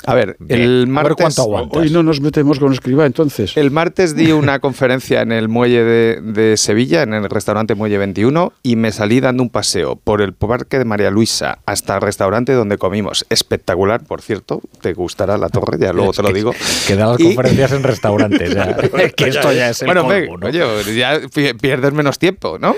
A 0.07 0.15
ver, 0.15 0.37
el 0.49 0.87
martes... 0.87 1.39
Hoy 1.71 1.91
no 1.91 2.03
nos 2.03 2.21
metemos 2.21 2.59
con 2.59 2.73
escriba, 2.73 3.07
entonces. 3.07 3.57
El 3.57 3.71
martes 3.71 4.17
di 4.17 4.33
una 4.33 4.59
conferencia 4.59 5.23
en 5.23 5.33
el 5.33 5.49
muelle 5.49 5.85
de, 5.85 6.21
de 6.21 6.57
Sevilla, 6.57 7.03
en 7.03 7.15
el 7.15 7.29
restaurante 7.29 7.75
Muelle 7.75 7.99
21, 7.99 8.53
y 8.63 8.77
me 8.77 8.93
salí 8.93 9.21
dando 9.21 9.43
un 9.43 9.51
paseo 9.51 9.97
por 9.97 10.21
el 10.21 10.33
parque 10.33 10.79
de 10.79 10.85
María 10.85 11.11
Luisa 11.11 11.59
hasta 11.67 11.95
el 11.97 12.01
restaurante 12.01 12.53
donde 12.53 12.79
comimos. 12.79 13.25
Espectacular, 13.31 14.05
por 14.05 14.23
cierto. 14.23 14.61
Te 14.81 14.93
gustará 14.93 15.39
la 15.39 15.49
torre, 15.49 15.79
ya 15.79 15.93
luego 15.93 16.13
te 16.13 16.23
lo 16.23 16.33
digo. 16.33 16.53
Que 16.87 16.97
las 16.97 17.17
conferencias 17.17 17.73
en 17.73 17.83
restaurantes. 17.83 18.57
que 19.17 19.29
esto 19.29 19.53
ya 19.53 19.71
es 19.71 19.83
el 19.83 19.87
Bueno, 19.87 20.07
oye, 20.07 20.97
ya 20.97 21.21
pierdes 21.61 21.93
menos 21.93 22.19
tiempo, 22.19 22.59
¿no? 22.59 22.75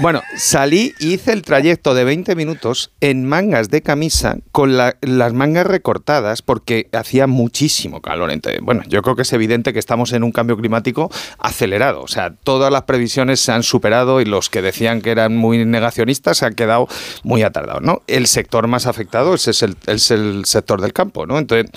Bueno, 0.00 0.22
salí 0.36 0.94
y 0.98 1.14
hice 1.14 1.32
el 1.32 1.42
trayecto 1.42 1.94
de 1.94 2.04
20 2.04 2.34
minutos 2.36 2.92
en 3.00 3.24
mangas 3.24 3.70
de 3.70 3.82
camisa 3.82 4.38
con 4.52 4.76
las 4.76 5.32
mangas 5.32 5.66
recortadas 5.66 6.42
porque 6.42 6.88
hacía 6.92 7.26
muchísimo 7.26 8.00
calor. 8.00 8.30
Entonces, 8.30 8.60
bueno, 8.62 8.82
yo 8.88 9.02
creo 9.02 9.16
que 9.16 9.22
es 9.22 9.32
evidente 9.32 9.72
que 9.72 9.78
estamos 9.78 10.12
en 10.12 10.22
un 10.22 10.32
cambio 10.32 10.56
climático 10.56 11.10
acelerado. 11.38 12.02
O 12.02 12.08
sea, 12.08 12.34
todas 12.42 12.72
las 12.72 12.82
previsiones 12.82 13.40
se 13.40 13.52
han 13.52 13.62
superado 13.62 14.20
y 14.20 14.24
los 14.24 14.50
que 14.50 14.62
decían 14.62 15.00
que 15.00 15.10
eran 15.10 15.36
muy 15.36 15.64
negacionistas 15.64 16.38
se 16.38 16.46
han 16.46 16.54
quedado 16.54 16.88
muy 17.22 17.42
atardados, 17.42 17.82
¿no? 17.82 18.02
El 18.06 18.26
sector 18.26 18.66
más 18.68 18.86
afectado 18.86 19.34
es 19.34 19.62
el, 19.62 19.76
es 19.86 20.10
el 20.10 20.44
sector 20.44 20.80
del 20.80 20.92
campo, 20.92 21.26
¿no? 21.26 21.38
Entonces, 21.38 21.70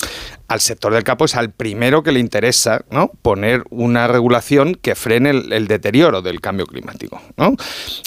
al 0.52 0.60
sector 0.60 0.94
del 0.94 1.06
campo 1.06 1.23
es 1.23 1.38
al 1.38 1.52
primero 1.52 2.03
que 2.03 2.11
le 2.11 2.19
interesa, 2.19 2.84
¿no? 2.91 3.10
Poner 3.22 3.64
una 3.69 4.07
regulación 4.07 4.76
que 4.76 4.95
frene 4.95 5.30
el, 5.30 5.68
deterioro 5.69 6.22
del 6.22 6.41
cambio 6.41 6.65
climático. 6.65 7.22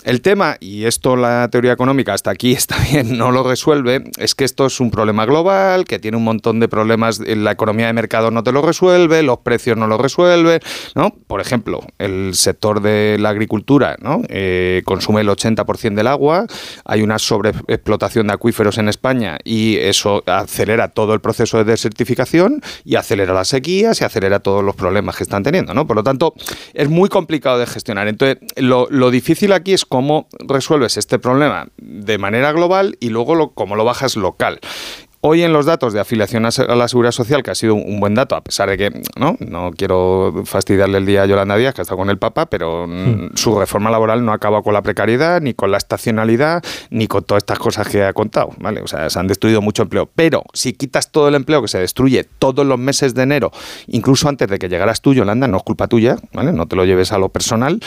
El 0.05 0.21
tema, 0.21 0.59
y 0.61 0.85
esto 0.85 1.16
la 1.16 1.49
teoría 1.51 1.73
económica 1.73 2.12
hasta 2.12 2.31
aquí 2.31 2.53
está 2.65 2.77
bien, 2.91 3.16
no 3.16 3.31
lo 3.31 3.45
resuelve, 3.45 4.05
es 4.19 4.35
que 4.35 4.45
esto 4.45 4.66
es 4.66 4.79
un 4.79 4.91
problema 4.91 5.25
global, 5.25 5.87
que 5.87 5.99
tiene 5.99 6.19
un 6.19 6.25
montón 6.25 6.61
de 6.61 6.69
problemas, 6.69 7.19
la 7.19 7.53
economía 7.53 7.87
de 7.87 7.95
mercado 7.95 8.31
no 8.31 8.43
te 8.43 8.53
lo 8.53 8.61
resuelve, 8.61 9.23
los 9.23 9.39
precios 9.39 9.79
no 9.79 9.87
lo 9.87 9.97
resuelven. 9.97 10.61
¿no? 10.95 11.16
Por 11.27 11.41
ejemplo, 11.41 11.81
el 11.99 12.35
sector 12.35 12.83
de 12.83 13.16
la 13.19 13.31
agricultura 13.31 13.97
¿no? 14.03 14.21
Eh, 14.29 14.83
consume 14.85 15.23
el 15.23 15.29
80% 15.29 15.95
del 15.95 16.09
agua, 16.09 16.47
hay 16.85 17.01
una 17.01 17.19
sobreexplotación 17.19 18.27
de 18.27 18.35
acuíferos 18.35 18.77
en 18.77 18.91
España 18.91 19.39
y 19.45 19.79
eso 19.79 20.23
acelera 20.27 20.89
todo 20.89 21.15
el 21.15 21.21
proceso 21.21 21.57
de 21.57 21.65
desertificación 21.65 22.34
y 22.85 22.97
acelera 22.97 23.32
las 23.32 23.48
sequías 23.48 24.01
y 24.01 24.05
acelera 24.05 24.40
todos 24.40 24.65
los 24.65 24.74
problemas 24.74 25.16
que 25.16 25.23
están 25.23 25.43
teniendo. 25.43 25.86
Por 25.86 25.97
lo 25.97 26.02
tanto, 26.02 26.35
es 26.73 26.89
muy 26.89 27.09
complicado 27.09 27.59
de 27.59 27.66
gestionar. 27.66 28.09
Entonces, 28.09 28.39
lo, 28.56 29.11
difícil 29.11 29.52
aquí 29.52 29.73
es 29.73 29.85
cómo 29.85 30.28
resuelves 30.47 30.97
este 30.97 31.19
problema 31.19 31.69
de 31.77 32.19
manera 32.19 32.52
global 32.52 32.97
y 33.01 33.11
luego 33.11 33.52
cómo 33.55 33.77
lo 33.77 33.85
bajas 33.85 34.16
local. 34.16 34.61
Hoy 35.27 35.43
en 35.43 35.55
los 35.55 35.65
datos 35.65 35.95
de 35.95 36.01
afiliación 36.01 36.45
a 36.45 36.77
la 36.77 36.87
Seguridad 36.87 37.13
Social, 37.13 37.43
que 37.43 37.51
ha 37.51 37.55
sido 37.55 37.75
un 37.75 37.99
buen 37.99 38.15
dato, 38.15 38.37
a 38.37 38.45
pesar 38.45 38.69
de 38.69 38.77
que 38.77 38.91
no, 39.19 39.39
no 39.41 39.71
quiero 39.75 40.43
fastidiarle 40.45 40.99
el 40.99 41.07
día 41.07 41.23
a 41.23 41.27
Yolanda 41.27 41.57
Díaz, 41.57 41.73
que 41.73 41.81
ha 41.81 41.85
estado 41.85 41.97
con 41.97 42.11
el 42.11 42.19
Papa, 42.19 42.45
pero 42.45 42.87
mm, 42.87 42.91
hmm. 42.93 43.31
su 43.35 43.59
reforma 43.59 43.91
laboral 43.91 44.23
no 44.23 44.33
ha 44.33 44.35
acabado 44.35 44.63
con 44.63 44.75
la 44.75 44.83
precariedad, 44.83 45.41
ni 45.41 45.55
con 45.55 45.71
la 45.71 45.79
estacionalidad, 45.79 46.63
ni 46.91 47.07
con 47.07 47.25
todas 47.25 47.41
estas 47.41 47.59
cosas 47.59 47.89
que 47.89 48.05
ha 48.05 48.13
contado. 48.13 48.51
¿vale? 48.59 48.83
O 48.83 48.87
sea, 48.87 49.09
se 49.09 49.19
han 49.19 49.27
destruido 49.27 49.63
mucho 49.63 49.85
empleo. 49.85 50.11
Pero 50.15 50.45
si 50.53 50.75
quitas 50.75 51.11
todo 51.11 51.29
el 51.29 51.37
empleo 51.37 51.63
que 51.63 51.69
se 51.69 51.79
destruye 51.79 52.25
todos 52.25 52.67
los 52.67 52.79
meses 52.79 53.15
de 53.15 53.23
enero, 53.23 53.51
incluso 53.87 54.29
antes 54.29 54.47
de 54.47 54.59
que 54.59 54.69
llegaras 54.69 55.01
tú, 55.01 55.15
Yolanda, 55.15 55.49
no 55.49 55.57
es 55.57 55.63
culpa 55.63 55.89
tuya, 55.89 56.19
¿vale? 56.35 56.53
no 56.53 56.67
te 56.67 56.77
lo 56.77 56.85
lleves 56.85 57.13
a 57.13 57.19
lo 57.19 57.31
personal, 57.31 57.81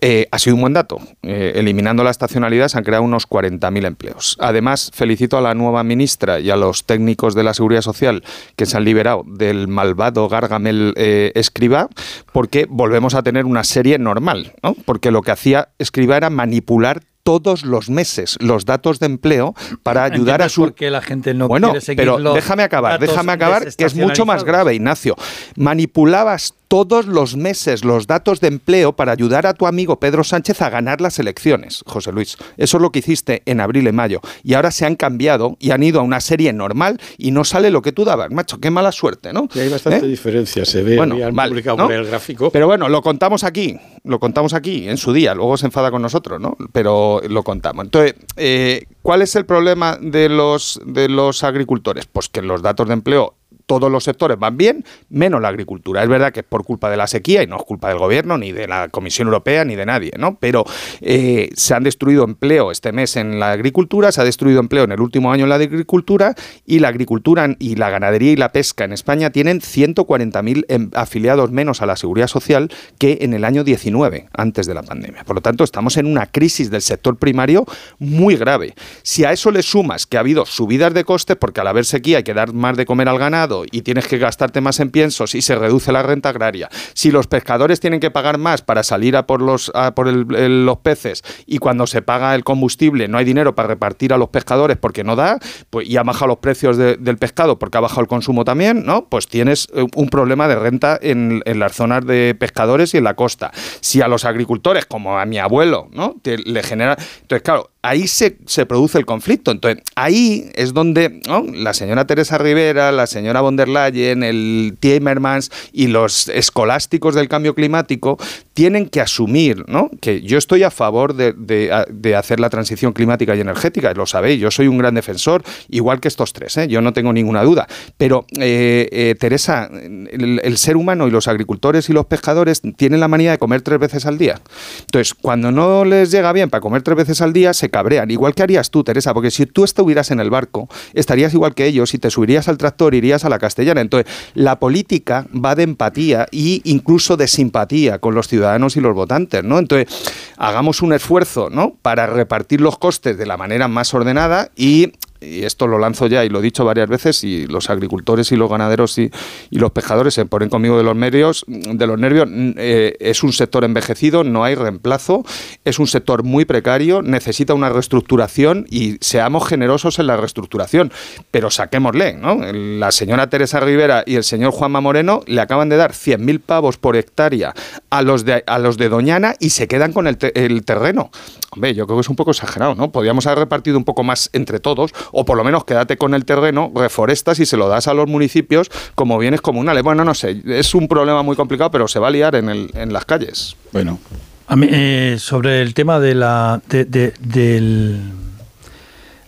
eh, 0.00 0.26
ha 0.32 0.40
sido 0.40 0.56
un 0.56 0.62
buen 0.62 0.72
dato. 0.72 0.98
Eh, 1.22 1.52
eliminando 1.54 2.02
la 2.02 2.10
estacionalidad 2.10 2.66
se 2.66 2.78
han 2.78 2.82
creado 2.82 3.04
unos 3.04 3.28
40.000 3.28 3.86
empleos. 3.86 4.36
Además, 4.40 4.90
felicito 4.92 5.38
a 5.38 5.40
la 5.40 5.54
nueva 5.54 5.84
ministra 5.84 6.40
y 6.40 6.50
a 6.50 6.56
los 6.56 6.79
técnicos 6.84 7.34
de 7.34 7.44
la 7.44 7.54
Seguridad 7.54 7.82
Social 7.82 8.22
que 8.56 8.66
se 8.66 8.76
han 8.76 8.84
liberado 8.84 9.24
del 9.26 9.68
malvado 9.68 10.28
Gargamel 10.28 10.94
eh, 10.96 11.32
Escriba, 11.34 11.88
porque 12.32 12.66
volvemos 12.68 13.14
a 13.14 13.22
tener 13.22 13.44
una 13.44 13.64
serie 13.64 13.98
normal, 13.98 14.52
¿no? 14.62 14.74
Porque 14.84 15.10
lo 15.10 15.22
que 15.22 15.30
hacía 15.30 15.68
Escriba 15.78 16.16
era 16.16 16.30
manipular 16.30 17.02
todos 17.22 17.64
los 17.64 17.90
meses 17.90 18.36
los 18.40 18.64
datos 18.64 19.00
de 19.00 19.06
empleo 19.06 19.54
para 19.82 20.04
ayudar 20.04 20.42
a 20.42 20.44
¿Entiendes 20.44 20.52
su 20.52 20.60
por 20.62 20.74
qué 20.74 20.90
la 20.90 21.02
gente 21.02 21.34
no 21.34 21.48
bueno, 21.48 21.68
quiere 21.68 21.80
seguir 21.80 21.98
pero 21.98 22.18
los 22.18 22.34
déjame 22.34 22.62
acabar, 22.62 22.98
déjame 22.98 23.32
acabar, 23.32 23.74
que 23.74 23.84
es 23.84 23.94
mucho 23.94 24.24
más 24.26 24.44
grave, 24.44 24.74
Ignacio. 24.74 25.16
Manipulabas 25.56 26.54
todos 26.70 27.06
los 27.06 27.36
meses 27.36 27.84
los 27.84 28.06
datos 28.06 28.40
de 28.40 28.46
empleo 28.46 28.92
para 28.92 29.10
ayudar 29.10 29.44
a 29.44 29.54
tu 29.54 29.66
amigo 29.66 29.98
Pedro 29.98 30.22
Sánchez 30.22 30.62
a 30.62 30.70
ganar 30.70 31.00
las 31.00 31.18
elecciones, 31.18 31.82
José 31.84 32.12
Luis. 32.12 32.36
Eso 32.56 32.76
es 32.76 32.80
lo 32.80 32.92
que 32.92 33.00
hiciste 33.00 33.42
en 33.46 33.60
abril 33.60 33.88
y 33.88 33.92
mayo. 33.92 34.20
Y 34.44 34.54
ahora 34.54 34.70
se 34.70 34.86
han 34.86 34.94
cambiado 34.94 35.56
y 35.58 35.72
han 35.72 35.82
ido 35.82 35.98
a 35.98 36.04
una 36.04 36.20
serie 36.20 36.52
normal 36.52 37.00
y 37.18 37.32
no 37.32 37.42
sale 37.42 37.70
lo 37.70 37.82
que 37.82 37.90
tú 37.90 38.04
dabas. 38.04 38.30
Macho, 38.30 38.60
qué 38.60 38.70
mala 38.70 38.92
suerte, 38.92 39.32
¿no? 39.32 39.48
Y 39.52 39.58
hay 39.58 39.68
bastante 39.68 40.06
¿Eh? 40.06 40.08
diferencia, 40.08 40.64
se 40.64 40.84
ve, 40.84 40.96
Bueno, 40.96 41.16
vale, 41.32 41.50
publicado 41.50 41.76
¿no? 41.76 41.86
por 41.86 41.92
el 41.92 42.06
gráfico. 42.06 42.50
Pero 42.52 42.68
bueno, 42.68 42.88
lo 42.88 43.02
contamos 43.02 43.42
aquí, 43.42 43.76
lo 44.04 44.20
contamos 44.20 44.54
aquí 44.54 44.88
en 44.88 44.96
su 44.96 45.12
día, 45.12 45.34
luego 45.34 45.56
se 45.56 45.66
enfada 45.66 45.90
con 45.90 46.02
nosotros, 46.02 46.40
¿no? 46.40 46.56
Pero 46.70 47.09
lo 47.28 47.42
contamos. 47.42 47.84
Entonces, 47.84 48.14
eh, 48.36 48.86
¿cuál 49.02 49.22
es 49.22 49.34
el 49.34 49.44
problema 49.44 49.98
de 50.00 50.28
los, 50.28 50.80
de 50.84 51.08
los 51.08 51.42
agricultores? 51.42 52.06
Pues 52.06 52.28
que 52.28 52.42
los 52.42 52.62
datos 52.62 52.86
de 52.86 52.94
empleo 52.94 53.34
todos 53.70 53.88
los 53.88 54.02
sectores 54.02 54.36
van 54.36 54.56
bien, 54.56 54.84
menos 55.10 55.40
la 55.40 55.46
agricultura. 55.46 56.02
Es 56.02 56.08
verdad 56.08 56.32
que 56.32 56.40
es 56.40 56.46
por 56.46 56.64
culpa 56.64 56.90
de 56.90 56.96
la 56.96 57.06
sequía 57.06 57.44
y 57.44 57.46
no 57.46 57.56
es 57.56 57.62
culpa 57.62 57.88
del 57.88 57.98
gobierno, 57.98 58.36
ni 58.36 58.50
de 58.50 58.66
la 58.66 58.88
Comisión 58.88 59.28
Europea, 59.28 59.64
ni 59.64 59.76
de 59.76 59.86
nadie, 59.86 60.10
¿no? 60.18 60.38
Pero 60.40 60.64
eh, 61.00 61.50
se 61.54 61.74
han 61.74 61.84
destruido 61.84 62.24
empleo 62.24 62.72
este 62.72 62.90
mes 62.90 63.14
en 63.14 63.38
la 63.38 63.52
agricultura, 63.52 64.10
se 64.10 64.20
ha 64.22 64.24
destruido 64.24 64.58
empleo 64.58 64.82
en 64.82 64.90
el 64.90 65.00
último 65.00 65.30
año 65.30 65.44
en 65.44 65.50
la 65.50 65.54
agricultura 65.54 66.34
y 66.66 66.80
la 66.80 66.88
agricultura 66.88 67.46
y 67.60 67.76
la 67.76 67.90
ganadería 67.90 68.32
y 68.32 68.36
la 68.36 68.50
pesca 68.50 68.82
en 68.82 68.92
España 68.92 69.30
tienen 69.30 69.60
140.000 69.60 70.64
em- 70.66 70.90
afiliados 70.94 71.52
menos 71.52 71.80
a 71.80 71.86
la 71.86 71.94
seguridad 71.94 72.26
social 72.26 72.72
que 72.98 73.18
en 73.20 73.34
el 73.34 73.44
año 73.44 73.62
19, 73.62 74.30
antes 74.32 74.66
de 74.66 74.74
la 74.74 74.82
pandemia. 74.82 75.22
Por 75.22 75.36
lo 75.36 75.42
tanto, 75.42 75.62
estamos 75.62 75.96
en 75.96 76.06
una 76.06 76.26
crisis 76.26 76.72
del 76.72 76.82
sector 76.82 77.18
primario 77.18 77.66
muy 78.00 78.34
grave. 78.34 78.74
Si 79.02 79.24
a 79.24 79.30
eso 79.30 79.52
le 79.52 79.62
sumas 79.62 80.08
que 80.08 80.16
ha 80.16 80.20
habido 80.20 80.44
subidas 80.44 80.92
de 80.92 81.04
costes, 81.04 81.36
porque 81.36 81.60
al 81.60 81.68
haber 81.68 81.84
sequía 81.84 82.16
hay 82.16 82.24
que 82.24 82.34
dar 82.34 82.52
más 82.52 82.76
de 82.76 82.84
comer 82.84 83.08
al 83.08 83.18
ganado 83.20 83.59
y 83.70 83.82
tienes 83.82 84.06
que 84.06 84.18
gastarte 84.18 84.60
más 84.60 84.80
en 84.80 84.90
piensos 84.90 85.34
y 85.34 85.42
se 85.42 85.54
reduce 85.54 85.92
la 85.92 86.02
renta 86.02 86.28
agraria, 86.30 86.68
si 86.94 87.10
los 87.10 87.26
pescadores 87.26 87.80
tienen 87.80 88.00
que 88.00 88.10
pagar 88.10 88.38
más 88.38 88.62
para 88.62 88.82
salir 88.82 89.16
a 89.16 89.26
por 89.26 89.42
los, 89.42 89.70
por 89.94 90.06
los 90.08 90.78
peces 90.78 91.22
y 91.46 91.58
cuando 91.58 91.86
se 91.86 92.02
paga 92.02 92.34
el 92.34 92.44
combustible 92.44 93.08
no 93.08 93.18
hay 93.18 93.24
dinero 93.24 93.54
para 93.54 93.68
repartir 93.68 94.12
a 94.12 94.18
los 94.18 94.28
pescadores 94.28 94.76
porque 94.76 95.04
no 95.04 95.16
da, 95.16 95.38
pues, 95.70 95.88
y 95.88 95.96
ha 95.96 96.02
bajado 96.02 96.28
los 96.28 96.38
precios 96.38 96.76
de- 96.76 96.96
del 96.96 97.18
pescado 97.18 97.58
porque 97.58 97.78
ha 97.78 97.80
bajado 97.80 98.02
el 98.02 98.06
consumo 98.08 98.44
también, 98.44 98.84
¿no? 98.84 99.06
Pues 99.08 99.26
tienes 99.28 99.68
eh, 99.74 99.86
un 99.96 100.08
problema 100.08 100.48
de 100.48 100.56
renta 100.56 100.98
en, 101.00 101.42
en 101.44 101.58
las 101.58 101.74
zonas 101.74 102.04
de 102.06 102.34
pescadores 102.38 102.94
y 102.94 102.98
en 102.98 103.04
la 103.04 103.14
costa. 103.14 103.50
Si 103.80 104.00
a 104.00 104.08
los 104.08 104.24
agricultores, 104.24 104.86
como 104.86 105.18
a 105.18 105.24
mi 105.26 105.38
abuelo, 105.38 105.88
¿no? 105.92 106.16
Te- 106.22 106.38
le 106.38 106.62
genera. 106.62 106.96
Entonces, 107.22 107.42
claro, 107.42 107.70
ahí 107.82 108.06
se, 108.08 108.36
se 108.46 108.66
produce 108.66 108.98
el 108.98 109.06
conflicto. 109.06 109.50
Entonces, 109.50 109.82
ahí 109.94 110.50
es 110.54 110.74
donde 110.74 111.20
la 111.54 111.72
señora 111.74 112.06
Teresa 112.06 112.38
Rivera, 112.38 112.92
la 112.92 113.06
señora 113.06 113.40
von 113.40 113.56
der 113.56 113.68
Leyen, 113.68 114.22
el 114.22 114.76
Timmermans 114.80 115.50
y 115.72 115.86
los 115.86 116.28
escolásticos 116.28 117.14
del 117.14 117.28
cambio 117.28 117.54
climático 117.54 118.18
tienen 118.54 118.88
que 118.88 119.00
asumir 119.00 119.64
¿no? 119.68 119.90
que 120.02 120.20
yo 120.20 120.36
estoy 120.36 120.62
a 120.62 120.70
favor 120.70 121.14
de, 121.14 121.32
de- 121.32 122.14
hacer 122.16 122.40
la 122.40 122.50
transición 122.50 122.92
climática 122.92 123.34
y 123.34 123.40
energética, 123.40 123.94
lo 123.94 124.04
sabéis, 124.04 124.40
yo 124.40 124.50
soy 124.50 124.66
un 124.66 124.76
gran 124.76 124.94
defensor, 124.94 125.42
igual 125.68 126.00
que 126.00 126.08
estos 126.08 126.32
tres, 126.32 126.56
¿eh? 126.58 126.68
yo 126.68 126.82
no 126.82 126.92
tengo 126.92 127.12
ninguna 127.12 127.42
duda. 127.42 127.66
Pero, 127.96 128.26
eh, 128.38 128.88
eh, 128.92 129.14
Teresa, 129.18 129.70
el, 129.72 130.40
el 130.42 130.58
ser 130.58 130.76
humano 130.76 131.06
y 131.08 131.10
los 131.10 131.28
agricultores 131.28 131.88
y 131.88 131.92
los 131.92 132.06
pescadores 132.06 132.60
tienen 132.76 133.00
la 133.00 133.08
manía 133.08 133.30
de 133.30 133.38
comer 133.38 133.62
tres 133.62 133.78
veces 133.78 134.04
al 134.06 134.18
día. 134.18 134.40
Entonces, 134.80 135.14
cuando 135.14 135.50
no 135.52 135.84
les 135.84 136.10
llega 136.10 136.32
bien 136.32 136.50
para 136.50 136.60
comer 136.60 136.82
tres 136.82 136.96
veces 136.96 137.20
al 137.22 137.32
día, 137.32 137.54
se 137.54 137.69
cabrean. 137.70 138.10
Igual 138.10 138.34
que 138.34 138.42
harías 138.42 138.70
tú, 138.70 138.84
Teresa, 138.84 139.14
porque 139.14 139.30
si 139.30 139.46
tú 139.46 139.64
estuvieras 139.64 140.10
en 140.10 140.20
el 140.20 140.30
barco, 140.30 140.68
estarías 140.94 141.32
igual 141.34 141.54
que 141.54 141.66
ellos 141.66 141.94
y 141.94 141.98
te 141.98 142.10
subirías 142.10 142.48
al 142.48 142.58
tractor, 142.58 142.94
irías 142.94 143.24
a 143.24 143.28
la 143.28 143.38
castellana. 143.38 143.80
Entonces, 143.80 144.12
la 144.34 144.58
política 144.58 145.26
va 145.32 145.54
de 145.54 145.62
empatía 145.62 146.26
e 146.32 146.60
incluso 146.64 147.16
de 147.16 147.28
simpatía 147.28 147.98
con 147.98 148.14
los 148.14 148.28
ciudadanos 148.28 148.76
y 148.76 148.80
los 148.80 148.94
votantes, 148.94 149.44
¿no? 149.44 149.58
Entonces, 149.58 149.88
hagamos 150.36 150.82
un 150.82 150.92
esfuerzo, 150.92 151.48
¿no? 151.50 151.74
Para 151.82 152.06
repartir 152.06 152.60
los 152.60 152.78
costes 152.78 153.16
de 153.16 153.26
la 153.26 153.36
manera 153.36 153.68
más 153.68 153.94
ordenada 153.94 154.50
y 154.56 154.92
y 155.20 155.44
esto 155.44 155.66
lo 155.66 155.78
lanzo 155.78 156.06
ya 156.06 156.24
y 156.24 156.28
lo 156.28 156.40
he 156.40 156.42
dicho 156.42 156.64
varias 156.64 156.88
veces 156.88 157.24
y 157.24 157.46
los 157.46 157.70
agricultores 157.70 158.32
y 158.32 158.36
los 158.36 158.50
ganaderos 158.50 158.98
y, 158.98 159.10
los 159.50 159.72
pescadores 159.72 160.14
se 160.14 160.24
ponen 160.24 160.48
conmigo 160.48 160.78
de 160.78 160.84
los 160.84 160.96
nervios 160.96 161.44
de 161.46 161.86
los 161.86 161.98
nervios 161.98 162.20
Mm, 162.26 162.52
eh, 162.56 162.96
es 163.00 163.22
un 163.22 163.32
sector 163.32 163.64
envejecido 163.64 164.24
no 164.24 164.44
hay 164.44 164.54
reemplazo 164.54 165.24
es 165.64 165.78
un 165.78 165.86
sector 165.86 166.22
muy 166.22 166.44
precario 166.44 167.02
necesita 167.02 167.54
una 167.54 167.68
reestructuración 167.68 168.66
y 168.70 168.96
seamos 169.00 169.46
generosos 169.48 169.98
en 169.98 170.06
la 170.06 170.16
reestructuración 170.16 170.92
pero 171.30 171.50
saquémosle 171.50 172.14
¿no? 172.14 172.36
la 172.52 172.92
señora 172.92 173.28
Teresa 173.28 173.60
Rivera 173.60 174.04
y 174.06 174.16
el 174.16 174.24
señor 174.24 174.52
Juanma 174.52 174.80
Moreno 174.80 175.22
le 175.26 175.40
acaban 175.40 175.68
de 175.68 175.76
dar 175.76 175.92
100.000 175.92 176.40
pavos 176.40 176.76
por 176.76 176.96
hectárea 176.96 177.54
a 177.90 178.02
los 178.02 178.24
de 178.24 178.44
a 178.46 178.58
los 178.58 178.76
de 178.76 178.88
Doñana 178.88 179.34
y 179.38 179.50
se 179.50 179.68
quedan 179.68 179.92
con 179.92 180.06
el, 180.06 180.18
el 180.34 180.64
terreno 180.64 181.10
Hombre, 181.52 181.74
yo 181.74 181.86
creo 181.86 181.96
que 181.96 182.02
es 182.02 182.08
un 182.08 182.16
poco 182.16 182.30
exagerado, 182.30 182.74
¿no? 182.76 182.92
Podríamos 182.92 183.26
haber 183.26 183.40
repartido 183.40 183.76
un 183.76 183.84
poco 183.84 184.02
más 184.04 184.30
entre 184.32 184.60
todos, 184.60 184.92
o 185.10 185.24
por 185.24 185.36
lo 185.36 185.42
menos 185.44 185.64
quédate 185.64 185.96
con 185.96 186.14
el 186.14 186.24
terreno, 186.24 186.70
reforestas 186.74 187.40
y 187.40 187.46
se 187.46 187.56
lo 187.56 187.68
das 187.68 187.88
a 187.88 187.94
los 187.94 188.06
municipios 188.06 188.70
como 188.94 189.18
bienes 189.18 189.40
comunales. 189.40 189.82
Bueno, 189.82 190.04
no 190.04 190.14
sé, 190.14 190.40
es 190.46 190.74
un 190.74 190.86
problema 190.86 191.22
muy 191.24 191.34
complicado, 191.36 191.70
pero 191.72 191.88
se 191.88 191.98
va 191.98 192.06
a 192.08 192.10
liar 192.12 192.36
en, 192.36 192.48
el, 192.50 192.70
en 192.74 192.92
las 192.92 193.04
calles. 193.04 193.56
Bueno. 193.72 193.98
A 194.46 194.56
mí, 194.56 194.66
eh, 194.70 195.16
sobre 195.18 195.62
el 195.62 195.74
tema 195.74 195.98
de 196.00 196.14
la, 196.14 196.60
de- 196.68 196.84
de- 196.84 197.14
del 197.20 198.00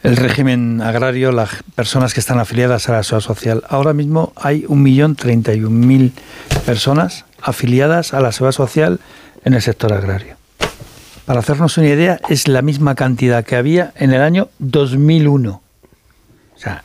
el 0.03 0.17
régimen 0.17 0.81
agrario, 0.83 1.31
las 1.31 1.63
personas 1.77 2.13
que 2.13 2.19
están 2.19 2.41
afiliadas 2.41 2.89
a 2.89 2.93
la 2.93 3.03
seguridad 3.05 3.27
social. 3.29 3.63
Ahora 3.69 3.93
mismo 3.93 4.33
hay 4.35 4.65
1.031.000 4.65 6.11
personas 6.67 7.25
afiliadas 7.41 8.13
a 8.15 8.21
la 8.21 8.33
seguridad 8.33 8.57
social 8.57 9.01
en 9.45 9.55
el 9.55 9.63
sector 9.63 9.93
agrario. 9.93 10.37
Para 11.27 11.41
hacernos 11.41 11.77
una 11.79 11.89
idea, 11.89 12.21
es 12.29 12.49
la 12.49 12.63
misma 12.63 12.95
cantidad 12.95 13.45
que 13.45 13.57
había 13.57 13.93
en 13.97 14.13
el 14.13 14.21
año 14.23 14.49
2001. 14.59 15.51
O 16.55 16.59
sea, 16.59 16.83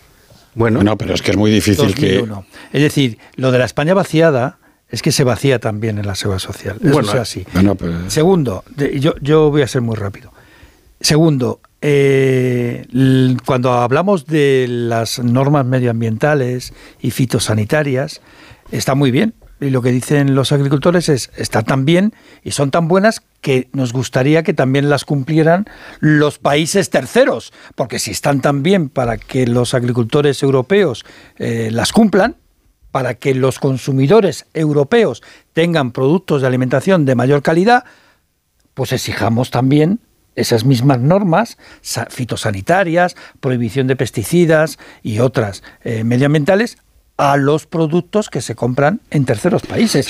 Bueno, 0.53 0.83
no, 0.83 0.97
pero 0.97 1.13
es 1.13 1.21
que 1.21 1.31
es 1.31 1.37
muy 1.37 1.51
difícil 1.51 1.85
2001. 1.87 2.45
Es 2.73 2.81
decir, 2.81 3.17
lo 3.35 3.51
de 3.51 3.59
la 3.59 3.65
España 3.65 3.93
vaciada 3.93 4.57
es 4.89 5.01
que 5.01 5.11
se 5.11 5.23
vacía 5.23 5.59
también 5.59 5.97
en 5.97 6.05
la 6.07 6.15
seguridad 6.15 6.39
social. 6.39 6.77
Eso 6.81 6.91
Bueno, 6.93 7.09
es 7.09 7.15
así. 7.15 7.45
que... 7.45 7.51
Bueno, 7.53 7.75
pero- 7.75 8.09
Segundo, 8.09 8.63
yo, 8.95 9.15
yo 9.21 9.49
voy 9.51 9.61
a 9.63 9.67
ser 9.67 9.81
muy 9.81 9.95
rápido. 9.95 10.31
Segundo, 11.01 11.59
eh, 11.81 12.85
cuando 13.45 13.73
hablamos 13.73 14.25
de 14.25 14.65
las 14.69 15.19
normas 15.19 15.65
medioambientales 15.65 16.73
y 17.01 17.11
fitosanitarias, 17.11 18.21
está 18.71 18.95
muy 18.95 19.11
bien. 19.11 19.33
Y 19.59 19.71
lo 19.71 19.81
que 19.81 19.91
dicen 19.91 20.35
los 20.35 20.51
agricultores 20.51 21.09
es, 21.09 21.31
está 21.35 21.63
tan 21.63 21.83
bien 21.83 22.13
y 22.43 22.51
son 22.51 22.69
tan 22.69 22.87
buenas 22.87 23.23
que 23.41 23.69
nos 23.73 23.91
gustaría 23.91 24.43
que 24.43 24.53
también 24.53 24.89
las 24.89 25.03
cumplieran 25.03 25.65
los 25.99 26.37
países 26.37 26.89
terceros. 26.91 27.51
Porque 27.75 27.97
si 27.97 28.11
están 28.11 28.41
tan 28.41 28.61
bien 28.61 28.89
para 28.89 29.17
que 29.17 29.47
los 29.47 29.73
agricultores 29.73 30.43
europeos 30.43 31.05
eh, 31.37 31.69
las 31.71 31.91
cumplan, 31.91 32.35
para 32.91 33.15
que 33.15 33.33
los 33.33 33.59
consumidores 33.59 34.45
europeos 34.53 35.23
tengan 35.53 35.91
productos 35.91 36.41
de 36.41 36.47
alimentación 36.47 37.05
de 37.05 37.15
mayor 37.15 37.41
calidad, 37.41 37.83
pues 38.75 38.91
exijamos 38.91 39.49
también 39.49 39.99
esas 40.35 40.65
mismas 40.65 40.99
normas 40.99 41.57
sa- 41.81 42.05
fitosanitarias, 42.11 43.15
prohibición 43.39 43.87
de 43.87 43.95
pesticidas 43.95 44.77
y 45.01 45.17
otras 45.19 45.63
eh, 45.83 46.03
medioambientales 46.03 46.77
a 47.17 47.35
los 47.35 47.65
productos 47.65 48.29
que 48.29 48.41
se 48.41 48.55
compran 48.55 49.01
en 49.09 49.25
terceros 49.25 49.63
países. 49.63 50.07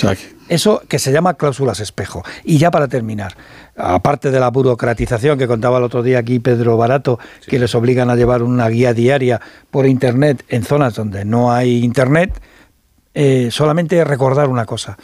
Eso 0.49 0.81
que 0.88 0.99
se 0.99 1.11
llama 1.11 1.35
cláusulas 1.35 1.79
espejo. 1.79 2.23
Y 2.43 2.57
ya 2.57 2.69
para 2.69 2.89
terminar, 2.89 3.35
aparte 3.77 4.29
de 4.29 4.39
la 4.39 4.49
burocratización 4.49 5.38
que 5.38 5.47
contaba 5.47 5.77
el 5.77 5.85
otro 5.85 6.03
día 6.03 6.19
aquí 6.19 6.39
Pedro 6.39 6.75
Barato, 6.75 7.17
que 7.47 7.59
les 7.59 7.73
obligan 7.75 8.09
a 8.09 8.15
llevar 8.15 8.43
una 8.43 8.67
guía 8.67 8.93
diaria 8.93 9.39
por 9.71 9.85
Internet 9.85 10.43
en 10.49 10.63
zonas 10.63 10.95
donde 10.95 11.23
no 11.23 11.51
hay 11.51 11.84
Internet, 11.84 12.41
eh, 13.13 13.49
solamente 13.51 14.03
recordar 14.03 14.49
una 14.49 14.65
cosa. 14.65 14.97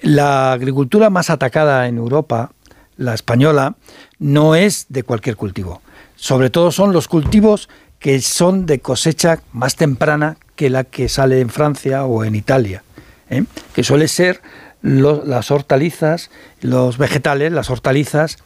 La 0.00 0.52
agricultura 0.52 1.10
más 1.10 1.28
atacada 1.28 1.86
en 1.88 1.98
Europa, 1.98 2.52
la 2.96 3.14
española, 3.14 3.74
no 4.18 4.54
es 4.54 4.86
de 4.88 5.02
cualquier 5.02 5.36
cultivo. 5.36 5.82
Sobre 6.14 6.50
todo 6.50 6.70
son 6.70 6.92
los 6.92 7.08
cultivos 7.08 7.68
que 8.02 8.20
son 8.20 8.66
de 8.66 8.80
cosecha 8.80 9.40
más 9.52 9.76
temprana 9.76 10.36
que 10.56 10.68
la 10.68 10.84
que 10.84 11.08
sale 11.08 11.40
en 11.40 11.48
Francia 11.48 12.04
o 12.04 12.24
en 12.24 12.34
Italia, 12.34 12.82
¿eh? 13.30 13.44
que 13.74 13.84
suele 13.84 14.08
ser 14.08 14.42
las 14.82 15.52
hortalizas, 15.52 16.30
los 16.60 16.98
vegetales, 16.98 17.52
las 17.52 17.70
hortalizas 17.70 18.38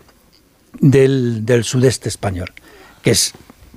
del, 0.78 1.46
del 1.46 1.64
sudeste 1.64 2.10
español, 2.10 2.52
que 3.02 3.12
es 3.12 3.32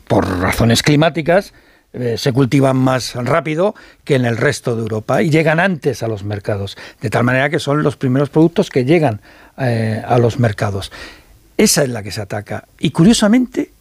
por 0.08 0.28
razones 0.40 0.84
climáticas 0.84 1.54
eh, 1.92 2.18
se 2.20 2.32
cultivan 2.34 2.78
más 2.78 3.16
rápido 3.16 3.74
que 4.04 4.14
en 4.14 4.26
el 4.26 4.38
resto 4.38 4.76
de 4.76 4.84
Europa 4.84 5.24
y 5.24 5.32
llegan 5.32 5.60
antes 5.60 6.04
a 6.04 6.08
los 6.08 6.24
mercados, 6.24 6.78
de 7.02 7.10
tal 7.10 7.24
manera 7.24 7.50
que 7.50 7.58
son 7.58 7.82
los 7.82 7.98
primeros 7.98 8.30
productos 8.30 8.70
que 8.70 8.86
llegan 8.86 9.22
eh, 9.58 10.04
a 10.06 10.20
los 10.20 10.38
mercados. 10.38 10.92
Esa 11.58 11.82
es 11.82 11.90
la 11.90 12.04
que 12.04 12.12
se 12.12 12.22
ataca. 12.22 12.66
Y 12.80 12.92
curiosamente, 12.92 13.72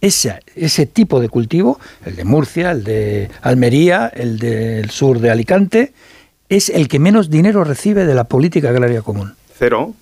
ese, 0.00 0.40
ese 0.54 0.86
tipo 0.86 1.20
de 1.20 1.28
cultivo, 1.28 1.78
el 2.04 2.16
de 2.16 2.24
Murcia, 2.24 2.70
el 2.72 2.84
de 2.84 3.30
Almería, 3.42 4.10
el 4.14 4.38
del 4.38 4.90
sur 4.90 5.18
de 5.20 5.30
Alicante, 5.30 5.92
es 6.48 6.68
el 6.68 6.88
que 6.88 6.98
menos 6.98 7.30
dinero 7.30 7.64
recibe 7.64 8.04
de 8.04 8.14
la 8.14 8.24
política 8.24 8.68
agraria 8.70 9.02
común. 9.02 9.34
Cero. 9.58 9.94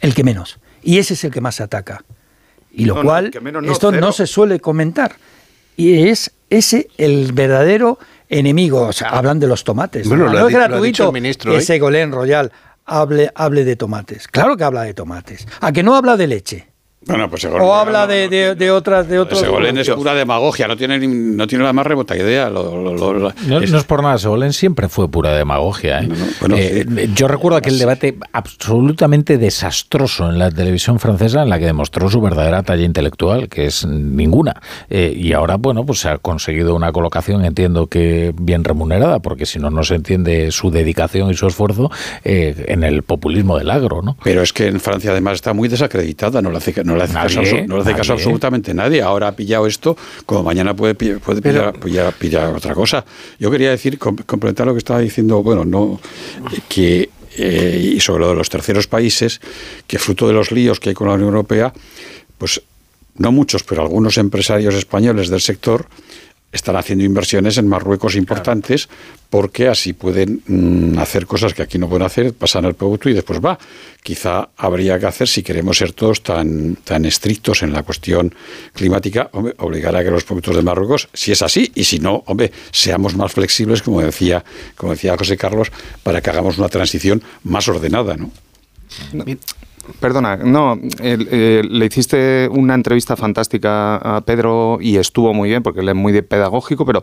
El 0.00 0.14
que 0.14 0.24
menos. 0.24 0.58
Y 0.82 0.98
ese 0.98 1.14
es 1.14 1.24
el 1.24 1.30
que 1.30 1.40
más 1.40 1.56
se 1.56 1.62
ataca. 1.62 2.04
Y 2.72 2.84
lo 2.84 2.96
No, 2.96 3.02
cual, 3.02 3.30
menos 3.42 3.62
no, 3.62 3.72
esto 3.72 3.90
cero. 3.90 4.00
no 4.06 4.12
se 4.12 4.26
suele 4.26 4.60
comentar. 4.60 5.16
Y 5.76 6.08
es 6.08 6.32
ese 6.48 6.88
el 6.96 7.32
verdadero 7.32 7.98
enemigo. 8.28 8.82
O 8.82 8.92
sea, 8.92 9.10
hablan 9.10 9.38
de 9.38 9.46
los 9.46 9.64
tomates. 9.64 10.08
Bueno, 10.08 10.24
¿no? 10.26 10.32
es 10.32 10.40
lo 10.40 10.46
ha 10.46 10.50
gratuito 10.50 10.82
dicho 10.84 11.06
el 11.06 11.12
ministro 11.12 11.52
que. 11.52 11.60
Ségolène 11.60 12.12
Royal 12.12 12.50
hable, 12.86 13.30
hable 13.34 13.64
de 13.64 13.76
tomates. 13.76 14.28
Claro 14.28 14.56
que 14.56 14.64
habla 14.64 14.82
de 14.82 14.94
tomates. 14.94 15.46
¿A 15.60 15.72
que 15.72 15.82
no 15.82 15.94
habla 15.94 16.16
de 16.16 16.26
leche? 16.26 16.68
Bueno, 17.06 17.30
pues 17.30 17.44
o 17.44 17.74
habla 17.74 18.06
de, 18.06 18.28
de- 18.28 18.54
de 18.54 18.70
otras 18.70 19.08
de 19.08 19.18
otros 19.18 19.40
Segolén 19.40 19.78
es 19.78 19.88
pura 19.90 20.14
demagogia, 20.14 20.66
no 20.66 20.76
tiene, 20.76 20.98
ni- 20.98 21.06
no 21.06 21.46
tiene 21.46 21.64
la 21.64 21.72
más 21.72 21.86
remota 21.86 22.16
idea. 22.16 22.50
Lo- 22.50 22.82
lo- 22.82 22.94
lo- 22.94 23.12
lo- 23.14 23.32
No, 23.46 23.60
es- 23.60 23.70
no 23.70 23.78
es 23.78 23.84
por 23.84 24.02
nada, 24.02 24.18
Segolén 24.18 24.52
siempre 24.52 24.88
fue 24.88 25.08
pura 25.08 25.32
demagogia. 25.36 26.00
¿eh? 26.00 26.08
Eh, 26.56 27.08
yo 27.14 27.28
recuerdo 27.28 27.56
aquel 27.58 27.78
debate 27.78 28.16
absolutamente 28.32 29.38
desastroso 29.38 30.28
en 30.28 30.38
la 30.38 30.50
televisión 30.50 30.98
francesa 30.98 31.42
en 31.42 31.48
la 31.50 31.58
que 31.58 31.66
demostró 31.66 32.10
su 32.10 32.20
verdadera 32.20 32.62
talla 32.62 32.84
intelectual, 32.84 33.48
que 33.48 33.66
es 33.66 33.86
ninguna. 33.86 34.60
Eh, 34.90 35.12
y 35.16 35.32
ahora, 35.32 35.56
bueno, 35.56 35.84
pues 35.86 36.00
se 36.00 36.08
ha 36.08 36.18
conseguido 36.18 36.74
una 36.74 36.90
colocación, 36.92 37.44
entiendo 37.44 37.86
que 37.86 38.34
bien 38.36 38.64
remunerada, 38.64 39.20
porque 39.20 39.46
si 39.46 39.58
no, 39.58 39.70
no 39.70 39.84
se 39.84 39.94
entiende 39.94 40.50
su 40.50 40.70
dedicación 40.70 41.30
y 41.30 41.34
su 41.34 41.46
esfuerzo 41.46 41.90
eh, 42.24 42.64
en 42.68 42.82
el 42.82 43.02
populismo 43.02 43.58
del 43.58 43.70
agro, 43.70 44.02
¿no? 44.02 44.16
Pero 44.24 44.42
es 44.42 44.52
que 44.52 44.66
en 44.66 44.80
Francia 44.80 45.12
además 45.12 45.34
está 45.34 45.52
muy 45.52 45.68
desacreditada, 45.68 46.42
no 46.42 46.56
hace, 46.56 46.82
no 46.84 46.95
le 46.96 47.04
hace, 47.04 47.12
Nadie, 47.14 47.28
caso, 47.36 47.40
abso- 47.42 47.66
no 47.66 47.76
le 47.76 47.82
hace 47.82 47.94
caso 47.94 48.12
absolutamente 48.14 48.74
nadie. 48.74 49.02
Ahora 49.02 49.28
ha 49.28 49.32
pillado 49.36 49.66
esto, 49.66 49.96
como 50.24 50.42
mañana 50.42 50.74
puede, 50.74 50.94
puede 50.94 51.40
pillar, 51.42 51.78
pillar- 51.80 52.12
pillar 52.14 52.54
otra 52.54 52.74
cosa. 52.74 53.04
Yo 53.38 53.50
quería 53.50 53.70
decir, 53.70 53.98
com- 53.98 54.16
complementar 54.26 54.66
lo 54.66 54.72
que 54.74 54.78
estaba 54.78 55.00
diciendo, 55.00 55.42
bueno, 55.42 55.64
no 55.64 56.00
que 56.68 57.08
eh, 57.38 57.92
y 57.96 58.00
sobre 58.00 58.20
lo 58.20 58.28
de 58.30 58.34
los 58.34 58.48
terceros 58.48 58.86
países, 58.86 59.40
que 59.86 59.98
fruto 59.98 60.26
de 60.26 60.32
los 60.32 60.50
líos 60.52 60.80
que 60.80 60.88
hay 60.90 60.94
con 60.94 61.08
la 61.08 61.14
Unión 61.14 61.28
Europea, 61.28 61.72
pues 62.38 62.62
no 63.18 63.32
muchos, 63.32 63.62
pero 63.62 63.82
algunos 63.82 64.16
empresarios 64.18 64.74
españoles 64.74 65.28
del 65.28 65.40
sector 65.40 65.86
están 66.52 66.76
haciendo 66.76 67.04
inversiones 67.04 67.58
en 67.58 67.68
Marruecos 67.68 68.16
importantes 68.16 68.88
porque 69.28 69.68
así 69.68 69.92
pueden 69.92 70.42
mm, 70.46 70.98
hacer 70.98 71.26
cosas 71.26 71.52
que 71.52 71.62
aquí 71.62 71.78
no 71.78 71.88
pueden 71.88 72.06
hacer, 72.06 72.32
pasan 72.32 72.64
el 72.64 72.74
producto 72.74 73.08
y 73.10 73.12
después 73.12 73.40
va. 73.44 73.58
Quizá 74.02 74.50
habría 74.56 74.98
que 74.98 75.06
hacer, 75.06 75.28
si 75.28 75.42
queremos 75.42 75.78
ser 75.78 75.92
todos 75.92 76.22
tan, 76.22 76.76
tan 76.76 77.04
estrictos 77.04 77.62
en 77.62 77.72
la 77.72 77.82
cuestión 77.82 78.34
climática, 78.72 79.28
hombre, 79.32 79.54
obligar 79.58 79.96
a 79.96 80.04
que 80.04 80.10
los 80.10 80.24
productos 80.24 80.56
de 80.56 80.62
Marruecos, 80.62 81.08
si 81.12 81.32
es 81.32 81.42
así, 81.42 81.70
y 81.74 81.84
si 81.84 81.98
no, 81.98 82.22
hombre, 82.26 82.52
seamos 82.70 83.16
más 83.16 83.32
flexibles, 83.32 83.82
como 83.82 84.00
decía, 84.00 84.44
como 84.76 84.92
decía 84.92 85.16
José 85.18 85.36
Carlos, 85.36 85.72
para 86.02 86.20
que 86.20 86.30
hagamos 86.30 86.58
una 86.58 86.68
transición 86.68 87.22
más 87.42 87.68
ordenada, 87.68 88.16
¿no? 88.16 88.30
Perdona, 90.00 90.36
no, 90.36 90.78
el- 91.00 91.28
eh, 91.30 91.62
le 91.68 91.86
hiciste 91.86 92.48
una 92.50 92.74
entrevista 92.74 93.16
fantástica 93.16 93.96
a 93.96 94.20
Pedro 94.22 94.78
y 94.80 94.96
estuvo 94.96 95.32
muy 95.32 95.48
bien 95.48 95.62
porque 95.62 95.80
él 95.80 95.88
es 95.88 95.94
muy 95.94 96.20
pedagógico, 96.22 96.84
pero, 96.84 97.00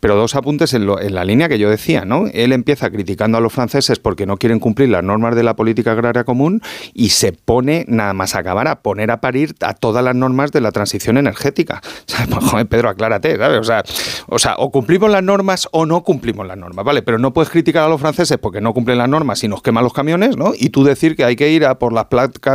pero 0.00 0.16
dos 0.16 0.34
apuntes 0.34 0.74
en, 0.74 0.86
lo- 0.86 1.00
en 1.00 1.14
la 1.14 1.24
línea 1.24 1.48
que 1.48 1.58
yo 1.58 1.70
decía, 1.70 2.04
¿no? 2.04 2.24
Él 2.32 2.52
empieza 2.52 2.90
criticando 2.90 3.38
a 3.38 3.40
los 3.40 3.52
franceses 3.52 3.98
porque 3.98 4.26
no 4.26 4.36
quieren 4.36 4.58
cumplir 4.60 4.88
las 4.88 5.02
normas 5.04 5.36
de 5.36 5.42
la 5.42 5.54
política 5.56 5.92
agraria 5.92 6.24
común 6.24 6.60
y 6.92 7.10
se 7.10 7.32
pone, 7.32 7.84
nada 7.88 8.14
más 8.14 8.34
acabar, 8.34 8.68
a 8.68 8.82
poner 8.82 9.10
a 9.10 9.20
parir 9.20 9.54
a 9.60 9.74
todas 9.74 10.04
las 10.04 10.14
normas 10.14 10.52
de 10.52 10.60
la 10.60 10.72
transición 10.72 11.16
energética. 11.18 11.80
O 12.06 12.16
sea, 12.16 12.26
pues, 12.26 12.44
joder, 12.50 12.66
Pedro, 12.66 12.88
aclárate, 12.90 13.36
¿sabes? 13.38 13.58
O 13.60 13.64
sea, 13.64 13.82
o 14.28 14.38
sea, 14.38 14.54
o 14.58 14.70
cumplimos 14.70 15.10
las 15.10 15.22
normas 15.22 15.68
o 15.72 15.86
no 15.86 16.02
cumplimos 16.02 16.46
las 16.46 16.56
normas, 16.56 16.84
¿vale? 16.84 17.02
Pero 17.02 17.18
no 17.18 17.32
puedes 17.32 17.50
criticar 17.50 17.84
a 17.84 17.88
los 17.88 18.00
franceses 18.00 18.38
porque 18.38 18.60
no 18.60 18.72
cumplen 18.74 18.98
las 18.98 19.08
normas 19.08 19.42
y 19.42 19.48
nos 19.48 19.62
queman 19.62 19.82
los 19.84 19.92
camiones, 19.92 20.36
¿no? 20.36 20.52
Y 20.54 20.68
tú 20.70 20.84
decir 20.84 21.16
que 21.16 21.24
hay 21.24 21.34
que 21.34 21.50
ir 21.50 21.64
a 21.64 21.78
por 21.78 21.92
las 21.92 22.06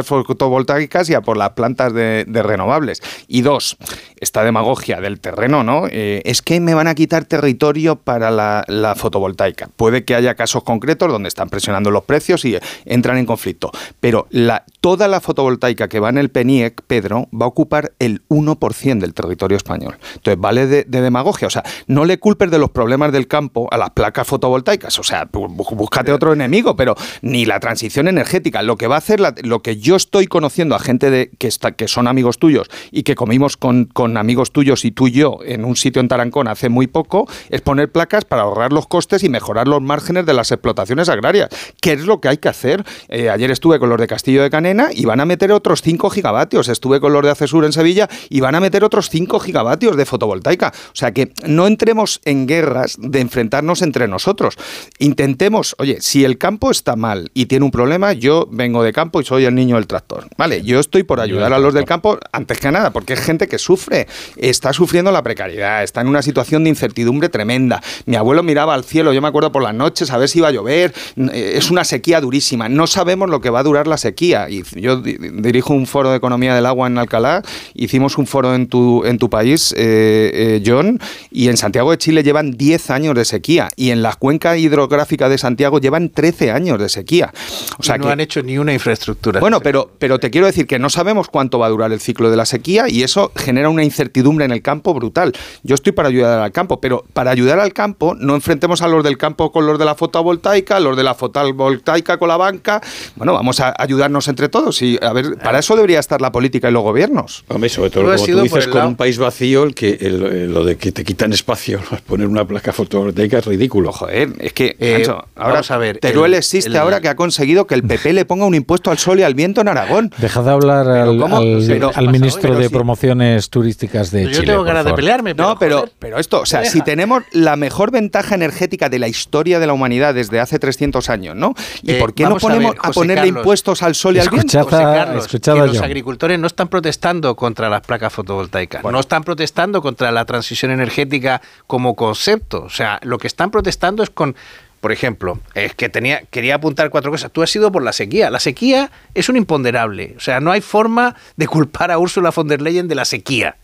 fotovoltaicas 0.03 1.09
y 1.09 1.13
a 1.13 1.21
por 1.21 1.37
las 1.37 1.51
plantas 1.51 1.93
de, 1.93 2.25
renovables. 2.27 3.01
Y 3.27 3.41
dos, 3.41 3.77
esta 4.19 4.43
demagogia 4.43 5.01
del 5.01 5.19
terreno, 5.19 5.63
¿no? 5.63 5.87
Eh, 5.89 6.21
es 6.25 6.41
que 6.41 6.59
me 6.59 6.73
van 6.73 6.87
a 6.87 6.95
quitar 6.95 7.25
territorio 7.25 7.95
para 7.97 8.31
la, 8.31 8.63
la 8.67 8.95
fotovoltaica. 8.95 9.69
Puede 9.75 10.03
que 10.03 10.15
haya 10.15 10.35
casos 10.35 10.63
concretos 10.63 11.11
donde 11.11 11.29
están 11.29 11.49
presionando 11.49 11.91
los 11.91 12.03
precios 12.03 12.45
y 12.45 12.57
entran 12.85 13.17
en 13.17 13.25
conflicto. 13.25 13.71
Pero 13.99 14.27
la, 14.29 14.63
toda 14.81 15.07
la 15.07 15.19
fotovoltaica 15.19 15.87
que 15.87 15.99
va 15.99 16.09
en 16.09 16.17
el 16.17 16.29
PENIEC, 16.29 16.81
Pedro, 16.87 17.27
va 17.33 17.45
a 17.45 17.49
ocupar 17.49 17.91
el 17.99 18.21
1% 18.29 18.99
del 18.99 19.13
territorio 19.13 19.57
español. 19.57 19.97
Entonces, 20.15 20.39
vale 20.39 20.67
de, 20.67 20.83
de 20.85 21.01
demagogia. 21.01 21.47
O 21.47 21.51
sea, 21.51 21.63
no 21.87 22.05
le 22.05 22.17
culpes 22.19 22.49
de 22.51 22.59
los 22.59 22.69
problemas 22.69 23.11
del 23.11 23.27
campo 23.27 23.67
a 23.71 23.77
las 23.77 23.89
placas 23.91 24.25
fotovoltaicas. 24.27 24.97
O 24.99 25.03
sea, 25.03 25.29
bú- 25.29 25.47
bú- 25.49 25.75
búscate 25.75 26.11
otro 26.11 26.33
enemigo, 26.33 26.75
pero 26.75 26.95
ni 27.21 27.45
la 27.45 27.59
transición 27.59 28.07
energética. 28.07 28.61
Lo 28.63 28.77
que 28.77 28.87
va 28.87 28.95
a 28.95 28.99
hacer, 28.99 29.19
la- 29.19 29.35
lo 29.43 29.61
que 29.61 29.77
yo 29.77 29.95
estoy 29.95 30.27
conociendo 30.27 30.75
a 30.75 30.79
gente 30.79 31.09
de, 31.11 31.29
que, 31.37 31.47
está, 31.47 31.71
que 31.73 31.87
son 31.87 32.07
amigos 32.07 32.39
tuyos 32.39 32.67
y 32.91 33.03
que 33.03 33.15
comimos 33.15 33.57
con, 33.57 33.85
con 33.85 34.15
amigos 34.17 34.51
tuyos 34.51 34.85
y 34.85 34.91
tú 34.91 35.07
y 35.07 35.11
yo 35.11 35.39
en 35.45 35.65
un 35.65 35.75
sitio 35.75 35.99
en 36.01 36.07
Tarancón 36.07 36.47
hace 36.47 36.69
muy 36.69 36.87
poco, 36.87 37.27
es 37.49 37.61
poner 37.61 37.91
placas 37.91 38.23
para 38.25 38.43
ahorrar 38.43 38.71
los 38.71 38.87
costes 38.87 39.23
y 39.23 39.29
mejorar 39.29 39.67
los 39.67 39.81
márgenes 39.81 40.25
de 40.25 40.33
las 40.33 40.51
explotaciones 40.51 41.09
agrarias. 41.09 41.49
¿Qué 41.81 41.93
es 41.93 42.05
lo 42.05 42.21
que 42.21 42.29
hay 42.29 42.37
que 42.37 42.47
hacer? 42.49 42.85
Eh, 43.09 43.29
ayer 43.29 43.51
estuve 43.51 43.79
con 43.79 43.89
los 43.89 43.99
de 43.99 44.07
Castillo 44.07 44.41
de 44.41 44.49
Canena 44.49 44.69
y 44.93 45.05
van 45.05 45.19
a 45.19 45.25
meter 45.25 45.51
otros 45.51 45.81
5 45.81 46.09
gigavatios. 46.09 46.67
Estuve 46.69 46.99
con 46.99 47.13
los 47.13 47.23
de 47.23 47.31
Acesur 47.31 47.65
en 47.65 47.73
Sevilla 47.73 48.09
y 48.29 48.39
van 48.39 48.55
a 48.55 48.59
meter 48.59 48.83
otros 48.83 49.09
5 49.09 49.39
gigavatios 49.39 49.97
de 49.97 50.05
fotovoltaica. 50.05 50.73
O 50.91 50.95
sea 50.95 51.11
que 51.13 51.33
no 51.45 51.67
entremos 51.67 52.21
en 52.25 52.47
guerras 52.47 52.95
de 52.99 53.19
enfrentarnos 53.19 53.81
entre 53.81 54.07
nosotros. 54.07 54.55
Intentemos, 54.99 55.75
oye, 55.79 56.01
si 56.01 56.23
el 56.25 56.37
campo 56.37 56.71
está 56.71 56.95
mal 56.95 57.31
y 57.33 57.45
tiene 57.45 57.65
un 57.65 57.71
problema, 57.71 58.13
yo 58.13 58.47
vengo 58.51 58.83
de 58.83 58.93
campo 58.93 59.21
y 59.21 59.25
soy 59.25 59.45
el 59.45 59.55
niño 59.55 59.75
del 59.75 59.87
tractor. 59.87 60.27
Vale, 60.37 60.63
yo 60.63 60.79
estoy 60.79 61.03
por 61.03 61.19
ayudar 61.19 61.53
a 61.53 61.59
los 61.59 61.73
del 61.73 61.85
campo 61.85 62.17
antes 62.31 62.59
que 62.59 62.71
nada, 62.71 62.91
porque 62.91 63.13
es 63.13 63.19
gente 63.19 63.47
que 63.47 63.57
sufre, 63.57 64.07
está 64.37 64.73
sufriendo 64.73 65.11
la 65.11 65.23
precariedad, 65.23 65.83
está 65.83 66.01
en 66.01 66.07
una 66.07 66.21
situación 66.21 66.63
de 66.63 66.69
incertidumbre 66.69 67.29
tremenda. 67.29 67.81
Mi 68.05 68.15
abuelo 68.15 68.43
miraba 68.43 68.73
al 68.73 68.83
cielo, 68.83 69.13
yo 69.13 69.21
me 69.21 69.27
acuerdo 69.27 69.51
por 69.51 69.63
las 69.63 69.73
noches 69.73 70.11
a 70.11 70.17
ver 70.17 70.29
si 70.29 70.39
iba 70.39 70.47
a 70.47 70.51
llover, 70.51 70.93
es 71.33 71.71
una 71.71 71.83
sequía 71.83 72.21
durísima, 72.21 72.69
no 72.69 72.87
sabemos 72.87 73.29
lo 73.29 73.41
que 73.41 73.49
va 73.49 73.59
a 73.59 73.63
durar 73.63 73.87
la 73.87 73.97
sequía. 73.97 74.49
Y 74.49 74.58
yo 74.75 74.97
di- 74.97 75.17
dirijo 75.19 75.73
un 75.73 75.85
foro 75.87 76.09
de 76.11 76.17
economía 76.17 76.55
del 76.55 76.65
agua 76.65 76.87
en 76.87 76.97
Alcalá, 76.97 77.41
hicimos 77.73 78.17
un 78.17 78.27
foro 78.27 78.53
en 78.55 78.67
tu, 78.67 79.03
en 79.05 79.17
tu 79.17 79.29
país, 79.29 79.73
eh, 79.77 80.31
eh, 80.33 80.63
John, 80.65 80.99
y 81.31 81.47
en 81.49 81.57
Santiago 81.57 81.91
de 81.91 81.97
Chile 81.97 82.23
llevan 82.23 82.51
10 82.51 82.89
años 82.91 83.15
de 83.15 83.25
sequía, 83.25 83.69
y 83.75 83.91
en 83.91 84.01
la 84.01 84.13
cuenca 84.15 84.57
hidrográfica 84.57 85.29
de 85.29 85.37
Santiago 85.37 85.79
llevan 85.79 86.09
13 86.09 86.51
años 86.51 86.79
de 86.79 86.89
sequía. 86.89 87.31
O 87.77 87.83
sea 87.83 87.95
Y 87.95 87.99
no 87.99 88.05
que, 88.05 88.11
han 88.11 88.19
hecho 88.19 88.41
ni 88.43 88.57
una 88.57 88.73
infraestructura. 88.73 89.39
bueno, 89.39 89.59
pero, 89.61 89.91
pero 89.99 90.19
te 90.19 90.29
quiero 90.29 90.47
decir 90.47 90.67
que 90.67 90.79
no 90.79 90.89
sabemos 90.89 91.27
cuánto 91.29 91.59
va 91.59 91.67
a 91.67 91.69
durar 91.69 91.91
el 91.91 91.99
ciclo 91.99 92.29
de 92.31 92.37
la 92.37 92.45
sequía 92.45 92.89
y 92.89 93.03
eso 93.03 93.31
genera 93.35 93.69
una 93.69 93.83
incertidumbre 93.83 94.45
en 94.45 94.51
el 94.51 94.61
campo 94.61 94.93
brutal. 94.93 95.33
Yo 95.63 95.75
estoy 95.75 95.91
para 95.93 96.09
ayudar 96.09 96.39
al 96.41 96.51
campo, 96.51 96.81
pero 96.81 97.05
para 97.13 97.31
ayudar 97.31 97.59
al 97.59 97.73
campo 97.73 98.15
no 98.15 98.35
enfrentemos 98.35 98.81
a 98.81 98.87
los 98.87 99.03
del 99.03 99.17
campo 99.17 99.51
con 99.51 99.65
los 99.65 99.79
de 99.79 99.85
la 99.85 99.95
fotovoltaica, 99.95 100.79
los 100.79 100.97
de 100.97 101.03
la 101.03 101.13
fotovoltaica 101.15 102.17
con 102.17 102.27
la 102.27 102.37
banca. 102.37 102.81
Bueno, 103.15 103.33
vamos 103.33 103.59
a 103.59 103.73
ayudarnos 103.77 104.27
entre 104.27 104.48
todos 104.49 104.81
y 104.81 104.97
a 105.01 105.13
ver, 105.13 105.37
para 105.43 105.59
eso 105.59 105.75
debería 105.75 105.99
estar 105.99 106.21
la 106.21 106.31
política 106.31 106.69
y 106.69 106.71
los 106.71 106.83
gobiernos. 106.83 107.43
Hombre, 107.47 107.69
sobre 107.69 107.89
todo, 107.89 108.03
como 108.03 108.15
tú 108.25 108.41
dices, 108.41 108.67
con 108.67 108.77
lado- 108.77 108.89
un 108.89 108.95
país 108.95 109.17
vacío, 109.17 109.63
el 109.63 109.75
que 109.75 109.97
el- 110.01 110.23
el- 110.23 110.53
lo 110.53 110.63
de 110.65 110.77
que 110.77 110.91
te 110.91 111.03
quitan 111.03 111.33
espacio, 111.33 111.79
poner 112.07 112.27
una 112.27 112.45
placa 112.45 112.73
fotovoltaica 112.73 113.39
es 113.39 113.45
ridículo. 113.45 113.91
Joder, 113.91 114.29
es 114.39 114.53
que, 114.53 114.75
Eh, 114.79 115.03
ahora 115.07 115.25
vamos 115.53 115.71
a 115.71 115.77
ver, 115.77 115.97
Teruel 115.99 116.33
el- 116.33 116.39
existe 116.39 116.69
el- 116.69 116.77
ahora 116.77 117.01
que 117.01 117.09
ha 117.09 117.15
conseguido 117.15 117.67
que 117.67 117.75
el 117.75 117.83
PP 117.83 118.13
le 118.13 118.25
ponga 118.25 118.45
un 118.45 118.55
impuesto 118.55 118.91
al 118.91 118.97
sol 118.97 119.19
y 119.19 119.23
al 119.23 119.33
viento 119.35 119.61
en 119.61 119.67
Aragón. 119.67 120.11
Dejad 120.17 120.43
de 120.43 120.51
hablar 120.51 120.87
al, 120.87 121.17
¿cómo? 121.17 121.37
al- 121.37 121.63
Pero- 121.67 121.91
al 121.93 122.09
ministro 122.09 122.49
pero 122.49 122.59
de 122.59 122.69
promociones 122.69 123.49
turísticas 123.49 124.11
de 124.11 124.31
Chile. 124.31 124.53
por 124.55 124.67
favor. 124.67 125.03
no, 125.35 125.57
pero, 125.59 125.85
pero 125.99 126.19
esto, 126.19 126.41
o 126.41 126.45
sea, 126.45 126.65
si 126.65 126.81
tenemos 126.81 127.23
la 127.31 127.55
mejor 127.55 127.91
ventaja 127.91 128.35
energética 128.35 128.89
de 128.89 128.99
la 128.99 129.07
historia 129.07 129.59
de 129.59 129.67
la 129.67 129.73
humanidad 129.73 130.13
desde 130.13 130.39
hace 130.39 130.59
300 130.59 131.09
años, 131.09 131.35
¿no? 131.35 131.53
¿Y 131.83 131.91
Eh, 131.91 131.99
por 131.99 132.13
qué 132.13 132.23
no 132.23 132.35
a 132.35 132.39
ponemos 132.39 132.71
ver, 132.71 132.79
a, 132.83 132.91
ponerle 132.91 133.21
Carlos. 133.25 133.41
impuestos 133.41 133.83
al 133.83 133.95
sol 133.95 134.15
y 134.15 134.19
al 134.19 134.29
viento? 134.29 134.38
José 134.41 134.65
Carlos, 134.69 135.25
escuchad 135.25 135.53
que 135.55 135.67
los 135.67 135.81
agricultores 135.81 136.39
no 136.39 136.47
están 136.47 136.67
protestando 136.67 137.35
contra 137.35 137.69
las 137.69 137.81
placas 137.81 138.13
fotovoltaicas, 138.13 138.83
no 138.83 138.99
están 138.99 139.23
protestando 139.23 139.81
contra 139.81 140.11
la 140.11 140.25
transición 140.25 140.71
energética 140.71 141.41
como 141.67 141.95
concepto. 141.95 142.63
O 142.63 142.69
sea, 142.69 142.99
lo 143.03 143.17
que 143.17 143.27
están 143.27 143.51
protestando 143.51 144.03
es 144.03 144.09
con, 144.09 144.35
por 144.81 144.91
ejemplo, 144.91 145.39
es 145.53 145.75
que 145.75 145.89
tenía, 145.89 146.21
quería 146.29 146.55
apuntar 146.55 146.89
cuatro 146.89 147.11
cosas. 147.11 147.31
Tú 147.31 147.41
has 147.41 147.49
sido 147.49 147.71
por 147.71 147.83
la 147.83 147.93
sequía. 147.93 148.29
La 148.29 148.39
sequía 148.39 148.91
es 149.13 149.29
un 149.29 149.37
imponderable. 149.37 150.13
O 150.17 150.19
sea, 150.19 150.39
no 150.39 150.51
hay 150.51 150.61
forma 150.61 151.15
de 151.35 151.47
culpar 151.47 151.91
a 151.91 151.97
Ursula 151.99 152.31
von 152.31 152.47
der 152.47 152.61
Leyen 152.61 152.87
de 152.87 152.95
la 152.95 153.05
sequía. 153.05 153.57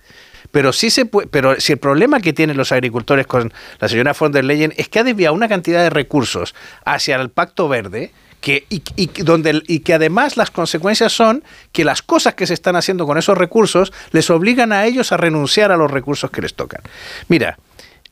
Pero 0.51 0.71
sí 0.73 0.89
se 0.89 1.05
puede, 1.05 1.27
pero 1.27 1.59
si 1.59 1.73
el 1.73 1.79
problema 1.79 2.19
que 2.19 2.31
tienen 2.31 2.55
los 2.55 2.71
agricultores 2.71 3.27
con 3.27 3.51
la 3.79 3.89
señora 3.89 4.13
von 4.17 4.31
der 4.31 4.45
Leyen 4.45 4.73
es 4.77 4.89
que 4.89 4.99
ha 4.99 5.03
desviado 5.03 5.33
una 5.33 5.49
cantidad 5.49 5.81
de 5.81 5.89
recursos 5.89 6.53
hacia 6.85 7.15
el 7.15 7.29
Pacto 7.29 7.67
Verde, 7.67 8.11
que, 8.45 8.67
y, 8.69 8.83
y 8.95 9.07
donde, 9.23 9.63
y 9.65 9.79
que 9.79 9.95
además 9.95 10.37
las 10.37 10.51
consecuencias 10.51 11.11
son 11.11 11.43
que 11.71 11.83
las 11.83 12.03
cosas 12.03 12.35
que 12.35 12.45
se 12.45 12.53
están 12.53 12.75
haciendo 12.75 13.07
con 13.07 13.17
esos 13.17 13.35
recursos 13.35 13.91
les 14.11 14.29
obligan 14.29 14.71
a 14.71 14.85
ellos 14.85 15.11
a 15.11 15.17
renunciar 15.17 15.71
a 15.71 15.77
los 15.77 15.89
recursos 15.89 16.29
que 16.29 16.43
les 16.43 16.53
tocan. 16.53 16.83
Mira, 17.27 17.57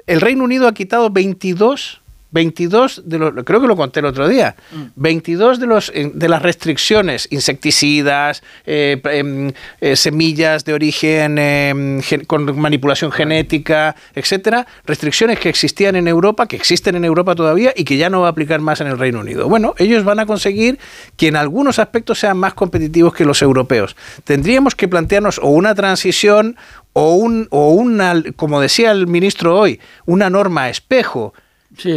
el 0.08 0.22
Reino 0.22 0.44
Unido 0.44 0.68
ha 0.68 0.74
quitado 0.74 1.12
22 1.12 2.02
22 2.34 3.04
de 3.06 3.20
los, 3.20 3.34
creo 3.46 3.62
que 3.62 3.68
lo 3.68 3.76
conté 3.76 4.00
el 4.00 4.08
otro 4.08 4.28
día, 4.28 4.56
22 4.96 5.60
de, 5.60 5.68
los, 5.68 5.92
de 5.94 6.30
las 6.30 6.42
restricciones, 6.42 7.28
insecticidas, 7.30 8.44
eh, 8.66 9.00
em, 9.06 9.52
eh, 9.80 9.96
semillas 9.96 10.66
de 10.66 10.74
origen 10.74 11.38
em, 11.38 12.02
con 12.26 12.60
manipulación 12.60 13.12
genética, 13.12 13.96
etcétera, 14.16 14.66
restricciones 14.86 15.40
que 15.40 15.50
existían 15.50 15.96
en 15.96 16.08
Europa, 16.08 16.48
que 16.48 16.56
existen 16.56 16.96
en 16.96 17.06
Europa 17.06 17.36
todavía 17.36 17.72
y 17.76 17.84
que 17.84 17.98
ya 17.98 18.10
no 18.10 18.22
va 18.22 18.28
a 18.28 18.32
aplicar 18.32 18.60
más 18.62 18.82
en 18.82 18.88
el 18.88 18.98
Reino 18.98 19.20
Unido. 19.20 19.48
Bueno, 19.48 19.76
ellos 19.78 20.04
van 20.04 20.20
a 20.20 20.26
conseguir 20.26 20.80
que 21.16 21.28
en 21.28 21.36
algunos 21.36 21.78
aspectos 21.78 22.20
sean 22.20 22.38
más 22.38 22.56
competitivos 22.56 23.14
que 23.14 23.26
los 23.26 23.44
europeos. 23.44 23.96
Tendríamos 24.24 24.74
que 24.74 24.88
plantearnos 24.88 25.38
o 25.38 25.50
una 25.50 25.76
transición 25.76 26.58
o 26.94 27.14
un 27.16 27.48
o 27.52 27.70
una, 27.70 28.24
como 28.36 28.60
decía 28.60 28.92
el 28.92 29.06
ministro 29.08 29.58
hoy, 29.60 29.80
una 30.06 30.30
norma 30.30 30.70
espejo 30.70 31.34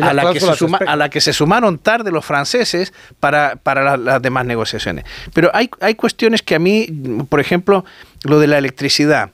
a, 0.02 0.12
la 0.14 0.22
que 0.32 0.40
se 0.40 0.46
cláusulas 0.46 0.58
suma- 0.58 0.76
espejo. 0.78 0.90
a 0.92 0.96
la 0.96 1.08
que 1.10 1.20
se 1.20 1.32
sumaron 1.32 1.78
tarde 1.78 2.10
los 2.10 2.24
franceses 2.24 2.92
para, 3.20 3.56
para 3.56 3.82
la- 3.82 3.96
las 3.96 4.22
demás 4.22 4.46
negociaciones. 4.46 5.04
Pero 5.34 5.50
hay, 5.54 5.70
hay 5.80 5.94
cuestiones 5.94 6.42
que 6.42 6.54
a 6.54 6.58
mí, 6.58 6.86
por 7.28 7.40
ejemplo, 7.40 7.84
lo 8.24 8.38
de 8.38 8.46
la 8.46 8.58
electricidad, 8.58 9.30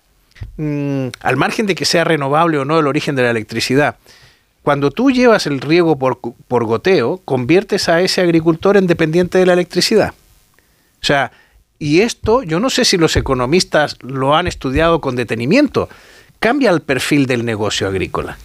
mm, 0.56 1.06
al 1.20 1.36
margen 1.36 1.66
de 1.66 1.74
que 1.74 1.84
sea 1.84 2.04
renovable 2.04 2.58
o 2.58 2.64
no 2.64 2.78
el 2.78 2.86
origen 2.86 3.14
de 3.16 3.22
la 3.22 3.30
electricidad, 3.30 3.96
cuando 4.62 4.90
tú 4.90 5.10
llevas 5.10 5.46
el 5.46 5.60
riego 5.60 5.98
por, 5.98 6.20
por 6.48 6.64
goteo, 6.64 7.20
conviertes 7.24 7.88
a 7.88 8.00
ese 8.00 8.20
agricultor 8.20 8.76
en 8.76 8.86
dependiente 8.86 9.38
de 9.38 9.46
la 9.46 9.54
electricidad. 9.54 10.10
O 11.00 11.04
sea, 11.04 11.32
y 11.80 12.00
esto, 12.02 12.44
yo 12.44 12.60
no 12.60 12.70
sé 12.70 12.84
si 12.84 12.96
los 12.96 13.16
economistas 13.16 13.96
lo 14.02 14.36
han 14.36 14.46
estudiado 14.46 15.00
con 15.00 15.16
detenimiento, 15.16 15.88
cambia 16.38 16.70
el 16.70 16.80
perfil 16.80 17.26
del 17.26 17.44
negocio 17.44 17.88
agrícola. 17.88 18.38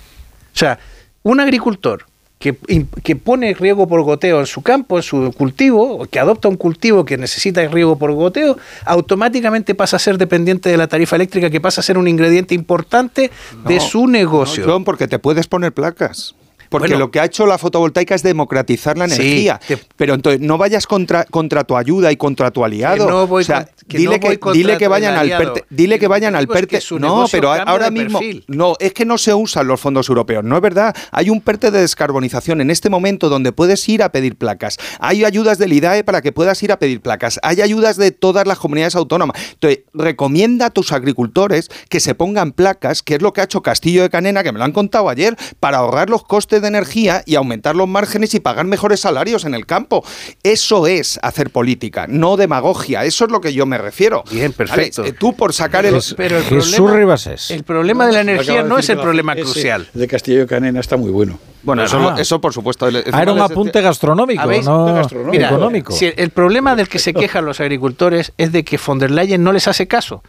O 0.56 0.58
sea, 0.58 0.80
un 1.28 1.40
agricultor 1.40 2.06
que, 2.40 2.56
que 3.04 3.16
pone 3.16 3.54
riego 3.54 3.88
por 3.88 4.04
goteo 4.04 4.40
en 4.40 4.46
su 4.46 4.62
campo, 4.62 4.98
en 4.98 5.04
su 5.04 5.34
cultivo, 5.36 5.98
o 5.98 6.06
que 6.06 6.20
adopta 6.20 6.48
un 6.48 6.56
cultivo 6.56 7.04
que 7.04 7.18
necesita 7.18 7.66
riego 7.68 7.98
por 7.98 8.12
goteo, 8.14 8.58
automáticamente 8.86 9.76
pasa 9.76 9.98
a 9.98 10.00
ser 10.00 10.18
dependiente 10.18 10.70
de 10.70 10.78
la 10.78 10.88
tarifa 10.88 11.16
eléctrica, 11.16 11.50
que 11.50 11.60
pasa 11.60 11.82
a 11.82 11.84
ser 11.84 11.98
un 11.98 12.08
ingrediente 12.08 12.54
importante 12.54 13.32
de 13.66 13.80
su 13.80 14.08
negocio. 14.08 14.66
no, 14.66 14.74
John, 14.74 14.84
porque 14.84 15.08
te 15.08 15.20
puedes 15.20 15.48
poner 15.48 15.74
placas. 15.74 16.36
Porque 16.70 16.88
Bueno. 16.90 17.00
lo 17.06 17.12
que 17.12 17.20
ha 17.20 17.26
hecho 17.26 17.46
la 17.46 17.58
fotovoltaica 17.58 18.16
es 18.16 18.24
democratizar 18.24 18.98
la 18.98 19.08
Sí, 19.08 19.16
energía. 19.22 19.60
te- 19.66 19.78
Pero 19.96 20.14
entonces 20.14 20.42
no 20.42 20.58
vayas 20.58 20.88
contra, 20.88 21.24
contra 21.26 21.64
tu 21.64 21.76
ayuda 21.78 22.12
y 22.12 22.18
contra 22.18 22.52
tu 22.52 22.64
aliado. 22.64 23.06
Que 23.06 23.12
no 23.12 23.28
voy 23.28 23.42
o 23.44 23.46
sea, 23.46 23.66
con- 23.66 23.74
que 23.88 23.98
dile, 23.98 24.16
no 24.16 24.20
que, 24.20 24.28
voy 24.28 24.38
contra 24.38 24.58
dile 24.58 24.78
que 24.78 24.84
el 24.86 24.90
vayan 24.90 25.16
al. 25.16 25.30
PERTE. 25.30 25.66
Dile 25.70 26.00
que 26.00 26.08
vayan 26.08 26.36
al 26.36 26.42
digo 26.46 26.54
es 26.56 26.62
que 26.68 26.78
PERTE. 26.80 27.00
No, 27.00 27.26
pero 27.32 27.52
ahora 27.54 27.90
mismo. 27.90 28.20
No, 28.48 28.76
es 28.80 28.94
que 28.94 29.06
no 29.06 29.18
se 29.18 29.34
usan 29.34 29.68
los 29.68 29.80
fondos 29.80 30.10
europeos. 30.10 30.44
No 30.44 30.56
es 30.56 30.62
verdad. 30.62 30.96
Hay 31.12 31.30
un 31.30 31.42
PERTE 31.42 31.72
de 31.72 31.82
descarbonización 31.82 32.62
en 32.62 32.70
este 32.72 32.90
momento 32.90 33.30
donde 33.30 33.52
puedes 33.52 33.88
ir 33.90 34.04
a 34.04 34.12
pedir 34.12 34.36
placas. 34.38 34.78
Hay 35.00 35.24
ayudas 35.26 35.58
del 35.58 35.74
IDAE 35.74 36.04
para 36.04 36.22
que 36.22 36.32
puedas 36.32 36.62
ir 36.64 36.72
a 36.72 36.80
pedir 36.80 37.02
placas. 37.02 37.40
Hay 37.44 37.62
ayudas 37.62 37.98
de 37.98 38.12
todas 38.12 38.46
las 38.48 38.58
comunidades 38.60 38.96
autónomas. 38.96 39.40
Entonces, 39.54 39.82
recomienda 39.94 40.68
a 40.68 40.70
tus 40.70 40.92
agricultores 40.92 41.70
que 41.90 42.00
se 42.00 42.16
pongan 42.16 42.52
placas, 42.52 43.02
que 43.04 43.16
es 43.16 43.22
lo 43.22 43.34
que 43.34 43.42
ha 43.42 43.44
hecho 43.46 43.62
Castillo 43.62 44.02
de 44.02 44.10
Canena, 44.10 44.44
que 44.44 44.52
me 44.52 44.60
lo 44.60 44.66
han 44.66 44.72
contado 44.72 45.10
ayer, 45.10 45.36
para 45.60 45.78
ahorrar 45.78 46.10
los 46.10 46.24
costes 46.24 46.57
de 46.62 46.68
energía 46.68 47.24
y 47.26 47.36
aumentar 47.36 47.76
los 47.76 47.88
márgenes 47.88 48.34
y 48.34 48.40
pagar 48.40 48.66
mejores 48.66 49.00
salarios 49.00 49.46
en 49.46 49.54
el 49.54 49.66
campo. 49.66 50.04
Eso 50.44 50.88
es 50.88 51.20
hacer 51.22 51.50
política, 51.50 52.06
no 52.08 52.38
demagogia. 52.38 53.04
Eso 53.06 53.26
es 53.26 53.32
lo 53.32 53.42
que 53.42 53.54
yo 53.54 53.66
me 53.66 53.78
refiero. 53.78 54.24
Bien, 54.32 54.54
perfecto. 54.54 55.02
Vale, 55.02 55.14
eh, 55.14 55.16
tú 55.20 55.36
por 55.36 55.54
sacar 55.54 55.86
el... 55.86 56.00
Pero 56.16 56.38
el 56.38 56.44
Jesús 56.44 56.76
problema, 56.76 57.16
el 57.50 57.64
problema 57.64 58.06
de 58.08 58.14
la 58.14 58.22
energía 58.22 58.64
no 58.64 58.78
es 58.78 58.90
el 58.90 58.98
problema 59.00 59.36
crucial. 59.36 59.88
De 59.94 60.08
Castillo 60.08 60.48
Canena 60.48 60.80
está 60.80 60.98
muy 60.98 61.12
bueno. 61.12 61.40
Bueno, 61.64 61.84
eso, 61.84 61.98
Ah. 61.98 62.16
eso 62.18 62.40
por 62.40 62.54
supuesto. 62.54 62.88
el- 62.88 63.04
Ah, 63.12 63.22
era 63.24 63.32
un 63.34 63.40
el- 63.40 63.44
apunte 63.44 63.82
gastronómico, 63.82 64.42
¿Habéis- 64.42 64.64
no 64.66 65.02
Mira, 65.32 65.48
económico. 65.50 65.92
si 65.92 66.12
el 66.16 66.30
problema 66.30 66.76
del 66.76 66.88
que 66.88 67.00
se 67.00 67.14
quejan 67.14 67.46
los 67.46 67.60
agricultores 67.60 68.32
es 68.38 68.52
de 68.52 68.64
que 68.64 68.78
von 68.84 69.00
der 69.00 69.12
Leyen 69.12 69.44
no 69.44 69.52
les 69.52 69.68
hace 69.68 69.88
caso. 69.88 70.24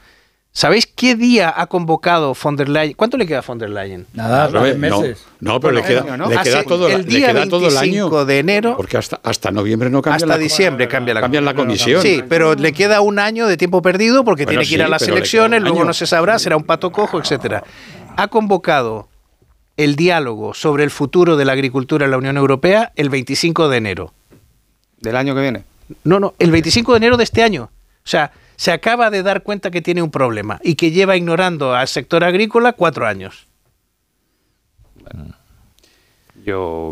¿Sabéis 0.52 0.86
qué 0.86 1.14
día 1.14 1.52
ha 1.56 1.66
convocado 1.68 2.34
von 2.42 2.56
der 2.56 2.68
Leyen? 2.68 2.94
¿Cuánto 2.94 3.16
le 3.16 3.26
queda 3.26 3.38
a 3.38 3.42
von 3.42 3.58
der 3.58 3.70
Leyen? 3.70 4.06
Nada, 4.12 4.48
no, 4.48 4.62
meses. 4.76 5.24
No, 5.38 5.60
pero 5.60 5.74
Bueno, 5.74 5.78
le 5.80 5.84
queda, 5.86 6.00
año, 6.02 6.16
¿no? 6.16 6.28
le 6.28 6.36
queda, 6.38 6.58
Hace- 6.60 6.68
todo, 6.68 6.88
el 6.88 7.02
le 7.02 7.04
día 7.04 7.28
queda 7.28 7.46
todo 7.48 7.68
el 7.68 7.74
25 7.74 8.16
año. 8.18 8.24
de 8.24 8.38
enero. 8.40 8.76
Porque 8.76 8.96
hasta, 8.96 9.20
hasta 9.22 9.52
noviembre 9.52 9.88
no 9.88 10.02
cambia 10.02 10.16
Hasta 10.16 10.26
la 10.26 10.36
diciembre 10.38 10.88
cambia 10.88 11.14
la, 11.14 11.20
cambian 11.20 11.44
la 11.44 11.54
comisión. 11.54 12.02
Sí, 12.02 12.24
pero 12.28 12.54
le 12.54 12.72
queda 12.72 13.00
un 13.02 13.20
año 13.20 13.46
de 13.46 13.56
tiempo 13.56 13.82
perdido 13.82 14.24
porque 14.24 14.46
Bueno, 14.46 14.60
tiene 14.60 14.68
que 14.68 14.74
ir 14.74 14.82
a 14.82 14.88
las 14.88 15.02
le 15.06 15.12
elecciones, 15.12 15.58
queda 15.58 15.64
luego 15.68 15.80
año. 15.80 15.86
no 15.88 15.92
se 15.94 16.06
sabrá, 16.06 16.38
será 16.40 16.56
un 16.56 16.64
pato 16.64 16.90
cojo, 16.90 17.20
etcétera. 17.20 17.62
Ha 18.16 18.26
convocado 18.26 19.08
el 19.76 19.94
diálogo 19.94 20.54
sobre 20.54 20.82
el 20.82 20.90
futuro 20.90 21.36
de 21.36 21.44
la 21.44 21.52
agricultura 21.52 22.06
en 22.06 22.10
la 22.10 22.18
Unión 22.18 22.36
Europea 22.36 22.90
el 22.96 23.10
25 23.10 23.68
de 23.68 23.76
enero. 23.76 24.12
Del 25.00 25.14
año 25.14 25.36
que 25.36 25.40
viene. 25.42 25.62
No, 26.02 26.18
no, 26.18 26.34
el 26.40 26.50
25 26.50 26.92
de 26.94 26.96
enero 26.96 27.16
de 27.16 27.22
este 27.22 27.44
año. 27.44 27.70
O 28.04 28.08
sea, 28.08 28.32
se 28.58 28.72
acaba 28.72 29.08
de 29.10 29.22
dar 29.22 29.44
cuenta 29.44 29.70
que 29.70 29.80
tiene 29.80 30.02
un 30.02 30.10
problema 30.10 30.58
y 30.64 30.74
que 30.74 30.90
lleva 30.90 31.16
ignorando 31.16 31.76
al 31.76 31.86
sector 31.86 32.24
agrícola 32.24 32.72
cuatro 32.72 33.06
años. 33.06 33.46
Yo. 36.44 36.90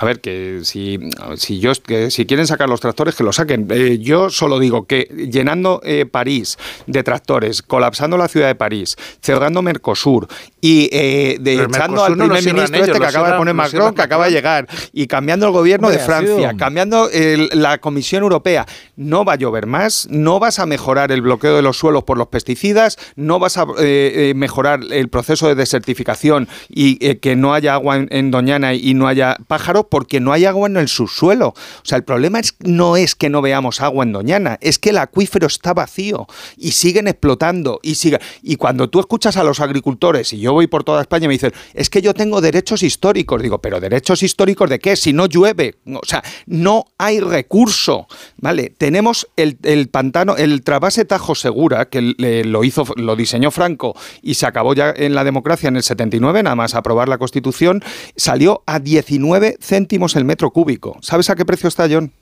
A 0.00 0.04
ver, 0.04 0.20
que 0.20 0.60
si, 0.62 0.98
si, 1.36 1.58
yo, 1.58 1.72
que 1.84 2.10
si 2.12 2.24
quieren 2.24 2.46
sacar 2.46 2.68
los 2.68 2.80
tractores, 2.80 3.16
que 3.16 3.24
los 3.24 3.34
saquen. 3.36 3.66
Eh, 3.70 3.98
yo 4.00 4.30
solo 4.30 4.60
digo 4.60 4.86
que 4.86 5.02
llenando 5.30 5.80
eh, 5.84 6.06
París 6.06 6.56
de 6.86 7.02
tractores, 7.02 7.62
colapsando 7.62 8.16
la 8.16 8.28
ciudad 8.28 8.46
de 8.46 8.54
París, 8.54 8.96
cerrando 9.20 9.60
Mercosur 9.60 10.28
y 10.60 10.88
eh, 10.92 11.38
de, 11.40 11.56
Pero 11.56 11.64
el 11.64 11.70
echando 11.74 11.96
Mercosur 11.96 12.04
al 12.06 12.12
primer 12.18 12.42
ministro 12.44 12.76
ellos, 12.76 12.88
este 12.88 13.00
que 13.00 13.06
acaba 13.06 13.32
de 13.32 13.38
poner 13.38 13.54
Macron, 13.54 13.94
que 13.94 14.02
acaba 14.02 14.26
de 14.26 14.30
llegar, 14.30 14.68
y 14.92 15.06
cambiando 15.08 15.46
el 15.46 15.52
gobierno 15.52 15.88
Hombre, 15.88 16.00
de 16.00 16.06
Francia, 16.06 16.54
cambiando 16.56 17.10
el- 17.10 17.50
la 17.54 17.78
Comisión 17.78 18.22
Europea, 18.22 18.66
no 18.94 19.24
va 19.24 19.32
a 19.32 19.36
llover 19.36 19.66
más, 19.66 20.06
no 20.10 20.38
vas 20.38 20.60
a 20.60 20.66
mejorar 20.66 21.10
el 21.10 21.22
bloqueo 21.22 21.56
de 21.56 21.62
los 21.62 21.76
suelos 21.76 22.04
por 22.04 22.18
los 22.18 22.28
pesticidas, 22.28 22.98
no 23.16 23.40
vas 23.40 23.56
a 23.58 23.66
eh, 23.80 24.32
mejorar 24.36 24.80
el 24.90 25.08
proceso 25.08 25.48
de 25.48 25.56
desertificación 25.56 26.46
y 26.68 27.04
eh, 27.04 27.18
que 27.18 27.34
no 27.34 27.52
haya 27.54 27.74
agua 27.74 27.96
en, 27.96 28.06
en 28.10 28.30
Doñana 28.30 28.74
y 28.74 28.94
no 28.94 29.08
haya 29.08 29.36
pájaros 29.48 29.86
porque 29.88 30.20
no 30.20 30.32
hay 30.32 30.44
agua 30.44 30.68
en 30.68 30.76
el 30.76 30.88
subsuelo. 30.88 31.48
O 31.48 31.84
sea, 31.84 31.96
el 31.96 32.04
problema 32.04 32.40
es, 32.40 32.54
no 32.60 32.96
es 32.96 33.14
que 33.14 33.28
no 33.28 33.42
veamos 33.42 33.80
agua 33.80 34.04
en 34.04 34.12
Doñana, 34.12 34.58
es 34.60 34.78
que 34.78 34.90
el 34.90 34.98
acuífero 34.98 35.46
está 35.46 35.74
vacío 35.74 36.26
y 36.56 36.72
siguen 36.72 37.08
explotando 37.08 37.80
y 37.82 37.98
y 38.42 38.56
cuando 38.56 38.88
tú 38.88 39.00
escuchas 39.00 39.36
a 39.36 39.44
los 39.44 39.60
agricultores 39.60 40.32
y 40.32 40.38
yo 40.38 40.52
voy 40.52 40.66
por 40.66 40.84
toda 40.84 41.00
España 41.00 41.24
y 41.24 41.28
me 41.28 41.34
dicen, 41.34 41.52
"Es 41.74 41.90
que 41.90 42.00
yo 42.00 42.14
tengo 42.14 42.40
derechos 42.40 42.82
históricos." 42.82 43.42
Digo, 43.42 43.58
"¿Pero 43.58 43.80
derechos 43.80 44.22
históricos 44.22 44.70
de 44.70 44.78
qué? 44.78 44.96
Si 44.96 45.12
no 45.12 45.26
llueve." 45.26 45.76
O 45.86 46.06
sea, 46.06 46.22
no 46.46 46.86
hay 46.96 47.20
recurso, 47.20 48.06
¿vale? 48.36 48.72
Tenemos 48.76 49.28
el, 49.36 49.58
el 49.64 49.88
pantano, 49.88 50.36
el 50.36 50.62
trasvase 50.62 51.04
Tajo 51.04 51.34
Segura 51.34 51.88
que 51.88 52.14
eh, 52.18 52.44
lo 52.44 52.64
hizo 52.64 52.84
lo 52.96 53.16
diseñó 53.16 53.50
Franco 53.50 53.96
y 54.22 54.34
se 54.34 54.46
acabó 54.46 54.74
ya 54.74 54.92
en 54.96 55.14
la 55.14 55.24
democracia 55.24 55.68
en 55.68 55.76
el 55.76 55.82
79, 55.82 56.42
nada 56.42 56.56
más 56.56 56.74
aprobar 56.74 57.08
la 57.08 57.18
Constitución, 57.18 57.82
salió 58.16 58.62
a 58.66 58.78
19 58.78 59.56
céntimos 59.78 60.16
el 60.16 60.24
metro 60.24 60.50
cúbico. 60.50 60.98
¿Sabes 61.02 61.30
a 61.30 61.36
qué 61.36 61.44
precio 61.44 61.68
está, 61.68 61.86
John? 61.88 62.12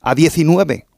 A 0.00 0.14
19. 0.14 0.86
O 0.88 0.92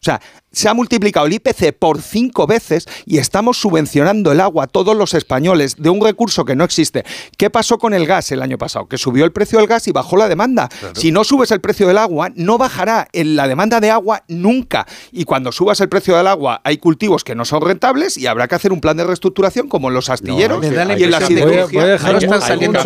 sea, 0.00 0.20
se 0.52 0.68
ha 0.68 0.74
multiplicado 0.74 1.26
el 1.26 1.32
IPC 1.34 1.72
por 1.78 2.00
cinco 2.00 2.46
veces 2.46 2.86
y 3.06 3.18
estamos 3.18 3.58
subvencionando 3.60 4.32
el 4.32 4.40
agua 4.40 4.64
a 4.64 4.66
todos 4.66 4.96
los 4.96 5.14
españoles 5.14 5.76
de 5.78 5.90
un 5.90 6.00
recurso 6.02 6.44
que 6.44 6.56
no 6.56 6.64
existe. 6.64 7.04
¿Qué 7.36 7.50
pasó 7.50 7.78
con 7.78 7.94
el 7.94 8.06
gas 8.06 8.32
el 8.32 8.42
año 8.42 8.58
pasado? 8.58 8.86
Que 8.86 8.98
subió 8.98 9.24
el 9.24 9.32
precio 9.32 9.58
del 9.58 9.68
gas 9.68 9.86
y 9.88 9.92
bajó 9.92 10.16
la 10.16 10.28
demanda. 10.28 10.68
Si 10.94 11.12
no 11.12 11.24
subes 11.24 11.50
el 11.50 11.60
precio 11.60 11.86
del 11.86 11.98
agua, 11.98 12.30
no 12.34 12.58
bajará 12.58 13.08
la 13.12 13.46
demanda 13.46 13.80
de 13.80 13.90
agua 13.90 14.24
nunca. 14.28 14.86
Y 15.12 15.24
cuando 15.24 15.52
subas 15.52 15.80
el 15.80 15.88
precio 15.88 16.16
del 16.16 16.26
agua, 16.26 16.60
hay 16.64 16.78
cultivos 16.78 17.24
que 17.24 17.34
no 17.34 17.44
son 17.44 17.60
rentables 17.62 18.16
y 18.16 18.26
habrá 18.26 18.48
que 18.48 18.54
hacer 18.54 18.72
un 18.72 18.80
plan 18.80 18.96
de 18.96 19.04
reestructuración 19.04 19.68
como 19.68 19.88
en 19.88 19.94
los 19.94 20.08
astilleros 20.10 20.60
la 20.86 20.98
y 20.98 21.04
en 21.04 21.10
la 21.10 21.20
siderurgia. 21.26 21.80
voy 21.80 21.88
a 21.88 21.92
dejar 21.92 22.12
no 22.24 22.40
saliendo 22.40 22.78
a 22.78 22.82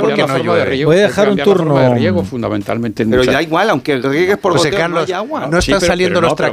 porque 0.00 0.22
no 0.26 0.38
Voy 0.86 0.96
dejar 1.02 1.28
un 1.30 1.38
turno- 1.38 1.78
de 1.78 1.94
riego 1.94 2.24
fundamentalmente 2.24 3.02
en 3.02 3.10
Pero 3.10 3.22
muchas- 3.22 3.34
da 3.34 3.42
igual, 3.42 3.70
aunque 3.70 3.96
riegues 3.98 4.38
por 4.38 4.52
José 4.52 4.70
goteo, 4.70 4.78
no 4.88 4.94
Carlos, 4.94 5.06
hay 5.08 5.12
agua. 5.12 5.46
no 5.46 5.60
Sí, 5.62 5.70
están 5.70 5.80
pero- 5.80 5.92
saliendo 5.92 6.14
pero 6.16 6.20
los 6.22 6.30
no, 6.32 6.36
pero 6.36 6.52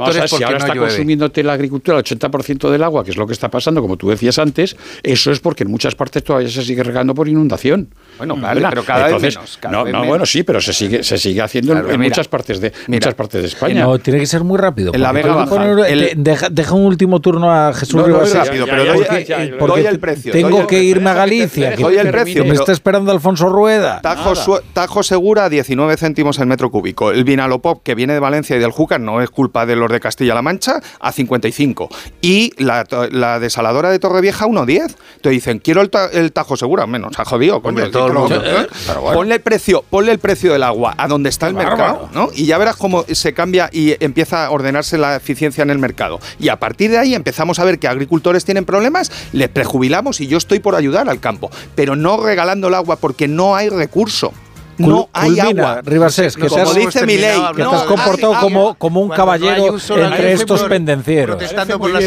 ahora 0.54 0.60
no 0.60 0.66
está 0.66 0.76
llueve. 0.76 0.90
consumiéndote 0.90 1.44
la 1.44 1.54
agricultura 1.54 1.98
el 1.98 2.04
80% 2.04 2.70
del 2.70 2.84
agua, 2.84 3.04
que 3.04 3.12
es 3.12 3.18
lo 3.18 3.26
que 3.28 3.34
está 3.34 3.50
pasando, 3.50 3.82
como 3.82 3.98
tú 3.98 4.10
decías 4.10 4.38
antes, 4.40 4.76
eso 5.04 5.32
es 5.32 5.40
porque 5.40 5.64
en 5.64 5.72
muchas 5.72 5.96
partes 5.96 6.24
todavía 6.24 6.50
se 6.50 6.62
sigue 6.64 6.84
regando 6.84 7.14
por 7.16 7.28
inundación. 7.28 7.90
Bueno, 8.18 8.36
vale, 8.36 8.56
¿Verdad? 8.56 8.70
pero 8.70 8.84
cada 8.84 9.00
vez 9.06 9.14
Entonces, 9.14 9.36
menos, 9.38 9.58
cada 9.62 9.78
no, 9.78 9.84
vez 9.86 9.94
no, 9.94 10.00
menos. 10.00 10.08
bueno, 10.10 10.26
sí, 10.26 10.44
pero 10.44 10.62
se 10.62 10.74
sigue, 10.74 11.04
se 11.04 11.18
sigue 11.18 11.42
haciendo 11.42 11.72
en- 11.74 11.80
Claro, 11.80 11.94
en 11.94 12.00
mira, 12.00 12.10
muchas 12.10 12.28
partes 12.28 12.60
de 12.60 12.72
mira, 12.88 13.00
muchas 13.00 13.14
partes 13.16 13.42
de 13.42 13.48
España. 13.48 13.84
No, 13.84 13.98
tiene 14.00 14.20
que 14.20 14.26
ser 14.26 14.44
muy 14.44 14.58
rápido. 14.58 14.92
En 14.94 15.02
la 15.02 15.12
Vega 15.12 15.34
Baja, 15.34 15.50
poner- 15.50 15.86
el- 15.86 16.14
deja, 16.24 16.50
deja 16.50 16.74
un 16.76 16.86
último 16.86 17.20
turno 17.22 17.52
a 17.52 17.74
Jesús 17.74 17.96
No, 17.96 18.02
no, 18.02 18.08
Rivas. 18.08 18.30
es 18.30 18.36
rápido, 18.36 18.66
pero 18.66 18.86
doy- 18.86 19.86
el 19.86 20.00
precio, 20.00 20.32
tengo 20.32 20.68
que 20.68 20.84
irme 20.84 21.10
a 21.10 21.14
Galicia. 21.14 21.76
doy 21.78 21.98
el 21.98 22.06
que 22.08 22.12
precio, 22.12 22.46
me 22.46 22.54
está 22.54 22.72
esperando 22.72 23.12
Alfonso 23.12 23.50
Rueda. 23.50 24.02
Tajo, 24.02 24.36
su- 24.36 24.60
Tajo 24.74 25.04
Segura, 25.04 25.50
19 25.50 25.96
céntimos 25.98 26.38
el 26.40 26.48
metro 26.48 26.70
cúbico. 26.70 27.12
El 27.12 27.24
Vinalopop, 27.24 27.82
que 27.84 27.96
viene 27.96 28.14
de 28.14 28.20
Valencia 28.20 28.56
y 28.56 28.60
del 28.60 28.72
Júcar, 28.72 29.00
no 29.00 29.22
es 29.22 29.30
culpa 29.30 29.66
de 29.66 29.76
los 29.76 29.92
de 29.92 30.00
Castilla-La 30.40 30.42
Mancha, 30.42 30.82
a 31.00 31.12
55. 31.12 31.90
Y 32.22 32.52
la, 32.62 32.86
la 33.12 33.40
desaladora 33.40 33.90
de 33.92 34.00
Torrevieja, 34.00 34.46
1,10. 34.46 34.96
Te 35.22 35.30
dicen, 35.30 35.60
quiero 35.60 35.82
el, 35.82 35.90
ta- 35.90 36.10
el 36.12 36.32
Tajo 36.32 36.56
Segura. 36.58 36.88
Menos, 36.88 37.18
ha 37.20 37.26
jodido. 37.26 37.62
coño, 37.62 37.70
Hombre, 37.70 37.90
todo 37.90 38.08
el 38.08 38.14
mundo. 38.14 38.42
¿eh? 38.44 38.68
Bueno. 39.00 39.14
Ponle 39.14 39.36
el 39.36 39.42
precio, 39.42 39.84
ponle 39.90 40.12
el 40.12 40.20
precio 40.20 40.54
del 40.54 40.64
agua 40.64 40.96
a 40.98 41.08
donde 41.08 41.30
está 41.30 41.48
el 41.48 41.54
mercado, 41.54 42.10
¿no? 42.14 42.30
Y 42.34 42.46
ya 42.46 42.58
verás 42.58 42.76
cómo 42.76 43.06
se 43.12 43.34
cambia 43.34 43.70
y 43.72 43.96
empieza 44.04 44.46
a 44.46 44.52
ordenarse 44.52 44.98
la 44.98 45.16
eficiencia 45.16 45.62
en 45.62 45.70
el 45.70 45.78
mercado. 45.80 46.20
Y 46.40 46.50
a 46.50 46.58
partir 46.60 46.90
de 46.92 46.98
ahí 46.98 47.14
empezamos 47.16 47.60
a 47.60 47.66
ver 47.66 47.80
que 47.80 47.88
agricultores 47.88 48.46
tienen 48.46 48.66
problemas, 48.66 49.12
les 49.34 49.50
prejubilamos 49.50 50.22
y 50.22 50.28
yo 50.28 50.38
estoy 50.38 50.60
por 50.60 50.76
ayudar 50.76 51.10
al 51.10 51.20
campo, 51.20 51.50
pero 51.76 51.96
no 51.96 52.18
regalando 52.22 52.68
el 52.70 52.74
agua 52.76 52.96
porque 52.96 53.28
no 53.28 53.56
hay 53.56 53.70
recurso. 53.70 54.34
No 54.80 55.10
hay 55.14 55.32
culmina, 55.36 55.62
agua. 55.72 55.82
Ribasés, 55.84 56.36
que, 56.36 56.48
como 56.48 56.56
seas- 56.66 56.76
dice 56.76 57.06
mi 57.06 57.18
ley, 57.18 57.40
que 57.56 57.64
te 57.64 57.70
has 57.70 57.84
comportado 57.84 58.34
como, 58.42 58.76
como 58.76 59.02
un 59.02 59.10
caballero 59.10 59.76
entre 60.06 60.34
estos 60.34 60.64
pendencieros. 60.64 61.42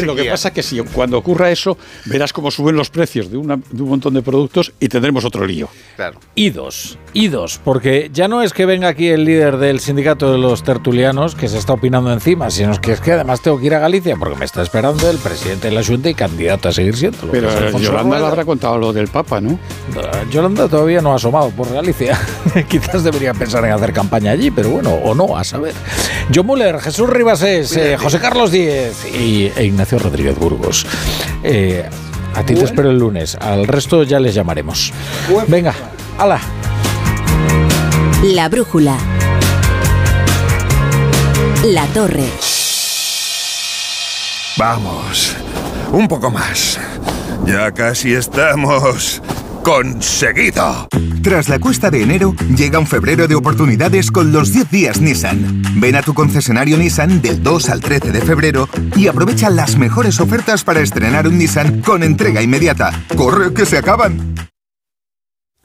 Lo 0.03 0.15
que 0.15 0.25
pasa 0.29 0.47
es 0.49 0.53
que 0.53 0.63
si 0.63 0.79
cuando 0.81 1.17
ocurra 1.17 1.51
eso, 1.51 1.77
verás 2.05 2.33
cómo 2.33 2.51
suben 2.51 2.75
los 2.75 2.89
precios 2.89 3.29
de, 3.31 3.37
una- 3.37 3.57
de 3.57 3.81
un 3.83 3.89
montón 3.89 4.13
de 4.13 4.21
productos 4.21 4.71
y 4.79 4.87
tendremos 4.89 5.23
otro 5.25 5.45
lío. 5.45 5.67
Claro. 5.95 6.19
Idos, 6.35 6.97
idos, 7.13 7.59
porque 7.63 8.09
ya 8.11 8.27
no 8.27 8.41
es 8.41 8.53
que 8.53 8.65
venga 8.65 8.87
aquí 8.87 9.07
el 9.09 9.23
líder 9.25 9.57
del 9.57 9.79
sindicato 9.79 10.31
de 10.31 10.37
los 10.37 10.63
tertulianos 10.63 11.35
que 11.35 11.47
se 11.47 11.57
está 11.57 11.73
opinando 11.73 12.11
encima, 12.11 12.49
sino 12.49 12.79
que 12.81 12.93
es 12.93 13.01
que 13.01 13.11
además 13.11 13.41
tengo 13.41 13.59
que 13.59 13.67
ir 13.67 13.75
a 13.75 13.79
Galicia 13.79 14.15
porque 14.17 14.37
me 14.37 14.45
está 14.45 14.61
esperando 14.63 15.09
el 15.09 15.17
presidente 15.17 15.69
de 15.69 15.75
la 15.75 15.83
Junta 15.83 16.09
y 16.09 16.13
candidato 16.15 16.69
a 16.69 16.71
seguir 16.71 16.95
siendo. 16.95 17.17
Pero 17.31 17.49
Yolanda 17.79 18.19
le 18.19 18.25
habrá 18.25 18.45
contado 18.45 18.77
lo 18.77 18.93
del 18.93 19.07
Papa, 19.07 19.39
¿no? 19.41 19.59
Yolanda 20.31 20.67
todavía 20.67 21.01
no 21.01 21.11
ha 21.11 21.15
asomado 21.15 21.49
por 21.51 21.71
Galicia. 21.71 22.17
Quizás 22.69 23.03
debería 23.03 23.33
pensar 23.33 23.65
en 23.65 23.71
hacer 23.71 23.93
campaña 23.93 24.31
allí, 24.31 24.51
pero 24.51 24.69
bueno, 24.69 24.91
o 24.91 25.13
no, 25.15 25.37
a 25.37 25.43
saber. 25.43 25.73
John 26.33 26.45
Muller, 26.45 26.79
Jesús 26.79 27.09
Ribasés, 27.09 27.75
eh, 27.77 27.97
José 27.97 28.19
Carlos 28.19 28.51
Díez 28.51 29.05
y, 29.05 29.51
e 29.55 29.65
Ignacio 29.65 29.99
Rodríguez 29.99 30.37
Burgos. 30.37 30.85
Eh, 31.43 31.87
a 32.35 32.43
ti 32.43 32.55
te 32.55 32.63
espero 32.63 32.89
el 32.89 32.97
lunes, 32.97 33.35
al 33.39 33.67
resto 33.67 34.03
ya 34.03 34.19
les 34.19 34.33
llamaremos. 34.33 34.91
Venga, 35.47 35.73
hala. 36.17 36.39
La 38.23 38.49
brújula. 38.49 38.97
La 41.65 41.85
torre. 41.87 42.25
Vamos, 44.57 45.35
un 45.91 46.07
poco 46.07 46.29
más. 46.31 46.79
Ya 47.45 47.71
casi 47.71 48.13
estamos 48.13 49.21
conseguido. 49.63 50.87
Tras 51.23 51.49
la 51.49 51.57
cuesta 51.57 51.89
de 51.89 52.03
enero, 52.03 52.35
llega 52.55 52.79
un 52.79 52.85
febrero 52.85 53.27
de 53.27 53.35
oportunidades 53.35 54.11
con 54.11 54.31
los 54.31 54.51
10 54.51 54.69
días 54.69 55.01
Nissan. 55.01 55.63
Ven 55.77 55.95
a 55.95 56.03
tu 56.03 56.13
concesionario 56.13 56.77
Nissan 56.77 57.21
del 57.21 57.41
2 57.41 57.69
al 57.69 57.79
13 57.79 58.11
de 58.11 58.21
febrero 58.21 58.69
y 58.95 59.07
aprovecha 59.07 59.49
las 59.49 59.77
mejores 59.77 60.19
ofertas 60.19 60.63
para 60.63 60.81
estrenar 60.81 61.27
un 61.27 61.37
Nissan 61.37 61.81
con 61.81 62.03
entrega 62.03 62.41
inmediata. 62.41 62.91
¡Corre 63.15 63.53
que 63.53 63.65
se 63.65 63.77
acaban! 63.77 64.35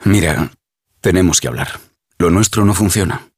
Mira, 0.05 0.53
tenemos 1.01 1.41
que 1.41 1.49
hablar. 1.49 1.81
Lo 2.19 2.31
nuestro 2.31 2.65
no 2.65 2.75
funciona. 2.75 3.29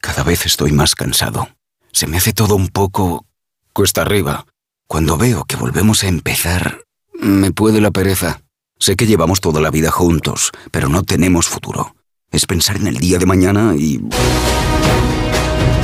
Cada 0.00 0.22
vez 0.22 0.44
estoy 0.46 0.72
más 0.72 0.94
cansado. 0.94 1.48
Se 1.92 2.06
me 2.06 2.18
hace 2.18 2.32
todo 2.32 2.56
un 2.56 2.68
poco 2.68 3.26
cuesta 3.72 4.02
arriba. 4.02 4.46
Cuando 4.86 5.16
veo 5.16 5.44
que 5.44 5.56
volvemos 5.56 6.04
a 6.04 6.08
empezar, 6.08 6.84
me 7.14 7.52
puede 7.52 7.80
la 7.80 7.90
pereza. 7.90 8.42
Sé 8.80 8.96
que 8.96 9.06
llevamos 9.06 9.42
toda 9.42 9.60
la 9.60 9.70
vida 9.70 9.90
juntos, 9.90 10.52
pero 10.70 10.88
no 10.88 11.02
tenemos 11.02 11.46
futuro. 11.46 11.94
Es 12.32 12.46
pensar 12.46 12.76
en 12.76 12.86
el 12.86 12.96
día 12.96 13.18
de 13.18 13.26
mañana 13.26 13.74
y... 13.76 14.00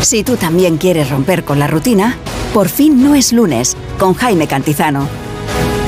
Si 0.01 0.25
tú 0.25 0.37
también 0.37 0.79
quieres 0.79 1.11
romper 1.11 1.45
con 1.45 1.59
la 1.59 1.67
rutina, 1.67 2.17
por 2.55 2.71
fin 2.71 3.05
no 3.05 3.15
es 3.15 3.35
lunes 3.35 3.77
con 3.99 4.15
Jaime 4.15 4.47
Cantizano. 4.47 5.07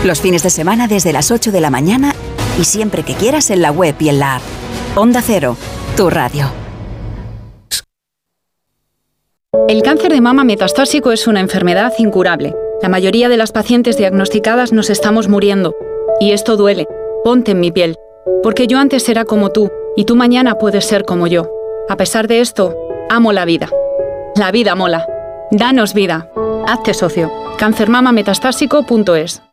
Los 0.05 0.21
fines 0.21 0.43
de 0.43 0.51
semana 0.51 0.87
desde 0.87 1.15
las 1.15 1.31
8 1.31 1.51
de 1.51 1.63
la 1.63 1.71
mañana 1.71 2.15
y 2.61 2.65
siempre 2.65 3.05
que 3.05 3.15
quieras 3.15 3.49
en 3.49 3.63
la 3.63 3.71
web 3.71 3.95
y 4.01 4.11
en 4.11 4.19
la 4.19 4.37
app. 4.37 4.43
Onda 4.95 5.23
Cero, 5.23 5.57
tu 5.97 6.11
radio. 6.11 6.51
El 9.67 9.83
cáncer 9.83 10.13
de 10.13 10.21
mama 10.21 10.45
metastásico 10.45 11.11
es 11.11 11.27
una 11.27 11.41
enfermedad 11.41 11.95
incurable. 11.97 12.55
La 12.83 12.91
mayoría 12.91 13.31
de 13.31 13.39
las 13.39 13.53
pacientes 13.53 13.97
diagnosticadas 13.97 14.75
nos 14.75 14.91
estamos 14.91 15.29
muriendo. 15.29 15.75
Y 16.21 16.33
esto 16.33 16.57
duele. 16.57 16.87
Ponte 17.25 17.53
en 17.53 17.61
mi 17.61 17.71
piel. 17.71 17.97
Porque 18.43 18.67
yo 18.67 18.79
antes 18.79 19.09
era 19.09 19.25
como 19.25 19.51
tú, 19.51 19.71
y 19.97 20.05
tú 20.05 20.17
mañana 20.17 20.59
puedes 20.59 20.85
ser 20.85 21.05
como 21.05 21.27
yo. 21.27 21.51
A 21.89 21.97
pesar 21.97 22.29
de 22.29 22.41
esto, 22.41 22.77
amo 23.09 23.33
la 23.33 23.45
vida. 23.45 23.69
La 24.37 24.51
vida 24.51 24.75
mola. 24.75 25.07
Danos 25.51 25.95
vida. 25.95 26.31
Hazte 26.67 26.95
socio. 26.95 27.31
Cancermamametastásico.es 27.59 29.48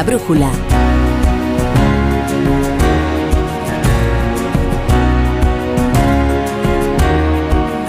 La 0.00 0.04
brújula. 0.04 0.50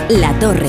La 0.09 0.33
torre. 0.37 0.67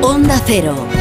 Onda 0.00 0.40
Cero. 0.46 0.93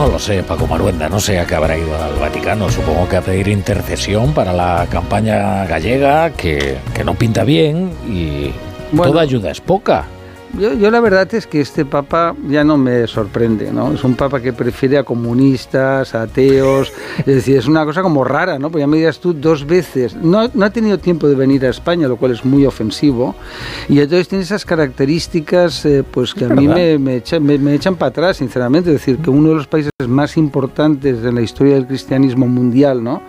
No 0.00 0.08
lo 0.08 0.18
sé, 0.18 0.42
Paco 0.42 0.66
Maruenda, 0.66 1.10
no 1.10 1.20
sé 1.20 1.38
a 1.38 1.46
qué 1.46 1.54
habrá 1.54 1.76
ido 1.76 1.94
al 2.02 2.14
Vaticano. 2.18 2.70
Supongo 2.70 3.06
que 3.06 3.16
a 3.16 3.20
pedir 3.20 3.48
intercesión 3.48 4.32
para 4.32 4.50
la 4.50 4.86
campaña 4.90 5.66
gallega, 5.66 6.30
que, 6.30 6.78
que 6.94 7.04
no 7.04 7.14
pinta 7.16 7.44
bien 7.44 7.90
y 8.08 8.50
Bueno. 8.92 9.12
toda 9.12 9.22
ayuda 9.24 9.50
es 9.50 9.60
poca. 9.60 10.06
Yo, 10.58 10.74
yo 10.74 10.90
la 10.90 11.00
verdad 11.00 11.32
es 11.32 11.46
que 11.46 11.60
este 11.60 11.84
papa 11.84 12.34
ya 12.48 12.64
no 12.64 12.76
me 12.76 13.06
sorprende, 13.06 13.70
¿no? 13.72 13.92
Es 13.92 14.02
un 14.02 14.16
papa 14.16 14.40
que 14.40 14.52
prefiere 14.52 14.98
a 14.98 15.04
comunistas, 15.04 16.14
a 16.14 16.22
ateos, 16.22 16.92
es 17.18 17.26
decir, 17.26 17.56
es 17.56 17.68
una 17.68 17.84
cosa 17.84 18.02
como 18.02 18.24
rara, 18.24 18.58
¿no? 18.58 18.70
Porque 18.70 18.82
ya 18.82 18.86
me 18.86 18.96
digas 18.96 19.20
tú 19.20 19.32
dos 19.32 19.64
veces, 19.64 20.16
no, 20.16 20.50
no 20.52 20.64
ha 20.64 20.70
tenido 20.70 20.98
tiempo 20.98 21.28
de 21.28 21.36
venir 21.36 21.64
a 21.66 21.68
España, 21.68 22.08
lo 22.08 22.16
cual 22.16 22.32
es 22.32 22.44
muy 22.44 22.66
ofensivo, 22.66 23.34
y 23.88 24.00
entonces 24.00 24.28
tiene 24.28 24.42
esas 24.42 24.64
características 24.64 25.84
eh, 25.86 26.02
pues 26.10 26.34
que 26.34 26.46
a 26.46 26.48
mí 26.48 26.66
me, 26.66 26.98
me, 26.98 27.16
echan, 27.16 27.44
me, 27.44 27.56
me 27.56 27.74
echan 27.74 27.94
para 27.94 28.10
atrás, 28.10 28.38
sinceramente, 28.38 28.90
es 28.90 28.96
decir, 28.96 29.18
que 29.18 29.30
uno 29.30 29.50
de 29.50 29.54
los 29.54 29.66
países 29.68 29.90
más 30.08 30.36
importantes 30.36 31.22
de 31.22 31.32
la 31.32 31.42
historia 31.42 31.74
del 31.74 31.86
cristianismo 31.86 32.48
mundial, 32.48 33.04
¿no? 33.04 33.22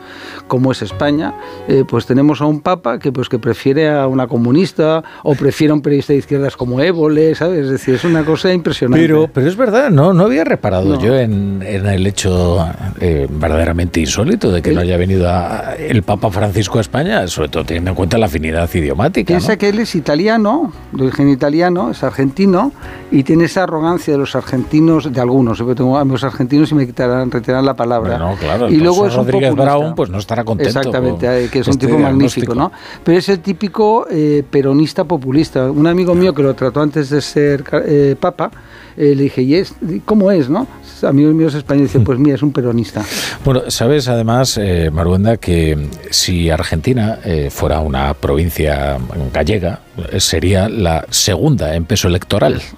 Como 0.47 0.71
es 0.71 0.81
España, 0.81 1.33
eh, 1.67 1.83
pues 1.87 2.05
tenemos 2.05 2.41
a 2.41 2.45
un 2.45 2.61
papa 2.61 2.99
que 2.99 3.11
pues 3.11 3.29
que 3.29 3.39
prefiere 3.39 3.89
a 3.89 4.07
una 4.07 4.27
comunista 4.27 5.03
o 5.23 5.35
prefiere 5.35 5.71
a 5.71 5.75
un 5.75 5.81
periodista 5.81 6.13
de 6.13 6.19
izquierdas 6.19 6.57
como 6.57 6.81
Évole 6.81 7.10
cole, 7.11 7.35
¿sabes? 7.35 7.65
Es 7.65 7.69
decir, 7.71 7.95
es 7.95 8.03
una 8.03 8.23
cosa 8.23 8.51
impresionante. 8.53 9.03
Pero, 9.05 9.27
pero 9.33 9.47
es 9.47 9.55
verdad, 9.55 9.89
no, 9.89 10.13
no 10.13 10.23
había 10.23 10.43
reparado 10.43 10.95
No. 10.95 11.01
yo 11.01 11.15
en, 11.17 11.61
en 11.65 11.85
el 11.85 12.07
hecho 12.07 12.65
eh, 12.99 13.27
verdaderamente 13.29 13.99
insólito 13.99 14.51
de 14.51 14.61
que 14.61 14.71
no 14.71 14.81
haya 14.81 14.97
venido 14.97 15.29
a- 15.29 15.75
el 15.77 16.03
Papa 16.03 16.31
Francisco 16.31 16.77
a 16.77 16.81
España, 16.81 17.27
sobre 17.27 17.49
todo 17.49 17.65
teniendo 17.65 17.91
en 17.91 17.95
cuenta 17.95 18.17
la 18.17 18.27
afinidad 18.27 18.69
idiomática. 18.73 19.27
Piensa 19.27 19.53
¿no? 19.53 19.57
que 19.57 19.69
él 19.69 19.79
es 19.79 19.95
italiano, 19.95 20.71
de 20.93 21.03
origen 21.05 21.29
italiano, 21.29 21.91
es 21.91 22.03
argentino, 22.03 22.71
y 23.11 23.23
tiene 23.23 23.45
esa 23.45 23.63
arrogancia 23.63 24.13
de 24.13 24.19
los 24.19 24.35
argentinos, 24.35 25.11
de 25.11 25.19
algunos, 25.21 25.57
yo 25.57 25.75
tengo 25.75 25.97
amigos 25.97 26.23
argentinos 26.23 26.71
y 26.71 26.75
me 26.75 26.85
quitarán, 26.85 27.29
retirarán 27.29 27.65
la 27.65 27.73
palabra. 27.75 28.17
Bueno, 28.17 28.35
claro, 28.39 28.69
y 28.69 28.77
luego 28.77 29.05
es 29.07 29.13
un 29.15 29.25
Rodríguez. 29.25 29.55
Brown, 29.55 29.95
pues 29.95 30.09
no 30.09 30.17
estará 30.17 30.43
contento 30.43 30.69
Exactamente, 30.79 31.45
eh, 31.45 31.49
que 31.51 31.59
es 31.59 31.67
un 31.67 31.71
este 31.71 31.87
tipo 31.87 31.99
magnífico. 31.99 32.55
¿no? 32.55 32.71
Pero 33.03 33.17
es 33.17 33.27
el 33.29 33.39
típico 33.39 34.07
eh, 34.09 34.43
peronista 34.49 35.03
populista. 35.03 35.69
Un 35.71 35.87
amigo 35.87 36.15
mío 36.15 36.33
que 36.33 36.43
lo 36.43 36.53
trató 36.53 36.81
antes 36.81 37.00
de 37.09 37.21
ser 37.21 37.63
eh, 37.85 38.15
papa, 38.19 38.51
eh, 38.97 39.15
le 39.15 39.23
dije, 39.23 39.41
¿y 39.41 39.55
es, 39.55 39.73
cómo 40.05 40.31
es, 40.31 40.49
no? 40.49 40.67
Amigos 41.03 41.33
míos 41.33 41.55
españoles 41.55 41.89
dicen, 41.89 42.03
pues 42.05 42.19
mira, 42.19 42.35
es 42.35 42.43
un 42.43 42.51
peronista. 42.51 43.03
Bueno, 43.43 43.69
sabes 43.69 44.07
además, 44.07 44.57
eh, 44.57 44.89
Maruenda, 44.91 45.37
que 45.37 45.87
si 46.09 46.49
Argentina 46.49 47.19
eh, 47.23 47.49
fuera 47.49 47.79
una 47.79 48.13
provincia 48.13 48.97
gallega, 49.33 49.81
sería 50.17 50.69
la 50.69 51.05
segunda 51.09 51.75
en 51.75 51.85
peso 51.85 52.07
electoral. 52.07 52.61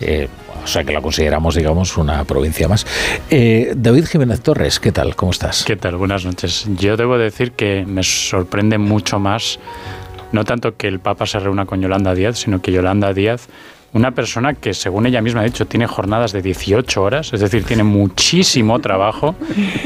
Eh, 0.00 0.28
o 0.64 0.66
sea 0.66 0.82
que 0.82 0.92
la 0.92 1.02
consideramos, 1.02 1.54
digamos, 1.54 1.96
una 1.98 2.24
provincia 2.24 2.66
más. 2.68 2.86
Eh, 3.30 3.74
David 3.76 4.06
Jiménez 4.06 4.40
Torres, 4.40 4.80
¿qué 4.80 4.92
tal? 4.92 5.14
¿Cómo 5.14 5.30
estás? 5.30 5.62
¿Qué 5.64 5.76
tal? 5.76 5.96
Buenas 5.96 6.24
noches. 6.24 6.66
Yo 6.78 6.96
debo 6.96 7.18
decir 7.18 7.52
que 7.52 7.84
me 7.86 8.02
sorprende 8.02 8.78
mucho 8.78 9.18
más, 9.18 9.58
no 10.34 10.44
tanto 10.44 10.76
que 10.76 10.88
el 10.88 11.00
Papa 11.00 11.26
se 11.26 11.38
reúna 11.38 11.64
con 11.64 11.80
Yolanda 11.80 12.14
Díaz, 12.14 12.38
sino 12.38 12.60
que 12.60 12.72
Yolanda 12.72 13.14
Díaz, 13.14 13.48
una 13.92 14.10
persona 14.10 14.54
que, 14.54 14.74
según 14.74 15.06
ella 15.06 15.22
misma 15.22 15.40
ha 15.40 15.44
dicho, 15.44 15.66
tiene 15.66 15.86
jornadas 15.86 16.32
de 16.32 16.42
18 16.42 17.02
horas, 17.02 17.32
es 17.32 17.40
decir, 17.40 17.64
tiene 17.64 17.84
muchísimo 17.84 18.80
trabajo, 18.80 19.36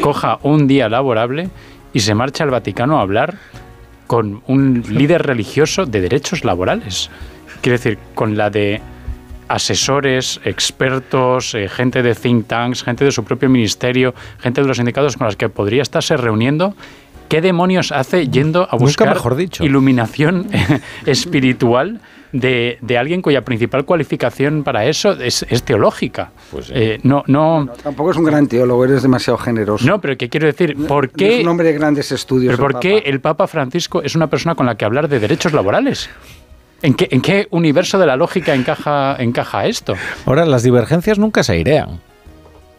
coja 0.00 0.38
un 0.42 0.66
día 0.66 0.88
laborable 0.88 1.50
y 1.92 2.00
se 2.00 2.14
marcha 2.14 2.44
al 2.44 2.50
Vaticano 2.50 2.98
a 2.98 3.02
hablar 3.02 3.36
con 4.06 4.42
un 4.46 4.82
líder 4.88 5.22
religioso 5.22 5.84
de 5.84 6.00
derechos 6.00 6.42
laborales. 6.44 7.10
Quiero 7.60 7.76
decir, 7.76 7.98
con 8.14 8.38
la 8.38 8.48
de 8.48 8.80
asesores, 9.48 10.40
expertos, 10.44 11.54
eh, 11.54 11.68
gente 11.68 12.02
de 12.02 12.14
think 12.14 12.46
tanks, 12.46 12.82
gente 12.82 13.04
de 13.04 13.12
su 13.12 13.24
propio 13.24 13.48
ministerio, 13.48 14.14
gente 14.38 14.62
de 14.62 14.68
los 14.68 14.76
sindicatos 14.76 15.16
con 15.16 15.26
las 15.26 15.36
que 15.36 15.48
podría 15.48 15.82
estarse 15.82 16.16
reuniendo. 16.16 16.74
¿Qué 17.28 17.40
demonios 17.40 17.92
hace 17.92 18.28
yendo 18.28 18.66
a 18.70 18.76
buscar 18.76 19.08
mejor 19.08 19.36
dicho. 19.36 19.64
iluminación 19.64 20.48
espiritual 21.06 22.00
de, 22.32 22.78
de 22.80 22.98
alguien 22.98 23.22
cuya 23.22 23.44
principal 23.44 23.84
cualificación 23.84 24.62
para 24.64 24.86
eso 24.86 25.12
es, 25.12 25.44
es 25.48 25.62
teológica? 25.62 26.30
Eh, 26.70 26.98
no, 27.02 27.24
no, 27.26 27.68
Tampoco 27.82 28.10
es 28.10 28.16
un 28.16 28.24
gran 28.24 28.46
teólogo, 28.46 28.84
eres 28.84 29.02
demasiado 29.02 29.38
generoso. 29.38 29.86
no, 29.86 30.00
pero 30.00 30.16
¿qué 30.16 30.28
quiero 30.28 30.46
decir? 30.46 30.76
¿Por 30.86 31.06
No 31.06 31.12
qué 31.16 31.36
es 31.36 31.42
un 31.42 31.48
hombre 31.48 31.68
de 31.68 31.74
grandes 31.74 32.12
estudios. 32.12 32.54
¿Pero 32.54 32.66
el 32.66 32.72
por 32.72 32.80
qué 32.80 32.94
Papa. 32.96 33.08
el 33.08 33.20
Papa 33.20 33.46
Francisco 33.46 34.02
es 34.02 34.14
una 34.14 34.28
persona 34.28 34.54
con 34.54 34.66
la 34.66 34.76
que 34.76 34.84
hablar 34.84 35.08
de 35.08 35.20
derechos 35.20 35.52
laborales? 35.52 36.10
¿En 36.80 36.94
qué, 36.94 37.08
en 37.10 37.20
qué 37.20 37.48
universo 37.50 37.98
de 37.98 38.06
la 38.06 38.16
lógica 38.16 38.54
encaja, 38.54 39.16
encaja 39.18 39.66
esto? 39.66 39.94
Ahora, 40.26 40.46
las 40.46 40.62
divergencias 40.62 41.18
nunca 41.18 41.42
se 41.42 41.52
airean. 41.52 42.00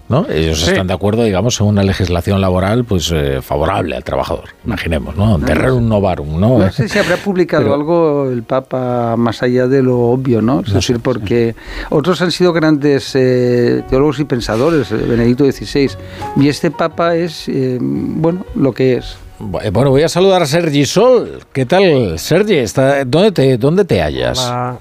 ¿No? 0.09 0.25
Ellos 0.29 0.59
Sí. 0.61 0.71
están 0.71 0.87
de 0.87 0.93
acuerdo, 0.93 1.23
digamos, 1.23 1.59
en 1.61 1.67
una 1.67 1.83
legislación 1.83 2.41
laboral 2.41 2.83
pues 2.83 3.11
eh, 3.13 3.39
favorable 3.41 3.95
al 3.95 4.03
trabajador, 4.03 4.45
imaginemos, 4.65 5.15
¿no? 5.15 5.39
Terrerum 5.39 5.87
novarum, 5.87 6.39
¿no? 6.39 6.57
No 6.59 6.71
sé 6.71 6.89
si 6.89 6.99
habrá 6.99 7.15
publicado 7.17 7.63
Pero- 7.63 7.75
algo 7.75 8.29
el 8.29 8.43
Papa 8.43 9.15
más 9.15 9.41
allá 9.43 9.67
de 9.67 9.81
lo 9.83 9.99
obvio, 9.99 10.41
¿no? 10.41 10.61
Es 10.61 10.73
decir, 10.73 10.99
porque 10.99 11.55
otros 11.89 12.21
han 12.21 12.31
sido 12.31 12.51
grandes 12.51 13.11
eh, 13.15 13.83
teólogos 13.89 14.19
y 14.19 14.25
pensadores, 14.25 14.91
eh, 14.91 14.95
Benedicto 14.95 15.45
XVI, 15.49 15.91
y 16.37 16.47
este 16.49 16.71
Papa 16.71 17.15
es, 17.15 17.47
eh, 17.47 17.77
bueno, 17.79 18.45
lo 18.55 18.73
que 18.73 18.97
es. 18.97 19.15
Bu- 19.39 19.71
Bueno, 19.71 19.91
voy 19.91 20.01
a 20.03 20.09
saludar 20.09 20.41
a 20.41 20.45
Sergi 20.45 20.85
Sol. 20.85 21.39
¿Qué 21.53 21.65
tal, 21.65 22.19
Sergi? 22.19 22.55
¿Está, 22.55 23.05
dónde, 23.05 23.31
te, 23.31 23.57
¿Dónde 23.57 23.85
te 23.85 24.01
hallas? 24.01 24.39
Hola. 24.39 24.77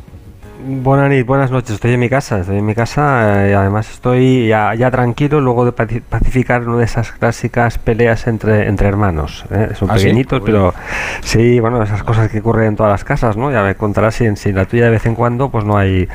Buenas, 0.61 1.25
buenas 1.25 1.53
noches, 1.53 1.71
estoy 1.77 1.93
en 1.95 2.01
mi 2.01 2.09
casa, 2.09 2.41
estoy 2.41 2.59
en 2.59 2.67
mi 2.67 2.75
casa 2.75 3.47
eh, 3.47 3.51
y 3.51 3.53
además 3.53 3.89
estoy 3.93 4.49
ya, 4.49 4.75
ya 4.75 4.91
tranquilo 4.91 5.41
luego 5.41 5.65
de 5.65 5.73
paci- 5.73 6.03
pacificar 6.03 6.67
una 6.67 6.79
de 6.79 6.85
esas 6.85 7.13
clásicas 7.13 7.79
peleas 7.79 8.27
entre, 8.27 8.67
entre 8.67 8.89
hermanos. 8.89 9.45
¿eh? 9.53 9.69
Son 9.79 9.89
¿Ah, 9.89 9.97
sí? 9.97 10.05
pequeñitos, 10.07 10.43
pero 10.45 10.75
sí, 11.23 11.61
bueno, 11.61 11.81
esas 11.81 12.03
cosas 12.03 12.29
que 12.29 12.41
ocurren 12.41 12.67
en 12.71 12.77
todas 12.77 12.91
las 12.91 13.05
casas, 13.05 13.37
¿no? 13.37 13.53
Ya 13.53 13.63
me 13.63 13.77
contarás 13.77 14.17
si 14.17 14.25
en, 14.25 14.37
si 14.37 14.51
la 14.53 14.65
tuya 14.65 14.87
de 14.87 14.91
vez 14.91 15.07
en 15.07 15.15
cuando 15.15 15.49
pues 15.49 15.65
no 15.65 15.79
hay 15.79 16.09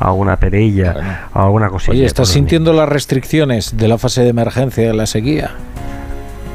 alguna 0.00 0.36
peleilla 0.38 1.28
o 1.32 1.40
alguna 1.42 1.68
cosilla. 1.68 1.92
Oye, 1.92 2.04
¿estás 2.04 2.28
sintiendo 2.28 2.72
las 2.72 2.88
restricciones 2.88 3.76
de 3.76 3.86
la 3.86 3.96
fase 3.98 4.22
de 4.22 4.30
emergencia 4.30 4.88
de 4.88 4.94
la 4.94 5.06
sequía? 5.06 5.52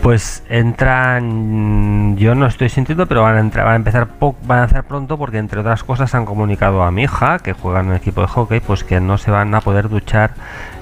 Pues 0.02 0.44
entran, 0.48 2.16
yo 2.16 2.34
no 2.34 2.46
estoy 2.46 2.70
sintiendo, 2.70 3.06
pero 3.06 3.24
van 3.24 3.36
a 3.36 3.40
entrar, 3.42 3.66
van 3.66 3.74
a 3.74 3.76
empezar 3.76 4.08
van 4.44 4.60
a 4.60 4.64
hacer 4.64 4.84
pronto 4.86 5.18
porque 5.18 5.40
entre 5.40 5.60
otras 5.60 5.84
cosas 5.84 6.16
han 6.16 6.26
comunicado 6.26 6.84
a 6.84 6.92
mi 6.92 7.04
hija 7.04 7.40
que 7.40 7.52
juega 7.52 7.82
en 7.82 7.88
un 7.88 7.96
equipo 7.96 8.22
de 8.22 8.28
hockey, 8.28 8.60
pues 8.62 8.86
que 8.86 9.02
no 9.02 9.18
se 9.18 9.30
van 9.30 9.54
a 9.54 9.60
poder 9.60 9.90
duchar 9.90 10.32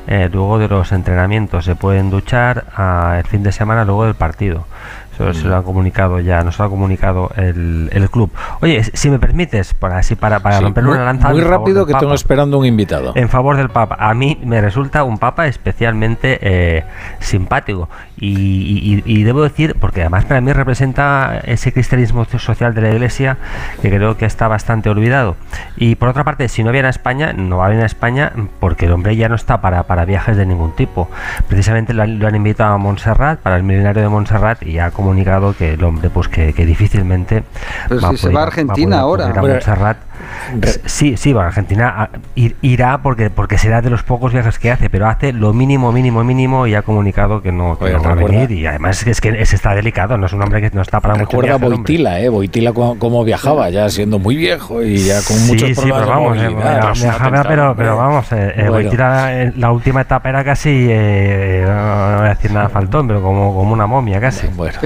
eh, 0.05 0.29
luego 0.31 0.59
de 0.59 0.67
los 0.67 0.91
entrenamientos, 0.91 1.65
se 1.65 1.75
pueden 1.75 2.11
duchar 2.11 2.65
ah, 2.75 3.15
el 3.17 3.25
fin 3.25 3.41
de 3.41 3.51
semana 3.51 3.85
luego 3.85 4.05
del 4.05 4.15
partido. 4.15 4.67
Eso 5.23 5.33
se 5.33 5.47
lo 5.47 5.55
ha 5.57 5.63
comunicado 5.63 6.19
ya, 6.19 6.43
nos 6.43 6.59
lo 6.59 6.65
ha 6.65 6.69
comunicado 6.69 7.31
el, 7.35 7.89
el 7.91 8.09
club. 8.09 8.31
Oye, 8.61 8.83
si 8.83 9.09
me 9.09 9.19
permites, 9.19 9.73
para 9.73 9.97
así 9.97 10.15
para, 10.15 10.39
para 10.39 10.57
Sí, 10.57 10.63
romperle 10.63 10.89
muy, 10.89 10.97
una 10.97 11.05
lanza. 11.05 11.29
muy 11.29 11.41
rápido 11.41 11.85
que 11.85 11.93
tengo 11.93 12.13
esperando 12.13 12.57
un 12.59 12.65
invitado. 12.65 13.13
En 13.15 13.29
favor 13.29 13.57
del 13.57 13.69
Papa. 13.69 13.97
A 13.99 14.13
mí 14.13 14.39
me 14.43 14.61
resulta 14.61 15.03
un 15.03 15.17
Papa 15.17 15.47
especialmente 15.47 16.37
eh, 16.41 16.83
simpático. 17.19 17.89
Y, 18.19 18.29
y- 18.35 19.03
y 19.05 19.23
debo 19.23 19.43
decir, 19.43 19.75
porque 19.79 20.01
además 20.01 20.25
para 20.25 20.41
mí 20.41 20.51
representa 20.51 21.39
ese 21.43 21.71
cristianismo 21.71 22.25
social 22.25 22.73
de 22.73 22.81
la 22.81 22.89
Iglesia 22.89 23.37
que 23.81 23.89
creo 23.89 24.17
que 24.17 24.25
está 24.25 24.47
bastante 24.47 24.89
olvidado. 24.89 25.35
Y 25.77 25.95
por 25.95 26.09
otra 26.09 26.23
parte, 26.23 26.47
si 26.49 26.63
no 26.63 26.71
viene 26.71 26.87
a 26.87 26.91
España, 26.91 27.33
no 27.33 27.57
va 27.57 27.65
a 27.65 27.69
venir 27.69 27.83
a 27.83 27.85
España 27.85 28.31
porque 28.59 28.85
el 28.87 28.91
hombre 28.93 29.15
ya 29.15 29.29
no 29.29 29.35
está 29.35 29.61
para, 29.61 29.83
para 29.83 30.05
viajes 30.05 30.35
de 30.37 30.45
ningún 30.45 30.71
tipo. 30.71 31.09
Precisamente 31.47 31.93
lo 31.93 32.03
han, 32.03 32.17
lo 32.19 32.27
han 32.27 32.35
invitado 32.35 32.73
a 32.73 32.77
Montserrat, 32.77 33.39
para 33.39 33.55
el 33.57 33.63
milenario 33.63 34.01
de 34.01 34.09
Montserrat, 34.09 34.63
y 34.63 34.79
ha 34.79 34.89
comunicado 35.07 35.55
que 35.57 35.73
el 35.73 35.83
hombre, 35.83 36.09
pues 36.09 36.27
que, 36.27 36.53
que 36.53 36.65
difícilmente 36.65 37.43
Pero 37.87 38.01
va 38.01 38.09
si 38.11 38.17
se 38.17 38.21
poder- 38.27 38.35
va 38.37 38.41
a 38.41 38.43
Argentina 38.47 39.01
poder 39.01 39.23
ahora. 39.25 39.25
a 39.25 39.41
Montserrat. 39.41 39.97
Sí, 40.85 41.17
sí, 41.17 41.33
va 41.33 41.43
a 41.43 41.47
Argentina. 41.47 41.89
a- 42.03 42.09
ir- 42.35 42.55
irá 42.61 42.99
porque 43.01 43.29
porque 43.29 43.57
será 43.57 43.81
de 43.81 43.89
los 43.89 44.03
pocos 44.03 44.33
viajes 44.33 44.59
que 44.59 44.71
hace, 44.71 44.89
pero 44.89 45.07
hace 45.07 45.33
lo 45.33 45.53
mínimo, 45.53 45.91
mínimo, 45.91 46.23
mínimo 46.23 46.67
y 46.67 46.75
ha 46.75 46.81
comunicado 46.81 47.41
que 47.41 47.51
no, 47.51 47.77
que 47.77 47.85
Oye, 47.85 47.93
no 47.93 48.01
va 48.03 48.11
a 48.11 48.15
recuerda- 48.15 48.39
venir. 48.39 48.51
Y 48.59 48.65
además 48.65 49.05
es 49.05 49.21
que 49.21 49.29
es, 49.29 49.53
está 49.53 49.75
delicado, 49.75 50.17
no 50.17 50.25
es 50.25 50.33
un 50.33 50.41
hombre 50.41 50.61
que 50.61 50.69
no 50.75 50.81
está 50.81 50.99
para 50.99 51.15
mucho 51.15 51.25
Recuerda 51.31 51.55
el 51.55 51.63
hombre. 51.63 51.69
Boitila, 51.77 52.19
¿eh? 52.21 52.29
Boitila 52.29 52.73
cómo, 52.73 53.23
viajaba, 53.23 53.69
ya 53.69 53.89
siendo 53.89 54.19
muy 54.19 54.35
viejo 54.35 54.81
y 54.83 54.97
ya 54.97 55.15
con 55.15 55.37
Sí, 55.37 55.51
muchos 55.51 55.69
sí, 55.69 55.75
problemas 55.75 56.01
pero 56.03 56.11
vamos, 56.11 56.33
de 56.37 56.45
eh, 56.45 56.49
movilidad. 56.49 56.93
viajaba, 56.93 57.43
pero, 57.43 57.75
pero 57.75 57.97
vamos, 57.97 58.31
eh, 58.31 58.35
eh, 58.35 58.53
Bueno. 58.57 58.71
Boitila, 58.73 59.41
eh, 59.43 59.53
la 59.57 59.71
última 59.71 60.01
etapa 60.01 60.29
era 60.29 60.43
casi, 60.43 60.87
eh, 60.89 61.63
no 61.67 62.17
voy 62.19 62.27
a 62.27 62.29
decir 62.35 62.51
nada 62.51 62.69
faltón, 62.69 63.07
pero 63.07 63.21
como, 63.21 63.53
como 63.55 63.73
una 63.73 63.87
momia 63.87 64.19
casi. 64.19 64.47
Bueno. 64.55 64.77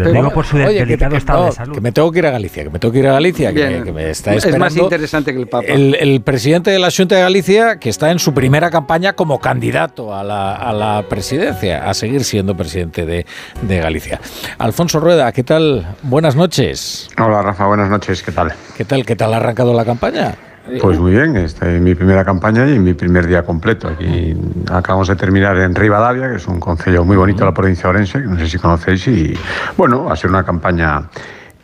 Lo 0.00 0.12
digo 0.12 0.30
por 0.30 0.44
su 0.46 0.56
Oye, 0.56 0.66
que- 0.74 0.78
delicado 0.86 1.10
que, 1.12 1.16
estado 1.18 1.40
no, 1.40 1.46
de 1.46 1.52
salud. 1.52 1.74
que 1.74 1.80
me 1.80 1.92
tengo 1.92 2.10
que 2.12 2.18
ir 2.18 2.26
a 2.26 2.30
Galicia, 2.30 2.64
que 2.64 2.70
me 2.70 2.78
tengo 2.78 2.92
que 2.92 2.98
ir 2.98 3.06
a 3.08 3.12
Galicia, 3.12 3.52
que, 3.52 3.66
me, 3.78 3.82
que 3.84 3.92
me 3.92 4.10
está 4.10 4.30
es 4.32 4.38
esperando. 4.38 4.59
Más 4.60 4.76
interesante 4.76 5.32
que 5.32 5.40
el 5.40 5.48
Papa. 5.48 5.66
El, 5.66 5.94
el 5.94 6.20
presidente 6.20 6.70
de 6.70 6.78
la 6.78 6.90
Junta 6.90 7.16
de 7.16 7.22
Galicia, 7.22 7.78
que 7.78 7.88
está 7.88 8.10
en 8.10 8.18
su 8.18 8.32
primera 8.32 8.70
campaña 8.70 9.14
como 9.14 9.40
candidato 9.40 10.14
a 10.14 10.22
la, 10.22 10.54
a 10.54 10.72
la 10.72 11.04
presidencia, 11.08 11.88
a 11.88 11.94
seguir 11.94 12.24
siendo 12.24 12.56
presidente 12.56 13.04
de, 13.06 13.26
de 13.62 13.80
Galicia. 13.80 14.20
Alfonso 14.58 15.00
Rueda, 15.00 15.32
¿qué 15.32 15.42
tal? 15.42 15.96
Buenas 16.02 16.36
noches. 16.36 17.08
Hola 17.18 17.42
Rafa, 17.42 17.66
buenas 17.66 17.90
noches, 17.90 18.22
¿qué 18.22 18.32
tal? 18.32 18.52
¿Qué 18.76 18.84
tal? 18.84 19.04
¿Qué 19.04 19.16
tal 19.16 19.34
ha 19.34 19.38
arrancado 19.38 19.74
la 19.74 19.84
campaña? 19.84 20.34
Pues 20.80 21.00
muy 21.00 21.12
bien, 21.12 21.36
esta 21.36 21.68
es 21.72 21.80
mi 21.80 21.96
primera 21.96 22.24
campaña 22.24 22.68
y 22.68 22.78
mi 22.78 22.94
primer 22.94 23.26
día 23.26 23.42
completo. 23.42 23.88
Aquí 23.88 24.36
acabamos 24.70 25.08
de 25.08 25.16
terminar 25.16 25.56
en 25.58 25.74
Rivadavia, 25.74 26.28
que 26.30 26.36
es 26.36 26.46
un 26.46 26.60
concello 26.60 27.04
muy 27.04 27.16
bonito 27.16 27.40
de 27.40 27.46
la 27.46 27.54
provincia 27.54 27.84
de 27.84 27.88
Orense, 27.88 28.20
que 28.20 28.26
no 28.26 28.38
sé 28.38 28.46
si 28.46 28.58
conocéis, 28.58 29.08
y 29.08 29.34
bueno, 29.76 30.04
va 30.04 30.12
a 30.12 30.16
ser 30.16 30.30
una 30.30 30.44
campaña 30.44 31.08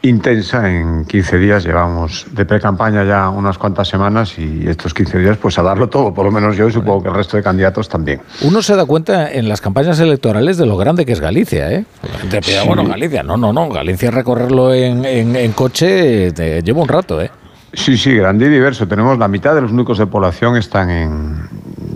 intensa 0.09 0.71
en 0.71 1.05
15 1.05 1.39
días. 1.39 1.65
Llevamos 1.65 2.27
de 2.33 2.45
pre-campaña 2.45 3.05
ya 3.05 3.29
unas 3.31 3.59
cuantas 3.59 3.89
semanas 3.89 4.39
y 4.39 4.69
estos 4.69 4.95
15 4.95 5.19
días 5.19 5.37
pues 5.39 5.59
a 5.59 5.63
darlo 5.63 5.89
todo, 5.89 6.13
por 6.15 6.25
lo 6.25 6.31
menos 6.33 6.57
yo 6.57 6.69
y 6.69 6.73
supongo 6.73 7.03
que 7.03 7.09
el 7.09 7.15
resto 7.15 7.37
de 7.37 7.43
candidatos 7.43 7.89
también. 7.89 8.21
Uno 8.43 8.63
se 8.63 8.77
da 8.77 8.85
cuenta 8.87 9.31
en 9.33 9.49
las 9.49 9.61
campañas 9.61 9.99
electorales 10.01 10.57
de 10.57 10.67
lo 10.67 10.77
grande 10.77 11.05
que 11.07 11.13
es 11.13 11.21
Galicia, 11.21 11.71
¿eh? 11.73 11.85
La 12.13 12.19
gente 12.19 12.43
Sí. 12.43 12.53
bueno, 12.67 12.85
Galicia, 12.85 13.23
no, 13.23 13.37
no, 13.37 13.53
no, 13.53 13.69
Galicia 13.69 14.11
recorrerlo 14.11 14.73
en, 14.75 15.05
en- 15.05 15.37
en 15.37 15.53
coche 15.53 16.33
te 16.33 16.63
lleva 16.63 16.83
un 16.83 16.89
rato, 16.89 17.21
¿eh? 17.21 17.31
Sí, 17.73 17.99
sí, 17.99 18.15
grande 18.15 18.47
y 18.47 18.49
diverso. 18.49 18.87
Tenemos 18.89 19.19
la 19.19 19.29
mitad 19.29 19.55
de 19.55 19.61
los 19.61 19.73
núcleos 19.73 19.99
de 19.99 20.07
población 20.07 20.57
están 20.57 20.89
en 20.89 21.37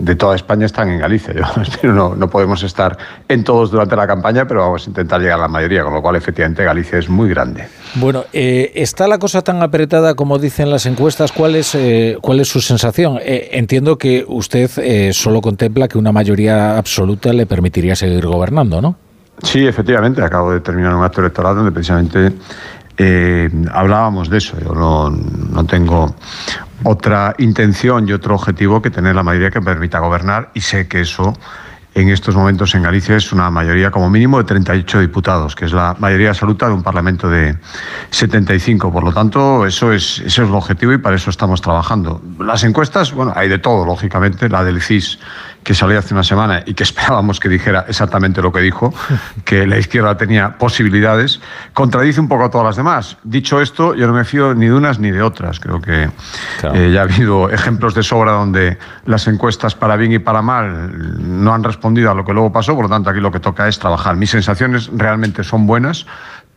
de 0.03 0.15
toda 0.15 0.35
España 0.35 0.65
están 0.65 0.89
en 0.89 0.99
Galicia. 0.99 1.33
Yo, 1.83 1.91
no, 1.91 2.15
no 2.15 2.29
podemos 2.29 2.63
estar 2.63 2.97
en 3.27 3.43
todos 3.43 3.71
durante 3.71 3.95
la 3.95 4.07
campaña, 4.07 4.47
pero 4.47 4.61
vamos 4.61 4.85
a 4.85 4.89
intentar 4.89 5.21
llegar 5.21 5.39
a 5.39 5.43
la 5.43 5.47
mayoría, 5.47 5.83
con 5.83 5.93
lo 5.93 6.01
cual 6.01 6.15
efectivamente 6.15 6.63
Galicia 6.63 6.97
es 6.99 7.09
muy 7.09 7.29
grande. 7.29 7.67
Bueno, 7.95 8.25
eh, 8.33 8.71
¿está 8.75 9.07
la 9.07 9.19
cosa 9.19 9.41
tan 9.41 9.61
apretada 9.61 10.15
como 10.15 10.39
dicen 10.39 10.69
las 10.69 10.85
encuestas? 10.85 11.31
¿Cuál 11.31 11.55
es, 11.55 11.75
eh, 11.75 12.17
cuál 12.21 12.39
es 12.39 12.47
su 12.47 12.61
sensación? 12.61 13.19
Eh, 13.21 13.49
entiendo 13.53 13.97
que 13.97 14.25
usted 14.27 15.11
solo 15.13 15.41
contempla 15.41 15.87
que 15.87 15.97
una 15.97 16.11
mayoría 16.11 16.77
absoluta 16.77 17.33
le 17.33 17.45
permitiría 17.45 17.95
seguir 17.95 18.25
gobernando, 18.25 18.81
¿no? 18.81 18.95
Sí, 19.43 19.65
efectivamente. 19.65 20.23
Acabo 20.23 20.51
de 20.51 20.59
terminar 20.59 20.95
un 20.95 21.03
acto 21.03 21.21
electoral 21.21 21.55
donde 21.55 21.71
precisamente 21.71 22.31
hablábamos 23.71 24.29
de 24.29 24.37
eso. 24.37 24.59
Yo 24.59 24.73
no, 24.73 25.09
no, 25.09 25.65
tengo 25.65 26.15
otra 26.83 27.35
intención 27.37 28.07
y 28.07 28.13
otro 28.13 28.35
objetivo 28.35 28.81
que 28.81 28.89
tener 28.89 29.15
la 29.15 29.23
mayoría 29.23 29.51
que 29.51 29.61
permita 29.61 29.99
gobernar 29.99 30.51
y 30.53 30.61
sé 30.61 30.87
que 30.87 31.01
eso 31.01 31.33
en 31.93 32.09
estos 32.09 32.35
momentos 32.35 32.73
en 32.73 32.83
Galicia 32.83 33.17
es 33.17 33.33
una 33.33 33.49
mayoría 33.49 33.91
como 33.91 34.09
mínimo 34.09 34.37
de 34.37 34.45
38 34.45 35.01
diputados, 35.01 35.55
que 35.55 35.65
es 35.65 35.73
la 35.73 35.95
mayoría 35.99 36.29
absoluta 36.29 36.67
de 36.67 36.73
un 36.73 36.83
Parlamento 36.83 37.29
de 37.29 37.57
75. 38.11 38.91
Por 38.91 39.03
lo 39.03 39.11
tanto, 39.11 39.65
eso 39.65 39.91
es, 39.91 40.19
eso 40.19 40.43
es 40.43 40.49
el 40.49 40.55
objetivo 40.55 40.93
y 40.93 40.99
para 40.99 41.17
eso 41.17 41.29
estamos 41.29 41.61
trabajando. 41.61 42.21
Las 42.39 42.63
encuestas, 42.63 43.11
bueno, 43.13 43.33
hay 43.35 43.49
de 43.49 43.59
todo, 43.59 43.85
lógicamente. 43.85 44.47
La 44.47 44.63
del 44.63 44.81
CIS 44.81 45.19
que 45.63 45.73
salió 45.73 45.99
hace 45.99 46.13
una 46.13 46.23
semana 46.23 46.63
y 46.65 46.73
que 46.73 46.83
esperábamos 46.91 47.39
que 47.39 47.49
dijera 47.49 47.85
exactamente 47.87 48.41
lo 48.41 48.51
que 48.51 48.59
dijo, 48.59 48.93
que 49.45 49.67
la 49.67 49.77
izquierda 49.77 50.17
tenía 50.17 50.57
posibilidades, 50.57 51.41
contradice 51.73 52.19
un 52.19 52.27
poco 52.27 52.45
a 52.45 52.49
todas 52.49 52.65
las 52.65 52.75
demás. 52.75 53.17
Dicho 53.23 53.61
esto, 53.61 53.95
yo 53.95 54.07
no 54.07 54.13
me 54.13 54.25
fío 54.25 54.53
ni 54.53 54.67
de 54.67 54.73
unas 54.73 54.99
ni 54.99 55.11
de 55.11 55.21
otras. 55.21 55.59
Creo 55.59 55.81
que 55.81 56.09
eh, 56.73 56.91
ya 56.93 57.01
ha 57.01 57.03
habido 57.03 57.49
ejemplos 57.49 57.93
de 57.95 58.03
sobra 58.03 58.31
donde 58.31 58.77
las 59.05 59.27
encuestas 59.27 59.75
para 59.75 59.95
bien 59.95 60.11
y 60.13 60.19
para 60.19 60.41
mal 60.41 60.91
no 61.41 61.53
han 61.53 61.63
respondido 61.63 62.11
a 62.11 62.13
lo 62.13 62.25
que 62.25 62.33
luego 62.33 62.51
pasó, 62.51 62.75
por 62.75 62.85
lo 62.85 62.89
tanto 62.89 63.09
aquí 63.09 63.19
lo 63.19 63.31
que 63.31 63.39
toca 63.39 63.67
es 63.67 63.79
trabajar. 63.79 64.15
Mis 64.15 64.31
sensaciones 64.31 64.89
realmente 64.93 65.43
son 65.43 65.67
buenas 65.67 66.05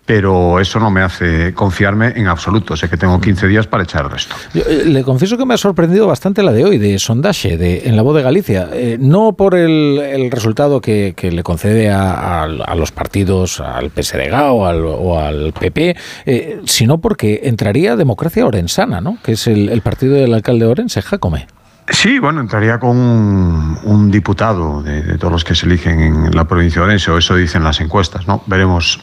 pero 0.07 0.60
eso 0.60 0.78
no 0.78 0.91
me 0.91 1.00
hace 1.00 1.55
confiarme 1.55 2.12
en 2.16 2.26
absoluto. 2.26 2.76
Sé 2.76 2.89
que 2.89 2.97
tengo 2.97 3.20
15 3.20 3.47
días 3.47 3.66
para 3.66 3.84
echar 3.84 4.05
el 4.05 4.10
resto. 4.10 4.34
Eh, 4.55 4.84
le 4.86 5.02
confieso 5.02 5.39
que 5.39 5.47
me 5.47 5.55
ha 5.55 5.57
sorprendido 5.57 6.07
bastante 6.07 6.42
la 6.42 6.52
de 6.52 6.65
hoy, 6.65 6.78
de 6.78 6.99
Sondaje, 6.99 7.57
de, 7.57 7.83
en 7.86 7.97
la 7.97 8.02
voz 8.02 8.16
de 8.16 8.23
Galicia. 8.23 8.68
Eh, 8.73 8.99
no 9.00 9.33
por 9.33 9.55
el, 9.55 10.31
resultado 10.31 10.81
que, 10.81 11.15
le 11.20 11.42
concede 11.42 11.91
a, 11.91 12.47
los 12.76 12.92
partidos, 12.92 13.60
al 13.60 13.91
PSDG 13.91 14.34
o 14.50 14.66
al, 14.66 14.84
o 14.84 15.18
al 15.18 15.52
PP, 15.52 15.97
eh, 16.26 16.60
sino 16.66 16.99
porque 16.99 17.42
entraría 17.44 17.97
Democracia 17.97 18.47
Orensana, 18.47 19.00
¿no? 19.00 19.18
que 19.23 19.33
es 19.33 19.47
el, 19.47 19.68
el 19.68 19.81
partido 19.81 20.15
del 20.15 20.34
alcalde 20.34 20.66
Orense, 20.66 21.02
Jacome. 21.02 21.47
Sí, 21.89 22.19
bueno, 22.19 22.41
entraría 22.41 22.79
con 22.79 22.97
un, 22.97 24.11
diputado 24.11 24.83
de, 24.83 25.19
todos 25.19 25.33
los 25.33 25.45
que 25.45 25.55
se 25.55 25.67
eligen 25.67 26.01
en 26.01 26.35
la 26.35 26.45
provincia 26.45 26.81
de 26.81 26.87
Orense, 26.87 27.11
o 27.11 27.19
eso 27.19 27.37
dicen 27.37 27.63
las 27.63 27.81
encuestas, 27.81 28.27
¿no? 28.27 28.43
Veremos, 28.47 29.01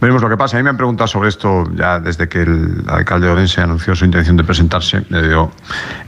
veremos 0.00 0.20
lo 0.20 0.28
que 0.28 0.36
pasa. 0.36 0.56
A 0.56 0.60
mí 0.60 0.64
me 0.64 0.70
han 0.70 0.76
preguntado 0.76 1.06
sobre 1.06 1.28
esto 1.28 1.64
ya 1.76 2.00
desde 2.00 2.28
que 2.28 2.42
el 2.42 2.84
alcalde 2.88 3.26
de 3.26 3.32
Orense 3.34 3.60
anunció 3.60 3.94
su 3.94 4.04
intención 4.04 4.36
de 4.36 4.42
presentarse. 4.42 5.04
Yo, 5.10 5.52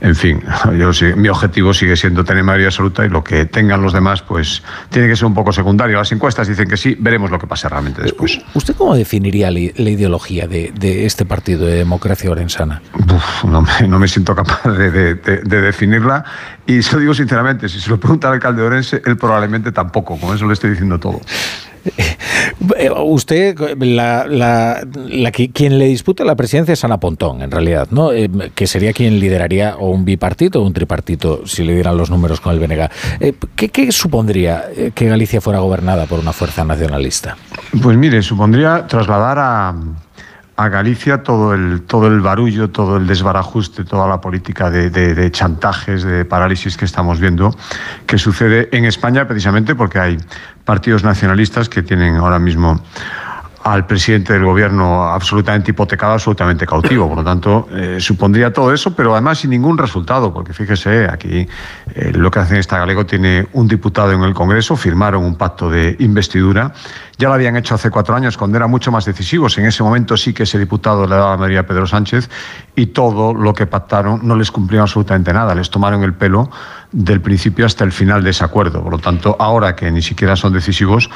en 0.01 0.15
fin, 0.15 0.43
yo, 0.77 0.91
mi 1.15 1.29
objetivo 1.29 1.73
sigue 1.73 1.95
siendo 1.95 2.25
tener 2.25 2.43
mayoría 2.43 2.67
absoluta 2.67 3.05
y 3.05 3.09
lo 3.09 3.23
que 3.23 3.45
tengan 3.45 3.81
los 3.81 3.93
demás, 3.93 4.21
pues 4.21 4.63
tiene 4.89 5.07
que 5.07 5.15
ser 5.15 5.27
un 5.27 5.33
poco 5.33 5.53
secundario. 5.53 5.97
Las 5.97 6.11
encuestas 6.11 6.49
dicen 6.49 6.67
que 6.67 6.75
sí, 6.75 6.97
veremos 6.99 7.31
lo 7.31 7.39
que 7.39 7.47
pasa 7.47 7.69
realmente 7.69 8.01
después. 8.01 8.41
¿Usted 8.53 8.75
cómo 8.75 8.95
definiría 8.95 9.49
la, 9.49 9.59
ideología 9.59 10.45
de, 10.45 11.05
este 11.05 11.23
partido 11.23 11.65
de 11.65 11.75
democracia 11.75 12.29
orensana? 12.29 12.81
no, 13.45 13.61
me, 13.61 13.87
no, 13.87 13.97
me, 13.97 14.07
siento 14.09 14.35
capaz 14.35 14.61
de 14.67 15.15
definirla 15.61 16.16
y 16.65 16.81
se 16.81 16.93
lo 16.95 17.01
digo 17.01 17.13
sinceramente, 17.13 17.69
si 17.69 17.79
se 17.79 17.89
lo 17.89 17.99
pregunta 17.99 18.27
al 18.27 18.35
alcalde 18.35 18.61
de 18.61 18.67
Orense, 18.67 19.01
él 19.05 19.17
probablemente 19.17 19.71
tampoco, 19.71 20.17
con 20.17 20.35
eso 20.35 20.45
le 20.45 20.53
estoy 20.53 20.71
diciendo 20.71 20.99
todo. 20.99 21.21
Eh, 22.77 22.89
usted, 22.91 23.57
la, 23.79 24.81
quien 25.53 25.79
le 25.79 25.85
disputa 25.85 26.23
la 26.23 26.35
presidencia 26.35 26.73
es 26.73 26.83
Ana 26.83 26.99
Pontón, 26.99 27.41
en 27.41 27.51
realidad, 27.51 27.87
¿no? 27.91 28.11
Eh, 28.11 28.29
que 28.55 28.67
sería 28.67 28.93
quien 28.93 29.19
lideraría 29.19 29.75
o 29.77 29.91
un 29.91 30.05
bipartito 30.05 30.61
o 30.61 30.65
un 30.65 30.73
tripartito, 30.73 31.45
si 31.45 31.63
le 31.63 31.73
dieran 31.73 31.97
los 31.97 32.09
números 32.09 32.41
con 32.41 32.53
el 32.53 32.59
BNG. 32.59 32.89
Eh, 33.19 33.33
¿qué, 33.55 33.69
¿Qué 33.69 33.91
supondría 33.91 34.65
que 34.93 35.07
Galicia 35.07 35.41
fuera 35.41 35.59
gobernada 35.59 36.05
por 36.05 36.19
una 36.19 36.33
fuerza 36.33 36.63
nacionalista? 36.65 37.37
Pues 37.81 37.97
mire, 37.97 38.21
supondría 38.21 38.85
trasladar 38.87 39.37
a, 39.39 39.75
a 40.57 40.69
Galicia 40.69 41.21
todo 41.21 41.53
el, 41.53 41.83
todo 41.83 42.07
el 42.07 42.19
barullo, 42.19 42.71
todo 42.71 42.97
el 42.97 43.05
desbarajuste, 43.05 43.83
toda 43.83 44.07
la 44.07 44.19
política 44.19 44.71
de, 44.71 44.89
de, 44.89 45.31
chantajes, 45.31 46.03
de 46.03 46.25
parálisis 46.25 46.75
que 46.75 46.85
estamos 46.85 47.19
viendo, 47.19 47.55
que 48.07 48.17
sucede 48.17 48.67
en 48.71 48.85
España 48.85 49.27
precisamente 49.27 49.75
porque 49.75 49.99
hay 49.99 50.17
partidos 50.65 51.03
nacionalistas 51.03 51.69
que 51.69 51.83
tienen 51.83 52.15
ahora 52.15 52.39
mismo 52.39 52.81
al 53.73 53.85
presidente 53.85 54.33
del 54.33 54.45
gobierno 54.45 55.03
absolutamente 55.03 55.71
hipotecado, 55.71 56.13
absolutamente 56.13 56.65
cautivo. 56.65 57.07
Por 57.07 57.17
lo 57.17 57.23
tanto, 57.23 57.67
eh, 57.71 57.97
supondría 57.99 58.51
todo 58.51 58.73
eso, 58.73 58.95
pero 58.95 59.13
además 59.13 59.39
sin 59.39 59.49
ningún 59.49 59.77
resultado, 59.77 60.33
porque 60.33 60.53
fíjese, 60.53 61.07
aquí 61.09 61.47
eh, 61.95 62.11
lo 62.13 62.31
que 62.31 62.39
hacen 62.39 62.57
esta 62.57 62.77
Galego 62.77 63.05
tiene 63.05 63.47
un 63.53 63.67
diputado 63.67 64.11
en 64.11 64.21
el 64.23 64.33
Congreso, 64.33 64.75
firmaron 64.75 65.23
un 65.23 65.35
pacto 65.35 65.69
de 65.69 65.95
investidura 65.99 66.73
ya 67.19 67.29
lo 67.29 67.33
habían 67.33 67.55
hecho 67.55 67.73
hace 67.73 67.89
cuatro 67.89 68.15
años, 68.15 68.37
cuando 68.37 68.57
eran 68.57 68.69
mucho 68.69 68.91
más 68.91 69.05
decisivos. 69.05 69.57
En 69.57 69.65
ese 69.65 69.81
momento 69.81 70.15
sí 70.15 70.33
que 70.33 70.43
ese 70.43 70.59
diputado 70.59 71.07
le 71.07 71.15
daba 71.15 71.33
a 71.33 71.37
María 71.37 71.65
Pedro 71.65 71.87
Sánchez 71.87 72.29
y 72.75 72.87
todo 72.87 73.33
lo 73.33 73.55
que 73.55 73.65
pactaron 73.65 74.19
no 74.23 74.35
les 74.35 74.51
cumplió 74.51 74.83
absolutamente 74.83 75.33
nada. 75.33 75.55
Les 75.55 75.71
tomaron 75.71 76.03
el 76.03 76.13
pelo 76.13 76.51
del 76.97 77.21
principio 77.21 77.67
hasta 77.67 77.83
el 77.83 77.91
final 77.91 78.23
de 78.23 78.31
ese 78.31 78.43
acuerdo. 78.43 78.81
Por 78.81 78.91
lo 78.91 78.97
tanto, 78.97 79.35
ahora 79.37 79.75
que 79.75 79.91
ni 79.91 80.01
siquiera 80.01 80.35
son 80.35 80.51
decisivos, 80.51 81.11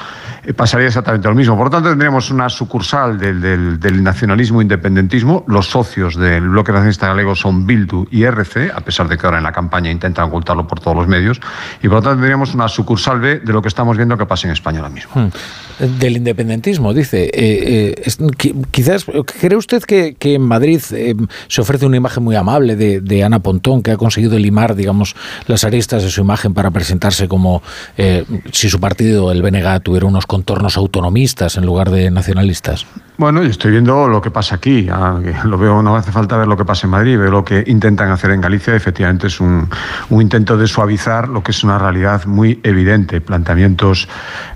eh, 0.45 0.53
pasaría 0.53 0.87
exactamente 0.87 1.27
lo 1.27 1.33
mismo. 1.33 1.57
Por 1.57 1.65
lo 1.65 1.71
tanto, 1.71 1.89
tendríamos 1.89 2.29
una 2.29 2.49
sucursal 2.49 3.17
del, 3.17 3.79
del, 3.79 4.03
nacionalismo 4.03 4.61
independentismo. 4.61 5.43
Los 5.47 5.69
socios 5.71 6.15
del 6.15 6.49
bloque 6.49 6.71
nacionalista 6.71 7.07
galego 7.07 7.35
son 7.35 7.65
Bildu 7.65 8.07
y 8.11 8.23
RC, 8.25 8.71
a 8.75 8.81
pesar 8.81 9.07
de 9.07 9.17
que 9.17 9.25
ahora 9.25 9.39
en 9.39 9.43
la 9.43 9.51
campaña 9.51 9.89
intentan 9.89 10.25
ocultarlo 10.25 10.67
por 10.67 10.79
todos 10.79 10.95
los 10.95 11.07
medios. 11.07 11.41
Y 11.81 11.87
por 11.87 11.97
lo 11.97 12.01
tanto, 12.03 12.17
tendríamos 12.17 12.53
una 12.53 12.67
sucursal 12.67 13.19
B 13.19 13.39
de 13.39 13.51
lo 13.51 13.63
que 13.63 13.67
estamos 13.67 13.97
viendo 13.97 14.15
que 14.19 14.27
pasa 14.27 14.47
en 14.47 14.53
España 14.53 14.79
ahora 14.79 14.93
mismo. 14.93 15.13
Hmm 15.15 15.29
del 15.81 16.17
independentismo, 16.17 16.93
dice. 16.93 17.25
Eh, 17.33 17.95
eh, 17.97 18.11
quizás, 18.71 19.05
¿cree 19.39 19.57
usted 19.57 19.83
que, 19.83 20.15
en 20.21 20.41
Madrid 20.41 20.81
eh, 20.91 21.15
se 21.47 21.61
ofrece 21.61 21.85
una 21.85 21.97
imagen 21.97 22.23
muy 22.23 22.35
amable 22.35 22.75
de, 22.75 23.23
Ana 23.23 23.39
Pontón, 23.39 23.83
que 23.83 23.91
ha 23.91 23.97
conseguido 23.97 24.37
limar, 24.37 24.75
digamos, 24.75 25.15
las 25.47 25.63
aristas 25.71 26.03
de 26.03 26.09
su 26.09 26.21
imagen 26.21 26.53
para 26.53 26.71
presentarse 26.71 27.27
como 27.27 27.61
si 28.51 28.69
su 28.69 28.79
partido, 28.79 29.31
el 29.31 29.41
BNG, 29.41 29.81
tuviera 29.81 30.05
unos 30.05 30.25
contornos 30.25 30.77
autonomistas 30.77 31.57
en 31.57 31.65
lugar 31.65 31.89
de 31.89 32.11
nacionalistas? 32.11 32.85
Bueno, 33.21 33.43
yo 33.43 33.51
estoy 33.51 33.69
viendo 33.69 34.07
lo 34.07 34.19
que 34.19 34.31
pasa 34.31 34.55
aquí. 34.55 34.89
Lo 35.43 35.59
veo, 35.59 35.83
no 35.83 35.95
hace 35.95 36.11
falta 36.11 36.37
ver 36.37 36.47
lo 36.47 36.57
que 36.57 36.65
pasa 36.65 36.87
en 36.87 36.91
Madrid, 36.91 37.19
veo 37.19 37.29
lo 37.29 37.45
que 37.45 37.63
intentan 37.67 38.09
hacer 38.09 38.31
en 38.31 38.41
Galicia. 38.41 38.75
Efectivamente, 38.75 39.27
es 39.27 39.39
un, 39.39 39.69
un 40.09 40.21
intento 40.23 40.57
de 40.57 40.65
suavizar 40.65 41.29
lo 41.29 41.43
que 41.43 41.51
es 41.51 41.63
una 41.63 41.77
realidad 41.77 42.25
muy 42.25 42.59
evidente. 42.63 43.21
Planteamientos 43.21 44.09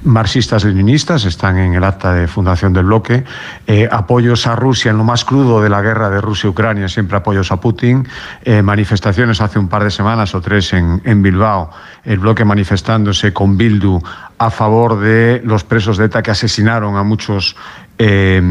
marxistas-leninistas 0.04 1.26
están 1.26 1.60
en 1.60 1.76
el 1.76 1.84
acta 1.84 2.16
de 2.16 2.28
fundación 2.28 2.74
del 2.74 2.86
bloque. 2.86 3.24
Eh, 3.68 3.88
apoyos 3.92 4.48
a 4.48 4.56
Rusia 4.56 4.90
en 4.90 4.98
lo 4.98 5.04
más 5.04 5.26
crudo 5.26 5.62
de 5.62 5.70
la 5.70 5.84
guerra 5.84 6.10
de 6.10 6.20
Rusia-Ucrania, 6.20 6.90
siempre 6.90 7.18
apoyos 7.18 7.52
a 7.52 7.62
Putin. 7.62 8.08
Eh, 8.44 8.64
manifestaciones 8.64 9.42
hace 9.42 9.60
un 9.60 9.68
par 9.68 9.84
de 9.84 9.92
semanas 9.92 10.34
o 10.34 10.42
tres 10.42 10.74
en 10.74 11.22
Bilbao, 11.22 11.70
el 12.04 12.18
bloque 12.18 12.44
manifestándose 12.44 13.32
con 13.32 13.58
Bildu 13.58 14.02
a 14.38 14.50
favor 14.50 15.00
de 15.00 15.42
los 15.44 15.64
presos 15.64 15.98
de 15.98 16.06
ETA 16.06 16.22
que 16.22 16.32
asesinaron 16.32 16.98
a 16.98 17.04
muchos 17.04 17.56
eh, 17.98 18.42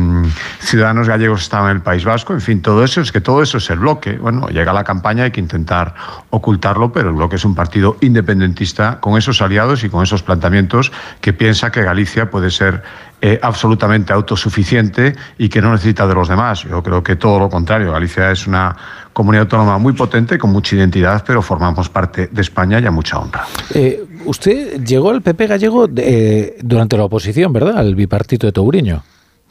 ciudadanos 0.61 1.07
gallegos 1.07 1.43
estaban 1.43 1.71
en 1.71 1.77
el 1.77 1.83
País 1.83 2.05
Vasco, 2.05 2.33
en 2.33 2.41
fin, 2.41 2.63
todo 2.63 2.83
eso 2.83 3.03
es 3.03 3.13
que 3.13 3.21
todo 3.21 3.43
eso 3.43 3.59
es 3.59 3.69
el 3.69 3.79
bloque. 3.79 4.17
Bueno, 4.17 4.49
llega 4.49 4.73
la 4.73 4.85
campaña, 4.85 5.25
hay 5.25 5.33
que 5.33 5.41
intentar 5.41 5.95
ocultarlo, 6.31 6.93
pero 6.93 7.11
el 7.11 7.15
bloque 7.15 7.37
es 7.37 7.45
un 7.45 7.55
partido 7.55 7.99
independentista 8.01 9.01
con 9.01 9.19
esos 9.19 9.43
aliados 9.43 9.85
y 9.85 9.91
con 9.91 10.03
esos 10.03 10.23
planteamientos 10.23 10.93
que 11.21 11.35
piensa 11.35 11.71
que 11.71 11.83
Galicia 11.83 12.31
puede 12.31 12.51
ser 12.51 12.83
eh, 13.27 13.39
absolutamente 13.41 14.13
autosuficiente 14.13 15.17
y 15.39 15.49
que 15.49 15.63
no 15.63 15.73
necesita 15.73 16.07
de 16.07 16.15
los 16.15 16.29
demás. 16.29 16.65
Yo 16.65 16.83
creo 16.83 17.03
que 17.03 17.17
todo 17.17 17.39
lo 17.39 17.49
contrario. 17.49 17.91
Galicia 17.91 18.31
es 18.31 18.47
una 18.47 18.77
comunidad 19.15 19.45
autónoma 19.45 19.79
muy 19.79 19.95
potente, 19.95 20.37
con 20.37 20.51
mucha 20.51 20.77
identidad, 20.77 21.25
pero 21.27 21.41
formamos 21.41 21.89
parte 21.89 22.29
de 22.31 22.43
España 22.43 22.81
y 22.81 22.85
a 22.85 22.91
mucha 22.91 23.19
honra. 23.19 23.47
Eh, 23.73 24.05
usted 24.27 24.85
llegó 24.85 25.09
al 25.09 25.23
PP 25.23 25.47
gallego 25.47 25.89
durante 25.89 26.99
la 26.99 27.05
oposición, 27.05 27.51
¿verdad? 27.51 27.79
Al 27.79 27.95
bipartito 27.95 28.47
de 28.47 28.53
Touriño. 28.53 29.03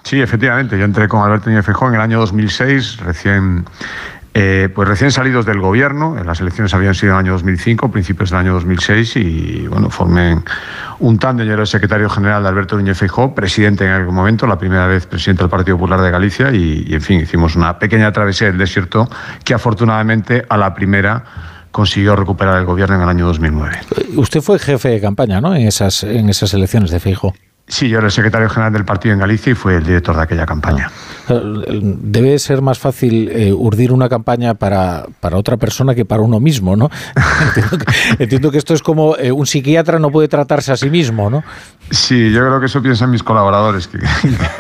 Sí, 0.04 0.22
efectivamente. 0.22 0.78
Yo 0.78 0.86
entré 0.86 1.08
con 1.08 1.24
Alberto 1.24 1.50
Núñez 1.50 1.66
Feijóo 1.66 1.90
en 1.90 1.96
el 1.96 2.02
año 2.02 2.20
2006, 2.20 2.98
recién, 2.98 3.66
eh, 4.36 4.70
pues 4.74 4.88
recién 4.88 5.12
salidos 5.12 5.46
del 5.46 5.60
gobierno. 5.60 6.16
Las 6.24 6.42
elecciones 6.42 6.74
habían 6.74 6.96
sido 6.96 7.12
en 7.12 7.18
el 7.18 7.26
año 7.26 7.32
2005, 7.34 7.92
principios 7.92 8.32
del 8.32 8.40
año 8.40 8.54
2006, 8.54 9.16
y 9.18 9.68
bueno, 9.68 9.92
formé 9.92 10.40
un 11.00 11.20
tándem. 11.20 11.46
Yo 11.46 11.54
era 11.54 11.62
el 11.62 11.68
secretario 11.68 12.10
general 12.10 12.42
de 12.42 12.50
Alberto 12.50 12.76
Núñez 12.76 12.98
Feijóo, 12.98 13.36
presidente 13.36 13.86
en 13.86 13.92
algún 13.92 14.16
momento, 14.16 14.48
la 14.48 14.58
primera 14.58 14.88
vez 14.88 15.06
presidente 15.06 15.44
del 15.44 15.52
Partido 15.52 15.78
Popular 15.78 16.02
de 16.02 16.10
Galicia, 16.10 16.52
y, 16.52 16.88
en 16.90 17.02
fin, 17.02 17.20
hicimos 17.20 17.56
una 17.56 17.78
pequeña 17.78 18.12
travesía 18.12 18.48
del 18.48 18.58
desierto 18.58 19.08
que 19.44 19.54
afortunadamente 19.54 20.44
a 20.50 20.58
la 20.58 20.74
primera 20.74 21.24
consiguió 21.72 22.16
recuperar 22.16 22.58
el 22.58 22.66
gobierno 22.66 22.96
en 22.96 23.02
el 23.02 23.10
año 23.10 23.28
2009. 23.28 23.82
Usted 24.16 24.42
fue 24.42 24.58
jefe 24.58 24.90
de 24.90 25.02
campaña, 25.02 25.42
¿no? 25.42 25.56
En 25.56 25.68
esas, 25.68 26.04
en 26.04 26.30
esas 26.30 26.54
elecciones 26.54 26.90
de 26.90 27.00
Fijo. 27.00 27.34
Sí, 27.66 27.88
yo 27.88 28.00
era 28.00 28.08
el 28.08 28.12
secretario 28.12 28.50
general 28.50 28.74
del 28.74 28.84
partido 28.84 29.14
en 29.14 29.20
Galicia 29.20 29.52
y 29.52 29.56
fue 29.56 29.78
el 29.78 29.86
director 29.86 30.16
de 30.16 30.22
aquella 30.22 30.46
campaña. 30.46 30.92
Debe 31.30 32.38
ser 32.38 32.62
más 32.62 32.78
fácil 32.78 33.30
eh, 33.30 33.54
urdir 33.54 33.94
una 33.94 34.10
campaña 34.10 34.54
para, 34.56 35.06
para, 35.22 35.38
otra 35.38 35.56
persona 35.56 35.96
que 35.96 36.04
para 36.04 36.22
uno 36.22 36.42
mismo, 36.42 36.76
¿no? 36.76 36.92
entiendo, 38.20 38.52
que, 38.52 38.58
esto 38.58 38.74
es 38.74 38.84
como 38.84 39.16
eh, 39.16 39.32
un 39.32 39.46
psiquiatra 39.46 39.98
no 39.98 40.12
puede 40.12 40.28
tratarse 40.28 40.74
a 40.74 40.78
sí 40.78 40.90
mismo, 40.90 41.30
¿no? 41.30 41.44
Sí, 41.92 42.32
yo 42.32 42.40
creo 42.40 42.60
que 42.60 42.66
eso 42.66 42.82
piensan 42.82 43.12
mis 43.12 43.24
colaboradores, 43.24 43.88
que, 43.90 43.98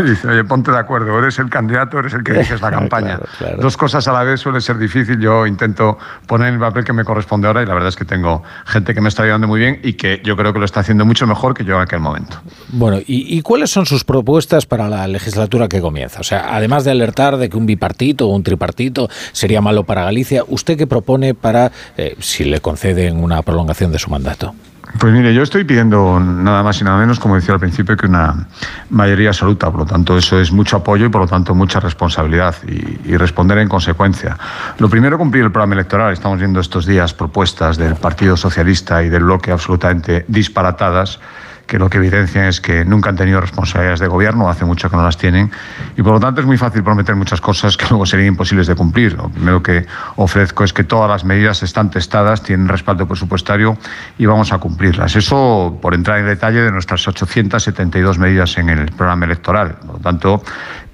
dicen, 0.04 0.30
oye, 0.30 0.44
ponte 0.44 0.72
de 0.72 0.78
acuerdo, 0.78 1.18
eres 1.18 1.40
el 1.40 1.50
candidato, 1.50 2.00
eres 2.00 2.14
el 2.14 2.24
que 2.24 2.34
dices 2.34 2.62
la 2.62 2.72
campaña. 2.72 3.20
Dos 3.60 3.78
cosas 3.78 4.08
a 4.08 4.14
la 4.14 4.24
vez 4.24 4.40
suele 4.40 4.62
ser 4.62 4.78
difícil, 4.78 5.20
yo 5.20 5.48
intento 5.48 5.98
poner 6.28 6.54
el 6.54 6.60
papel 6.60 6.84
que 6.84 6.94
me 6.94 7.04
corresponde 7.04 7.48
ahora 7.48 7.64
y 7.64 7.66
la 7.66 7.74
verdad 7.74 7.90
es 7.90 7.96
que 7.96 8.06
tengo 8.06 8.44
gente 8.66 8.94
que 8.94 9.02
me 9.02 9.10
está 9.10 9.24
ayudando 9.24 9.48
muy 9.48 9.60
bien 9.60 9.80
y 9.84 9.94
que 9.94 10.22
yo 10.24 10.36
creo 10.36 10.54
que 10.54 10.60
lo 10.60 10.66
está 10.66 10.82
haciendo 10.82 11.06
mucho 11.06 11.26
mejor 11.26 11.54
que 11.54 11.66
yo 11.66 11.76
en 11.76 11.82
aquel 11.82 12.00
momento. 12.00 12.38
Bueno, 12.70 13.00
¿y, 13.00 13.38
y 13.38 13.42
cuáles 13.42 13.72
son 13.72 13.86
sus 13.86 14.04
propuestas 14.04 14.66
para 14.66 14.88
la 14.88 15.08
legislatura 15.08 15.68
que 15.68 15.82
comienza? 15.82 16.20
O 16.20 16.24
sea, 16.24 16.56
además 16.56 16.84
de 16.84 16.92
alertar 16.92 17.38
de 17.38 17.50
que 17.50 17.58
un 17.58 17.66
bipartito 17.66 18.28
o 18.28 18.36
un 18.36 18.44
tripartito 18.44 19.10
sería 19.32 19.62
malo 19.62 19.84
para 19.84 20.04
Galicia, 20.04 20.44
¿usted 20.48 20.78
qué 20.78 20.88
propone 20.88 21.34
para, 21.34 21.72
eh, 21.98 22.16
si 22.20 22.44
le 22.44 22.60
conceden 22.60 23.24
una 23.24 23.42
prolongación 23.42 23.92
de 23.92 24.00
su 24.00 24.10
mandato? 24.10 24.54
Pues 25.00 25.12
mire, 25.12 25.34
yo 25.34 25.42
estoy 25.42 25.64
pidiendo 25.64 26.20
nada 26.20 26.62
más 26.62 26.80
y 26.80 26.84
nada 26.84 26.98
menos, 26.98 27.20
como 27.20 27.36
decía 27.36 27.54
al 27.54 27.60
principio, 27.60 27.98
que 27.98 28.06
una 28.06 28.46
mayoría 28.92 29.30
absoluta. 29.30 29.72
Por 29.72 29.82
lo 29.82 29.86
tanto, 29.86 30.18
eso 30.18 30.40
es 30.40 30.52
mucho 30.52 30.78
apoyo 30.78 31.06
y, 31.06 31.10
por 31.10 31.22
lo 31.22 31.28
tanto, 31.28 31.56
mucha 31.56 31.80
responsabilidad 31.80 32.56
y, 32.68 33.18
responder 33.18 33.58
en 33.58 33.68
consecuencia. 33.68 34.38
Lo 34.78 34.90
primero, 34.90 35.18
cumplir 35.18 35.44
el 35.44 35.52
programa 35.52 35.74
electoral. 35.74 36.14
Estamos 36.14 36.40
viendo 36.40 36.60
estos 36.60 36.86
días 36.86 37.14
propuestas 37.14 37.78
del 37.78 37.96
Partido 37.96 38.38
Socialista 38.38 39.04
y 39.04 39.10
del 39.10 39.24
bloque 39.24 39.52
absolutamente 39.52 40.26
disparatadas 40.28 41.20
que 41.66 41.80
lo 41.80 41.90
que 41.90 41.98
evidencian 41.98 42.46
es 42.46 42.62
que 42.62 42.86
nunca 42.86 43.10
han 43.10 43.16
tenido 43.16 43.42
responsabilidades 43.42 44.00
de 44.00 44.08
gobierno, 44.08 44.50
hace 44.50 44.66
mucho 44.66 44.90
que 44.90 44.96
no 44.96 45.04
las 45.04 45.18
tienen, 45.18 45.52
y 45.98 46.02
por 46.02 46.14
lo 46.14 46.20
tanto 46.20 46.42
es 46.42 46.48
muy 46.48 46.58
fácil 46.58 46.84
prometer 46.84 47.16
muchas 47.16 47.42
cosas 47.42 47.78
que 47.78 47.86
luego 47.90 48.06
serían 48.06 48.30
imposibles 48.30 48.68
de 48.68 48.76
cumplir. 48.76 49.14
Lo 49.14 49.30
primero 49.30 49.64
que 49.64 49.86
ofrezco 50.16 50.64
es 50.64 50.74
que 50.74 50.84
todas 50.84 51.10
las 51.10 51.24
medidas 51.24 51.64
están 51.64 51.90
testadas, 51.90 52.44
tienen 52.44 52.68
respaldo 52.68 53.08
presupuestario 53.08 53.78
y 54.18 54.26
vamos 54.26 54.52
a 54.52 54.58
cumplirlas. 54.58 55.16
Eso 55.16 55.78
por 55.82 55.94
entrar 55.94 56.20
en 56.20 56.26
detalle 56.26 56.62
de 56.62 56.72
nuestras 56.72 57.08
872 57.08 58.18
medidas 58.18 58.58
en 58.58 58.70
el 58.70 58.92
programa 58.92 59.26
electoral. 59.26 59.76
Por 59.86 59.96
lo 59.96 60.00
tanto, 60.00 60.44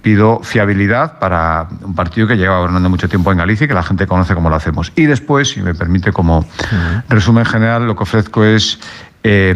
pido 0.02 0.40
fiabilidad 0.44 1.20
para 1.20 1.68
un 1.84 1.94
partido 1.94 2.28
que 2.28 2.38
lleva 2.38 2.60
gobernando 2.60 2.90
mucho 2.90 3.10
tiempo 3.10 3.32
en 3.32 3.38
Galicia 3.38 3.66
y 3.66 3.68
que 3.68 3.74
la 3.74 3.84
gente 3.84 4.08
conoce 4.08 4.34
cómo 4.34 4.50
lo 4.50 4.56
hacemos. 4.56 4.92
Y 4.96 5.06
después, 5.06 5.50
si 5.50 5.62
me 5.62 5.76
permite 5.76 6.12
como 6.12 6.46
resumen 7.10 7.46
general, 7.46 7.86
lo 7.86 7.96
que 7.96 8.04
ofrezco 8.04 8.44
es 8.44 8.80
eh, 9.22 9.54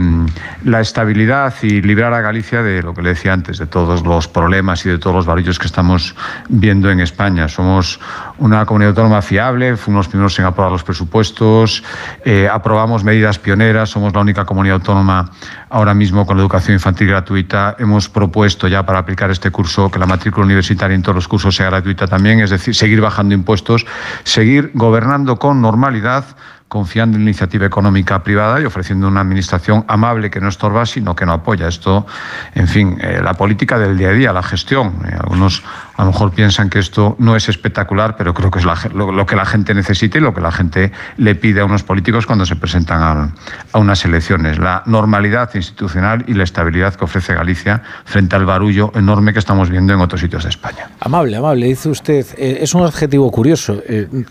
la 0.66 0.82
estabilidad 0.82 1.54
y 1.62 1.82
librar 1.82 2.14
a 2.14 2.20
Galicia 2.20 2.62
de 2.62 2.84
lo 2.84 2.94
que 2.94 3.02
le 3.02 3.10
decía 3.10 3.32
antes, 3.32 3.58
de 3.58 3.66
todos 3.66 4.04
los 4.04 4.28
problemas 4.28 4.86
y 4.86 4.90
de 4.90 4.98
todos 4.98 5.16
los 5.16 5.26
barullos 5.26 5.58
que 5.58 5.68
estamos 5.68 6.16
viendo 6.50 6.92
en 6.92 7.00
España. 7.00 7.48
Somos 7.48 8.00
una 8.40 8.66
comunidad 8.66 8.90
autónoma 8.90 9.22
fiable, 9.22 9.78
fuimos 9.78 10.06
los 10.06 10.08
primeros 10.10 10.38
en 10.40 10.46
aprobar 10.46 10.72
los 10.72 10.84
presupuestos, 10.84 11.84
eh, 12.26 12.50
aprobamos 12.52 13.06
medidas 13.06 13.40
pioneras, 13.40 13.90
somos 13.90 14.14
la 14.14 14.20
única 14.20 14.44
comunidad 14.44 14.76
autónoma 14.76 15.32
ahora 15.70 15.94
mismo 15.94 16.26
con 16.26 16.36
la 16.38 16.44
educación 16.44 16.74
infantil 16.74 17.08
gratuita. 17.08 17.78
Hemos 17.80 18.10
propuesto 18.10 18.68
ya 18.68 18.86
para 18.86 19.00
aplicar 19.00 19.32
este 19.32 19.50
curso 19.50 19.90
que 19.90 19.98
la 19.98 20.06
matrícula 20.06 20.46
universitaria 20.46 20.96
en 20.96 21.04
todos 21.04 21.16
los 21.16 21.28
cursos 21.30 21.56
sea 21.56 21.68
gratuita 21.68 22.06
también, 22.06 22.42
es 22.42 22.50
decir, 22.50 22.76
seguir 22.76 23.00
bajando 23.00 23.34
impuestos, 23.34 23.86
seguir 24.24 24.72
gobernando 24.74 25.40
con 25.40 25.62
normalidad 25.62 26.26
confiando 26.74 27.18
en 27.18 27.22
iniciativa 27.22 27.68
económica 27.68 28.24
privada 28.24 28.60
y 28.60 28.66
ofreciendo 28.66 29.08
una 29.08 29.22
administración 29.22 29.86
amable 29.88 30.32
que 30.32 30.42
no 30.42 30.50
estorba, 30.50 30.88
sino 30.88 31.16
que 31.16 31.24
no 31.24 31.34
apoya. 31.34 31.68
Esto, 31.68 32.08
en 32.56 32.68
fin, 32.68 32.98
eh, 33.00 33.22
la 33.24 33.36
política 33.36 33.78
del 33.78 33.96
día 33.96 34.10
a 34.10 34.14
día, 34.14 34.34
la 34.34 34.42
gestión. 34.42 34.88
Eh, 35.06 35.14
algunos 35.14 35.62
a 35.96 36.04
lo 36.04 36.12
mejor 36.12 36.32
piensan 36.32 36.72
que 36.72 36.80
esto 36.80 37.16
no 37.20 37.36
es 37.36 37.48
espectacular, 37.48 38.16
pero 38.18 38.34
creo 38.34 38.50
que 38.50 38.58
es 38.58 38.66
lo, 38.66 39.26
que 39.28 39.36
la 39.36 39.46
gente 39.46 39.76
necesita 39.76 40.18
y 40.18 40.22
lo 40.22 40.34
que 40.34 40.42
la 40.42 40.52
gente 40.52 40.92
le 41.18 41.36
pide 41.36 41.62
a 41.62 41.66
unos 41.66 41.84
políticos 41.84 42.26
cuando 42.26 42.48
se 42.48 42.56
presentan 42.56 43.04
a, 43.04 43.34
a, 43.72 43.78
unas 43.78 44.04
elecciones. 44.04 44.58
La 44.58 44.82
normalidad 44.88 45.52
institucional 45.54 46.26
y 46.28 46.34
la 46.34 46.44
estabilidad 46.44 46.96
que 46.96 47.06
ofrece 47.06 47.36
Galicia 47.36 47.84
frente 48.06 48.36
al 48.36 48.48
barullo 48.48 48.92
enorme 48.96 49.32
que 49.32 49.38
estamos 49.38 49.70
viendo 49.70 49.94
en 49.94 50.00
otros 50.00 50.22
sitios 50.22 50.42
de 50.42 50.50
España. 50.50 50.90
Amable, 51.00 51.38
amable, 51.38 51.68
dice 51.68 51.90
usted. 51.90 52.26
Eh, 52.36 52.58
es 52.62 52.74
un 52.74 52.84
adjetivo 52.84 53.30
curioso. 53.30 53.80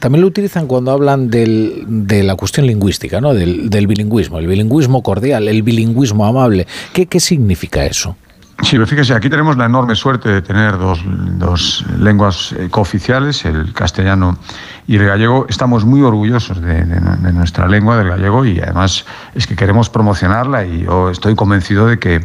También 0.00 0.22
lo 0.22 0.26
utilizan 0.26 0.66
cuando 0.66 0.90
hablan 0.90 1.30
del, 1.30 1.84
de 1.86 2.24
la 2.24 2.31
cuestión 2.36 2.66
lingüística, 2.66 3.20
¿no? 3.20 3.34
del, 3.34 3.70
del 3.70 3.86
bilingüismo, 3.86 4.38
el 4.38 4.46
bilingüismo 4.46 5.02
cordial, 5.02 5.48
el 5.48 5.62
bilingüismo 5.62 6.26
amable. 6.26 6.66
¿Qué, 6.92 7.06
qué 7.06 7.20
significa 7.20 7.84
eso? 7.84 8.16
Sí, 8.62 8.76
pero 8.76 8.86
fíjese, 8.86 9.12
aquí 9.12 9.28
tenemos 9.28 9.56
la 9.56 9.66
enorme 9.66 9.96
suerte 9.96 10.28
de 10.28 10.40
tener 10.40 10.78
dos, 10.78 11.02
dos 11.04 11.84
lenguas 11.98 12.54
eh, 12.56 12.68
cooficiales, 12.70 13.44
el 13.44 13.72
castellano 13.72 14.38
y 14.86 14.96
el 14.96 15.04
gallego. 15.04 15.46
Estamos 15.48 15.84
muy 15.84 16.00
orgullosos 16.02 16.62
de, 16.62 16.84
nuestra 17.32 17.66
lengua, 17.66 17.96
del 17.96 18.08
gallego, 18.08 18.46
y 18.46 18.60
además 18.60 19.04
es 19.34 19.48
que 19.48 19.56
queremos 19.56 19.90
promocionarla 19.90 20.64
y 20.64 20.84
yo 20.84 21.10
estoy 21.10 21.34
convencido 21.34 21.88
de 21.88 21.98
que 21.98 22.24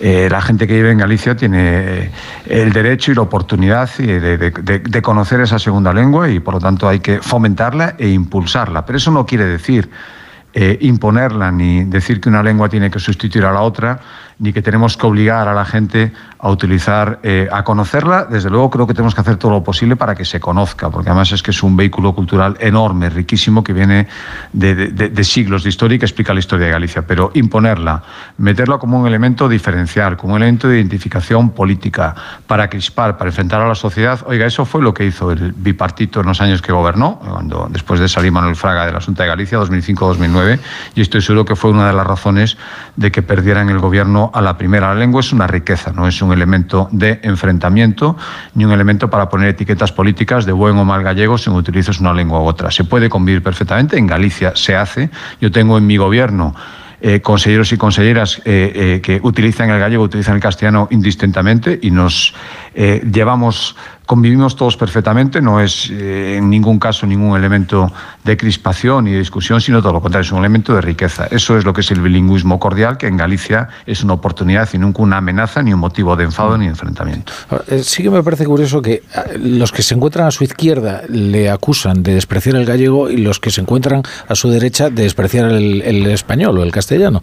eh, 0.00 0.28
la 0.30 0.40
gente 0.40 0.66
que 0.66 0.72
vive 0.72 0.90
en 0.90 0.98
Galicia 0.98 1.36
tiene 1.36 2.10
el 2.46 2.72
derecho 2.72 3.12
y 3.12 3.14
la 3.14 3.22
oportunidad 3.22 3.88
de, 3.98 4.38
de 4.38 5.02
conocer 5.02 5.42
esa 5.42 5.58
segunda 5.58 5.92
lengua 5.92 6.30
y 6.30 6.40
por 6.40 6.54
lo 6.54 6.60
tanto 6.60 6.88
hay 6.88 7.00
que 7.00 7.20
fomentarla 7.20 7.94
e 7.98 8.08
impulsarla. 8.08 8.86
Pero 8.86 8.96
eso 8.96 9.10
no 9.10 9.26
quiere 9.26 9.44
decir 9.44 9.90
eh, 10.56 10.78
imponerla 10.82 11.50
ni 11.50 11.82
decir 11.82 12.20
que 12.20 12.28
una 12.28 12.40
lengua 12.40 12.68
tiene 12.68 12.88
que 12.88 13.00
sustituir 13.00 13.44
a 13.44 13.52
la 13.52 13.62
otra, 13.62 13.98
ni 14.38 14.52
que 14.52 14.62
tenemos 14.62 14.96
que 14.96 15.06
obligar 15.06 15.48
a 15.48 15.54
la 15.54 15.64
gente 15.64 16.12
a 16.38 16.50
utilizar, 16.50 17.20
eh, 17.22 17.48
a 17.50 17.64
conocerla. 17.64 18.24
Desde 18.24 18.50
luego 18.50 18.68
creo 18.68 18.86
que 18.86 18.94
tenemos 18.94 19.14
que 19.14 19.20
hacer 19.20 19.36
todo 19.36 19.52
lo 19.52 19.64
posible 19.64 19.96
para 19.96 20.14
que 20.14 20.24
se 20.24 20.40
conozca, 20.40 20.90
porque 20.90 21.08
además 21.08 21.32
es 21.32 21.42
que 21.42 21.52
es 21.52 21.62
un 21.62 21.76
vehículo 21.76 22.14
cultural 22.14 22.56
enorme, 22.60 23.08
riquísimo, 23.08 23.64
que 23.64 23.72
viene 23.72 24.08
de, 24.52 25.24
siglos 25.24 25.62
de 25.62 25.70
historia 25.70 25.96
y 25.96 25.98
que 25.98 26.04
explica 26.04 26.34
la 26.34 26.40
historia 26.40 26.66
de 26.66 26.72
Galicia. 26.72 27.06
Pero 27.06 27.30
imponerla, 27.34 28.02
meterla 28.38 28.78
como 28.78 29.00
un 29.00 29.06
elemento 29.06 29.48
diferencial, 29.48 30.16
como 30.16 30.34
un 30.34 30.42
elemento 30.42 30.68
de 30.68 30.76
identificación 30.76 31.50
política, 31.50 32.14
para 32.46 32.68
crispar, 32.68 33.16
para 33.16 33.30
enfrentar 33.30 33.62
a 33.62 33.68
la 33.68 33.74
sociedad, 33.74 34.20
oiga, 34.26 34.46
eso 34.46 34.64
fue 34.64 34.82
lo 34.82 34.92
que 34.92 35.06
hizo 35.06 35.30
el 35.30 35.52
bipartito 35.52 36.20
en 36.20 36.26
los 36.26 36.40
años 36.40 36.60
que 36.60 36.72
gobernó, 36.72 37.20
cuando 37.20 37.68
después 37.70 38.00
de 38.00 38.08
salir 38.08 38.32
Manuel 38.32 38.56
Fraga 38.56 38.86
de 38.86 38.92
la 38.92 39.00
Junta 39.00 39.22
de 39.22 39.28
Galicia, 39.30 39.58
2005-2009, 39.60 40.58
y 40.94 41.00
estoy 41.00 41.22
seguro 41.22 41.44
que 41.44 41.56
fue 41.56 41.70
una 41.70 41.86
de 41.86 41.94
las 41.94 42.06
razones 42.06 42.56
de 42.96 43.10
que 43.10 43.22
perdieran 43.22 43.70
el 43.70 43.78
gobierno 43.78 44.23
a 44.32 44.40
la 44.40 44.56
primera. 44.56 44.94
Lengua 44.94 45.20
es 45.20 45.32
una 45.32 45.46
riqueza, 45.46 45.92
no 45.92 46.06
es 46.06 46.22
un 46.22 46.32
elemento 46.32 46.88
de 46.92 47.20
enfrentamiento 47.22 48.16
ni 48.54 48.64
un 48.64 48.72
elemento 48.72 49.10
para 49.10 49.28
poner 49.28 49.48
etiquetas 49.48 49.92
políticas 49.92 50.46
de 50.46 50.52
buen 50.52 50.76
o 50.78 50.84
mal 50.84 51.02
gallego 51.02 51.36
si 51.36 51.50
utilizas 51.50 52.00
una 52.00 52.12
lengua 52.12 52.40
u 52.40 52.44
otra. 52.44 52.70
Se 52.70 52.84
puede 52.84 53.08
convivir 53.08 53.42
perfectamente, 53.42 53.98
en 53.98 54.06
Galicia 54.06 54.52
se 54.54 54.76
hace. 54.76 55.10
Yo 55.40 55.50
tengo 55.50 55.78
en 55.78 55.86
mi 55.86 55.96
gobierno 55.96 56.54
eh, 57.06 57.20
consejeros 57.20 57.70
y 57.70 57.76
consejeras 57.76 58.40
eh, 58.46 58.72
eh, 58.74 59.00
que 59.02 59.20
utilizan 59.22 59.68
el 59.68 59.78
gallego, 59.78 60.04
utilizan 60.04 60.36
el 60.36 60.40
castellano 60.40 60.88
indistintamente 60.90 61.78
y 61.82 61.90
nos 61.90 62.32
llevamos 62.74 63.76
convivimos 64.06 64.56
todos 64.56 64.76
perfectamente, 64.76 65.40
no 65.40 65.60
es 65.60 65.90
en 65.90 66.50
ningún 66.50 66.78
caso 66.78 67.06
ningún 67.06 67.36
elemento 67.36 67.92
de 68.24 68.36
crispación 68.36 69.06
y 69.06 69.12
de 69.12 69.18
discusión, 69.18 69.60
sino 69.60 69.80
todo 69.80 69.92
lo 69.92 70.00
contrario, 70.00 70.26
es 70.26 70.32
un 70.32 70.38
elemento 70.38 70.74
de 70.74 70.80
riqueza. 70.80 71.26
Eso 71.30 71.56
es 71.58 71.64
lo 71.64 71.72
que 71.72 71.82
es 71.82 71.90
el 71.90 72.00
bilingüismo 72.00 72.58
cordial, 72.58 72.96
que 72.96 73.06
en 73.06 73.16
Galicia 73.16 73.68
es 73.86 74.02
una 74.02 74.14
oportunidad 74.14 74.68
y 74.72 74.78
nunca 74.78 75.02
una 75.02 75.18
amenaza, 75.18 75.62
ni 75.62 75.72
un 75.72 75.80
motivo 75.80 76.16
de 76.16 76.24
enfado 76.24 76.56
ni 76.56 76.64
de 76.64 76.70
enfrentamiento. 76.70 77.32
Eh, 77.68 77.82
sí 77.82 78.02
que 78.02 78.10
me 78.10 78.22
parece 78.22 78.44
curioso 78.46 78.80
que 78.80 79.02
los 79.38 79.72
que 79.72 79.82
se 79.82 79.94
encuentran 79.94 80.26
a 80.26 80.30
su 80.30 80.44
izquierda 80.44 81.02
le 81.08 81.50
acusan 81.50 82.02
de 82.02 82.14
despreciar 82.14 82.56
el 82.56 82.64
gallego 82.64 83.10
y 83.10 83.18
los 83.18 83.40
que 83.40 83.50
se 83.50 83.60
encuentran 83.60 84.02
a 84.28 84.34
su 84.34 84.48
derecha 84.50 84.90
de 84.90 85.02
despreciar 85.02 85.50
el, 85.50 85.82
el 85.82 86.06
español 86.06 86.58
o 86.58 86.62
el 86.62 86.72
castellano. 86.72 87.22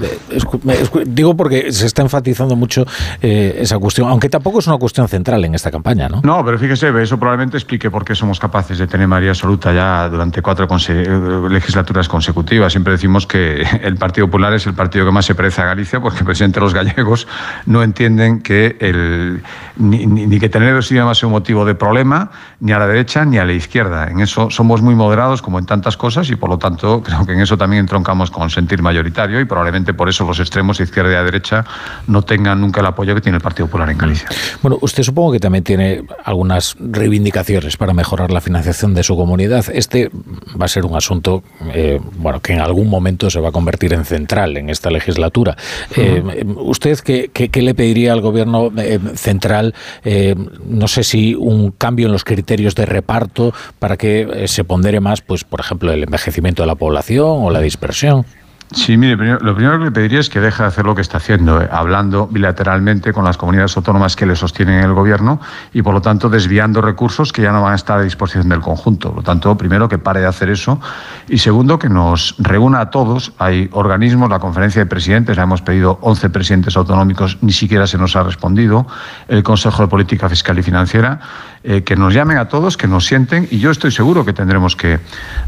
Eh, 0.00 0.18
es, 0.30 0.44
es, 0.44 0.90
digo 1.06 1.36
porque 1.36 1.72
se 1.72 1.86
está 1.86 2.02
enfatizando 2.02 2.56
mucho 2.56 2.86
eh, 3.20 3.56
esa 3.60 3.78
cuestión, 3.78 4.08
aunque 4.08 4.28
tampoco 4.28 4.60
es 4.60 4.66
una 4.66 4.78
cuestión 4.78 5.08
central 5.08 5.44
en 5.44 5.54
esta 5.54 5.70
campaña. 5.70 6.08
¿no? 6.08 6.20
no, 6.22 6.44
pero 6.44 6.58
fíjese, 6.58 6.90
eso 7.02 7.18
probablemente 7.18 7.56
explique 7.56 7.90
por 7.90 8.04
qué 8.04 8.14
somos 8.14 8.38
capaces 8.38 8.78
de 8.78 8.86
tener 8.86 9.06
mayoría 9.06 9.30
absoluta 9.30 9.72
ya 9.72 10.08
durante 10.14 10.42
cuatro 10.42 10.66
conse 10.66 11.04
legislaturas 11.50 12.08
consecutivas. 12.08 12.72
Siempre 12.72 12.92
decimos 12.92 13.26
que 13.26 13.62
el 13.82 13.96
Partido 13.96 14.26
Popular 14.26 14.54
es 14.54 14.66
el 14.66 14.74
partido 14.74 15.04
que 15.04 15.12
más 15.12 15.26
se 15.26 15.34
parece 15.34 15.62
a 15.62 15.66
Galicia 15.66 16.00
porque 16.00 16.24
presidente 16.24 16.60
los 16.60 16.72
gallegos 16.72 17.26
no 17.66 17.82
entienden 17.82 18.40
que 18.40 18.76
el, 18.80 19.42
ni, 19.76 20.38
que 20.38 20.48
tener 20.48 20.74
dos 20.74 20.90
idiomas 20.90 21.18
sea 21.18 21.26
un 21.26 21.32
motivo 21.32 21.64
de 21.64 21.74
problema 21.74 22.30
ni 22.60 22.72
a 22.72 22.78
la 22.78 22.86
derecha 22.86 23.24
ni 23.24 23.38
a 23.38 23.44
la 23.44 23.52
izquierda. 23.52 24.08
En 24.08 24.20
eso 24.20 24.50
somos 24.50 24.82
muy 24.82 24.94
moderados 24.94 25.42
como 25.42 25.58
en 25.58 25.66
tantas 25.66 25.96
cosas 25.96 26.30
y 26.30 26.36
por 26.36 26.48
lo 26.48 26.58
tanto 26.58 27.02
creo 27.04 27.26
que 27.26 27.32
en 27.32 27.40
eso 27.40 27.58
también 27.58 27.80
entroncamos 27.80 28.30
con 28.30 28.50
sentir 28.50 28.82
mayoritario 28.82 29.40
y 29.40 29.44
probablemente 29.44 29.94
por 29.94 30.08
eso 30.08 30.24
los 30.24 30.40
extremos 30.40 30.80
izquierda 30.80 31.20
y 31.20 31.24
derecha 31.24 31.64
no 32.06 32.22
tengan 32.22 32.60
nunca 32.60 32.80
el 32.80 32.86
apoyo 32.86 33.14
que 33.14 33.20
tiene 33.20 33.36
el 33.36 33.42
Partido 33.42 33.66
Popular 33.66 33.90
en 33.90 33.98
Galicia. 33.98 34.28
Bueno, 34.62 34.78
usted 34.80 35.02
supongo 35.02 35.32
que 35.32 35.40
también 35.40 35.64
tiene 35.64 36.04
algunas 36.24 36.76
reivindicaciones 36.78 37.76
para 37.76 37.92
mejorar 37.92 38.30
la 38.30 38.40
financiación 38.40 38.94
de 38.94 39.02
su 39.02 39.16
comunidad. 39.16 39.64
Este 39.72 40.03
este 40.04 40.58
va 40.60 40.66
a 40.66 40.68
ser 40.68 40.84
un 40.84 40.96
asunto, 40.96 41.42
eh, 41.72 42.00
bueno, 42.16 42.40
que 42.40 42.52
en 42.52 42.60
algún 42.60 42.88
momento 42.88 43.30
se 43.30 43.40
va 43.40 43.48
a 43.48 43.52
convertir 43.52 43.92
en 43.92 44.04
central 44.04 44.56
en 44.56 44.70
esta 44.70 44.90
legislatura. 44.90 45.56
Eh, 45.96 46.44
¿Usted 46.56 46.98
qué, 47.00 47.30
qué, 47.32 47.62
le 47.62 47.74
pediría 47.74 48.12
al 48.12 48.20
gobierno 48.20 48.70
eh, 48.76 48.98
central? 49.14 49.74
no 50.66 50.88
sé 50.88 51.02
si 51.02 51.34
un 51.34 51.70
cambio 51.70 52.06
en 52.06 52.12
los 52.12 52.24
criterios 52.24 52.74
de 52.74 52.86
reparto 52.86 53.52
para 53.78 53.96
que 53.96 54.44
se 54.46 54.64
pondere 54.64 55.00
más, 55.00 55.20
pues, 55.22 55.44
por 55.44 55.60
ejemplo, 55.60 55.92
el 55.92 56.02
envejecimiento 56.02 56.62
de 56.62 56.66
la 56.66 56.74
población 56.74 57.38
o 57.42 57.50
la 57.50 57.60
dispersión. 57.60 58.26
Sí, 58.72 58.96
mire, 58.96 59.16
lo 59.16 59.54
primero 59.54 59.78
que 59.78 59.84
le 59.84 59.90
pediría 59.92 60.20
es 60.20 60.28
que 60.28 60.40
deje 60.40 60.62
de 60.62 60.68
hacer 60.68 60.84
lo 60.84 60.94
que 60.94 61.02
está 61.02 61.18
haciendo, 61.18 61.60
eh, 61.60 61.68
hablando 61.70 62.26
bilateralmente 62.26 63.12
con 63.12 63.24
las 63.24 63.36
comunidades 63.36 63.76
autónomas 63.76 64.16
que 64.16 64.26
le 64.26 64.34
sostienen 64.34 64.82
el 64.82 64.94
gobierno 64.94 65.40
y, 65.72 65.82
por 65.82 65.94
lo 65.94 66.00
tanto, 66.00 66.28
desviando 66.28 66.80
recursos 66.80 67.32
que 67.32 67.42
ya 67.42 67.52
no 67.52 67.62
van 67.62 67.72
a 67.72 67.76
estar 67.76 67.98
a 67.98 68.02
disposición 68.02 68.48
del 68.48 68.60
conjunto. 68.60 69.10
Por 69.10 69.18
lo 69.18 69.22
tanto, 69.22 69.56
primero, 69.56 69.88
que 69.88 69.98
pare 69.98 70.20
de 70.20 70.26
hacer 70.26 70.48
eso 70.50 70.80
y, 71.28 71.38
segundo, 71.38 71.78
que 71.78 71.88
nos 71.88 72.34
reúna 72.38 72.80
a 72.80 72.90
todos. 72.90 73.32
Hay 73.38 73.68
organismos, 73.72 74.28
la 74.28 74.40
conferencia 74.40 74.82
de 74.82 74.86
presidentes, 74.86 75.36
la 75.36 75.44
hemos 75.44 75.62
pedido 75.62 75.98
11 76.00 76.30
presidentes 76.30 76.76
autonómicos, 76.76 77.38
ni 77.42 77.52
siquiera 77.52 77.86
se 77.86 77.98
nos 77.98 78.16
ha 78.16 78.22
respondido, 78.22 78.86
el 79.28 79.42
Consejo 79.42 79.82
de 79.82 79.88
Política 79.88 80.28
Fiscal 80.28 80.58
y 80.58 80.62
Financiera 80.62 81.20
eh, 81.66 81.82
que 81.82 81.96
nos 81.96 82.12
llamen 82.12 82.36
a 82.36 82.48
todos, 82.48 82.76
que 82.76 82.86
nos 82.86 83.06
sienten 83.06 83.48
y 83.50 83.58
yo 83.58 83.70
estoy 83.70 83.90
seguro 83.90 84.26
que 84.26 84.34
tendremos 84.34 84.76
que 84.76 85.00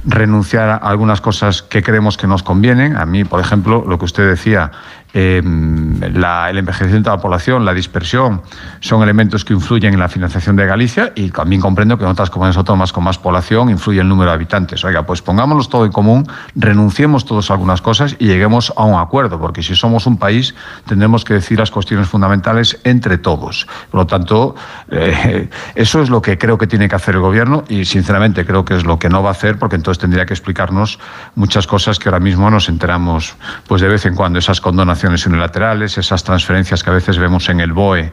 renunciar 0.07 0.71
a 0.71 0.77
algunas 0.77 1.21
cosas 1.21 1.63
que 1.63 1.83
creemos 1.83 2.17
que 2.17 2.27
nos 2.27 2.43
convienen. 2.43 2.97
A 2.97 3.05
mí, 3.05 3.25
por 3.25 3.39
ejemplo, 3.39 3.85
lo 3.87 3.99
que 3.99 4.07
usted 4.07 4.27
decía, 4.27 4.71
Em, 5.19 6.03
el 6.03 6.59
envejecimiento 6.59 7.09
de 7.09 7.17
la 7.17 7.23
población, 7.23 7.65
la 7.65 7.73
dispersión, 7.73 8.43
son 8.81 9.03
elementos 9.03 9.47
que 9.47 9.55
influyen 9.55 9.95
en 9.95 9.99
la 9.99 10.11
financiación 10.11 10.57
de 10.57 10.67
Galicia 10.67 11.15
y 11.15 11.31
también 11.31 11.63
comprendo 11.63 11.97
que 11.97 12.05
en 12.05 12.11
otras 12.11 12.29
comunidades 12.29 12.59
autónomas 12.59 12.93
con 12.93 13.03
más 13.03 13.17
población 13.17 13.71
influye 13.71 14.03
el 14.03 14.09
número 14.11 14.31
de 14.31 14.35
habitantes. 14.35 14.85
Oiga, 14.85 15.07
pues 15.07 15.23
pongámoslos 15.23 15.71
todo 15.71 15.87
en 15.87 15.93
común, 15.93 16.27
renunciemos 16.55 17.25
todos 17.25 17.51
a 17.51 17.55
algunas 17.55 17.81
cosas 17.81 18.15
y 18.19 18.27
lleguemos 18.27 18.75
a 18.77 18.85
un 18.85 19.01
acuerdo, 19.01 19.41
porque 19.41 19.63
si 19.63 19.75
somos 19.75 20.07
un 20.07 20.19
país 20.19 20.55
tendremos 20.87 21.25
que 21.25 21.33
decir 21.33 21.59
las 21.59 21.71
cuestiones 21.71 22.09
fundamentales 22.09 22.79
entre 22.85 23.17
todos. 23.17 23.67
Por 23.91 24.01
lo 24.01 24.07
tanto, 24.07 24.55
eh, 24.91 25.49
eso 25.77 26.03
es 26.03 26.11
lo 26.11 26.21
que 26.21 26.37
creo 26.37 26.59
que 26.59 26.67
tiene 26.67 26.91
que 26.91 26.95
hacer 26.95 27.15
el 27.15 27.23
Gobierno 27.23 27.65
y 27.71 27.87
sinceramente 27.87 28.45
creo 28.45 28.67
que 28.67 28.77
es 28.77 28.85
lo 28.85 28.99
que 28.99 29.09
no 29.09 29.23
va 29.23 29.31
a 29.31 29.33
hacer, 29.33 29.59
porque 29.59 29.77
entonces 29.77 29.99
tendría 29.99 30.27
que 30.27 30.35
explicarnos 30.35 30.99
muchas 31.37 31.67
cosas 31.67 31.99
que 31.99 32.11
ahora 32.11 32.21
mismo 32.21 32.51
nos 32.51 32.69
enteramos 32.69 33.35
pues 33.67 33.81
de 33.81 33.89
vez 33.89 34.05
en 34.05 34.15
cuando, 34.15 34.39
esas 34.39 34.61
condonaciones 34.61 35.06
unilaterales, 35.27 35.99
esas 35.99 36.25
transferencias 36.25 36.83
que 36.83 36.91
a 36.91 36.95
veces 36.95 37.19
vemos 37.19 37.49
en 37.49 37.61
el 37.61 37.73
BOE 37.73 38.13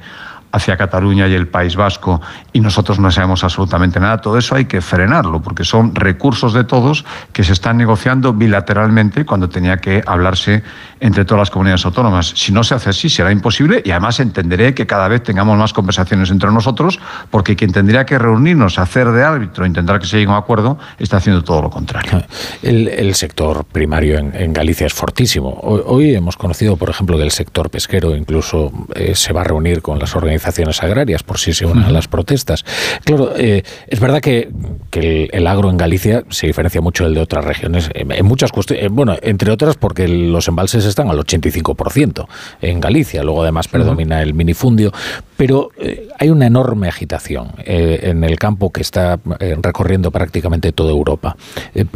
hacia 0.53 0.77
Cataluña 0.77 1.27
y 1.27 1.33
el 1.33 1.47
País 1.47 1.75
Vasco 1.75 2.21
y 2.53 2.59
nosotros 2.59 2.99
no 2.99 3.09
sabemos 3.09 3.43
absolutamente 3.43 3.99
nada, 3.99 4.21
todo 4.21 4.37
eso 4.37 4.55
hay 4.55 4.65
que 4.65 4.81
frenarlo 4.81 5.41
porque 5.41 5.63
son 5.63 5.95
recursos 5.95 6.53
de 6.53 6.63
todos 6.63 7.05
que 7.33 7.43
se 7.43 7.53
están 7.53 7.77
negociando 7.77 8.33
bilateralmente 8.33 9.25
cuando 9.25 9.49
tenía 9.49 9.77
que 9.77 10.03
hablarse 10.05 10.63
entre 11.03 11.25
todas 11.25 11.39
las 11.39 11.51
comunidades 11.51 11.85
autónomas. 11.85 12.33
Si 12.33 12.53
no 12.53 12.63
se 12.63 12.75
hace 12.75 12.89
así, 12.89 13.09
será 13.09 13.29
imposible 13.29 13.81
y 13.83 13.91
además 13.91 14.21
entenderé 14.21 14.73
que 14.73 14.87
cada 14.87 15.09
vez 15.09 15.21
tengamos 15.21 15.57
más 15.57 15.73
conversaciones 15.73 16.31
entre 16.31 16.49
nosotros, 16.49 16.97
porque 17.29 17.57
quien 17.57 17.73
tendría 17.73 18.05
que 18.05 18.17
reunirnos, 18.17 18.79
hacer 18.79 19.11
de 19.11 19.21
árbitro, 19.21 19.65
intentar 19.65 19.99
que 19.99 20.07
se 20.07 20.17
llegue 20.17 20.29
a 20.29 20.35
un 20.35 20.37
acuerdo, 20.37 20.77
está 20.97 21.17
haciendo 21.17 21.43
todo 21.43 21.61
lo 21.61 21.69
contrario. 21.69 22.23
El, 22.61 23.13
sector 23.15 23.65
primario 23.65 24.17
en, 24.17 24.53
Galicia 24.53 24.87
es 24.87 24.93
fortísimo. 24.93 25.59
Hoy, 25.61 26.15
hemos 26.15 26.37
conocido, 26.37 26.77
por 26.77 26.89
ejemplo, 26.89 27.17
que 27.17 27.23
el 27.23 27.31
sector 27.31 27.69
pesquero 27.69 28.15
incluso 28.15 28.71
eh, 28.95 29.13
se 29.13 29.33
va 29.33 29.41
a 29.41 29.43
reunir 29.43 29.81
con 29.81 29.99
las 29.99 30.15
organizaciones 30.15 30.81
agrarias 30.81 31.21
por 31.21 31.37
si 31.37 31.53
se 31.53 31.65
unen 31.65 31.83
a 31.83 31.89
las 31.91 32.07
protestas. 32.07 32.63
Claro, 33.03 33.33
eh, 33.35 33.63
es 33.87 33.99
verdad 33.99 34.21
que, 34.21 34.49
el, 34.93 35.47
agro 35.47 35.69
en 35.69 35.75
Galicia 35.75 36.23
se 36.29 36.47
diferencia 36.47 36.79
mucho 36.79 37.03
del 37.03 37.13
de 37.13 37.21
otras 37.21 37.43
regiones 37.43 37.89
en 37.93 38.25
muchas 38.25 38.53
cuestiones, 38.53 38.89
bueno, 38.89 39.17
entre 39.21 39.51
otras 39.51 39.75
porque 39.75 40.07
los 40.07 40.47
embalses 40.47 40.85
están 40.93 41.09
al 41.09 41.17
85% 41.17 42.27
en 42.61 42.79
Galicia, 42.79 43.23
luego 43.23 43.43
además 43.43 43.67
predomina 43.67 44.21
el 44.21 44.33
minifundio, 44.33 44.91
pero 45.35 45.71
eh, 45.77 46.07
hay 46.19 46.29
una 46.29 46.47
enorme 46.47 46.87
agitación 46.87 47.51
eh, 47.65 47.99
en 48.03 48.23
el 48.23 48.37
campo 48.37 48.71
que 48.71 48.81
está 48.81 49.19
eh, 49.39 49.55
recorriendo 49.61 50.11
prácticamente 50.11 50.71
toda 50.71 50.91
Europa. 50.91 51.35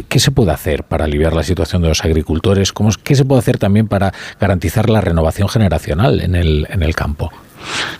¿Qué 0.08 0.18
se 0.18 0.30
puede 0.30 0.52
hacer 0.52 0.84
para 0.84 1.04
aliviar 1.04 1.32
la 1.32 1.42
situación 1.42 1.82
de 1.82 1.88
los 1.88 2.04
agricultores? 2.04 2.72
¿Cómo, 2.72 2.90
¿Qué 3.02 3.14
se 3.14 3.24
puede 3.24 3.38
hacer 3.40 3.58
también 3.58 3.88
para 3.88 4.12
garantizar 4.40 4.90
la 4.90 5.00
renovación 5.00 5.48
generacional 5.48 6.20
en 6.20 6.34
el, 6.34 6.66
en 6.70 6.82
el 6.82 6.94
campo? 6.94 7.30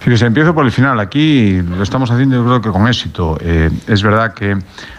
Fíjese, 0.01 0.27
empiezo 0.27 0.55
por 0.55 0.65
el 0.65 0.73
final. 0.73 1.01
Aquí 1.01 1.61
lo 1.61 1.83
estamos 1.83 2.11
haciendo 2.11 2.37
yo 2.37 2.45
creo 2.45 2.61
que 2.61 2.71
con 2.71 2.87
éxito. 2.89 3.39
es 3.41 4.03
verdad 4.03 4.33
que 4.33 4.57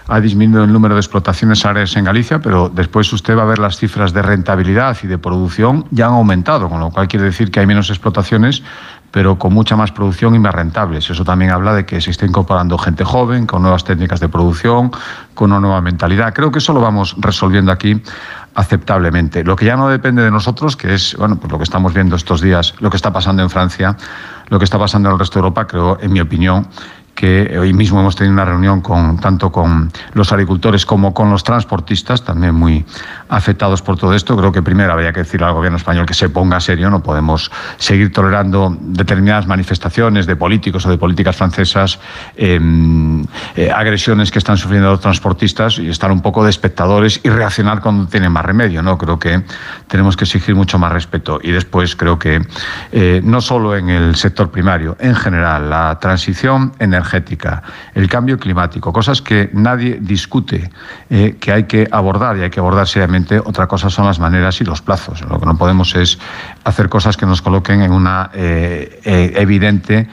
ha 0.08 0.20
disminuido 0.20 0.64
el 0.64 0.74
número 0.74 0.96
de 0.96 1.02
explotaciones 1.02 1.66
agrarias 1.66 1.96
en 1.96 2.06
Galicia, 2.06 2.40
pero 2.40 2.70
después 2.70 3.12
usted 3.14 3.38
va 3.38 3.44
a 3.44 3.46
ver 3.46 3.60
las 3.60 3.78
cifras 3.78 4.14
de 4.14 4.22
rentabilidad 4.22 4.98
y 5.04 5.08
de 5.08 5.18
producción 5.18 5.86
ya 5.92 6.08
han 6.08 6.14
aumentado, 6.14 6.70
con 6.70 6.80
lo 6.80 6.90
cual 6.90 7.08
quiere 7.08 7.26
decir 7.26 7.52
que 7.52 7.60
hay 7.60 7.66
menos 7.66 7.90
explotaciones, 7.90 8.64
pero 9.12 9.38
con 9.40 9.54
mucha 9.54 9.76
más 9.76 9.92
producción 9.92 10.36
y 10.36 10.40
más 10.40 10.54
rentables. 10.54 11.10
Eso 11.10 11.24
también 11.24 11.52
habla 11.52 11.74
de 11.74 11.86
que 11.86 12.02
se 12.02 12.12
está 12.12 12.26
incorporando 12.26 12.78
gente 12.78 13.04
joven, 13.04 13.46
con 13.46 13.62
nuevas 13.62 13.84
técnicas 13.84 14.20
de 14.20 14.30
producción, 14.30 14.92
con 15.34 15.52
una 15.52 15.60
nueva 15.60 15.82
mentalidad. 15.82 16.34
Creo 16.34 16.52
que 16.52 16.60
eso 16.60 16.74
lo 16.74 16.82
vamos 16.82 17.16
resolviendo 17.18 17.72
aquí 17.72 18.02
aceptablemente. 18.60 19.46
Lo 19.46 19.56
que 19.56 19.66
ya 19.66 19.78
no 19.78 19.88
depende 19.88 20.22
de 20.22 20.30
nosotros, 20.32 20.76
que 20.76 20.94
es 20.94 21.16
bueno, 21.18 21.38
pues 21.38 21.50
lo 21.50 21.58
que 21.58 21.64
estamos 21.64 21.94
viendo 21.94 22.18
estos 22.18 22.42
días, 22.42 22.76
lo 22.80 22.90
que 22.90 22.98
está 22.98 23.14
pasando 23.14 23.42
en 23.42 23.50
Francia, 23.50 23.96
lo 24.50 24.60
que 24.60 24.66
está 24.66 24.78
pasando 24.78 25.08
en 25.08 25.14
el 25.14 25.20
resto 25.20 25.40
de 25.40 25.44
Europa, 25.44 25.66
creo, 25.66 25.98
en 26.02 26.12
mi 26.12 26.20
opinión, 26.20 26.68
que 27.20 27.60
hoy 27.60 27.74
mismo 27.74 28.00
hemos 28.00 28.16
tenido 28.16 28.32
una 28.32 28.46
reunión 28.46 28.80
con, 28.80 29.20
tanto 29.20 29.52
con 29.52 29.92
los 30.14 30.32
agricultores 30.32 30.86
como 30.86 31.14
con 31.14 31.30
los 31.30 31.44
transportistas, 31.44 32.24
también 32.24 32.56
muy 32.56 32.86
afectados 33.28 33.82
por 33.82 33.98
todo 33.98 34.14
esto. 34.14 34.38
Creo 34.38 34.54
que 34.54 34.62
primero 34.62 34.94
habría 34.94 35.12
que 35.12 35.20
decir 35.20 35.44
al 35.44 35.52
gobierno 35.52 35.76
español 35.76 36.06
que 36.06 36.14
se 36.14 36.30
ponga 36.30 36.62
serio, 36.62 36.90
no 36.90 37.04
podemos 37.04 37.52
seguir 37.76 38.14
tolerando 38.14 38.74
determinadas 38.80 39.48
manifestaciones 39.48 40.28
de 40.28 40.38
políticos 40.38 40.86
o 40.86 40.92
de 40.92 40.98
políticas 40.98 41.36
francesas, 41.36 42.00
em, 42.38 43.26
eh, 43.58 43.70
agresiones 43.70 44.32
que 44.32 44.40
están 44.40 44.56
sufriendo 44.56 44.90
los 44.90 45.02
transportistas 45.02 45.78
y 45.78 45.90
estar 45.90 46.14
un 46.14 46.22
poco 46.22 46.46
de 46.46 46.52
espectadores 46.52 47.20
y 47.22 47.30
reaccionar 47.30 47.82
cuando 47.82 48.08
tienen 48.08 48.32
más 48.32 48.46
remedio. 48.46 48.82
¿no? 48.82 48.98
Creo 48.98 49.20
que 49.20 49.44
tenemos 49.90 50.16
que 50.16 50.24
exigir 50.24 50.56
mucho 50.56 50.80
más 50.80 50.94
respeto. 50.94 51.42
Y 51.44 51.52
después 51.52 51.98
creo 51.98 52.18
que 52.18 52.42
eh, 52.94 53.20
no 53.26 53.42
solo 53.42 53.76
en 53.76 53.90
el 53.90 54.16
sector 54.16 54.52
primario, 54.52 54.96
en 55.02 55.16
general, 55.16 55.70
la 55.70 56.00
transición 56.00 56.72
energética 56.80 57.09
el 57.94 58.10
cambio 58.10 58.38
climático, 58.38 58.94
cosas 58.94 59.22
que 59.22 59.50
nadie 59.54 60.00
discute, 60.02 60.70
eh, 61.10 61.38
que 61.40 61.52
hay 61.52 61.64
que 61.64 61.88
abordar 61.92 62.38
y 62.38 62.42
hay 62.42 62.50
que 62.50 62.60
abordar 62.60 62.88
seriamente. 62.88 63.40
Otra 63.40 63.68
cosa 63.68 63.90
son 63.90 64.06
las 64.06 64.20
maneras 64.20 64.62
y 64.62 64.66
los 64.66 64.82
plazos. 64.82 65.22
Lo 65.22 65.40
que 65.40 65.46
no 65.46 65.58
podemos 65.58 65.96
es 65.96 66.20
hacer 66.64 66.90
cosas 66.90 67.18
que 67.18 67.26
nos 67.26 67.42
coloquen 67.42 67.82
en 67.82 67.92
una 67.92 68.30
eh, 68.34 69.00
eh, 69.04 69.34
evidente 69.36 70.10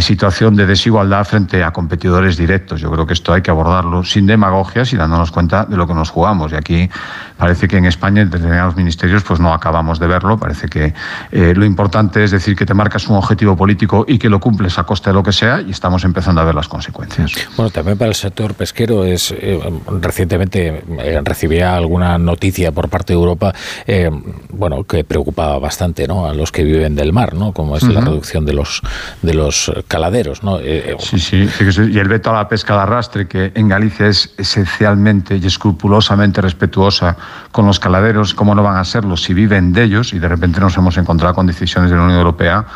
situación 0.00 0.54
de 0.54 0.66
desigualdad 0.66 1.24
frente 1.24 1.64
a 1.64 1.70
competidores 1.70 2.36
directos. 2.36 2.78
Yo 2.78 2.90
creo 2.90 3.06
que 3.06 3.14
esto 3.14 3.32
hay 3.32 3.40
que 3.40 3.50
abordarlo 3.50 4.04
sin 4.04 4.26
demagogias 4.26 4.92
y 4.92 4.98
dándonos 4.98 5.30
cuenta 5.30 5.64
de 5.64 5.78
lo 5.78 5.86
que 5.86 5.94
nos 5.94 6.10
jugamos. 6.10 6.52
Y 6.52 6.56
aquí 6.56 6.90
parece 7.38 7.68
que 7.68 7.76
en 7.76 7.86
España, 7.86 8.22
en 8.22 8.30
determinados 8.30 8.76
ministerios, 8.76 9.22
pues 9.22 9.40
no 9.40 9.52
acabamos 9.54 9.98
de 9.98 10.06
verlo. 10.06 10.38
Parece 10.38 10.68
que 10.68 10.92
eh, 11.32 11.54
lo 11.56 11.64
importante 11.64 12.24
es 12.24 12.30
decir 12.30 12.56
que 12.56 12.66
te 12.66 12.74
marcas 12.74 13.08
un 13.08 13.16
objetivo 13.16 13.56
político 13.56 14.04
y 14.06 14.18
que 14.18 14.28
lo 14.28 14.40
cumples 14.40 14.78
a 14.78 14.84
costa 14.84 15.10
de 15.10 15.14
lo 15.14 15.22
que 15.22 15.32
sea 15.32 15.62
y 15.62 15.70
estamos 15.70 16.04
empezando 16.04 16.40
a 16.40 16.44
ver 16.44 16.54
las 16.54 16.68
consecuencias. 16.68 17.32
Bueno, 17.56 17.70
también 17.70 17.96
para 17.96 18.10
el 18.10 18.14
sector 18.14 18.54
pesquero 18.54 19.04
es 19.04 19.32
eh, 19.32 19.60
recientemente 20.00 20.84
recibía 21.24 21.74
alguna 21.74 22.18
noticia 22.18 22.72
por 22.72 22.88
parte 22.88 23.12
de 23.12 23.18
Europa, 23.18 23.54
bueno, 24.50 24.84
que 24.84 25.04
preocupaba 25.04 25.58
bastante, 25.58 26.06
¿no? 26.06 26.26
A 26.26 26.34
los 26.34 26.52
que 26.52 26.64
viven 26.64 26.94
del 26.94 27.12
mar, 27.12 27.34
¿no? 27.34 27.52
Como 27.52 27.76
es 27.76 27.82
la 27.84 28.00
reducción 28.00 28.44
de 28.44 28.52
los 28.52 28.82
de 29.22 29.34
los 29.34 29.70
caladeros, 29.86 30.42
¿no? 30.42 30.58
Eh, 30.58 30.92
eh, 30.92 30.96
sí, 30.98 31.18
sí, 31.18 31.48
y 31.90 31.98
el 31.98 32.08
veto 32.08 32.30
a 32.30 32.34
la 32.34 32.48
pesca 32.48 32.74
de 32.74 32.80
arrastre, 32.80 33.28
que 33.28 33.52
en 33.54 33.68
Galicia 33.68 34.06
es 34.06 34.34
esencialmente 34.36 35.36
y 35.36 35.46
escrupulosamente 35.46 36.40
respetuosa 36.40 37.16
con 37.52 37.66
los 37.66 37.78
caladeros, 37.78 38.34
¿cómo 38.34 38.54
no 38.54 38.62
van 38.62 38.76
a 38.76 38.84
serlo 38.84 39.16
si 39.16 39.34
viven 39.34 39.72
de 39.72 39.84
ellos? 39.84 40.12
Y 40.12 40.18
de 40.18 40.28
repente 40.28 40.60
nos 40.60 40.76
hemos 40.76 40.96
encontrado 40.96 41.34
con 41.34 41.46
decisiones 41.46 41.90
de 41.90 41.96
la 41.96 42.02
Unión 42.02 42.18
Europea 42.18 42.66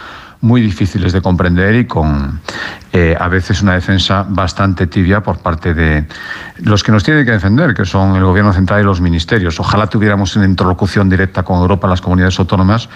muy 0.42 0.60
difíciles 0.60 1.12
de 1.12 1.22
comprender 1.22 1.74
y 1.76 1.86
con 1.86 2.40
eh, 2.92 3.16
a 3.18 3.28
veces 3.28 3.62
una 3.62 3.74
defensa 3.74 4.26
bastante 4.28 4.89
tibia 4.89 5.22
por 5.22 5.39
parte 5.39 5.72
de 5.72 6.05
los 6.58 6.82
que 6.82 6.90
nos 6.90 7.05
tienen 7.05 7.24
que 7.24 7.31
defender, 7.31 7.74
que 7.74 7.84
son 7.84 8.16
el 8.16 8.24
Gobierno 8.24 8.52
central 8.52 8.81
y 8.81 8.84
los 8.84 9.00
ministerios. 9.00 9.58
Ojalá 9.60 9.86
tuviéramos 9.86 10.34
una 10.34 10.44
interlocución 10.44 11.08
directa 11.08 11.44
con 11.44 11.60
Europa, 11.60 11.86
las 11.86 12.00
comunidades 12.00 12.39
autónomas, 12.40 12.89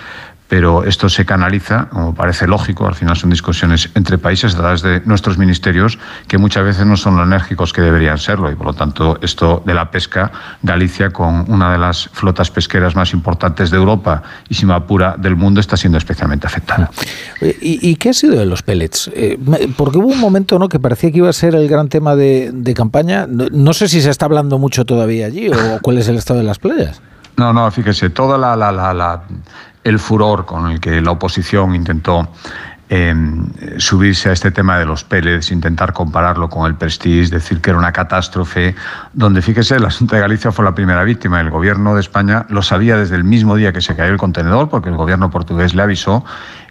pero 0.49 0.85
esto 0.85 1.09
se 1.09 1.25
canaliza, 1.25 1.89
como 1.89 2.15
parece 2.15 2.47
lógico, 2.47 2.87
al 2.87 2.95
final 2.95 3.17
son 3.17 3.31
discusiones 3.31 3.91
entre 3.95 4.19
países 4.19 4.55
a 4.55 4.59
través 4.59 4.83
de 4.83 5.01
nuestros 5.05 5.39
ministerios 5.39 5.99
que 6.29 6.39
muchas 6.39 6.65
veces 6.65 6.87
no 6.87 6.97
son 6.97 7.17
lo 7.17 7.25
enérgicos 7.25 7.73
que 7.73 7.83
deberían 7.83 8.19
serlo 8.19 8.51
y 8.51 8.55
por 8.55 8.67
lo 8.67 8.75
tanto 8.75 9.19
esto 9.23 9.63
de 9.67 9.75
la 9.75 9.91
pesca, 9.91 10.31
Galicia 10.63 11.11
con 11.11 11.51
una 11.51 11.73
de 11.73 11.79
las 11.79 12.09
flotas 12.13 12.51
pesqueras 12.51 12.95
más 12.97 13.13
importantes 13.13 13.71
de 13.71 13.77
Europa 13.77 14.23
y 14.49 14.55
sin 14.55 14.71
apura 14.71 15.17
del 15.19 15.37
mundo 15.37 15.61
está 15.61 15.77
siendo 15.77 15.99
especialmente 15.99 16.47
afectada. 16.47 16.91
¿Y, 17.41 17.97
qué 17.97 18.11
ha 18.11 18.13
sido 18.13 18.39
de 18.39 18.47
los 18.47 18.63
pellets? 18.63 19.11
Eh, 19.15 19.39
porque 19.77 19.99
hubo 19.99 20.09
un 20.09 20.21
momento 20.21 20.59
¿no? 20.59 20.69
que 20.69 20.79
parecía 20.79 21.11
que 21.11 21.19
iba 21.19 21.29
a 21.29 21.33
ser 21.33 21.55
el 21.55 21.69
gran 21.69 21.89
tema 21.89 22.15
de, 22.15 22.75
campaña. 22.77 23.27
No, 23.27 23.73
sé 23.73 23.89
si 23.89 24.01
se 24.01 24.11
está 24.11 24.27
hablando 24.27 24.59
mucho 24.59 24.85
todavía 24.85 25.27
allí 25.27 25.49
o 25.49 25.79
cuál 25.83 25.99
es 25.99 26.09
el 26.09 26.17
estado 26.17 26.41
de 26.41 26.47
las 26.47 26.59
playas. 26.59 27.01
No, 27.37 27.53
no, 27.53 27.71
fíjese, 27.71 28.11
toda 28.11 28.39
la, 28.39 28.57
la, 28.57 28.73
la 28.73 29.23
el 29.87 30.01
furor 30.01 30.45
con 30.45 30.71
el 30.71 30.81
que 30.81 31.01
la 31.01 31.13
oposición 31.13 31.75
intentó 31.75 32.29
em, 32.89 33.47
subirse 33.79 34.31
a 34.31 34.33
este 34.33 34.51
tema 34.51 34.79
de 34.79 34.85
los 34.85 35.05
pellets, 35.05 35.53
intentar 35.53 35.93
compararlo 35.93 36.49
con 36.49 36.67
el 36.67 36.75
Prestige, 36.75 37.31
decir 37.31 37.61
que 37.61 37.71
era 37.71 37.79
una 37.79 37.93
catástrofe, 37.93 38.75
donde 39.13 39.43
fíjese, 39.43 39.79
la 39.79 39.89
Asunta 39.89 40.17
de 40.17 40.23
Galicia 40.23 40.51
fue 40.51 40.65
la 40.65 40.75
primera 40.75 41.05
víctima. 41.05 41.41
El 41.41 41.51
gobierno 41.51 41.95
de 41.95 42.01
España 42.01 42.47
lo 42.49 42.63
sabía 42.63 42.97
desde 42.97 43.15
el 43.15 43.23
mismo 43.23 43.55
día 43.55 43.73
que 43.73 43.81
se 43.81 43.95
cayó 43.95 44.11
el 44.11 44.19
contenedor, 44.19 44.69
porque 44.69 44.89
el 44.89 44.97
gobierno 44.97 45.31
portugués 45.31 45.75
le 45.75 45.83
avisó 45.83 46.25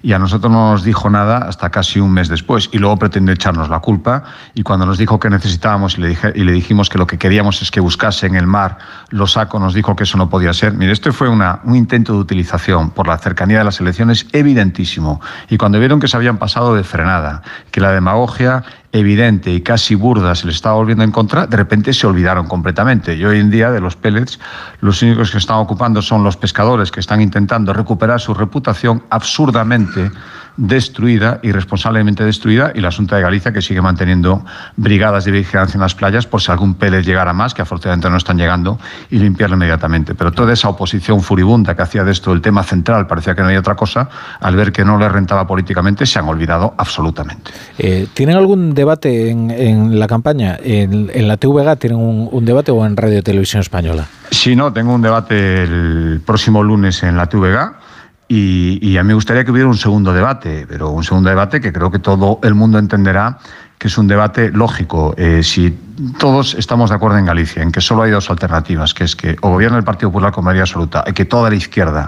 y 0.05 0.13
a 0.13 0.19
nosotros 0.19 0.51
no 0.51 0.69
nos 0.69 0.83
dijo 0.83 1.09
nada 1.09 1.39
hasta 1.39 1.71
casi 1.71 1.99
un 1.99 2.11
mes 2.11 2.29
después 2.29 2.69
y 2.71 2.77
luego 2.77 2.95
pretendió 2.97 3.33
echarnos 3.33 3.69
la 3.69 3.79
culpa 3.79 4.21
y 4.53 4.61
cuando 4.61 4.85
nos 4.85 4.99
dijo 4.99 5.19
que 5.19 5.31
necesitábamos 5.31 5.97
y 5.97 6.01
le, 6.01 6.09
dije, 6.09 6.31
y 6.35 6.43
le 6.43 6.51
dijimos 6.51 6.89
que 6.89 6.99
lo 6.99 7.07
que 7.07 7.17
queríamos 7.17 7.63
es 7.63 7.71
que 7.71 7.79
buscase 7.79 8.27
en 8.27 8.35
el 8.35 8.45
mar 8.45 8.77
los 9.09 9.31
sacos, 9.31 9.59
nos 9.59 9.73
dijo 9.73 9.95
que 9.95 10.03
eso 10.03 10.19
no 10.19 10.29
podía 10.29 10.53
ser. 10.53 10.73
Mire, 10.73 10.91
esto 10.91 11.11
fue 11.11 11.27
una, 11.27 11.59
un 11.63 11.75
intento 11.75 12.13
de 12.13 12.19
utilización 12.19 12.91
por 12.91 13.07
la 13.07 13.17
cercanía 13.17 13.57
de 13.57 13.63
las 13.63 13.79
elecciones 13.79 14.27
evidentísimo 14.31 15.21
y 15.49 15.57
cuando 15.57 15.79
vieron 15.79 15.99
que 15.99 16.07
se 16.07 16.15
habían 16.15 16.37
pasado 16.37 16.75
de 16.75 16.83
frenada, 16.83 17.41
que 17.71 17.81
la 17.81 17.91
demagogia 17.91 18.63
evidente 18.95 19.51
y 19.51 19.61
casi 19.61 19.93
burda 19.93 20.33
se 20.35 20.47
les 20.47 20.55
estaba 20.55 20.75
volviendo 20.75 21.03
en 21.03 21.11
contra, 21.11 21.45
de 21.47 21.57
repente 21.57 21.93
se 21.93 22.07
olvidaron 22.07 22.47
completamente. 22.47 23.15
Y 23.15 23.25
hoy 23.25 23.39
en 23.39 23.51
día 23.51 23.69
de 23.69 23.81
los 23.81 23.95
pellets, 23.95 24.39
los 24.79 25.01
únicos 25.01 25.31
que 25.31 25.37
están 25.37 25.57
ocupando 25.57 26.01
son 26.01 26.23
los 26.23 26.37
pescadores 26.37 26.91
que 26.91 27.01
están 27.01 27.21
intentando 27.21 27.73
recuperar 27.73 28.21
su 28.21 28.33
reputación 28.33 29.03
absurdamente 29.09 30.11
destruida, 30.57 31.39
irresponsablemente 31.43 32.23
destruida, 32.23 32.71
y 32.73 32.81
la 32.81 32.89
Asunta 32.89 33.15
de 33.17 33.21
Galicia 33.21 33.51
que 33.51 33.61
sigue 33.61 33.81
manteniendo 33.81 34.45
brigadas 34.77 35.25
de 35.25 35.31
vigilancia 35.31 35.75
en 35.75 35.81
las 35.81 35.95
playas 35.95 36.25
por 36.25 36.41
si 36.41 36.51
algún 36.51 36.75
pellet 36.75 37.03
llegara 37.03 37.33
más, 37.33 37.53
que 37.53 37.61
afortunadamente 37.61 38.09
no 38.09 38.17
están 38.17 38.37
llegando, 38.37 38.79
y 39.09 39.19
limpiarlo 39.19 39.55
inmediatamente. 39.55 40.15
Pero 40.15 40.31
toda 40.31 40.53
esa 40.53 40.69
oposición 40.69 41.21
furibunda 41.21 41.75
que 41.75 41.81
hacía 41.81 42.03
de 42.03 42.11
esto 42.11 42.31
el 42.31 42.41
tema 42.41 42.63
central, 42.63 43.07
parecía 43.07 43.35
que 43.35 43.41
no 43.41 43.47
había 43.47 43.59
otra 43.59 43.75
cosa, 43.75 44.09
al 44.39 44.55
ver 44.55 44.71
que 44.71 44.85
no 44.85 44.97
le 44.97 45.09
rentaba 45.09 45.45
políticamente, 45.45 46.05
se 46.05 46.19
han 46.19 46.27
olvidado 46.27 46.73
absolutamente. 46.77 47.51
Eh, 47.77 48.07
¿Tienen 48.13 48.37
algún 48.37 48.73
debate 48.73 49.29
en, 49.29 49.99
la 49.99 50.07
campaña? 50.07 50.57
¿En, 50.61 51.27
la 51.27 51.37
TVG 51.37 51.77
tienen 51.77 51.99
un, 51.99 52.29
un 52.31 52.45
debate 52.45 52.71
o 52.71 52.85
en 52.85 52.95
Radio 52.95 53.21
Televisión 53.21 53.61
Española? 53.61 54.07
Sí, 54.31 54.55
no, 54.55 54.71
tengo 54.71 54.93
un 54.93 55.01
debate 55.01 55.63
el 55.63 56.21
próximo 56.25 56.63
lunes 56.63 57.03
en 57.03 57.17
la 57.17 57.27
TVG 57.27 57.84
y, 58.27 58.97
a 58.97 59.03
mí 59.03 59.09
me 59.09 59.13
gustaría 59.13 59.45
que 59.45 59.51
hubiera 59.51 59.67
un 59.67 59.77
segundo 59.77 60.11
debate, 60.11 60.65
pero 60.67 60.89
un 60.89 61.03
segundo 61.03 61.29
debate 61.29 61.61
que 61.61 61.71
creo 61.71 61.91
que 61.91 61.99
todo 61.99 62.39
el 62.43 62.55
mundo 62.55 62.79
entenderá 62.79 63.37
que 63.77 63.87
es 63.87 63.97
un 63.97 64.07
debate 64.07 64.51
lógico. 64.51 65.13
Eh, 65.17 65.43
si 65.43 65.77
todos 66.17 66.55
estamos 66.55 66.89
de 66.89 66.95
acuerdo 66.95 67.17
en 67.17 67.25
Galicia 67.25 67.61
en 67.61 67.71
que 67.71 67.81
solo 67.81 68.03
hay 68.03 68.11
dos 68.11 68.29
alternativas, 68.29 68.93
que 68.93 69.03
es 69.03 69.15
que 69.15 69.35
o 69.41 69.49
gobierna 69.49 69.77
el 69.77 69.83
Partido 69.83 70.09
Popular 70.09 70.31
con 70.31 70.43
mayoría 70.43 70.63
absoluta 70.63 71.03
y 71.05 71.13
que 71.13 71.25
toda 71.25 71.49
la 71.49 71.55
izquierda 71.55 72.07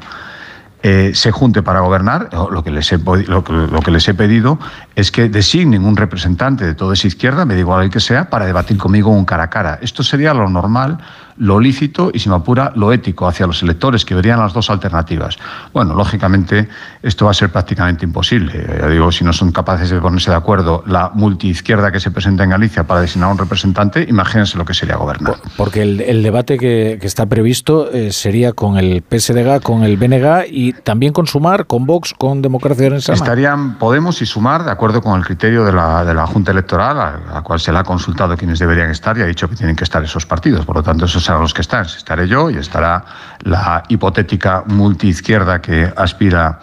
eh, 0.83 1.11
se 1.13 1.31
junte 1.31 1.63
para 1.63 1.81
gobernar, 1.81 2.29
lo 2.31 2.63
que, 2.63 2.71
les 2.71 2.91
he, 2.91 2.97
lo, 2.97 3.43
que 3.43 3.91
les 3.91 4.07
he 4.07 4.13
pedido 4.13 4.59
es 4.95 5.11
que 5.11 5.27
designen 5.27 5.83
un 5.83 5.97
representante 5.97 6.65
de 6.65 6.75
toda 6.75 6.93
esa 6.93 7.07
izquierda, 7.07 7.45
me 7.45 7.55
da 7.55 7.59
igual 7.59 7.83
el 7.83 7.89
que 7.89 7.99
sea, 7.99 8.29
para 8.29 8.45
debatir 8.45 8.77
conmigo 8.77 9.09
un 9.09 9.25
cara 9.25 9.43
a 9.43 9.49
cara. 9.49 9.79
Esto 9.81 10.03
sería 10.03 10.33
lo 10.33 10.47
normal, 10.49 10.99
lo 11.37 11.59
lícito 11.59 12.11
y, 12.13 12.19
si 12.19 12.29
me 12.29 12.35
apura, 12.35 12.71
lo 12.75 12.91
ético 12.91 13.27
hacia 13.27 13.47
los 13.47 13.61
electores, 13.63 14.05
que 14.05 14.15
verían 14.15 14.39
las 14.39 14.53
dos 14.53 14.69
alternativas. 14.69 15.37
Bueno, 15.73 15.93
lógicamente, 15.93 16.67
esto 17.01 17.25
va 17.25 17.31
a 17.31 17.33
ser 17.33 17.51
prácticamente 17.51 18.05
imposible. 18.05 18.65
Ya 18.79 18.87
digo, 18.87 19.11
si 19.11 19.23
no 19.23 19.33
son 19.33 19.51
capaces 19.51 19.89
de 19.89 19.99
ponerse 19.99 20.31
de 20.31 20.37
acuerdo 20.37 20.83
la 20.87 21.11
multiizquierda 21.13 21.91
que 21.91 21.99
se 21.99 22.11
presenta 22.11 22.43
en 22.43 22.51
Galicia 22.51 22.85
para 22.85 23.01
designar 23.01 23.31
un 23.31 23.37
representante, 23.37 24.05
imagínense 24.07 24.57
lo 24.57 24.65
que 24.65 24.73
sería 24.73 24.95
gobernar. 24.95 25.35
Porque 25.55 25.81
el, 25.81 26.23
debate 26.23 26.57
que, 26.57 26.99
está 27.01 27.25
previsto 27.25 27.89
eh, 27.91 28.11
sería 28.11 28.53
con 28.53 28.77
el 28.77 29.03
PSDG, 29.09 29.61
con 29.61 29.83
el 29.83 29.97
BNG 29.97 30.45
y 30.49 30.73
también 30.73 31.13
con 31.13 31.27
Sumar, 31.27 31.67
con 31.67 31.85
Vox, 31.85 32.13
con 32.17 32.41
Democracia 32.41 32.87
en 32.87 32.93
Estarían 32.95 33.77
Podemos 33.77 34.21
y 34.21 34.25
Sumar, 34.25 34.63
de 34.63 34.71
acuerdo 34.71 35.01
con 35.01 35.17
el 35.17 35.25
criterio 35.25 35.63
de 35.63 35.71
la, 35.71 36.03
de 36.03 36.13
la 36.13 36.25
Junta 36.27 36.51
Electoral, 36.51 36.99
a 36.99 37.33
la 37.33 37.41
cual 37.41 37.59
se 37.59 37.71
le 37.71 37.79
ha 37.79 37.83
consultado 37.83 38.35
quienes 38.35 38.59
deberían 38.59 38.89
estar 38.89 39.17
y 39.17 39.21
ha 39.21 39.25
dicho 39.25 39.49
que 39.49 39.55
tienen 39.55 39.75
que 39.75 39.83
estar 39.83 40.03
esos 40.03 40.25
partidos. 40.25 40.65
Por 40.65 40.75
lo 40.75 40.83
tanto, 40.83 41.05
eso 41.05 41.19
a 41.35 41.39
los 41.39 41.53
que 41.53 41.61
están. 41.61 41.85
Estaré 41.85 42.27
yo 42.27 42.49
y 42.49 42.57
estará 42.57 43.03
la 43.41 43.83
hipotética 43.89 44.63
multiizquierda 44.67 45.61
que 45.61 45.91
aspira 45.95 46.59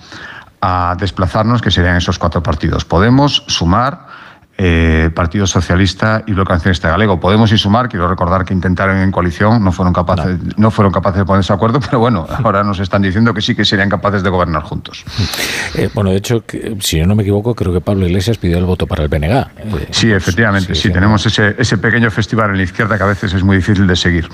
a 0.60 0.96
desplazarnos, 0.98 1.60
que 1.60 1.70
serían 1.70 1.96
esos 1.96 2.18
cuatro 2.18 2.42
partidos. 2.42 2.84
Podemos 2.84 3.44
sumar 3.48 4.06
eh, 4.56 5.10
Partido 5.12 5.48
Socialista 5.48 6.22
y 6.26 6.32
Bloque 6.32 6.52
Nacionalista 6.52 6.88
Galego. 6.88 7.18
Podemos 7.18 7.50
y 7.50 7.58
sumar, 7.58 7.88
quiero 7.88 8.06
recordar 8.06 8.44
que 8.44 8.54
intentaron 8.54 8.98
en 8.98 9.10
coalición, 9.10 9.64
no 9.64 9.72
fueron 9.72 9.92
capaces, 9.92 10.38
no. 10.56 10.70
fueron 10.70 10.92
capaces 10.92 11.18
de 11.18 11.24
ponerse 11.24 11.52
de 11.52 11.56
acuerdo, 11.56 11.80
pero 11.84 11.98
bueno, 11.98 12.24
ahora 12.44 12.62
nos 12.62 12.78
están 12.78 13.02
diciendo 13.02 13.34
que 13.34 13.40
sí 13.40 13.56
que 13.56 13.64
serían 13.64 13.88
capaces 13.88 14.22
de 14.22 14.30
gobernar 14.30 14.62
juntos. 14.62 15.04
Eh, 15.74 15.90
bueno, 15.92 16.10
de 16.10 16.16
hecho, 16.16 16.44
si 16.80 16.98
yo 16.98 17.06
no 17.06 17.16
me 17.16 17.24
equivoco, 17.24 17.54
creo 17.54 17.72
que 17.72 17.80
Pablo 17.80 18.06
Iglesias 18.06 18.38
pidió 18.38 18.58
el 18.58 18.64
voto 18.64 18.86
para 18.86 19.02
el 19.02 19.08
BNG. 19.08 19.32
Eh, 19.32 19.88
sí, 19.90 20.12
efectivamente, 20.12 20.74
sí, 20.76 20.90
tenemos 20.92 21.26
ese, 21.26 21.56
ese, 21.58 21.76
pequeño 21.78 22.08
festival 22.12 22.50
en 22.50 22.58
la 22.58 22.62
izquierda 22.62 22.96
que 22.96 23.02
a 23.02 23.06
veces 23.06 23.34
es 23.34 23.42
muy 23.42 23.56
difícil 23.56 23.88
de 23.88 23.96
seguir. 23.96 24.28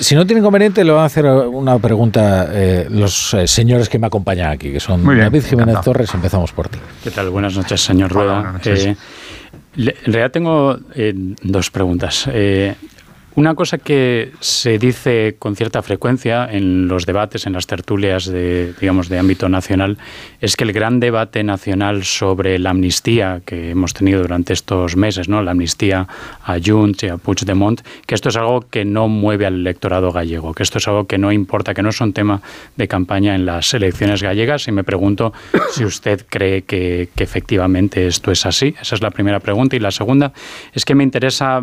si 0.00 0.14
no 0.16 0.26
tiene 0.26 0.40
inconveniente, 0.40 0.82
le 0.82 0.90
van 0.90 1.04
a 1.04 1.06
hacer 1.06 1.26
una 1.26 1.78
pregunta 1.78 2.48
los 2.90 3.36
señores 3.46 3.88
que 3.88 4.00
me 4.00 4.08
acompañan 4.08 4.50
aquí, 4.50 4.72
que 4.72 4.80
son 4.80 5.04
David 5.04 5.44
Jiménez 5.44 5.80
Torres, 5.82 6.12
empezamos 6.12 6.52
por 6.52 6.68
ti. 6.68 6.78
¿Qué 7.04 7.10
tal? 7.12 7.30
Buenas 7.30 7.56
noches, 7.56 7.80
señor 7.80 8.10
Rueda. 8.10 8.54
En 9.88 10.12
realidad 10.12 10.30
tengo 10.30 10.78
eh, 10.94 11.12
dos 11.42 11.70
preguntas. 11.70 12.28
Eh, 12.32 12.74
una 13.36 13.54
cosa 13.54 13.78
que 13.78 14.32
se 14.40 14.78
dice 14.78 15.36
con 15.38 15.56
cierta 15.56 15.82
frecuencia 15.82 16.48
en 16.50 16.88
los 16.88 17.06
debates, 17.06 17.46
en 17.46 17.52
las 17.52 17.66
tertulias 17.66 18.26
de, 18.26 18.74
digamos, 18.80 19.08
de 19.08 19.18
ámbito 19.18 19.48
nacional, 19.48 19.98
es 20.40 20.56
que 20.56 20.64
el 20.64 20.72
gran 20.72 21.00
debate 21.00 21.44
nacional 21.44 22.04
sobre 22.04 22.58
la 22.58 22.70
amnistía 22.70 23.40
que 23.44 23.70
hemos 23.70 23.94
tenido 23.94 24.22
durante 24.22 24.52
estos 24.52 24.96
meses, 24.96 25.28
¿no? 25.28 25.42
la 25.42 25.52
amnistía 25.52 26.08
a 26.44 26.56
Junts 26.64 27.04
y 27.04 27.08
a 27.08 27.18
Puigdemont, 27.18 27.80
que 28.06 28.14
esto 28.14 28.30
es 28.30 28.36
algo 28.36 28.62
que 28.62 28.84
no 28.84 29.08
mueve 29.08 29.46
al 29.46 29.54
electorado 29.54 30.12
gallego, 30.12 30.52
que 30.52 30.62
esto 30.62 30.78
es 30.78 30.88
algo 30.88 31.06
que 31.06 31.18
no 31.18 31.30
importa, 31.30 31.74
que 31.74 31.82
no 31.82 31.90
es 31.90 32.00
un 32.00 32.12
tema 32.12 32.42
de 32.76 32.88
campaña 32.88 33.34
en 33.34 33.46
las 33.46 33.72
elecciones 33.74 34.22
gallegas. 34.22 34.66
Y 34.68 34.72
me 34.72 34.84
pregunto 34.84 35.32
si 35.72 35.84
usted 35.84 36.26
cree 36.28 36.62
que, 36.62 37.08
que 37.14 37.24
efectivamente 37.24 38.06
esto 38.06 38.30
es 38.30 38.46
así. 38.46 38.74
Esa 38.80 38.94
es 38.94 39.02
la 39.02 39.10
primera 39.10 39.40
pregunta. 39.40 39.76
Y 39.76 39.78
la 39.78 39.90
segunda 39.90 40.32
es 40.72 40.84
que 40.84 40.94
me 40.94 41.04
interesa 41.04 41.62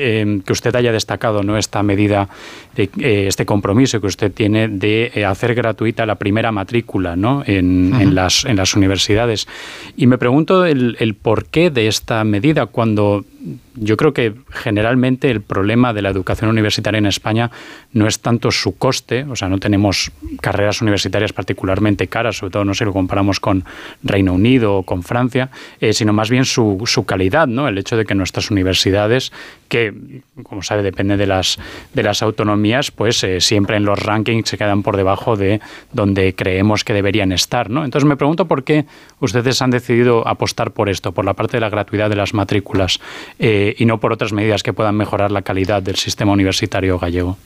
Em, 0.00 0.42
que 0.42 0.52
usted 0.52 0.76
haya 0.76 0.92
destacado 0.92 1.42
¿no? 1.42 1.58
esta 1.58 1.82
medida, 1.82 2.28
de, 2.76 2.88
eh, 3.00 3.26
este 3.26 3.44
compromiso 3.44 4.00
que 4.00 4.06
usted 4.06 4.30
tiene 4.30 4.68
de 4.68 5.10
eh, 5.12 5.24
hacer 5.24 5.56
gratuita 5.56 6.06
la 6.06 6.14
primera 6.14 6.52
matrícula 6.52 7.16
¿no? 7.16 7.42
en, 7.44 8.14
las, 8.14 8.44
en 8.44 8.56
las 8.56 8.74
universidades. 8.76 9.48
Y 9.96 10.06
me 10.06 10.16
pregunto 10.16 10.64
el, 10.64 10.96
el 11.00 11.14
porqué 11.14 11.70
de 11.70 11.88
esta 11.88 12.22
medida 12.22 12.66
cuando 12.66 13.24
yo 13.74 13.96
creo 13.96 14.12
que 14.12 14.34
generalmente 14.50 15.30
el 15.30 15.40
problema 15.42 15.92
de 15.92 16.02
la 16.02 16.10
educación 16.10 16.50
universitaria 16.50 16.98
en 16.98 17.06
España 17.06 17.50
no 17.92 18.08
es 18.08 18.20
tanto 18.20 18.50
su 18.50 18.76
coste, 18.76 19.24
o 19.24 19.36
sea, 19.36 19.48
no 19.48 19.58
tenemos 19.58 20.10
carreras 20.40 20.82
universitarias 20.82 21.32
particularmente 21.32 22.08
caras, 22.08 22.38
sobre 22.38 22.52
todo 22.52 22.64
no 22.64 22.74
si 22.74 22.84
lo 22.84 22.92
comparamos 22.92 23.38
con 23.38 23.64
Reino 24.02 24.32
Unido 24.32 24.76
o 24.76 24.82
con 24.82 25.02
Francia, 25.02 25.50
eh, 25.80 25.92
sino 25.92 26.12
más 26.12 26.30
bien 26.30 26.44
su, 26.44 26.82
su, 26.86 27.04
calidad, 27.04 27.46
¿no? 27.46 27.68
El 27.68 27.78
hecho 27.78 27.96
de 27.96 28.04
que 28.04 28.14
nuestras 28.14 28.50
universidades, 28.50 29.32
que 29.68 29.94
como 30.42 30.62
sabe 30.62 30.82
depende 30.82 31.16
de 31.16 31.26
las, 31.26 31.58
de 31.94 32.02
las 32.02 32.22
autonomías, 32.22 32.90
pues 32.90 33.22
eh, 33.22 33.40
siempre 33.40 33.76
en 33.76 33.84
los 33.84 33.98
rankings 33.98 34.48
se 34.48 34.58
quedan 34.58 34.82
por 34.82 34.96
debajo 34.96 35.36
de 35.36 35.60
donde 35.92 36.34
creemos 36.34 36.82
que 36.82 36.92
deberían 36.92 37.32
estar, 37.32 37.70
¿no? 37.70 37.84
Entonces 37.84 38.08
me 38.08 38.16
pregunto 38.16 38.46
por 38.48 38.64
qué 38.64 38.86
ustedes 39.20 39.62
han 39.62 39.70
decidido 39.70 40.26
apostar 40.26 40.72
por 40.72 40.88
esto, 40.88 41.12
por 41.12 41.24
la 41.24 41.34
parte 41.34 41.56
de 41.56 41.60
la 41.60 41.70
gratuidad 41.70 42.10
de 42.10 42.16
las 42.16 42.34
matrículas. 42.34 43.00
Eh, 43.38 43.74
y 43.78 43.84
no 43.86 43.98
por 43.98 44.12
otras 44.12 44.32
medidas 44.32 44.62
que 44.62 44.72
puedan 44.72 44.96
mejorar 44.96 45.30
la 45.30 45.42
calidad 45.42 45.82
del 45.82 45.96
sistema 45.96 46.32
universitario 46.32 46.98
gallego. 46.98 47.36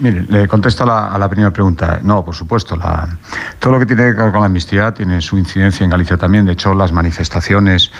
Mire, 0.00 0.24
le 0.28 0.48
contesto 0.48 0.82
a 0.84 1.16
la, 1.18 1.28
primera 1.28 1.52
pregunta. 1.52 2.00
No, 2.02 2.24
por 2.24 2.34
supuesto. 2.34 2.76
todo 3.58 3.72
lo 3.72 3.78
que 3.78 3.86
tiene 3.86 4.02
que 4.14 4.22
ver 4.22 4.32
con 4.32 4.40
la 4.40 4.46
amnistía 4.46 4.92
tiene 4.92 5.20
su 5.20 5.38
incidencia 5.38 5.84
en 5.84 5.90
Galicia 5.90 6.16
también. 6.16 6.46
De 6.46 6.52
hecho, 6.52 6.74
las 6.74 6.90
manifestaciones 6.90 7.92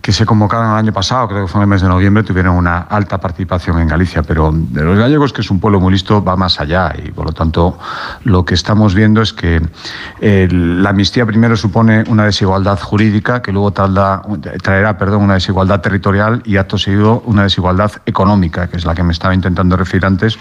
que 0.00 0.12
se 0.12 0.24
convocaron 0.24 0.72
el 0.72 0.76
año 0.76 0.92
pasado, 0.92 1.28
creo 1.28 1.46
que 1.46 1.52
fue 1.52 1.58
en 1.58 1.62
el 1.62 1.68
mes 1.68 1.82
de 1.82 1.88
noviembre, 1.88 2.22
tuvieron 2.22 2.56
una 2.56 2.78
alta 2.78 3.18
participación 3.18 3.78
en 3.80 3.88
Galicia, 3.88 4.22
pero 4.22 4.50
de 4.52 4.82
los 4.82 4.98
gallegos, 4.98 5.32
que 5.32 5.42
es 5.42 5.50
un 5.50 5.60
pueblo 5.60 5.80
muy 5.80 5.92
listo, 5.92 6.22
va 6.24 6.36
más 6.36 6.60
allá 6.60 6.94
y 6.96 7.10
por 7.10 7.26
lo 7.26 7.32
tanto 7.32 7.78
lo 8.24 8.44
que 8.44 8.54
estamos 8.54 8.94
viendo 8.94 9.20
es 9.20 9.32
que 9.32 9.60
la 10.20 10.90
amnistía 10.90 11.26
primero 11.26 11.56
supone 11.56 12.04
una 12.08 12.24
desigualdad 12.24 12.80
jurídica 12.80 13.42
que 13.42 13.52
luego 13.52 13.72
tarda, 13.72 14.22
traerá 14.62 14.96
una 15.16 15.34
desigualdad 15.34 15.80
territorial 15.80 16.42
y 16.44 16.56
acto 16.56 16.78
seguido 16.78 17.22
una 17.26 17.42
desigualdad 17.42 17.92
económica, 18.06 18.68
que 18.68 18.76
es 18.76 18.84
la 18.84 18.94
que 18.94 19.02
me 19.02 19.12
estaba 19.12 19.34
intentando 19.34 19.76
referir 19.76 20.06
antes, 20.06 20.38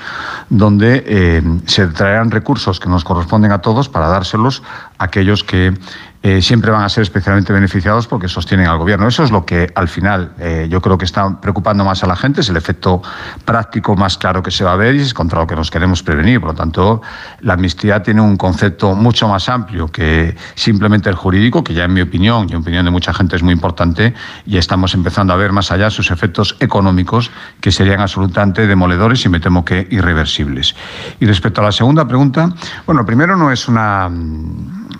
donde 0.49 1.03
eh, 1.05 1.41
se 1.65 1.87
traerán 1.87 2.31
recursos 2.31 2.79
que 2.79 2.89
nos 2.89 3.03
corresponden 3.03 3.51
a 3.51 3.59
todos 3.59 3.89
para 3.89 4.07
dárselos 4.07 4.63
a 4.97 5.05
aquellos 5.05 5.43
que 5.43 5.73
eh, 6.21 6.41
siempre 6.41 6.69
van 6.69 6.83
a 6.83 6.89
ser 6.89 7.03
especialmente 7.03 7.53
beneficiados 7.53 8.05
porque 8.05 8.27
sostienen 8.27 8.67
al 8.67 8.77
gobierno. 8.77 9.07
Eso 9.07 9.23
es 9.23 9.31
lo 9.31 9.45
que 9.45 9.71
al 9.73 9.87
final 9.87 10.33
eh, 10.37 10.67
yo 10.69 10.81
creo 10.81 10.97
que 10.97 11.05
está 11.05 11.39
preocupando 11.39 11.85
más 11.85 12.03
a 12.03 12.07
la 12.07 12.15
gente, 12.17 12.41
es 12.41 12.49
el 12.49 12.57
efecto 12.57 13.01
práctico 13.45 13.95
más 13.95 14.17
claro 14.17 14.43
que 14.43 14.51
se 14.51 14.65
va 14.65 14.73
a 14.73 14.75
ver 14.75 14.95
y 14.95 14.99
es 14.99 15.13
contra 15.13 15.39
lo 15.39 15.47
que 15.47 15.55
nos 15.55 15.71
queremos 15.71 16.03
prevenir. 16.03 16.41
Por 16.41 16.49
lo 16.49 16.55
tanto, 16.55 17.01
la 17.39 17.53
amnistía 17.53 18.03
tiene 18.03 18.19
un 18.19 18.35
concepto 18.35 18.95
mucho 18.95 19.29
más 19.29 19.47
amplio 19.47 19.87
que 19.87 20.35
simplemente 20.55 21.09
el 21.09 21.15
jurídico, 21.15 21.63
que 21.63 21.73
ya 21.73 21.85
en 21.85 21.93
mi 21.93 22.01
opinión 22.01 22.47
y 22.49 22.51
en 22.51 22.57
opinión 22.57 22.83
de 22.83 22.91
mucha 22.91 23.13
gente 23.13 23.37
es 23.37 23.43
muy 23.43 23.53
importante, 23.53 24.13
y 24.45 24.57
estamos 24.57 24.93
empezando 24.93 25.31
a 25.31 25.37
ver 25.37 25.53
más 25.53 25.71
allá 25.71 25.89
sus 25.89 26.11
efectos 26.11 26.57
económicos 26.59 27.31
que 27.61 27.71
serían 27.71 28.01
absolutamente 28.01 28.67
demoledores 28.67 29.23
y 29.23 29.29
me 29.29 29.39
temo 29.39 29.63
que 29.63 29.87
irreversibles. 29.89 30.75
Y 31.21 31.25
respecto 31.25 31.61
a 31.61 31.63
la 31.63 31.71
segunda 31.71 32.05
pregunta, 32.05 32.49
bueno, 32.85 33.05
primero 33.05 33.37
no 33.37 33.51
es 33.51 33.69
una 33.69 34.09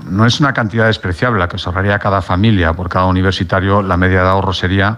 no 0.10 0.26
es 0.26 0.40
una 0.40 0.54
cantidad 0.54 0.88
despreciable 0.88 1.40
la 1.40 1.48
que 1.48 1.58
se 1.58 1.70
ahorraría 1.70 2.00
cada 2.00 2.22
familia 2.22 2.74
por 2.74 2.90
cada 2.90 3.06
universitario. 3.06 3.82
La 3.82 3.98
media 3.98 4.24
de 4.24 4.30
ahorro 4.30 4.54
sería 4.54 4.98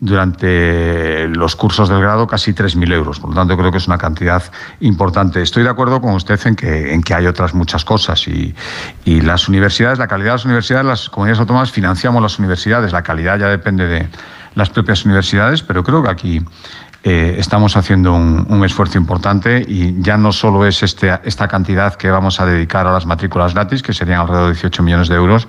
durante 0.00 1.28
los 1.28 1.56
cursos 1.56 1.88
del 1.88 2.00
grado 2.00 2.26
casi 2.26 2.52
3.000 2.52 2.92
euros. 2.92 3.20
Por 3.20 3.30
lo 3.30 3.36
tanto, 3.36 3.56
creo 3.56 3.70
que 3.70 3.78
es 3.78 3.86
una 3.86 3.98
cantidad 3.98 4.42
importante. 4.80 5.40
Estoy 5.40 5.62
de 5.62 5.70
acuerdo 5.70 6.00
con 6.00 6.14
usted 6.14 6.38
en 6.46 7.02
que, 7.02 7.14
hay 7.14 7.26
otras 7.26 7.54
muchas 7.54 7.84
cosas 7.84 8.26
y 8.28 8.54
las 9.04 9.48
universidades, 9.48 9.98
la 9.98 10.08
calidad 10.08 10.30
de 10.30 10.34
las 10.34 10.44
universidades, 10.44 10.86
las 10.86 11.08
comunidades 11.08 11.40
autónomas 11.40 11.70
financiamos 11.70 12.22
las 12.22 12.38
universidades. 12.38 12.92
La 12.92 13.02
calidad 13.02 13.38
ya 13.38 13.48
depende 13.48 13.86
de 13.86 14.08
las 14.54 14.70
propias 14.70 15.04
universidades, 15.04 15.62
pero 15.62 15.82
creo 15.82 16.02
que 16.02 16.10
aquí 16.10 16.42
eh, 17.06 17.36
estamos 17.38 17.76
haciendo 17.76 18.14
un, 18.14 18.64
esfuerzo 18.64 18.96
importante 18.96 19.62
y 19.68 20.00
ya 20.00 20.16
no 20.16 20.32
solo 20.32 20.66
es 20.66 20.82
este, 20.82 21.12
esta 21.24 21.48
cantidad 21.48 21.94
que 21.96 22.10
vamos 22.10 22.40
a 22.40 22.46
dedicar 22.46 22.86
a 22.86 22.92
las 22.92 23.04
matrículas 23.04 23.52
gratis, 23.52 23.82
que 23.82 23.92
serían 23.92 24.20
alrededor 24.20 24.46
de 24.46 24.54
18 24.54 24.82
millones 24.82 25.08
de 25.08 25.16
euros, 25.16 25.46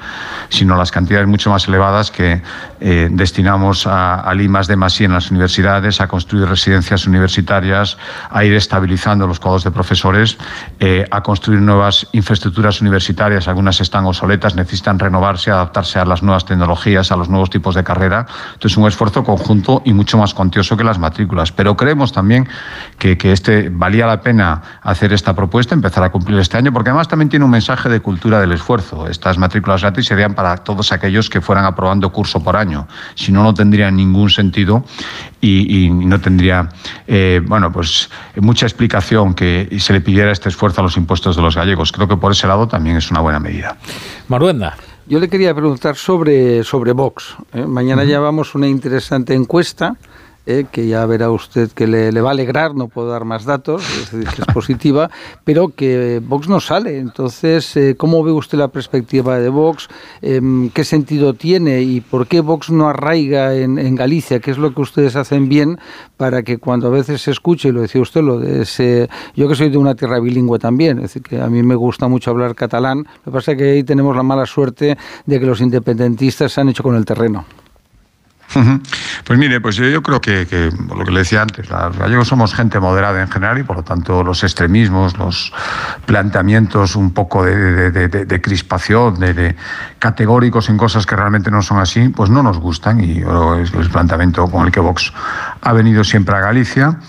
sino 0.49 0.75
las 0.75 0.91
cantidades 0.91 1.29
mucho 1.29 1.49
más 1.49 1.65
elevadas 1.69 2.11
que 2.11 2.41
eh, 2.81 3.07
destinamos 3.09 3.87
a, 3.87 4.15
a 4.15 4.33
limas 4.33 4.67
de 4.67 4.75
Masí 4.75 5.05
en 5.05 5.13
las 5.13 5.31
universidades, 5.31 6.01
a 6.01 6.09
construir 6.09 6.45
residencias 6.45 7.07
universitarias, 7.07 7.97
a 8.29 8.43
ir 8.43 8.53
estabilizando 8.53 9.25
los 9.25 9.39
cuadros 9.39 9.63
de 9.63 9.71
profesores, 9.71 10.37
eh, 10.81 11.05
a 11.09 11.23
construir 11.23 11.61
nuevas 11.61 12.07
infraestructuras 12.11 12.81
universitarias, 12.81 13.47
algunas 13.47 13.79
están 13.79 14.05
obsoletas, 14.05 14.55
necesitan 14.55 14.99
renovarse, 14.99 15.51
adaptarse 15.51 15.99
a 15.99 16.05
las 16.05 16.21
nuevas 16.21 16.43
tecnologías, 16.43 17.13
a 17.13 17.15
los 17.15 17.29
nuevos 17.29 17.49
tipos 17.49 17.75
de 17.75 17.83
carrera. 17.83 18.25
Entonces, 18.53 18.77
un 18.77 18.87
esfuerzo 18.87 19.23
conjunto 19.23 19.81
y 19.85 19.93
mucho 19.93 20.17
más 20.17 20.33
cuantioso 20.33 20.75
que 20.75 20.83
las 20.83 20.99
matrículas. 20.99 21.44
Pero 21.51 21.75
creemos 21.75 22.11
también 22.11 22.47
que, 22.97 23.17
que 23.17 23.31
este, 23.31 23.69
valía 23.69 24.05
la 24.05 24.21
pena 24.21 24.61
hacer 24.81 25.13
esta 25.13 25.33
propuesta, 25.33 25.75
empezar 25.75 26.03
a 26.03 26.09
cumplir 26.11 26.39
este 26.39 26.57
año, 26.57 26.71
porque 26.71 26.89
además 26.89 27.07
también 27.07 27.29
tiene 27.29 27.45
un 27.45 27.51
mensaje 27.51 27.89
de 27.89 27.99
cultura 27.99 28.39
del 28.39 28.51
esfuerzo. 28.51 29.07
Estas 29.07 29.37
matrículas 29.37 29.81
gratis 29.81 30.05
serían 30.05 30.33
para 30.33 30.57
todos 30.57 30.91
aquellos 30.91 31.29
que 31.29 31.41
fueran 31.41 31.65
aprobando 31.65 32.11
curso 32.11 32.43
por 32.43 32.55
año. 32.55 32.87
Si 33.15 33.31
no, 33.31 33.43
no 33.43 33.53
tendría 33.53 33.91
ningún 33.91 34.29
sentido 34.29 34.83
y, 35.41 35.85
y 35.85 35.89
no 35.89 36.19
tendría, 36.19 36.69
eh, 37.07 37.41
bueno, 37.45 37.71
pues 37.71 38.09
mucha 38.35 38.65
explicación 38.65 39.33
que 39.33 39.75
se 39.79 39.93
le 39.93 40.01
pidiera 40.01 40.31
este 40.31 40.49
esfuerzo 40.49 40.81
a 40.81 40.83
los 40.83 40.97
impuestos 40.97 41.35
de 41.35 41.41
los 41.41 41.55
gallegos. 41.55 41.91
Creo 41.91 42.07
que 42.07 42.17
por 42.17 42.31
ese 42.31 42.47
lado 42.47 42.67
también 42.67 42.97
es 42.97 43.11
una 43.11 43.21
buena 43.21 43.39
medida. 43.39 43.77
Maruenda. 44.27 44.75
Yo 45.07 45.19
le 45.19 45.29
quería 45.29 45.53
preguntar 45.53 45.97
sobre, 45.97 46.63
sobre 46.63 46.91
Vox. 46.91 47.35
¿eh? 47.53 47.63
Mañana 47.67 48.01
uh 48.01 48.05
-huh. 48.05 48.07
llevamos 48.07 48.55
una 48.55 48.67
interesante 48.67 49.35
encuesta 49.35 49.97
eh, 50.45 50.65
que 50.71 50.87
ya 50.87 51.05
verá 51.05 51.31
usted 51.31 51.71
que 51.71 51.87
le, 51.87 52.21
va 52.21 52.29
a 52.29 52.33
alegrar, 52.33 52.75
no 52.75 52.87
puedo 52.87 53.09
dar 53.09 53.25
más 53.25 53.45
datos, 53.45 53.83
es 53.83 54.11
decir, 54.11 54.29
que 54.29 54.41
es 54.41 54.53
positiva, 54.53 55.09
pero 55.43 55.69
que 55.69 56.21
Vox 56.23 56.47
no 56.47 56.59
sale. 56.59 56.99
Entonces, 56.99 57.75
eh, 57.77 57.95
¿cómo 57.97 58.23
ve 58.23 58.31
usted 58.31 58.57
la 58.57 58.67
perspectiva 58.67 59.39
de 59.39 59.49
Vox? 59.49 59.87
Eh, 60.21 60.41
¿Qué 60.73 60.83
sentido 60.83 61.33
tiene 61.33 61.81
y 61.81 62.01
por 62.01 62.27
qué 62.27 62.41
Vox 62.41 62.69
no 62.69 62.87
arraiga 62.87 63.55
en, 63.55 63.77
en, 63.77 63.95
Galicia? 63.95 64.39
¿Qué 64.39 64.51
es 64.51 64.57
lo 64.57 64.73
que 64.73 64.81
ustedes 64.81 65.15
hacen 65.15 65.49
bien 65.49 65.79
para 66.17 66.43
que 66.43 66.57
cuando 66.57 66.87
a 66.87 66.91
veces 66.91 67.21
se 67.21 67.31
escuche, 67.31 67.69
y 67.69 67.71
lo 67.71 67.81
decía 67.81 68.01
usted, 68.01 68.21
lo 68.21 68.39
de 68.39 68.61
ese, 68.61 69.09
yo 69.35 69.47
que 69.47 69.55
soy 69.55 69.69
de 69.69 69.77
una 69.77 69.95
tierra 69.95 70.19
bilingüe 70.19 70.59
también, 70.59 70.97
es 70.97 71.03
decir, 71.03 71.23
que 71.23 71.41
a 71.41 71.47
mí 71.47 71.63
me 71.63 71.75
gusta 71.75 72.07
mucho 72.07 72.31
hablar 72.31 72.55
catalán, 72.55 72.99
lo 72.99 73.23
que 73.25 73.31
pasa 73.31 73.51
es 73.53 73.57
que 73.57 73.71
ahí 73.71 73.83
tenemos 73.83 74.15
la 74.15 74.23
mala 74.23 74.45
suerte 74.45 74.97
de 75.25 75.39
que 75.39 75.45
los 75.45 75.61
independentistas 75.61 76.51
se 76.51 76.61
han 76.61 76.69
hecho 76.69 76.83
con 76.83 76.95
el 76.95 77.05
terreno. 77.05 77.45
Pues 79.23 79.39
mire, 79.39 79.59
pues 79.59 79.75
yo, 79.75 79.85
yo 79.85 80.01
creo 80.01 80.21
que, 80.21 80.47
que, 80.47 80.71
lo 80.95 81.03
que 81.03 81.11
le 81.11 81.19
decía 81.19 81.41
antes, 81.41 81.69
los 81.69 81.97
gallegos 81.97 82.27
somos 82.27 82.53
gente 82.53 82.79
moderada 82.79 83.21
en 83.21 83.29
general 83.29 83.57
y 83.59 83.63
por 83.63 83.77
lo 83.77 83.83
tanto 83.83 84.23
los 84.23 84.43
extremismos, 84.43 85.17
los 85.17 85.51
planteamientos 86.05 86.95
un 86.95 87.11
poco 87.11 87.43
de, 87.43 87.91
de, 87.91 88.07
de, 88.07 88.25
de 88.25 88.41
crispación, 88.41 89.19
de, 89.19 89.55
categóricos 89.99 90.69
en 90.69 90.77
cosas 90.77 91.05
que 91.05 91.15
realmente 91.15 91.49
no 91.51 91.61
son 91.61 91.79
así, 91.79 92.09
pues 92.09 92.29
no 92.29 92.43
nos 92.43 92.59
gustan 92.59 93.01
y 93.01 93.23
es 93.61 93.73
el 93.73 93.89
planteamiento 93.89 94.47
con 94.49 94.65
el 94.65 94.71
que 94.71 94.79
Vox 94.79 95.11
ha 95.61 95.73
venido 95.73 96.03
siempre 96.03 96.35
a 96.35 96.39
Galicia. 96.39 96.99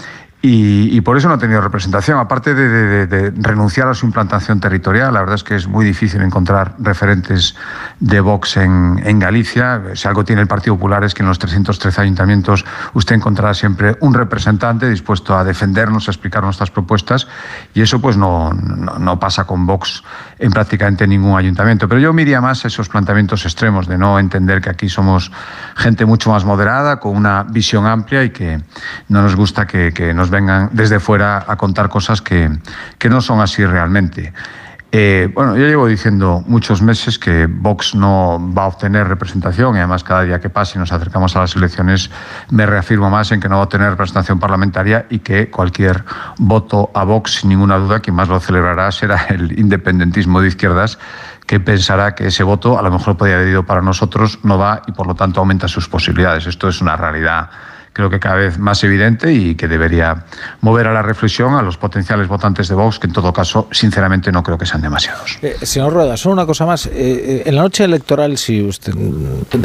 Y, 0.43 0.97
y, 0.97 1.01
por 1.01 1.17
eso 1.17 1.29
no 1.29 1.35
ha 1.35 1.39
tenido 1.39 1.61
representación. 1.61 2.19
Aparte 2.19 2.55
de, 2.55 2.69
de, 2.69 3.07
de, 3.07 3.33
renunciar 3.37 3.89
a 3.89 3.95
su 3.95 4.07
implantación 4.07 4.61
territorial, 4.61 5.15
la 5.15 5.21
verdad 5.21 5.37
es 5.37 5.43
que 5.43 5.57
es 5.57 5.67
muy 5.67 5.85
difícil 5.85 6.21
encontrar 6.23 6.75
referentes 6.79 7.57
de 8.01 8.21
Vox 8.21 8.59
en, 8.59 9.01
en, 9.05 9.19
Galicia. 9.19 9.83
Si 9.95 10.07
algo 10.07 10.25
tiene 10.25 10.43
el 10.43 10.47
Partido 10.47 10.77
Popular 10.77 11.03
es 11.05 11.15
que 11.15 11.23
en 11.23 11.29
los 11.29 11.39
313 11.39 12.01
ayuntamientos 12.01 12.65
usted 12.93 13.17
encontrará 13.17 13.55
siempre 13.55 13.97
un 14.01 14.13
representante 14.13 14.89
dispuesto 14.89 15.37
a 15.37 15.43
defendernos, 15.43 16.07
a 16.07 16.11
explicar 16.11 16.45
nuestras 16.45 16.71
propuestas. 16.71 17.27
Y 17.75 17.81
eso 17.81 18.01
pues 18.01 18.17
no, 18.17 18.53
no, 18.53 18.99
no 18.99 19.19
pasa 19.19 19.45
con 19.45 19.67
Vox 19.67 20.05
en 20.39 20.53
prácticamente 20.53 21.07
ningún 21.09 21.37
ayuntamiento. 21.37 21.89
Pero 21.89 22.01
yo 22.01 22.13
miraría 22.13 22.41
más 22.41 22.65
esos 22.65 22.89
planteamientos 22.89 23.45
extremos 23.45 23.89
de 23.89 23.97
no 23.97 24.19
entender 24.19 24.61
que 24.61 24.71
aquí 24.71 24.89
somos 24.89 25.33
gente 25.77 26.05
mucho 26.05 26.31
más 26.31 26.45
moderada, 26.45 27.01
con 27.01 27.17
una 27.17 27.43
visión 27.45 27.87
amplia 27.87 28.23
y 28.23 28.31
que 28.31 28.61
no 29.09 29.23
nos 29.23 29.35
gusta 29.35 29.67
que, 29.67 29.93
que 29.93 30.13
nos 30.13 30.26
vengan 30.31 30.71
desde 30.73 31.01
fuera 31.01 31.45
a 31.47 31.57
contar 31.57 31.89
cosas 31.89 32.21
que, 32.23 32.51
que 32.99 33.09
no 33.09 33.21
son 33.21 33.41
así 33.41 33.65
realmente. 33.65 34.33
Eh, 34.93 35.29
bueno, 35.35 35.57
yo 35.57 35.67
llevo 35.67 35.89
diciendo 35.89 36.45
muchos 36.47 36.81
meses 36.81 37.19
que 37.19 37.47
Vox 37.47 37.95
no 37.95 38.41
va 38.57 38.63
a 38.63 38.67
obtener 38.69 39.09
representación 39.09 39.75
y 39.75 39.79
además 39.79 40.05
cada 40.05 40.23
día 40.23 40.41
que 40.41 40.49
pase 40.49 40.79
y 40.79 40.79
nos 40.79 40.93
acercamos 40.93 41.35
a 41.35 41.41
las 41.41 41.57
elecciones 41.57 42.11
me 42.51 42.65
reafirmo 42.67 43.11
más 43.11 43.33
en 43.33 43.41
que 43.41 43.49
no 43.49 43.57
va 43.57 43.63
a 43.63 43.65
obtener 43.65 43.91
representación 43.91 44.39
parlamentaria 44.39 45.05
y 45.11 45.19
que 45.19 45.51
cualquier 45.51 46.05
voto 46.39 46.91
a 46.95 47.03
Vox, 47.05 47.41
sin 47.41 47.51
ninguna 47.51 47.79
duda, 47.79 48.01
quien 48.01 48.15
más 48.15 48.29
lo 48.29 48.39
celebrará 48.39 48.91
será 48.93 49.27
el 49.29 49.59
independentismo 49.59 50.41
de 50.41 50.49
izquierdas 50.49 50.99
que 51.47 51.61
pensará 51.61 52.15
que 52.15 52.29
ese 52.29 52.45
voto 52.45 52.79
a 52.79 52.83
lo 52.83 52.91
mejor 52.91 53.17
podría 53.17 53.37
haber 53.37 53.49
ido 53.49 53.65
para 53.65 53.83
nosotros, 53.83 54.39
no 54.45 54.57
va 54.57 54.83
y 54.87 54.93
por 54.93 55.07
lo 55.07 55.15
tanto 55.15 55.41
aumenta 55.41 55.69
sus 55.69 55.89
posibilidades. 55.89 56.47
Esto 56.47 56.69
es 56.69 56.81
una 56.81 56.97
realidad 56.97 57.51
creo 57.97 58.11
que 58.11 58.21
cada 58.21 58.35
vez 58.35 58.59
más 58.59 58.85
evidente 58.85 59.33
y 59.33 59.55
que 59.55 59.69
debería 59.69 60.27
mover 60.61 60.87
a 60.87 60.93
la 60.93 61.01
reflexión 61.01 61.55
a 61.55 61.63
los 61.63 61.79
potenciales 61.79 62.29
votantes 62.29 62.69
de 62.69 62.75
Vox, 62.75 62.99
que 62.99 63.07
en 63.07 63.15
todo 63.15 63.33
caso, 63.33 63.69
sinceramente, 63.71 64.31
no 64.31 64.43
creo 64.43 64.59
que 64.59 64.67
sean 64.67 64.83
demasiados. 64.83 65.39
Eh, 65.41 65.57
señor 65.63 65.95
Rueda, 65.95 66.19
solo 66.19 66.35
una 66.35 66.45
cosa 66.45 66.67
más. 66.67 66.85
Eh, 66.93 67.45
en 67.47 67.57
la 67.57 67.63
noche 67.63 67.85
electoral, 67.85 68.37
si 68.37 68.61
usted 68.61 68.93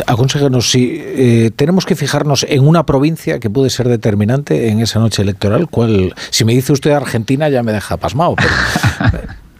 aconsejanos 0.08 0.72
si 0.72 0.96
eh, 0.98 1.52
tenemos 1.54 1.86
que 1.86 1.98
fijarnos 1.98 2.46
en 2.48 2.66
una 2.66 2.86
provincia 2.86 3.38
que 3.42 3.50
puede 3.50 3.70
ser 3.70 3.90
determinante 3.90 4.70
en 4.70 4.80
esa 4.80 5.00
noche 5.00 5.24
electoral, 5.24 5.68
¿cuál? 5.70 6.16
Si 6.30 6.46
me 6.46 6.54
dice 6.54 6.72
usted 6.72 6.92
Argentina, 6.92 7.50
ya 7.50 7.64
me 7.64 7.74
deja 7.74 7.98
pasmado. 7.98 8.36
Pero... 8.38 9.28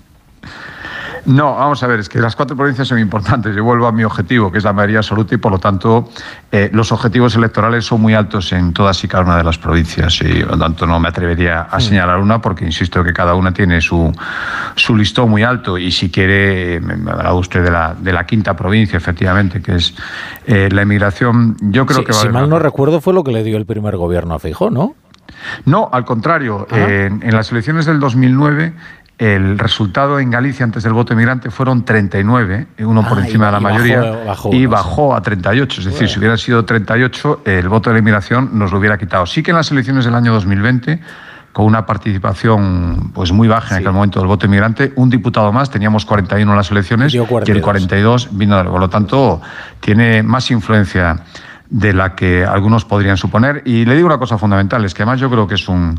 No, 1.26 1.56
vamos 1.56 1.82
a 1.84 1.88
ver, 1.88 2.00
es 2.00 2.10
que 2.10 2.20
las 2.20 2.36
cuatro 2.36 2.56
provincias 2.56 2.88
son 2.88 3.00
importantes. 3.00 3.56
Yo 3.56 3.64
vuelvo 3.64 3.88
a 3.88 3.92
mi 3.92 4.04
objetivo, 4.04 4.52
que 4.52 4.58
es 4.58 4.64
la 4.64 4.74
mayoría 4.74 5.00
absoluta, 5.00 5.36
y 5.36 5.38
por 5.38 5.52
lo 5.52 5.60
tanto 5.60 6.10
eh, 6.52 6.70
los 6.74 6.92
objetivos 6.92 7.36
electorales 7.36 7.86
son 7.86 8.02
muy 8.02 8.14
altos 8.14 8.52
en 8.54 8.74
todas 8.74 9.04
y 9.04 9.08
cada 9.08 9.24
una 9.24 9.38
de 9.38 9.44
las 9.44 9.58
provincias. 9.58 10.20
Y 10.22 10.42
por 10.44 10.52
lo 10.54 10.58
tanto 10.58 10.88
no 10.88 11.00
me 11.00 11.10
atrevería 11.10 11.62
a 11.62 11.80
señalar 11.80 12.20
una, 12.20 12.42
porque 12.42 12.66
insisto 12.66 13.04
que 13.04 13.14
cada 13.14 13.36
una 13.36 13.54
tiene 13.54 13.82
su, 13.82 14.12
su 14.76 14.96
listón 14.96 15.30
muy 15.30 15.44
alto. 15.44 15.78
Y 15.78 15.92
si 15.92 16.10
quiere, 16.10 16.80
me 16.80 17.12
hablado 17.12 17.38
usted 17.38 17.64
de 17.64 17.72
la, 17.72 17.94
de 17.94 18.14
la 18.14 18.26
quinta 18.26 18.56
provincia, 18.56 18.98
efectivamente, 18.98 19.62
que 19.62 19.76
es 19.76 19.94
eh, 20.48 20.70
la 20.72 20.82
inmigración. 20.84 21.56
Yo 21.62 21.86
creo 21.86 22.00
sí, 22.00 22.06
que 22.06 22.14
va 22.14 22.20
Si 22.20 22.30
mal 22.30 22.50
no 22.50 22.58
recuerdo, 22.60 23.00
fue 23.00 23.14
lo 23.14 23.24
que 23.24 23.32
le 23.32 23.44
dio 23.44 23.58
el 23.58 23.66
primer 23.66 23.96
gobierno 23.98 24.34
a 24.34 24.40
Feijóo, 24.40 24.70
¿no? 24.70 24.96
No, 25.66 25.90
al 25.92 26.06
contrario. 26.06 26.68
Eh, 26.72 27.10
en 27.10 27.34
las 27.34 27.52
elecciones 27.52 27.86
del 27.86 28.00
2009 28.00 28.74
el 29.22 29.60
resultado 29.60 30.20
en 30.20 30.32
Galicia 30.32 30.64
antes 30.64 30.82
del 30.82 30.94
voto 30.94 31.14
emigrante 31.14 31.52
fueron 31.52 31.86
39, 31.86 32.66
uno 32.80 33.08
por 33.08 33.20
Ah, 33.20 33.22
encima 33.26 33.44
y- 33.44 33.48
de 33.48 33.52
la 33.52 33.60
mayoría, 33.60 34.02
bajó- 34.02 34.26
bajó 34.26 34.50
y 34.56 34.66
bajó. 34.66 35.16
a 35.16 35.22
38. 35.22 35.82
Es 35.82 35.86
decir, 35.86 36.10
si 36.10 36.18
hubiera 36.18 36.36
sido 36.38 36.66
38, 36.66 37.42
el 37.46 37.70
voto 37.70 37.92
de 37.92 37.94
la 37.94 38.00
inmigración 38.00 38.50
nos 38.58 38.72
lo 38.72 38.80
hubiera 38.80 38.98
quitado. 38.98 39.28
Sí 39.28 39.44
que 39.44 39.52
en 39.52 39.58
las 39.58 39.70
elecciones 39.70 40.06
del 40.06 40.16
año 40.16 40.34
2020 40.34 41.00
con 41.52 41.66
una 41.66 41.86
participación 41.86 43.12
pues 43.14 43.32
muy 43.32 43.48
baja 43.48 43.76
en 43.76 43.82
aquel 43.82 43.92
momento 43.94 44.20
del 44.20 44.28
voto 44.28 44.48
inmigrante, 44.48 44.92
un 44.96 45.10
diputado 45.12 45.52
más, 45.52 45.70
teníamos 45.70 46.04
41 46.06 46.52
en 46.54 46.58
las 46.58 46.72
elecciones 46.72 47.14
y 47.14 47.18
el 47.18 47.62
42 47.62 48.30
vino, 48.32 48.64
por 48.64 48.80
lo 48.80 48.90
tanto, 48.90 49.40
tiene 49.82 50.24
más 50.24 50.50
influencia 50.50 51.18
de 51.72 51.94
la 51.94 52.16
que 52.16 52.46
algunos 52.46 52.84
podrían 52.84 53.16
suponer. 53.16 53.64
Y 53.66 53.86
le 53.86 53.96
digo 53.96 54.06
una 54.06 54.18
cosa 54.18 54.38
fundamental, 54.38 54.84
es 54.84 54.94
que 54.94 55.04
además 55.04 55.22
yo 55.22 55.30
creo 55.30 55.48
que 55.48 55.56
es 55.56 55.68
un... 55.70 55.98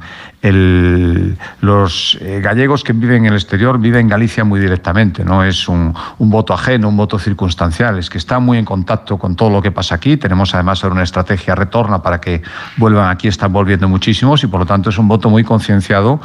Los 1.60 2.18
eh, 2.20 2.40
gallegos 2.42 2.84
que 2.84 2.92
viven 2.92 3.24
en 3.24 3.32
el 3.32 3.34
exterior 3.34 3.78
viven 3.78 4.02
en 4.02 4.08
Galicia 4.08 4.44
muy 4.44 4.60
directamente, 4.60 5.24
no 5.24 5.42
es 5.42 5.68
un, 5.68 5.94
un 6.18 6.30
voto 6.30 6.52
ajeno, 6.52 6.88
un 6.88 6.96
voto 6.96 7.18
circunstancial, 7.18 7.98
es 7.98 8.10
que 8.10 8.18
están 8.18 8.42
muy 8.42 8.58
en 8.58 8.66
contacto 8.66 9.18
con 9.18 9.34
todo 9.34 9.48
lo 9.48 9.62
que 9.62 9.70
pasa 9.70 9.94
aquí. 9.94 10.18
Tenemos 10.18 10.54
además 10.54 10.84
ahora 10.84 10.94
una 10.94 11.04
estrategia 11.04 11.54
retorna 11.54 12.02
para 12.02 12.20
que 12.20 12.42
vuelvan 12.76 13.10
aquí, 13.10 13.28
están 13.28 13.52
volviendo 13.52 13.88
muchísimos 13.88 14.44
y 14.44 14.48
por 14.48 14.60
lo 14.60 14.66
tanto 14.66 14.90
es 14.90 14.98
un 14.98 15.08
voto 15.08 15.30
muy 15.30 15.42
concienciado 15.42 16.20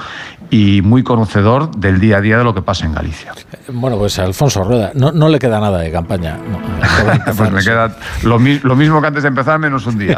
y 0.49 0.81
muy 0.81 1.03
conocedor 1.03 1.71
del 1.75 1.99
día 1.99 2.17
a 2.17 2.21
día 2.21 2.37
de 2.37 2.43
lo 2.43 2.53
que 2.53 2.61
pasa 2.61 2.85
en 2.85 2.93
Galicia. 2.93 3.33
Bueno, 3.71 3.97
pues 3.97 4.17
a 4.19 4.23
Alfonso 4.23 4.63
Rueda, 4.63 4.91
no, 4.93 5.11
no 5.11 5.27
le 5.29 5.39
queda 5.39 5.59
nada 5.59 5.79
de 5.79 5.91
campaña. 5.91 6.37
No, 6.37 6.57
empezar, 6.59 7.35
pues 7.37 7.51
me 7.51 7.61
queda 7.63 7.95
lo, 8.23 8.39
mi- 8.39 8.59
lo 8.59 8.75
mismo 8.75 9.01
que 9.01 9.07
antes 9.07 9.23
de 9.23 9.29
empezar, 9.29 9.59
menos 9.59 9.85
un 9.87 9.97
día. 9.99 10.17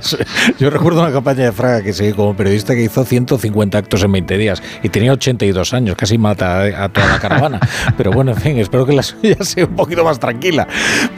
Yo 0.59 0.69
recuerdo 0.69 1.01
una 1.01 1.11
campaña 1.11 1.45
de 1.45 1.51
Fraga 1.51 1.81
que 1.81 1.93
seguí 1.93 2.13
como 2.13 2.35
periodista 2.35 2.75
que 2.75 2.83
hizo 2.83 3.03
150 3.03 3.77
actos 3.77 4.03
en 4.03 4.11
20 4.11 4.37
días 4.37 4.61
y 4.83 4.89
tenía 4.89 5.11
82 5.13 5.73
años, 5.73 5.95
casi 5.95 6.17
mata 6.17 6.59
a, 6.61 6.83
a 6.85 6.89
toda 6.89 7.07
la 7.07 7.19
caravana. 7.19 7.59
Pero 7.97 8.11
bueno, 8.11 8.31
en 8.31 8.37
fin, 8.37 8.57
espero 8.59 8.85
que 8.85 8.93
la 8.93 9.03
suya 9.03 9.37
sea 9.41 9.65
un 9.65 9.75
poquito 9.75 10.03
más 10.03 10.19
tranquila. 10.19 10.67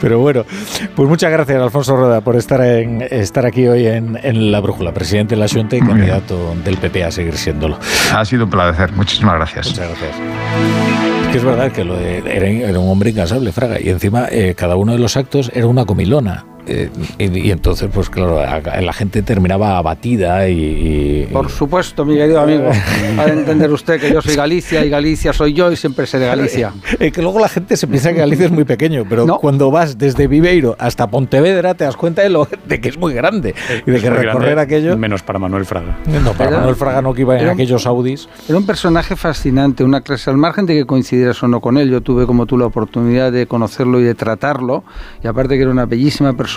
Pero 0.00 0.18
bueno, 0.20 0.44
pues 0.96 1.08
muchas 1.08 1.30
gracias, 1.30 1.60
Alfonso 1.62 1.96
Rueda, 1.96 2.20
por 2.22 2.36
estar, 2.36 2.60
en, 2.62 3.02
estar 3.10 3.44
aquí 3.46 3.66
hoy 3.66 3.86
en, 3.86 4.18
en 4.22 4.50
La 4.50 4.60
Brújula, 4.60 4.92
presidente 4.92 5.34
de 5.34 5.40
la 5.40 5.48
Junta 5.48 5.76
y 5.76 5.80
candidato 5.80 6.54
del 6.64 6.76
PP 6.78 7.04
a 7.04 7.10
seguir 7.10 7.36
siéndolo. 7.36 7.78
Ha 8.14 8.24
sido 8.24 8.44
un 8.44 8.50
placer, 8.50 8.92
muchísimas 9.02 9.34
gracias. 9.36 9.66
Muchas 9.68 9.88
gracias. 9.88 10.16
Que 11.32 11.38
es 11.38 11.44
verdad 11.44 11.72
que 11.72 11.84
lo 11.84 11.96
de- 11.96 12.18
era, 12.18 12.46
era 12.48 12.78
un 12.78 12.88
hombre 12.90 13.10
incansable, 13.10 13.52
Fraga, 13.52 13.80
y 13.80 13.88
encima 13.88 14.26
eh, 14.30 14.54
cada 14.56 14.76
uno 14.76 14.92
de 14.92 14.98
los 14.98 15.16
actos 15.16 15.50
era 15.54 15.66
una 15.66 15.84
comilona. 15.84 16.44
Eh, 16.66 16.90
y, 17.18 17.38
y 17.48 17.50
entonces, 17.50 17.90
pues 17.92 18.08
claro, 18.08 18.40
la 18.40 18.92
gente 18.92 19.22
terminaba 19.22 19.78
abatida 19.78 20.48
y... 20.48 20.60
y- 20.60 21.28
Por 21.32 21.48
supuesto, 21.50 22.04
mi 22.04 22.14
querido 22.16 22.40
amigo. 22.40 22.70
Ha 23.18 23.26
de 23.26 23.32
entender 23.32 23.70
usted 23.70 24.00
que 24.00 24.12
yo 24.12 24.22
soy 24.22 24.36
Galicia 24.36 24.84
y 24.84 24.88
Galicia 24.88 25.32
soy 25.32 25.52
yo 25.54 25.70
y 25.72 25.76
siempre 25.76 26.06
seré 26.06 26.26
Galicia. 26.26 26.72
Eh, 27.00 27.10
que 27.10 27.20
luego 27.20 27.38
la 27.40 27.48
gente 27.48 27.76
se 27.76 27.86
piensa 27.86 28.12
que 28.12 28.18
Galicia 28.20 28.46
es 28.46 28.52
muy 28.52 28.64
pequeño, 28.64 29.04
pero 29.08 29.26
cuando 29.38 29.70
vas 29.70 29.98
desde 29.98 30.26
Viveiro 30.28 30.76
hasta 30.78 31.08
Pontevedra 31.08 31.74
te 31.74 31.84
das 31.84 31.96
cuenta 31.96 32.22
de, 32.22 32.30
lo, 32.30 32.48
de 32.66 32.80
que 32.80 32.88
es 32.88 32.96
muy 32.98 33.12
grande 33.12 33.54
y 33.86 33.90
de 33.90 34.00
que 34.00 34.08
recorrer 34.10 34.54
grande, 34.54 34.60
aquello... 34.62 34.96
Menos 34.96 35.22
para 35.22 35.38
Manuel 35.38 35.64
Fraga. 35.64 35.98
No, 36.24 36.32
para 36.32 36.50
Era- 36.50 36.58
Manuel 36.58 36.76
Fraga 36.76 37.02
no 37.02 37.12
que 37.12 37.22
iba 37.22 37.36
en 37.38 37.44
un- 37.46 37.50
aquellos 37.50 37.86
Audis. 37.86 38.28
Era 38.48 38.56
un 38.58 38.66
personaje 38.66 39.16
fascinante, 39.16 39.82
una 39.84 40.00
clase, 40.00 40.30
al 40.30 40.36
margen 40.36 40.64
de 40.66 40.74
que 40.74 40.86
coincidieras 40.86 41.42
o 41.42 41.48
no 41.48 41.60
con 41.60 41.76
él, 41.76 41.90
yo 41.90 42.00
tuve 42.02 42.24
como 42.26 42.46
tú 42.46 42.56
la 42.56 42.66
oportunidad 42.66 43.32
de 43.32 43.46
conocerlo 43.46 44.00
y 44.00 44.04
de 44.04 44.14
tratarlo, 44.14 44.84
y 45.22 45.26
aparte 45.26 45.56
que 45.56 45.62
era 45.62 45.70
una 45.70 45.86
bellísima 45.86 46.32
persona, 46.34 46.51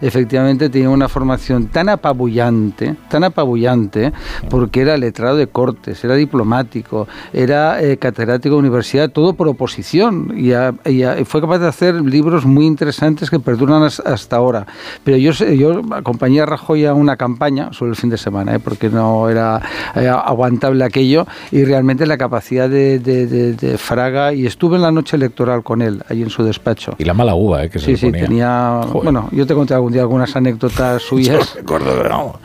efectivamente 0.00 0.68
tenía 0.70 0.90
una 0.90 1.08
formación 1.08 1.66
tan 1.66 1.88
apabullante, 1.88 2.94
tan 3.08 3.24
apabullante, 3.24 4.12
porque 4.48 4.80
era 4.82 4.96
letrado 4.96 5.36
de 5.36 5.46
cortes, 5.46 6.02
era 6.04 6.14
diplomático, 6.14 7.06
era 7.32 7.82
eh, 7.82 7.96
catedrático 7.98 8.54
de 8.54 8.60
universidad, 8.60 9.10
todo 9.10 9.34
por 9.34 9.48
oposición, 9.48 10.32
y, 10.36 10.52
a- 10.52 10.74
y 10.84 11.02
a- 11.02 11.24
fue 11.24 11.40
capaz 11.40 11.58
de 11.58 11.68
hacer 11.68 11.94
libros 11.96 12.44
muy 12.44 12.66
interesantes 12.66 13.30
que 13.30 13.38
perduran 13.40 13.82
has- 13.82 14.00
hasta 14.00 14.36
ahora. 14.36 14.66
Pero 15.04 15.16
yo, 15.16 15.32
yo 15.32 15.82
acompañé 15.92 16.40
a 16.40 16.46
Rajoy 16.46 16.84
a 16.86 16.94
una 16.94 17.16
campaña, 17.16 17.72
solo 17.72 17.90
el 17.90 17.96
fin 17.96 18.10
de 18.10 18.16
semana, 18.18 18.54
¿eh? 18.56 18.58
porque 18.58 18.88
no 18.88 19.28
era 19.28 19.60
eh, 19.94 20.08
aguantable 20.08 20.84
aquello, 20.84 21.26
y 21.50 21.64
realmente 21.64 22.06
la 22.06 22.16
capacidad 22.18 22.68
de, 22.68 22.98
de- 22.98 23.26
de- 23.26 23.52
de 23.54 23.78
Fraga, 23.78 24.32
y 24.32 24.46
estuve 24.46 24.76
en 24.76 24.82
la 24.82 24.90
noche 24.90 25.16
electoral 25.16 25.62
con 25.62 25.82
él, 25.82 26.02
ahí 26.08 26.22
en 26.22 26.30
su 26.30 26.42
despacho. 26.44 26.94
Y 26.98 27.04
la 27.04 27.14
mala 27.14 27.34
uva, 27.34 27.64
eh, 27.64 27.70
que 27.70 27.78
se 27.78 27.84
Sí, 27.84 27.90
le 27.92 27.96
sí, 27.98 28.24
tenía... 28.26 28.80
Joder. 28.86 29.04
Bueno, 29.04 29.28
yo 29.34 29.46
te 29.46 29.54
conté 29.54 29.74
algún 29.74 29.92
día 29.92 30.02
algunas 30.02 30.34
anécdotas 30.36 31.02
suyas. 31.08 31.54
recuerdo, 31.54 32.02
no. 32.08 32.38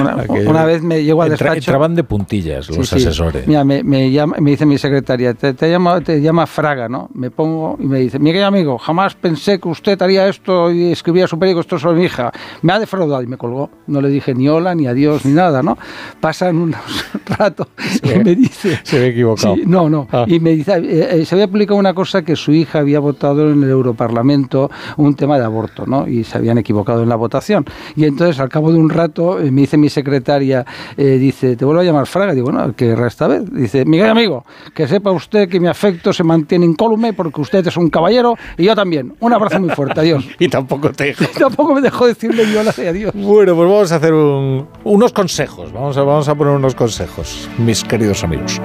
Una, 0.00 0.24
una 0.50 0.64
vez 0.64 0.82
me 0.82 1.02
llegó 1.04 1.22
al 1.22 1.28
Entra- 1.32 1.50
despacho... 1.52 1.70
entraban 1.70 1.94
de 1.94 2.04
puntillas 2.04 2.68
los 2.68 2.88
Sí, 2.88 2.98
sí. 3.00 3.06
asesores. 3.06 3.46
Mira, 3.46 3.64
me, 3.64 3.82
me 3.82 4.10
llama, 4.10 4.36
me 4.40 4.50
dice 4.52 4.66
mi 4.66 4.78
secretaria, 4.78 5.34
te, 5.34 5.54
te 5.54 5.70
llama, 5.70 6.00
te 6.00 6.20
llama 6.20 6.46
Fraga, 6.46 6.88
¿no? 6.88 7.08
Me 7.14 7.30
pongo 7.30 7.76
y 7.80 7.86
me 7.86 7.98
dice, 8.00 8.18
mi 8.18 8.30
querido 8.30 8.46
amigo, 8.46 8.78
jamás 8.78 9.14
pensé 9.14 9.58
que 9.60 9.68
usted 9.68 10.00
haría 10.02 10.28
esto 10.28 10.70
y 10.70 10.92
escribía 10.92 11.26
su 11.26 11.38
periódico 11.38 11.60
esto 11.60 11.78
sobre 11.78 11.98
mi 11.98 12.04
hija. 12.04 12.32
Me 12.62 12.72
ha 12.72 12.78
defraudado 12.78 13.22
y 13.22 13.26
me 13.26 13.36
colgó. 13.36 13.70
No 13.86 14.00
le 14.00 14.08
dije 14.08 14.34
ni 14.34 14.48
hola, 14.48 14.74
ni 14.74 14.86
adiós, 14.86 15.24
ni 15.24 15.32
nada, 15.32 15.62
¿no? 15.62 15.78
Pasan 16.20 16.56
unos 16.56 16.80
ratos 17.26 17.68
y 18.02 18.08
ve- 18.08 18.24
me 18.24 18.34
dice... 18.34 18.80
Se 18.82 18.98
ve 18.98 19.08
equivocado. 19.08 19.54
Sí, 19.56 19.62
no, 19.66 19.88
no. 19.88 20.06
Ah. 20.12 20.24
Y 20.26 20.40
me 20.40 20.50
dice, 20.50 20.72
eh, 20.78 21.20
eh, 21.20 21.24
se 21.24 21.34
había 21.34 21.48
publicado 21.48 21.78
una 21.78 21.94
cosa 21.94 22.22
que 22.22 22.36
su 22.36 22.52
hija 22.52 22.80
había 22.80 23.00
votado 23.00 23.50
en 23.50 23.62
el 23.62 23.70
Europarlamento 23.70 24.70
un 24.96 25.14
tema 25.14 25.38
de 25.38 25.44
aborto, 25.44 25.86
¿no? 25.86 26.06
Y 26.08 26.24
se 26.34 26.38
habían 26.38 26.58
equivocado 26.58 27.02
en 27.04 27.08
la 27.08 27.14
votación. 27.16 27.64
Y 27.94 28.04
entonces, 28.06 28.40
al 28.40 28.48
cabo 28.48 28.72
de 28.72 28.78
un 28.78 28.90
rato, 28.90 29.38
eh, 29.38 29.52
me 29.52 29.60
dice 29.62 29.76
mi 29.76 29.88
secretaria, 29.88 30.64
eh, 30.96 31.16
dice, 31.18 31.54
te 31.54 31.64
vuelvo 31.64 31.80
a 31.80 31.84
llamar 31.84 32.06
Fraga. 32.06 32.34
Digo, 32.34 32.50
bueno, 32.50 32.74
¿qué 32.76 32.88
querrá 32.88 33.06
esta 33.06 33.28
vez? 33.28 33.42
Dice, 33.52 33.84
mi 33.84 33.98
querido 33.98 34.10
amigo, 34.12 34.44
que 34.74 34.88
sepa 34.88 35.12
usted 35.12 35.48
que 35.48 35.60
mi 35.60 35.68
afecto 35.68 36.12
se 36.12 36.24
mantiene 36.24 36.66
incólume 36.66 37.12
porque 37.12 37.40
usted 37.40 37.64
es 37.66 37.76
un 37.76 37.88
caballero 37.88 38.34
y 38.58 38.64
yo 38.64 38.74
también. 38.74 39.14
Un 39.20 39.32
abrazo 39.32 39.60
muy 39.60 39.70
fuerte, 39.70 40.00
adiós. 40.00 40.24
y 40.38 40.48
tampoco 40.48 40.90
te 40.90 41.04
dejó. 41.04 41.24
tampoco 41.38 41.74
me 41.74 41.80
dejó 41.80 42.06
decirle 42.06 42.44
yo 42.52 42.62
y 42.82 42.86
adiós. 42.86 43.12
Bueno, 43.14 43.54
pues 43.54 43.68
vamos 43.68 43.92
a 43.92 43.96
hacer 43.96 44.12
un- 44.12 44.66
unos 44.82 45.12
consejos. 45.12 45.72
Vamos 45.72 45.96
a, 45.96 46.02
vamos 46.02 46.28
a 46.28 46.34
poner 46.34 46.54
unos 46.54 46.74
consejos, 46.74 47.48
mis 47.58 47.84
queridos 47.84 48.24
amigos. 48.24 48.60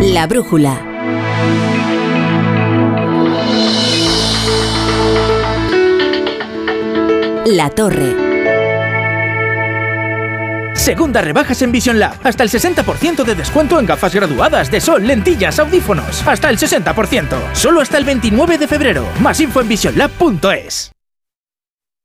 La 0.00 0.26
brújula. 0.26 0.93
La 7.46 7.68
torre. 7.68 8.16
Segunda 10.74 11.20
rebajas 11.20 11.60
en 11.60 11.72
Vision 11.72 11.98
Lab. 11.98 12.14
Hasta 12.24 12.42
el 12.42 12.48
60% 12.48 13.22
de 13.22 13.34
descuento 13.34 13.78
en 13.78 13.84
gafas 13.84 14.14
graduadas 14.14 14.70
de 14.70 14.80
sol, 14.80 15.06
lentillas, 15.06 15.58
audífonos. 15.58 16.26
Hasta 16.26 16.48
el 16.48 16.56
60%. 16.56 17.36
Solo 17.52 17.82
hasta 17.82 17.98
el 17.98 18.04
29 18.04 18.56
de 18.56 18.66
febrero. 18.66 19.06
Más 19.20 19.40
info 19.40 19.60
en 19.60 19.68
visionlab.es. 19.68 20.92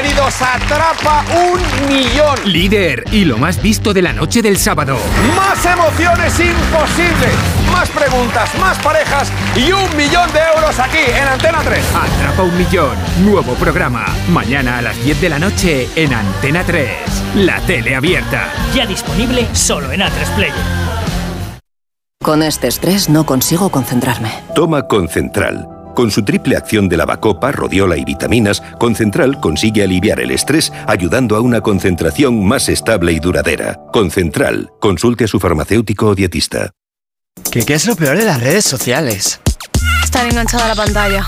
bienvenidos 0.00 0.42
a 0.42 0.54
Atrapa 0.54 1.24
un 1.32 1.88
Millón. 1.88 2.38
Líder 2.44 3.04
y 3.12 3.24
lo 3.24 3.38
más 3.38 3.62
visto 3.62 3.92
de 3.92 4.02
la 4.02 4.12
noche 4.12 4.42
del 4.42 4.56
sábado. 4.56 4.98
Más 5.36 5.64
emociones 5.64 6.40
imposibles, 6.40 7.34
más 7.70 7.90
preguntas, 7.90 8.50
más 8.58 8.78
parejas 8.78 9.32
y 9.56 9.72
un 9.72 9.96
millón 9.96 10.32
de 10.32 10.40
euros 10.54 10.78
aquí 10.78 10.98
en 10.98 11.28
Antena 11.28 11.60
3. 11.62 11.84
Atrapa 11.94 12.42
un 12.42 12.56
Millón, 12.56 12.96
nuevo 13.24 13.54
programa. 13.54 14.06
Mañana 14.28 14.78
a 14.78 14.82
las 14.82 15.02
10 15.02 15.20
de 15.20 15.28
la 15.28 15.38
noche 15.38 15.88
en 15.96 16.12
Antena 16.12 16.62
3. 16.64 16.90
La 17.36 17.60
tele 17.60 17.94
abierta. 17.94 18.48
Ya 18.74 18.86
disponible 18.86 19.46
solo 19.54 19.90
en 19.92 20.00
A3 20.00 20.34
Player. 20.36 20.54
Con 22.22 22.42
este 22.42 22.68
estrés 22.68 23.08
no 23.08 23.24
consigo 23.24 23.70
concentrarme. 23.70 24.30
Toma 24.54 24.86
Concentral. 24.86 25.66
Con 25.94 26.10
su 26.10 26.22
triple 26.22 26.56
acción 26.56 26.88
de 26.88 26.96
lavacopa, 26.96 27.50
rodiola 27.50 27.96
y 27.96 28.04
vitaminas, 28.04 28.62
Concentral 28.78 29.40
consigue 29.40 29.82
aliviar 29.82 30.20
el 30.20 30.30
estrés 30.30 30.72
ayudando 30.86 31.36
a 31.36 31.40
una 31.40 31.60
concentración 31.60 32.44
más 32.46 32.68
estable 32.68 33.12
y 33.12 33.20
duradera. 33.20 33.80
Concentral. 33.92 34.70
Consulte 34.80 35.24
a 35.24 35.28
su 35.28 35.40
farmacéutico 35.40 36.08
o 36.08 36.14
dietista. 36.14 36.72
¿Qué, 37.50 37.64
qué 37.64 37.74
es 37.74 37.86
lo 37.86 37.96
peor 37.96 38.16
de 38.16 38.24
las 38.24 38.38
redes 38.40 38.64
sociales? 38.64 39.40
Estar 40.04 40.24
enganchada 40.24 40.66
a 40.66 40.68
la 40.68 40.74
pantalla. 40.76 41.26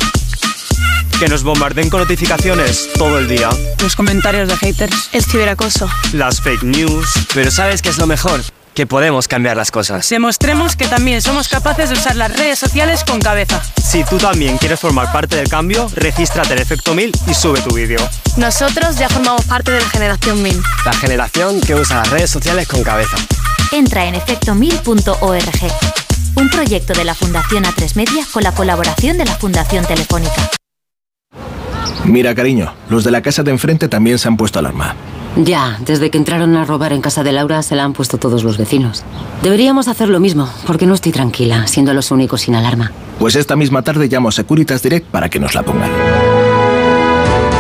Que 1.19 1.27
nos 1.27 1.43
bombarden 1.43 1.91
con 1.91 1.99
notificaciones 2.01 2.91
todo 2.97 3.19
el 3.19 3.27
día. 3.27 3.49
Los 3.81 3.97
comentarios 3.97 4.49
de 4.49 4.57
haters. 4.57 5.09
El 5.13 5.25
ciberacoso. 5.25 5.89
Las 6.13 6.41
fake 6.41 6.63
news. 6.63 7.09
Pero 7.35 7.51
¿sabes 7.51 7.83
qué 7.83 7.89
es 7.89 7.99
lo 7.99 8.07
mejor? 8.07 8.41
Que 8.75 8.87
podemos 8.87 9.27
cambiar 9.27 9.57
las 9.57 9.73
cosas. 9.73 10.09
Demostremos 10.09 10.77
que 10.77 10.87
también 10.87 11.21
somos 11.23 11.49
capaces 11.49 11.91
de 11.91 11.97
usar 11.97 12.15
las 12.15 12.33
redes 12.37 12.57
sociales 12.57 13.03
con 13.05 13.21
cabeza. 13.21 13.61
Si 13.85 14.05
tú 14.05 14.19
también 14.19 14.59
quieres 14.59 14.79
formar 14.79 15.11
parte 15.13 15.35
del 15.37 15.49
cambio, 15.49 15.91
regístrate 15.95 16.53
en 16.53 16.61
Efecto 16.61 16.95
1000 16.95 17.13
y 17.27 17.35
sube 17.35 17.61
tu 17.63 17.75
vídeo. 17.75 17.99
Nosotros 18.37 18.97
ya 18.97 19.09
formamos 19.09 19.45
parte 19.45 19.73
de 19.73 19.81
la 19.81 19.89
generación 19.91 20.41
1000. 20.41 20.63
La 20.85 20.93
generación 20.93 21.61
que 21.61 21.75
usa 21.75 21.97
las 21.99 22.11
redes 22.11 22.31
sociales 22.31 22.69
con 22.69 22.83
cabeza. 22.85 23.17
Entra 23.73 24.05
en 24.05 24.15
efectomil.org. 24.15 25.73
Un 26.37 26.51
proyecto 26.51 26.93
de 26.93 27.05
la 27.05 27.15
Fundación 27.15 27.65
A3 27.65 27.97
Media 27.97 28.27
con 28.31 28.43
la 28.43 28.53
colaboración 28.53 29.17
de 29.17 29.25
la 29.25 29.35
Fundación 29.35 29.87
Telefónica. 29.87 30.51
Mira, 32.05 32.35
cariño, 32.35 32.75
los 32.91 33.03
de 33.03 33.11
la 33.11 33.23
casa 33.23 33.43
de 33.43 33.51
enfrente 33.51 33.89
también 33.89 34.19
se 34.19 34.29
han 34.29 34.37
puesto 34.37 34.59
alarma. 34.59 34.95
Ya, 35.37 35.79
desde 35.87 36.11
que 36.11 36.19
entraron 36.19 36.55
a 36.57 36.67
robar 36.67 36.93
en 36.93 37.01
casa 37.01 37.23
de 37.23 37.33
Laura 37.33 37.63
se 37.63 37.75
la 37.75 37.85
han 37.85 37.95
puesto 37.95 38.19
todos 38.19 38.45
los 38.45 38.59
vecinos. 38.59 39.05
Deberíamos 39.43 39.89
hacer 39.89 40.11
lo 40.11 40.21
mismo, 40.21 40.51
porque 40.67 40.85
no 40.85 40.93
estoy 40.93 41.13
tranquila, 41.13 41.67
siendo 41.67 41.95
los 41.95 42.11
únicos 42.11 42.43
sin 42.43 42.55
alarma. 42.55 42.93
Pues 43.19 43.37
esta 43.37 43.57
misma 43.57 43.81
tarde 43.81 44.09
llamo 44.09 44.29
a 44.29 44.33
Securitas 44.33 44.83
Direct 44.83 45.07
para 45.07 45.31
que 45.31 45.41
nos 45.41 45.55
la 45.55 45.63
pongan. 45.63 45.91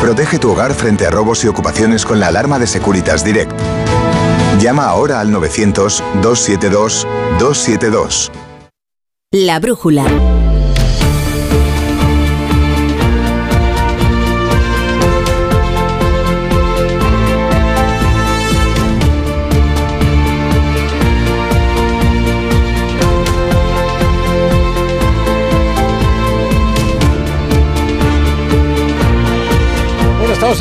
Protege 0.03 0.39
tu 0.39 0.51
hogar 0.51 0.75
frente 0.75 1.07
a 1.07 1.11
robos 1.11 1.43
y 1.45 1.49
ocupaciones 1.49 2.05
con 2.05 2.21
la 2.21 2.27
alarma 2.27 2.59
de 2.59 2.67
Securitas 2.67 3.25
Direct. 3.25 3.53
Llama 4.61 4.87
ahora 4.87 5.21
al 5.21 5.31
900-272-272. 5.31 8.31
La 9.33 9.59
brújula. 9.59 10.05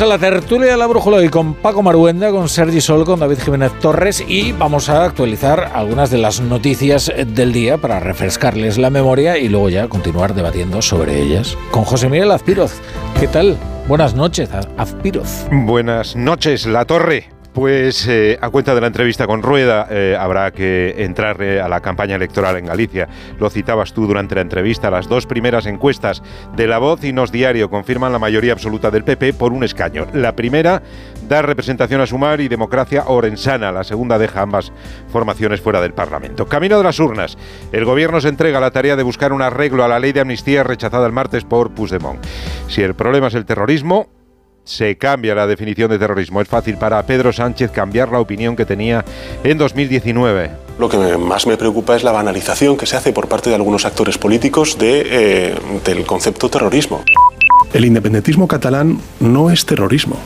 En 0.00 0.08
la 0.08 0.18
tertulia 0.18 0.72
de 0.72 0.76
la 0.78 0.86
brújula 0.86 1.18
hoy 1.18 1.28
con 1.28 1.54
Paco 1.54 1.82
Maruenda, 1.82 2.30
con 2.30 2.48
Sergi 2.48 2.80
Sol, 2.80 3.04
con 3.04 3.20
David 3.20 3.38
Jiménez 3.38 3.78
Torres 3.78 4.24
y 4.26 4.50
vamos 4.50 4.88
a 4.88 5.04
actualizar 5.04 5.70
algunas 5.74 6.10
de 6.10 6.16
las 6.18 6.40
noticias 6.40 7.12
del 7.26 7.52
día 7.52 7.76
para 7.76 8.00
refrescarles 8.00 8.78
la 8.78 8.90
memoria 8.90 9.38
y 9.38 9.48
luego 9.48 9.68
ya 9.68 9.88
continuar 9.88 10.34
debatiendo 10.34 10.82
sobre 10.82 11.20
ellas. 11.20 11.56
Con 11.70 11.84
José 11.84 12.08
Miguel 12.08 12.32
Azpiroz. 12.32 12.80
¿Qué 13.20 13.28
tal? 13.28 13.56
Buenas 13.86 14.14
noches, 14.14 14.48
Azpiroz. 14.76 15.46
Buenas 15.52 16.16
noches, 16.16 16.66
La 16.66 16.84
Torre. 16.84 17.28
Pues 17.52 18.08
eh, 18.08 18.38
a 18.40 18.48
cuenta 18.48 18.74
de 18.74 18.80
la 18.80 18.86
entrevista 18.86 19.26
con 19.26 19.42
Rueda, 19.42 19.86
eh, 19.90 20.16
habrá 20.18 20.50
que 20.52 20.94
entrar 21.04 21.42
eh, 21.42 21.60
a 21.60 21.68
la 21.68 21.80
campaña 21.80 22.16
electoral 22.16 22.56
en 22.56 22.64
Galicia. 22.64 23.08
Lo 23.38 23.50
citabas 23.50 23.92
tú 23.92 24.06
durante 24.06 24.34
la 24.34 24.40
entrevista. 24.40 24.90
Las 24.90 25.06
dos 25.06 25.26
primeras 25.26 25.66
encuestas 25.66 26.22
de 26.56 26.66
La 26.66 26.78
Voz 26.78 27.04
y 27.04 27.12
Nos 27.12 27.30
Diario 27.30 27.68
confirman 27.68 28.10
la 28.10 28.18
mayoría 28.18 28.54
absoluta 28.54 28.90
del 28.90 29.04
PP 29.04 29.34
por 29.34 29.52
un 29.52 29.64
escaño. 29.64 30.06
La 30.14 30.34
primera 30.34 30.82
da 31.28 31.42
representación 31.42 32.00
a 32.00 32.06
Sumar 32.06 32.40
y 32.40 32.48
democracia 32.48 33.04
orensana. 33.06 33.70
La 33.70 33.84
segunda 33.84 34.18
deja 34.18 34.40
ambas 34.40 34.72
formaciones 35.08 35.60
fuera 35.60 35.82
del 35.82 35.92
Parlamento. 35.92 36.46
Camino 36.46 36.78
de 36.78 36.84
las 36.84 37.00
urnas. 37.00 37.36
El 37.70 37.84
gobierno 37.84 38.18
se 38.22 38.28
entrega 38.28 38.60
la 38.60 38.70
tarea 38.70 38.96
de 38.96 39.02
buscar 39.02 39.30
un 39.30 39.42
arreglo 39.42 39.84
a 39.84 39.88
la 39.88 39.98
ley 39.98 40.12
de 40.12 40.20
amnistía 40.20 40.62
rechazada 40.64 41.06
el 41.06 41.12
martes 41.12 41.44
por 41.44 41.72
Puigdemont. 41.72 42.24
Si 42.68 42.80
el 42.80 42.94
problema 42.94 43.26
es 43.26 43.34
el 43.34 43.44
terrorismo, 43.44 44.08
se 44.64 44.96
cambia 44.96 45.34
la 45.34 45.46
definición 45.46 45.90
de 45.90 45.98
terrorismo. 45.98 46.40
Es 46.40 46.48
fácil 46.48 46.76
para 46.76 47.04
Pedro 47.04 47.32
Sánchez 47.32 47.70
cambiar 47.70 48.10
la 48.10 48.20
opinión 48.20 48.56
que 48.56 48.64
tenía 48.64 49.04
en 49.42 49.58
2019. 49.58 50.50
Lo 50.78 50.88
que 50.88 50.96
más 51.18 51.46
me 51.46 51.56
preocupa 51.56 51.96
es 51.96 52.04
la 52.04 52.12
banalización 52.12 52.76
que 52.76 52.86
se 52.86 52.96
hace 52.96 53.12
por 53.12 53.28
parte 53.28 53.50
de 53.50 53.56
algunos 53.56 53.84
actores 53.84 54.18
políticos 54.18 54.78
de, 54.78 55.02
eh, 55.04 55.54
del 55.84 56.06
concepto 56.06 56.48
terrorismo. 56.48 57.04
El 57.72 57.84
independentismo 57.84 58.46
catalán 58.46 58.98
no 59.20 59.50
es 59.50 59.66
terrorismo. 59.66 60.16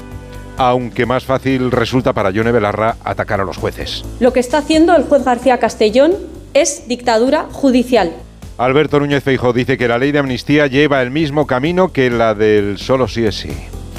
Aunque 0.58 1.04
más 1.04 1.24
fácil 1.24 1.70
resulta 1.70 2.12
para 2.12 2.30
Yone 2.30 2.50
Belarra 2.50 2.96
atacar 3.04 3.40
a 3.40 3.44
los 3.44 3.58
jueces. 3.58 4.04
Lo 4.20 4.32
que 4.32 4.40
está 4.40 4.58
haciendo 4.58 4.96
el 4.96 5.04
juez 5.04 5.24
García 5.24 5.58
Castellón 5.58 6.14
es 6.54 6.88
dictadura 6.88 7.46
judicial. 7.52 8.12
Alberto 8.56 8.98
Núñez 8.98 9.22
Feijóo 9.22 9.52
dice 9.52 9.76
que 9.76 9.86
la 9.86 9.98
ley 9.98 10.12
de 10.12 10.18
amnistía 10.18 10.66
lleva 10.66 11.02
el 11.02 11.10
mismo 11.10 11.46
camino 11.46 11.92
que 11.92 12.08
la 12.08 12.34
del 12.34 12.78
solo 12.78 13.06
sí 13.06 13.26
es 13.26 13.34
sí. 13.34 13.50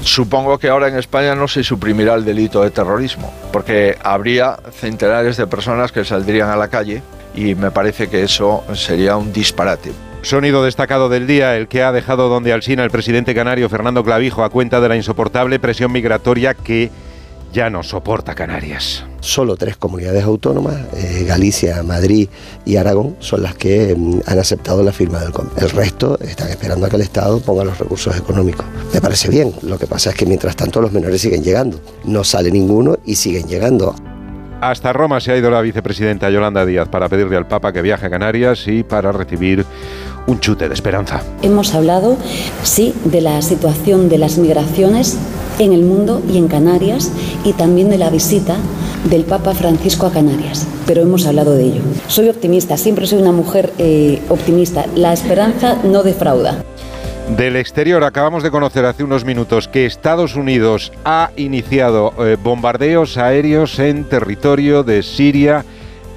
Supongo 0.08 0.58
que 0.58 0.70
ahora 0.70 0.88
en 0.88 0.98
España 0.98 1.36
no 1.36 1.50
se 1.50 1.66
suprimirá 1.66 2.14
el 2.14 2.24
delito 2.24 2.64
de 2.64 2.72
terrorismo, 2.72 3.34
porque 3.52 3.98
habría 4.02 4.58
centenares 4.72 5.36
de 5.36 5.48
personas 5.48 5.92
que 5.92 6.06
saldrían 6.06 6.50
a 6.50 6.56
la 6.56 6.70
calle 6.70 7.04
y 7.36 7.56
me 7.56 7.72
parece 7.72 8.08
que 8.08 8.24
eso 8.24 8.64
sería 8.74 9.18
un 9.18 9.34
disparate. 9.34 9.92
Sonido 10.22 10.64
destacado 10.64 11.10
del 11.10 11.28
día, 11.28 11.58
el 11.58 11.68
que 11.68 11.84
ha 11.84 11.92
dejado 11.92 12.30
donde 12.30 12.54
Alsina 12.54 12.86
el 12.86 12.90
presidente 12.90 13.36
canario 13.36 13.68
Fernando 13.68 14.02
Clavijo 14.02 14.46
a 14.46 14.50
cuenta 14.50 14.80
de 14.80 14.88
la 14.88 14.96
insoportable 14.96 15.60
presión 15.60 15.92
migratoria 15.92 16.54
que 16.54 16.90
ya 17.54 17.70
no 17.70 17.84
soporta 17.84 18.36
Canarias. 18.36 19.04
Solo 19.20 19.56
tres 19.56 19.78
comunidades 19.78 20.24
autónomas, 20.24 20.76
eh, 20.96 21.26
Galicia, 21.28 21.82
Madrid 21.84 22.30
y 22.66 22.78
Aragón, 22.78 23.16
son 23.20 23.44
las 23.44 23.56
que 23.56 23.96
mm, 23.96 24.22
han 24.26 24.40
aceptado 24.40 24.84
la 24.84 24.92
firma 24.92 25.20
del 25.20 25.32
convenio. 25.32 25.64
El 25.64 25.72
resto 25.72 26.20
están 26.20 26.50
esperando 26.50 26.86
a 26.86 26.90
que 26.90 26.96
el 26.96 27.02
Estado 27.02 27.40
ponga 27.40 27.64
los 27.64 27.78
recursos 27.78 28.16
económicos. 28.16 28.66
Me 28.94 29.02
parece 29.02 29.30
bien, 29.30 29.54
lo 29.64 29.78
que 29.78 29.88
pasa 29.88 30.12
es 30.12 30.16
que 30.16 30.26
mientras 30.26 30.56
tanto 30.56 30.82
los 30.82 30.92
menores 30.92 31.22
siguen 31.22 31.44
llegando. 31.44 31.80
No 32.06 32.24
sale 32.24 32.52
ninguno 32.52 32.98
y 33.06 33.16
siguen 33.16 33.48
llegando. 33.48 33.96
Hasta 34.62 34.92
Roma 34.92 35.20
se 35.20 35.32
ha 35.32 35.38
ido 35.38 35.52
la 35.52 35.62
vicepresidenta 35.62 36.32
Yolanda 36.32 36.66
Díaz 36.66 36.90
para 36.90 37.08
pedirle 37.10 37.38
al 37.38 37.48
Papa 37.48 37.72
que 37.72 37.84
viaje 37.84 38.08
a 38.08 38.10
Canarias 38.10 38.68
y 38.68 38.84
para 38.84 39.12
recibir 39.12 39.64
un 40.26 40.40
chute 40.40 40.68
de 40.68 40.74
esperanza. 40.74 41.22
Hemos 41.44 41.76
hablado, 41.76 42.18
sí, 42.64 42.94
de 43.06 43.22
la 43.22 43.42
situación 43.44 44.10
de 44.10 44.18
las 44.18 44.38
migraciones 44.40 45.18
en 45.60 45.74
el 45.74 45.84
mundo 45.84 46.24
y 46.28 46.38
en 46.38 46.48
Canarias 46.48 47.12
y 47.44 47.54
también 47.54 47.90
de 47.90 48.00
la 48.00 48.10
visita 48.10 48.58
del 49.10 49.26
Papa 49.26 49.54
Francisco 49.54 50.08
a 50.08 50.12
Canarias, 50.12 50.68
pero 50.88 51.02
hemos 51.02 51.28
hablado 51.28 51.54
de 51.54 51.64
ello. 51.64 51.82
Soy 52.08 52.28
optimista, 52.28 52.78
siempre 52.78 53.06
soy 53.06 53.22
una 53.22 53.32
mujer 53.32 53.72
eh, 53.78 54.22
optimista. 54.28 54.86
La 54.96 55.14
esperanza 55.14 55.78
no 55.84 56.02
defrauda. 56.02 56.64
Del 57.36 57.58
exterior 57.58 58.04
acabamos 58.06 58.42
de 58.42 58.52
conocer 58.52 58.86
hace 58.86 59.04
unos 59.04 59.26
minutos 59.26 59.68
que 59.68 59.86
Estados 59.86 60.36
Unidos 60.36 60.94
ha 61.04 61.32
iniciado 61.36 62.14
eh, 62.20 62.38
bombardeos 62.42 63.18
aéreos 63.18 63.78
en 63.80 64.06
territorio 64.06 64.84
de 64.84 65.04
Siria 65.04 65.66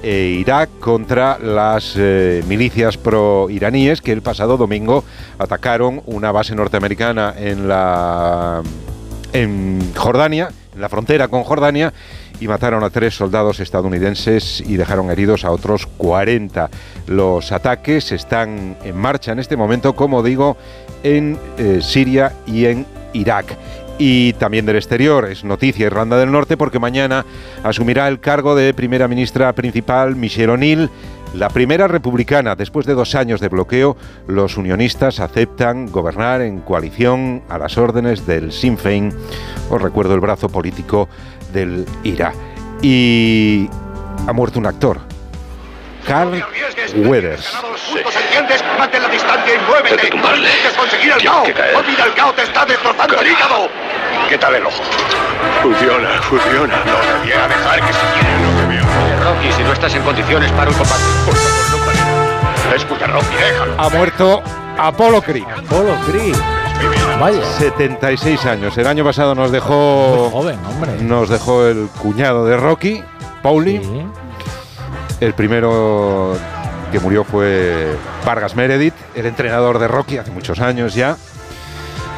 e 0.01 0.37
Irak 0.39 0.69
contra 0.79 1.37
las 1.37 1.95
eh, 1.97 2.43
milicias 2.47 2.97
pro-iraníes 2.97 4.01
que 4.01 4.13
el 4.13 4.21
pasado 4.21 4.55
domingo 4.55 5.03
atacaron 5.37 6.01
una 6.05 6.31
base 6.31 6.55
norteamericana 6.55 7.35
en 7.37 7.67
la 7.67 8.63
en 9.33 9.93
Jordania, 9.95 10.49
en 10.73 10.81
la 10.81 10.89
frontera 10.89 11.27
con 11.27 11.43
Jordania, 11.43 11.93
y 12.39 12.47
mataron 12.47 12.83
a 12.83 12.89
tres 12.89 13.15
soldados 13.15 13.59
estadounidenses 13.59 14.61
y 14.65 14.77
dejaron 14.77 15.11
heridos 15.11 15.45
a 15.45 15.51
otros 15.51 15.87
40. 15.97 16.69
Los 17.07 17.51
ataques 17.51 18.11
están 18.11 18.77
en 18.83 18.97
marcha 18.97 19.31
en 19.31 19.39
este 19.39 19.57
momento, 19.57 19.93
como 19.95 20.23
digo, 20.23 20.57
en 21.03 21.37
eh, 21.57 21.79
Siria 21.81 22.33
y 22.45 22.65
en 22.65 22.85
Irak. 23.13 23.55
Y 23.97 24.33
también 24.33 24.65
del 24.65 24.77
exterior, 24.77 25.25
es 25.25 25.43
noticia 25.43 25.85
Irlanda 25.85 26.17
del 26.17 26.31
Norte 26.31 26.57
porque 26.57 26.79
mañana 26.79 27.23
asumirá 27.61 28.07
el 28.07 28.19
cargo 28.19 28.55
de 28.55 28.73
primera 28.73 29.07
ministra 29.07 29.53
principal 29.53 30.15
Michelle 30.15 30.53
O'Neill 30.53 30.89
La 31.35 31.49
primera 31.49 31.87
republicana, 31.87 32.55
después 32.55 32.85
de 32.85 32.93
dos 32.93 33.15
años 33.15 33.39
de 33.39 33.47
bloqueo, 33.47 33.95
los 34.27 34.57
unionistas 34.57 35.19
aceptan 35.19 35.85
gobernar 35.85 36.41
en 36.41 36.59
coalición 36.59 37.43
a 37.47 37.57
las 37.57 37.77
órdenes 37.77 38.25
del 38.25 38.51
Sinn 38.51 38.77
Féin, 38.77 39.13
os 39.69 39.81
recuerdo 39.81 40.13
el 40.13 40.19
brazo 40.19 40.49
político 40.49 41.07
del 41.51 41.85
IRA. 42.03 42.33
Y 42.81 43.69
ha 44.27 44.33
muerto 44.33 44.59
un 44.59 44.65
actor, 44.65 44.99
Carl 46.05 46.43
Weathers. 46.95 47.57
¿Entiendes? 48.23 48.63
Mantén 48.77 49.03
la 49.03 49.09
distancia 49.09 49.53
y 49.55 49.59
muévete. 49.69 50.09
No 50.15 50.35
intentes 50.35 50.73
conseguir 50.77 51.11
el 51.11 51.23
cao. 51.23 51.43
Olvida 51.43 52.05
el 52.05 52.13
cao, 52.13 52.33
te 52.33 52.43
está 52.43 52.65
destrozando 52.65 53.21
el 53.21 53.27
hígado. 53.27 53.69
¿Qué 54.29 54.37
tal 54.37 54.55
el 54.55 54.65
ojo? 54.65 54.81
Funciona, 55.61 56.09
funciona. 56.21 56.75
No 56.85 57.19
debiera 57.19 57.47
dejar 57.47 57.81
que 57.85 57.93
siguiera 57.93 58.39
lo 58.39 58.61
que 58.61 58.67
veo. 58.67 58.85
Rocky, 59.23 59.51
si 59.51 59.63
no 59.63 59.73
estás 59.73 59.93
en 59.95 60.03
condiciones 60.03 60.51
para 60.53 60.71
un 60.71 60.77
combate, 60.77 61.03
por 61.25 61.35
favor, 61.35 61.79
no 61.79 61.85
pares. 61.85 62.75
Escucha, 62.75 63.07
Rocky, 63.07 63.35
déjalo. 63.35 63.75
Ha 63.77 63.89
muerto 63.89 64.43
Apollo 64.77 65.21
Creed. 65.21 65.43
Apollo 65.43 65.95
Creed. 66.07 66.35
Vaya. 67.19 67.43
76 67.59 68.45
años. 68.45 68.77
El 68.77 68.87
año 68.87 69.03
pasado 69.03 69.35
nos 69.35 69.51
dejó. 69.51 70.29
Muy 70.31 70.31
joven, 70.31 70.59
hombre. 70.65 70.91
Nos 71.01 71.29
dejó 71.29 71.67
el 71.67 71.87
cuñado 72.01 72.45
de 72.45 72.57
Rocky, 72.57 73.03
Pauli. 73.43 73.81
El 75.19 75.33
primero 75.33 76.35
que 76.91 76.99
murió 76.99 77.23
fue 77.23 77.95
Vargas 78.25 78.55
Meredith, 78.55 78.95
el 79.15 79.25
entrenador 79.25 79.79
de 79.79 79.87
Rocky 79.87 80.17
hace 80.17 80.31
muchos 80.31 80.59
años 80.59 80.93
ya. 80.93 81.15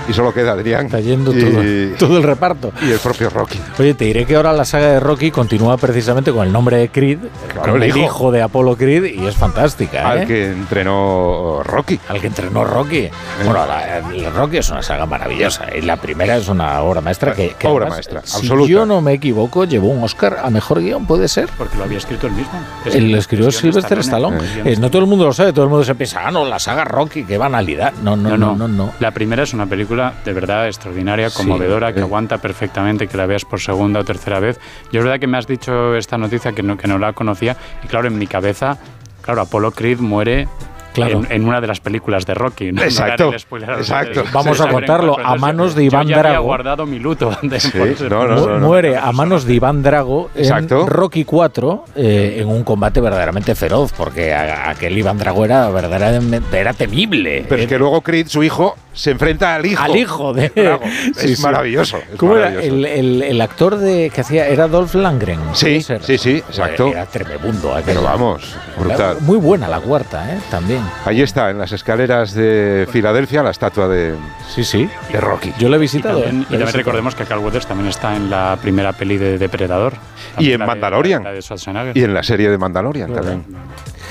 Y 0.08 0.14
solo 0.14 0.34
queda 0.34 0.52
Adrián. 0.54 0.86
Está 0.88 1.00
yendo 1.00 1.34
y, 1.34 1.40
todo, 1.40 2.08
todo, 2.08 2.18
el 2.18 2.24
reparto. 2.24 2.72
Y 2.82 2.92
el 2.92 3.00
propio 3.00 3.30
Rocky. 3.30 3.60
Oye, 3.80 3.94
te 3.94 4.06
diré 4.06 4.26
que 4.26 4.36
ahora 4.36 4.52
la 4.54 4.66
saga 4.66 4.88
de 4.88 5.00
Rocky 5.00 5.32
continúa 5.32 5.78
precisamente 5.78 6.32
con 6.32 6.46
el 6.46 6.52
nombre 6.54 6.78
de 6.78 6.90
Creed, 6.90 7.20
Claro, 7.52 7.74
con 7.74 7.84
el 7.84 7.90
hijo. 7.90 8.00
hijo. 8.00 8.32
de 8.32 8.42
Apolo 8.42 8.76
Creed, 8.76 9.06
y 9.06 9.26
es 9.26 9.36
fantástica. 9.36 10.10
Al 10.10 10.24
¿eh? 10.24 10.26
que 10.28 10.52
entrenó 10.52 11.62
Rocky. 11.64 12.00
Al 12.10 12.20
que 12.20 12.28
entrenó 12.28 12.64
Rocky. 12.66 13.10
Bueno, 13.44 13.66
la, 13.66 14.02
la 14.14 14.30
Rocky 14.30 14.58
es 14.58 14.70
una 14.70 14.82
saga 14.84 15.06
maravillosa. 15.06 15.66
Y 15.76 15.82
la 15.82 15.98
primera 15.98 16.36
es 16.38 16.48
una 16.50 16.82
obra 16.82 17.02
maestra 17.02 17.34
que. 17.34 17.56
que 17.58 17.68
Obra 17.68 17.86
además, 17.86 17.98
maestra, 17.98 18.22
si 18.26 18.38
absoluta. 18.38 18.70
yo 18.70 18.86
no 18.86 19.02
me 19.02 19.14
equivoco, 19.14 19.64
llevó 19.66 19.88
un 19.90 20.04
Oscar 20.04 20.40
a 20.44 20.50
mejor 20.50 20.82
guion, 20.82 21.06
¿puede 21.06 21.28
ser? 21.28 21.50
Porque 21.58 21.78
lo 21.78 21.84
había 21.86 21.98
escrito 22.00 22.28
él 22.28 22.34
mismo. 22.34 22.60
Es 22.86 22.96
El 22.96 23.06
el 23.06 23.16
escribió 23.16 23.52
Sylvester 23.52 24.00
Stallone. 24.00 24.38
Eh, 24.66 24.76
no 24.80 24.90
todo 24.90 25.02
el 25.02 25.08
mundo 25.08 25.26
lo 25.26 25.34
sabe, 25.34 25.54
todo 25.54 25.64
el 25.66 25.70
mundo 25.70 25.84
se 25.86 25.96
piensa, 25.96 26.22
ah, 26.28 26.32
no, 26.32 26.46
la 26.46 26.60
saga 26.60 26.84
Rocky, 26.84 27.24
qué 27.24 27.38
banalidad. 27.38 27.94
No, 28.04 28.16
no, 28.16 28.38
no, 28.38 28.56
no. 28.56 28.68
no, 28.68 28.92
La 29.00 29.12
primera 29.12 29.44
es 29.44 29.54
una 29.54 29.66
película 29.66 29.93
de 29.96 30.34
verdad 30.34 30.68
extraordinaria, 30.68 31.30
conmovedora, 31.30 31.94
que 31.94 32.00
eh. 32.00 32.04
aguanta 32.04 32.38
perfectamente 32.40 33.08
que 33.08 33.18
la 33.18 33.26
veas 33.26 33.46
por 33.46 33.60
segunda 33.60 34.00
o 34.00 34.04
tercera 34.04 34.40
vez. 34.40 34.60
Yo 34.92 35.00
es 35.00 35.06
verdad 35.06 35.20
que 35.20 35.28
me 35.28 35.38
has 35.38 35.48
dicho 35.48 35.96
esta 35.96 36.18
noticia 36.18 36.52
que 36.54 36.64
no, 36.64 36.78
que 36.78 36.88
no 36.88 36.98
la 36.98 37.14
conocía 37.14 37.56
y 37.84 37.88
claro, 37.88 38.08
en 38.08 38.18
mi 38.18 38.28
cabeza, 38.28 38.78
claro, 39.22 39.42
Apollo 39.42 39.72
Creed 39.72 40.00
muere 40.00 40.48
Claro. 40.94 41.24
en, 41.28 41.32
en 41.32 41.48
una 41.48 41.60
de 41.60 41.66
las 41.66 41.80
películas 41.80 42.24
de 42.28 42.36
Rocky. 42.36 42.72
No, 42.72 42.82
No 42.82 42.84
Exacto, 42.84 43.32
los 43.32 43.48
exacto. 43.80 44.24
Vamos 44.32 44.62
a 44.62 44.68
contarlo, 44.70 45.18
a 45.18 45.36
manos 45.38 45.74
de 45.74 45.86
Iván 45.86 46.04
yo 46.04 46.10
ya 46.12 46.20
había 46.20 46.30
Drago. 46.34 46.46
guardado 46.46 46.86
mi 46.86 47.00
luto. 47.00 47.36
de- 47.42 47.60
Sí, 47.60 47.72
no, 48.08 48.28
no, 48.28 48.36
Mu- 48.36 48.46
no, 48.48 48.60
no. 48.60 48.68
muere 48.68 48.96
a 48.96 49.12
manos 49.12 49.46
de 49.46 49.56
Iván 49.56 49.82
Drago 49.82 50.30
en 50.36 50.42
Exacto. 50.44 50.86
Rocky 50.86 51.26
4 51.26 51.86
en 51.96 52.48
un 52.48 52.64
combate 52.64 53.02
verdaderamente 53.02 53.56
feroz, 53.56 53.92
porque 53.98 54.36
aquel 54.36 54.96
Iván 54.96 55.18
Drago 55.18 55.44
era 55.44 55.68
verdaderamente 55.72 56.60
era 56.60 56.74
temible. 56.74 57.44
Pero 57.50 57.64
es 57.64 57.68
que 57.68 57.80
luego 57.80 58.02
Creed, 58.02 58.28
su 58.28 58.44
hijo, 58.44 58.76
se 58.94 59.12
enfrenta 59.12 59.56
al 59.56 59.66
hijo. 59.66 59.82
Al 59.84 59.96
hijo 59.96 60.34
de. 60.34 60.50
Drago. 60.50 60.84
Sí, 61.16 61.32
es 61.34 61.38
sí. 61.38 61.44
maravilloso. 61.44 61.98
es 61.98 62.18
¿Cómo 62.18 62.38
era? 62.38 62.50
El, 62.64 62.86
el- 62.86 63.22
el 63.24 63.42
actor 63.42 63.78
de 63.78 64.10
que 64.14 64.22
hacía 64.22 64.48
era 64.48 64.68
Dolph 64.68 64.96
Lundgren. 64.96 65.40
Sí, 65.54 65.82
sí, 65.82 66.18
sí, 66.18 66.36
exacto. 66.38 66.88
Era 66.88 67.06
tremebundo. 67.06 67.72
aquel. 67.74 67.86
Pero 67.86 68.04
vamos, 68.04 68.56
brutal. 68.80 69.18
Muy 69.22 69.38
buena 69.38 69.68
la 69.68 69.80
cuarta, 69.80 70.34
¿eh? 70.34 70.40
También. 70.50 70.82
Ahí 71.06 71.22
está, 71.22 71.50
en 71.50 71.58
las 71.58 71.72
escaleras 71.72 72.34
de 72.34 72.88
Filadelfia, 72.92 73.44
la 73.44 73.52
estatua 73.52 73.88
de, 73.88 74.16
Sí, 74.54 74.64
sí. 74.64 74.90
de 75.12 75.20
Rocky. 75.20 75.54
Yo 75.60 75.70
lo 75.70 75.76
he 75.76 75.80
Y 75.80 75.82
visitado. 75.82 76.22
también, 76.22 76.42
¿eh? 76.44 76.46
y 76.50 76.52
también 76.58 76.74
recordemos 76.74 77.16
que 77.16 77.26
Carl 77.26 77.42
Weathers 77.44 77.68
también 77.68 77.90
está 77.90 78.16
en 78.16 78.30
la 78.30 78.58
primera 78.62 78.94
peli 78.94 79.18
de 79.18 79.38
Depredador. 79.38 79.94
Y 80.40 80.52
en 80.52 80.60
La 80.60 80.66
de- 80.66 80.68
Mandalorian. 80.68 81.24
la 81.24 81.32
de. 81.32 81.92
Y 81.94 82.04
en 82.04 82.14
la 82.14 82.24
serie 82.24 82.50
de 82.50 82.58
Mandalorian 82.58 83.14
también. 83.14 83.44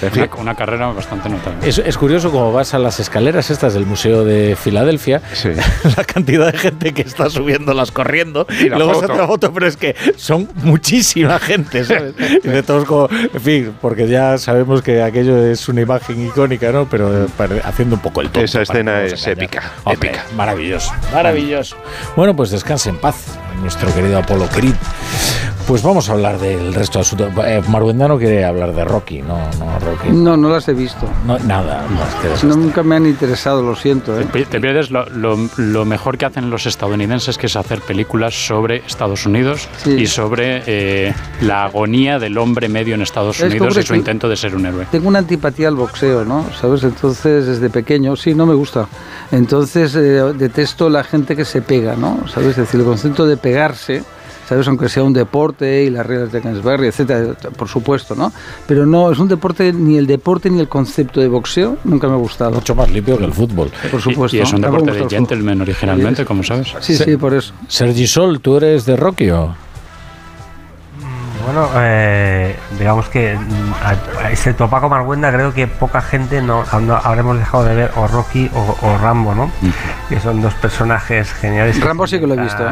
Una, 0.02 0.30
una 0.38 0.54
carrera 0.54 0.86
bastante 0.88 1.28
notable. 1.28 1.68
Es, 1.68 1.78
es 1.78 1.96
curioso 1.96 2.30
como 2.30 2.52
vas 2.52 2.74
a 2.74 2.78
las 2.78 3.00
escaleras 3.00 3.50
estas 3.50 3.74
del 3.74 3.86
Museo 3.86 4.24
de 4.24 4.56
Filadelfia, 4.56 5.22
sí. 5.32 5.50
la 5.96 6.04
cantidad 6.04 6.50
de 6.50 6.58
gente 6.58 6.92
que 6.92 7.02
está 7.02 7.30
subiéndolas 7.30 7.92
corriendo 7.92 8.46
y, 8.60 8.68
la 8.68 8.76
luego 8.76 8.94
se 8.94 9.00
foto. 9.02 9.12
otra 9.12 9.26
foto, 9.26 9.52
pero 9.52 9.66
es 9.66 9.76
que 9.76 9.94
son 10.16 10.48
muchísima 10.56 11.38
gente, 11.38 11.84
¿sabes? 11.84 12.14
y 12.42 12.48
de 12.48 12.62
todos 12.62 12.84
como, 12.84 13.08
en 13.10 13.40
fin, 13.40 13.74
porque 13.80 14.08
ya 14.08 14.38
sabemos 14.38 14.82
que 14.82 15.02
aquello 15.02 15.36
es 15.44 15.68
una 15.68 15.82
imagen 15.82 16.26
icónica, 16.26 16.72
¿no? 16.72 16.88
Pero 16.88 17.24
eh, 17.24 17.28
haciendo 17.64 17.96
un 17.96 18.02
poco 18.02 18.20
el 18.20 18.28
tonto. 18.28 18.44
Esa 18.44 18.62
escena 18.62 19.02
es 19.02 19.26
épica, 19.26 19.72
Hombre, 19.84 20.10
épica. 20.10 20.24
Maravilloso, 20.36 20.92
maravilloso. 21.12 21.76
Bueno, 22.16 22.34
pues 22.34 22.50
descanse 22.50 22.90
en 22.90 22.96
paz, 22.96 23.38
nuestro 23.60 23.92
querido 23.94 24.18
Apolo 24.18 24.46
Creed. 24.48 24.74
Pues 25.66 25.82
vamos 25.82 26.08
a 26.10 26.12
hablar 26.12 26.38
del 26.38 26.74
resto 26.74 26.98
de 26.98 27.02
asuntos. 27.02 27.32
Eh, 27.46 27.62
Maruenda 27.68 28.06
no 28.08 28.18
quiere 28.18 28.44
hablar 28.44 28.74
de 28.74 28.84
Rocky, 28.84 29.22
no, 29.22 29.38
no, 29.58 29.78
Rocky. 29.78 30.08
No, 30.10 30.36
no 30.36 30.50
las 30.50 30.68
he 30.68 30.74
visto. 30.74 31.08
No, 31.24 31.38
nada, 31.38 31.84
desastre. 31.88 32.48
No, 32.48 32.56
nunca 32.56 32.82
me 32.82 32.96
han 32.96 33.06
interesado, 33.06 33.62
lo 33.62 33.74
siento. 33.76 34.18
¿eh? 34.20 34.26
Te 34.50 34.60
pierdes 34.60 34.90
lo, 34.90 35.06
lo- 35.08 35.38
lo 35.56 35.84
mejor 35.84 36.18
que 36.18 36.26
hacen 36.26 36.50
los 36.50 36.66
estadounidenses, 36.66 37.38
que 37.38 37.46
es 37.46 37.56
hacer 37.56 37.80
películas 37.80 38.34
sobre 38.34 38.78
Estados 38.86 39.24
Unidos 39.24 39.68
Sí. 39.84 39.92
y 39.92 40.06
sobre 40.08 40.62
eh, 40.66 41.14
la 41.40 41.64
agonía 41.64 42.18
del 42.18 42.36
hombre 42.38 42.68
medio 42.68 42.94
en 42.96 43.02
Estados 43.02 43.40
Es 43.40 43.50
Unidos 43.50 43.76
y 43.78 43.82
su 43.82 43.94
intento 43.94 44.28
de 44.28 44.36
ser 44.36 44.54
un 44.56 44.66
héroe. 44.66 44.86
Tengo 44.90 45.08
una 45.08 45.20
antipatía 45.20 45.68
al 45.68 45.76
boxeo, 45.76 46.24
¿no? 46.24 46.44
¿Sabes? 46.60 46.82
Entonces, 46.82 47.46
desde 47.46 47.70
pequeño, 47.70 48.16
sí, 48.16 48.34
no 48.34 48.46
me 48.46 48.54
gusta. 48.54 48.88
Entonces, 49.30 49.94
eh, 49.94 50.00
detesto 50.36 50.90
la 50.90 51.04
gente 51.04 51.34
que 51.36 51.44
se 51.44 51.62
pega, 51.62 51.94
¿no? 51.96 52.26
¿Sabes? 52.28 52.50
Es 52.50 52.56
decir, 52.56 52.80
el 52.80 52.86
concepto 52.86 53.24
de 53.26 53.36
pegarse, 53.36 54.02
¿sabes? 54.52 54.68
Aunque 54.68 54.90
sea 54.90 55.02
un 55.02 55.14
deporte 55.14 55.84
y 55.84 55.88
las 55.88 56.04
reglas 56.04 56.30
de 56.30 56.42
Kingsbury, 56.42 56.88
etcétera, 56.88 57.32
por 57.56 57.68
supuesto, 57.68 58.14
¿no? 58.14 58.30
Pero 58.66 58.84
no, 58.84 59.10
es 59.10 59.18
un 59.18 59.26
deporte, 59.28 59.72
ni 59.72 59.96
el 59.96 60.06
deporte 60.06 60.50
ni 60.50 60.60
el 60.60 60.68
concepto 60.68 61.20
de 61.20 61.28
boxeo 61.28 61.78
nunca 61.84 62.06
me 62.06 62.12
ha 62.12 62.18
gustado. 62.18 62.50
Mucho 62.50 62.74
más 62.74 62.90
limpio 62.90 63.16
que 63.16 63.24
el 63.24 63.32
fútbol. 63.32 63.70
Por 63.90 63.98
Y- 64.00 64.02
supuesto. 64.02 64.36
Y, 64.36 64.40
es 64.40 64.52
un 64.52 64.60
deporte 64.60 64.92
de 64.92 65.08
gentleman 65.08 65.62
originalmente, 65.62 66.26
como 66.26 66.42
sabes. 66.42 66.74
Sí, 66.80 66.96
sí, 66.96 67.16
por 67.16 67.32
eso. 67.32 67.54
Sergi 67.66 68.06
Sol, 68.06 68.40
¿tú 68.40 68.58
eres 68.58 68.84
de 68.84 68.94
Rocky 68.96 69.30
o? 69.30 69.54
Bueno, 71.46 71.68
eh, 71.76 72.54
digamos 72.78 73.08
que 73.08 73.34
mm, 73.34 74.26
excepto 74.30 74.68
Paco 74.68 74.88
Marguenda, 74.90 75.32
creo 75.32 75.52
que 75.54 75.66
poca 75.66 76.00
gente 76.02 76.40
no, 76.42 76.62
no 76.82 76.94
habremos 76.96 77.38
dejado 77.38 77.64
de 77.64 77.74
ver 77.74 77.90
o 77.96 78.06
Rocky 78.06 78.50
o, 78.54 78.76
o 78.82 78.98
Rambo, 78.98 79.34
¿no? 79.34 79.50
Que 80.10 80.20
son 80.20 80.40
dos 80.42 80.54
personajes 80.54 81.32
geniales. 81.32 81.80
Rambo 81.80 82.06
sí 82.06 82.20
que 82.20 82.26
lo 82.26 82.34
he 82.34 82.40
visto, 82.40 82.62
¿eh? 82.64 82.70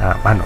Ah, 0.00 0.16
bueno, 0.24 0.44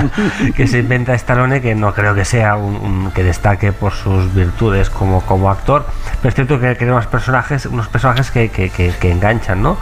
que 0.56 0.66
se 0.68 0.78
inventa 0.78 1.14
Stallone, 1.14 1.60
que 1.60 1.74
no 1.74 1.92
creo 1.92 2.14
que 2.14 2.24
sea 2.24 2.56
un, 2.56 2.76
un- 2.76 3.10
que 3.10 3.24
destaque 3.24 3.72
por 3.72 3.92
sus 3.92 4.32
virtudes 4.34 4.88
como, 4.88 5.20
como 5.22 5.50
actor, 5.50 5.84
pero 6.22 6.28
es 6.28 6.34
cierto 6.34 6.60
que 6.60 6.74
tiene 6.76 6.92
unos 6.92 7.06
personajes, 7.08 7.66
unos 7.66 7.88
personajes 7.88 8.30
que, 8.30 8.50
que, 8.50 8.70
que- 8.70 8.92
que 8.98 9.10
enganchan, 9.10 9.62
¿no? 9.62 9.76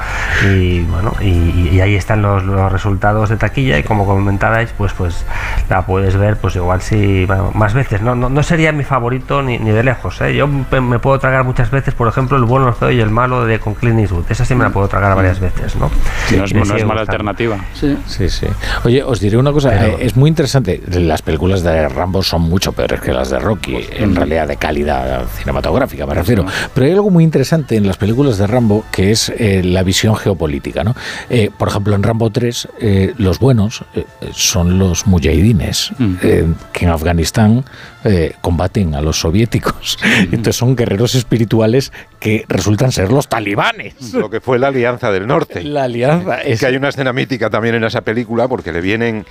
Y 0.46 0.80
bueno, 0.80 1.12
y, 1.20 1.68
y 1.72 1.80
ahí 1.82 1.94
están 1.94 2.22
los, 2.22 2.42
los 2.44 2.72
resultados 2.72 3.28
de 3.28 3.36
taquilla 3.36 3.78
y 3.78 3.82
como 3.82 4.06
comentabais, 4.06 4.72
pues 4.76 4.92
pues 4.94 5.24
la 5.68 5.82
puedes 5.84 6.16
ver, 6.16 6.38
pues 6.38 6.56
igual 6.56 6.80
sí, 6.80 7.24
bueno, 7.26 7.50
más 7.54 7.74
veces, 7.74 8.00
¿no? 8.02 8.14
No, 8.14 8.28
no 8.30 8.42
sería 8.42 8.72
mi 8.72 8.82
favorito 8.84 9.42
ni, 9.42 9.58
ni 9.58 9.70
de 9.72 9.82
lejos, 9.82 10.20
¿eh? 10.22 10.34
Yo 10.34 10.46
me 10.48 10.98
puedo 10.98 11.18
tragar 11.18 11.44
muchas 11.44 11.70
veces, 11.70 11.92
por 11.94 12.08
ejemplo, 12.08 12.36
el 12.38 12.44
bueno, 12.44 12.68
el 12.68 12.74
feo 12.74 12.90
y 12.90 13.00
el 13.00 13.10
malo 13.10 13.44
de 13.44 13.58
con 13.60 13.74
Clint 13.74 14.00
Eastwood, 14.00 14.24
esa 14.30 14.44
sí 14.46 14.54
me 14.54 14.64
la 14.64 14.70
puedo 14.70 14.88
tragar 14.88 15.14
varias 15.14 15.38
veces, 15.38 15.76
¿no? 15.76 15.90
Sí, 16.28 16.36
no 16.38 16.44
es, 16.44 16.54
no 16.54 16.76
es 16.76 16.84
mala 16.86 17.02
alternativa. 17.02 17.56
Sí. 17.74 17.98
Sí, 18.06 18.28
sí. 18.30 18.46
Oye, 18.84 19.01
os 19.06 19.20
diré 19.20 19.36
una 19.36 19.52
cosa, 19.52 19.70
Pero- 19.70 19.98
eh, 19.98 20.04
es 20.06 20.16
muy 20.16 20.28
interesante. 20.28 20.80
Las 20.88 21.22
películas 21.22 21.62
de 21.62 21.88
Rambo 21.88 22.22
son 22.22 22.42
mucho 22.42 22.72
peores 22.72 23.00
que 23.00 23.12
las 23.12 23.30
de 23.30 23.38
Rocky, 23.38 23.76
en 23.96 24.14
realidad 24.14 24.48
de 24.48 24.56
calidad 24.56 25.26
cinematográfica, 25.36 26.06
me 26.06 26.14
refiero. 26.14 26.44
Pero 26.74 26.86
hay 26.86 26.92
algo 26.92 27.10
muy 27.10 27.24
interesante 27.24 27.76
en 27.76 27.86
las 27.86 27.96
películas 27.96 28.38
de 28.38 28.46
Rambo 28.46 28.84
que 28.90 29.10
es 29.10 29.28
eh, 29.36 29.62
la 29.64 29.82
visión 29.82 30.16
geopolítica, 30.16 30.84
¿no? 30.84 30.94
Eh, 31.30 31.50
por 31.56 31.68
ejemplo, 31.68 31.94
en 31.94 32.02
Rambo 32.02 32.30
3, 32.30 32.68
eh, 32.80 33.14
los 33.18 33.38
buenos 33.38 33.84
son 34.32 34.78
los 34.78 35.06
mujahidines, 35.06 35.90
eh, 36.22 36.46
que 36.72 36.84
en 36.84 36.90
Afganistán 36.90 37.64
eh, 38.04 38.34
combaten 38.40 38.94
a 38.94 39.02
los 39.02 39.20
soviéticos. 39.20 39.98
Entonces 40.02 40.56
son 40.56 40.76
guerreros 40.76 41.14
espirituales 41.14 41.92
que 42.18 42.44
resultan 42.48 42.92
ser 42.92 43.12
los 43.12 43.28
talibanes. 43.28 44.12
Lo 44.12 44.30
que 44.30 44.40
fue 44.40 44.58
la 44.58 44.68
Alianza 44.68 45.10
del 45.12 45.26
Norte. 45.26 45.62
La 45.62 45.84
alianza 45.84 46.42
Es 46.42 46.60
que 46.60 46.66
hay 46.66 46.76
una 46.76 46.88
escena 46.88 47.12
mítica 47.12 47.50
también 47.50 47.74
en 47.74 47.84
esa 47.84 48.00
película 48.02 48.48
porque 48.48 48.72
le 48.72 48.80
vienen 48.80 49.24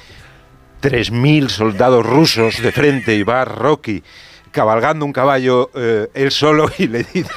3.000 0.81 1.49
soldados 1.49 2.05
rusos 2.05 2.61
de 2.61 2.71
frente 2.71 3.15
y 3.15 3.23
va 3.23 3.45
Rocky 3.45 4.03
cabalgando 4.51 5.05
un 5.05 5.13
caballo 5.13 5.69
eh, 5.73 6.09
él 6.13 6.31
solo 6.31 6.69
y 6.77 6.87
le 6.87 6.99
dice 6.99 7.31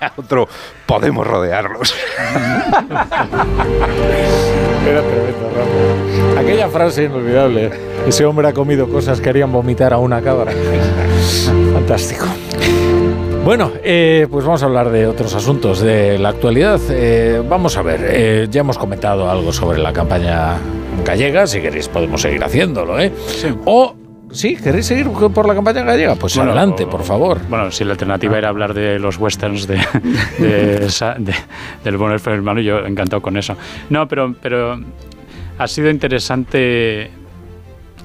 a 0.00 0.12
otro, 0.16 0.48
podemos 0.86 1.26
rodearlos. 1.26 1.94
Era 4.86 5.02
tremendo, 5.02 5.50
Rambo. 5.54 6.40
Aquella 6.40 6.68
frase 6.68 7.04
inolvidable. 7.04 7.70
Ese 8.06 8.24
hombre 8.24 8.48
ha 8.48 8.52
comido 8.54 8.88
cosas 8.88 9.20
que 9.20 9.28
harían 9.28 9.52
vomitar 9.52 9.92
a 9.92 9.98
una 9.98 10.22
cabra. 10.22 10.52
Fantástico. 11.74 12.26
Bueno, 13.44 13.72
eh, 13.82 14.26
pues 14.30 14.44
vamos 14.44 14.62
a 14.62 14.66
hablar 14.66 14.90
de 14.90 15.06
otros 15.06 15.34
asuntos 15.34 15.80
de 15.80 16.18
la 16.18 16.28
actualidad. 16.28 16.78
Eh, 16.90 17.42
vamos 17.48 17.76
a 17.76 17.82
ver, 17.82 18.00
eh, 18.04 18.46
ya 18.50 18.60
hemos 18.60 18.78
comentado 18.78 19.30
algo 19.30 19.52
sobre 19.52 19.78
la 19.78 19.92
campaña 19.92 20.58
gallega, 21.04 21.46
si 21.46 21.60
queréis 21.60 21.88
podemos 21.88 22.20
seguir 22.20 22.44
haciéndolo, 22.44 23.00
¿eh? 23.00 23.10
O 23.64 23.94
¿Sí? 24.32 24.56
¿Queréis 24.56 24.86
seguir 24.86 25.08
por 25.08 25.46
la 25.46 25.54
campaña 25.54 25.82
gallega? 25.82 26.14
Pues 26.14 26.36
adelante, 26.38 26.86
por 26.86 27.02
favor. 27.02 27.40
Bueno, 27.48 27.70
si 27.70 27.84
la 27.84 27.92
alternativa 27.92 28.38
era 28.38 28.48
hablar 28.48 28.74
de 28.74 28.98
los 28.98 29.18
westerns 29.18 29.66
de, 29.66 29.78
del 31.84 31.96
Bonner 31.96 32.20
hermano, 32.26 32.60
yo 32.60 32.86
encantado 32.86 33.20
con 33.20 33.36
eso. 33.36 33.56
No, 33.88 34.06
pero, 34.06 34.34
pero 34.40 34.80
ha 35.58 35.66
sido 35.66 35.90
interesante 35.90 37.10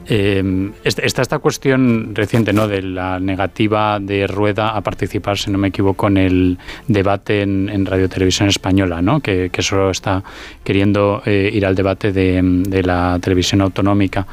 eh, 0.08 0.72
está 0.84 1.22
esta 1.22 1.40
cuestión 1.40 2.14
reciente 2.14 2.54
¿no? 2.54 2.68
de 2.68 2.82
la 2.82 3.20
negativa 3.20 4.00
de 4.00 4.28
Rueda 4.28 4.70
a 4.70 4.82
participar, 4.82 5.38
si 5.38 5.50
no 5.52 5.58
me 5.58 5.70
equivoco, 5.70 6.08
en 6.08 6.18
el 6.18 6.58
debate 6.88 7.42
en, 7.42 7.86
Radio 7.86 8.10
Televisión 8.10 8.50
Española, 8.50 9.02
¿no? 9.02 9.20
que, 9.20 9.50
solo 9.60 9.90
está 9.90 10.24
queriendo 10.64 11.22
eh, 11.26 11.50
ir 11.52 11.66
al 11.66 11.76
debate 11.76 12.12
de, 12.12 12.84
la 12.84 13.18
televisión 13.22 13.62
autonómica. 13.62 14.28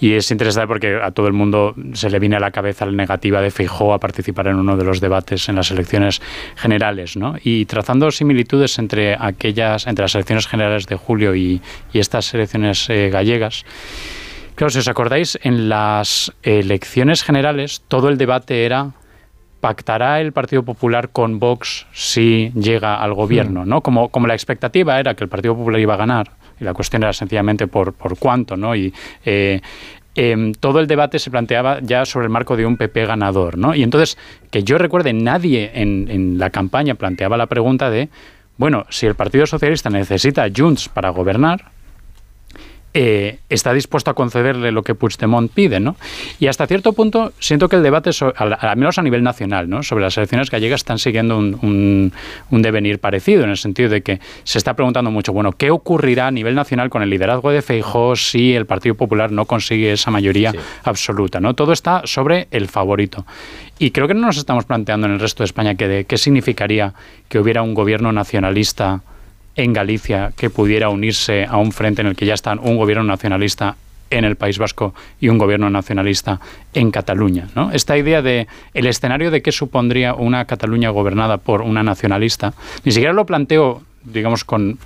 Y 0.00 0.12
es 0.12 0.30
interesante 0.30 0.68
porque 0.68 0.98
a 1.02 1.10
todo 1.10 1.26
el 1.26 1.32
mundo 1.32 1.74
se 1.92 2.10
le 2.10 2.18
viene 2.18 2.36
a 2.36 2.40
la 2.40 2.50
cabeza 2.50 2.86
la 2.86 2.92
negativa 2.92 3.40
de 3.40 3.50
Feijó 3.50 3.94
a 3.94 3.98
participar 3.98 4.48
en 4.48 4.56
uno 4.56 4.76
de 4.76 4.84
los 4.84 5.00
debates 5.00 5.48
en 5.48 5.56
las 5.56 5.70
elecciones 5.70 6.20
generales. 6.56 7.16
¿no? 7.16 7.36
Y 7.42 7.64
trazando 7.64 8.10
similitudes 8.10 8.78
entre, 8.78 9.16
aquellas, 9.18 9.86
entre 9.86 10.04
las 10.04 10.14
elecciones 10.14 10.46
generales 10.46 10.86
de 10.86 10.96
julio 10.96 11.34
y, 11.34 11.60
estas 11.92 12.34
elecciones 12.34 12.90
eh, 12.90 13.08
gallegas, 13.10 13.64
Claro, 14.56 14.70
si 14.70 14.78
os 14.78 14.88
acordáis, 14.88 15.38
en 15.42 15.68
las 15.68 16.32
elecciones 16.42 17.22
generales 17.22 17.82
todo 17.88 18.08
el 18.08 18.16
debate 18.16 18.64
era 18.64 18.92
¿pactará 19.60 20.22
el 20.22 20.32
Partido 20.32 20.62
Popular 20.62 21.10
con 21.10 21.38
Vox 21.38 21.86
si 21.92 22.52
llega 22.54 22.96
al 22.96 23.12
gobierno? 23.12 23.64
Hmm. 23.64 23.68
¿no? 23.68 23.80
Como, 23.82 24.08
como 24.08 24.26
la 24.26 24.32
expectativa 24.32 24.98
era 24.98 25.12
que 25.12 25.24
el 25.24 25.28
Partido 25.28 25.54
Popular 25.54 25.78
iba 25.78 25.92
a 25.92 25.98
ganar, 25.98 26.30
y 26.58 26.64
la 26.64 26.72
cuestión 26.72 27.02
era 27.02 27.12
sencillamente 27.12 27.66
por, 27.66 27.92
por 27.92 28.18
cuánto, 28.18 28.56
¿no? 28.56 28.74
Y 28.74 28.94
eh, 29.26 29.60
em, 30.14 30.54
todo 30.54 30.80
el 30.80 30.86
debate 30.86 31.18
se 31.18 31.30
planteaba 31.30 31.80
ya 31.82 32.06
sobre 32.06 32.24
el 32.24 32.30
marco 32.30 32.56
de 32.56 32.64
un 32.64 32.78
PP 32.78 33.04
ganador, 33.04 33.58
¿no? 33.58 33.74
Y 33.74 33.82
entonces, 33.82 34.16
que 34.50 34.62
yo 34.62 34.78
recuerde, 34.78 35.12
nadie 35.12 35.70
en, 35.74 36.08
en 36.10 36.38
la 36.38 36.48
campaña 36.48 36.94
planteaba 36.94 37.36
la 37.36 37.46
pregunta 37.46 37.90
de, 37.90 38.08
bueno, 38.56 38.86
si 38.88 39.04
el 39.04 39.16
Partido 39.16 39.44
Socialista 39.44 39.90
necesita 39.90 40.46
Junts 40.56 40.88
para 40.88 41.10
gobernar, 41.10 41.75
eh, 42.98 43.40
está 43.50 43.74
dispuesto 43.74 44.10
a 44.10 44.14
concederle 44.14 44.72
lo 44.72 44.82
que 44.82 44.94
Puigdemont 44.94 45.52
pide, 45.52 45.80
¿no? 45.80 45.96
Y 46.40 46.46
hasta 46.46 46.66
cierto 46.66 46.94
punto 46.94 47.34
siento 47.38 47.68
que 47.68 47.76
el 47.76 47.82
debate, 47.82 48.08
al 48.38 48.76
menos 48.78 48.96
a 48.96 49.02
nivel 49.02 49.22
nacional, 49.22 49.68
¿no? 49.68 49.82
sobre 49.82 50.02
las 50.02 50.16
elecciones 50.16 50.50
gallegas 50.50 50.80
están 50.80 50.98
siguiendo 50.98 51.36
un, 51.36 52.10
devenir 52.50 52.98
parecido, 52.98 53.44
en 53.44 53.50
el 53.50 53.58
sentido 53.58 53.90
de 53.90 54.00
que 54.00 54.18
se 54.44 54.56
está 54.56 54.72
preguntando 54.72 55.10
mucho, 55.10 55.34
bueno, 55.34 55.52
¿qué 55.52 55.70
ocurrirá 55.70 56.28
a 56.28 56.30
nivel 56.30 56.54
nacional 56.54 56.88
con 56.88 57.02
el 57.02 57.10
liderazgo 57.10 57.50
de 57.50 57.60
Feijóo 57.60 58.16
si 58.16 58.54
el 58.54 58.64
Partido 58.64 58.94
Popular 58.94 59.30
no 59.30 59.44
consigue 59.44 59.92
esa 59.92 60.10
mayoría 60.10 60.54
absoluta, 60.82 61.38
¿no? 61.38 61.52
Todo 61.52 61.74
está 61.74 62.00
sobre 62.06 62.48
el 62.50 62.66
favorito. 62.66 63.26
Y 63.78 63.90
creo 63.90 64.08
que 64.08 64.14
no 64.14 64.26
nos 64.26 64.38
estamos 64.38 64.64
planteando 64.64 65.06
en 65.06 65.12
el 65.12 65.20
resto 65.20 65.42
de 65.42 65.48
España 65.48 65.74
qué 65.74 66.16
significaría 66.16 66.94
que 67.28 67.38
hubiera 67.38 67.60
un 67.60 67.74
gobierno 67.74 68.10
nacionalista 68.10 69.02
en 69.56 69.72
Galicia 69.72 70.32
que 70.36 70.50
pudiera 70.50 70.88
unirse 70.90 71.44
a 71.44 71.56
un 71.56 71.72
frente 71.72 72.02
en 72.02 72.08
el 72.08 72.16
que 72.16 72.26
ya 72.26 72.34
están 72.34 72.58
un 72.58 72.76
gobierno 72.76 73.04
nacionalista 73.04 73.76
en 74.10 74.24
el 74.24 74.36
País 74.36 74.58
Vasco 74.58 74.94
y 75.20 75.28
un 75.28 75.38
gobierno 75.38 75.68
nacionalista 75.70 76.40
en 76.74 76.90
Cataluña. 76.90 77.48
¿no? 77.54 77.72
Esta 77.72 77.96
idea 77.96 78.22
de 78.22 78.46
el 78.74 78.86
escenario 78.86 79.30
de 79.30 79.42
qué 79.42 79.52
supondría 79.52 80.14
una 80.14 80.44
Cataluña 80.44 80.90
gobernada 80.90 81.38
por 81.38 81.62
una 81.62 81.82
nacionalista, 81.82 82.54
ni 82.84 82.92
siquiera 82.92 83.12
lo 83.12 83.26
planteo, 83.26 83.82
digamos, 84.04 84.44
con 84.44 84.78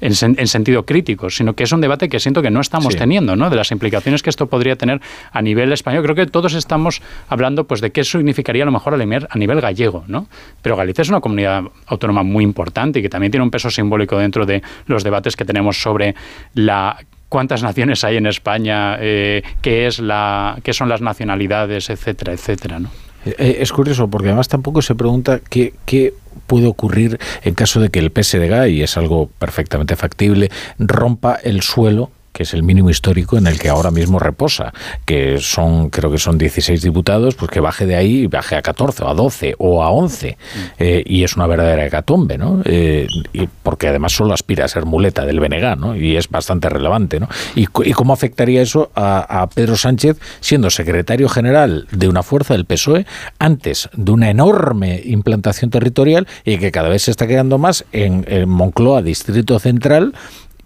en, 0.00 0.14
sentido 0.14 0.84
crítico, 0.84 1.30
sino 1.30 1.54
que 1.54 1.64
es 1.64 1.72
un 1.72 1.80
debate 1.80 2.08
que 2.08 2.20
siento 2.20 2.42
que 2.42 2.50
no 2.50 2.60
estamos 2.60 2.96
teniendo, 2.96 3.36
¿no? 3.36 3.50
De 3.50 3.56
las 3.56 3.70
implicaciones 3.70 4.22
que 4.22 4.30
esto 4.30 4.46
podría 4.46 4.76
tener 4.76 5.00
a 5.32 5.42
nivel 5.42 5.72
español. 5.72 6.02
Creo 6.02 6.14
que 6.14 6.26
todos 6.26 6.54
estamos 6.54 7.02
hablando 7.28 7.64
pues 7.64 7.80
de 7.80 7.90
qué 7.90 8.04
significaría 8.04 8.62
a 8.62 8.66
lo 8.66 8.72
mejor 8.72 8.94
a 8.94 9.38
nivel 9.38 9.60
gallego, 9.60 10.04
¿no? 10.06 10.26
Pero 10.62 10.76
Galicia 10.76 11.02
es 11.02 11.08
una 11.08 11.20
comunidad 11.20 11.62
autónoma 11.86 12.22
muy 12.22 12.44
importante 12.44 13.00
y 13.00 13.02
que 13.02 13.08
también 13.08 13.30
tiene 13.30 13.44
un 13.44 13.50
peso 13.50 13.70
simbólico 13.70 14.18
dentro 14.18 14.46
de 14.46 14.62
los 14.86 15.04
debates 15.04 15.36
que 15.36 15.44
tenemos 15.44 15.80
sobre 15.80 16.14
la 16.54 16.98
cuántas 17.28 17.62
naciones 17.62 18.04
hay 18.04 18.16
en 18.16 18.26
España, 18.26 18.96
eh, 19.00 19.42
qué 19.60 19.86
es 19.86 19.98
la, 19.98 20.58
qué 20.62 20.72
son 20.72 20.88
las 20.88 21.02
nacionalidades, 21.02 21.90
etcétera, 21.90 22.32
etcétera, 22.32 22.78
¿no? 22.78 22.90
Eh, 23.38 23.58
es 23.60 23.72
curioso 23.72 24.08
porque 24.08 24.28
además 24.28 24.48
tampoco 24.48 24.82
se 24.82 24.94
pregunta 24.94 25.40
qué, 25.48 25.74
qué 25.84 26.14
puede 26.46 26.66
ocurrir 26.66 27.18
en 27.42 27.54
caso 27.54 27.80
de 27.80 27.90
que 27.90 27.98
el 27.98 28.10
PSDG, 28.10 28.68
y 28.68 28.82
es 28.82 28.96
algo 28.96 29.28
perfectamente 29.38 29.96
factible, 29.96 30.50
rompa 30.78 31.34
el 31.34 31.62
suelo 31.62 32.10
que 32.32 32.44
es 32.44 32.54
el 32.54 32.62
mínimo 32.62 32.90
histórico 32.90 33.36
en 33.36 33.46
el 33.46 33.58
que 33.58 33.68
ahora 33.68 33.90
mismo 33.90 34.18
reposa, 34.18 34.72
que 35.04 35.38
son, 35.40 35.90
creo 35.90 36.10
que 36.10 36.18
son 36.18 36.38
16 36.38 36.82
diputados, 36.82 37.34
pues 37.34 37.50
que 37.50 37.60
baje 37.60 37.86
de 37.86 37.96
ahí 37.96 38.20
y 38.20 38.26
baje 38.26 38.56
a 38.56 38.62
14 38.62 39.04
o 39.04 39.08
a 39.08 39.14
12 39.14 39.54
o 39.58 39.82
a 39.82 39.90
11. 39.90 40.36
Mm. 40.38 40.58
Eh, 40.78 41.02
y 41.06 41.24
es 41.24 41.36
una 41.36 41.46
verdadera 41.46 41.86
hecatombe, 41.86 42.38
¿no? 42.38 42.62
Eh, 42.64 43.06
y 43.32 43.48
porque 43.62 43.88
además 43.88 44.12
solo 44.12 44.34
aspira 44.34 44.64
a 44.64 44.68
ser 44.68 44.84
muleta 44.84 45.24
del 45.24 45.40
BNG, 45.40 45.76
¿no? 45.78 45.96
Y 45.96 46.16
es 46.16 46.28
bastante 46.28 46.68
relevante, 46.68 47.20
¿no? 47.20 47.28
¿Y, 47.54 47.66
cómo 47.66 48.12
afectaría 48.12 48.62
eso 48.62 48.90
a, 48.94 49.48
Pedro 49.54 49.76
Sánchez 49.76 50.18
siendo 50.40 50.70
secretario 50.70 51.28
general 51.28 51.88
de 51.90 52.08
una 52.08 52.22
fuerza 52.22 52.54
del 52.54 52.64
PSOE 52.64 53.06
antes 53.38 53.88
de 53.94 54.12
una 54.12 54.30
enorme 54.30 55.00
implantación 55.04 55.70
territorial 55.70 56.26
y 56.44 56.58
que 56.58 56.70
cada 56.70 56.88
vez 56.88 57.02
se 57.02 57.10
está 57.10 57.26
quedando 57.26 57.58
más 57.58 57.84
en, 57.92 58.24
en 58.28 58.48
Moncloa, 58.48 59.02
Distrito 59.02 59.58
Central, 59.58 60.14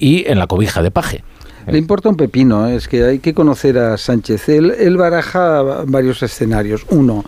y 0.02 0.28
en 0.28 0.38
la 0.38 0.48
cobija 0.48 0.82
de 0.82 0.90
Paje. 0.90 1.24
Le 1.66 1.78
importa 1.78 2.08
un 2.08 2.16
pepino, 2.16 2.68
¿eh? 2.68 2.76
es 2.76 2.88
que 2.88 3.04
hay 3.04 3.18
que 3.20 3.34
conocer 3.34 3.78
a 3.78 3.96
Sánchez. 3.96 4.48
Él, 4.48 4.72
él 4.78 4.96
baraja 4.96 5.84
varios 5.86 6.22
escenarios. 6.22 6.84
Uno, 6.90 7.24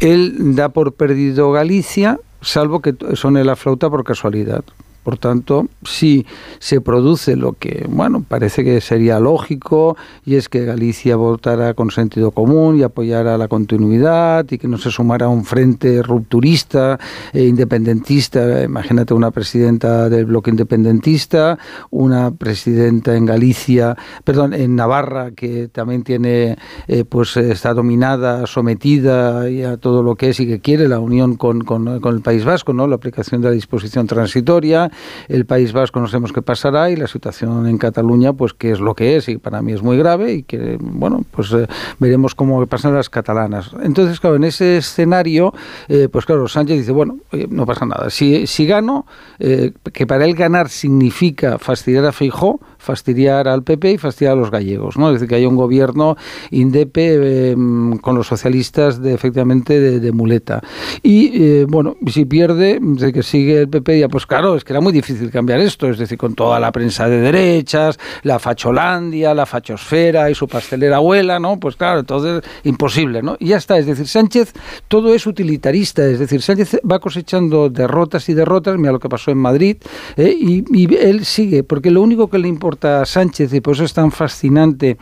él 0.00 0.54
da 0.54 0.68
por 0.68 0.94
perdido 0.94 1.52
Galicia, 1.52 2.18
salvo 2.40 2.80
que 2.80 2.94
suene 3.14 3.44
la 3.44 3.56
flauta 3.56 3.90
por 3.90 4.04
casualidad. 4.04 4.64
Por 5.02 5.18
tanto, 5.18 5.66
si 5.82 6.24
se 6.60 6.80
produce 6.80 7.34
lo 7.34 7.54
que, 7.54 7.86
bueno, 7.88 8.24
parece 8.26 8.62
que 8.62 8.80
sería 8.80 9.18
lógico, 9.18 9.96
y 10.24 10.36
es 10.36 10.48
que 10.48 10.64
Galicia 10.64 11.16
votara 11.16 11.74
con 11.74 11.90
sentido 11.90 12.30
común 12.30 12.78
y 12.78 12.84
apoyara 12.84 13.36
la 13.36 13.48
continuidad 13.48 14.46
y 14.48 14.58
que 14.58 14.68
no 14.68 14.78
se 14.78 14.92
sumara 14.92 15.26
a 15.26 15.28
un 15.28 15.44
frente 15.44 16.02
rupturista 16.02 17.00
e 17.32 17.44
independentista. 17.44 18.62
Imagínate 18.62 19.12
una 19.12 19.32
presidenta 19.32 20.08
del 20.08 20.26
bloque 20.26 20.50
independentista, 20.50 21.58
una 21.90 22.30
presidenta 22.30 23.16
en 23.16 23.26
Galicia, 23.26 23.96
perdón, 24.22 24.54
en 24.54 24.76
Navarra, 24.76 25.32
que 25.32 25.66
también 25.66 26.04
tiene, 26.04 26.58
eh, 26.86 27.04
pues 27.04 27.36
está 27.36 27.74
dominada, 27.74 28.46
sometida 28.46 29.42
a 29.42 29.76
todo 29.78 30.04
lo 30.04 30.14
que 30.14 30.28
es 30.28 30.38
y 30.38 30.46
que 30.46 30.60
quiere 30.60 30.86
la 30.86 31.00
unión 31.00 31.34
con, 31.36 31.62
con, 31.62 31.98
con 31.98 32.14
el 32.14 32.20
País 32.20 32.44
Vasco, 32.44 32.72
¿no? 32.72 32.86
La 32.86 32.94
aplicación 32.94 33.40
de 33.40 33.48
la 33.48 33.54
disposición 33.54 34.06
transitoria 34.06 34.91
el 35.28 35.46
País 35.46 35.72
Vasco 35.72 36.00
no 36.00 36.06
sabemos 36.06 36.32
qué 36.32 36.42
pasará 36.42 36.90
y 36.90 36.96
la 36.96 37.06
situación 37.06 37.66
en 37.66 37.78
Cataluña, 37.78 38.32
pues 38.32 38.52
que 38.52 38.72
es 38.72 38.80
lo 38.80 38.94
que 38.94 39.16
es 39.16 39.28
y 39.28 39.38
para 39.38 39.62
mí 39.62 39.72
es 39.72 39.82
muy 39.82 39.96
grave 39.96 40.32
y 40.32 40.42
que, 40.42 40.78
bueno, 40.80 41.24
pues 41.30 41.52
eh, 41.52 41.66
veremos 41.98 42.34
cómo 42.34 42.64
pasan 42.66 42.94
las 42.94 43.08
catalanas. 43.08 43.70
Entonces, 43.82 44.20
claro, 44.20 44.36
en 44.36 44.44
ese 44.44 44.78
escenario, 44.78 45.52
eh, 45.88 46.08
pues 46.10 46.26
claro, 46.26 46.48
Sánchez 46.48 46.78
dice, 46.78 46.92
bueno, 46.92 47.18
no 47.48 47.66
pasa 47.66 47.86
nada. 47.86 48.10
Si, 48.10 48.46
si 48.46 48.66
gano, 48.66 49.06
eh, 49.38 49.72
que 49.92 50.06
para 50.06 50.24
él 50.24 50.34
ganar 50.34 50.68
significa 50.68 51.58
fastidiar 51.58 52.04
a 52.06 52.12
Feijó, 52.12 52.60
fastidiar 52.82 53.46
al 53.46 53.62
PP 53.62 53.92
y 53.92 53.98
fastidiar 53.98 54.32
a 54.32 54.36
los 54.36 54.50
gallegos, 54.50 54.96
¿no? 54.96 55.08
Es 55.08 55.14
decir, 55.14 55.28
que 55.28 55.36
hay 55.36 55.46
un 55.46 55.56
gobierno 55.56 56.16
indepe 56.50 57.50
em, 57.50 57.96
con 57.98 58.16
los 58.16 58.26
socialistas 58.26 59.00
de 59.00 59.14
efectivamente 59.14 59.78
de, 60.00 60.12
muleta. 60.12 60.60
Y 61.02 61.30
eh, 61.42 61.66
bueno, 61.68 61.96
si 62.08 62.24
pierde, 62.24 62.78
de 62.82 63.12
que 63.12 63.22
sigue 63.22 63.60
el 63.60 63.68
PP, 63.68 64.00
ya 64.00 64.08
pues 64.08 64.26
claro, 64.26 64.56
es 64.56 64.64
que 64.64 64.72
era 64.72 64.80
muy 64.80 64.92
difícil 64.92 65.30
cambiar 65.30 65.60
esto, 65.60 65.88
es 65.88 65.96
decir, 65.96 66.18
con 66.18 66.34
toda 66.34 66.58
la 66.58 66.72
prensa 66.72 67.08
de 67.08 67.18
derechas, 67.18 67.98
la 68.24 68.38
facholandia, 68.38 69.32
la 69.32 69.46
fachosfera 69.46 70.28
y 70.28 70.34
su 70.34 70.48
pastelera 70.48 70.96
abuela, 70.96 71.38
¿no? 71.38 71.58
Pues 71.58 71.76
claro, 71.76 72.00
entonces 72.00 72.42
imposible, 72.64 73.22
¿no? 73.22 73.36
Y 73.38 73.48
ya 73.48 73.58
está, 73.58 73.78
es 73.78 73.86
decir, 73.86 74.08
Sánchez 74.08 74.52
todo 74.88 75.14
es 75.14 75.26
utilitarista, 75.26 76.04
es 76.04 76.18
decir, 76.18 76.42
Sánchez 76.42 76.80
va 76.90 76.98
cosechando 76.98 77.70
derrotas 77.70 78.28
y 78.28 78.34
derrotas, 78.34 78.76
mira 78.76 78.92
lo 78.92 78.98
que 78.98 79.08
pasó 79.08 79.30
en 79.30 79.38
Madrid, 79.38 79.76
¿eh? 80.16 80.36
y, 80.36 80.64
y 80.72 80.94
él 80.96 81.24
sigue, 81.24 81.62
porque 81.62 81.90
lo 81.90 82.02
único 82.02 82.28
que 82.28 82.38
le 82.38 82.48
importa 82.48 82.71
Sánchez 83.04 83.52
y 83.54 83.60
por 83.60 83.74
eso 83.74 83.84
es 83.84 83.94
tan 83.94 84.10
fascinante, 84.10 84.96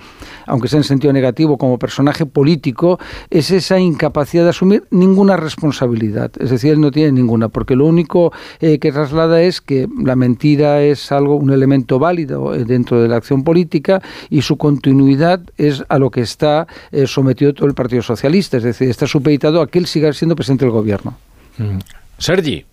aunque 0.46 0.68
sea 0.68 0.78
en 0.78 0.84
sentido 0.84 1.12
negativo, 1.12 1.58
como 1.58 1.78
personaje 1.78 2.26
político, 2.26 2.98
es 3.30 3.50
esa 3.50 3.78
incapacidad 3.78 4.44
de 4.44 4.50
asumir 4.50 4.84
ninguna 4.90 5.36
responsabilidad. 5.36 6.30
Es 6.38 6.50
decir, 6.50 6.72
él 6.72 6.80
no 6.80 6.90
tiene 6.90 7.12
ninguna, 7.12 7.48
porque 7.48 7.76
lo 7.76 7.86
único 7.86 8.32
eh, 8.60 8.78
que 8.78 8.92
traslada 8.92 9.42
es 9.42 9.60
que 9.60 9.88
la 10.02 10.16
mentira 10.16 10.82
es 10.82 11.12
algo, 11.12 11.36
un 11.36 11.50
elemento 11.50 11.98
válido 11.98 12.54
eh, 12.54 12.64
dentro 12.64 13.00
de 13.02 13.08
la 13.08 13.16
acción 13.16 13.44
política 13.44 14.02
y 14.28 14.42
su 14.42 14.56
continuidad 14.56 15.40
es 15.56 15.84
a 15.88 15.98
lo 15.98 16.10
que 16.10 16.20
está 16.20 16.66
eh, 16.92 17.06
sometido 17.06 17.54
todo 17.54 17.66
el 17.66 17.74
Partido 17.74 18.02
Socialista. 18.02 18.56
Es 18.56 18.62
decir, 18.62 18.88
está 18.88 19.06
supeditado 19.06 19.60
a 19.60 19.66
que 19.66 19.78
él 19.78 19.86
siga 19.86 20.12
siendo 20.12 20.36
presidente 20.36 20.64
del 20.64 20.72
gobierno. 20.72 21.16
Mm. 21.58 21.78
Sergi. 22.18 22.69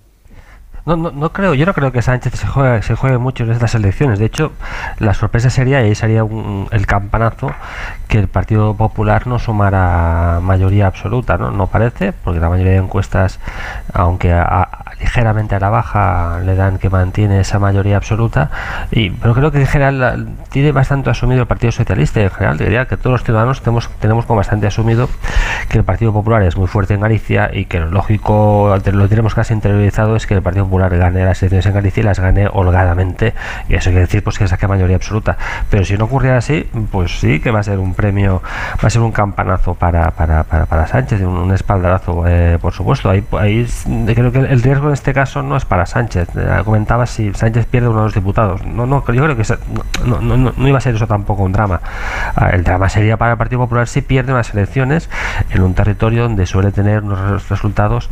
No, 0.88 0.96
no, 0.96 1.12
no, 1.12 1.34
creo, 1.34 1.54
yo 1.54 1.66
no 1.66 1.74
creo 1.74 1.92
que 1.92 2.02
Sánchez 2.02 2.34
se 2.34 2.48
juegue, 2.48 2.82
se 2.82 2.96
juegue 2.96 3.18
mucho 3.18 3.44
en 3.44 3.52
estas 3.52 3.76
elecciones. 3.76 4.20
De 4.20 4.26
hecho, 4.26 4.54
la 5.00 5.14
sorpresa 5.14 5.50
sería, 5.50 5.86
y 5.86 5.94
sería 5.96 6.26
el 6.72 6.86
campanazo, 6.86 7.52
que 8.08 8.20
el 8.20 8.28
Partido 8.28 8.76
Popular 8.76 9.28
no 9.28 9.40
sumara 9.40 10.40
mayoría 10.42 10.88
absoluta. 10.88 11.38
No, 11.38 11.52
no 11.52 11.68
parece, 11.68 12.14
porque 12.14 12.40
la 12.40 12.50
mayoría 12.50 12.74
de 12.74 12.80
encuestas, 12.80 13.40
aunque 13.94 14.34
ligeramente 15.00 15.56
a 15.56 15.60
la 15.60 15.70
baja, 15.70 16.40
le 16.44 16.56
dan 16.56 16.80
que 16.80 16.90
mantiene 16.90 17.40
esa 17.42 17.60
mayoría 17.60 17.98
absoluta. 17.98 18.50
Y, 18.92 19.10
pero 19.12 19.34
creo 19.34 19.52
que 19.52 19.60
en 19.60 19.68
general 19.68 20.30
tiene 20.50 20.72
bastante 20.72 21.10
asumido 21.10 21.42
el 21.42 21.48
Partido 21.48 21.72
Socialista. 21.72 22.22
En 22.22 22.32
general, 22.32 22.58
diría 22.58 22.86
que 22.86 22.98
todos 22.98 23.12
los 23.12 23.24
ciudadanos 23.24 23.62
tenemos, 23.62 23.90
tenemos 24.00 24.26
como 24.26 24.38
bastante 24.38 24.68
asumido 24.68 25.10
que 25.70 25.78
el 25.78 25.84
Partido 25.84 26.14
Popular 26.14 26.42
es 26.44 26.58
muy 26.58 26.68
fuerte 26.68 26.94
en 26.94 27.02
Galicia 27.02 27.50
y 27.54 27.66
que 27.66 27.80
lo 27.80 27.92
lógico, 27.92 28.76
lo 28.92 29.10
tenemos 29.10 29.36
casi 29.36 29.54
interiorizado, 29.54 30.16
es 30.16 30.26
que 30.26 30.34
el 30.34 30.42
Partido 30.42 30.66
Popular 30.66 30.96
gane 30.98 31.26
las 31.26 31.42
elecciones 31.42 31.66
en 31.66 31.74
Galicia 31.74 32.02
y 32.02 32.04
las 32.04 32.20
gane 32.20 32.48
holgadamente. 32.52 33.34
Y 33.70 33.76
eso 33.76 33.90
quiere 33.90 34.02
decir 34.02 34.24
pues 34.24 34.38
que 34.38 34.48
saque 34.48 34.68
mayoría 34.68 34.96
absoluta. 34.96 35.38
Pero 35.70 35.86
si 35.86 35.98
no 35.98 36.06
ocurriera 36.06 36.38
así, 36.38 36.70
pues 36.92 37.20
sí 37.20 37.40
que 37.40 37.52
va 37.52 37.60
a 37.60 37.64
ser 37.64 37.80
un 37.80 37.94
premio, 37.98 38.42
va 38.82 38.88
a 38.88 38.90
ser 38.90 39.02
un 39.02 39.12
campanazo 39.12 39.74
para, 39.74 40.12
para, 40.12 40.44
para, 40.44 40.88
Sánchez, 40.88 41.22
un, 41.22 41.52
espaldarazo, 41.52 42.24
eh, 42.28 42.58
por 42.62 42.72
supuesto. 42.72 43.10
Ahí, 43.10 43.26
ahí 43.38 43.68
creo 44.06 44.32
que 44.32 44.40
el 44.40 44.62
riesgo 44.62 44.88
en 44.88 44.94
este 44.94 45.14
caso 45.14 45.44
no 45.44 45.58
es 45.58 45.66
para 45.66 45.86
Sánchez. 45.86 46.30
Eh, 46.38 46.62
comentaba 46.64 47.06
si 47.06 47.34
Sánchez 47.34 47.66
pierde 47.66 47.90
uno 47.90 48.00
de 48.00 48.06
los 48.06 48.14
diputados. 48.14 48.64
No, 48.66 48.86
no, 48.86 49.04
yo 49.12 49.24
creo 49.24 49.36
que 49.36 49.44
no, 50.06 50.22
no, 50.22 50.38
no, 50.38 50.68
iba 50.68 50.78
a 50.78 50.82
ser 50.82 50.96
eso 50.96 51.08
tampoco 51.08 51.44
un 51.44 51.52
drama. 51.52 51.82
Ah, 52.36 52.52
el 52.52 52.64
drama 52.64 52.88
sería 52.88 53.18
para 53.18 53.32
el 53.32 53.38
Partido 53.38 53.60
Popular 53.62 53.88
si 53.88 54.02
pierde 54.02 54.32
unas 54.32 54.54
elecciones 54.54 55.10
en 55.50 55.64
un 55.64 55.74
territorio 55.74 56.24
donde 56.24 56.46
suele 56.46 56.72
tener 56.72 57.04
unos 57.04 57.50
resultados 57.50 58.10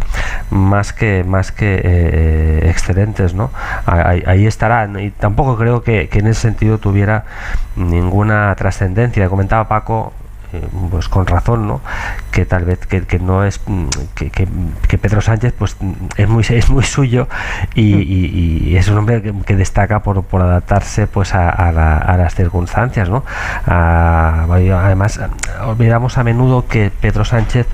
más 0.49 0.91
que 0.91 1.23
más 1.23 1.51
que 1.51 1.79
eh, 1.83 2.69
excelentes, 2.69 3.33
¿no? 3.33 3.51
Ahí, 3.85 4.45
estarán 4.47 4.99
y 4.99 5.11
tampoco 5.11 5.57
creo 5.57 5.83
que, 5.83 6.09
que 6.09 6.19
en 6.19 6.27
ese 6.27 6.41
sentido 6.41 6.77
tuviera 6.79 7.25
ninguna 7.75 8.53
trascendencia. 8.55 9.29
Comentaba 9.29 9.67
Paco 9.75 10.13
eh, 10.55 10.67
pues 10.89 11.09
con 11.09 11.25
razón, 11.25 11.67
¿no? 11.67 11.81
Que 12.31 12.45
tal 12.45 12.65
vez 12.65 12.79
que, 12.79 13.19
no 13.19 13.43
es 13.43 13.59
mm, 13.65 13.87
que, 14.15 14.29
que, 14.29 14.97
Pedro 14.97 15.21
Sánchez 15.21 15.53
pues 15.57 15.75
mm, 15.79 15.93
es 16.17 16.29
muy 16.29 16.45
es 16.49 16.69
muy 16.69 16.83
suyo 16.83 17.27
y, 17.75 18.75
es 18.75 18.87
un 18.87 18.97
hombre 18.97 19.21
que, 19.45 19.55
destaca 19.55 20.01
por, 20.01 20.23
por, 20.23 20.41
adaptarse 20.41 21.07
pues 21.07 21.33
a, 21.33 21.71
las 21.71 22.35
circunstancias, 22.35 23.09
¿no? 23.09 23.23
además 23.65 25.19
olvidamos 25.65 26.17
a 26.17 26.23
menudo 26.23 26.67
que 26.67 26.91
Pedro 26.91 27.25
Sánchez 27.25 27.67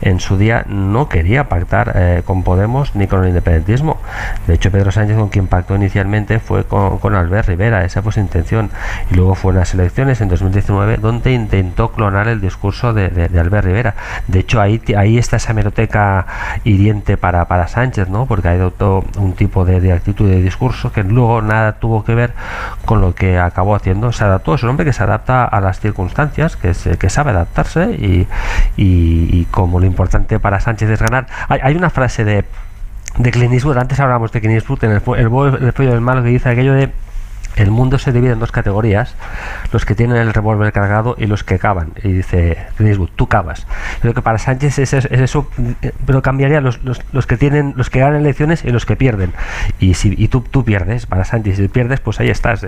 en 0.00 0.20
su 0.20 0.36
día 0.36 0.64
no 0.68 1.08
quería 1.08 1.48
pactar 1.48 1.92
eh, 1.94 2.22
con 2.24 2.42
Podemos 2.42 2.94
ni 2.94 3.06
con 3.06 3.22
el 3.22 3.28
independentismo. 3.28 3.98
De 4.46 4.54
hecho, 4.54 4.70
Pedro 4.70 4.90
Sánchez 4.90 5.16
con 5.16 5.28
quien 5.28 5.46
pactó 5.46 5.76
inicialmente 5.76 6.38
fue 6.38 6.64
con, 6.64 6.98
con 6.98 7.14
Albert 7.14 7.48
Rivera, 7.48 7.84
esa 7.84 8.02
fue 8.02 8.12
su 8.12 8.20
intención. 8.20 8.70
Y 9.10 9.14
luego 9.14 9.34
fue 9.34 9.52
en 9.52 9.58
las 9.58 9.74
elecciones 9.74 10.20
en 10.20 10.28
2019 10.28 10.98
donde 10.98 11.32
intentó 11.32 11.92
clonar 11.92 12.27
el 12.32 12.40
discurso 12.40 12.92
de, 12.92 13.30
Albert 13.38 13.64
Rivera. 13.64 13.94
De 14.26 14.40
hecho, 14.40 14.60
ahí, 14.60 14.80
ahí 14.96 15.18
está 15.18 15.36
esa 15.36 15.52
meroteca 15.52 16.26
hiriente 16.64 17.16
para, 17.16 17.46
para 17.46 17.68
Sánchez, 17.68 18.08
¿no? 18.08 18.26
porque 18.26 18.48
ha 18.48 18.52
adoptó 18.52 19.04
un 19.18 19.34
tipo 19.34 19.64
de, 19.64 19.92
actitud 19.92 20.28
y 20.28 20.36
de 20.36 20.42
discurso 20.42 20.92
que 20.92 21.02
luego 21.02 21.42
nada 21.42 21.72
tuvo 21.72 22.04
que 22.04 22.14
ver 22.14 22.32
con 22.84 23.00
lo 23.00 23.14
que 23.14 23.38
acabó 23.38 23.74
haciendo. 23.74 24.12
Se 24.12 24.24
adaptó, 24.24 24.54
es 24.54 24.62
un 24.62 24.70
hombre 24.70 24.84
que 24.84 24.92
se 24.92 25.02
adapta 25.02 25.44
a 25.44 25.60
las 25.60 25.80
circunstancias, 25.80 26.56
que, 26.56 26.72
que 26.98 27.10
sabe 27.10 27.30
adaptarse 27.30 27.90
y, 27.92 28.26
y, 28.76 29.44
como 29.50 29.80
lo 29.80 29.86
importante 29.86 30.38
para 30.40 30.60
Sánchez 30.60 30.90
es 30.90 31.00
ganar. 31.00 31.26
Hay, 31.48 31.60
hay 31.62 31.76
una 31.76 31.90
frase 31.90 32.24
de 32.24 32.44
de 33.16 33.30
Clint 33.32 33.64
antes 33.76 33.98
hablábamos 33.98 34.30
de 34.30 34.40
Clint 34.40 34.54
Eastwood 34.54 34.84
en 34.84 34.90
el, 34.92 35.02
el, 35.16 35.26
el, 35.26 35.74
el 35.76 35.90
del 35.90 36.00
malo 36.00 36.22
que 36.22 36.28
dice 36.28 36.50
aquello 36.50 36.74
de 36.74 36.92
el 37.58 37.70
mundo 37.70 37.98
se 37.98 38.12
divide 38.12 38.32
en 38.32 38.38
dos 38.38 38.52
categorías, 38.52 39.14
los 39.72 39.84
que 39.84 39.94
tienen 39.94 40.16
el 40.16 40.32
revólver 40.32 40.72
cargado 40.72 41.16
y 41.18 41.26
los 41.26 41.44
que 41.44 41.58
cavan. 41.58 41.92
Y 42.02 42.12
dice 42.12 42.66
tú 43.16 43.26
cavas. 43.26 43.66
Creo 44.00 44.14
que 44.14 44.22
para 44.22 44.38
Sánchez 44.38 44.78
es, 44.78 44.92
eso, 44.92 45.48
pero 46.06 46.22
cambiaría 46.22 46.60
los, 46.60 46.80
los, 46.84 47.26
que 47.26 47.36
tienen, 47.36 47.74
los 47.76 47.90
que 47.90 48.00
ganan 48.00 48.20
elecciones 48.20 48.64
y 48.64 48.70
los 48.70 48.86
que 48.86 48.96
pierden. 48.96 49.32
Y 49.78 49.94
si 49.94 50.14
y 50.16 50.28
tú, 50.28 50.40
tú 50.40 50.64
pierdes, 50.64 51.06
para 51.06 51.24
Sánchez, 51.24 51.56
si 51.56 51.68
pierdes, 51.68 52.00
pues 52.00 52.20
ahí 52.20 52.28
estás, 52.28 52.62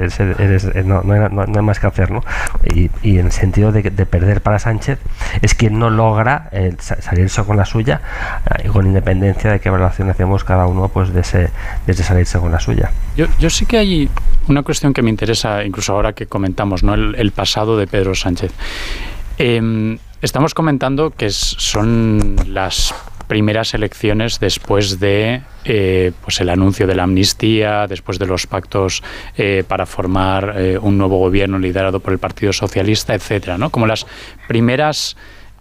no, 0.85 1.03
no, 1.03 1.13
hay, 1.43 1.63
más 1.63 1.79
que 1.81 1.87
hacer, 1.87 2.11
¿no? 2.11 2.23
Y, 2.65 2.91
en 3.03 3.27
el 3.27 3.33
sentido 3.33 3.73
de, 3.73 3.83
perder 4.07 4.41
para 4.41 4.59
Sánchez 4.59 4.99
es 5.43 5.55
quien 5.55 5.79
no 5.79 5.91
logra 5.91 6.49
eh, 6.53 6.75
salirse 6.79 7.43
con 7.45 7.57
la 7.57 7.65
suya, 7.65 8.01
eh, 8.59 8.69
con 8.69 8.87
independencia 8.87 9.53
de 9.53 9.61
qué 9.61 9.69
evaluación 9.69 10.11
hacemos 10.11 10.45
cada 10.45 10.67
uno 10.67 10.89
pues 10.89 11.13
de 11.13 11.21
ese, 11.21 11.51
de 11.87 11.95
salirse 11.95 12.39
con 12.39 12.51
la 12.51 12.61
suya. 12.61 12.91
Yo, 13.17 13.27
yo 13.39 13.51
sí 13.51 13.67
que 13.67 13.79
hay 13.79 14.11
una 14.49 14.63
cuestión 14.63 14.80
que 14.95 15.03
me 15.03 15.11
interesa, 15.11 15.65
incluso 15.65 15.93
ahora 15.93 16.13
que 16.15 16.27
comentamos, 16.27 16.83
¿no? 16.83 16.95
el, 16.95 17.33
pasado 17.33 17.77
de 17.77 17.87
Pedro 17.87 18.15
Sánchez. 18.15 18.53
Em, 19.39 19.99
estamos 20.23 20.55
comentando 20.55 21.11
que 21.11 21.31
son 21.31 22.37
las 22.47 22.95
primeras 23.29 23.75
elecciones 23.75 24.41
después 24.41 24.99
de 24.99 25.43
eh, 25.65 26.11
pues 26.23 26.41
el 26.41 26.49
anuncio 26.49 26.89
de 26.89 26.97
la 26.97 27.05
amnistía, 27.05 27.87
después 27.87 28.19
de 28.19 28.27
los 28.27 28.49
pactos 28.49 29.05
eh, 29.37 29.63
para 29.69 29.87
formar 29.87 30.55
eh, 30.57 30.79
un 30.79 30.99
nuevo 30.99 31.19
gobierno 31.19 31.59
liderado 31.59 32.01
por 32.01 32.13
el 32.13 32.19
Partido 32.19 32.53
Socialista, 32.53 33.15
etcétera, 33.15 33.57
¿no? 33.57 33.71
Como 33.71 33.87
las 33.87 34.05
primeras 34.49 35.17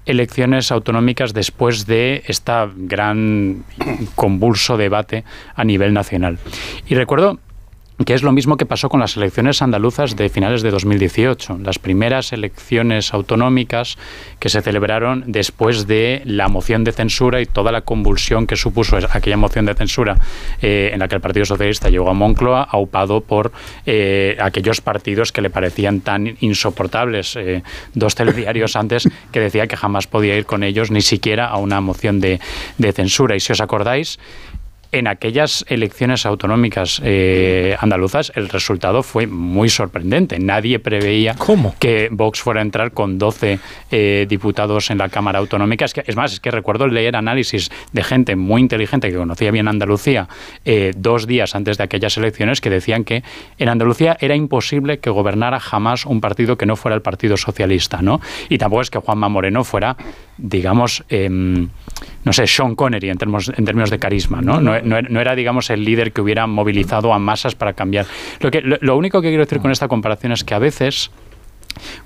elecciones 0.07 0.71
autonómicas 0.71 1.33
después 1.33 1.85
de 1.85 2.23
esta 2.25 2.67
gran 2.75 3.63
convulso 4.15 4.75
debate 4.75 5.23
a 5.53 5.63
nivel 5.63 5.93
nacional. 5.93 6.39
Y 6.87 6.95
recuerdo 6.95 7.39
que 8.05 8.13
es 8.13 8.23
lo 8.23 8.31
mismo 8.31 8.57
que 8.57 8.65
pasó 8.65 8.89
con 8.89 8.99
las 8.99 9.17
elecciones 9.17 9.61
andaluzas 9.61 10.15
de 10.15 10.29
finales 10.29 10.61
de 10.61 10.71
2018, 10.71 11.59
las 11.61 11.79
primeras 11.79 12.31
elecciones 12.31 13.13
autonómicas 13.13 13.97
que 14.39 14.49
se 14.49 14.61
celebraron 14.61 15.25
después 15.27 15.85
de 15.85 16.21
la 16.25 16.47
moción 16.47 16.83
de 16.83 16.91
censura 16.91 17.41
y 17.41 17.45
toda 17.45 17.71
la 17.71 17.81
convulsión 17.81 18.47
que 18.47 18.55
supuso 18.55 18.97
aquella 19.11 19.37
moción 19.37 19.65
de 19.65 19.73
censura 19.73 20.17
eh, 20.61 20.91
en 20.93 20.99
la 20.99 21.07
que 21.07 21.15
el 21.15 21.21
Partido 21.21 21.45
Socialista 21.45 21.89
llegó 21.89 22.09
a 22.09 22.13
Moncloa, 22.13 22.63
aupado 22.63 23.21
por 23.21 23.51
eh, 23.85 24.37
aquellos 24.39 24.81
partidos 24.81 25.31
que 25.31 25.41
le 25.41 25.49
parecían 25.49 26.01
tan 26.01 26.37
insoportables. 26.39 27.35
Eh, 27.35 27.63
dos 27.93 28.15
telediarios 28.15 28.75
antes 28.77 29.09
que 29.31 29.39
decía 29.39 29.67
que 29.67 29.75
jamás 29.75 30.07
podía 30.07 30.37
ir 30.37 30.45
con 30.45 30.63
ellos 30.63 30.91
ni 30.91 31.01
siquiera 31.01 31.47
a 31.47 31.57
una 31.57 31.81
moción 31.81 32.19
de, 32.19 32.39
de 32.77 32.93
censura. 32.93 33.35
Y 33.35 33.39
si 33.39 33.51
os 33.51 33.61
acordáis, 33.61 34.19
en 34.91 35.07
aquellas 35.07 35.65
elecciones 35.67 36.25
autonómicas 36.25 37.01
eh, 37.03 37.75
andaluzas 37.79 38.31
el 38.35 38.49
resultado 38.49 39.03
fue 39.03 39.27
muy 39.27 39.69
sorprendente. 39.69 40.39
Nadie 40.39 40.79
preveía 40.79 41.35
que 41.79 42.09
Vox 42.11 42.41
fuera 42.41 42.61
a 42.61 42.63
entrar 42.63 42.91
con 42.91 43.17
12 43.17 43.59
eh, 43.91 44.25
diputados 44.27 44.89
en 44.89 44.97
la 44.97 45.09
Cámara 45.09 45.39
Autonómica. 45.39 45.85
Es, 45.85 45.93
que, 45.93 46.03
es 46.05 46.15
más, 46.15 46.33
es 46.33 46.39
que 46.39 46.51
recuerdo 46.51 46.87
leer 46.87 47.15
análisis 47.15 47.69
de 47.91 48.03
gente 48.03 48.35
muy 48.35 48.61
inteligente 48.61 49.09
que 49.09 49.17
conocía 49.17 49.51
bien 49.51 49.67
Andalucía 49.67 50.27
eh, 50.65 50.93
dos 50.95 51.27
días 51.27 51.55
antes 51.55 51.77
de 51.77 51.83
aquellas 51.83 52.17
elecciones 52.17 52.61
que 52.61 52.69
decían 52.69 53.03
que 53.03 53.23
en 53.57 53.69
Andalucía 53.69 54.17
era 54.19 54.35
imposible 54.35 54.99
que 54.99 55.09
gobernara 55.09 55.59
jamás 55.59 56.05
un 56.05 56.21
partido 56.21 56.57
que 56.57 56.65
no 56.65 56.75
fuera 56.75 56.95
el 56.95 57.01
Partido 57.01 57.37
Socialista. 57.37 58.01
¿no? 58.01 58.21
Y 58.49 58.57
tampoco 58.57 58.81
es 58.81 58.89
que 58.89 58.99
Juanma 58.99 59.29
Moreno 59.29 59.63
fuera, 59.63 59.97
digamos, 60.41 61.03
em, 61.09 61.69
no 62.23 62.33
sé, 62.33 62.47
Sean 62.47 62.75
Connery 62.75 63.09
en 63.09 63.17
términos, 63.17 63.51
en 63.55 63.65
términos 63.65 63.89
de 63.89 63.99
carisma. 63.99 64.41
¿no? 64.41 64.61
No, 64.61 64.81
no, 64.81 65.21
era, 65.21 65.35
digamos, 65.35 65.69
el 65.69 65.83
líder 65.83 66.11
que 66.11 66.21
hubiera 66.21 66.47
movilizado 66.47 67.13
a 67.13 67.19
masas 67.19 67.55
para 67.55 67.73
cambiar. 67.73 68.05
Lo, 68.39 68.51
que, 68.51 68.61
lo, 68.61 68.97
único 68.97 69.21
que 69.21 69.29
quiero 69.29 69.43
decir 69.43 69.59
con 69.59 69.71
esta 69.71 69.87
comparación 69.87 70.31
es 70.31 70.43
que 70.43 70.53
a 70.53 70.59
veces 70.59 71.11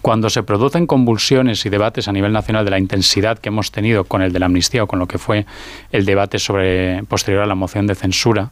cuando 0.02 0.30
se 0.30 0.44
producen 0.44 0.86
convulsiones 0.86 1.66
y 1.66 1.70
debates 1.70 2.08
a 2.08 2.12
nivel 2.12 2.32
nacional 2.32 2.66
de 2.66 2.72
la 2.72 2.80
intensidad 2.80 3.40
que 3.40 3.50
hemos 3.50 3.72
tenido 3.72 4.04
con 4.04 4.22
el 4.22 4.34
de 4.34 4.40
la 4.40 4.48
amnistía 4.48 4.84
o 4.84 4.88
con 4.88 5.00
lo 5.00 5.08
que 5.08 5.18
fue 5.18 5.46
el 5.92 6.06
debate 6.06 6.38
sobre 6.38 7.04
posterior 7.04 7.44
a 7.44 7.48
la 7.48 7.56
moción 7.56 7.88
de 7.88 7.96
censura, 7.96 8.52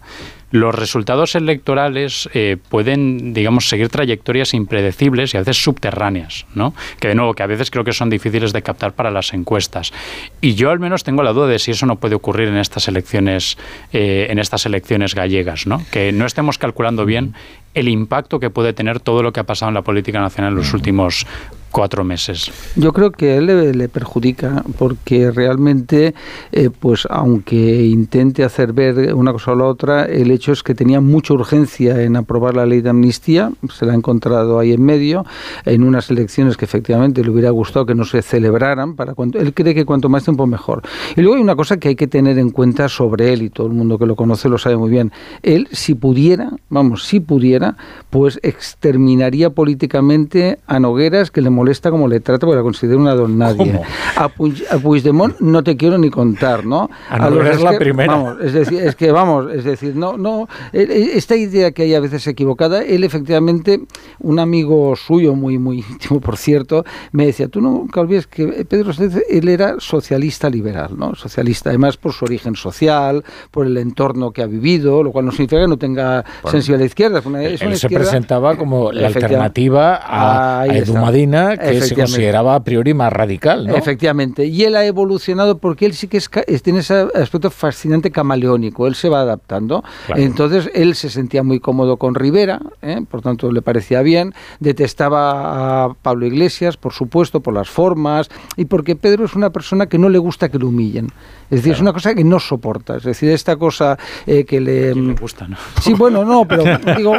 los 0.52 0.76
resultados 0.76 1.36
electorales 1.36 2.30
eh, 2.34 2.58
pueden, 2.70 3.34
digamos, 3.34 3.70
seguir 3.70 3.90
trayectorias 3.90 4.54
impredecibles 4.54 5.34
y 5.34 5.38
a 5.38 5.40
veces 5.42 5.64
subterráneas, 5.64 6.46
¿no? 6.54 6.74
Que 7.00 7.08
de 7.08 7.16
nuevo, 7.16 7.34
que 7.34 7.44
a 7.44 7.48
veces 7.48 7.72
creo 7.72 7.84
que 7.84 7.94
son 7.94 8.10
difíciles 8.10 8.54
de 8.54 8.62
captar 8.62 8.94
para 8.94 9.12
las 9.12 9.34
encuestas. 9.34 9.94
Y 10.42 10.56
yo 10.56 10.70
al 10.70 10.80
menos 10.80 11.04
tengo 11.04 11.24
la 11.24 11.34
duda 11.34 11.48
de 11.48 11.60
si 11.60 11.72
eso 11.72 11.86
no 11.86 11.96
puede 11.96 12.16
ocurrir 12.16 12.50
en 12.50 12.58
estas 12.58 12.88
elecciones, 12.88 13.58
eh, 13.94 14.28
en 14.30 14.40
estas 14.40 14.66
elecciones 14.66 15.16
gallegas, 15.16 15.68
¿no? 15.68 15.82
Que 15.92 16.12
no 16.12 16.26
estemos 16.26 16.58
calculando 16.58 17.06
bien 17.06 17.34
el 17.74 17.88
impacto 17.88 18.40
que 18.40 18.50
puede 18.50 18.74
tener 18.74 19.00
todo 19.00 19.24
lo 19.24 19.32
que 19.32 19.40
ha 19.40 19.46
pasado 19.46 19.70
en 19.70 19.76
la 19.76 19.82
política 19.82 20.20
nacional 20.20 20.52
en 20.52 20.58
los 20.58 20.74
últimos 20.74 21.26
cuatro 21.72 22.04
meses. 22.04 22.52
Yo 22.76 22.94
creo 22.94 23.12
que 23.12 23.38
él 23.38 23.46
le, 23.46 23.90
perjudica 23.90 24.64
porque 24.78 25.32
realmente, 25.32 26.14
eh, 26.52 26.70
pues 26.70 27.08
aunque 27.10 27.86
intente 27.86 28.44
hacer 28.44 28.74
ver 28.74 29.14
una 29.14 29.32
cosa 29.32 29.52
o 29.52 29.56
la 29.56 29.66
otra, 29.66 30.06
el 30.06 30.32
hecho 30.32 30.52
es 30.52 30.64
que 30.64 30.76
tenía 30.76 31.02
mucha 31.02 31.34
urgencia 31.34 32.02
en 32.04 32.16
aprobar 32.16 32.56
la 32.56 32.66
ley 32.66 32.82
de 32.82 32.90
amnistía, 32.90 33.52
se 33.74 33.86
la 33.86 33.94
ha 33.94 33.96
encontrado 33.96 34.60
ahí 34.60 34.74
en 34.74 34.84
medio, 34.84 35.26
en 35.66 35.84
unas 35.84 36.10
elecciones 36.12 36.58
que 36.58 36.66
efectivamente 36.66 37.24
le 37.24 37.30
hubiera 37.30 37.50
gustado 37.50 37.86
que 37.86 37.96
no 37.96 38.06
se 38.06 38.22
celebraran, 38.22 38.96
para 38.96 39.14
cuanto, 39.14 39.40
él 39.40 39.54
cree 39.54 39.74
que 39.74 39.86
cuanto 39.86 40.10
más 40.10 40.24
tiempo 40.24 40.46
mejor. 40.48 40.84
Y 41.16 41.22
luego 41.22 41.36
hay 41.36 41.42
una 41.42 41.56
cosa 41.56 41.78
que 41.78 41.90
hay 41.90 41.96
que 41.96 42.08
tener 42.08 42.38
en 42.38 42.52
cuenta 42.52 42.90
sobre 42.90 43.34
él, 43.34 43.42
y 43.42 43.50
todo 43.50 43.68
el 43.68 43.74
mundo 43.74 43.98
que 43.98 44.06
lo 44.06 44.16
conoce 44.16 44.50
lo 44.50 44.58
sabe 44.58 44.78
muy 44.78 44.90
bien, 44.90 45.12
él 45.42 45.68
si 45.72 45.96
pudiera, 45.96 46.52
vamos, 46.70 47.06
si 47.06 47.20
pudiera, 47.20 47.78
pues 48.10 48.40
exterminaría 48.44 49.50
políticamente 49.50 50.60
a 50.68 50.80
Nogueras 50.80 51.32
que 51.32 51.42
le 51.42 51.50
molesta 51.62 51.92
como 51.92 52.08
le 52.08 52.20
trata 52.20 52.48
porque 52.48 52.58
la 52.58 52.64
considero 52.64 53.00
una 53.00 53.14
don 53.14 53.38
nadie. 53.38 53.80
A, 54.16 54.30
Puigdemont 54.30 55.40
no 55.40 55.64
te 55.64 55.78
quiero 55.78 55.98
ni 55.98 56.10
contar, 56.10 56.66
¿no? 56.66 56.90
A, 57.10 57.30
lo 57.30 57.46
es 57.46 57.62
la 57.62 57.78
primera. 57.78 58.16
Vamos, 58.16 58.38
es 58.42 58.54
decir, 58.54 58.82
es 58.82 58.96
que 58.96 59.12
vamos, 59.12 59.52
es 59.54 59.64
decir, 59.64 59.96
no, 59.96 60.18
no, 60.18 60.48
e, 60.74 60.82
e, 60.82 61.18
esta 61.18 61.36
idea 61.36 61.72
que 61.72 61.84
hay 61.84 61.94
a 61.94 62.00
veces 62.00 62.26
equivocada, 62.26 62.84
él 62.84 63.04
efectivamente, 63.04 63.82
un 64.20 64.40
amigo 64.40 64.96
suyo 64.96 65.36
muy, 65.36 65.58
muy 65.60 65.86
íntimo, 65.90 66.20
por 66.20 66.38
cierto, 66.38 66.84
me 67.12 67.28
decía, 67.28 67.48
tú 67.48 67.62
nunca 67.62 68.02
olvides 68.02 68.28
que 68.28 68.66
Pedro 68.66 68.92
Sánchez, 68.94 69.24
él 69.30 69.48
era 69.48 69.76
socialista 69.80 70.50
liberal, 70.50 70.98
¿no? 70.98 71.14
Socialista, 71.16 71.70
además 71.70 71.98
por 71.98 72.14
su 72.14 72.26
origen 72.26 72.56
social, 72.56 73.24
por 73.52 73.68
el 73.68 73.78
entorno 73.78 74.32
que 74.32 74.42
ha 74.42 74.48
vivido, 74.48 75.04
lo 75.04 75.12
cual 75.12 75.26
no 75.26 75.32
significa 75.32 75.62
que 75.62 75.68
no 75.68 75.78
tenga 75.78 76.26
sensibilidad 76.46 76.78
a 76.78 76.80
la 76.80 76.86
izquierda. 76.86 77.22
él 77.40 77.78
se 77.78 77.90
presentaba 77.90 78.56
como 78.56 78.92
la 78.92 79.08
alternativa 79.08 79.96
a, 79.96 80.62
a 80.62 80.68
Edu 80.68 80.94
Madina, 80.96 81.51
que 81.58 81.82
se 81.82 81.96
consideraba 81.96 82.56
a 82.56 82.64
priori 82.64 82.94
más 82.94 83.12
radical. 83.12 83.68
¿no? 83.68 83.76
Efectivamente. 83.76 84.46
Y 84.46 84.64
él 84.64 84.76
ha 84.76 84.86
evolucionado 84.86 85.58
porque 85.58 85.86
él 85.86 85.94
sí 85.94 86.08
que 86.08 86.18
es, 86.18 86.30
tiene 86.64 86.80
ese 86.80 87.08
aspecto 87.16 87.50
fascinante 87.50 88.12
camaleónico. 88.12 88.88
Él 88.88 88.96
se 88.96 89.10
va 89.10 89.22
adaptando. 89.22 89.84
Entonces 90.16 90.70
él 90.74 90.96
se 90.96 91.10
sentía 91.10 91.44
muy 91.44 91.60
cómodo 91.60 91.98
con 91.98 92.16
Rivera, 92.16 92.62
¿eh? 92.82 93.02
por 93.10 93.22
tanto 93.22 93.52
le 93.52 93.62
parecía 93.62 94.02
bien. 94.02 94.34
Detestaba 94.60 95.86
a 95.86 95.94
Pablo 95.94 96.26
Iglesias, 96.26 96.78
por 96.78 96.94
supuesto, 96.94 97.42
por 97.42 97.54
las 97.54 97.70
formas 97.70 98.30
y 98.58 98.66
porque 98.66 98.96
Pedro 98.96 99.26
es 99.26 99.36
una 99.36 99.50
persona 99.50 99.88
que 99.88 99.98
no 99.98 100.10
le 100.10 100.18
gusta 100.18 100.50
que 100.50 100.60
lo 100.60 100.68
humillen. 100.68 101.08
Es 101.50 101.58
decir, 101.58 101.74
es 101.74 101.82
una 101.82 101.92
cosa 101.92 102.16
que 102.16 102.24
no 102.24 102.40
soporta. 102.40 102.96
Es 102.96 103.04
decir, 103.04 103.30
esta 103.30 103.58
cosa 103.58 103.98
eh, 104.26 104.46
que 104.46 104.62
le... 104.62 104.96
me 104.96 105.14
gusta, 105.16 105.50
¿no? 105.50 105.58
Sí, 105.82 105.94
bueno, 105.94 106.24
no, 106.24 106.48
pero 106.48 106.64
digo, 106.98 107.14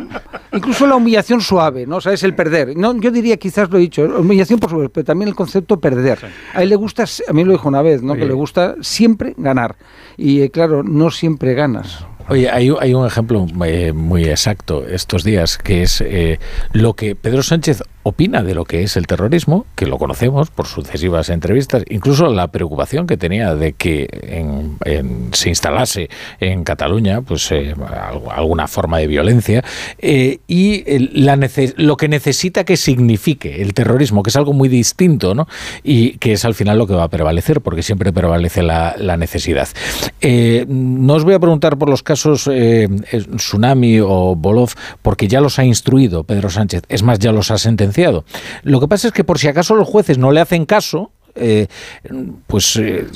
incluso 0.53 0.87
la 0.87 0.97
humillación 0.97 1.43
suave, 1.43 1.87
¿no? 1.87 1.97
O 1.97 2.01
sea, 2.01 2.15
es 2.15 2.23
el 2.23 2.35
perder. 2.35 2.75
No, 2.77 2.99
yo 2.99 3.11
diría, 3.11 3.37
quizás 3.37 3.71
lo 3.71 3.77
he 3.77 3.83
dicho, 3.83 4.22
humillación 4.23 4.59
por 4.59 4.71
supuesto, 4.71 4.93
pero 4.93 5.05
también 5.05 5.29
el 5.29 5.35
concepto 5.35 5.81
perder. 5.81 6.19
A 6.55 6.63
él 6.63 6.69
le 6.69 6.77
gusta, 6.77 7.05
a 7.29 7.33
mí 7.33 7.45
lo 7.45 7.53
dijo 7.53 7.69
una 7.69 7.83
vez, 7.83 8.03
¿no? 8.03 8.15
Que 8.15 8.27
le 8.27 8.33
gusta 8.33 8.77
siempre 8.81 9.35
ganar. 9.37 9.77
Y 10.17 10.43
eh, 10.43 10.51
claro, 10.51 10.83
no 10.83 11.11
siempre 11.11 11.55
ganas. 11.55 12.07
Oye, 12.29 12.49
hay, 12.49 12.73
hay 12.81 12.95
un 12.95 13.07
ejemplo 13.07 13.47
eh, 13.67 13.93
muy 13.93 14.25
exacto 14.25 14.87
estos 14.87 15.25
días, 15.25 15.59
que 15.59 15.83
es 15.83 16.05
lo 16.73 16.95
que 16.95 17.17
Pedro 17.17 17.43
Sánchez 17.43 17.83
opina 18.03 18.43
de 18.43 18.55
lo 18.55 18.65
que 18.65 18.83
es 18.83 18.97
el 18.97 19.07
terrorismo, 19.07 19.67
que 19.77 19.87
lo 19.87 19.99
conocemos 19.99 20.51
por 20.51 20.67
sucesivas 20.67 21.29
entrevistas, 21.29 21.85
incluso 21.89 22.27
la 22.33 22.49
preocupación 22.49 23.07
que 23.07 23.17
tenía 23.17 23.55
de 23.55 23.75
que 23.75 24.09
se 25.33 25.49
instalase 25.49 26.09
en 26.41 26.65
Cataluña 26.65 27.23
pues 27.23 27.51
eh, 27.53 27.75
alguna 28.31 28.67
forma 28.67 28.99
de 28.99 29.07
violencia 29.07 29.65
eh, 29.99 30.39
y 30.49 30.85
lo 31.77 31.97
que 31.97 32.09
necesita 32.09 32.65
que 32.65 32.77
signifique 32.77 33.63
el 33.63 33.75
terrorismo, 33.75 34.23
que 34.23 34.31
es 34.31 34.37
algo 34.37 34.53
muy 34.53 34.69
distinto, 34.69 35.35
¿no? 35.35 35.47
Y 35.85 36.19
que 36.19 36.33
es 36.33 36.45
al 36.45 36.55
final 36.55 36.79
lo 36.79 36.87
que 36.87 36.95
va 36.95 37.05
a 37.05 37.09
prevalecer, 37.09 37.61
porque 37.61 37.83
siempre 37.83 38.13
prevalece 38.13 38.63
la, 38.63 38.97
necesidad. 39.17 39.69
Eh, 40.21 40.65
no 40.69 41.15
os 41.15 41.25
voy 41.25 41.35
a 41.35 41.39
preguntar 41.39 41.77
por 41.77 41.89
los 41.89 42.03
casos 42.03 42.51
Tsunami 43.37 44.01
o 44.01 44.35
Bolov, 44.35 44.71
porque 45.03 45.29
ya 45.29 45.41
los 45.41 45.59
ha 45.59 45.65
instruido 45.65 46.25
Pedro 46.25 46.51
Sánchez, 46.51 46.83
es 46.89 47.03
más, 47.03 47.19
ya 47.19 47.31
los 47.31 47.51
ha 47.51 47.59
sentenciado 47.59 47.92
lo 48.63 48.81
que 48.81 48.89
pasa 48.89 49.09
es 49.09 49.15
que 49.15 49.25
por 49.25 49.39
si 49.39 49.49
acaso 49.49 49.75
los 49.75 49.89
jueces 49.89 50.19
no 50.19 50.33
le 50.33 50.41
hacen 50.41 50.67
caso, 50.67 51.13
eh, 51.35 51.67
pues 52.47 52.77
eh, 52.77 53.07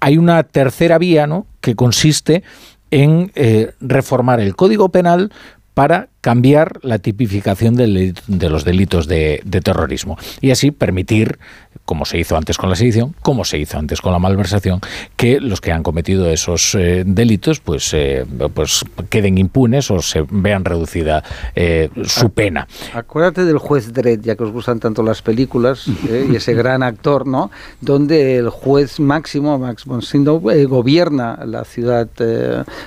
hay 0.00 0.18
una 0.18 0.42
tercera 0.42 0.98
vía 0.98 1.26
¿no? 1.26 1.46
que 1.60 1.76
consiste 1.76 2.42
en 2.90 3.30
eh, 3.34 3.72
reformar 3.80 4.40
el 4.40 4.56
Código 4.56 4.88
Penal 4.88 5.32
para 5.74 6.08
cambiar 6.20 6.80
la 6.82 6.98
tipificación 6.98 7.76
de, 7.76 8.14
los 8.48 8.64
delitos 8.64 9.06
de, 9.06 9.42
terrorismo 9.64 10.18
y 10.40 10.50
así 10.50 10.70
permitir, 10.70 11.38
como 11.84 12.04
se 12.04 12.18
hizo 12.18 12.36
antes 12.36 12.58
con 12.58 12.68
la 12.68 12.76
sedición, 12.76 13.14
como 13.22 13.44
se 13.44 13.58
hizo 13.58 13.78
antes 13.78 14.00
con 14.00 14.12
la 14.12 14.18
malversación, 14.18 14.80
que 15.16 15.40
los 15.40 15.60
que 15.60 15.72
han 15.72 15.82
cometido 15.82 16.30
esos 16.30 16.74
eh, 16.74 17.04
delitos 17.06 17.60
pues, 17.60 17.92
eh, 17.94 18.26
pues 18.54 18.84
queden 19.08 19.38
impunes 19.38 19.90
o 19.90 20.00
se 20.02 20.24
vean 20.30 20.64
reducida 20.64 21.24
eh, 21.54 21.88
su 22.04 22.30
pena. 22.30 22.68
Acuérdate 22.94 23.44
del 23.44 23.58
juez 23.58 23.92
Dredd, 23.92 24.20
ya 24.22 24.36
que 24.36 24.44
os 24.44 24.52
gustan 24.52 24.78
tanto 24.78 25.02
las 25.02 25.22
películas, 25.22 25.86
y 25.88 26.36
ese 26.36 26.54
gran 26.54 26.82
actor, 26.82 27.26
¿no? 27.26 27.50
Donde 27.80 28.36
el 28.36 28.50
juez 28.50 29.00
máximo, 29.00 29.58
Max 29.58 29.84
von 29.84 30.02
Sydow, 30.02 30.40
gobierna 30.68 31.44
la 31.46 31.64
ciudad 31.64 32.08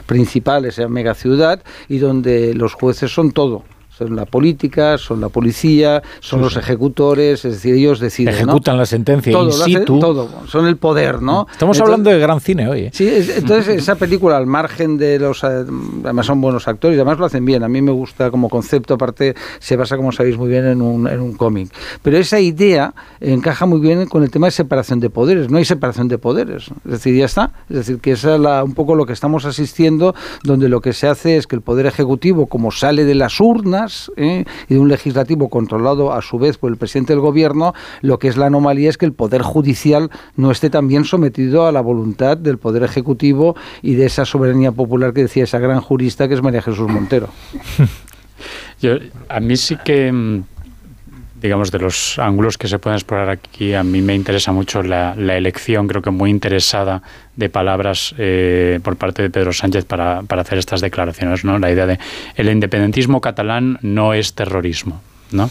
principal, 0.06 0.66
esa 0.66 0.88
mega 0.88 1.16
ciudad, 1.16 1.62
y 1.90 1.98
donde 1.98 2.54
los 2.54 2.74
jueces 2.74 3.12
son 3.12 3.23
todo 3.32 3.64
son 3.98 4.16
la 4.16 4.26
política, 4.26 4.98
son 4.98 5.22
la 5.22 5.30
policía, 5.30 6.02
son 6.20 6.42
los 6.42 6.58
ejecutores, 6.58 7.46
es 7.46 7.54
decir, 7.54 7.76
ellos 7.76 8.00
deciden. 8.00 8.34
Ejecutan 8.34 8.78
la 8.78 8.86
sentencia 8.86 9.32
todo, 9.32 9.68
in 9.68 9.80
situ. 9.80 10.00
todo, 10.00 10.30
son 10.48 10.66
el 10.68 10.78
poder, 10.78 11.22
¿no? 11.22 11.46
Estamos 11.52 11.80
hablando 11.80 12.10
de 12.10 12.18
gran 12.18 12.42
cine 12.42 12.68
hoy. 12.68 12.82
¿eh? 12.82 12.90
Sí, 12.92 13.08
entonces 13.36 13.78
esa 13.78 13.96
película, 13.96 14.38
al 14.38 14.48
margen 14.48 14.98
de 14.98 15.20
los. 15.20 15.44
Eh, 15.44 15.66
además, 16.04 16.26
son 16.26 16.42
buenos 16.42 16.68
actores 16.68 16.96
y 16.96 17.00
además 17.00 17.20
lo 17.20 17.26
hacen 17.26 17.46
bien. 17.46 17.64
A 17.64 17.68
mí 17.68 17.82
me 17.82 17.92
gusta 17.92 18.32
como 18.32 18.50
concepto, 18.50 18.96
aparte, 18.96 19.36
se 19.60 19.76
basa, 19.76 19.96
como 19.96 20.12
sabéis 20.12 20.38
muy 20.38 20.50
bien, 20.50 20.66
en 20.66 20.82
un, 20.82 21.08
en 21.08 21.22
un 21.22 21.34
cómic. 21.34 21.72
Pero 22.02 22.18
esa 22.18 22.40
idea 22.40 22.94
encaja 23.20 23.66
muy 23.66 23.80
bien 23.80 24.08
con 24.08 24.24
el 24.24 24.32
tema 24.32 24.48
de 24.48 24.52
separación 24.52 25.00
de 25.00 25.12
poderes. 25.12 25.52
No 25.52 25.58
hay 25.58 25.66
separación 25.66 26.08
de 26.08 26.18
poderes. 26.18 26.70
Es 26.86 26.92
decir, 26.92 27.16
ya 27.16 27.26
está. 27.26 27.52
Es 27.70 27.78
decir, 27.78 28.00
que 28.00 28.14
es 28.14 28.24
un 28.24 28.74
poco 28.74 28.96
lo 28.96 29.06
que 29.06 29.14
estamos 29.14 29.46
asistiendo, 29.46 30.16
donde 30.44 30.68
lo 30.68 30.82
que 30.82 30.94
se 30.94 31.08
hace 31.08 31.38
es 31.38 31.46
que 31.46 31.56
el 31.56 31.62
poder 31.62 31.86
ejecutivo, 31.86 32.48
como 32.48 32.72
sale 32.72 33.06
de 33.06 33.16
las 33.16 33.40
urnas, 33.40 33.83
¿eh? 34.18 34.46
y 34.70 34.74
de 34.74 34.80
un 34.80 34.90
legislativo 34.90 35.50
controlado 35.50 36.14
a 36.14 36.22
su 36.22 36.40
vez 36.40 36.58
por 36.58 36.72
el 36.72 36.78
presidente 36.78 37.14
del 37.14 37.20
gobierno, 37.20 37.74
lo 38.02 38.20
que 38.20 38.28
es 38.28 38.38
la 38.38 38.48
anomalía 38.48 38.90
es 38.90 38.98
que 38.98 39.06
el 39.06 39.14
poder 39.14 39.42
judicial 39.42 40.10
no 40.36 40.52
esté 40.52 40.70
también 40.70 41.06
sometido 41.06 41.68
a 41.68 41.72
la 41.72 41.82
voluntad 41.82 42.38
del 42.38 42.58
poder 42.58 42.84
ejecutivo 42.84 43.56
y 43.82 43.96
de 43.96 44.06
esa 44.06 44.26
soberanía 44.26 44.72
popular 44.72 45.14
que 45.14 45.22
decía 45.22 45.44
esa 45.44 45.60
gran 45.60 45.82
jurista 45.82 46.28
que 46.28 46.34
es 46.34 46.42
María 46.42 46.62
Jesús 46.62 46.90
Montero. 46.90 47.30
Yo, 48.82 48.96
a 49.30 49.40
mí 49.40 49.56
sí 49.56 49.78
que 49.86 50.12
mm, 50.12 50.44
digamos, 51.44 51.72
de 51.72 51.80
los 51.80 52.18
ángulos 52.20 52.58
que 52.58 52.70
se 52.70 52.80
pueden 52.80 52.96
explorar 52.96 53.30
aquí, 53.30 53.74
a 53.74 53.84
mí 53.84 54.02
me 54.02 54.16
interesa 54.16 54.54
mucho 54.54 54.82
la, 54.82 55.14
elección, 55.14 55.90
creo 55.90 56.02
que 56.02 56.10
muy 56.10 56.30
interesada, 56.30 57.04
de 57.36 57.50
palabras 57.50 58.16
eh, 58.18 58.80
por 58.82 58.96
parte 58.96 59.24
de 59.24 59.30
Pedro 59.30 59.52
Sánchez 59.52 59.84
para, 59.84 60.20
hacer 60.20 60.58
estas 60.58 60.80
declaraciones, 60.80 61.44
¿no? 61.44 61.60
La 61.60 61.70
idea 61.70 61.86
de 61.86 62.00
el 62.36 62.50
independentismo 62.50 63.20
catalán 63.20 63.78
no 63.82 64.14
es 64.14 64.36
terrorismo, 64.36 65.02
¿no? 65.32 65.50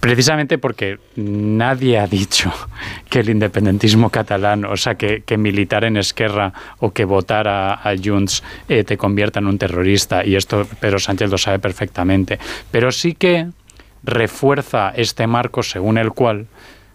Precisamente 0.00 0.58
porque 0.58 0.98
nadie 1.14 1.98
ha 1.98 2.08
dicho 2.08 2.52
que 3.08 3.20
el 3.20 3.28
independentismo 3.28 4.10
catalán, 4.10 4.64
o 4.64 4.76
sea, 4.76 4.96
que, 4.96 5.22
militar 5.36 5.84
en 5.84 5.96
Esquerra 5.96 6.52
o 6.78 6.90
que 6.90 7.04
votar 7.04 7.46
a, 7.46 7.78
Junts 8.02 8.42
eh, 8.68 8.82
te 8.82 8.96
convierta 8.96 9.38
en 9.38 9.46
un 9.46 9.58
terrorista, 9.58 10.24
y 10.24 10.34
esto 10.34 10.66
Pedro 10.80 10.98
Sánchez 10.98 11.30
lo 11.30 11.38
sabe 11.38 11.60
perfectamente. 11.60 12.38
Pero 12.72 12.90
sí 12.90 13.14
que 13.14 13.46
refuerza 14.02 14.90
este 14.90 15.26
marco 15.26 15.62
según 15.62 15.98
el 15.98 16.12
cual 16.12 16.46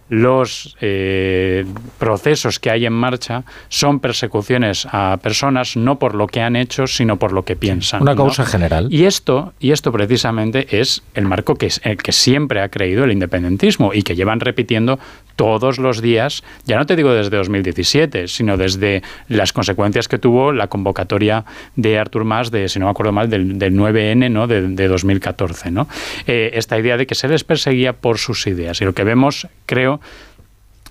los 0.09 0.77
eh, 0.81 1.65
procesos 1.97 2.59
que 2.59 2.69
hay 2.69 2.85
en 2.85 2.93
marcha 2.93 3.43
son 3.69 3.99
persecuciones 3.99 4.87
a 4.91 5.17
personas 5.21 5.75
no 5.75 5.97
por 5.97 6.15
lo 6.15 6.27
que 6.27 6.41
han 6.41 6.55
hecho, 6.55 6.87
sino 6.87 7.17
por 7.17 7.31
lo 7.31 7.43
que 7.43 7.55
piensan. 7.55 8.01
Una 8.01 8.15
causa 8.15 8.45
general. 8.45 8.87
Y 8.91 9.05
esto, 9.05 9.53
y 9.59 9.71
esto 9.71 9.91
precisamente 9.91 10.79
es 10.79 11.01
el 11.15 11.25
marco 11.25 11.55
que, 11.55 11.67
es, 11.67 11.81
el 11.83 11.97
que 11.97 12.11
siempre 12.11 12.61
ha 12.61 12.69
creído 12.69 13.03
el 13.03 13.11
independentismo 13.11 13.93
y 13.93 14.03
que 14.03 14.15
llevan 14.15 14.39
repitiendo 14.39 14.99
todos 15.35 15.79
los 15.79 16.01
días, 16.01 16.43
ya 16.65 16.77
no 16.77 16.85
te 16.85 16.95
digo 16.95 17.13
desde 17.13 17.35
2017, 17.37 18.27
sino 18.27 18.57
desde 18.57 19.01
las 19.27 19.51
consecuencias 19.53 20.07
que 20.07 20.17
tuvo 20.17 20.53
la 20.53 20.67
convocatoria 20.67 21.45
de 21.75 21.99
Artur 21.99 22.23
Mas, 22.23 22.51
de, 22.51 22.69
si 22.69 22.79
no 22.79 22.85
me 22.85 22.91
acuerdo 22.91 23.11
mal, 23.11 23.29
del, 23.29 23.57
9N 23.57 24.31
¿no? 24.31 24.47
de, 24.47 24.87
2014. 24.87 25.71
¿no? 25.71 25.87
Eh, 26.27 26.51
esta 26.53 26.79
idea 26.79 26.97
de 26.97 27.05
que 27.05 27.15
se 27.15 27.27
les 27.27 27.43
perseguía 27.43 27.93
por 27.93 28.17
sus 28.17 28.47
ideas. 28.47 28.79
Y 28.81 28.85
lo 28.85 28.93
que 28.93 29.03
vemos, 29.03 29.47
creo, 29.65 29.94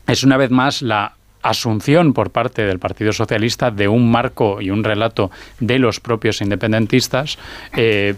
es 0.06 0.24
una 0.24 0.36
vez 0.36 0.50
más 0.50 0.82
la 0.82 1.14
asunción 1.42 2.14
por 2.14 2.30
parte 2.30 2.64
del 2.64 2.78
Partido 2.78 3.12
Socialista 3.12 3.70
de 3.70 3.86
un 3.86 4.10
marco 4.10 4.60
y 4.60 4.70
un 4.70 4.82
relato 4.82 5.30
de 5.60 5.78
los 5.78 6.00
propios 6.00 6.40
independentistas. 6.40 7.38
Eh, 7.76 8.14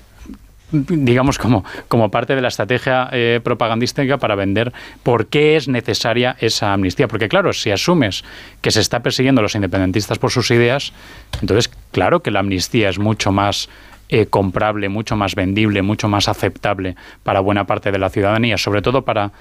digamos, 0.73 1.39
como, 1.39 1.65
como 1.89 2.11
parte 2.11 2.35
de 2.35 2.41
la 2.41 2.49
estrategia 2.49 3.09
eh, 3.13 3.41
propagandística 3.43 4.19
para 4.19 4.35
vender 4.35 4.73
por 5.03 5.27
qué 5.27 5.57
es 5.57 5.69
necesaria 5.69 6.37
esa 6.41 6.73
amnistía. 6.73 7.09
Porque 7.09 7.29
claro, 7.29 7.53
si 7.53 7.71
asumes 7.71 8.25
que 8.61 8.71
se 8.71 8.81
está 8.81 9.01
persiguiendo 9.01 9.41
a 9.41 9.43
los 9.43 9.55
independentistas 9.55 10.19
por 10.19 10.31
sus 10.31 10.51
ideas, 10.51 10.93
entonces 11.41 11.71
claro 11.93 12.21
que 12.21 12.31
la 12.31 12.41
amnistía 12.41 12.89
es 12.89 12.99
mucho 12.99 13.31
más 13.31 13.69
eh, 14.09 14.27
comprable, 14.27 14.89
mucho 14.89 15.17
más 15.17 15.35
vendible, 15.35 15.83
mucho 15.83 16.09
más 16.09 16.29
aceptable 16.29 16.97
para 17.23 17.41
buena 17.41 17.67
parte 17.67 17.93
de 17.93 17.99
la 17.99 18.11
ciudadanía, 18.11 18.59
sobre 18.59 18.83
todo 18.83 19.03
para 19.03 19.33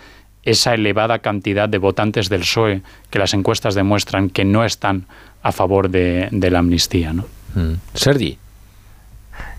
esa 0.46 0.74
elevada 0.74 1.20
cantidad 1.20 1.68
de 1.68 1.80
votantes 1.80 2.30
del 2.30 2.42
PSOE 2.42 2.82
que 3.10 3.20
las 3.20 3.34
encuestas 3.34 3.76
demuestran 3.76 4.30
que 4.30 4.46
no 4.46 4.64
están 4.64 5.06
a 5.44 5.52
favor 5.52 5.90
de, 5.90 6.30
la 6.32 6.60
amnistía. 6.60 7.14
¿no? 7.14 7.26
Mm. 7.56 7.74
Sergi. 7.94 8.38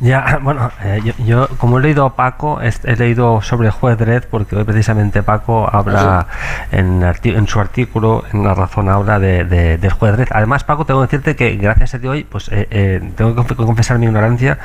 Ya, 0.01 0.39
bueno, 0.43 0.71
eh, 0.85 1.01
yo, 1.25 1.49
como 1.59 1.79
he 1.79 1.83
leído 1.83 2.11
Paco, 2.11 2.61
he, 2.61 2.97
leído 2.97 3.41
sobre 3.43 3.69
el 3.69 3.73
juez 3.73 3.97
Dredd 3.99 4.25
porque 4.31 4.57
hoy 4.57 4.65
precisamente 4.65 5.23
Paco 5.23 5.69
habla 5.71 6.27
en, 6.71 7.03
en, 7.03 7.47
su 7.47 7.61
artículo, 7.61 8.25
en 8.33 8.45
la 8.45 8.55
razón 8.55 8.89
habla 8.89 9.19
de, 9.19 9.45
del 9.45 9.91
juez 9.93 10.13
Dredd. 10.17 10.29
Además, 10.33 10.65
Paco, 10.65 10.85
tengo 10.85 11.01
que 11.01 11.07
decirte 11.07 11.37
que 11.37 11.57
gracias 11.57 11.95
a 11.95 11.99
ti 11.99 12.07
hoy, 12.07 12.25
pues 12.25 12.49
eh, 12.49 12.69
eh, 12.71 13.13
tengo 13.17 13.47
que 13.47 13.55
confesar 13.55 13.99
mi 13.99 14.07
ignorancia 14.07 14.59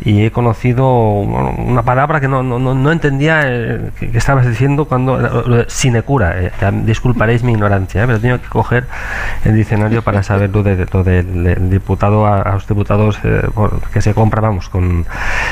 y 0.00 0.24
he 0.24 0.30
conocido 0.30 0.88
una 0.90 1.82
palabra 1.82 2.20
que 2.20 2.28
no, 2.28 2.42
no, 2.42 2.58
no 2.58 2.92
entendía 2.92 3.42
que, 3.98 4.10
estabas 4.14 4.46
diciendo 4.46 4.86
cuando 4.86 5.64
sinecura. 5.68 6.34
disculparéis 6.84 7.42
mi 7.42 7.52
ignorancia, 7.52 8.06
pero 8.06 8.20
tengo 8.20 8.40
que 8.40 8.48
coger 8.48 8.86
el 9.44 9.54
diccionario 9.54 10.02
para 10.02 10.22
saber 10.22 10.50
lo, 10.50 10.62
de, 10.62 10.86
lo 10.90 11.04
del 11.04 11.70
diputado 11.70 12.26
a, 12.26 12.52
los 12.52 12.66
diputados 12.66 13.18
que 13.92 14.00
se 14.00 14.14
compra, 14.14 14.40
vamos, 14.40 14.68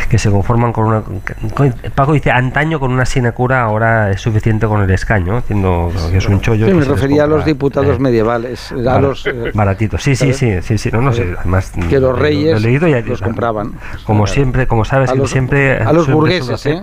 que 0.09 0.19
se 0.19 0.31
conforman 0.31 0.73
con 0.73 0.87
una. 0.87 1.03
Paco 1.95 2.13
dice 2.13 2.31
antaño 2.31 2.81
con 2.81 2.93
una 2.93 3.05
sinecura, 3.05 3.63
ahora 3.63 4.11
es 4.11 4.21
suficiente 4.21 4.67
con 4.67 4.83
el 4.83 4.91
escaño, 4.91 5.39
entiendo 5.39 5.93
que 6.11 6.19
es 6.19 6.27
un 6.27 6.41
chollo. 6.41 6.67
Sí, 6.67 6.75
me 6.75 6.85
refería 6.85 7.25
a 7.25 7.27
los 7.27 7.45
diputados 7.45 7.97
eh, 7.97 8.01
medievales, 8.01 8.73
a 8.73 8.99
los. 8.99 9.27
Eh, 9.27 9.51
baratitos, 9.55 10.03
sí, 10.03 10.17
sí, 10.17 10.33
sí, 10.33 10.63
sí, 10.63 10.79
sí, 10.79 10.91
no, 10.93 11.03
no 11.03 11.13
sé, 11.13 11.35
además. 11.39 11.73
Que 11.89 12.01
los 12.01 12.19
reyes 12.19 12.63
los 13.07 13.21
compraban. 13.21 13.73
Como 14.05 14.27
siempre, 14.27 14.67
como 14.67 14.85
sabes, 14.85 15.11
siempre. 15.27 15.83
A 15.83 15.93
los 15.93 16.11
burgueses, 16.11 16.65
¿eh? 16.67 16.83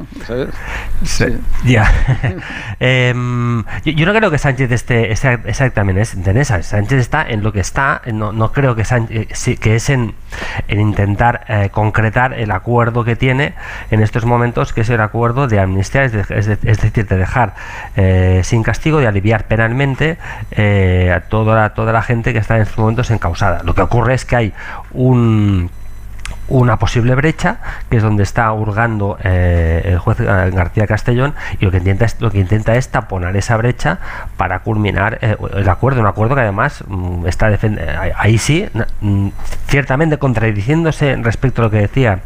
Ya. 1.66 1.92
Em, 2.80 3.64
yo, 3.86 4.06
no 4.06 4.14
creo 4.14 4.30
que 4.30 4.38
Sánchez 4.38 4.72
esté 4.72 5.12
exactamente 5.12 6.04
en 6.26 6.38
esa. 6.38 6.62
Sánchez 6.64 7.00
está 7.00 7.26
en 7.28 7.44
lo 7.44 7.54
que 7.54 7.60
está, 7.60 8.02
no, 8.12 8.32
no 8.32 8.52
creo 8.52 8.76
que, 8.76 8.84
Sánchez, 8.84 9.48
eh, 9.48 9.58
que 9.58 9.76
es 9.76 9.90
en, 9.90 10.14
en 10.68 10.80
intentar 10.80 11.72
concretar 11.72 12.33
el 12.36 12.52
acuerdo 12.52 13.03
que 13.03 13.16
tiene 13.16 13.53
en 13.92 14.02
estos 14.02 14.26
momentos, 14.26 14.74
que 14.74 14.82
es 14.82 14.90
el 14.90 15.02
acuerdo 15.02 15.48
de 15.48 15.60
amnistía, 15.60 16.03
es, 16.03 16.12
decir, 16.14 17.08
de 17.08 17.18
dejar 17.18 17.53
eh, 17.95 18.42
sin 18.44 18.64
castigo, 18.64 19.00
de 19.00 19.08
aliviar 19.08 19.45
penalmente 19.45 20.18
eh, 20.52 21.12
a 21.16 21.22
toda 21.22 21.74
toda 21.74 21.94
la 21.94 22.02
gente 22.02 22.34
que 22.34 22.40
está 22.40 22.56
en 22.56 22.64
estos 22.64 22.78
momentos 22.78 23.10
encausada. 23.12 23.64
Lo 23.64 23.76
que 23.76 23.82
ocurre 23.82 24.14
es 24.14 24.26
que 24.26 24.36
hay 24.36 24.53
un 24.92 25.70
una 26.48 26.78
posible 26.78 27.16
brecha, 27.16 27.58
que 27.90 27.98
es 27.98 28.04
donde 28.04 28.24
está 28.24 28.52
hurgando 28.52 29.18
eh, 29.24 29.82
el 29.86 30.00
juez 30.00 30.20
eh, 30.20 30.26
García 30.54 30.88
Castellón, 30.88 31.34
y 31.60 31.66
lo 31.66 31.72
que 31.72 31.78
intenta 31.78 32.06
es, 32.06 32.20
lo 32.20 32.32
que 32.32 32.40
intenta 32.40 32.76
es 32.76 32.90
taponar 32.90 33.36
esa 33.38 33.58
brecha 33.58 34.00
para 34.38 34.60
culminar 34.60 35.20
eh, 35.22 35.38
el 35.56 35.70
acuerdo, 35.70 36.02
un 36.02 36.08
acuerdo 36.08 36.36
que 36.36 36.42
además 36.42 36.84
mm, 36.88 37.28
está 37.28 37.58
ahí 38.18 38.38
sí, 38.38 38.68
mm, 39.02 39.30
ciertamente 39.68 40.18
contradiciéndose 40.18 41.16
respecto 41.18 41.62
a 41.62 41.66
lo 41.66 41.72
que 41.72 41.78
decía 41.78 42.20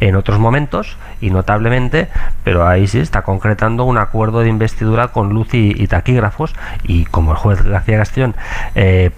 en 0.00 0.16
otros 0.16 0.38
momentos, 0.38 0.96
y 1.20 1.30
notablemente, 1.30 2.08
pero 2.44 2.68
ahí 2.68 2.86
sí 2.86 3.00
está 3.00 3.22
concretando 3.22 3.84
un 3.84 3.98
acuerdo 3.98 4.40
de 4.40 4.48
investidura 4.48 5.08
con 5.08 5.30
luz 5.30 5.48
y, 5.52 5.86
taquígrafos, 5.86 6.54
y 6.84 7.04
como 7.06 7.32
el 7.32 7.38
juez 7.38 7.62
García 7.62 7.98
Castellón 7.98 8.34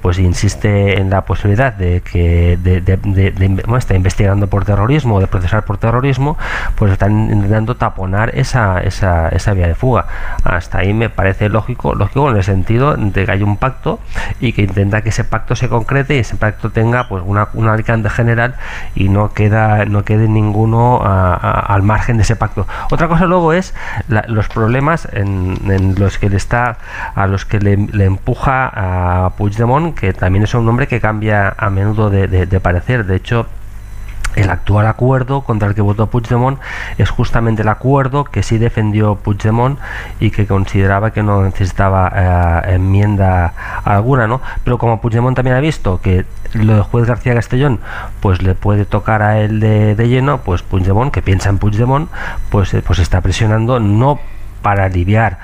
pues 0.01 0.19
insiste 0.19 1.01
en 1.01 1.11
la 1.11 1.23
posibilidad 1.23 1.73
de 1.73 2.01
que 2.01 2.57
está 3.79 3.95
investigando 3.95 4.38
por 4.47 4.65
terrorismo 4.65 5.17
o 5.17 5.21
de 5.21 5.27
procesar 5.27 5.65
por 5.65 5.79
terrorismo, 5.79 6.39
pues 6.77 6.93
están 6.93 7.31
intentando 7.31 7.77
taponar 7.77 8.31
esa, 8.35 8.81
esa, 8.81 9.29
esa 9.29 9.53
vía 9.55 9.67
de 9.67 9.75
fuga. 9.75 10.07
Hasta 10.45 10.79
ahí 10.79 10.95
me 10.95 11.11
parece 11.11 11.49
lógico, 11.49 11.95
lógico 11.95 12.31
en 12.31 12.37
el 12.37 12.45
sentido 12.45 12.97
de 12.97 13.25
que 13.25 13.33
hay 13.33 13.43
un 13.43 13.57
pacto 13.57 13.99
y 14.41 14.53
que 14.53 14.63
intenta 14.63 15.03
que 15.03 15.11
ese 15.11 15.25
pacto 15.25 15.57
se 15.57 15.69
concrete 15.69 16.17
y 16.17 16.19
ese 16.19 16.37
pacto 16.37 16.71
tenga 16.71 17.09
pues 17.09 17.23
una, 17.27 17.49
un 17.55 17.69
alcance 17.69 18.09
general 18.11 18.55
y 18.95 19.09
no 19.09 19.33
queda 19.33 19.85
no 19.85 20.05
quede 20.05 20.29
ninguno 20.29 21.01
al 21.03 21.83
margen 21.83 22.17
de 22.17 22.23
ese 22.23 22.37
pacto. 22.37 22.67
Otra 22.91 23.09
cosa 23.09 23.27
luego 23.27 23.53
es 23.53 23.75
los 24.09 24.49
problemas 24.49 25.09
en, 25.13 25.95
los 25.99 26.19
que 26.19 26.31
le 26.31 26.37
está 26.37 26.79
a 27.15 27.27
los 27.27 27.45
que 27.45 27.59
le, 27.59 28.05
empuja 28.05 28.71
a 28.75 29.31
Puigdemont, 29.31 29.95
que 29.95 30.13
también 30.13 30.45
es 30.45 30.55
un 30.55 30.69
hombre 30.69 30.87
que 30.87 31.01
cambia 31.01 31.55
a 31.57 31.71
menudo 31.71 32.11
de, 32.11 32.27
de 32.29 32.61
parecer. 32.61 33.07
De 33.07 33.17
hecho, 33.17 33.47
el 34.37 34.51
actual 34.51 34.87
acuerdo 34.87 35.43
contra 35.43 35.69
el 35.69 35.75
que 35.75 35.83
votó 35.83 36.07
Puigdemont 36.07 36.59
es 36.97 37.11
justamente 37.11 37.63
el 37.63 37.69
acuerdo 37.69 38.25
que 38.25 38.43
sí 38.43 38.59
defendió 38.59 39.17
Puigdemont 39.17 39.79
y 40.21 40.31
que 40.31 40.47
consideraba 40.47 41.11
que 41.13 41.23
no 41.23 41.43
necesitaba 41.43 42.13
eh, 42.15 42.75
enmienda 42.75 43.55
alguna, 43.85 44.27
¿no? 44.27 44.41
Pero 44.65 44.79
como 44.79 45.01
Puigdemont 45.01 45.37
también 45.37 45.57
ha 45.57 45.61
visto 45.61 46.01
que 46.01 46.25
lo 46.53 46.75
del 46.75 46.83
juez 46.83 47.07
García 47.07 47.35
Castellón 47.35 47.81
pues 48.21 48.43
le 48.43 48.55
puede 48.55 48.85
tocar 48.85 49.23
a 49.23 49.41
él 49.41 49.61
de, 49.61 50.09
lleno, 50.09 50.39
pues 50.39 50.63
Puigdemont, 50.63 51.13
que 51.13 51.23
piensa 51.23 51.51
en 51.51 51.59
Puigdemont, 51.59 52.11
pues, 52.51 52.73
eh, 52.75 52.83
pues 52.87 52.99
está 52.99 53.21
presionando 53.21 53.81
no 53.81 54.19
para 54.63 54.85
aliviar, 54.85 55.39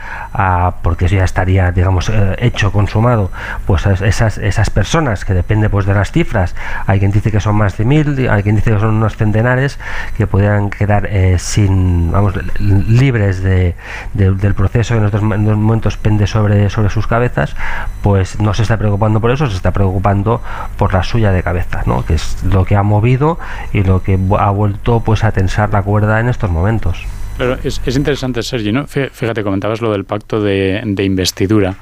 porque 0.83 1.07
eso 1.07 1.17
ya 1.17 1.25
estaría, 1.25 1.71
digamos, 1.73 2.09
eh, 2.09 2.37
hecho, 2.39 2.73
consumado, 2.73 3.31
pues 3.67 3.87
esas, 3.87 4.39
esas 4.39 4.71
personas 4.71 5.25
que 5.25 5.35
depende 5.35 5.69
pues 5.69 5.87
de 5.87 5.95
las 5.95 6.13
cifras, 6.13 6.55
hay 6.87 6.99
quien 6.99 7.11
dice 7.11 7.31
que 7.31 7.41
son 7.41 7.57
más 7.57 7.77
de 7.77 7.85
mil, 7.85 8.29
hay 8.29 8.43
quien 8.43 8.57
dice 8.57 8.73
que 8.73 8.81
son 8.81 8.95
unos 8.95 9.17
centenares, 9.17 9.79
que 10.17 10.27
podrían 10.27 10.71
quedar 10.71 11.07
eh, 11.07 11.39
sin, 11.39 12.13
vamos, 12.13 12.35
libres 12.59 13.43
de, 13.43 13.75
del 14.13 14.55
proceso 14.55 14.95
que 14.95 15.01
en 15.01 15.07
estos 15.07 15.23
momentos 15.23 15.97
pende 15.97 16.27
sobre, 16.27 16.71
sobre 16.71 16.91
sus 16.91 17.07
cabezas, 17.07 17.57
pues 18.03 18.41
no 18.41 18.55
se 18.55 18.63
está 18.63 18.77
preocupando 18.77 19.21
por 19.21 19.31
eso, 19.31 19.49
se 19.49 19.57
está 19.57 19.73
preocupando 19.73 20.43
por 20.77 20.93
la 20.93 21.03
suya 21.03 21.33
de 21.33 21.43
cabeza, 21.43 21.83
¿no? 21.87 22.05
que 22.05 22.15
es 22.15 22.43
lo 22.45 22.65
que 22.65 22.77
ha 22.77 22.83
movido 22.83 23.39
y 23.73 23.83
lo 23.83 24.03
que 24.03 24.19
ha 24.39 24.51
vuelto 24.51 25.01
pues 25.01 25.25
a 25.25 25.33
tensar 25.33 25.71
la 25.71 25.83
cuerda 25.83 26.21
en 26.21 26.29
estos 26.29 26.51
momentos. 26.51 27.07
Pero 27.37 27.59
es, 27.65 27.81
interesante, 27.97 28.43
Sergi, 28.43 28.71
¿no? 28.71 28.87
Fíjate, 28.87 29.43
comentabas 29.43 29.81
lo 29.81 29.91
del 29.91 30.05
pacto 30.05 30.41
de, 30.41 30.83
investidura. 30.99 31.77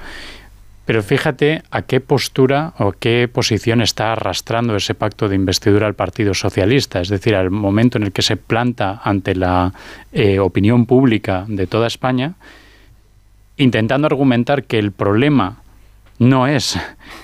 Pero 0.86 1.02
fíjate 1.02 1.62
a 1.70 1.82
qué 1.82 2.00
postura 2.00 2.72
o 2.78 2.92
qué 2.92 3.28
posición 3.32 3.82
está 3.82 4.12
arrastrando 4.12 4.74
ese 4.74 4.94
pacto 4.94 5.28
de 5.28 5.36
investidura 5.36 5.86
al 5.86 5.94
Partido 5.94 6.34
Socialista. 6.34 7.00
Es 7.00 7.08
decir, 7.08 7.36
al 7.36 7.50
momento 7.50 7.98
en 7.98 8.04
el 8.04 8.12
que 8.12 8.22
se 8.22 8.36
planta 8.36 9.00
ante 9.04 9.34
la 9.34 9.72
eh, 10.12 10.40
opinión 10.40 10.86
pública 10.86 11.44
de 11.46 11.66
toda 11.66 11.86
España, 11.86 12.34
intentando 13.58 14.06
argumentar 14.06 14.64
que 14.64 14.78
el 14.78 14.90
problema 14.90 15.58
no 16.18 16.46
es 16.46 16.78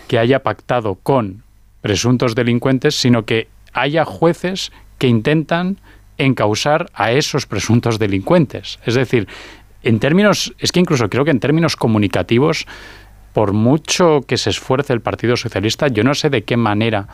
que 0.06 0.18
haya 0.18 0.42
pactado 0.42 0.96
con 0.96 1.42
presuntos 1.80 2.34
delincuentes, 2.34 2.94
sino 2.94 3.24
que 3.24 3.48
haya 3.72 4.04
jueces 4.04 4.70
que 4.98 5.08
intentan 5.08 5.78
encausar 6.18 6.90
a 6.94 7.12
esos 7.12 7.46
presuntos 7.46 7.98
delincuentes. 7.98 8.78
Es 8.84 8.94
decir, 8.94 9.28
en 9.82 10.00
términos, 10.00 10.54
es 10.58 10.72
que 10.72 10.80
incluso 10.80 11.08
creo 11.08 11.24
que 11.24 11.30
en 11.30 11.40
términos 11.40 11.76
comunicativos, 11.76 12.66
por 13.32 13.52
mucho 13.52 14.22
que 14.26 14.36
se 14.36 14.50
esfuerce 14.50 14.92
el 14.92 15.00
Partido 15.00 15.36
Socialista, 15.36 15.88
yo 15.88 16.02
no 16.02 16.14
sé 16.14 16.30
de 16.30 16.42
qué 16.42 16.56
manera 16.56 17.08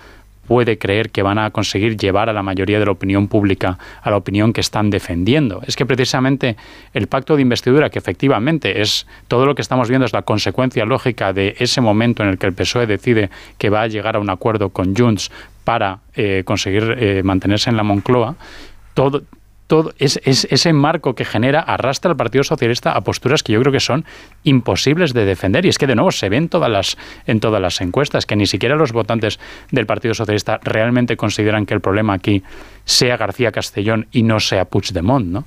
puede 0.47 0.79
creer 0.79 1.11
que 1.11 1.23
van 1.23 1.39
a 1.39 1.51
conseguir 1.51 1.97
llevar 1.97 2.29
a 2.29 2.33
la 2.33 2.43
mayoría 2.43 2.79
de 2.79 2.85
la 2.85 2.93
opinión 2.93 3.29
pública 3.29 3.79
a 4.03 4.11
la 4.11 4.17
opinión 4.17 4.53
que 4.53 4.61
están 4.61 4.91
defendiendo. 4.91 5.63
Es 5.67 5.77
que 5.77 5.87
precisamente 5.87 6.57
el 6.93 7.07
pacto 7.07 7.37
de 7.37 7.43
investidura, 7.43 7.91
que 7.91 7.99
efectivamente 7.99 8.81
es 8.81 9.07
todo 9.29 9.47
lo 9.47 9.55
que 9.55 9.63
estamos 9.63 9.89
viendo, 9.89 10.05
es 10.05 10.13
la 10.13 10.23
consecuencia 10.23 10.85
lógica 10.85 11.33
de 11.33 11.57
ese 11.59 11.81
momento 11.81 12.23
en 12.23 12.31
el 12.31 12.39
que 12.39 12.47
el 12.47 12.53
PSOE 12.53 12.87
decide 12.87 13.31
que 13.59 13.71
va 13.71 13.83
a 13.83 13.87
llegar 13.87 14.17
a 14.17 14.21
un 14.21 14.31
acuerdo 14.31 14.71
con 14.71 14.95
Junts 14.95 15.31
para 15.65 16.01
eh, 16.15 16.43
conseguir 16.45 16.95
eh, 16.99 17.23
mantenerse 17.25 17.71
en 17.71 17.77
la 17.77 17.83
Moncloa, 17.83 18.37
todo, 18.95 19.23
todo 19.67 19.93
es, 19.99 20.21
ese 20.25 20.73
marco 20.73 21.15
que 21.15 21.25
genera 21.25 21.61
arrastra 21.61 22.11
al 22.11 22.17
Partido 22.17 22.45
Socialista 22.45 22.93
a 22.93 23.01
posturas 23.01 23.43
que 23.43 23.53
yo 23.53 23.61
creo 23.61 23.73
que 23.73 23.81
son 23.81 24.05
imposibles 24.43 25.15
de 25.15 25.25
defender. 25.25 25.65
Y 25.65 25.69
es 25.69 25.79
que, 25.79 25.87
de 25.87 25.95
nuevo, 25.95 26.13
se 26.13 26.29
ven 26.29 26.49
todas 26.49 26.71
las, 26.71 26.97
en 27.27 27.41
todas 27.41 27.61
las 27.61 27.81
encuestas 27.81 28.27
que 28.27 28.37
ni 28.37 28.47
siquiera 28.47 28.77
los 28.77 28.93
votantes 28.93 29.39
del 29.71 29.87
Partido 29.87 30.15
Socialista 30.15 30.61
realmente 30.63 31.17
consideran 31.17 31.67
que 31.67 31.75
el 31.75 31.81
problema 31.81 32.15
aquí 32.15 32.43
sea 32.85 33.17
García 33.17 33.53
Castellón 33.53 34.07
y 34.13 34.23
no 34.23 34.41
sea 34.41 34.65
Puigdemont, 34.67 35.27
¿no? 35.27 35.45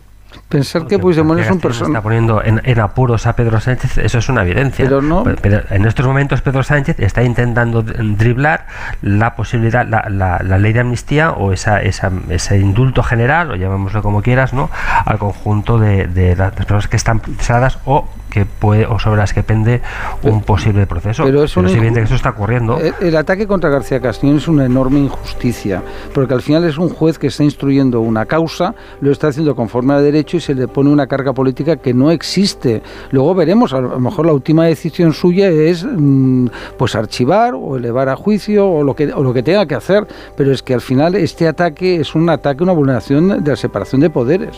Pensar 0.49 0.88
que 0.88 0.97
Puigdemont 0.97 1.39
es 1.41 1.51
un 1.51 1.59
personaje. 1.59 1.91
Está 1.91 2.01
poniendo 2.01 2.41
en, 2.43 2.80
apuros 2.80 3.27
a 3.27 3.35
Pedro 3.35 3.59
Sánchez, 3.59 3.97
eso 3.97 4.17
es 4.19 4.30
una 4.30 4.43
evidencia. 4.43 4.85
Pero 4.85 5.01
no. 5.01 5.25
en 5.43 5.85
estos 5.85 6.06
momentos 6.06 6.41
Pedro 6.41 6.64
Sánchez 6.64 6.99
está 6.99 7.23
intentando 7.23 7.81
driblar 7.83 8.65
la 9.01 9.35
posibilidad, 9.35 9.85
la, 9.85 10.07
la, 10.09 10.57
ley 10.57 10.72
de 10.72 10.80
amnistía 10.80 11.31
o 11.31 11.51
esa, 11.51 11.81
esa, 11.81 12.11
ese 12.30 12.59
indulto 12.59 13.03
general, 13.03 13.51
o 13.51 13.56
llamémoslo 13.56 14.01
como 14.01 14.22
quieras, 14.22 14.53
¿no? 14.53 14.69
al 15.06 15.17
conjunto 15.17 15.80
de, 15.80 16.07
de 16.07 16.35
las 16.35 16.53
personas 16.53 16.88
que 16.88 16.95
están 16.95 17.19
pesadas 17.19 17.80
o 17.85 18.07
que 18.38 18.45
puede 18.45 18.85
o 18.85 18.99
sobre 18.99 19.17
las 19.17 19.33
que 19.33 19.41
pende 19.41 19.82
un 20.22 20.41
posible 20.41 20.85
proceso. 20.85 21.24
Pero 21.24 21.43
es, 21.43 21.57
evidente 21.57 21.99
que 22.01 22.06
eso 22.06 22.16
está 22.16 22.30
ocurriendo. 22.30 22.77
El, 22.80 23.16
ataque 23.16 23.48
contra 23.48 23.69
García 23.69 23.99
Castellón 23.99 24.38
es 24.38 24.48
una 24.48 24.66
enorme 24.66 24.99
injusticia, 24.99 25.82
porque 26.14 26.35
al 26.35 26.41
final 26.41 26.64
es 26.66 26.77
un 26.77 26.90
juez 26.90 27.17
que 27.17 27.27
está 27.27 27.43
instruyendo 27.43 28.01
una 28.01 28.25
causa, 28.25 28.75
lo 29.01 29.11
está 29.11 29.30
haciendo 29.30 29.56
conforme 29.56 29.95
a 29.95 30.01
derecho 30.01 30.38
y 30.38 30.40
se 30.40 30.53
le 30.53 30.67
pone 30.67 30.91
una 30.91 31.07
carga 31.07 31.33
política 31.33 31.77
que 31.77 31.93
no 31.93 32.11
existe. 32.11 32.83
Luego 33.09 33.33
veremos, 33.33 33.74
a 33.74 33.82
lo 33.82 33.99
mejor 33.99 34.27
la 34.27 34.33
última 34.33 34.66
decisión 34.66 35.14
suya 35.14 35.49
es 35.49 35.83
mm, 35.83 36.48
pues 36.77 36.95
archivar 36.95 37.56
o 37.56 37.77
elevar 37.77 38.09
a 38.09 38.16
juicio 38.16 38.69
o 38.69 38.83
lo 38.83 38.95
que 38.95 39.11
o 39.14 39.24
lo 39.24 39.33
que 39.33 39.41
tenga 39.41 39.66
que 39.66 39.75
hacer, 39.75 40.06
pero 40.35 40.51
es 40.51 40.61
que 40.61 40.75
al 40.75 40.82
final 40.82 41.16
este 41.16 41.48
ataque 41.48 42.01
es 42.01 42.14
un 42.14 42.30
ataque, 42.30 42.61
una 42.61 42.74
vulneración 42.74 43.43
de 43.43 43.51
la 43.51 43.57
separación 43.57 44.01
de 44.01 44.09
poderes. 44.09 44.56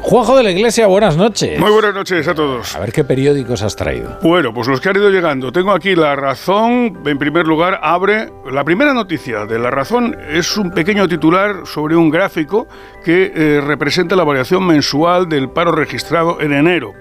Juanjo 0.00 0.36
de 0.36 0.42
la 0.42 0.50
Iglesia, 0.50 0.86
buenas 0.86 1.16
noches. 1.16 1.60
Muy 1.60 1.70
buenas 1.70 1.94
noches 1.94 2.26
a 2.26 2.34
todos. 2.34 2.74
A 2.74 2.80
ver 2.80 2.92
qué 2.92 3.04
periódicos 3.20 3.60
has 3.62 3.76
traído. 3.76 4.18
Bueno, 4.22 4.54
pues 4.54 4.66
los 4.66 4.80
que 4.80 4.88
han 4.88 4.96
ido 4.96 5.10
llegando. 5.10 5.52
Tengo 5.52 5.72
aquí 5.72 5.94
La 5.94 6.16
Razón. 6.16 7.02
En 7.04 7.18
primer 7.18 7.46
lugar, 7.46 7.78
abre. 7.82 8.32
La 8.50 8.64
primera 8.64 8.94
noticia 8.94 9.44
de 9.44 9.58
La 9.58 9.70
Razón 9.70 10.16
es 10.30 10.56
un 10.56 10.70
pequeño 10.70 11.06
titular 11.06 11.66
sobre 11.66 11.96
un 11.96 12.08
gráfico 12.08 12.66
que 13.04 13.30
eh, 13.34 13.60
representa 13.60 14.16
la 14.16 14.24
variación 14.24 14.66
mensual 14.66 15.28
del 15.28 15.50
paro 15.50 15.72
registrado 15.72 16.40
en 16.40 16.54
enero 16.54 16.94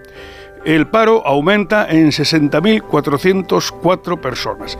el 0.65 0.88
paro 0.88 1.25
aumenta 1.25 1.88
en 1.89 2.07
60.404 2.07 4.19
personas. 4.19 4.77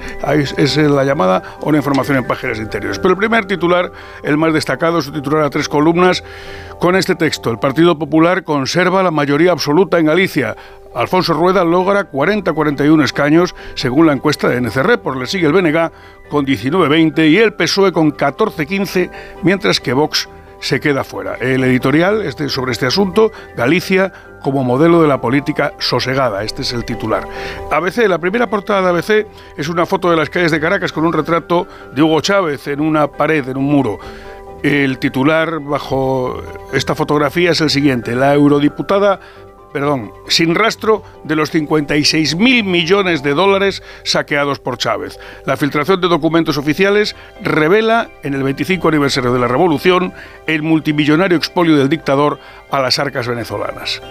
Es, 0.58 0.78
la 0.78 1.04
llamada 1.04 1.58
o 1.62 1.72
la 1.72 1.78
información 1.78 2.18
en 2.18 2.26
páginas 2.26 2.60
interiores. 2.60 3.00
Pero 3.00 3.14
el 3.14 3.18
primer 3.18 3.46
titular, 3.46 3.92
el 4.24 4.38
más 4.38 4.54
destacado, 4.54 5.00
es 5.00 5.08
un 5.08 5.14
titular 5.14 5.44
a 5.44 5.50
tres 5.50 5.70
columnas 5.70 6.24
con 6.80 6.96
este 6.96 7.16
texto. 7.16 7.50
El 7.50 7.60
Partido 7.60 7.98
Popular 7.98 8.44
conserva 8.44 9.04
la 9.04 9.12
mayoría 9.12 9.52
absoluta 9.52 10.00
en 10.00 10.08
Galicia. 10.08 10.56
Alfonso 10.96 11.34
Rueda 11.34 11.64
logra 11.64 12.12
40-41 12.12 13.04
escaños 13.04 13.56
según 13.76 14.08
la 14.08 14.14
encuesta 14.14 14.50
de 14.50 14.60
NCR, 14.60 14.98
por 15.00 15.18
le 15.18 15.28
sigue 15.28 15.46
el 15.46 15.54
BNG 15.54 15.92
con 16.30 16.48
19-20 16.48 17.30
y 17.30 17.38
el 17.38 17.54
PSOE 17.54 17.92
con 17.92 18.12
14-15, 18.12 19.12
mientras 19.44 19.80
que 19.80 19.94
Vox 19.94 20.28
se 20.60 20.80
queda 20.80 21.04
fuera. 21.04 21.36
El 21.36 21.64
editorial 21.64 22.22
este, 22.24 22.50
sobre 22.50 22.72
este 22.72 22.86
asunto, 22.86 23.32
Galicia 23.56 24.12
como 24.42 24.64
modelo 24.64 25.02
de 25.02 25.08
la 25.08 25.22
política 25.22 25.74
sosegada, 25.80 26.44
este 26.44 26.62
es 26.62 26.74
el 26.74 26.86
titular. 26.86 27.28
ABC, 27.72 28.08
la 28.08 28.18
primera 28.18 28.50
portada 28.50 28.82
de 28.82 28.90
ABC 28.90 29.28
es 29.58 29.70
una 29.70 29.86
foto 29.86 30.10
de 30.10 30.18
las 30.18 30.30
calles 30.30 30.52
de 30.52 30.60
Caracas 30.60 30.92
con 30.92 31.06
un 31.06 31.14
retrato 31.14 31.68
de 31.94 32.02
Hugo 32.02 32.22
Chávez 32.22 32.68
en 32.68 32.80
una 32.80 33.08
pared, 33.08 33.48
en 33.48 33.58
un 33.58 33.66
muro. 33.66 34.00
El 34.64 35.00
titular 35.00 35.60
bajo 35.60 36.42
esta 36.74 36.94
fotografía 36.94 37.52
es 37.52 37.62
el 37.62 37.70
siguiente. 37.70 38.16
La 38.16 38.34
eurodiputada 38.34 39.20
perdón, 39.74 40.12
sin 40.28 40.56
rastro 40.56 41.04
de 41.24 41.36
los 41.36 41.52
56 41.52 42.36
mil 42.36 42.64
millones 42.64 43.24
de 43.24 43.34
dólares 43.34 43.84
saqueados 44.04 44.60
por 44.60 44.78
Chávez. 44.78 45.20
La 45.46 45.58
filtración 45.58 46.02
de 46.02 46.08
documentos 46.08 46.58
oficiales 46.58 47.16
revela, 47.42 48.10
en 48.24 48.34
el 48.34 48.44
25 48.44 48.88
aniversario 48.88 49.34
de 49.34 49.40
la 49.40 49.48
revolución, 49.48 50.14
el 50.48 50.64
multimillonario 50.64 51.38
expolio 51.38 51.78
del 51.78 51.90
dictador 51.90 52.40
a 52.72 52.80
las 52.80 53.00
arcas 53.00 53.28
venezolanas. 53.28 54.02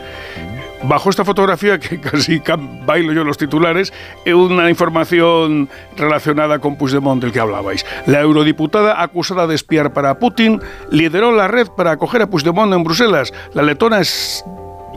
Bajo 0.82 1.10
esta 1.10 1.24
fotografía, 1.24 1.78
que 1.78 2.00
casi 2.00 2.40
bailo 2.86 3.12
yo 3.12 3.24
los 3.24 3.36
titulares, 3.36 3.92
una 4.26 4.70
información 4.70 5.68
relacionada 5.96 6.60
con 6.60 6.76
Puigdemont 6.76 7.20
del 7.20 7.32
que 7.32 7.40
hablabais. 7.40 7.84
La 8.06 8.20
eurodiputada 8.20 9.02
acusada 9.02 9.46
de 9.46 9.56
espiar 9.56 9.92
para 9.92 10.18
Putin 10.18 10.60
lideró 10.90 11.32
la 11.32 11.48
red 11.48 11.66
para 11.76 11.92
acoger 11.92 12.22
a 12.22 12.30
Puigdemont 12.30 12.72
en 12.72 12.84
Bruselas. 12.84 13.32
La 13.54 13.62
letona 13.62 14.00
es 14.00 14.44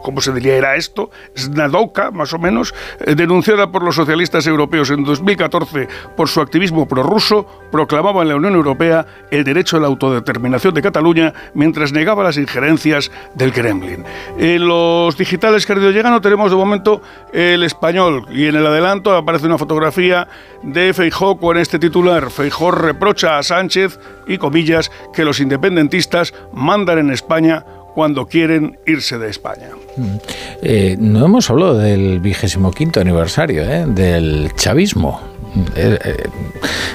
¿cómo 0.01 0.21
se 0.21 0.31
diría? 0.31 0.55
Era 0.55 0.75
esto, 0.75 1.09
Snadoka, 1.37 2.11
más 2.11 2.33
o 2.33 2.39
menos, 2.39 2.73
eh, 2.99 3.15
denunciada 3.15 3.71
por 3.71 3.83
los 3.83 3.95
socialistas 3.95 4.47
europeos 4.47 4.89
en 4.91 5.03
2014 5.03 5.87
por 6.15 6.29
su 6.29 6.41
activismo 6.41 6.87
prorruso, 6.87 7.45
proclamaba 7.71 8.21
en 8.21 8.29
la 8.29 8.35
Unión 8.35 8.55
Europea 8.55 9.05
el 9.29 9.43
derecho 9.43 9.77
a 9.77 9.79
la 9.79 9.87
autodeterminación 9.87 10.73
de 10.73 10.81
Cataluña 10.81 11.33
mientras 11.53 11.91
negaba 11.91 12.23
las 12.23 12.37
injerencias 12.37 13.11
del 13.35 13.51
Kremlin. 13.51 14.03
En 14.37 14.67
los 14.67 15.17
digitales 15.17 15.65
que 15.65 15.75
llegando 15.89 16.21
tenemos 16.21 16.51
de 16.51 16.57
momento 16.57 17.01
el 17.33 17.63
español 17.63 18.25
y 18.31 18.45
en 18.45 18.55
el 18.55 18.65
adelanto 18.65 19.15
aparece 19.15 19.47
una 19.47 19.57
fotografía 19.57 20.27
de 20.61 20.93
Feijó 20.93 21.37
con 21.37 21.57
este 21.57 21.79
titular. 21.79 22.29
Feijó 22.29 22.71
reprocha 22.71 23.37
a 23.37 23.43
Sánchez 23.43 23.99
y 24.27 24.37
comillas 24.37 24.91
que 25.13 25.25
los 25.25 25.39
independentistas 25.39 26.33
mandan 26.53 26.99
en 26.99 27.11
España 27.11 27.65
cuando 27.93 28.27
quieren 28.27 28.79
irse 28.85 29.17
de 29.17 29.29
España. 29.29 29.69
Mm. 29.97 30.15
Eh, 30.61 30.95
no 30.99 31.25
hemos 31.25 31.49
hablado 31.49 31.77
del 31.77 32.19
vigésimo 32.19 32.71
quinto 32.71 32.99
aniversario 32.99 33.63
¿eh? 33.63 33.85
del 33.87 34.51
chavismo. 34.55 35.31
Eh, 35.75 35.99
eh, 36.03 36.29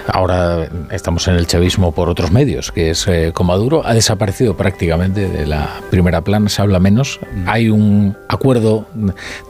ahora 0.06 0.68
estamos 0.90 1.28
en 1.28 1.34
el 1.34 1.46
chavismo 1.46 1.92
por 1.92 2.08
otros 2.08 2.30
medios, 2.30 2.72
que 2.72 2.90
es 2.90 3.06
eh, 3.06 3.32
Comaduro, 3.34 3.86
ha 3.86 3.92
desaparecido 3.92 4.56
prácticamente 4.56 5.28
de 5.28 5.46
la 5.46 5.82
primera 5.90 6.22
plana, 6.22 6.48
se 6.48 6.62
habla 6.62 6.80
menos. 6.80 7.20
Hay 7.46 7.68
un 7.68 8.16
acuerdo, 8.28 8.86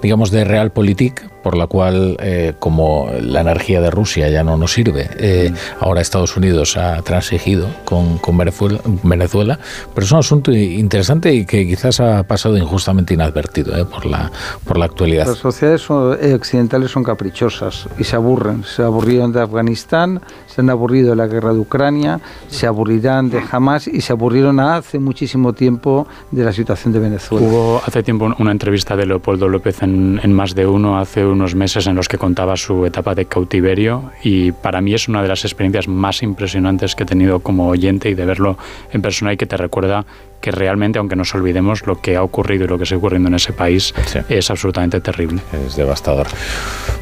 digamos, 0.02 0.30
de 0.30 0.44
realpolitik 0.44 1.22
por 1.46 1.56
la 1.56 1.68
cual, 1.68 2.18
como 2.58 3.08
la 3.20 3.42
energía 3.42 3.80
de 3.80 3.88
Rusia 3.88 4.28
ya 4.28 4.42
no 4.42 4.56
nos 4.56 4.72
sirve, 4.72 5.52
ahora 5.78 6.00
Estados 6.00 6.36
Unidos 6.36 6.76
ha 6.76 7.00
transigido 7.02 7.68
con, 7.84 8.18
con 8.18 8.36
Venezuela, 8.36 9.60
pero 9.94 10.04
es 10.04 10.10
un 10.10 10.18
asunto 10.18 10.50
interesante 10.50 11.32
y 11.32 11.46
que 11.46 11.64
quizás 11.64 12.00
ha 12.00 12.24
pasado 12.24 12.56
injustamente 12.56 13.14
inadvertido 13.14 13.88
por, 13.88 14.06
la, 14.06 14.32
por 14.64 14.76
la 14.76 14.86
actualidad. 14.86 15.26
Las 15.26 15.38
sociedades 15.38 15.88
occidentales 15.88 16.90
son 16.90 17.04
caprichosas 17.04 17.88
y 17.96 18.02
se 18.02 18.16
aburren, 18.16 18.64
se 18.64 18.82
aburrieron 18.82 19.30
de 19.30 19.40
Afganistán, 19.40 20.22
se 20.48 20.62
han 20.62 20.70
aburrido 20.70 21.10
de 21.10 21.16
la 21.16 21.28
guerra 21.28 21.52
de 21.52 21.60
Ucrania, 21.60 22.18
se 22.48 22.66
aburrirán 22.66 23.30
de 23.30 23.40
Hamas 23.52 23.86
y 23.86 24.00
se 24.00 24.12
aburrieron 24.12 24.58
hace 24.58 24.98
muchísimo 24.98 25.52
tiempo 25.52 26.08
de 26.32 26.42
la 26.42 26.52
situación 26.52 26.92
de 26.92 26.98
Venezuela. 26.98 27.46
Hubo 27.46 27.80
hace 27.86 28.02
tiempo 28.02 28.34
una 28.36 28.50
entrevista 28.50 28.96
de 28.96 29.06
Leopoldo 29.06 29.48
López 29.48 29.82
en, 29.82 30.32
Más 30.32 30.56
de 30.56 30.66
Uno, 30.66 30.98
hace 30.98 31.24
unos 31.36 31.54
meses, 31.54 31.86
en 31.86 31.94
los 31.94 32.08
que 32.08 32.18
contaba 32.18 32.56
su 32.56 32.86
etapa 32.86 33.14
de 33.14 33.26
cautiverio 33.26 34.10
y 34.22 34.52
para 34.52 34.80
mí 34.80 34.94
es 34.94 35.08
una 35.08 35.22
de 35.22 35.28
las 35.28 35.44
experiencias 35.44 35.88
más 35.88 36.22
impresionantes 36.22 36.94
que 36.94 37.04
he 37.04 37.06
tenido 37.06 37.40
como 37.40 37.68
oyente 37.68 38.10
y 38.10 38.14
de 38.14 38.24
verlo 38.24 38.56
en 38.92 39.02
persona 39.02 39.32
y 39.32 39.36
que 39.36 39.46
te 39.46 39.56
recuerda 39.56 40.04
que 40.40 40.50
realmente, 40.50 40.98
aunque 40.98 41.16
nos 41.16 41.34
olvidemos, 41.34 41.86
lo 41.86 42.00
que 42.00 42.16
ha 42.16 42.22
ocurrido 42.22 42.64
y 42.64 42.68
lo 42.68 42.78
que 42.78 42.84
está 42.84 42.96
ocurriendo 42.96 43.28
en 43.28 43.34
ese 43.34 43.52
país 43.52 43.94
es 44.28 44.50
absolutamente 44.50 45.00
terrible. 45.00 45.40
Es 45.66 45.76
devastador. 45.76 46.26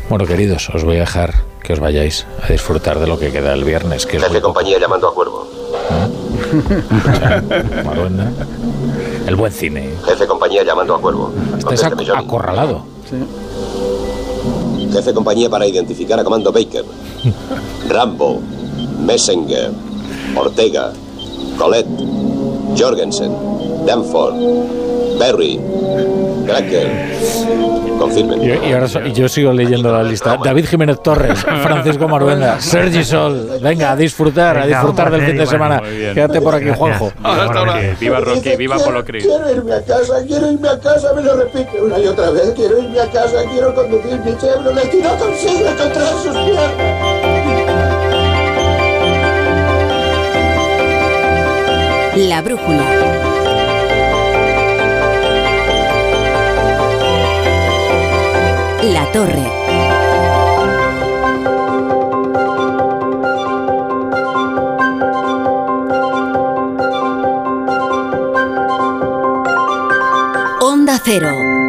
Bueno, 0.09 0.27
queridos, 0.27 0.71
os 0.71 0.85
voy 0.85 0.97
a 0.97 1.01
dejar 1.01 1.35
que 1.63 1.73
os 1.73 1.81
vayáis 1.81 2.27
a 2.43 2.53
disfrutar 2.53 2.99
de 2.99 3.07
lo 3.07 3.19
que 3.19 3.33
queda 3.33 3.55
el 3.55 3.65
viernes. 3.65 4.07
Que 4.07 4.21
Jefe 4.21 4.41
compañía 4.41 4.79
llamando 4.79 5.09
a 5.09 5.15
Cuervo. 5.15 5.49
el 9.27 9.37
buen 9.37 9.53
cine. 9.53 9.91
Jefe 10.05 10.27
compañía 10.27 10.63
llamando 10.63 10.95
a 10.95 11.01
Cuervo. 11.01 11.33
Estás 11.59 11.85
acorralado. 11.85 12.85
Sí. 13.09 13.17
Jefe 14.95 15.13
compañía 15.13 15.51
para 15.51 15.67
identificar 15.67 16.21
a 16.21 16.23
Comando 16.23 16.53
Baker. 16.53 16.85
Rambo, 17.89 18.41
Messenger, 19.05 19.73
Ortega, 20.37 20.93
Colette, 21.59 21.89
Jorgensen, 22.79 23.33
Danford, 23.85 24.37
Berry, 25.19 25.61
Cracker. 26.47 26.89
Confirmen. 27.99 28.43
Y, 28.43 28.73
ahora 28.73 28.87
yo 28.87 29.29
sigo 29.29 29.53
leyendo 29.53 29.93
la 29.93 30.03
lista. 30.03 30.37
David 30.43 30.67
Jiménez 30.67 31.03
Torres, 31.03 31.39
Francisco 31.63 32.09
Maruenda, 32.09 32.61
Sergi 32.61 33.05
Sol. 33.05 33.59
Venga, 33.63 33.93
a 33.93 33.97
disfrutar, 33.97 34.59
a 34.59 34.67
disfrutar 34.67 35.11
del 35.11 35.23
fin 35.23 35.37
de 35.37 35.47
semana. 35.47 35.81
Quédate 35.81 36.41
por 36.41 36.55
aquí, 36.55 36.71
Juanjo. 36.77 37.13
Viva 38.01 38.21
Rocky, 38.21 38.57
viva 38.57 38.79
Polo 38.79 39.05
Cris. 39.05 39.25
Quiero 39.25 39.51
irme 39.51 39.75
a 39.75 39.83
casa, 39.83 40.15
quiero 40.27 40.51
irme 40.51 40.69
a 40.69 40.79
casa, 40.79 41.13
me 41.15 41.23
lo 41.23 41.37
repite 41.37 41.81
una 41.81 41.99
y 41.99 42.07
otra 42.07 42.31
vez. 42.31 42.53
Quiero 42.55 42.79
irme 42.79 43.01
a 43.01 43.11
casa, 43.11 43.45
quiero 43.51 43.75
conducir 43.75 44.21
mi 44.21 44.37
Chevrolet 44.37 44.95
y 44.95 45.03
no 45.03 45.17
consigo 45.17 45.69
encontrar 45.69 46.09
sus 46.23 46.33
piernas. 46.33 46.73
La 52.17 52.43
brújula. 52.43 53.34
La 58.93 59.11
Torre. 59.13 59.65
Cero. 71.05 71.64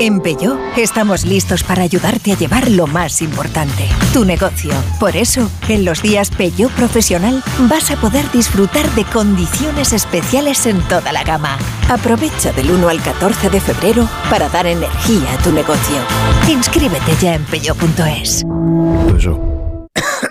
En 0.00 0.22
Peugeot 0.22 0.58
estamos 0.78 1.26
listos 1.26 1.62
para 1.62 1.82
ayudarte 1.82 2.32
a 2.32 2.34
llevar 2.38 2.70
lo 2.70 2.86
más 2.86 3.20
importante, 3.20 3.86
tu 4.14 4.24
negocio. 4.24 4.72
Por 4.98 5.14
eso, 5.14 5.50
en 5.68 5.84
los 5.84 6.00
días 6.00 6.30
Peugeot 6.30 6.72
Profesional 6.72 7.44
vas 7.68 7.90
a 7.90 7.96
poder 7.96 8.24
disfrutar 8.32 8.88
de 8.94 9.04
condiciones 9.04 9.92
especiales 9.92 10.64
en 10.64 10.80
toda 10.88 11.12
la 11.12 11.22
gama. 11.22 11.58
Aprovecha 11.90 12.50
del 12.52 12.70
1 12.70 12.88
al 12.88 13.02
14 13.02 13.50
de 13.50 13.60
febrero 13.60 14.08
para 14.30 14.48
dar 14.48 14.66
energía 14.66 15.34
a 15.34 15.42
tu 15.42 15.52
negocio. 15.52 15.96
Inscríbete 16.48 17.14
ya 17.20 17.34
en 17.34 17.44
peugeot.es. 17.44 18.46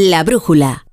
La 0.00 0.22
brújula. 0.22 0.86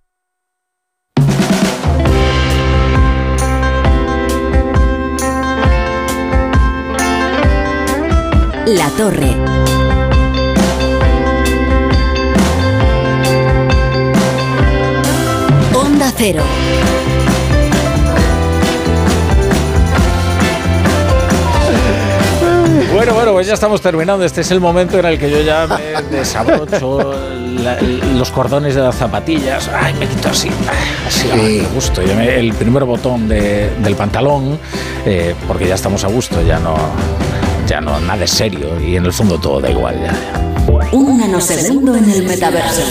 La 8.65 8.89
torre. 8.97 9.35
Onda 15.75 16.11
cero. 16.17 16.41
Bueno, 22.91 23.13
bueno, 23.13 23.33
pues 23.33 23.45
ya 23.45 23.53
estamos 23.53 23.81
terminando. 23.81 24.25
Este 24.25 24.41
es 24.41 24.49
el 24.49 24.59
momento 24.59 24.97
en 24.97 25.05
el 25.05 25.19
que 25.19 25.29
yo 25.29 25.41
ya 25.41 25.67
me 25.67 26.01
desabrocho 26.09 27.13
la- 27.65 27.81
los 28.17 28.31
cordones 28.31 28.75
de 28.75 28.81
las 28.81 28.95
zapatillas. 28.95 29.69
Ay, 29.73 29.93
me 29.99 30.07
quito 30.07 30.29
así, 30.29 30.49
así 31.07 31.29
a 31.31 31.35
Sí. 31.35 31.67
gusto. 31.73 32.01
Yo 32.01 32.15
me- 32.15 32.39
el 32.39 32.53
primer 32.53 32.85
botón 32.85 33.27
de- 33.27 33.69
del 33.83 33.95
pantalón, 33.95 34.57
eh, 35.05 35.35
porque 35.47 35.67
ya 35.67 35.75
estamos 35.75 36.03
a 36.03 36.07
gusto, 36.07 36.41
ya 36.41 36.59
no, 36.59 36.75
ya 37.67 37.81
no, 37.81 37.99
nada 37.99 38.23
es 38.23 38.31
serio 38.31 38.79
y 38.79 38.95
en 38.95 39.05
el 39.05 39.11
fondo 39.13 39.37
todo 39.39 39.59
da 39.59 39.69
igual 39.69 39.95
ya. 40.01 40.13
Un 40.91 41.17
nanosegundo 41.17 41.95
en 41.95 42.09
el 42.09 42.23
metaverso. 42.23 42.81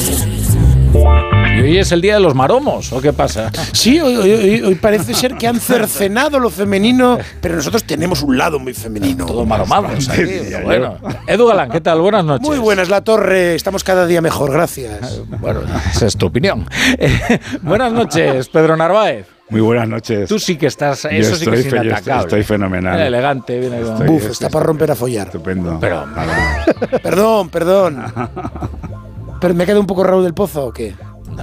Y 1.57 1.61
hoy 1.61 1.79
es 1.79 1.93
el 1.93 2.01
día 2.01 2.15
de 2.15 2.21
los 2.21 2.35
maromos, 2.35 2.93
¿o 2.93 3.01
qué 3.01 3.13
pasa? 3.13 3.51
Sí, 3.73 4.01
hoy, 4.01 4.17
hoy- 4.17 4.33
hoy- 4.33 4.63
hoy 4.63 4.75
parece 4.75 5.15
ser 5.15 5.35
que 5.37 5.47
han 5.47 5.61
cercenado 5.61 6.41
lo 6.41 6.51
femenino, 6.51 7.19
pero 7.41 7.55
nosotros 7.57 7.85
tenemos 7.85 8.23
un 8.23 8.37
lado 8.37 8.59
muy 8.59 8.75
femenino. 8.75 9.25
Todos 9.25 9.47
maromados 9.47 10.09
aquí, 10.09 10.23
pero 10.51 10.65
bueno. 10.65 10.97
Edu 11.27 11.47
Galán, 11.47 11.71
¿qué 11.71 11.81
tal? 11.81 12.01
Buenas 12.01 12.25
noches. 12.25 12.47
Muy 12.47 12.59
buenas, 12.59 12.89
La 12.89 13.03
Torre. 13.03 13.55
Estamos 13.55 13.85
cada 13.85 14.05
día 14.07 14.21
mejor, 14.21 14.51
gracias. 14.53 15.21
Bueno, 15.41 15.61
esa 15.93 16.07
es 16.07 16.17
tu 16.17 16.27
opinión. 16.27 16.67
Eh, 16.99 17.41
buenas 17.63 17.93
noches, 17.93 18.49
Pedro 18.49 18.77
Narváez. 18.77 19.27
Muy 19.51 19.61
buenas 19.61 19.89
noches. 19.89 20.29
Tú 20.29 20.39
sí 20.39 20.57
que 20.57 20.67
estás, 20.67 21.05
eso 21.07 21.37
sí 21.37 21.45
que 21.47 21.57
es 21.61 21.67
inatacable. 21.67 22.23
estoy 22.25 22.43
fenomenal. 22.45 22.93
Viene 22.95 23.09
elegante, 23.09 23.61
con... 23.69 23.75
Estoy- 23.75 24.07
Buf, 24.07 24.31
está 24.31 24.49
para 24.49 24.65
romper 24.67 24.91
a 24.93 24.95
follar. 24.95 25.27
Estupendo. 25.27 25.79
Pero, 25.81 26.05
Perdón, 27.03 27.49
perdón. 27.51 28.05
¿Pero 29.41 29.55
me 29.55 29.67
queda 29.67 29.79
un 29.81 29.87
poco 29.87 30.05
Raúl 30.05 30.23
del 30.25 30.33
Pozo 30.35 30.67
o 30.67 30.73
qué? 30.73 30.95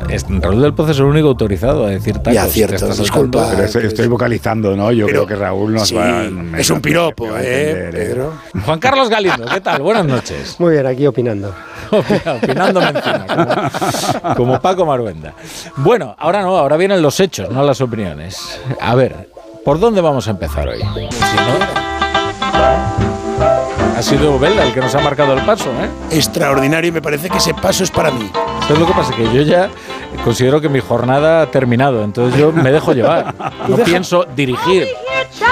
Es- 0.09 0.25
Raúl 0.29 0.61
del 0.61 0.73
Pozo 0.73 0.91
es 0.91 0.97
el 0.99 1.05
único 1.05 1.29
autorizado 1.29 1.85
a 1.85 1.89
decir 1.89 2.15
tacos. 2.17 2.33
Ya, 2.33 2.45
cierto, 2.45 2.87
disculpa. 2.87 3.47
Pero 3.51 3.63
estoy, 3.63 3.85
estoy 3.85 4.07
vocalizando, 4.07 4.75
¿no? 4.75 4.91
Yo 4.91 5.05
Pero- 5.05 5.25
creo 5.25 5.27
que 5.27 5.35
Raúl 5.43 5.73
nos 5.73 5.87
sí, 5.89 5.95
va 5.95 6.23
es 6.57 6.69
un 6.69 6.81
piropo, 6.81 7.27
¿eh, 7.37 7.71
entender, 7.71 7.91
Pedro? 7.91 8.33
Juan 8.65 8.79
Carlos 8.79 9.09
Galindo, 9.09 9.45
¿qué 9.45 9.61
tal? 9.61 9.81
Buenas 9.81 10.05
noches. 10.05 10.55
Muy 10.59 10.73
bien, 10.73 10.85
aquí 10.85 11.05
opinando. 11.07 11.53
Opinándome 11.91 12.87
encima, 12.89 13.71
como, 14.23 14.35
como 14.35 14.61
Paco 14.61 14.85
Maruenda. 14.85 15.33
Bueno, 15.77 16.15
ahora 16.17 16.41
no, 16.41 16.57
ahora 16.57 16.77
vienen 16.77 17.01
los 17.01 17.19
hechos, 17.19 17.49
no 17.49 17.63
las 17.63 17.81
opiniones. 17.81 18.59
A 18.79 18.95
ver, 18.95 19.29
¿por 19.65 19.79
dónde 19.79 19.99
vamos 20.01 20.27
a 20.27 20.31
empezar 20.31 20.67
hoy? 20.69 20.79
Si 20.79 20.85
no, 20.85 21.01
ha 24.01 24.03
sido 24.03 24.39
Velda 24.39 24.65
el 24.65 24.73
que 24.73 24.79
nos 24.79 24.95
ha 24.95 24.99
marcado 24.99 25.33
el 25.33 25.45
paso, 25.45 25.69
¿eh? 25.79 25.87
Extraordinario 26.09 26.89
y 26.89 26.91
me 26.91 27.03
parece 27.03 27.29
que 27.29 27.37
ese 27.37 27.53
paso 27.53 27.83
es 27.83 27.91
para 27.91 28.09
mí. 28.09 28.31
¿Sabes 28.61 28.79
lo 28.79 28.87
que 28.87 28.93
pasa? 28.93 29.13
Que 29.15 29.25
yo 29.31 29.43
ya 29.43 29.69
considero 30.23 30.59
que 30.59 30.69
mi 30.69 30.79
jornada 30.79 31.43
ha 31.43 31.51
terminado, 31.51 32.03
entonces 32.03 32.39
yo 32.39 32.51
me 32.51 32.71
dejo 32.71 32.93
llevar. 32.93 33.35
No 33.67 33.77
pienso 33.77 34.25
dirigir. 34.35 34.87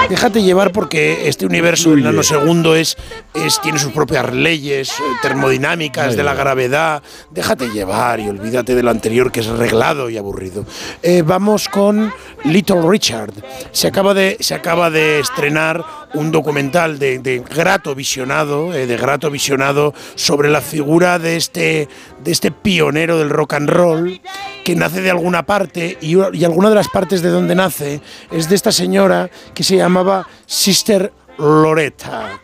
Déjate 0.08 0.42
llevar 0.42 0.72
porque 0.72 1.28
este 1.28 1.46
universo 1.46 1.90
del 1.90 2.02
nanosegundo 2.02 2.74
es, 2.74 2.96
es, 3.34 3.60
tiene 3.60 3.78
sus 3.78 3.92
propias 3.92 4.32
leyes 4.32 4.90
eh, 4.90 5.02
termodinámicas 5.22 6.16
de 6.16 6.22
la 6.22 6.34
gravedad. 6.34 7.02
Déjate 7.30 7.68
llevar 7.70 8.20
y 8.20 8.28
olvídate 8.28 8.74
de 8.74 8.82
lo 8.82 8.90
anterior 8.90 9.30
que 9.30 9.40
es 9.40 9.46
reglado 9.46 10.10
y 10.10 10.16
aburrido. 10.16 10.64
Eh, 11.02 11.22
vamos 11.22 11.68
con 11.68 12.12
Little 12.44 12.82
Richard. 12.82 13.32
Se 13.72 13.88
acaba 13.88 14.14
de, 14.14 14.36
se 14.40 14.54
acaba 14.54 14.90
de 14.90 15.20
estrenar 15.20 15.84
un 16.14 16.32
documental 16.32 16.98
de, 16.98 17.18
de 17.18 17.38
grato 17.38 17.94
visionado, 17.94 18.74
eh, 18.74 18.86
de 18.86 18.96
grato 18.96 19.30
visionado 19.30 19.94
sobre 20.16 20.50
la 20.50 20.60
figura 20.60 21.18
de 21.18 21.36
este, 21.36 21.88
de 22.22 22.32
este 22.32 22.50
pionero 22.50 23.18
del 23.18 23.30
rock 23.30 23.54
and 23.54 23.70
roll 23.70 24.20
que 24.64 24.74
nace 24.74 25.00
de 25.00 25.10
alguna 25.10 25.46
parte 25.46 25.96
y, 26.00 26.16
y 26.36 26.44
alguna 26.44 26.68
de 26.68 26.74
las 26.74 26.88
partes 26.88 27.22
de 27.22 27.28
donde 27.28 27.54
nace 27.54 28.00
es 28.30 28.48
de 28.48 28.54
esta 28.56 28.72
señora 28.72 29.30
que 29.54 29.62
se 29.62 29.79
llamaba 29.80 30.26
Sister 30.46 31.12
Loretta, 31.38 32.38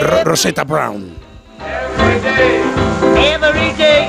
Ro- 0.00 0.24
Rosetta 0.24 0.64
Brown. 0.64 1.16
Every 1.58 3.72
day, 3.76 4.08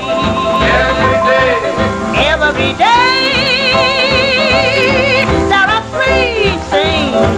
every 2.32 2.72
day, 2.74 5.24
there 5.48 5.68
are 5.68 5.82
things 5.92 6.72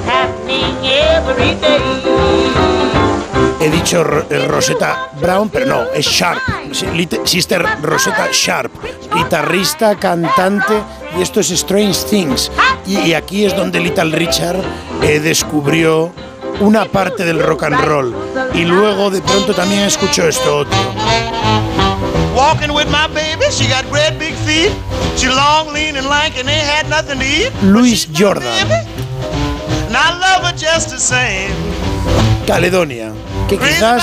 happening 0.05 0.77
every 0.87 1.55
day. 1.61 2.86
He 3.67 3.71
dicho 3.71 4.05
eh, 4.31 4.47
Rosetta 4.47 5.11
Brown, 5.21 5.49
pero 5.49 5.67
no, 5.67 5.83
es 5.93 6.07
Sharp. 6.07 6.41
Sister 7.25 7.67
Rosetta 7.83 8.29
Sharp, 8.31 8.71
guitarrista, 9.13 9.97
cantante, 9.97 10.75
y 11.19 11.23
esto 11.23 11.41
es 11.41 11.51
Strange 11.51 11.99
Things. 12.09 12.53
Y, 12.87 12.97
y 13.01 13.15
aquí 13.15 13.45
es 13.45 13.57
donde 13.57 13.81
Little 13.81 14.17
Richard 14.17 14.61
eh, 15.03 15.19
descubrió 15.19 16.13
una 16.61 16.85
parte 16.85 17.25
del 17.25 17.43
rock 17.43 17.65
and 17.65 17.81
roll. 17.85 18.15
Y 18.55 18.65
luego 18.65 19.11
de 19.11 19.21
pronto 19.21 19.53
también 19.53 19.81
escuchó 19.81 20.29
esto 20.29 20.59
otro. 20.59 20.79
Walking 22.37 22.71
with 22.71 22.87
my 22.87 23.09
baby, 23.09 23.51
she 23.51 23.67
got 23.67 23.85
great 23.91 24.17
big 24.17 24.37
feet. 24.47 24.71
She 25.17 25.27
long, 25.27 25.73
lean, 25.73 25.97
and 25.97 26.09
lank, 26.09 26.39
and 26.39 26.49
ain't 26.49 26.63
had 26.63 26.89
nothing 26.89 27.19
to 27.19 27.25
eat. 27.25 27.51
Louis 27.65 28.07
Jordan, 28.13 28.45
And 28.45 29.97
I 29.97 30.17
love 30.21 30.45
her 30.45 30.57
just 30.57 30.91
the 30.91 31.01
same. 31.01 31.51
Caledonia. 32.47 33.13
Que 33.49 33.59
quizás 33.59 34.03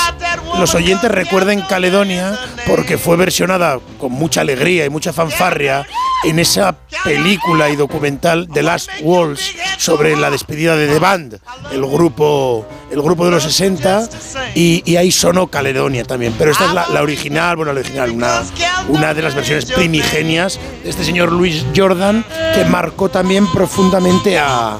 los 0.57 0.73
oyentes 0.75 1.11
recuerden 1.11 1.61
Caledonia 1.61 2.38
porque 2.65 2.97
fue 2.97 3.17
versionada 3.17 3.80
con 3.99 4.11
mucha 4.11 4.41
alegría 4.41 4.85
y 4.85 4.89
mucha 4.89 5.11
fanfarria 5.11 5.85
en 6.23 6.39
esa 6.39 6.77
película 7.03 7.69
y 7.69 7.75
documental 7.75 8.47
The 8.53 8.63
Last 8.63 8.89
Waltz 9.01 9.53
sobre 9.77 10.15
la 10.15 10.30
despedida 10.30 10.77
de 10.77 10.88
The 10.88 10.99
Band, 10.99 11.39
el 11.72 11.85
grupo, 11.85 12.65
el 12.89 13.01
grupo 13.01 13.25
de 13.25 13.31
los 13.31 13.43
60, 13.43 14.07
y, 14.55 14.81
y 14.89 14.95
ahí 14.95 15.11
sonó 15.11 15.47
Caledonia 15.47 16.05
también. 16.05 16.33
Pero 16.38 16.51
esta 16.51 16.65
es 16.65 16.73
la, 16.73 16.88
la 16.88 17.01
original, 17.01 17.57
bueno, 17.57 17.73
la 17.73 17.81
original, 17.81 18.11
una, 18.11 18.41
una 18.88 19.13
de 19.13 19.22
las 19.22 19.35
versiones 19.35 19.65
primigenias 19.65 20.59
de 20.83 20.89
este 20.89 21.03
señor 21.03 21.33
Louis 21.33 21.65
Jordan, 21.75 22.23
que 22.55 22.63
marcó 22.65 23.09
también 23.09 23.51
profundamente 23.51 24.39
a, 24.39 24.77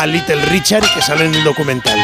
a 0.00 0.06
Little 0.06 0.44
Richard 0.46 0.84
y 0.84 0.94
que 0.94 1.02
sale 1.02 1.26
en 1.26 1.34
el 1.34 1.44
documental. 1.44 1.98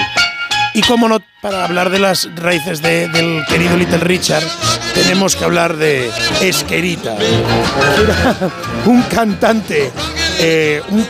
Y 0.74 0.82
como 0.82 1.08
no, 1.08 1.18
para 1.40 1.64
hablar 1.64 1.90
de 1.90 1.98
las 1.98 2.28
raíces 2.36 2.82
de- 2.82 3.08
del 3.08 3.44
querido 3.48 3.76
Little 3.76 3.98
Richard, 3.98 4.44
tenemos 4.94 5.34
que 5.34 5.44
hablar 5.44 5.76
de 5.76 6.10
Esquerita. 6.40 7.16
Era 7.16 8.36
un 8.86 9.02
cantante, 9.02 9.90
eh, 10.38 10.80
un- 10.90 11.00
eh, 11.00 11.06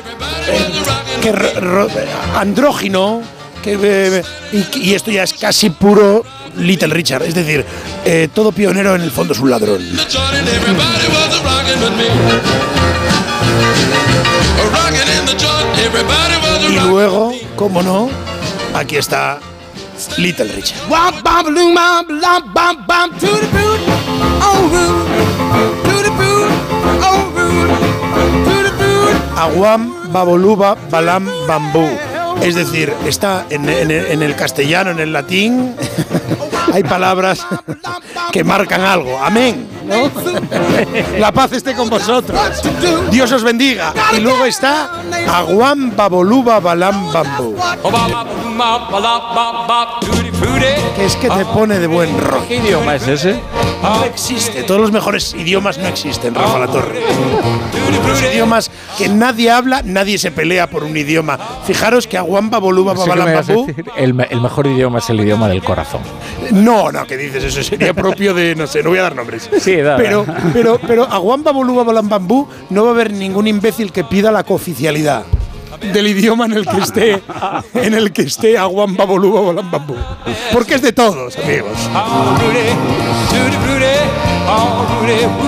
que 1.20 1.33
ro- 1.33 1.61
ro- 1.61 1.89
andrógino, 2.37 3.20
que, 3.62 3.78
eh, 3.83 4.23
y, 4.53 4.78
y 4.91 4.95
esto 4.95 5.11
ya 5.11 5.25
es 5.25 5.35
casi 5.35 5.70
puro 5.70 6.25
Little 6.57 6.89
Richard, 6.95 7.23
es 7.25 7.35
decir, 7.35 7.65
eh, 8.05 8.28
todo 8.35 8.53
pionero 8.53 8.95
en 8.95 9.03
el 9.03 9.11
fondo 9.11 9.35
es 9.35 9.39
un 9.41 9.51
ladrón. 9.51 9.83
Y 16.69 16.78
luego, 16.89 17.33
cómo 17.57 17.83
no, 17.83 18.09
aquí 18.74 18.97
está 18.97 19.40
Little 20.16 20.52
Richard. 20.55 20.78
Aguam, 29.36 30.12
Baboluba, 30.12 30.76
Balam, 30.90 31.26
Bambú. 31.47 32.08
Es 32.42 32.55
decir, 32.55 32.92
está 33.07 33.47
en, 33.50 33.68
en- 33.68 33.91
en 33.91 34.23
el 34.23 34.34
castellano, 34.36 34.91
en 34.91 35.00
el 35.00 35.12
latín, 35.12 35.75
hay 36.73 36.83
palabras 36.83 37.47
que 38.33 38.44
marcan 38.44 38.81
algo. 38.83 39.18
Amén. 39.18 39.67
¿no? 39.86 40.10
La 41.18 41.33
paz 41.33 41.52
esté 41.52 41.75
con 41.75 41.89
vosotros. 41.91 42.41
Dios 43.10 43.33
os 43.33 43.42
bendiga. 43.42 43.92
Y 44.17 44.20
luego 44.20 44.44
está 44.44 45.02
Aguam, 45.28 45.94
Baboluba, 45.97 46.60
Balam, 46.60 47.12
Bambú. 47.12 47.57
Que 50.97 51.05
es 51.07 51.17
que 51.17 51.28
te 51.31 51.44
pone 51.47 51.78
de 51.78 51.86
buen 51.86 52.18
rojo. 52.18 52.44
¿Qué 52.49 52.57
idioma 52.57 52.94
es 52.97 53.07
ese? 53.08 53.41
No 53.83 54.05
existe. 54.05 54.62
Todos 54.65 54.81
los 54.81 54.92
mejores 54.92 55.34
idiomas 55.34 55.78
no 55.78 55.86
existen, 55.86 56.34
Rafa 56.34 56.58
La 56.58 56.67
Torre. 56.67 57.00
Los 58.07 58.23
idiomas 58.23 58.70
que 58.97 59.09
nadie 59.09 59.51
habla, 59.51 59.83
nadie 59.85 60.18
se 60.18 60.31
pelea 60.31 60.68
por 60.68 60.85
un 60.85 60.97
idioma. 60.97 61.39
Fijaros 61.67 62.07
que 62.07 62.17
Aguamba, 62.18 62.59
Boluba, 62.59 62.93
Pensé 62.94 63.05
que 63.05 63.10
me 63.10 63.18
Babalam, 63.18 63.35
ibas 63.35 63.49
a 63.49 63.52
Babú. 63.52 63.67
decir, 63.67 63.85
el, 63.97 64.27
el 64.31 64.41
mejor 64.41 64.67
idioma 64.67 64.99
es 64.99 65.10
el 65.10 65.20
idioma 65.20 65.49
del 65.49 65.62
corazón. 65.62 66.01
No, 66.52 66.91
no, 66.93 67.07
¿qué 67.07 67.17
dices? 67.17 67.44
Eso 67.44 67.62
sería 67.62 67.94
propio 67.94 68.35
de, 68.35 68.55
no 68.55 68.67
sé, 68.67 68.83
no 68.83 68.91
voy 68.91 68.99
a 68.99 69.02
dar 69.02 69.17
nombres. 69.17 69.49
Sí, 69.60 69.77
da, 69.77 69.93
da. 69.93 69.97
Pero, 69.99 70.25
pero, 70.52 70.81
pero 70.86 71.05
Aguamba, 71.05 71.52
Boluba, 71.52 71.85
no 72.70 72.83
va 72.85 72.89
a 72.89 72.93
haber 72.93 73.12
ningún 73.12 73.47
imbécil 73.47 73.93
que 73.93 74.05
pida 74.05 74.31
la 74.31 74.44
cooficialidad 74.44 75.25
del 75.93 76.07
idioma 76.09 76.47
en 76.47 76.52
el 76.55 76.67
que 76.67 76.78
esté 76.78 77.23
en 77.75 77.94
el 77.94 78.12
que 78.12 78.23
esté 78.23 78.59
Aguamba, 78.59 79.05
Boluba, 79.05 79.41
Balam, 79.41 79.70
Bambú. 79.70 79.94
Porque 80.52 80.75
es 80.75 80.83
de 80.83 80.93
todos, 80.93 81.36
amigos. 81.39 81.73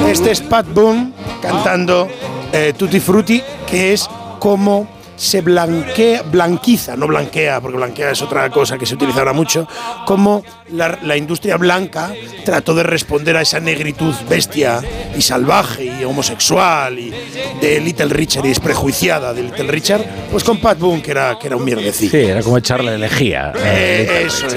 Este 0.08 0.30
es 0.30 0.40
Pat 0.40 0.66
Boone 0.72 1.09
cantando 1.40 2.08
eh, 2.52 2.74
Tutti 2.76 3.00
Frutti, 3.00 3.42
que 3.68 3.92
es 3.92 4.08
como 4.38 5.00
se 5.20 5.42
blanquea, 5.42 6.22
blanquiza, 6.22 6.96
no 6.96 7.06
blanquea, 7.06 7.60
porque 7.60 7.76
blanquea 7.76 8.12
es 8.12 8.22
otra 8.22 8.48
cosa 8.48 8.78
que 8.78 8.86
se 8.86 8.94
utiliza 8.94 9.18
ahora 9.18 9.34
mucho, 9.34 9.68
como 10.06 10.42
la, 10.70 10.98
la 11.02 11.14
industria 11.14 11.58
blanca 11.58 12.10
trató 12.42 12.74
de 12.74 12.84
responder 12.84 13.36
a 13.36 13.42
esa 13.42 13.60
negritud 13.60 14.14
bestia 14.30 14.80
y 15.14 15.20
salvaje 15.20 15.84
y 16.00 16.04
homosexual 16.04 16.98
y 16.98 17.12
de 17.60 17.80
Little 17.80 18.08
Richard 18.08 18.46
y 18.46 18.48
desprejuiciada 18.48 19.34
de 19.34 19.42
Little 19.42 19.70
Richard, 19.70 20.02
pues 20.30 20.42
con 20.42 20.58
Pat 20.58 20.78
Boone, 20.78 21.02
que 21.02 21.10
era, 21.10 21.38
que 21.38 21.48
era 21.48 21.56
un 21.56 21.66
mierdecillo. 21.66 22.10
Sí, 22.12 22.24
era 22.24 22.42
como 22.42 22.56
echarle 22.56 22.96
lejía. 22.96 23.52
Eh, 23.58 24.22
eso 24.24 24.46
es. 24.46 24.54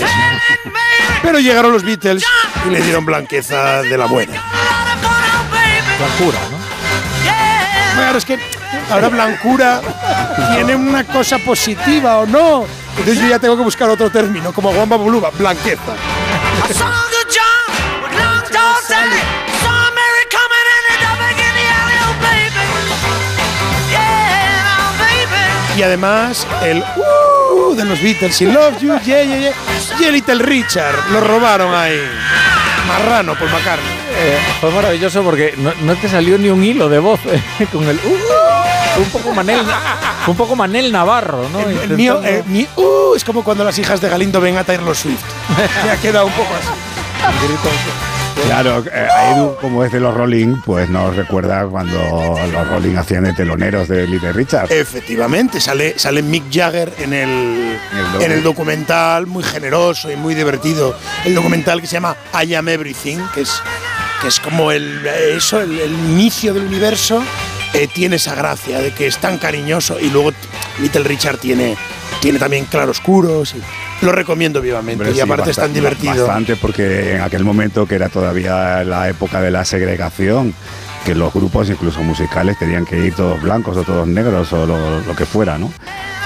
Pero 1.22 1.40
llegaron 1.40 1.74
los 1.74 1.84
Beatles 1.84 2.24
y 2.66 2.70
le 2.70 2.82
dieron 2.82 3.06
blanqueza 3.06 3.82
de 3.82 3.98
la 3.98 4.06
buena. 4.06 4.42
Blancura, 6.00 6.40
¿no? 6.52 6.62
Claro, 7.96 8.18
es 8.18 8.26
que 8.26 8.40
ahora 8.90 9.10
blancura 9.10 9.82
tiene 10.54 10.76
una 10.76 11.04
cosa 11.04 11.38
positiva 11.40 12.18
o 12.18 12.26
no. 12.26 12.66
Entonces 12.98 13.20
yo 13.20 13.28
ya 13.28 13.40
tengo 13.40 13.58
que 13.58 13.64
buscar 13.64 13.90
otro 13.90 14.10
término, 14.10 14.54
como 14.54 14.72
Guamba 14.72 14.98
Buluba, 14.98 15.32
blanqueza. 15.32 15.94
Y 25.76 25.82
además, 25.82 26.46
el 26.62 26.84
uh 26.96 27.76
de 27.76 27.86
los 27.86 28.00
Beatles, 28.02 28.40
y 28.42 28.46
Love 28.46 28.80
You, 28.80 29.00
yeah, 29.00 29.24
yeah, 29.24 29.40
yeah, 29.40 29.54
y 30.00 30.04
el 30.04 30.14
Little 30.14 30.44
Richard, 30.44 30.96
lo 31.12 31.22
robaron 31.22 31.74
ahí. 31.74 32.00
Marrano 32.88 33.34
por 33.36 33.50
McCartney. 33.50 34.03
Eh, 34.26 34.38
fue 34.61 34.72
maravilloso 34.72 35.22
porque 35.22 35.53
no, 35.58 35.74
no 35.82 35.95
te 35.95 36.08
salió 36.08 36.38
ni 36.38 36.48
un 36.48 36.64
hilo 36.64 36.88
de 36.88 37.00
voz 37.00 37.19
eh, 37.26 37.68
con 37.72 37.84
el. 37.90 37.98
uh, 37.98 39.00
un 39.02 39.10
poco 39.10 39.34
Manel, 39.34 39.60
un 40.27 40.38
poco 40.38 40.56
Manel 40.56 40.92
Navarro, 40.93 41.50
¿no? 41.50 41.60
El 41.60 41.90
mío, 41.98 42.22
eh, 42.24 42.42
mi 42.45 42.66
uh, 42.77 43.16
es 43.16 43.24
como 43.26 43.43
cuando 43.43 43.66
las 43.66 43.77
hijas 43.80 44.00
de 44.00 44.08
Galindo 44.08 44.40
ven 44.40 44.56
a 44.56 44.64
Taylor 44.64 44.95
Swift. 44.95 45.24
Me 45.84 45.92
ha 45.92 45.98
quedado 45.98 46.27
un 46.27 46.32
poco 46.34 46.50
así. 46.56 46.69
Claro, 48.45 48.84
eh, 48.92 49.08
Edu, 49.34 49.56
como 49.61 49.84
es 49.84 49.92
de 49.92 50.00
los 50.00 50.14
Rolling, 50.14 50.61
pues 50.66 50.90
nos 50.90 51.16
recuerda 51.16 51.66
cuando 51.66 51.98
los 52.52 52.68
Rolling 52.68 52.95
hacían 52.95 53.24
de 53.26 53.34
teloneros 53.34 53.88
de 53.88 54.08
Little 54.08 54.34
Richard. 54.34 54.72
Efectivamente, 54.72 55.60
sale, 55.60 55.98
sale 55.98 56.22
Mick 56.22 56.45
Jagger 56.52 56.93
en 56.98 57.14
el, 57.14 57.77
en 58.19 58.32
el 58.32 58.43
documental, 58.43 59.27
muy 59.27 59.43
generoso 59.43 60.11
y 60.11 60.16
muy 60.16 60.34
divertido. 60.34 60.95
El 61.26 61.35
documental 61.35 61.80
que 61.82 61.88
se 61.88 61.93
llama 61.93 62.16
I 62.43 62.56
Am 62.56 62.68
Everything, 62.68 63.19
que 63.34 63.42
es, 63.42 63.61
que 64.24 64.30
es 64.30 64.40
como 64.40 64.72
el, 64.72 65.06
eso, 65.06 65.60
el, 65.60 65.77
el 65.77 65.92
inicio 65.92 66.53
del 66.53 66.64
universo, 66.64 67.22
eh, 67.74 67.90
tiene 67.93 68.16
esa 68.16 68.34
gracia 68.35 68.80
de 68.80 68.92
que 68.92 69.06
es 69.06 69.18
tan 69.18 69.38
cariñoso 69.38 70.00
y 70.00 70.10
luego 70.10 70.32
Little 70.80 71.03
Richard 71.03 71.40
tiene, 71.40 71.76
tiene 72.22 72.40
también 72.40 72.64
claroscuros. 72.64 73.53
Y 73.53 74.06
lo 74.06 74.14
recomiendo 74.14 74.61
vivamente 74.61 75.03
Hombre, 75.03 75.11
y 75.11 75.16
sí, 75.16 75.19
aparte 75.19 75.52
es 75.52 75.58
tan 75.58 75.74
divertido. 75.74 76.26
Bastante, 76.26 76.56
porque 76.56 77.16
en 77.16 77.22
aquel 77.22 77.43
momento, 77.43 77.85
que 77.85 77.95
era 77.95 78.08
todavía 78.08 78.85
la 78.85 79.10
época 79.10 79.42
de 79.42 79.52
la 79.52 79.66
segregación, 79.66 80.56
que 81.03 81.16
los 81.16 81.34
grupos, 81.34 81.69
incluso 81.69 82.02
musicales, 82.02 82.58
tenían 82.58 82.85
que 82.85 82.98
ir 83.06 83.14
todos 83.14 83.42
blancos 83.42 83.76
o 83.76 83.84
todos 83.84 84.08
negros 84.08 84.53
o 84.53 84.66
lo, 84.66 85.02
lo 85.02 85.16
que 85.18 85.26
fuera, 85.26 85.58
¿no? 85.58 85.69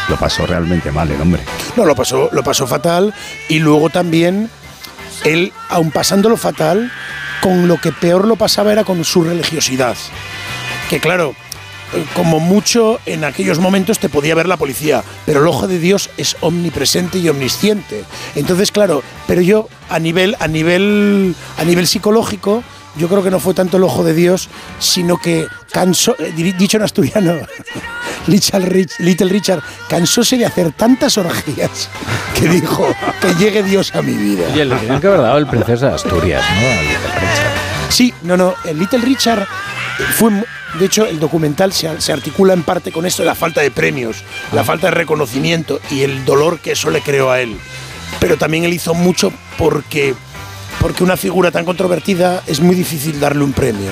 Lo 0.07 0.17
pasó 0.17 0.45
realmente 0.45 0.91
mal 0.91 1.09
el 1.09 1.19
hombre. 1.19 1.41
No, 1.75 1.83
lo 1.83 1.95
pasó, 1.95 2.29
lo 2.31 2.43
pasó 2.43 2.67
fatal 2.67 3.11
y 3.49 3.57
luego 3.57 3.89
también 3.89 4.51
él, 5.23 5.51
aun 5.69 5.89
pasándolo 5.89 6.37
fatal, 6.37 6.91
con 7.41 7.67
lo 7.67 7.77
que 7.77 7.91
peor 7.91 8.27
lo 8.27 8.35
pasaba 8.35 8.71
era 8.71 8.83
con 8.83 9.03
su 9.03 9.23
religiosidad. 9.23 9.95
Que 10.89 10.99
claro, 10.99 11.35
eh, 11.93 12.05
como 12.13 12.39
mucho 12.39 12.99
en 13.05 13.23
aquellos 13.23 13.59
momentos 13.59 13.99
te 13.99 14.09
podía 14.09 14.35
ver 14.35 14.47
la 14.47 14.57
policía, 14.57 15.03
pero 15.25 15.41
el 15.41 15.47
ojo 15.47 15.67
de 15.67 15.79
Dios 15.79 16.09
es 16.17 16.35
omnipresente 16.41 17.17
y 17.19 17.29
omnisciente. 17.29 18.03
Entonces, 18.35 18.71
claro, 18.71 19.03
pero 19.25 19.41
yo 19.41 19.69
a 19.89 19.99
nivel, 19.99 20.35
a 20.39 20.47
nivel, 20.47 21.35
a 21.57 21.63
nivel 21.63 21.87
psicológico, 21.87 22.63
yo 22.97 23.07
creo 23.07 23.23
que 23.23 23.31
no 23.31 23.39
fue 23.39 23.53
tanto 23.53 23.77
el 23.77 23.83
ojo 23.83 24.03
de 24.03 24.13
Dios, 24.13 24.49
sino 24.79 25.17
que 25.17 25.47
cansó, 25.71 26.15
eh, 26.19 26.33
di- 26.35 26.51
dicho 26.53 26.77
en 26.77 26.83
asturiano, 26.83 27.33
Little, 28.27 28.59
Rich- 28.69 28.99
Little 28.99 29.29
Richard 29.29 29.61
cansóse 29.87 30.37
de 30.37 30.45
hacer 30.45 30.71
tantas 30.73 31.17
orgías 31.17 31.89
que 32.37 32.47
dijo 32.47 32.87
que 33.21 33.33
llegue 33.35 33.63
Dios 33.63 33.93
a 33.95 34.01
mi 34.01 34.13
vida. 34.13 34.47
Le 34.53 34.75
tenían 34.75 34.99
que 34.99 35.07
haber 35.07 35.21
dado 35.21 35.37
el 35.37 35.47
Princesa 35.47 35.89
de 35.89 35.95
Asturias, 35.95 36.43
¿no? 36.61 36.67
Al 36.67 36.85
Little 36.87 37.13
Richard. 37.15 37.57
Sí, 37.89 38.13
no, 38.23 38.35
no, 38.35 38.53
el 38.65 38.77
Little 38.79 38.99
Richard 38.99 39.47
fue, 40.15 40.31
de 40.77 40.85
hecho, 40.85 41.05
el 41.05 41.19
documental 41.19 41.71
se, 41.71 42.01
se 42.01 42.11
articula 42.11 42.53
en 42.53 42.63
parte 42.63 42.91
con 42.91 43.05
esto 43.05 43.21
de 43.23 43.27
la 43.27 43.35
falta 43.35 43.61
de 43.61 43.71
premios, 43.71 44.23
la 44.51 44.63
falta 44.65 44.87
de 44.87 44.91
reconocimiento 44.91 45.79
y 45.89 46.01
el 46.01 46.25
dolor 46.25 46.59
que 46.59 46.73
eso 46.73 46.89
le 46.89 47.01
creó 47.01 47.31
a 47.31 47.39
él. 47.39 47.57
Pero 48.19 48.37
también 48.37 48.63
él 48.65 48.73
hizo 48.73 48.93
mucho 48.93 49.31
porque, 49.57 50.15
porque 50.79 51.03
una 51.03 51.17
figura 51.17 51.51
tan 51.51 51.65
controvertida 51.65 52.43
es 52.47 52.59
muy 52.59 52.75
difícil 52.75 53.19
darle 53.19 53.43
un 53.43 53.53
premio. 53.53 53.89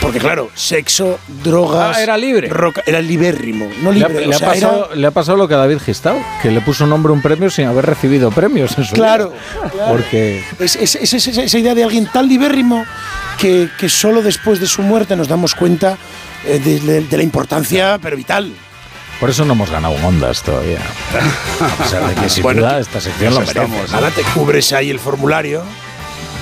Porque 0.00 0.18
claro, 0.18 0.48
sexo, 0.54 1.18
drogas... 1.44 1.98
Ah, 1.98 2.02
era 2.02 2.16
libre. 2.16 2.48
roca- 2.48 2.82
era 2.86 3.02
libérrimo, 3.02 3.68
no 3.82 3.92
Le 3.92 4.02
ha, 4.02 4.08
libre. 4.08 4.26
le 4.26 4.32
o 4.32 4.36
ha 4.36 4.38
sea, 4.38 4.48
pasado, 4.48 4.86
era- 4.86 4.94
le 4.96 5.06
ha 5.06 5.10
pasado 5.10 5.36
lo 5.36 5.46
que 5.46 5.52
a 5.54 5.58
David 5.58 5.78
Gistau, 5.84 6.16
que 6.40 6.50
le 6.50 6.62
puso 6.62 6.86
nombre 6.86 7.10
a 7.10 7.14
un 7.14 7.20
premio 7.20 7.50
sin 7.50 7.66
haber 7.66 7.84
recibido 7.84 8.30
premios 8.30 8.78
en 8.78 8.84
su 8.84 8.94
Claro, 8.94 9.32
claro. 9.70 9.92
Porque 9.92 10.42
Es, 10.58 10.76
es- 10.76 10.94
es- 10.94 11.26
es- 11.28 11.36
esa 11.36 11.58
idea 11.58 11.74
de 11.74 11.84
alguien 11.84 12.06
tan 12.06 12.28
libérrimo 12.28 12.84
que, 13.38 13.68
que 13.78 13.90
solo 13.90 14.22
después 14.22 14.58
de 14.58 14.66
su 14.66 14.80
muerte 14.80 15.16
nos 15.16 15.28
damos 15.28 15.54
cuenta 15.54 15.98
eh, 16.46 16.58
de, 16.64 16.80
de- 16.80 17.00
de 17.02 17.16
la 17.18 17.22
importancia, 17.22 17.98
pero 18.00 18.16
vital. 18.16 18.50
por 19.20 19.28
eso 19.28 19.44
no 19.44 19.52
hemos 19.52 19.68
ganado 19.70 19.92
un 19.94 20.02
Ondas 20.02 20.42
todavía. 20.42 20.78
A 21.60 21.82
pesar 21.82 22.08
de 22.08 22.14
que 22.22 22.30
sin 22.30 22.42
Bueno, 22.42 22.62
duda 22.62 22.80
esta 22.80 23.02
sección 23.02 23.34
lo 23.34 23.40
merece. 23.40 23.58
estamos. 23.60 23.92
Nada, 23.92 24.10
te 24.12 24.22
cubres 24.22 24.72
ahí 24.72 24.88
el 24.88 24.98
formulario. 24.98 25.62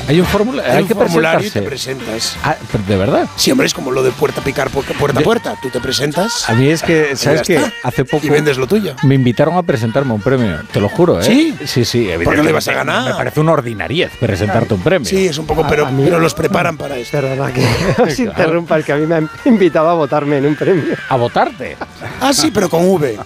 Hay 0.09 0.19
un 0.21 0.27
formulario, 0.27 0.71
hay, 0.71 0.77
Hay 0.79 0.83
un 0.83 0.89
que 0.89 0.95
formulario 0.95 1.47
y 1.47 1.51
te 1.51 1.61
presentas. 1.63 2.37
Ah, 2.43 2.57
¿De 2.87 2.97
verdad? 2.97 3.29
Sí, 3.37 3.51
hombre, 3.51 3.67
es 3.67 3.75
como 3.75 3.91
lo 3.91 4.03
de 4.03 4.11
puerta 4.11 4.41
a 4.41 4.45
picar 4.45 4.71
pu- 4.71 4.83
puerta 4.99 5.21
a 5.21 5.23
puerta. 5.23 5.55
Tú 5.61 5.69
te 5.69 5.81
presentas. 5.81 6.49
A 6.49 6.55
mí 6.55 6.69
es 6.71 6.83
que, 6.83 7.15
¿sabes 7.15 7.43
qué? 7.43 7.57
está. 7.57 7.73
Hace 7.85 8.05
poco 8.07 8.27
Y 8.27 8.31
vendes 8.31 8.57
lo 8.57 8.67
tuyo. 8.67 8.95
me 9.03 9.15
invitaron 9.15 9.57
a 9.57 9.63
presentarme 9.63 10.15
un 10.15 10.23
premio, 10.23 10.61
te 10.73 10.81
lo 10.81 10.89
juro, 10.89 11.21
¿eh? 11.21 11.25
¿Sí? 11.25 11.55
Sí, 11.67 11.85
sí, 11.85 12.09
¿Por 12.25 12.33
qué 12.33 12.37
no 12.39 12.43
le 12.43 12.51
ibas 12.51 12.67
a 12.69 12.71
evidentemente. 12.73 12.75
ganar? 13.01 13.13
Me 13.13 13.19
parece 13.19 13.41
una 13.41 13.53
ordinariez 13.53 14.11
presentarte 14.19 14.73
un 14.75 14.81
premio. 14.81 15.09
Sí, 15.09 15.27
es 15.27 15.37
un 15.37 15.47
poco, 15.47 15.67
pero, 15.69 15.89
pero 15.97 16.19
los 16.19 16.33
preparan 16.35 16.77
para 16.79 16.97
esto. 16.97 17.19
Perdona 17.21 17.53
que 17.53 17.67
os 18.03 18.19
interrumpa, 18.19 18.77
el 18.77 18.85
que 18.85 18.93
a 18.93 18.97
mí 18.97 19.07
me 19.07 19.17
han 19.17 19.29
invitado 19.45 19.91
a 19.91 19.95
votarme 19.95 20.39
en 20.39 20.47
un 20.47 20.57
premio. 20.57 20.95
¿A 21.11 21.17
votarte? 21.17 21.77
Ah, 22.21 22.33
sí, 22.33 22.51
pero 22.51 22.71
con 22.71 22.89
V. 22.89 23.19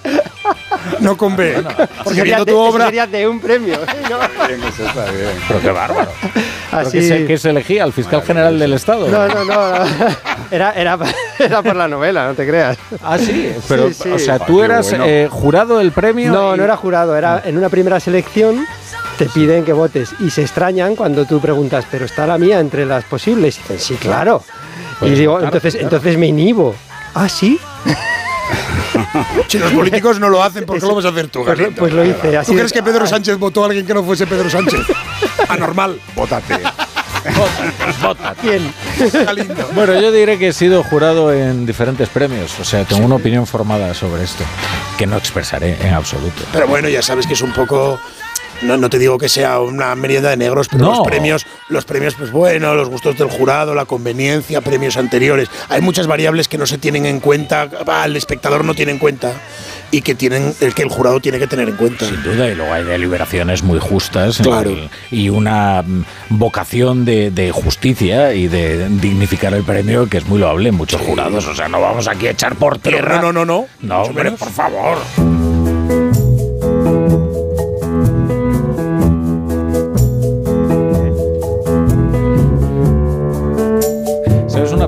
No 0.99 1.17
con 1.17 1.37
B. 1.37 1.63
Porque 2.03 2.19
Sería 2.21 2.25
viendo 2.25 2.45
de- 2.45 2.53
tu 2.53 2.59
obra. 2.59 2.87
Sería 2.87 3.07
de 3.07 3.29
un 3.29 3.39
premio. 3.41 3.79
¿no? 4.11 4.19
Pero 5.49 5.61
qué 5.61 5.71
bárbaro. 5.71 6.11
¿Pero 6.73 6.89
Así- 6.89 6.99
que, 6.99 7.07
se, 7.09 7.27
que 7.27 7.39
se 7.39 7.51
elegía 7.51 7.85
al 7.85 7.93
fiscal 7.93 8.23
general 8.23 8.59
del 8.59 8.73
Estado? 8.73 9.07
No, 9.09 9.29
no, 9.29 9.45
no. 9.45 9.85
Era, 10.51 10.73
era, 10.73 10.99
era 11.39 11.63
por 11.63 11.75
la 11.77 11.89
novela, 11.89 12.27
no 12.27 12.35
te 12.35 12.47
creas. 12.47 12.77
Ah, 13.03 13.17
sí. 13.17 13.55
Pero, 13.69 13.89
Sí, 13.89 13.95
sí. 14.03 14.11
o 14.11 14.19
sea, 14.19 14.35
Ah, 14.35 14.39
tú 14.47 14.63
eras 14.63 14.89
bueno. 14.91 15.05
eh, 15.07 15.27
jurado 15.31 15.79
del 15.79 15.93
premio. 15.93 16.31
No, 16.33 16.55
y- 16.55 16.59
no 16.59 16.65
era 16.65 16.77
jurado, 16.77 17.17
era 17.17 17.41
en 17.47 17.57
una 17.57 17.69
primera 17.71 17.99
selección 18.01 18.67
te 19.17 19.27
piden 19.27 19.65
que 19.65 19.73
votes 19.73 20.11
y 20.21 20.29
se 20.31 20.43
extrañan 20.43 20.95
cuando 20.97 21.25
tú 21.27 21.41
preguntas, 21.41 21.85
pero 21.91 22.05
está 22.07 22.27
la 22.27 22.37
mía 22.39 22.59
entre 22.61 22.85
las 22.85 23.05
posibles. 23.05 23.57
Y 23.57 23.61
dicen, 23.63 23.79
sí, 23.79 23.95
claro. 23.95 24.43
Pues 24.99 25.13
y 25.13 25.15
digo, 25.15 25.33
votar, 25.33 25.47
entonces, 25.47 25.75
claro. 25.75 25.87
entonces 25.87 26.19
me 26.19 26.27
inhibo. 26.27 26.75
Ah, 27.15 27.29
sí. 27.29 27.59
Si 29.49 29.59
los 29.59 29.73
políticos 29.73 30.19
no 30.21 30.29
lo 30.29 30.43
hacen, 30.43 30.65
¿por 30.67 30.79
qué 30.79 30.87
lo 30.87 30.95
vas 30.95 31.05
a 31.05 31.09
hacer 31.09 31.29
tú, 31.29 31.45
Pues 31.45 31.59
lo- 31.59 31.71
pues 31.73 31.93
lo 31.93 32.05
hice, 32.05 32.37
así 32.37 32.51
¿Tú 32.53 32.57
crees 32.59 32.73
que 32.73 32.83
Pedro 32.83 33.07
Sánchez 33.07 33.39
votó 33.39 33.63
a 33.63 33.67
alguien 33.67 33.87
que 33.87 33.95
no 33.95 34.03
fuese 34.05 34.27
Pedro 34.27 34.49
Sánchez? 34.51 34.81
Anormal. 35.49 35.99
Vótate. 36.15 36.61
¿Quién? 38.41 38.73
Bueno, 39.75 40.01
yo 40.01 40.11
diré 40.11 40.39
que 40.39 40.49
he 40.49 40.53
sido 40.53 40.83
jurado 40.83 41.33
en 41.33 41.65
diferentes 41.67 42.09
premios, 42.09 42.59
o 42.59 42.65
sea, 42.65 42.85
tengo 42.85 43.07
una 43.07 43.15
opinión 43.17 43.47
formada 43.47 43.95
sobre 43.95 44.25
esto, 44.25 44.45
que 44.99 45.07
no 45.07 45.17
expresaré 45.17 45.77
en 45.81 45.95
absoluto. 45.95 46.43
Pero 46.53 46.67
bueno, 46.67 46.89
ya 46.89 47.03
sabes 47.03 47.27
que 47.27 47.35
es 47.35 47.43
un 47.43 47.53
poco. 47.53 48.01
No, 48.63 48.77
no 48.77 48.89
te 48.89 48.99
digo 48.99 49.19
que 49.19 49.29
sea 49.29 49.59
una 49.61 49.95
merienda 49.97 50.31
de 50.31 50.37
negros, 50.37 50.69
pero 50.71 50.85
No. 50.85 50.91
los 50.99 51.07
premios, 51.07 51.47
los 51.69 51.85
premios, 51.85 52.15
pues 52.15 52.31
bueno, 52.31 52.75
los 52.75 52.89
gustos 52.89 53.19
del 53.19 53.29
jurado, 53.29 53.75
la 53.75 53.85
conveniencia, 53.87 54.61
premios 54.61 54.97
anteriores. 54.97 55.49
Hay 55.69 55.81
muchas 55.81 56.07
variables 56.07 56.47
que 56.49 56.59
no 56.59 56.67
se 56.67 56.79
tienen 56.79 57.05
en 57.07 57.19
cuenta, 57.21 57.69
el 58.05 58.17
espectador 58.17 58.65
no 58.65 58.75
tiene 58.75 58.93
en 58.93 58.99
cuenta 58.99 59.33
y 59.91 60.03
que 60.03 60.15
tienen, 60.15 60.55
el 60.61 60.75
que 60.75 60.83
el 60.83 60.89
jurado 60.91 61.19
tiene 61.21 61.39
que 61.39 61.47
tener 61.49 61.69
en 61.69 61.77
cuenta. 61.77 62.07
Sin 62.07 62.23
duda, 62.23 62.49
y 62.49 62.55
luego 62.55 62.73
hay 62.73 62.85
deliberaciones 62.85 63.63
muy 63.63 63.79
justas 63.81 64.39
en 64.39 64.45
Claro. 64.47 64.71
el- 64.71 64.89
y 65.11 65.29
una 65.29 65.83
mm, 65.83 66.05
vocación 66.31 67.05
de, 67.05 67.31
de 67.31 67.51
justicia 67.51 68.33
y 68.33 68.47
de 68.49 68.89
dignificar 68.89 69.53
el 69.55 69.65
premio 69.65 70.09
que 70.09 70.19
es 70.19 70.27
muy 70.27 70.39
loable 70.39 70.69
en 70.69 70.77
muchos 70.77 71.01
jurados. 71.01 71.47
O 71.47 71.55
sea, 71.55 71.69
no 71.69 71.81
vamos 71.81 72.07
aquí 72.09 72.27
a 72.29 72.31
echar 72.31 72.55
por 72.57 72.79
Pero 72.79 72.97
tierra. 72.99 73.21
no, 73.21 73.33
no, 73.33 73.45
no, 73.45 73.67
no. 73.81 73.97
No, 73.97 74.03
hombre, 74.03 74.31
por 74.33 74.51
favor. 74.51 74.99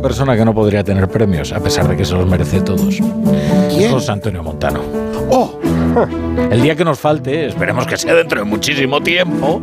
Persona 0.04 0.36
que 0.36 0.44
no 0.44 0.54
podría 0.54 0.84
tener 0.84 1.08
premios 1.08 1.50
a 1.52 1.60
pesar 1.60 1.88
de 1.88 1.96
que 1.96 2.04
se 2.04 2.12
los 2.12 2.26
merece 2.28 2.60
todos? 2.60 3.00
¿Quién? 3.70 3.90
José 3.90 4.12
Antonio 4.12 4.42
Montano. 4.42 4.80
¡Oh! 5.30 5.58
El 6.50 6.60
día 6.60 6.76
que 6.76 6.84
nos 6.84 6.98
falte, 6.98 7.46
esperemos 7.46 7.86
que 7.86 7.96
sea 7.96 8.12
dentro 8.12 8.40
de 8.40 8.44
muchísimo 8.44 9.02
tiempo, 9.02 9.62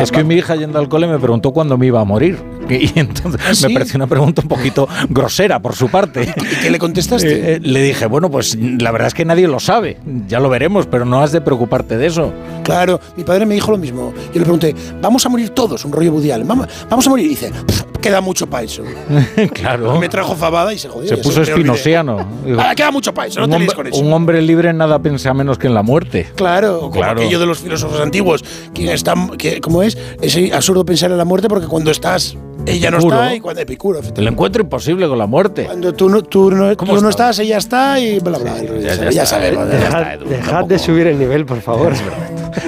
es 0.00 0.12
que 0.12 0.22
mi 0.22 0.36
hija 0.36 0.54
yendo 0.54 0.78
al 0.78 0.88
cole 0.88 1.08
me 1.08 1.18
preguntó 1.18 1.50
cuándo 1.50 1.76
me 1.76 1.86
iba 1.86 2.00
a 2.00 2.04
morir. 2.04 2.38
Y 2.70 2.90
entonces 2.98 3.40
¿Ah, 3.44 3.54
sí? 3.54 3.66
me 3.66 3.74
pareció 3.74 3.96
una 3.98 4.06
pregunta 4.06 4.40
un 4.42 4.48
poquito 4.48 4.88
grosera 5.10 5.60
por 5.60 5.74
su 5.74 5.88
parte. 5.88 6.32
¿Y 6.36 6.62
qué 6.62 6.70
le 6.70 6.78
contestaste? 6.78 7.32
Eh, 7.32 7.54
eh, 7.56 7.60
le 7.60 7.82
dije, 7.82 8.06
bueno, 8.06 8.30
pues 8.30 8.56
la 8.56 8.92
verdad 8.92 9.08
es 9.08 9.14
que 9.14 9.24
nadie 9.24 9.48
lo 9.48 9.58
sabe, 9.58 9.98
ya 10.28 10.38
lo 10.38 10.48
veremos, 10.48 10.86
pero 10.86 11.04
no 11.04 11.20
has 11.20 11.32
de 11.32 11.40
preocuparte 11.40 11.98
de 11.98 12.06
eso. 12.06 12.32
Claro, 12.62 13.00
mi 13.16 13.24
padre 13.24 13.44
me 13.46 13.54
dijo 13.56 13.72
lo 13.72 13.78
mismo. 13.78 14.14
Yo 14.32 14.38
le 14.38 14.42
pregunté, 14.42 14.74
¿vamos 15.02 15.26
a 15.26 15.28
morir 15.28 15.50
todos? 15.50 15.84
Un 15.84 15.92
rollo 15.92 16.12
budial. 16.12 16.44
Vamos, 16.44 16.68
vamos 16.88 17.04
a 17.06 17.10
morir. 17.10 17.26
Y 17.26 17.30
dice, 17.30 17.50
"Pff, 17.66 17.82
queda 18.02 18.20
mucho 18.20 18.46
para 18.46 18.64
eso. 18.64 18.82
claro. 19.54 19.98
Me 19.98 20.10
trajo 20.10 20.36
fabada 20.36 20.74
y 20.74 20.78
se 20.78 20.88
jodió. 20.90 21.08
Se 21.08 21.16
puso 21.16 21.40
espinosiano. 21.42 22.18
Ah, 22.58 22.74
queda 22.74 22.90
mucho 22.90 23.14
para 23.14 23.28
eso, 23.28 23.40
no 23.40 23.48
te 23.48 23.54
hombre, 23.54 23.74
con 23.74 23.86
eso. 23.86 24.00
un 24.00 24.12
hombre 24.12 24.42
libre 24.42 24.72
nada 24.74 24.98
piensa 25.00 25.32
menos 25.32 25.56
que 25.58 25.68
en 25.68 25.74
la 25.74 25.82
muerte. 25.82 26.28
Claro, 26.34 26.80
como 26.80 26.90
Claro. 26.92 27.20
aquello 27.20 27.38
de 27.38 27.46
los 27.46 27.58
filósofos 27.60 28.00
antiguos. 28.00 28.44
Quien 28.74 28.88
está, 28.90 29.14
que, 29.38 29.60
¿Cómo 29.60 29.82
es? 29.82 29.96
Es 30.20 30.36
absurdo 30.52 30.84
pensar 30.84 31.10
en 31.10 31.18
la 31.18 31.24
muerte 31.24 31.48
porque 31.48 31.66
cuando 31.68 31.90
estás, 31.90 32.36
ella 32.66 32.90
no 32.90 32.98
Epicuro. 32.98 33.22
está 33.22 33.34
y 33.34 33.40
cuando 33.40 33.60
Epicuro. 33.62 34.00
El 34.16 34.26
encuentro 34.28 34.62
imposible 34.62 35.08
con 35.08 35.18
la 35.18 35.26
muerte. 35.26 35.64
Cuando 35.64 35.92
tú 35.94 36.08
no, 36.08 36.22
tú 36.22 36.50
no, 36.50 36.76
¿Cómo 36.76 36.94
tú 36.96 37.00
no 37.00 37.08
está? 37.08 37.30
estás, 37.30 37.38
ella 37.44 37.58
está 37.58 37.98
y 38.00 38.18
bla, 38.18 38.38
bla. 38.38 38.54
Ya, 38.80 38.94
ya 38.96 39.10
ya 39.10 39.26
sabemos. 39.26 39.68
ya 39.70 39.78
está. 39.78 40.14
Edu, 40.14 40.24
Dejad 40.28 40.50
tampoco- 40.50 40.68
de 40.68 40.78
subir 40.78 41.06
el 41.06 41.18
nivel, 41.18 41.46
por 41.46 41.60
favor. 41.60 41.92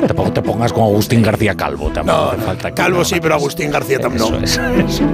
Tampoco 0.06 0.32
te 0.32 0.42
pongas 0.42 0.72
con 0.72 0.84
Agustín 0.84 1.22
García 1.22 1.54
Calvo. 1.54 1.90
Tampoco 1.90 2.34
No, 2.36 2.42
falta 2.44 2.68
que- 2.70 2.74
Calvo 2.74 3.04
sí, 3.04 3.16
pero 3.20 3.34
Agustín 3.34 3.70
García 3.70 3.98
también 3.98 4.30
no. 4.30 4.38
Eso 4.38 4.62
es, 4.64 4.94
eso. 4.94 5.04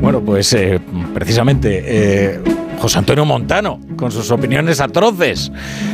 Bueno, 0.00 0.20
pues 0.20 0.52
eh, 0.52 0.80
precisamente 1.14 1.82
eh, 1.84 2.40
José 2.80 2.98
Antonio 2.98 3.24
Montano, 3.24 3.80
con 3.96 4.12
sus 4.12 4.30
opiniones 4.30 4.80
atroces. 4.80 5.50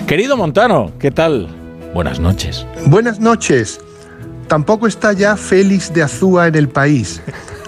Querido 0.06 0.36
Montano, 0.36 0.92
¿qué 0.98 1.10
tal? 1.10 1.48
Buenas 1.94 2.20
noches. 2.20 2.66
Buenas 2.86 3.20
noches. 3.20 3.80
Tampoco 4.48 4.86
está 4.86 5.12
ya 5.12 5.36
Félix 5.36 5.92
de 5.92 6.02
Azúa 6.02 6.48
en 6.48 6.54
el 6.54 6.68
país. 6.68 7.22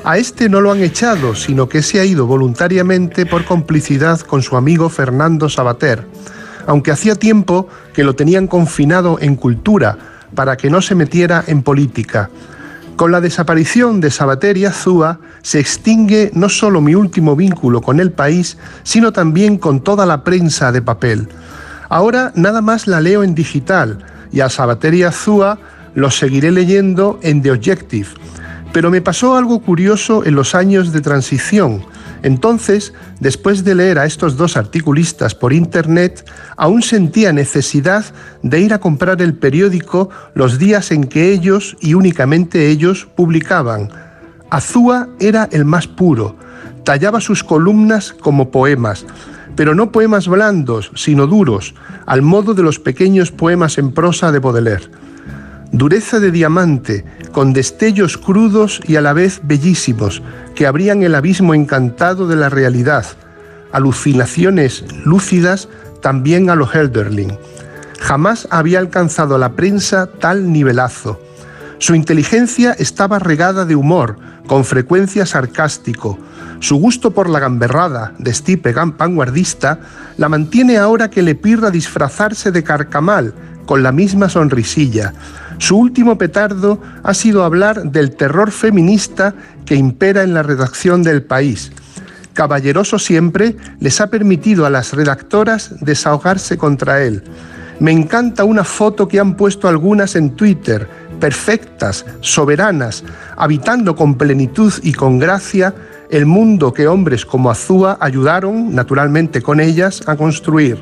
A 0.05 0.18
este 0.18 0.49
no 0.49 0.60
lo 0.60 0.70
han 0.70 0.83
echado, 0.83 1.34
sino 1.34 1.68
que 1.68 1.83
se 1.83 1.99
ha 1.99 2.05
ido 2.05 2.26
voluntariamente 2.26 3.26
por 3.26 3.44
complicidad 3.44 4.20
con 4.20 4.42
su 4.42 4.57
amigo 4.57 4.89
Fernando 4.89 5.49
Sabater, 5.49 6.07
aunque 6.66 6.92
hacía 6.92 7.16
tiempo 7.16 7.68
que 7.92 8.05
lo 8.05 8.15
tenían 8.15 8.47
confinado 8.47 9.18
en 9.20 9.34
cultura 9.36 9.99
para 10.34 10.57
que 10.57 10.70
no 10.70 10.83
se 10.83 10.94
metiera 10.94 11.42
en 11.47 11.62
política. 11.62 12.31
Con 12.97 13.10
la 13.10 13.20
desaparición 13.20 14.00
de 14.00 14.10
Sabater 14.10 14.57
y 14.57 14.65
Azúa 14.65 15.18
se 15.47 15.60
extingue 15.60 16.33
no 16.34 16.49
solo 16.49 16.81
mi 16.81 16.97
último 16.97 17.36
vínculo 17.36 17.81
con 17.81 18.00
el 18.00 18.10
país, 18.10 18.58
sino 18.83 19.12
también 19.12 19.58
con 19.58 19.78
toda 19.78 20.05
la 20.05 20.25
prensa 20.25 20.73
de 20.73 20.83
papel. 20.83 21.28
Ahora 21.89 22.33
nada 22.34 22.62
más 22.62 22.89
la 22.89 23.00
leo 23.00 23.23
en 23.23 23.36
digital 23.36 24.05
y 24.33 24.41
a 24.41 24.50
Sabater 24.50 24.92
y 24.94 25.05
Azúa 25.05 25.60
los 25.94 26.18
seguiré 26.18 26.50
leyendo 26.50 27.20
en 27.23 27.42
The 27.42 27.52
Objective. 27.52 28.08
Pero 28.73 28.91
me 28.91 29.00
pasó 29.00 29.36
algo 29.36 29.60
curioso 29.60 30.25
en 30.25 30.34
los 30.34 30.57
años 30.57 30.92
de 30.92 31.00
transición. 31.00 31.84
Entonces, 32.25 32.92
después 33.20 33.62
de 33.62 33.76
leer 33.76 34.00
a 34.00 34.07
estos 34.07 34.36
dos 34.36 34.57
articulistas 34.57 35.36
por 35.36 35.52
internet, 35.52 36.28
aún 36.57 36.83
sentía 36.83 37.33
necesidad 37.33 38.05
de 38.42 38.58
ir 38.58 38.75
a 38.75 38.81
comprar 38.81 39.23
el 39.23 39.34
periódico 39.34 40.10
los 40.34 40.58
días 40.58 40.91
en 40.91 41.05
que 41.05 41.31
ellos 41.31 41.76
y 41.81 41.94
únicamente 41.94 42.66
ellos 42.66 43.07
publicaban. 43.15 44.05
Azúa 44.50 45.08
era 45.18 45.49
el 45.50 45.65
más 45.65 45.86
puro, 45.86 46.36
tallaba 46.84 47.20
sus 47.20 47.42
columnas 47.42 48.12
como 48.12 48.50
poemas, 48.50 49.05
pero 49.57 49.75
no 49.75 49.91
poemas 49.91 50.28
blandos, 50.28 50.92
sino 50.94 51.26
duros, 51.26 51.75
al 52.07 52.23
modo 52.23 52.55
de 52.55 52.62
los 52.62 52.78
pequeños 52.78 53.33
poemas 53.33 53.78
en 53.78 53.92
prosa 53.92 54.31
de 54.31 54.39
Baudelaire. 54.39 54.89
Dureza 55.73 56.20
de 56.20 56.31
diamante, 56.31 57.05
con 57.33 57.52
destellos 57.52 58.16
crudos 58.16 58.81
y 58.86 58.97
a 58.97 59.00
la 59.00 59.12
vez 59.12 59.41
bellísimos, 59.42 60.23
que 60.55 60.66
abrían 60.66 61.02
el 61.02 61.15
abismo 61.15 61.55
encantado 61.55 62.28
de 62.28 62.36
la 62.36 62.49
realidad. 62.49 63.05
Alucinaciones 63.73 64.84
lúcidas 65.05 65.68
también 66.00 66.50
a 66.50 66.55
lo 66.55 66.66
Helderling. 66.73 67.36
Jamás 67.99 68.47
había 68.50 68.78
alcanzado 68.78 69.39
la 69.39 69.52
prensa 69.55 70.07
tal 70.07 70.52
nivelazo. 70.52 71.20
Su 71.78 71.94
inteligencia 71.94 72.73
estaba 72.73 73.18
regada 73.18 73.65
de 73.65 73.75
humor, 73.75 74.16
con 74.47 74.65
frecuencia 74.65 75.26
sarcástico. 75.26 76.18
Su 76.60 76.76
gusto 76.76 77.10
por 77.10 77.28
la 77.28 77.41
gamberrada, 77.41 78.15
de 78.18 78.31
estipe 78.31 78.73
vanguardista, 78.73 79.81
la 80.16 80.28
mantiene 80.28 80.78
ahora 80.78 81.10
que 81.10 81.23
le 81.23 81.34
pirra 81.34 81.70
disfrazarse 81.70 82.50
de 82.50 82.65
carcamal, 82.65 83.34
con 83.66 83.83
la 83.83 83.92
misma 83.92 84.28
sonrisilla. 84.28 85.12
Su 85.58 85.76
último 85.76 86.16
petardo 86.16 86.81
ha 87.02 87.15
sido 87.15 87.44
hablar 87.44 87.91
del 87.91 88.15
terror 88.15 88.50
feminista 88.50 89.34
que 89.65 89.75
impera 89.75 90.23
en 90.23 90.34
la 90.34 90.42
redacción 90.42 91.02
del 91.02 91.23
país. 91.23 91.73
caballeroso 92.33 92.99
siempre, 92.99 93.57
les 93.81 93.99
ha 94.02 94.10
permitido 94.10 94.66
a 94.66 94.70
las 94.70 94.92
redactoras 94.92 95.75
desahogarse 95.81 96.58
contra 96.58 97.02
él. 97.02 97.23
Me 97.81 97.92
encanta 97.92 98.44
una 98.44 98.62
foto 98.62 99.08
que 99.08 99.18
han 99.18 99.36
puesto 99.36 99.68
algunas 99.68 100.16
en 100.16 100.36
Twitter, 100.36 100.86
perfectas, 101.16 102.04
soberanas, 102.20 103.04
habitando 103.36 103.96
con 103.96 104.16
plenitud 104.16 104.72
y 104.82 104.92
con 104.92 105.18
gracia 105.18 105.74
el 106.10 106.26
mundo 106.26 106.72
que 106.72 106.86
hombres 106.86 107.26
como 107.26 107.50
Azúa 107.50 107.98
ayudaron, 108.00 108.74
naturalmente 108.74 109.42
con 109.42 109.60
ellas, 109.60 110.02
a 110.06 110.16
construir. 110.16 110.78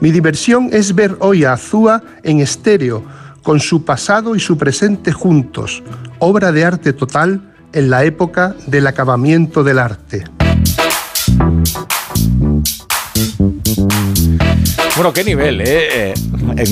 Mi 0.00 0.10
diversión 0.10 0.68
es 0.72 0.94
ver 0.94 1.16
hoy 1.20 1.44
a 1.44 1.54
Azúa 1.54 2.02
en 2.22 2.40
estéreo, 2.40 3.04
con 3.42 3.60
su 3.60 3.84
pasado 3.84 4.36
y 4.36 4.40
su 4.40 4.56
presente 4.56 5.12
juntos, 5.12 5.82
obra 6.18 6.52
de 6.52 6.64
arte 6.64 6.92
total 6.92 7.40
en 7.72 7.90
la 7.90 8.04
época 8.04 8.54
del 8.66 8.86
acabamiento 8.86 9.64
del 9.64 9.78
arte. 9.78 10.24
Bueno, 14.96 15.12
qué 15.12 15.24
nivel, 15.24 15.60
¿eh? 15.62 16.10
Eh, 16.10 16.14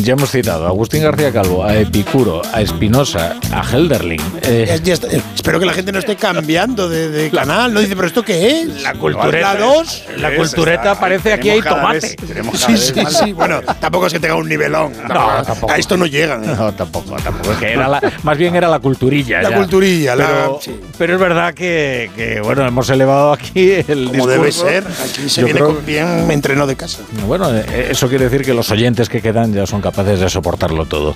Ya 0.03 0.13
hemos 0.13 0.31
citado 0.31 0.67
a 0.67 0.69
Agustín 0.69 1.03
García 1.03 1.33
Calvo, 1.33 1.65
a 1.65 1.75
Epicuro, 1.77 2.43
a 2.53 2.61
Espinosa, 2.61 3.37
a 3.51 3.63
Helderling. 3.65 4.21
eh, 4.43 4.67
Ya- 4.69 4.77
ya 4.77 4.95
está- 4.95 5.07
eh, 5.09 5.23
espero 5.35 5.59
que 5.59 5.65
la 5.67 5.73
gente 5.73 5.91
no 5.91 5.99
esté 5.99 6.17
cambiando 6.17 6.89
de, 6.89 7.09
de 7.09 7.31
canal. 7.31 7.73
No 7.73 7.81
dice, 7.81 7.97
¿pero 7.97 8.07
esto 8.09 8.23
qué 8.23 8.61
es? 8.63 8.83
La 8.83 8.93
cultureta. 8.95 9.55
La 9.55 9.61
2. 9.61 10.05
La 10.19 10.37
cultureta 10.37 11.01
parece 11.01 11.33
aquí 11.33 11.49
hay 11.51 11.63
tomate. 11.63 12.01
Sí, 12.11 12.77
sí, 12.77 12.93
sí. 13.25 13.33
Bueno, 13.33 13.63
tampoco 13.81 14.07
es 14.07 14.13
que 14.13 14.21
tenga 14.21 14.35
un 14.35 14.49
nivelón. 14.49 14.93
No, 15.09 15.43
tampoco. 15.43 15.73
A 15.73 15.77
esto 15.79 15.97
no 15.97 16.05
llegan. 16.07 16.45
¿eh? 16.45 16.55
No, 16.57 16.73
tampoco, 16.75 17.17
tampoco. 17.17 17.59
que 17.59 17.73
era 17.73 17.89
la- 17.89 18.01
más 18.23 18.37
bien 18.37 18.55
era 18.55 18.69
la 18.69 18.81
culturilla. 18.81 19.41
La 19.43 19.51
ya. 19.51 19.57
culturilla, 19.57 20.15
la- 20.17 20.27
Pero, 20.27 20.59
sí. 20.63 20.81
pero 20.99 21.15
es 21.15 21.21
verdad 21.21 21.55
que, 21.55 22.11
que, 22.15 22.41
bueno, 22.43 22.67
hemos 22.67 22.89
elevado 22.91 23.33
aquí 23.33 23.71
el 23.89 24.09
Como 24.11 24.27
debe 24.27 24.53
ser. 24.53 24.85
Aquí 24.87 25.29
se 25.31 25.41
Yo 25.41 25.47
viene 25.47 25.61
creo- 25.61 25.75
con 25.75 25.87
bien 25.87 26.31
entrenado 26.31 26.67
de 26.67 26.77
casa. 26.77 26.90
Bueno, 27.27 27.51
eh, 27.55 27.89
eso 27.91 28.09
quiere 28.09 28.25
decir 28.29 28.45
que 28.45 28.55
los 28.55 28.71
oyentes 28.71 29.09
que 29.09 29.21
quedan 29.21 29.53
ya 29.53 29.67
son 29.67 29.81
capaces 29.81 30.21
de 30.21 30.29
soportarlo 30.31 30.87
todo. 30.87 31.15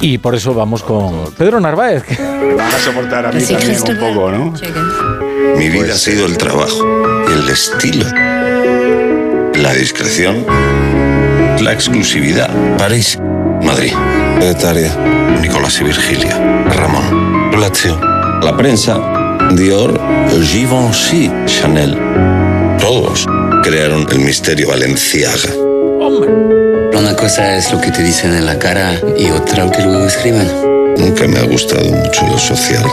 Y 0.00 0.18
por 0.18 0.34
eso 0.34 0.54
vamos 0.54 0.82
con 0.82 1.32
Pedro 1.36 1.60
Narváez. 1.60 2.02
que- 2.04 2.16
Van 2.56 2.60
a 2.74 2.78
soportar 2.78 3.26
a 3.26 3.32
mí 3.32 3.40
Sí, 3.40 3.54
también 3.54 3.80
un 3.80 3.98
poco, 4.14 4.30
¿no? 4.30 4.54
Mi 5.56 5.68
vida 5.68 5.94
ha 5.94 5.96
sido 5.96 6.26
el 6.26 6.36
trabajo, 6.38 7.24
el 7.28 7.48
estilo, 7.48 8.06
la 9.54 9.72
discreción, 9.74 10.44
la 11.60 11.72
exclusividad. 11.72 12.50
París, 12.78 13.18
Madrid, 13.62 13.92
Secretaria, 14.40 14.96
Nicolás 15.40 15.80
y 15.80 15.84
Virgilia, 15.84 16.36
Ramón, 16.74 17.50
Lazio, 17.60 17.98
la 18.42 18.56
prensa, 18.56 18.98
Dior, 19.52 20.00
Givenchy, 20.42 21.30
Chanel. 21.46 21.96
Todos 22.80 23.26
crearon 23.62 24.06
el 24.10 24.18
misterio 24.20 24.68
Valenciaga. 24.68 25.54
Una 26.98 27.16
cosa 27.16 27.56
es 27.56 27.72
lo 27.72 27.80
que 27.80 27.90
te 27.90 28.02
dicen 28.02 28.32
en 28.34 28.46
la 28.46 28.58
cara 28.58 28.94
y 29.16 29.26
otra 29.30 29.64
lo 29.64 29.70
que 29.72 29.82
luego 29.82 30.06
escriben. 30.06 30.48
Nunca 30.98 31.26
me 31.26 31.38
ha 31.38 31.46
gustado 31.46 31.82
mucho 31.90 32.26
lo 32.26 32.38
social. 32.38 32.84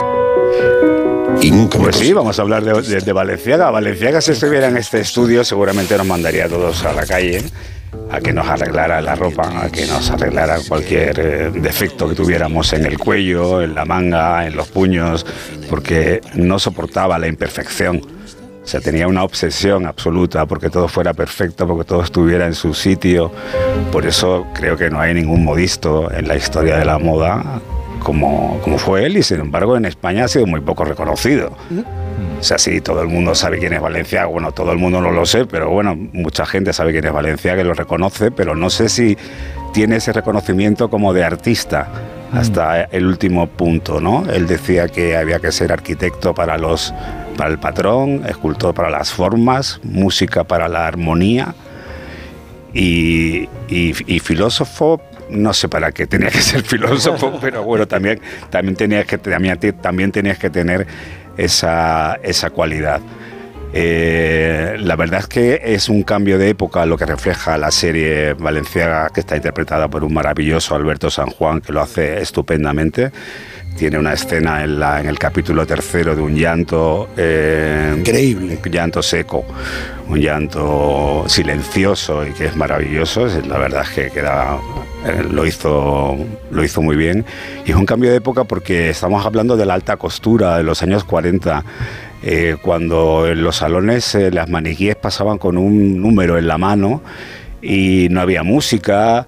Y 1.42 1.52
nunca 1.52 1.78
me 1.78 1.86
Pues 1.86 1.98
sí, 1.98 2.12
vamos 2.14 2.38
a 2.40 2.42
hablar 2.42 2.64
de, 2.64 2.82
de- 2.82 3.02
de 3.02 3.14
Valenciaga. 3.14 3.70
Valenciaga, 3.72 4.22
si 4.22 4.32
estuviera 4.32 4.68
en 4.68 4.78
este 4.78 5.00
estudio, 5.00 5.44
seguramente 5.44 5.98
nos 5.98 6.06
mandaría 6.06 6.46
a 6.46 6.50
todos 6.50 6.84
a 6.86 6.94
la 6.94 7.06
calle 7.06 7.42
a 8.12 8.20
que 8.20 8.34
nos 8.34 8.48
arreglara 8.48 9.02
la 9.02 9.16
ropa, 9.16 9.64
a 9.64 9.70
que 9.72 9.86
nos 9.86 10.10
arreglara 10.12 10.58
cualquier 10.68 11.20
eh, 11.20 11.52
defecto 11.54 12.10
que 12.10 12.16
tuviéramos 12.16 12.74
en 12.74 12.86
el 12.86 12.98
cuello, 12.98 13.62
en 13.62 13.76
la 13.76 13.86
manga, 13.86 14.46
en 14.48 14.56
los 14.56 14.68
puños, 14.68 15.26
porque 15.70 16.20
no 16.34 16.58
soportaba 16.60 17.18
la 17.20 17.28
imperfección. 17.28 18.02
O 18.70 18.72
sea, 18.72 18.82
tenía 18.82 19.08
una 19.08 19.24
obsesión 19.24 19.88
absoluta 19.88 20.46
porque 20.46 20.70
todo 20.70 20.88
fuera 20.88 21.12
perfecto, 21.12 21.66
porque 21.66 21.86
todo 21.86 22.04
estuviera 22.04 22.46
en 22.46 22.54
su 22.54 22.76
sitio. 22.76 23.32
Por 23.92 24.06
eso 24.06 24.46
creo 24.54 24.78
que 24.78 24.92
no 24.92 25.02
hay 25.02 25.16
ningún 25.16 25.44
modisto 25.44 26.12
en 26.12 26.28
la 26.28 26.36
historia 26.36 26.78
de 26.78 26.86
la 26.86 27.00
moda 27.00 27.62
como, 28.04 28.62
como 28.64 28.78
fue 28.78 29.08
él 29.08 29.18
y 29.18 29.24
sin 29.24 29.40
embargo 29.40 29.76
en 29.76 29.86
España 29.86 30.26
ha 30.26 30.28
sido 30.28 30.46
muy 30.46 30.62
poco 30.62 30.86
reconocido. 30.86 31.50
O 32.40 32.44
sea, 32.44 32.60
sí, 32.60 32.80
todo 32.80 33.02
el 33.02 33.08
mundo 33.08 33.34
sabe 33.34 33.58
quién 33.58 33.74
es 33.74 33.82
Valenciaga. 33.82 34.28
Bueno, 34.28 34.52
todo 34.52 34.72
el 34.72 34.78
mundo 34.78 35.02
no 35.02 35.10
lo 35.10 35.26
sé, 35.26 35.48
pero 35.48 35.72
bueno, 35.72 35.96
mucha 35.96 36.46
gente 36.46 36.72
sabe 36.72 36.92
quién 36.92 37.06
es 37.06 37.12
Valenciaga, 37.12 37.64
que 37.64 37.68
lo 37.68 37.74
reconoce, 37.74 38.30
pero 38.30 38.56
no 38.56 38.70
sé 38.70 38.90
si 38.90 39.18
tiene 39.74 39.96
ese 39.96 40.14
reconocimiento 40.14 40.92
como 40.92 41.12
de 41.12 41.24
artista 41.24 41.88
hasta 42.32 42.84
el 42.84 43.08
último 43.08 43.48
punto, 43.48 44.00
¿no? 44.00 44.30
Él 44.32 44.46
decía 44.46 44.88
que 44.90 45.18
había 45.18 45.40
que 45.40 45.52
ser 45.52 45.72
arquitecto 45.72 46.36
para 46.36 46.60
los 46.60 46.94
para 47.40 47.52
el 47.52 47.58
patrón, 47.58 48.24
escultor 48.28 48.74
para 48.74 48.90
las 48.90 49.14
formas, 49.14 49.80
música 49.84 50.44
para 50.44 50.68
la 50.68 50.86
armonía 50.88 51.56
y, 52.74 53.48
y- 53.70 53.94
y 54.16 54.20
filósofo 54.20 55.02
no 55.30 55.54
sé 55.54 55.70
para 55.70 55.92
qué 55.94 56.06
tenía 56.06 56.30
que 56.30 56.42
ser 56.42 56.64
filósofo 56.64 57.38
pero 57.42 57.64
bueno 57.64 57.88
también 57.88 58.20
también 58.50 58.76
tenías 58.76 59.06
que 59.06 59.18
también, 59.18 59.58
también 59.82 60.12
tenías 60.12 60.38
que 60.38 60.50
tener 60.50 60.86
esa, 61.38 62.20
esa 62.24 62.50
cualidad. 62.50 63.00
Eh, 63.72 64.76
la 64.80 64.96
verdad 64.98 65.20
es 65.22 65.28
que 65.28 65.62
es 65.64 65.88
un 65.88 66.02
cambio 66.04 66.38
de 66.40 66.50
época 66.50 66.86
lo 66.88 66.98
que 66.98 67.06
refleja 67.06 67.56
la 67.58 67.70
serie 67.72 68.34
Valenciaga 68.34 69.10
que 69.14 69.20
está 69.22 69.36
interpretada 69.38 69.88
por 69.88 70.04
un 70.04 70.12
maravilloso 70.14 70.74
Alberto 70.76 71.10
San 71.12 71.28
Juan 71.28 71.62
que 71.62 71.72
lo 71.72 71.80
hace 71.82 72.20
estupendamente 72.20 73.12
tiene 73.78 73.98
una 73.98 74.14
escena 74.14 74.64
en, 74.64 74.80
la- 74.80 75.00
en 75.00 75.08
el 75.08 75.18
capítulo 75.18 75.66
tercero 75.66 76.16
de 76.16 76.22
un 76.22 76.36
llanto 76.36 77.10
eh, 77.18 77.94
increíble. 77.98 78.60
un 78.64 78.72
llanto 78.72 79.02
seco 79.02 79.46
un 80.08 80.20
llanto 80.20 81.26
silencioso 81.28 82.26
y 82.26 82.32
que 82.32 82.48
es 82.48 82.56
maravilloso. 82.56 83.28
La 83.48 83.60
verdad 83.60 83.84
es 83.84 83.90
que 83.90 84.10
queda 84.10 84.58
eh, 85.06 85.24
lo 85.32 85.46
hizo 85.46 86.18
lo 86.50 86.64
hizo 86.64 86.82
muy 86.82 86.96
bien. 86.96 87.24
Y 87.64 87.70
es 87.72 87.78
un 87.78 87.86
cambio 87.86 88.10
de 88.10 88.16
época 88.18 88.44
porque 88.44 88.90
estamos 88.90 89.24
hablando 89.24 89.56
de 89.56 89.68
la 89.68 89.76
alta 89.76 89.98
costura 89.98 90.58
de 90.58 90.64
los 90.64 90.82
años 90.82 91.04
40 91.04 91.64
eh, 92.24 92.58
cuando 92.62 93.28
en 93.28 93.44
los 93.44 93.58
salones 93.58 94.18
las 94.32 94.50
maniquíes 94.50 94.96
pasaban 94.96 95.38
con 95.38 95.58
un 95.58 96.02
número 96.02 96.40
en 96.40 96.48
la 96.48 96.58
mano 96.58 97.04
y 97.62 98.08
no 98.10 98.22
había 98.22 98.42
música 98.42 99.28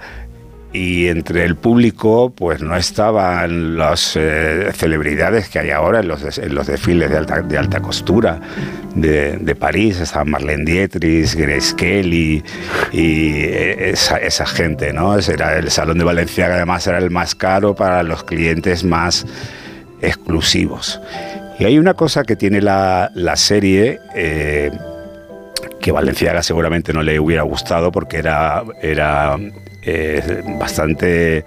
y 0.74 1.08
entre 1.08 1.44
el 1.44 1.56
público 1.56 2.34
pues 2.36 2.62
no 2.62 2.76
estaban 2.78 3.78
las 3.78 4.16
eh, 4.16 4.72
celebridades 4.74 5.50
que 5.50 5.60
hay 5.60 5.70
ahora 5.72 6.00
en 6.00 6.08
los, 6.08 6.38
en 6.38 6.56
los 6.56 6.68
desfiles 6.68 7.10
de 7.10 7.18
alta, 7.18 7.42
de 7.42 7.58
alta 7.58 7.82
costura 7.82 8.40
de, 8.96 9.38
de 9.38 9.56
París, 9.56 10.00
estaban 10.00 10.30
Marlene 10.30 10.64
Dietrich, 10.64 11.36
Grace 11.36 11.76
Kelly 11.76 12.44
y 12.92 13.32
eh, 13.34 13.92
esa, 13.92 14.18
esa 14.18 14.46
gente, 14.46 14.94
¿no? 14.94 15.18
Era 15.18 15.58
el 15.58 15.70
Salón 15.72 15.98
de 15.98 16.06
Valenciaga 16.06 16.56
además 16.56 16.88
era 16.88 17.00
el 17.00 17.12
más 17.12 17.36
caro 17.36 17.76
para 17.76 18.04
los 18.04 18.24
clientes 18.24 18.84
más 18.84 19.26
exclusivos. 20.02 21.02
Y 21.60 21.66
hay 21.66 21.78
una 21.78 21.94
cosa 21.94 22.24
que 22.24 22.36
tiene 22.36 22.62
la, 22.62 23.12
la 23.14 23.36
serie 23.36 24.00
eh, 24.16 24.72
que 25.80 25.92
Valenciaga 25.92 26.42
seguramente 26.44 26.94
no 26.94 27.04
le 27.04 27.20
hubiera 27.20 27.44
gustado 27.44 27.92
porque 27.92 28.18
era, 28.18 28.64
era 28.82 29.38
bastante 30.60 31.46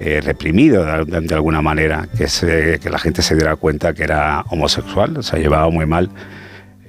eh, 0.00 0.20
reprimido 0.22 0.84
de, 1.04 1.20
de 1.20 1.34
alguna 1.34 1.62
manera, 1.62 2.08
que, 2.16 2.28
se- 2.28 2.78
que 2.80 2.90
la 2.90 2.98
gente 2.98 3.22
se 3.22 3.34
diera 3.34 3.56
cuenta 3.56 3.92
que 3.94 4.02
era 4.04 4.42
homosexual, 4.50 5.16
o 5.16 5.22
sea, 5.22 5.38
llevaba 5.38 5.70
muy 5.70 5.86
mal 5.86 6.10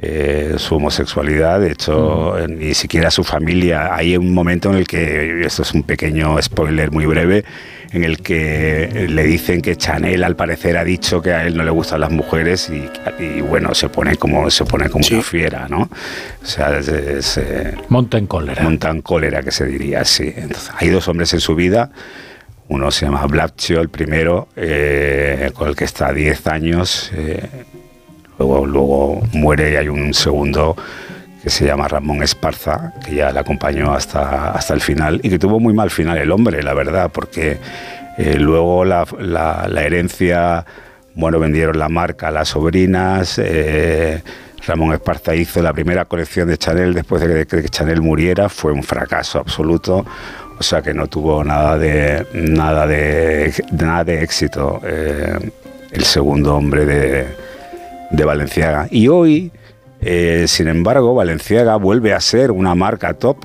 eh, 0.08 0.54
su 0.58 0.76
homosexualidad, 0.76 1.60
de 1.60 1.72
hecho, 1.72 2.38
eh, 2.38 2.48
ni 2.48 2.76
siquiera 2.76 3.10
su 3.10 3.24
familia. 3.24 3.96
Hay 3.96 4.16
un 4.16 4.34
momento 4.34 4.70
en 4.70 4.76
el 4.76 4.88
que, 4.88 5.44
esto 5.44 5.64
es 5.64 5.74
un 5.74 5.82
pequeño 5.82 6.40
spoiler 6.42 6.92
muy 6.92 7.08
breve, 7.08 7.44
en 7.92 8.04
el 8.04 8.22
que 8.22 9.08
le 9.10 9.24
dicen 9.24 9.62
que 9.62 9.76
Chanel 9.76 10.24
al 10.24 10.36
parecer 10.36 10.78
ha 10.78 10.84
dicho 10.84 11.24
que 11.24 11.32
a 11.34 11.48
él 11.48 11.58
no 11.58 11.64
le 11.64 11.72
gustan 11.72 12.02
las 12.02 12.12
mujeres 12.12 12.70
y, 12.70 12.88
y, 13.24 13.42
bueno, 13.42 13.74
se 13.74 13.90
pone 13.90 14.16
como, 14.16 14.50
se 14.52 14.66
pone 14.66 14.90
como 14.90 15.04
una 15.10 15.22
fiera, 15.24 15.68
¿no? 15.70 15.90
O 16.44 16.46
sea, 16.46 16.78
es... 16.78 16.88
es, 16.88 17.38
eh, 17.38 17.74
Monta 17.90 18.20
en 18.20 18.28
cólera. 18.28 18.62
Monta 18.62 18.92
en 18.92 19.02
cólera, 19.02 19.42
que 19.42 19.52
se 19.52 19.66
diría 19.66 20.02
así. 20.02 20.32
Entonces, 20.36 20.70
hay 20.78 20.90
dos 20.90 21.08
hombres 21.08 21.34
en 21.34 21.40
su 21.40 21.56
vida. 21.56 21.90
Uno 22.68 22.92
se 22.92 23.06
llama 23.06 23.26
Blaccio, 23.26 23.82
el 23.82 23.90
primero, 23.90 24.50
eh, 24.56 25.52
con 25.56 25.70
el 25.70 25.76
que 25.76 25.86
está 25.86 26.14
10 26.14 26.48
años. 26.48 27.12
Luego, 28.40 28.66
luego 28.66 29.22
muere 29.34 29.72
y 29.74 29.76
hay 29.76 29.88
un 29.90 30.14
segundo 30.14 30.76
que 31.44 31.50
se 31.50 31.66
llama 31.66 31.88
Ramón 31.88 32.24
Esparza, 32.24 32.94
que 33.06 33.16
ya 33.16 33.32
le 33.32 33.40
acompañó 33.40 33.94
hasta, 33.94 34.52
hasta 34.52 34.74
el 34.74 34.82
final 34.82 35.20
y 35.24 35.30
que 35.30 35.38
tuvo 35.38 35.60
muy 35.60 35.74
mal 35.74 35.92
final 35.92 36.18
el 36.18 36.32
hombre, 36.32 36.64
la 36.64 36.74
verdad, 36.74 37.12
porque 37.14 37.58
eh, 38.18 38.38
luego 38.40 38.84
la, 38.84 39.06
la- 39.20 39.68
la 39.70 39.84
herencia, 39.84 40.66
bueno, 41.14 41.40
vendieron 41.40 41.78
la 41.78 41.88
marca 41.90 42.30
a 42.30 42.32
las 42.32 42.50
sobrinas. 42.50 43.38
eh, 43.38 44.24
Ramón 44.66 44.94
Esparza 44.94 45.36
hizo 45.36 45.62
la 45.62 45.72
primera 45.74 46.06
colección 46.06 46.48
de 46.48 46.58
Chanel 46.58 46.96
después 46.96 47.22
de 47.22 47.46
que 47.46 47.70
Chanel 47.70 48.02
muriera, 48.02 48.50
fue 48.50 48.72
un 48.72 48.82
fracaso 48.82 49.38
absoluto. 49.38 50.04
O 50.58 50.64
sea 50.64 50.82
que 50.82 50.94
no 50.96 51.06
tuvo 51.08 51.44
nada 51.44 51.78
de 51.78 52.26
nada 52.34 52.88
de 52.88 53.54
nada 53.72 54.04
de 54.06 54.24
éxito 54.24 54.82
eh, 54.84 55.52
el 55.92 56.04
segundo 56.06 56.56
hombre 56.56 56.86
de, 56.86 57.28
de 58.12 58.26
Valenciaga. 58.26 58.88
Y 58.92 59.08
hoy 59.08 59.52
Eh, 60.02 60.46
sin 60.48 60.68
embargo, 60.68 61.16
Valenciaga 61.16 61.78
vuelve 61.78 62.14
a 62.14 62.20
ser 62.20 62.52
una 62.52 62.76
marca 62.76 63.14
top. 63.16 63.38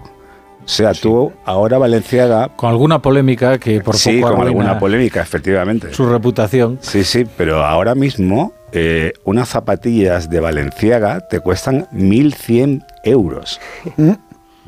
O 0.62 0.68
sea, 0.68 0.92
tú 0.92 1.32
ahora 1.46 1.78
Valenciaga... 1.78 2.48
Con 2.54 2.68
alguna 2.70 3.00
polémica 3.00 3.58
que 3.58 3.80
por 3.80 3.96
sí, 3.96 4.20
poco 4.20 4.34
con 4.34 4.42
arruina 4.42 4.48
alguna 4.48 4.78
polémica, 4.78 5.22
efectivamente. 5.22 5.94
su 5.94 6.06
reputación. 6.06 6.78
Sí, 6.82 7.02
sí, 7.02 7.26
pero 7.36 7.64
ahora 7.64 7.94
mismo 7.94 8.52
eh, 8.72 9.14
unas 9.24 9.48
zapatillas 9.48 10.28
de 10.28 10.38
Valenciaga 10.38 11.26
te 11.28 11.40
cuestan 11.40 11.86
1.100 11.92 12.84
euros. 13.04 13.58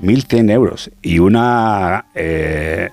1.100 0.01 0.51
euros. 0.51 0.91
Y 1.03 1.19
una, 1.19 2.07
eh, 2.15 2.89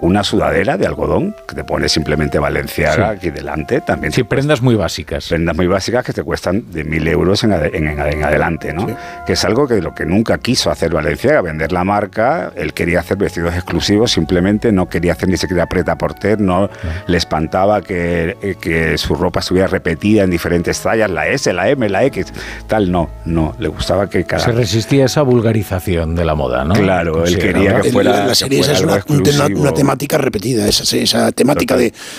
una 0.00 0.22
sudadera 0.22 0.76
de 0.76 0.86
algodón 0.86 1.34
que 1.48 1.54
te 1.54 1.64
pone 1.64 1.88
simplemente 1.88 2.38
Valenciaga 2.38 3.10
Sí. 3.12 3.16
aquí 3.16 3.30
delante 3.30 3.80
también. 3.80 4.12
Sí, 4.12 4.22
prendas 4.22 4.62
muy 4.62 4.74
básicas. 4.76 5.28
Prendas 5.28 5.56
muy 5.56 5.66
básicas 5.66 6.04
que 6.04 6.12
te 6.12 6.22
cuestan 6.22 6.70
de 6.70 6.84
1.000 6.84 7.08
euros 7.08 7.42
en, 7.44 7.50
ade- 7.52 7.70
en- 7.74 7.88
en- 7.88 7.98
en 8.00 8.22
adelante, 8.24 8.72
¿no? 8.72 8.86
Que 9.26 9.32
es 9.32 9.44
algo 9.44 9.66
que 9.66 9.80
lo 9.82 9.94
que 9.94 10.06
nunca 10.06 10.38
quiso 10.38 10.70
hacer 10.70 10.92
Valenciaga, 10.92 11.40
vender 11.42 11.72
la 11.72 11.84
marca. 11.84 12.52
Él 12.54 12.72
quería 12.74 13.00
hacer 13.00 13.16
vestidos 13.16 13.54
exclusivos, 13.54 14.12
simplemente 14.12 14.70
no 14.72 14.88
quería 14.88 15.12
hacer 15.12 15.28
ni 15.28 15.36
siquiera 15.36 15.66
preta 15.66 15.96
porter, 15.98 16.40
no 16.40 16.70
le 17.06 17.16
espantaba 17.18 17.82
que, 17.82 18.36
eh, 18.40 18.54
que 18.60 18.96
su 18.98 19.14
ropa 19.16 19.40
estuviera 19.40 19.66
repetida 19.66 20.22
en 20.22 20.30
diferentes 20.30 20.80
tallas, 20.80 21.10
la 21.10 21.26
S, 21.28 21.52
la 21.52 21.68
M, 21.68 21.88
la 21.88 22.04
X, 22.04 22.32
tal, 22.68 22.90
no, 22.92 23.10
no. 23.24 23.54
Le 23.58 23.68
gustaba 23.68 24.08
que 24.08 24.24
cada... 24.24 24.44
Se 24.44 24.52
resistía 24.52 25.02
a 25.02 25.06
esa 25.06 25.22
vulgarización 25.22 26.14
de 26.14 26.24
la 26.24 26.34
moda, 26.34 26.64
¿no? 26.64 26.74
Claro, 26.74 27.24
él 27.24 27.38
quería 27.38 27.80
que 27.80 27.90
fuera- 27.90 28.20
la 28.20 28.28
que 28.28 28.34
serie 28.34 28.60
esa 28.60 28.74
fuera 28.74 28.78
es 28.78 28.84
una, 28.84 28.94
algo 28.94 29.14
un 29.14 29.22
tema- 29.22 29.36
exclusivo. 29.44 29.60
una 29.62 29.72
temática 29.88 30.18
repetida, 30.18 30.68
esa, 30.68 30.96
esa 30.98 31.32
temática 31.32 31.76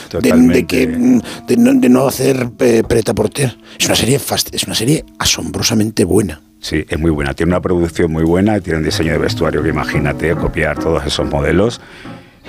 Total- 0.10 0.48
de, 0.48 0.54
de- 0.54 0.66
que, 0.66 0.88
de, 0.88 1.58
no, 1.58 1.74
de 1.76 1.90
no 1.90 2.08
hacer 2.08 2.50
eh, 2.60 2.82
preta 2.88 3.14
porter. 3.14 3.56
Es 3.80 3.86
una 3.86 3.96
serie 3.96 4.20
fast- 4.20 4.50
es 4.54 4.64
una 4.64 4.74
serie 4.74 5.06
asombrosamente 5.20 6.04
buena. 6.04 6.42
Sí, 6.62 6.84
es 6.90 7.00
muy 7.00 7.12
buena. 7.12 7.34
Tiene 7.36 7.52
una 7.52 7.62
producción 7.62 8.12
muy 8.12 8.24
buena, 8.24 8.60
tiene 8.60 8.80
un 8.80 8.86
diseño 8.86 9.12
de 9.12 9.20
vestuario 9.20 9.62
que 9.62 9.70
imagínate, 9.70 10.36
copiar 10.36 10.80
todos 10.80 11.06
esos 11.06 11.30
modelos 11.30 11.80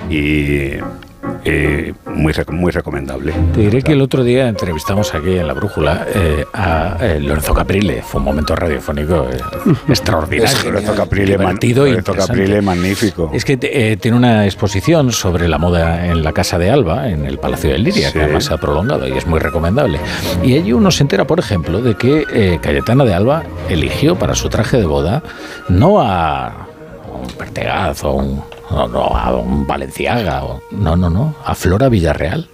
y 0.09 0.71
eh, 1.45 1.93
muy, 2.05 2.33
muy 2.49 2.71
recomendable. 2.71 3.33
Te 3.53 3.61
diré 3.61 3.81
que 3.81 3.93
el 3.93 4.01
otro 4.01 4.23
día 4.23 4.47
entrevistamos 4.47 5.13
aquí 5.13 5.37
en 5.37 5.47
La 5.47 5.53
Brújula 5.53 6.05
eh, 6.13 6.45
a 6.53 6.97
eh, 6.99 7.19
Lorenzo 7.19 7.53
Caprile. 7.53 8.01
Fue 8.01 8.19
un 8.19 8.25
momento 8.25 8.55
radiofónico 8.55 9.27
eh, 9.31 9.37
extraordinario. 9.87 10.45
Es. 10.57 10.65
Lorenzo 10.65 10.95
Caprile, 10.95 11.37
man- 11.37 11.45
divertido 11.59 11.87
y 11.87 11.91
Lorenzo. 11.91 12.13
Caprile, 12.15 12.61
magnífico. 12.61 13.31
Es 13.33 13.45
que 13.45 13.57
eh, 13.61 13.97
tiene 13.99 14.17
una 14.17 14.45
exposición 14.45 15.11
sobre 15.11 15.47
la 15.47 15.57
moda 15.57 16.07
en 16.07 16.23
la 16.23 16.33
Casa 16.33 16.57
de 16.57 16.69
Alba, 16.69 17.09
en 17.09 17.25
el 17.25 17.37
Palacio 17.37 17.69
de 17.71 17.77
Liria, 17.77 18.07
Sí. 18.07 18.13
que 18.13 18.23
además 18.23 18.45
se 18.45 18.53
ha 18.53 18.57
prolongado 18.57 19.07
y 19.07 19.13
es 19.13 19.25
muy 19.27 19.39
recomendable. 19.39 19.99
Y 20.43 20.55
allí 20.57 20.73
uno 20.73 20.91
se 20.91 21.03
entera, 21.03 21.25
por 21.25 21.39
ejemplo, 21.39 21.81
de 21.81 21.95
que 21.95 22.25
eh, 22.33 22.59
Cayetana 22.61 23.05
de 23.05 23.13
Alba 23.13 23.43
eligió 23.69 24.15
para 24.17 24.35
su 24.35 24.49
traje 24.49 24.77
de 24.77 24.85
boda 24.85 25.23
no 25.69 26.01
a 26.01 26.67
un 27.21 27.27
Pertegaz 27.37 28.03
o 28.03 28.07
a 28.09 28.13
un, 28.13 28.43
no, 28.71 28.87
no, 28.87 29.03
a 29.15 29.35
un 29.35 29.67
Valenciaga, 29.67 30.43
o- 30.43 30.61
no, 30.71 30.95
no, 30.95 31.09
no, 31.09 31.35
a 31.45 31.53
Flora 31.55 31.89
Villarreal, 31.89 32.49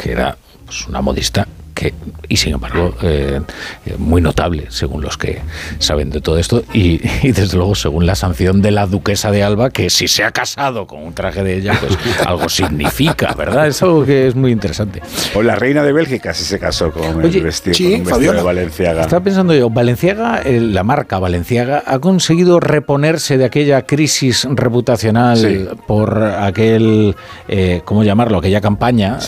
que 0.00 0.12
era 0.12 0.36
pues, 0.66 0.86
una 0.88 1.00
modista 1.00 1.46
que, 1.74 1.92
y 2.28 2.36
sin 2.36 2.54
embargo, 2.54 2.94
eh, 3.02 3.40
eh, 3.86 3.94
muy 3.98 4.22
notable, 4.22 4.66
según 4.70 5.02
los 5.02 5.18
que 5.18 5.40
saben 5.78 6.10
de 6.10 6.20
todo 6.20 6.38
esto, 6.38 6.62
y, 6.72 7.00
y 7.26 7.32
desde 7.32 7.56
luego 7.56 7.74
según 7.74 8.06
la 8.06 8.14
sanción 8.14 8.62
de 8.62 8.70
la 8.70 8.86
duquesa 8.86 9.30
de 9.30 9.42
Alba, 9.42 9.70
que 9.70 9.90
si 9.90 10.06
se 10.08 10.24
ha 10.24 10.30
casado 10.30 10.86
con 10.86 11.02
un 11.02 11.12
traje 11.12 11.42
de 11.42 11.56
ella, 11.56 11.76
pues 11.80 11.98
algo 12.26 12.48
significa, 12.48 13.34
¿verdad? 13.34 13.66
Es 13.66 13.82
algo 13.82 14.04
que 14.04 14.28
es 14.28 14.34
muy 14.34 14.52
interesante. 14.52 15.02
O 15.34 15.42
la 15.42 15.56
reina 15.56 15.82
de 15.82 15.92
Bélgica 15.92 16.32
sí 16.32 16.44
se 16.44 16.58
casó 16.58 16.90
con 16.92 17.24
Oye, 17.24 17.38
el 17.38 17.44
vestido, 17.44 17.74
sí, 17.74 17.90
con 17.92 18.00
un 18.00 18.04
vestido 18.06 18.32
de 18.34 18.42
Valenciaga. 18.42 19.02
Estaba 19.02 19.24
pensando 19.24 19.54
yo, 19.54 19.68
Valenciaga, 19.70 20.42
eh, 20.44 20.60
la 20.60 20.84
marca 20.84 21.18
Valenciaga, 21.18 21.82
ha 21.86 21.98
conseguido 21.98 22.60
reponerse 22.60 23.36
de 23.36 23.44
aquella 23.44 23.82
crisis 23.82 24.46
reputacional 24.50 25.36
Sí. 25.36 25.66
por 25.86 26.22
aquel, 26.22 27.16
eh, 27.48 27.82
¿cómo 27.84 28.04
llamarlo? 28.04 28.38
Aquella 28.38 28.60
campaña 28.60 29.18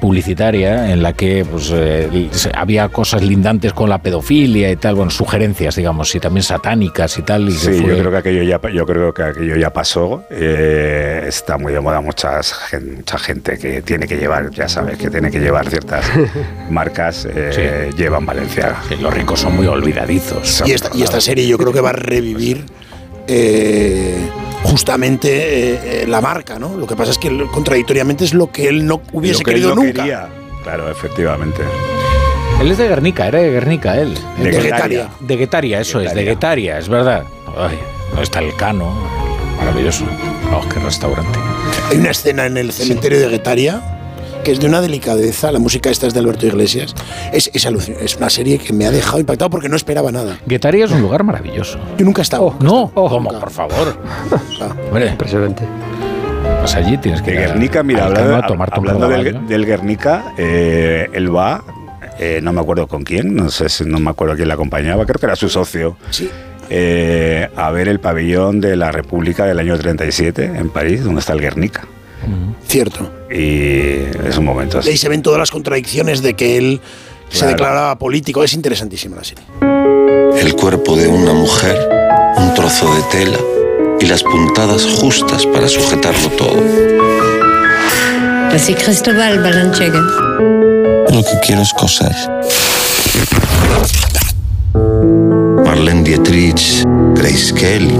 publicitaria 0.00 0.90
en 0.90 1.02
la 1.02 1.12
que 1.12 1.44
pues, 1.48 1.70
eh, 1.82 2.30
había 2.54 2.88
cosas 2.88 3.22
lindantes 3.22 3.72
con 3.72 3.88
la 3.90 3.98
pedofilia 4.02 4.70
y 4.70 4.76
tal, 4.76 4.94
bueno, 4.94 5.10
sugerencias, 5.10 5.76
digamos, 5.76 6.14
y 6.14 6.20
también 6.20 6.42
satánicas 6.44 7.18
y 7.18 7.22
tal. 7.22 7.48
Y 7.48 7.52
Sí, 7.52 7.66
fue- 7.80 7.90
yo 7.90 7.98
creo 7.98 8.10
que 8.10 8.16
aquello 8.18 8.42
ya, 8.42 8.60
yo 8.72 8.86
creo 8.86 9.12
que 9.12 9.22
aquello 9.22 9.56
ya 9.56 9.70
pasó. 9.70 10.24
Eh, 10.30 11.24
está 11.26 11.58
muy 11.58 11.72
de 11.72 11.80
moda 11.80 12.00
muchas, 12.00 12.54
mucha 12.96 13.18
gente 13.18 13.58
que 13.58 13.82
tiene 13.82 14.06
que 14.06 14.16
llevar, 14.16 14.50
ya 14.50 14.68
sabes, 14.68 14.96
que 14.98 15.10
tiene 15.10 15.30
que 15.30 15.40
llevar 15.40 15.68
ciertas 15.68 16.04
marcas, 16.70 17.26
eh, 17.30 17.90
llevan 17.96 18.24
Valenciaga. 18.26 18.82
los 19.00 19.12
ricos 19.12 19.40
son 19.40 19.56
muy 19.56 19.66
olvidadizos. 19.66 20.62
Y 20.66 20.72
esta, 20.72 20.90
y 20.94 21.02
esta 21.02 21.20
serie 21.20 21.46
yo 21.46 21.58
creo 21.58 21.72
que 21.72 21.80
va 21.80 21.90
a 21.90 21.94
revivir 21.94 22.64
eh, 23.28 24.16
justamente 24.64 25.28
eh, 25.74 26.02
eh, 26.02 26.06
la 26.08 26.20
marca, 26.20 26.58
¿no? 26.58 26.76
Lo 26.76 26.86
que 26.86 26.96
pasa 26.96 27.10
es 27.12 27.18
que 27.18 27.46
contradictoriamente 27.52 28.24
es 28.24 28.34
lo 28.34 28.50
que 28.50 28.68
él 28.68 28.86
no 28.86 29.00
hubiese 29.12 29.40
Lo 29.40 29.44
que 29.44 29.50
él 29.50 29.56
querido 29.56 29.74
no 29.74 29.82
nunca. 29.82 30.02
quería. 30.02 30.28
Claro, 30.62 30.90
efectivamente. 30.90 31.62
Él 32.60 32.70
es 32.70 32.78
de 32.78 32.88
Guernica, 32.88 33.26
era 33.26 33.38
de 33.40 33.50
Guernica 33.50 33.96
él. 33.96 34.14
De 34.14 34.20
Entonces- 34.48 34.62
Guetaria. 34.64 35.08
De 35.20 35.36
Guetaria, 35.36 35.80
eso 35.80 36.00
es, 36.00 36.14
de 36.14 36.24
Guetaria, 36.24 36.78
es 36.78 36.88
verdad. 36.88 37.24
Ay, 37.56 37.78
no 38.14 38.22
está 38.22 38.38
el 38.40 38.54
Cano, 38.56 38.92
maravilloso. 39.58 40.04
Oh, 40.52 40.66
qué 40.68 40.78
restaurante. 40.80 41.38
Hay 41.90 41.96
una 41.98 42.10
escena 42.10 42.46
en 42.46 42.56
el 42.56 42.72
cementerio 42.72 43.18
de 43.20 43.28
Guetaria 43.28 43.82
que 44.44 44.50
es 44.52 44.58
de 44.60 44.66
una 44.66 44.80
delicadeza. 44.80 45.52
La 45.52 45.58
música 45.60 45.88
esta 45.90 46.06
es 46.08 46.14
de 46.14 46.20
Alberto 46.20 46.46
Iglesias. 46.46 46.94
Es, 47.32 47.48
es, 47.54 47.64
es 47.64 48.16
una 48.16 48.28
serie 48.28 48.58
que 48.58 48.72
me 48.72 48.86
ha 48.86 48.90
dejado 48.90 49.20
impactado 49.20 49.50
porque 49.50 49.68
no 49.68 49.76
esperaba 49.76 50.10
nada. 50.10 50.38
Guetaria 50.46 50.84
es 50.84 50.90
un 50.90 51.00
lugar 51.00 51.22
maravilloso. 51.24 51.78
Yo 51.96 52.04
nunca 52.04 52.22
he 52.22 52.24
estado. 52.24 52.54
No, 52.60 52.90
¿cómo? 52.92 53.30
Por 53.38 53.50
favor. 53.50 53.96
Hombre, 54.88 55.06
Impresionante. 55.08 55.62
Pues 56.62 56.76
allí 56.76 56.96
tienes 56.98 57.22
que 57.22 57.32
De 57.32 57.36
ir 57.38 57.42
a- 57.42 57.46
Guernica, 57.48 57.82
mira, 57.82 58.06
hablando, 58.06 58.36
a 58.36 58.66
hablando 58.70 59.08
del, 59.08 59.66
Guernica, 59.66 60.32
eh, 60.38 61.08
él 61.12 61.34
va, 61.34 61.64
eh, 62.20 62.38
no 62.40 62.52
me 62.52 62.60
acuerdo 62.60 62.86
con 62.86 63.02
quién, 63.02 63.34
no 63.34 63.50
sé 63.50 63.68
si 63.68 63.84
no 63.84 63.98
me 63.98 64.10
acuerdo 64.10 64.36
quién 64.36 64.46
le 64.46 64.54
acompañaba, 64.54 65.04
creo 65.04 65.18
que 65.18 65.26
era 65.26 65.34
su 65.34 65.48
socio. 65.48 65.96
eh, 66.70 67.48
a 67.56 67.70
ver 67.72 67.88
el 67.88 67.98
pabellón 67.98 68.60
de 68.60 68.76
la 68.76 68.92
República 68.92 69.44
del 69.44 69.58
año 69.58 69.76
37 69.76 70.44
en 70.44 70.70
París, 70.70 71.02
donde 71.02 71.18
está 71.20 71.32
el 71.32 71.40
Guernica. 71.40 71.84
Cierto. 72.68 73.10
Y 73.28 73.96
es 74.24 74.38
un 74.38 74.44
momento 74.44 74.78
así. 74.78 74.90
Ahí 74.90 74.96
se 74.96 75.08
ven 75.08 75.20
todas 75.20 75.40
las 75.40 75.50
contradicciones 75.50 76.22
de 76.22 76.34
que 76.34 76.56
él 76.58 76.80
se 77.28 77.44
declaraba 77.46 77.98
político. 77.98 78.44
Es 78.44 78.54
interesantísima 78.54 79.16
la 79.16 79.24
serie. 79.24 79.44
El 80.40 80.54
cuerpo 80.54 80.94
de 80.96 81.08
una 81.08 81.32
mujer, 81.34 81.76
un 82.36 82.54
trozo 82.54 82.94
de 82.94 83.02
tela 83.10 83.38
y 84.02 84.06
las 84.06 84.24
puntadas 84.24 84.84
justas 84.84 85.46
para 85.46 85.68
sujetarlo 85.68 86.28
todo. 86.30 86.60
Así 88.52 88.74
Cristóbal 88.74 89.40
Balanchega. 89.40 90.00
Lo 91.10 91.22
que 91.22 91.38
quiero 91.46 91.62
es 91.62 91.72
coser. 91.72 92.12
Marlene 95.64 96.02
Dietrich, 96.02 96.82
Grace 97.14 97.54
Kelly. 97.54 97.96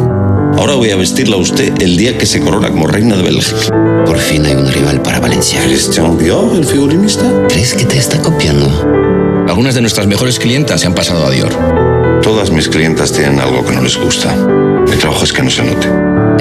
Ahora 0.59 0.75
voy 0.75 0.91
a 0.91 0.97
vestirla 0.97 1.37
a 1.37 1.39
usted 1.39 1.81
el 1.81 1.97
día 1.97 2.19
que 2.19 2.27
se 2.27 2.41
corona 2.41 2.69
como 2.69 2.89
reina 2.89 3.17
de 3.17 3.23
Bélgica. 3.23 4.05
Por 4.05 4.19
fin 4.19 4.45
hay 4.45 4.55
un 4.55 4.71
rival 4.73 5.01
para 5.03 5.21
Valencia. 5.21 5.63
¿Christian 5.63 6.19
Dior, 6.19 6.57
el 6.57 6.65
figurinista? 6.65 7.25
¿Crees 7.49 7.75
que 7.75 7.85
te 7.85 7.99
está 7.99 8.21
copiando? 8.21 9.47
Algunas 9.49 9.75
de 9.77 9.81
nuestras 9.81 10.09
mejores 10.09 10.41
clientas 10.41 10.81
se 10.81 10.89
han 10.89 10.95
pasado 10.95 11.27
a 11.27 11.31
Dior. 11.31 11.92
Todas 12.23 12.53
mis 12.53 12.69
clientas 12.69 13.13
tienen 13.13 13.41
algo 13.41 13.65
que 13.65 13.73
no 13.73 13.83
les 13.83 13.97
gusta. 13.97 14.33
Mi 14.35 14.97
trabajo 14.97 15.25
es 15.25 15.33
que 15.33 15.43
no 15.43 15.51
se 15.51 15.65
note. 15.65 15.89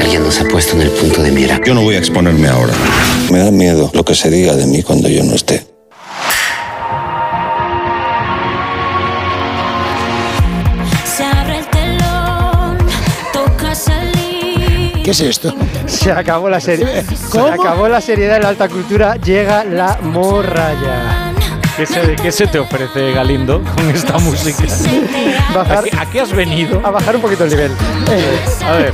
Alguien 0.01 0.23
nos 0.23 0.39
ha 0.39 0.45
puesto 0.45 0.75
en 0.75 0.83
el 0.83 0.89
punto 0.91 1.23
de 1.23 1.31
mira. 1.31 1.59
Yo 1.65 1.73
no 1.73 1.81
voy 1.81 1.95
a 1.95 1.97
exponerme 1.97 2.47
ahora. 2.47 2.73
Me 3.31 3.39
da 3.39 3.49
miedo 3.49 3.89
lo 3.93 4.05
que 4.05 4.13
se 4.13 4.29
diga 4.29 4.55
de 4.55 4.67
mí 4.67 4.83
cuando 4.83 5.09
yo 5.09 5.23
no 5.23 5.33
esté. 5.33 5.65
Se 11.03 11.23
abre 11.23 11.59
el 11.59 11.65
telón, 11.65 12.77
toca 13.33 13.73
salir. 13.73 15.01
¿Qué 15.03 15.11
es 15.11 15.19
esto? 15.21 15.53
Se 15.87 16.11
acabó 16.11 16.47
la 16.47 16.59
serie. 16.59 17.03
Se 17.31 17.39
acabó 17.39 17.87
la 17.87 18.01
seriedad 18.01 18.35
de 18.35 18.41
la 18.41 18.49
alta 18.49 18.69
cultura. 18.69 19.15
Llega 19.15 19.63
la 19.63 19.97
morralla. 20.03 21.20
¿Qué 21.77 21.85
se, 21.85 22.15
qué 22.15 22.31
se 22.31 22.47
te 22.47 22.59
ofrece, 22.59 23.11
Galindo, 23.13 23.61
con 23.75 23.89
esta 23.89 24.17
música? 24.19 24.63
Bajar, 25.53 25.79
¿A, 25.79 25.83
qué, 25.83 25.97
a 25.97 26.05
qué 26.05 26.21
has 26.21 26.31
venido? 26.31 26.81
a 26.85 26.91
bajar 26.91 27.15
un 27.15 27.21
poquito 27.21 27.45
el 27.45 27.49
nivel. 27.49 27.71
Eh, 28.11 28.39
A 28.65 28.71
ver, 28.73 28.91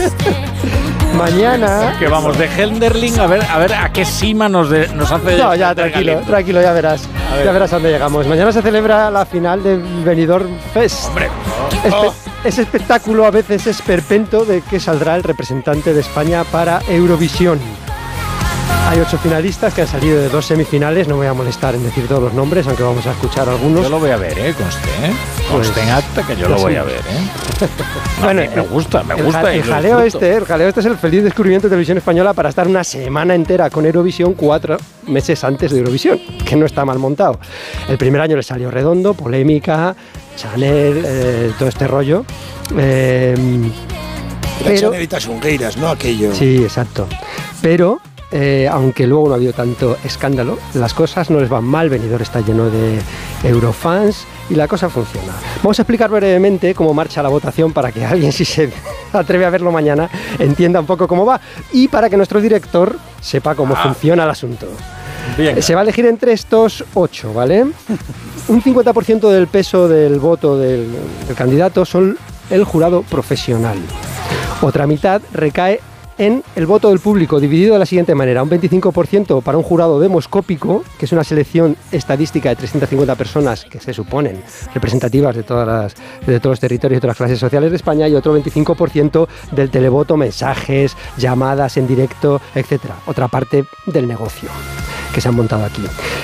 mañana. 1.15 1.95
que 1.99 2.07
vamos 2.07 2.37
de 2.37 2.45
Helderling 2.47 3.19
a 3.19 3.27
ver 3.27 3.43
a 3.43 3.57
ver 3.57 3.73
a 3.73 3.91
qué 3.91 4.05
cima 4.05 4.47
nos, 4.47 4.69
de- 4.69 4.87
nos 4.89 5.11
hace. 5.11 5.37
No, 5.37 5.55
ya, 5.55 5.73
tranquilo, 5.75 6.05
Galindo. 6.13 6.31
tranquilo, 6.31 6.61
ya 6.61 6.71
verás. 6.73 7.01
Ver. 7.35 7.45
Ya 7.45 7.51
verás 7.51 7.73
a 7.73 7.75
dónde 7.77 7.91
llegamos. 7.91 8.27
Mañana 8.27 8.51
se 8.51 8.61
celebra 8.61 9.09
la 9.11 9.25
final 9.25 9.63
del 9.63 9.79
Benidorm 10.05 10.49
Fest. 10.73 11.07
Hombre, 11.07 11.29
Espe- 11.83 12.11
ese 12.45 12.61
espectáculo 12.61 13.25
a 13.25 13.31
veces 13.31 13.67
es 13.67 13.81
perpento 13.81 14.45
de 14.45 14.61
que 14.61 14.79
saldrá 14.79 15.15
el 15.15 15.23
representante 15.23 15.93
de 15.93 16.01
España 16.01 16.43
para 16.45 16.79
Eurovisión. 16.87 17.59
Hay 18.89 18.99
ocho 18.99 19.17
finalistas 19.17 19.73
que 19.73 19.81
han 19.81 19.87
salido 19.87 20.17
de 20.17 20.29
dos 20.29 20.45
semifinales. 20.45 21.07
No 21.07 21.15
me 21.15 21.19
voy 21.19 21.27
a 21.27 21.33
molestar 21.33 21.75
en 21.75 21.83
decir 21.83 22.07
todos 22.07 22.21
los 22.23 22.33
nombres, 22.33 22.65
aunque 22.67 22.83
vamos 22.83 23.05
a 23.05 23.11
escuchar 23.11 23.47
algunos. 23.49 23.83
Yo 23.83 23.89
lo 23.89 23.99
voy 23.99 24.11
a 24.11 24.17
ver, 24.17 24.37
¿eh? 24.39 24.53
Conste, 24.57 24.87
¿eh? 25.03 25.11
Pues- 25.51 25.67
Conste 25.67 25.81
en 25.83 25.89
acta 25.89 26.23
que 26.23 26.35
yo 26.37 26.47
lo 26.47 26.55
pues 26.55 26.61
voy 26.63 26.71
sí. 26.73 26.77
a 26.77 26.83
ver, 26.83 26.95
¿eh? 26.99 27.67
Bueno, 28.23 28.41
A 28.41 28.45
mí 28.45 28.49
me 28.55 28.61
gusta, 28.61 29.03
me 29.03 29.15
el 29.15 29.23
gusta. 29.23 29.53
El, 29.53 29.59
lo 29.67 29.73
jaleo 29.73 29.99
este, 30.01 30.35
el 30.35 30.45
jaleo 30.45 30.67
este 30.69 30.79
es 30.79 30.85
el 30.85 30.97
feliz 30.97 31.23
descubrimiento 31.23 31.67
de 31.67 31.71
Televisión 31.71 31.97
Española 31.97 32.33
para 32.33 32.49
estar 32.49 32.67
una 32.67 32.83
semana 32.83 33.35
entera 33.35 33.69
con 33.69 33.85
Eurovisión 33.85 34.33
cuatro 34.35 34.77
meses 35.07 35.43
antes 35.43 35.71
de 35.71 35.79
Eurovisión, 35.79 36.19
que 36.45 36.55
no 36.55 36.65
está 36.65 36.85
mal 36.85 36.97
montado. 36.97 37.39
El 37.89 37.97
primer 37.97 38.21
año 38.21 38.35
le 38.37 38.43
salió 38.43 38.71
redondo, 38.71 39.13
polémica, 39.13 39.95
Chanel, 40.37 41.03
eh, 41.05 41.51
todo 41.59 41.67
este 41.69 41.87
rollo. 41.87 42.23
Eh, 42.77 43.35
pero- 44.63 44.79
Chanel 44.91 45.01
y 45.03 45.07
Tasungueiras, 45.07 45.75
no 45.77 45.89
aquello. 45.89 46.33
Sí, 46.33 46.63
exacto. 46.63 47.07
Pero, 47.61 47.99
eh, 48.31 48.67
aunque 48.69 49.07
luego 49.07 49.27
no 49.27 49.33
ha 49.33 49.37
habido 49.37 49.53
tanto 49.53 49.97
escándalo, 50.03 50.57
las 50.73 50.93
cosas 50.93 51.29
no 51.29 51.39
les 51.39 51.49
van 51.49 51.63
mal. 51.63 51.89
Venidor 51.89 52.21
está 52.21 52.41
lleno 52.41 52.69
de 52.69 52.99
eurofans 53.43 54.25
y 54.49 54.55
la 54.55 54.67
cosa 54.67 54.89
funciona. 54.89 55.33
Vamos 55.63 55.79
a 55.79 55.83
explicar 55.83 56.09
brevemente 56.09 56.73
cómo 56.75 56.93
marcha 56.93 57.23
la 57.23 57.29
votación 57.29 57.71
para 57.71 57.91
que 57.91 58.05
alguien, 58.05 58.31
si 58.31 58.43
se 58.43 58.71
atreve 59.13 59.45
a 59.45 59.49
verlo 59.49 59.71
mañana, 59.71 60.09
entienda 60.39 60.79
un 60.79 60.85
poco 60.85 61.07
cómo 61.07 61.25
va 61.25 61.39
y 61.71 61.87
para 61.87 62.09
que 62.09 62.17
nuestro 62.17 62.41
director 62.41 62.97
sepa 63.21 63.55
cómo 63.55 63.75
funciona 63.75 64.23
el 64.23 64.29
asunto. 64.29 64.67
Bien. 65.37 65.61
Se 65.61 65.73
va 65.73 65.81
a 65.81 65.83
elegir 65.83 66.05
entre 66.05 66.33
estos 66.33 66.83
ocho, 66.93 67.33
¿vale? 67.33 67.63
Un 68.47 68.63
50% 68.63 69.29
del 69.29 69.47
peso 69.47 69.89
del 69.89 70.19
voto 70.19 70.57
del, 70.57 70.89
del 71.27 71.35
candidato 71.35 71.83
son 71.83 72.17
el 72.49 72.63
jurado 72.63 73.03
profesional. 73.03 73.77
Otra 74.61 74.87
mitad 74.87 75.21
recae 75.33 75.81
en 76.17 76.43
el 76.55 76.65
voto 76.65 76.89
del 76.89 76.99
público, 76.99 77.39
dividido 77.39 77.73
de 77.73 77.79
la 77.79 77.85
siguiente 77.85 78.15
manera. 78.15 78.43
Un 78.43 78.49
25% 78.49 79.41
para 79.41 79.57
un 79.57 79.63
jurado 79.63 79.99
demoscópico, 79.99 80.83
que 80.97 81.05
es 81.05 81.11
una 81.11 81.23
selección 81.23 81.75
estadística 81.91 82.49
de 82.49 82.55
350 82.55 83.15
personas 83.15 83.65
que 83.65 83.79
se 83.79 83.93
suponen 83.93 84.41
representativas 84.73 85.35
de, 85.35 85.43
todas 85.43 85.67
las, 85.67 85.95
de 86.25 86.39
todos 86.39 86.53
los 86.53 86.59
territorios 86.59 86.97
y 86.97 87.01
todas 87.01 87.11
las 87.11 87.17
clases 87.17 87.39
sociales 87.39 87.71
de 87.71 87.77
España, 87.77 88.07
y 88.07 88.15
otro 88.15 88.37
25% 88.37 89.27
del 89.51 89.69
televoto, 89.69 90.17
mensajes, 90.17 90.95
llamadas 91.17 91.77
en 91.77 91.87
directo, 91.87 92.41
etc. 92.55 92.81
Otra 93.05 93.27
parte 93.27 93.65
del 93.85 94.07
negocio 94.07 94.49
que 95.13 95.21
se 95.21 95.29
han 95.29 95.35
montado 95.35 95.65
aquí. 95.65 95.83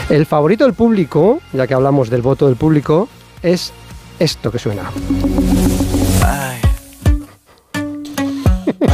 El 0.10 0.26
favorito 0.26 0.66
del 0.66 0.74
público, 0.74 1.40
ya 1.52 1.68
que 1.68 1.74
hablamos 1.74 2.10
del 2.10 2.22
voto 2.22 2.48
del 2.48 2.56
público, 2.56 3.08
es 3.42 3.74
esto 4.20 4.52
que 4.52 4.60
suena. 4.60 4.92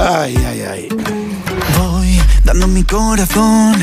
Ay, 0.07 0.61
ay. 0.69 0.89
Voy 1.77 2.21
dando 2.43 2.67
mi 2.67 2.83
corazón. 2.83 3.75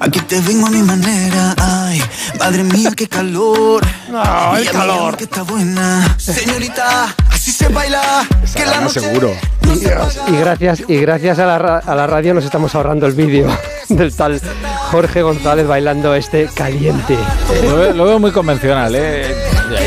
Aquí 0.00 0.20
te 0.20 0.40
vengo 0.40 0.66
a 0.66 0.70
mi 0.70 0.82
manera. 0.82 1.54
Ay, 1.58 2.02
madre 2.38 2.64
mía, 2.64 2.90
qué 2.96 3.06
calor. 3.06 3.82
No, 4.10 4.56
el 4.56 4.68
calor. 4.70 5.16
que 5.16 5.24
está 5.24 5.42
buena. 5.42 6.16
Señorita, 6.18 7.14
así 7.30 7.52
se 7.52 7.68
baila. 7.68 8.26
Que 8.54 8.66
la 8.66 8.80
noche 8.80 9.00
seguro. 9.00 9.32
Y 10.28 10.36
gracias, 10.36 10.82
y 10.88 10.96
gracias 10.96 11.38
a 11.38 11.46
la, 11.46 11.58
ra- 11.58 11.78
a 11.86 11.94
la 11.94 12.06
radio 12.06 12.34
nos 12.34 12.44
estamos 12.44 12.74
ahorrando 12.74 13.06
el 13.06 13.12
vídeo 13.14 13.46
del 13.88 14.14
tal 14.14 14.40
Jorge 14.90 15.22
González 15.22 15.66
bailando 15.66 16.14
este 16.14 16.46
caliente. 16.52 17.16
Lo 17.62 17.76
veo, 17.76 17.92
lo 17.94 18.04
veo 18.04 18.18
muy 18.18 18.32
convencional, 18.32 18.92
¿eh? 18.96 19.34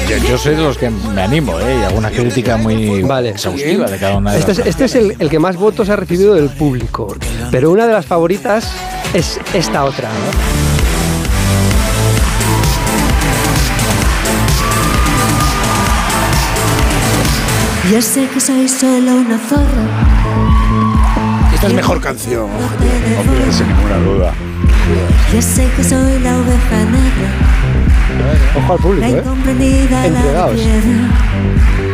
Yo, 0.08 0.18
yo 0.18 0.38
soy 0.38 0.56
de 0.56 0.62
los 0.62 0.78
que 0.78 0.90
me 0.90 1.22
animo, 1.22 1.60
¿eh? 1.60 1.80
Y 1.82 1.84
hago 1.84 1.98
una 1.98 2.12
crítica 2.12 2.58
muy 2.58 3.04
exhaustiva 3.26 3.90
de 3.90 3.98
cada 3.98 4.18
una 4.18 4.34
de 4.34 4.40
Este 4.40 4.52
es, 4.52 4.58
las 4.60 4.68
este 4.68 4.86
es 4.86 4.96
el, 4.96 5.16
el 5.20 5.30
que 5.30 5.40
más 5.40 5.56
votos 5.56 5.90
ha 5.90 5.96
recibido 5.96 6.36
del 6.36 6.50
público. 6.50 7.16
Pero 7.52 7.72
una 7.72 7.88
de 7.88 7.94
las 7.94 8.06
favoritas 8.06 8.72
es 9.14 9.40
esta 9.54 9.84
otra. 9.84 10.10
Yo 17.92 18.02
sé 18.02 18.28
que 18.28 18.40
soy 18.40 18.68
solo 18.68 19.16
una 19.16 19.38
zorra. 19.38 19.86
Esta 21.54 21.68
es 21.68 21.74
mejor 21.74 22.02
canción. 22.02 22.44
Hombre, 22.44 23.52
sin 23.52 23.68
ninguna 23.68 23.98
duda. 23.98 24.34
Yo 25.32 25.42
sé 25.42 25.70
que 25.76 25.84
soy 25.84 26.20
la 26.20 26.38
oveja 26.38 26.84
negra. 26.86 27.85
Ojo 28.58 28.74
al 28.74 28.80
público, 28.80 29.08
La 29.08 29.18
¿eh? 29.18 29.24
Entregados. 30.08 30.60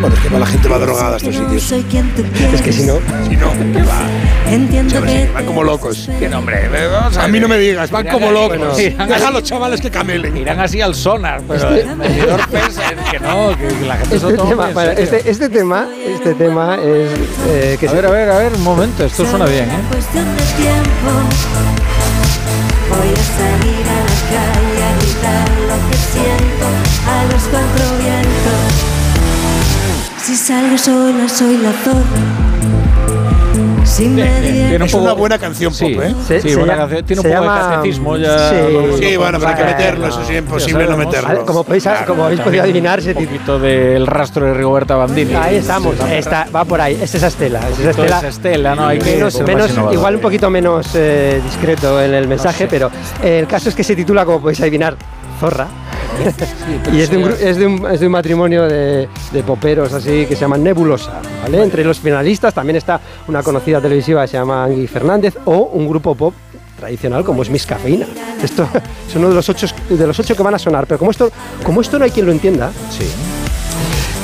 Bueno, 0.02 0.16
es 0.16 0.22
que 0.22 0.40
la 0.40 0.46
gente 0.48 0.68
va 0.70 0.80
drogada 0.80 1.14
a 1.14 1.18
estos 1.18 1.36
sitios. 1.36 1.72
Es 2.54 2.62
que 2.62 2.74
si 2.74 2.84
no, 2.84 2.96
Si 3.30 3.36
no, 3.38 3.52
¿qué 3.52 3.84
va? 3.84 4.52
Entiendo 4.52 5.02
que 5.04 5.30
van 5.34 5.46
como 5.46 5.64
locos. 5.64 6.10
¿Qué 6.20 6.28
nombre? 6.28 6.68
Vamos 6.90 7.18
A 7.18 7.28
mí 7.28 7.40
no 7.40 7.48
me 7.48 7.58
digas, 7.58 7.90
van 7.92 8.08
como 8.08 8.32
locos. 8.32 8.58
bueno, 8.58 8.80
irán 8.80 9.08
Deja 9.08 9.28
a 9.28 9.32
los 9.32 9.44
chavales 9.44 9.80
que 9.82 9.90
camelen. 9.92 10.36
Irán 10.36 10.60
así 10.60 10.82
al 10.82 10.96
sonar, 10.96 11.42
pero 11.48 11.70
Este- 11.70 11.90
el 11.92 11.96
medidor 11.96 12.48
pesa, 12.50 12.82
que 13.12 13.20
no, 13.20 13.56
que 13.58 13.86
la 13.86 13.96
gente 13.98 14.20
se 14.20 14.26
este 14.26 14.38
toma 14.38 14.68
tema, 14.68 14.84
este, 14.94 15.30
este 15.30 15.50
tema, 15.50 15.88
este 16.06 16.34
tema 16.34 16.76
es 16.76 17.10
eh, 17.48 17.78
que 17.80 17.88
A 17.88 17.90
se- 17.90 17.96
ver, 17.96 18.06
a 18.08 18.10
ver, 18.12 18.30
a 18.32 18.38
ver, 18.40 18.54
un 18.54 18.64
momento, 18.64 19.06
esto 19.06 19.26
suena 19.26 19.46
bien, 19.46 19.66
¿eh? 19.70 19.74
cuestión 19.92 20.26
de 20.26 20.44
tiempo. 20.58 21.12
Voy 22.90 23.14
a 23.14 23.24
salir 23.24 23.86
a 23.88 24.00
la 24.04 24.18
calle 24.30 24.84
a 24.84 24.96
gritar 24.98 25.61
a 27.08 27.24
los 27.34 27.44
cuatro 27.44 27.98
vientos. 28.00 28.62
Si 30.24 30.36
salgo 30.36 30.78
sola, 30.78 31.28
soy 31.28 31.58
la. 31.58 31.72
Si 33.84 34.08
me 34.08 34.24
Tiene 34.24 34.76
un 34.78 34.82
Es 34.84 34.92
poco- 34.94 35.04
una 35.04 35.14
buena 35.14 35.38
canción 35.38 35.74
Sí, 35.74 35.94
pop, 35.96 36.04
¿eh? 36.04 36.16
Se- 36.26 36.42
sí, 36.42 36.50
se 36.50 36.56
buena 36.56 36.74
llama- 36.74 36.84
canción. 36.88 37.06
Tiene 37.06 37.20
un 37.20 37.24
poco 37.28 37.36
llama- 37.42 37.56
de 37.70 37.76
catecismo 37.76 38.18
ya. 38.18 38.50
Sí. 38.50 38.56
lo- 38.56 38.98
Sí, 38.98 39.14
lo- 39.14 39.20
bueno, 39.20 39.40
pero 39.40 39.50
hay 39.52 39.56
que 39.58 39.64
meterlo, 39.66 40.08
eso 40.08 40.22
es 40.22 40.38
imposible 40.38 40.86
no 40.88 40.98
meterlo. 40.98 41.46
como 41.46 41.64
podéis, 41.66 41.84
como 42.08 42.24
habéis 42.26 42.40
podido 42.40 42.64
adivinar, 42.64 43.02
se 43.02 43.10
Un 43.12 43.26
poquito 43.26 43.60
del 43.60 44.08
rastro 44.08 44.46
de 44.46 44.54
Rigoberta 44.54 44.96
Bandini. 44.96 45.34
Ahí 45.36 45.58
estamos, 45.58 45.96
Sí, 45.98 46.04
está, 46.14 46.48
va 46.56 46.64
por 46.64 46.80
ahí, 46.80 46.98
es 47.02 47.14
esa 47.14 47.28
estela, 47.28 47.60
es 47.70 47.80
esa 47.80 47.90
estela. 47.90 48.18
esa 48.20 48.28
estela, 48.30 48.76
¿no? 48.76 48.88
Hay 48.88 49.00
que 49.00 49.16
menos, 49.16 49.42
menos- 49.42 49.72
igual 49.92 50.16
un 50.16 50.22
poquito 50.22 50.50
menos 50.50 50.88
eh, 50.94 51.42
discreto 51.44 52.02
en 52.02 52.14
el 52.14 52.28
mensaje, 52.30 52.68
pero 52.70 52.90
eh, 53.22 53.40
el 53.40 53.48
caso 53.48 53.68
es 53.70 53.76
que 53.76 53.84
se 53.84 53.96
titula, 53.96 54.24
como 54.24 54.40
podéis 54.40 54.62
adivinar, 54.62 54.96
Zorra. 55.40 55.68
y 56.94 57.00
es 57.02 57.10
de, 57.10 57.18
un, 57.18 57.32
es, 57.32 57.58
de 57.58 57.68
un, 57.68 57.92
es 57.92 58.00
de 58.00 58.06
un 58.06 58.12
matrimonio 58.12 58.64
de, 58.68 59.08
de 59.32 59.44
poperos 59.44 59.94
así 59.94 60.26
que 60.26 60.36
se 60.36 60.42
llaman 60.42 60.64
Nebulosa. 60.64 61.22
¿vale? 61.44 61.62
Entre 61.64 61.84
los 61.84 62.00
finalistas 62.00 62.54
también 62.54 62.76
está 62.78 63.00
una 63.28 63.44
conocida 63.44 63.82
televisiva 63.82 64.22
que 64.24 64.28
se 64.30 64.38
llama 64.38 64.64
Angui 64.66 64.88
Fernández 64.88 65.38
o 65.46 65.70
un 65.74 65.88
grupo 65.88 66.16
pop 66.16 66.34
tradicional 66.80 67.24
como 67.24 67.44
es 67.44 67.50
Miss 67.50 67.66
Cafeína. 67.66 68.08
Esto 68.44 68.68
es 69.08 69.16
uno 69.16 69.30
de 69.30 69.36
los 69.36 69.48
ocho, 69.50 69.68
de 69.90 70.08
los 70.08 70.20
ocho 70.20 70.36
que 70.36 70.44
van 70.44 70.56
a 70.56 70.60
sonar, 70.60 70.88
pero 70.88 70.98
como 70.98 71.12
esto, 71.12 71.32
como 71.64 71.82
esto 71.82 72.00
no 72.00 72.06
hay 72.06 72.12
quien 72.12 72.26
lo 72.26 72.32
entienda, 72.32 72.72
Sí. 72.90 73.06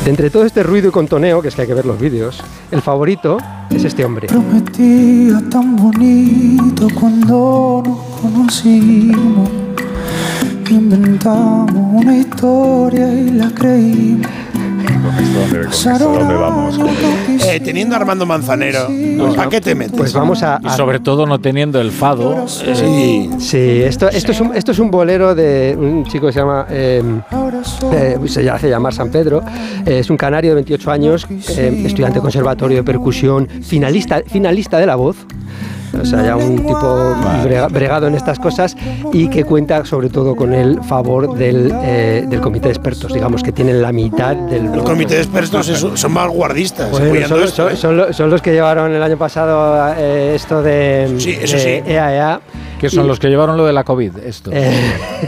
de 0.04 0.10
entre 0.10 0.30
todo 0.30 0.44
este 0.46 0.64
ruido 0.64 0.90
y 0.90 0.92
contoneo, 0.92 1.42
que 1.42 1.50
es 1.50 1.56
que 1.56 1.62
hay 1.62 1.68
que 1.68 1.74
ver 1.76 1.86
los 1.86 2.00
vídeos, 2.00 2.42
el 2.72 2.82
favorito 2.82 3.38
es 3.70 3.84
este 3.84 4.04
hombre. 4.06 4.28
Prometía 4.28 5.40
tan 5.52 5.76
bonito 5.76 6.88
cuando 7.00 7.84
nos 7.86 8.22
conocimos. 8.22 9.50
Inventamos 10.70 11.72
una 12.04 12.18
historia 12.18 13.08
y 13.14 13.32
la 13.32 13.50
creímos. 13.52 14.28
Con 14.98 15.14
esto, 15.24 15.40
¿dónde, 15.40 15.60
con 15.60 15.70
esto, 15.94 16.00
¿dónde 16.20 16.36
vamos? 16.36 16.80
Eh, 17.46 17.60
teniendo 17.64 17.96
a 17.96 18.00
Armando 18.00 18.26
Manzanero, 18.26 18.88
¿para 19.36 19.50
qué 19.50 19.62
te 19.62 19.74
metes? 19.76 19.96
Pues 19.96 20.12
vamos 20.14 20.44
a... 20.44 20.60
Y 20.62 20.68
a- 20.68 20.76
sobre 20.76 21.00
todo 21.00 21.26
no 21.26 21.40
teniendo 21.40 21.80
el 21.80 21.92
fado. 21.92 22.46
eh, 22.66 22.76
Sí. 22.76 23.30
Sí, 23.40 23.58
esto, 23.84 24.10
esto, 24.10 24.32
Es 24.34 24.42
un, 24.42 24.56
esto 24.56 24.72
es 24.74 24.80
un 24.80 24.92
bolero 24.92 25.34
de 25.36 25.78
un 25.80 26.04
chico 26.06 26.28
que 26.28 26.34
se 26.34 26.40
llama, 26.40 26.66
eh, 26.70 27.02
eh, 27.94 28.18
se 28.26 28.50
hace 28.50 28.70
llamar 28.70 28.94
San 28.94 29.10
Pedro, 29.10 29.42
eh, 29.86 30.00
es 30.00 30.10
un 30.10 30.18
canario 30.18 30.52
de 30.52 30.56
28 30.56 30.92
años, 30.92 31.26
eh, 31.30 31.84
estudiante 31.86 32.16
de 32.16 32.22
conservatorio 32.22 32.78
de 32.78 32.84
percusión, 32.84 33.48
finalista, 33.62 34.22
finalista 34.28 34.78
de 34.78 34.86
la 34.88 34.96
voz, 34.96 35.16
o 36.00 36.06
sea, 36.06 36.24
ya 36.24 36.36
un 36.36 36.58
tipo 36.58 37.16
brega- 37.44 37.68
bregado 37.70 38.08
en 38.08 38.16
estas 38.16 38.40
cosas 38.40 38.76
y 39.14 39.28
que 39.30 39.44
cuenta 39.44 39.86
sobre 39.86 40.10
todo 40.10 40.36
con 40.36 40.54
el 40.54 40.82
favor 40.84 41.36
del, 41.38 41.72
eh, 41.84 42.26
del 42.28 42.42
comité 42.42 42.68
de 42.70 42.74
expertos, 42.74 43.14
digamos 43.14 43.44
que 43.44 43.52
tienen 43.52 43.82
la 43.82 43.92
mitad 43.92 44.36
del 44.36 44.66
El 44.74 44.84
comité 44.84 45.16
de 45.16 45.22
expertos 45.22 45.68
es- 45.70 45.86
son 46.00 46.12
más 46.14 46.30
guardistas. 46.30 46.90
Bueno, 46.92 47.28
son, 47.28 47.44
esto, 47.44 47.64
son- 47.64 47.72
¿eh? 47.72 47.76
son 47.76 47.98
lo- 47.98 48.14
son 48.14 48.30
los 48.30 48.42
que 48.42 48.52
llevaron 48.54 48.94
el 48.94 49.02
año 49.04 49.18
pasado 49.18 49.94
eh, 49.98 50.34
esto 50.36 50.62
de, 50.62 51.14
Sí, 51.18 51.38
eso 51.42 51.58
de 51.58 51.84
sí. 51.86 51.92
EAEA. 51.92 52.40
Que 52.80 52.90
son 52.92 53.06
Y- 53.06 53.08
los 53.08 53.20
que 53.20 53.28
llevaron 53.28 53.58
lo 53.58 53.66
de 53.66 53.74
la 53.74 53.84
COVID, 53.84 54.18
esto. 54.20 54.52
Eh, 54.54 54.70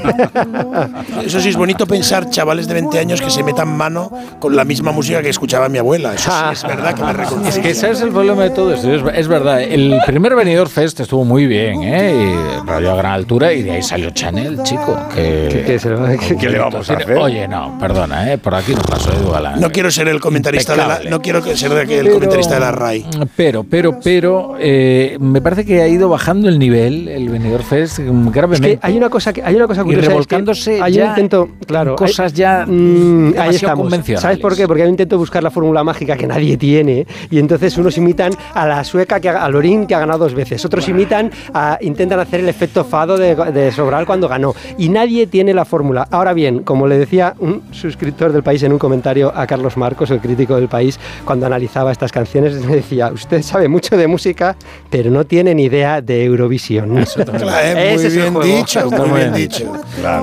Eso 1.25 1.39
sí 1.39 1.49
es 1.49 1.55
bonito 1.55 1.87
pensar 1.87 2.29
chavales 2.29 2.67
de 2.67 2.75
20 2.75 2.99
años 2.99 3.21
que 3.21 3.29
se 3.31 3.43
metan 3.43 3.75
mano 3.75 4.11
con 4.39 4.55
la 4.55 4.63
misma 4.65 4.91
música 4.91 5.21
que 5.21 5.29
escuchaba 5.29 5.67
mi 5.69 5.77
abuela. 5.79 6.13
Eso 6.13 6.29
sí 6.29 6.45
es 6.53 6.63
verdad 6.63 6.93
que 6.93 7.01
me 7.03 7.09
Es 7.11 7.17
reconoce. 7.17 7.61
que 7.61 7.71
ese 7.71 7.89
es 7.91 8.01
el 8.01 8.09
problema 8.09 8.43
de 8.43 8.49
todo 8.51 8.73
esto. 8.73 8.93
Es, 8.93 9.03
es 9.15 9.27
verdad, 9.27 9.61
el 9.61 9.97
primer 10.05 10.35
Benidorm 10.49 10.69
Fest 10.71 10.99
estuvo 11.01 11.23
muy 11.23 11.45
bien, 11.45 11.83
¿eh? 11.83 12.33
Y 12.63 12.67
radio 12.67 12.93
a 12.93 12.95
gran 12.95 13.11
altura 13.11 13.53
y 13.53 13.61
de 13.61 13.69
ahí 13.69 13.83
salió 13.83 14.09
Chanel, 14.09 14.63
chico. 14.63 14.97
Que, 15.13 15.47
¿Qué- 15.51 15.79
qué 15.79 16.17
qué- 16.27 16.35
¿Qué 16.37 16.49
le 16.49 16.57
vamos 16.57 16.89
a 16.89 16.93
hacer? 16.95 17.11
Oye, 17.17 17.47
no, 17.47 17.77
perdona, 17.79 18.33
¿eh? 18.33 18.39
Por 18.39 18.55
aquí 18.55 18.73
no 18.73 18.81
pasó 18.81 19.11
Edu 19.13 19.29
Galán. 19.31 19.59
No 19.61 19.71
quiero 19.71 19.91
ser 19.91 20.07
el 20.07 20.19
comentarista 20.19 20.71
de 20.71 20.77
la, 20.79 20.83
Impecable. 20.85 21.09
no 21.11 21.21
quiero 21.21 21.41
ser 21.55 21.71
el 21.73 21.87
Pero- 21.87 22.13
comentarista 22.13 22.55
de 22.55 22.59
la 22.61 22.71
RAI. 22.71 23.05
Pero, 23.35 23.63
pero, 23.63 23.99
pero, 24.03 24.55
eh, 24.59 25.17
me 25.19 25.39
parece 25.39 25.65
que 25.65 25.83
ha 25.83 25.87
ido 25.87 26.09
bajando 26.09 26.49
el 26.49 26.57
nivel 26.57 27.07
el 27.09 27.29
Benidorm 27.29 27.63
Fest 27.63 27.99
mm, 27.99 28.27
Es 28.29 28.33
gravemente. 28.33 28.79
que 28.79 28.79
hay 28.81 28.97
una 28.97 29.09
cosa 29.11 29.31
que 29.31 29.43
hay 29.43 29.53
una 29.55 29.67
cosa 29.67 29.81
Y 29.81 29.83
curiosa 29.83 29.99
es 30.01 30.07
que 30.07 30.09
revolcándose 30.13 30.81
hay 30.81 30.93
ya 30.93 31.03
un 31.03 31.09
intento 31.11 31.49
claro 31.67 31.95
cosas 31.95 32.31
hay- 32.31 32.37
ya 32.39 32.65
Mm, 32.67 33.35
ahí 33.37 33.55
estamos 33.55 33.83
convencionales. 33.83 34.21
sabes 34.23 34.39
por 34.39 34.55
qué 34.55 34.65
porque 34.65 34.81
hay 34.81 34.87
un 34.87 34.93
intento 34.93 35.15
de 35.15 35.19
buscar 35.19 35.43
la 35.43 35.51
fórmula 35.51 35.83
mágica 35.83 36.17
que 36.17 36.25
nadie 36.25 36.57
tiene 36.57 37.05
y 37.29 37.37
entonces 37.37 37.77
unos 37.77 37.95
imitan 37.99 38.33
a 38.55 38.65
la 38.65 38.83
sueca 38.83 39.19
que 39.19 39.29
ha- 39.29 39.43
a 39.45 39.49
Lorín 39.49 39.85
que 39.85 39.93
ha 39.93 39.99
ganado 39.99 40.17
dos 40.19 40.33
veces 40.33 40.38
otros 40.65 40.87
imitan 40.87 41.31
a 41.53 41.77
intentan 41.81 42.19
hacer 42.19 42.39
el 42.39 42.49
efecto 42.49 42.83
fado 42.83 43.17
de, 43.17 43.35
de 43.35 43.71
Sobral 43.71 44.05
cuando 44.05 44.27
ganó 44.27 44.53
y 44.77 44.89
nadie 44.89 45.27
tiene 45.27 45.53
la 45.53 45.65
fórmula 45.65 46.07
ahora 46.11 46.33
bien 46.33 46.63
como 46.63 46.87
le 46.87 46.97
decía 46.97 47.35
un 47.39 47.63
suscriptor 47.71 48.31
del 48.31 48.43
país 48.43 48.63
en 48.63 48.73
un 48.73 48.79
comentario 48.79 49.31
a 49.35 49.47
Carlos 49.47 49.77
Marcos 49.77 50.11
el 50.11 50.19
crítico 50.19 50.55
del 50.55 50.67
país 50.67 50.99
cuando 51.25 51.45
analizaba 51.45 51.91
estas 51.91 52.11
canciones 52.11 52.53
me 52.65 52.75
decía 52.75 53.11
usted 53.13 53.41
sabe 53.41 53.67
mucho 53.67 53.97
de 53.97 54.07
música 54.07 54.55
pero 54.89 55.11
no 55.11 55.25
tiene 55.25 55.55
ni 55.55 55.63
idea 55.63 56.01
de 56.01 56.23
Eurovisión 56.23 56.89
Claro, 57.39 57.91
muy 57.91 58.09
bien 58.09 58.57
dicho, 58.57 58.89
muy 58.91 59.19
bien 59.19 59.33
dicho. 59.33 59.73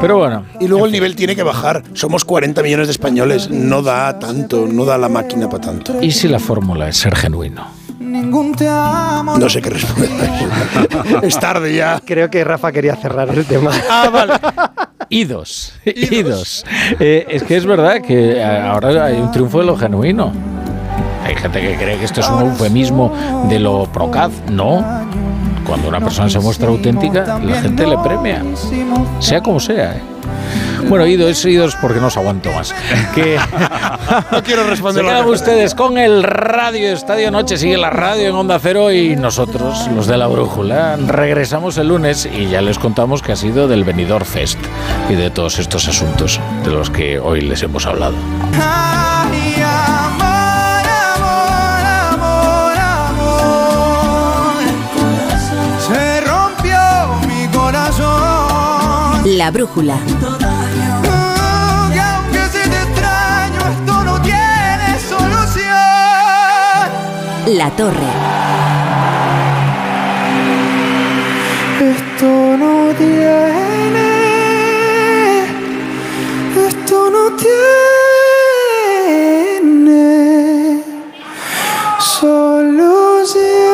Pero 0.00 0.18
bueno. 0.18 0.44
Y 0.60 0.68
luego 0.68 0.86
el 0.86 0.92
nivel 0.92 1.16
tiene 1.16 1.36
que 1.36 1.42
bajar. 1.42 1.82
Somos 1.94 2.24
40 2.24 2.62
millones 2.62 2.88
de 2.88 2.92
españoles. 2.92 3.50
No 3.50 3.82
da 3.82 4.18
tanto, 4.18 4.66
no 4.66 4.84
da 4.84 4.98
la 4.98 5.08
máquina 5.08 5.48
para 5.48 5.64
tanto. 5.64 6.02
¿Y 6.02 6.10
si 6.12 6.28
la 6.28 6.38
fórmula 6.38 6.88
es 6.88 6.96
ser 6.96 7.14
genuino? 7.14 7.85
Ningún 7.99 8.55
te 8.55 8.68
amo. 8.68 9.39
No 9.39 9.49
sé 9.49 9.62
qué 9.62 9.70
responder. 9.70 10.10
es 11.23 11.39
tarde 11.39 11.75
ya. 11.75 12.00
Creo 12.05 12.31
que 12.31 12.44
Rafa 12.44 12.73
quería 12.73 12.97
cerrar 12.97 13.28
el 13.31 13.44
tema. 13.47 13.70
Ah, 13.91 14.10
vale. 14.12 14.34
Idos, 15.08 15.73
idos. 15.84 16.65
Eh, 16.99 17.26
es 17.28 17.42
que 17.44 17.57
es 17.57 17.65
verdad 17.65 18.02
que 18.02 18.39
eh, 18.39 18.44
ahora 18.44 19.05
hay 19.05 19.16
un 19.16 19.31
triunfo 19.31 19.60
de 19.60 19.66
lo 19.66 19.76
genuino. 19.76 20.33
Hay 21.25 21.34
gente 21.36 21.60
que 21.60 21.76
cree 21.76 21.99
que 21.99 22.05
esto 22.05 22.20
es 22.20 22.28
un 22.28 22.42
eufemismo 22.42 23.12
de 23.49 23.58
lo 23.58 23.84
procaz. 23.92 24.33
No. 24.50 24.84
Cuando 25.66 25.88
una 25.88 26.00
persona 26.00 26.28
se 26.28 26.38
muestra 26.38 26.68
auténtica, 26.68 27.38
la 27.38 27.60
gente 27.60 27.86
le 27.86 27.98
premia. 27.98 28.42
Sea 29.18 29.42
como 29.42 29.58
sea. 29.58 29.96
¿eh? 29.96 30.02
Bueno, 30.88 31.06
idos, 31.06 31.44
idos 31.44 31.76
porque 31.80 32.00
no 32.00 32.06
os 32.06 32.16
aguanto 32.16 32.52
más. 32.52 32.74
Que 33.14 33.38
No 34.30 34.42
quiero 34.42 34.64
responder 34.64 35.04
se 35.04 35.10
quedan 35.10 35.26
ustedes 35.26 35.74
con 35.74 35.98
el 35.98 36.22
radio 36.22 36.92
Estadio 36.92 37.30
Noche, 37.30 37.56
sigue 37.56 37.76
la 37.76 37.90
radio 37.90 38.28
en 38.28 38.34
Onda 38.34 38.58
Cero 38.60 38.92
y 38.92 39.16
nosotros, 39.16 39.88
los 39.94 40.06
de 40.06 40.16
la 40.16 40.26
Brújula, 40.28 40.96
regresamos 40.96 41.76
el 41.78 41.88
lunes 41.88 42.26
y 42.26 42.46
ya 42.46 42.62
les 42.62 42.78
contamos 42.78 43.22
que 43.22 43.32
ha 43.32 43.36
sido 43.36 43.66
del 43.66 43.84
Benidorm 43.84 44.24
Fest 44.24 44.58
y 45.10 45.14
de 45.14 45.30
todos 45.30 45.58
estos 45.58 45.88
asuntos 45.88 46.40
de 46.64 46.70
los 46.70 46.90
que 46.90 47.18
hoy 47.18 47.40
les 47.40 47.62
hemos 47.62 47.86
hablado. 47.86 48.14
La 59.26 59.50
brújula. 59.50 59.96
Esto 63.66 64.05
no 64.05 64.22
tiene 64.22 65.00
solución. 65.08 65.66
La 67.58 67.70
torre. 67.70 68.06
Esto 71.80 72.56
no 72.56 72.94
tiene. 72.96 74.10
Esto 76.68 77.10
no 77.10 77.32
tiene. 77.36 77.64
Solución. 81.98 83.65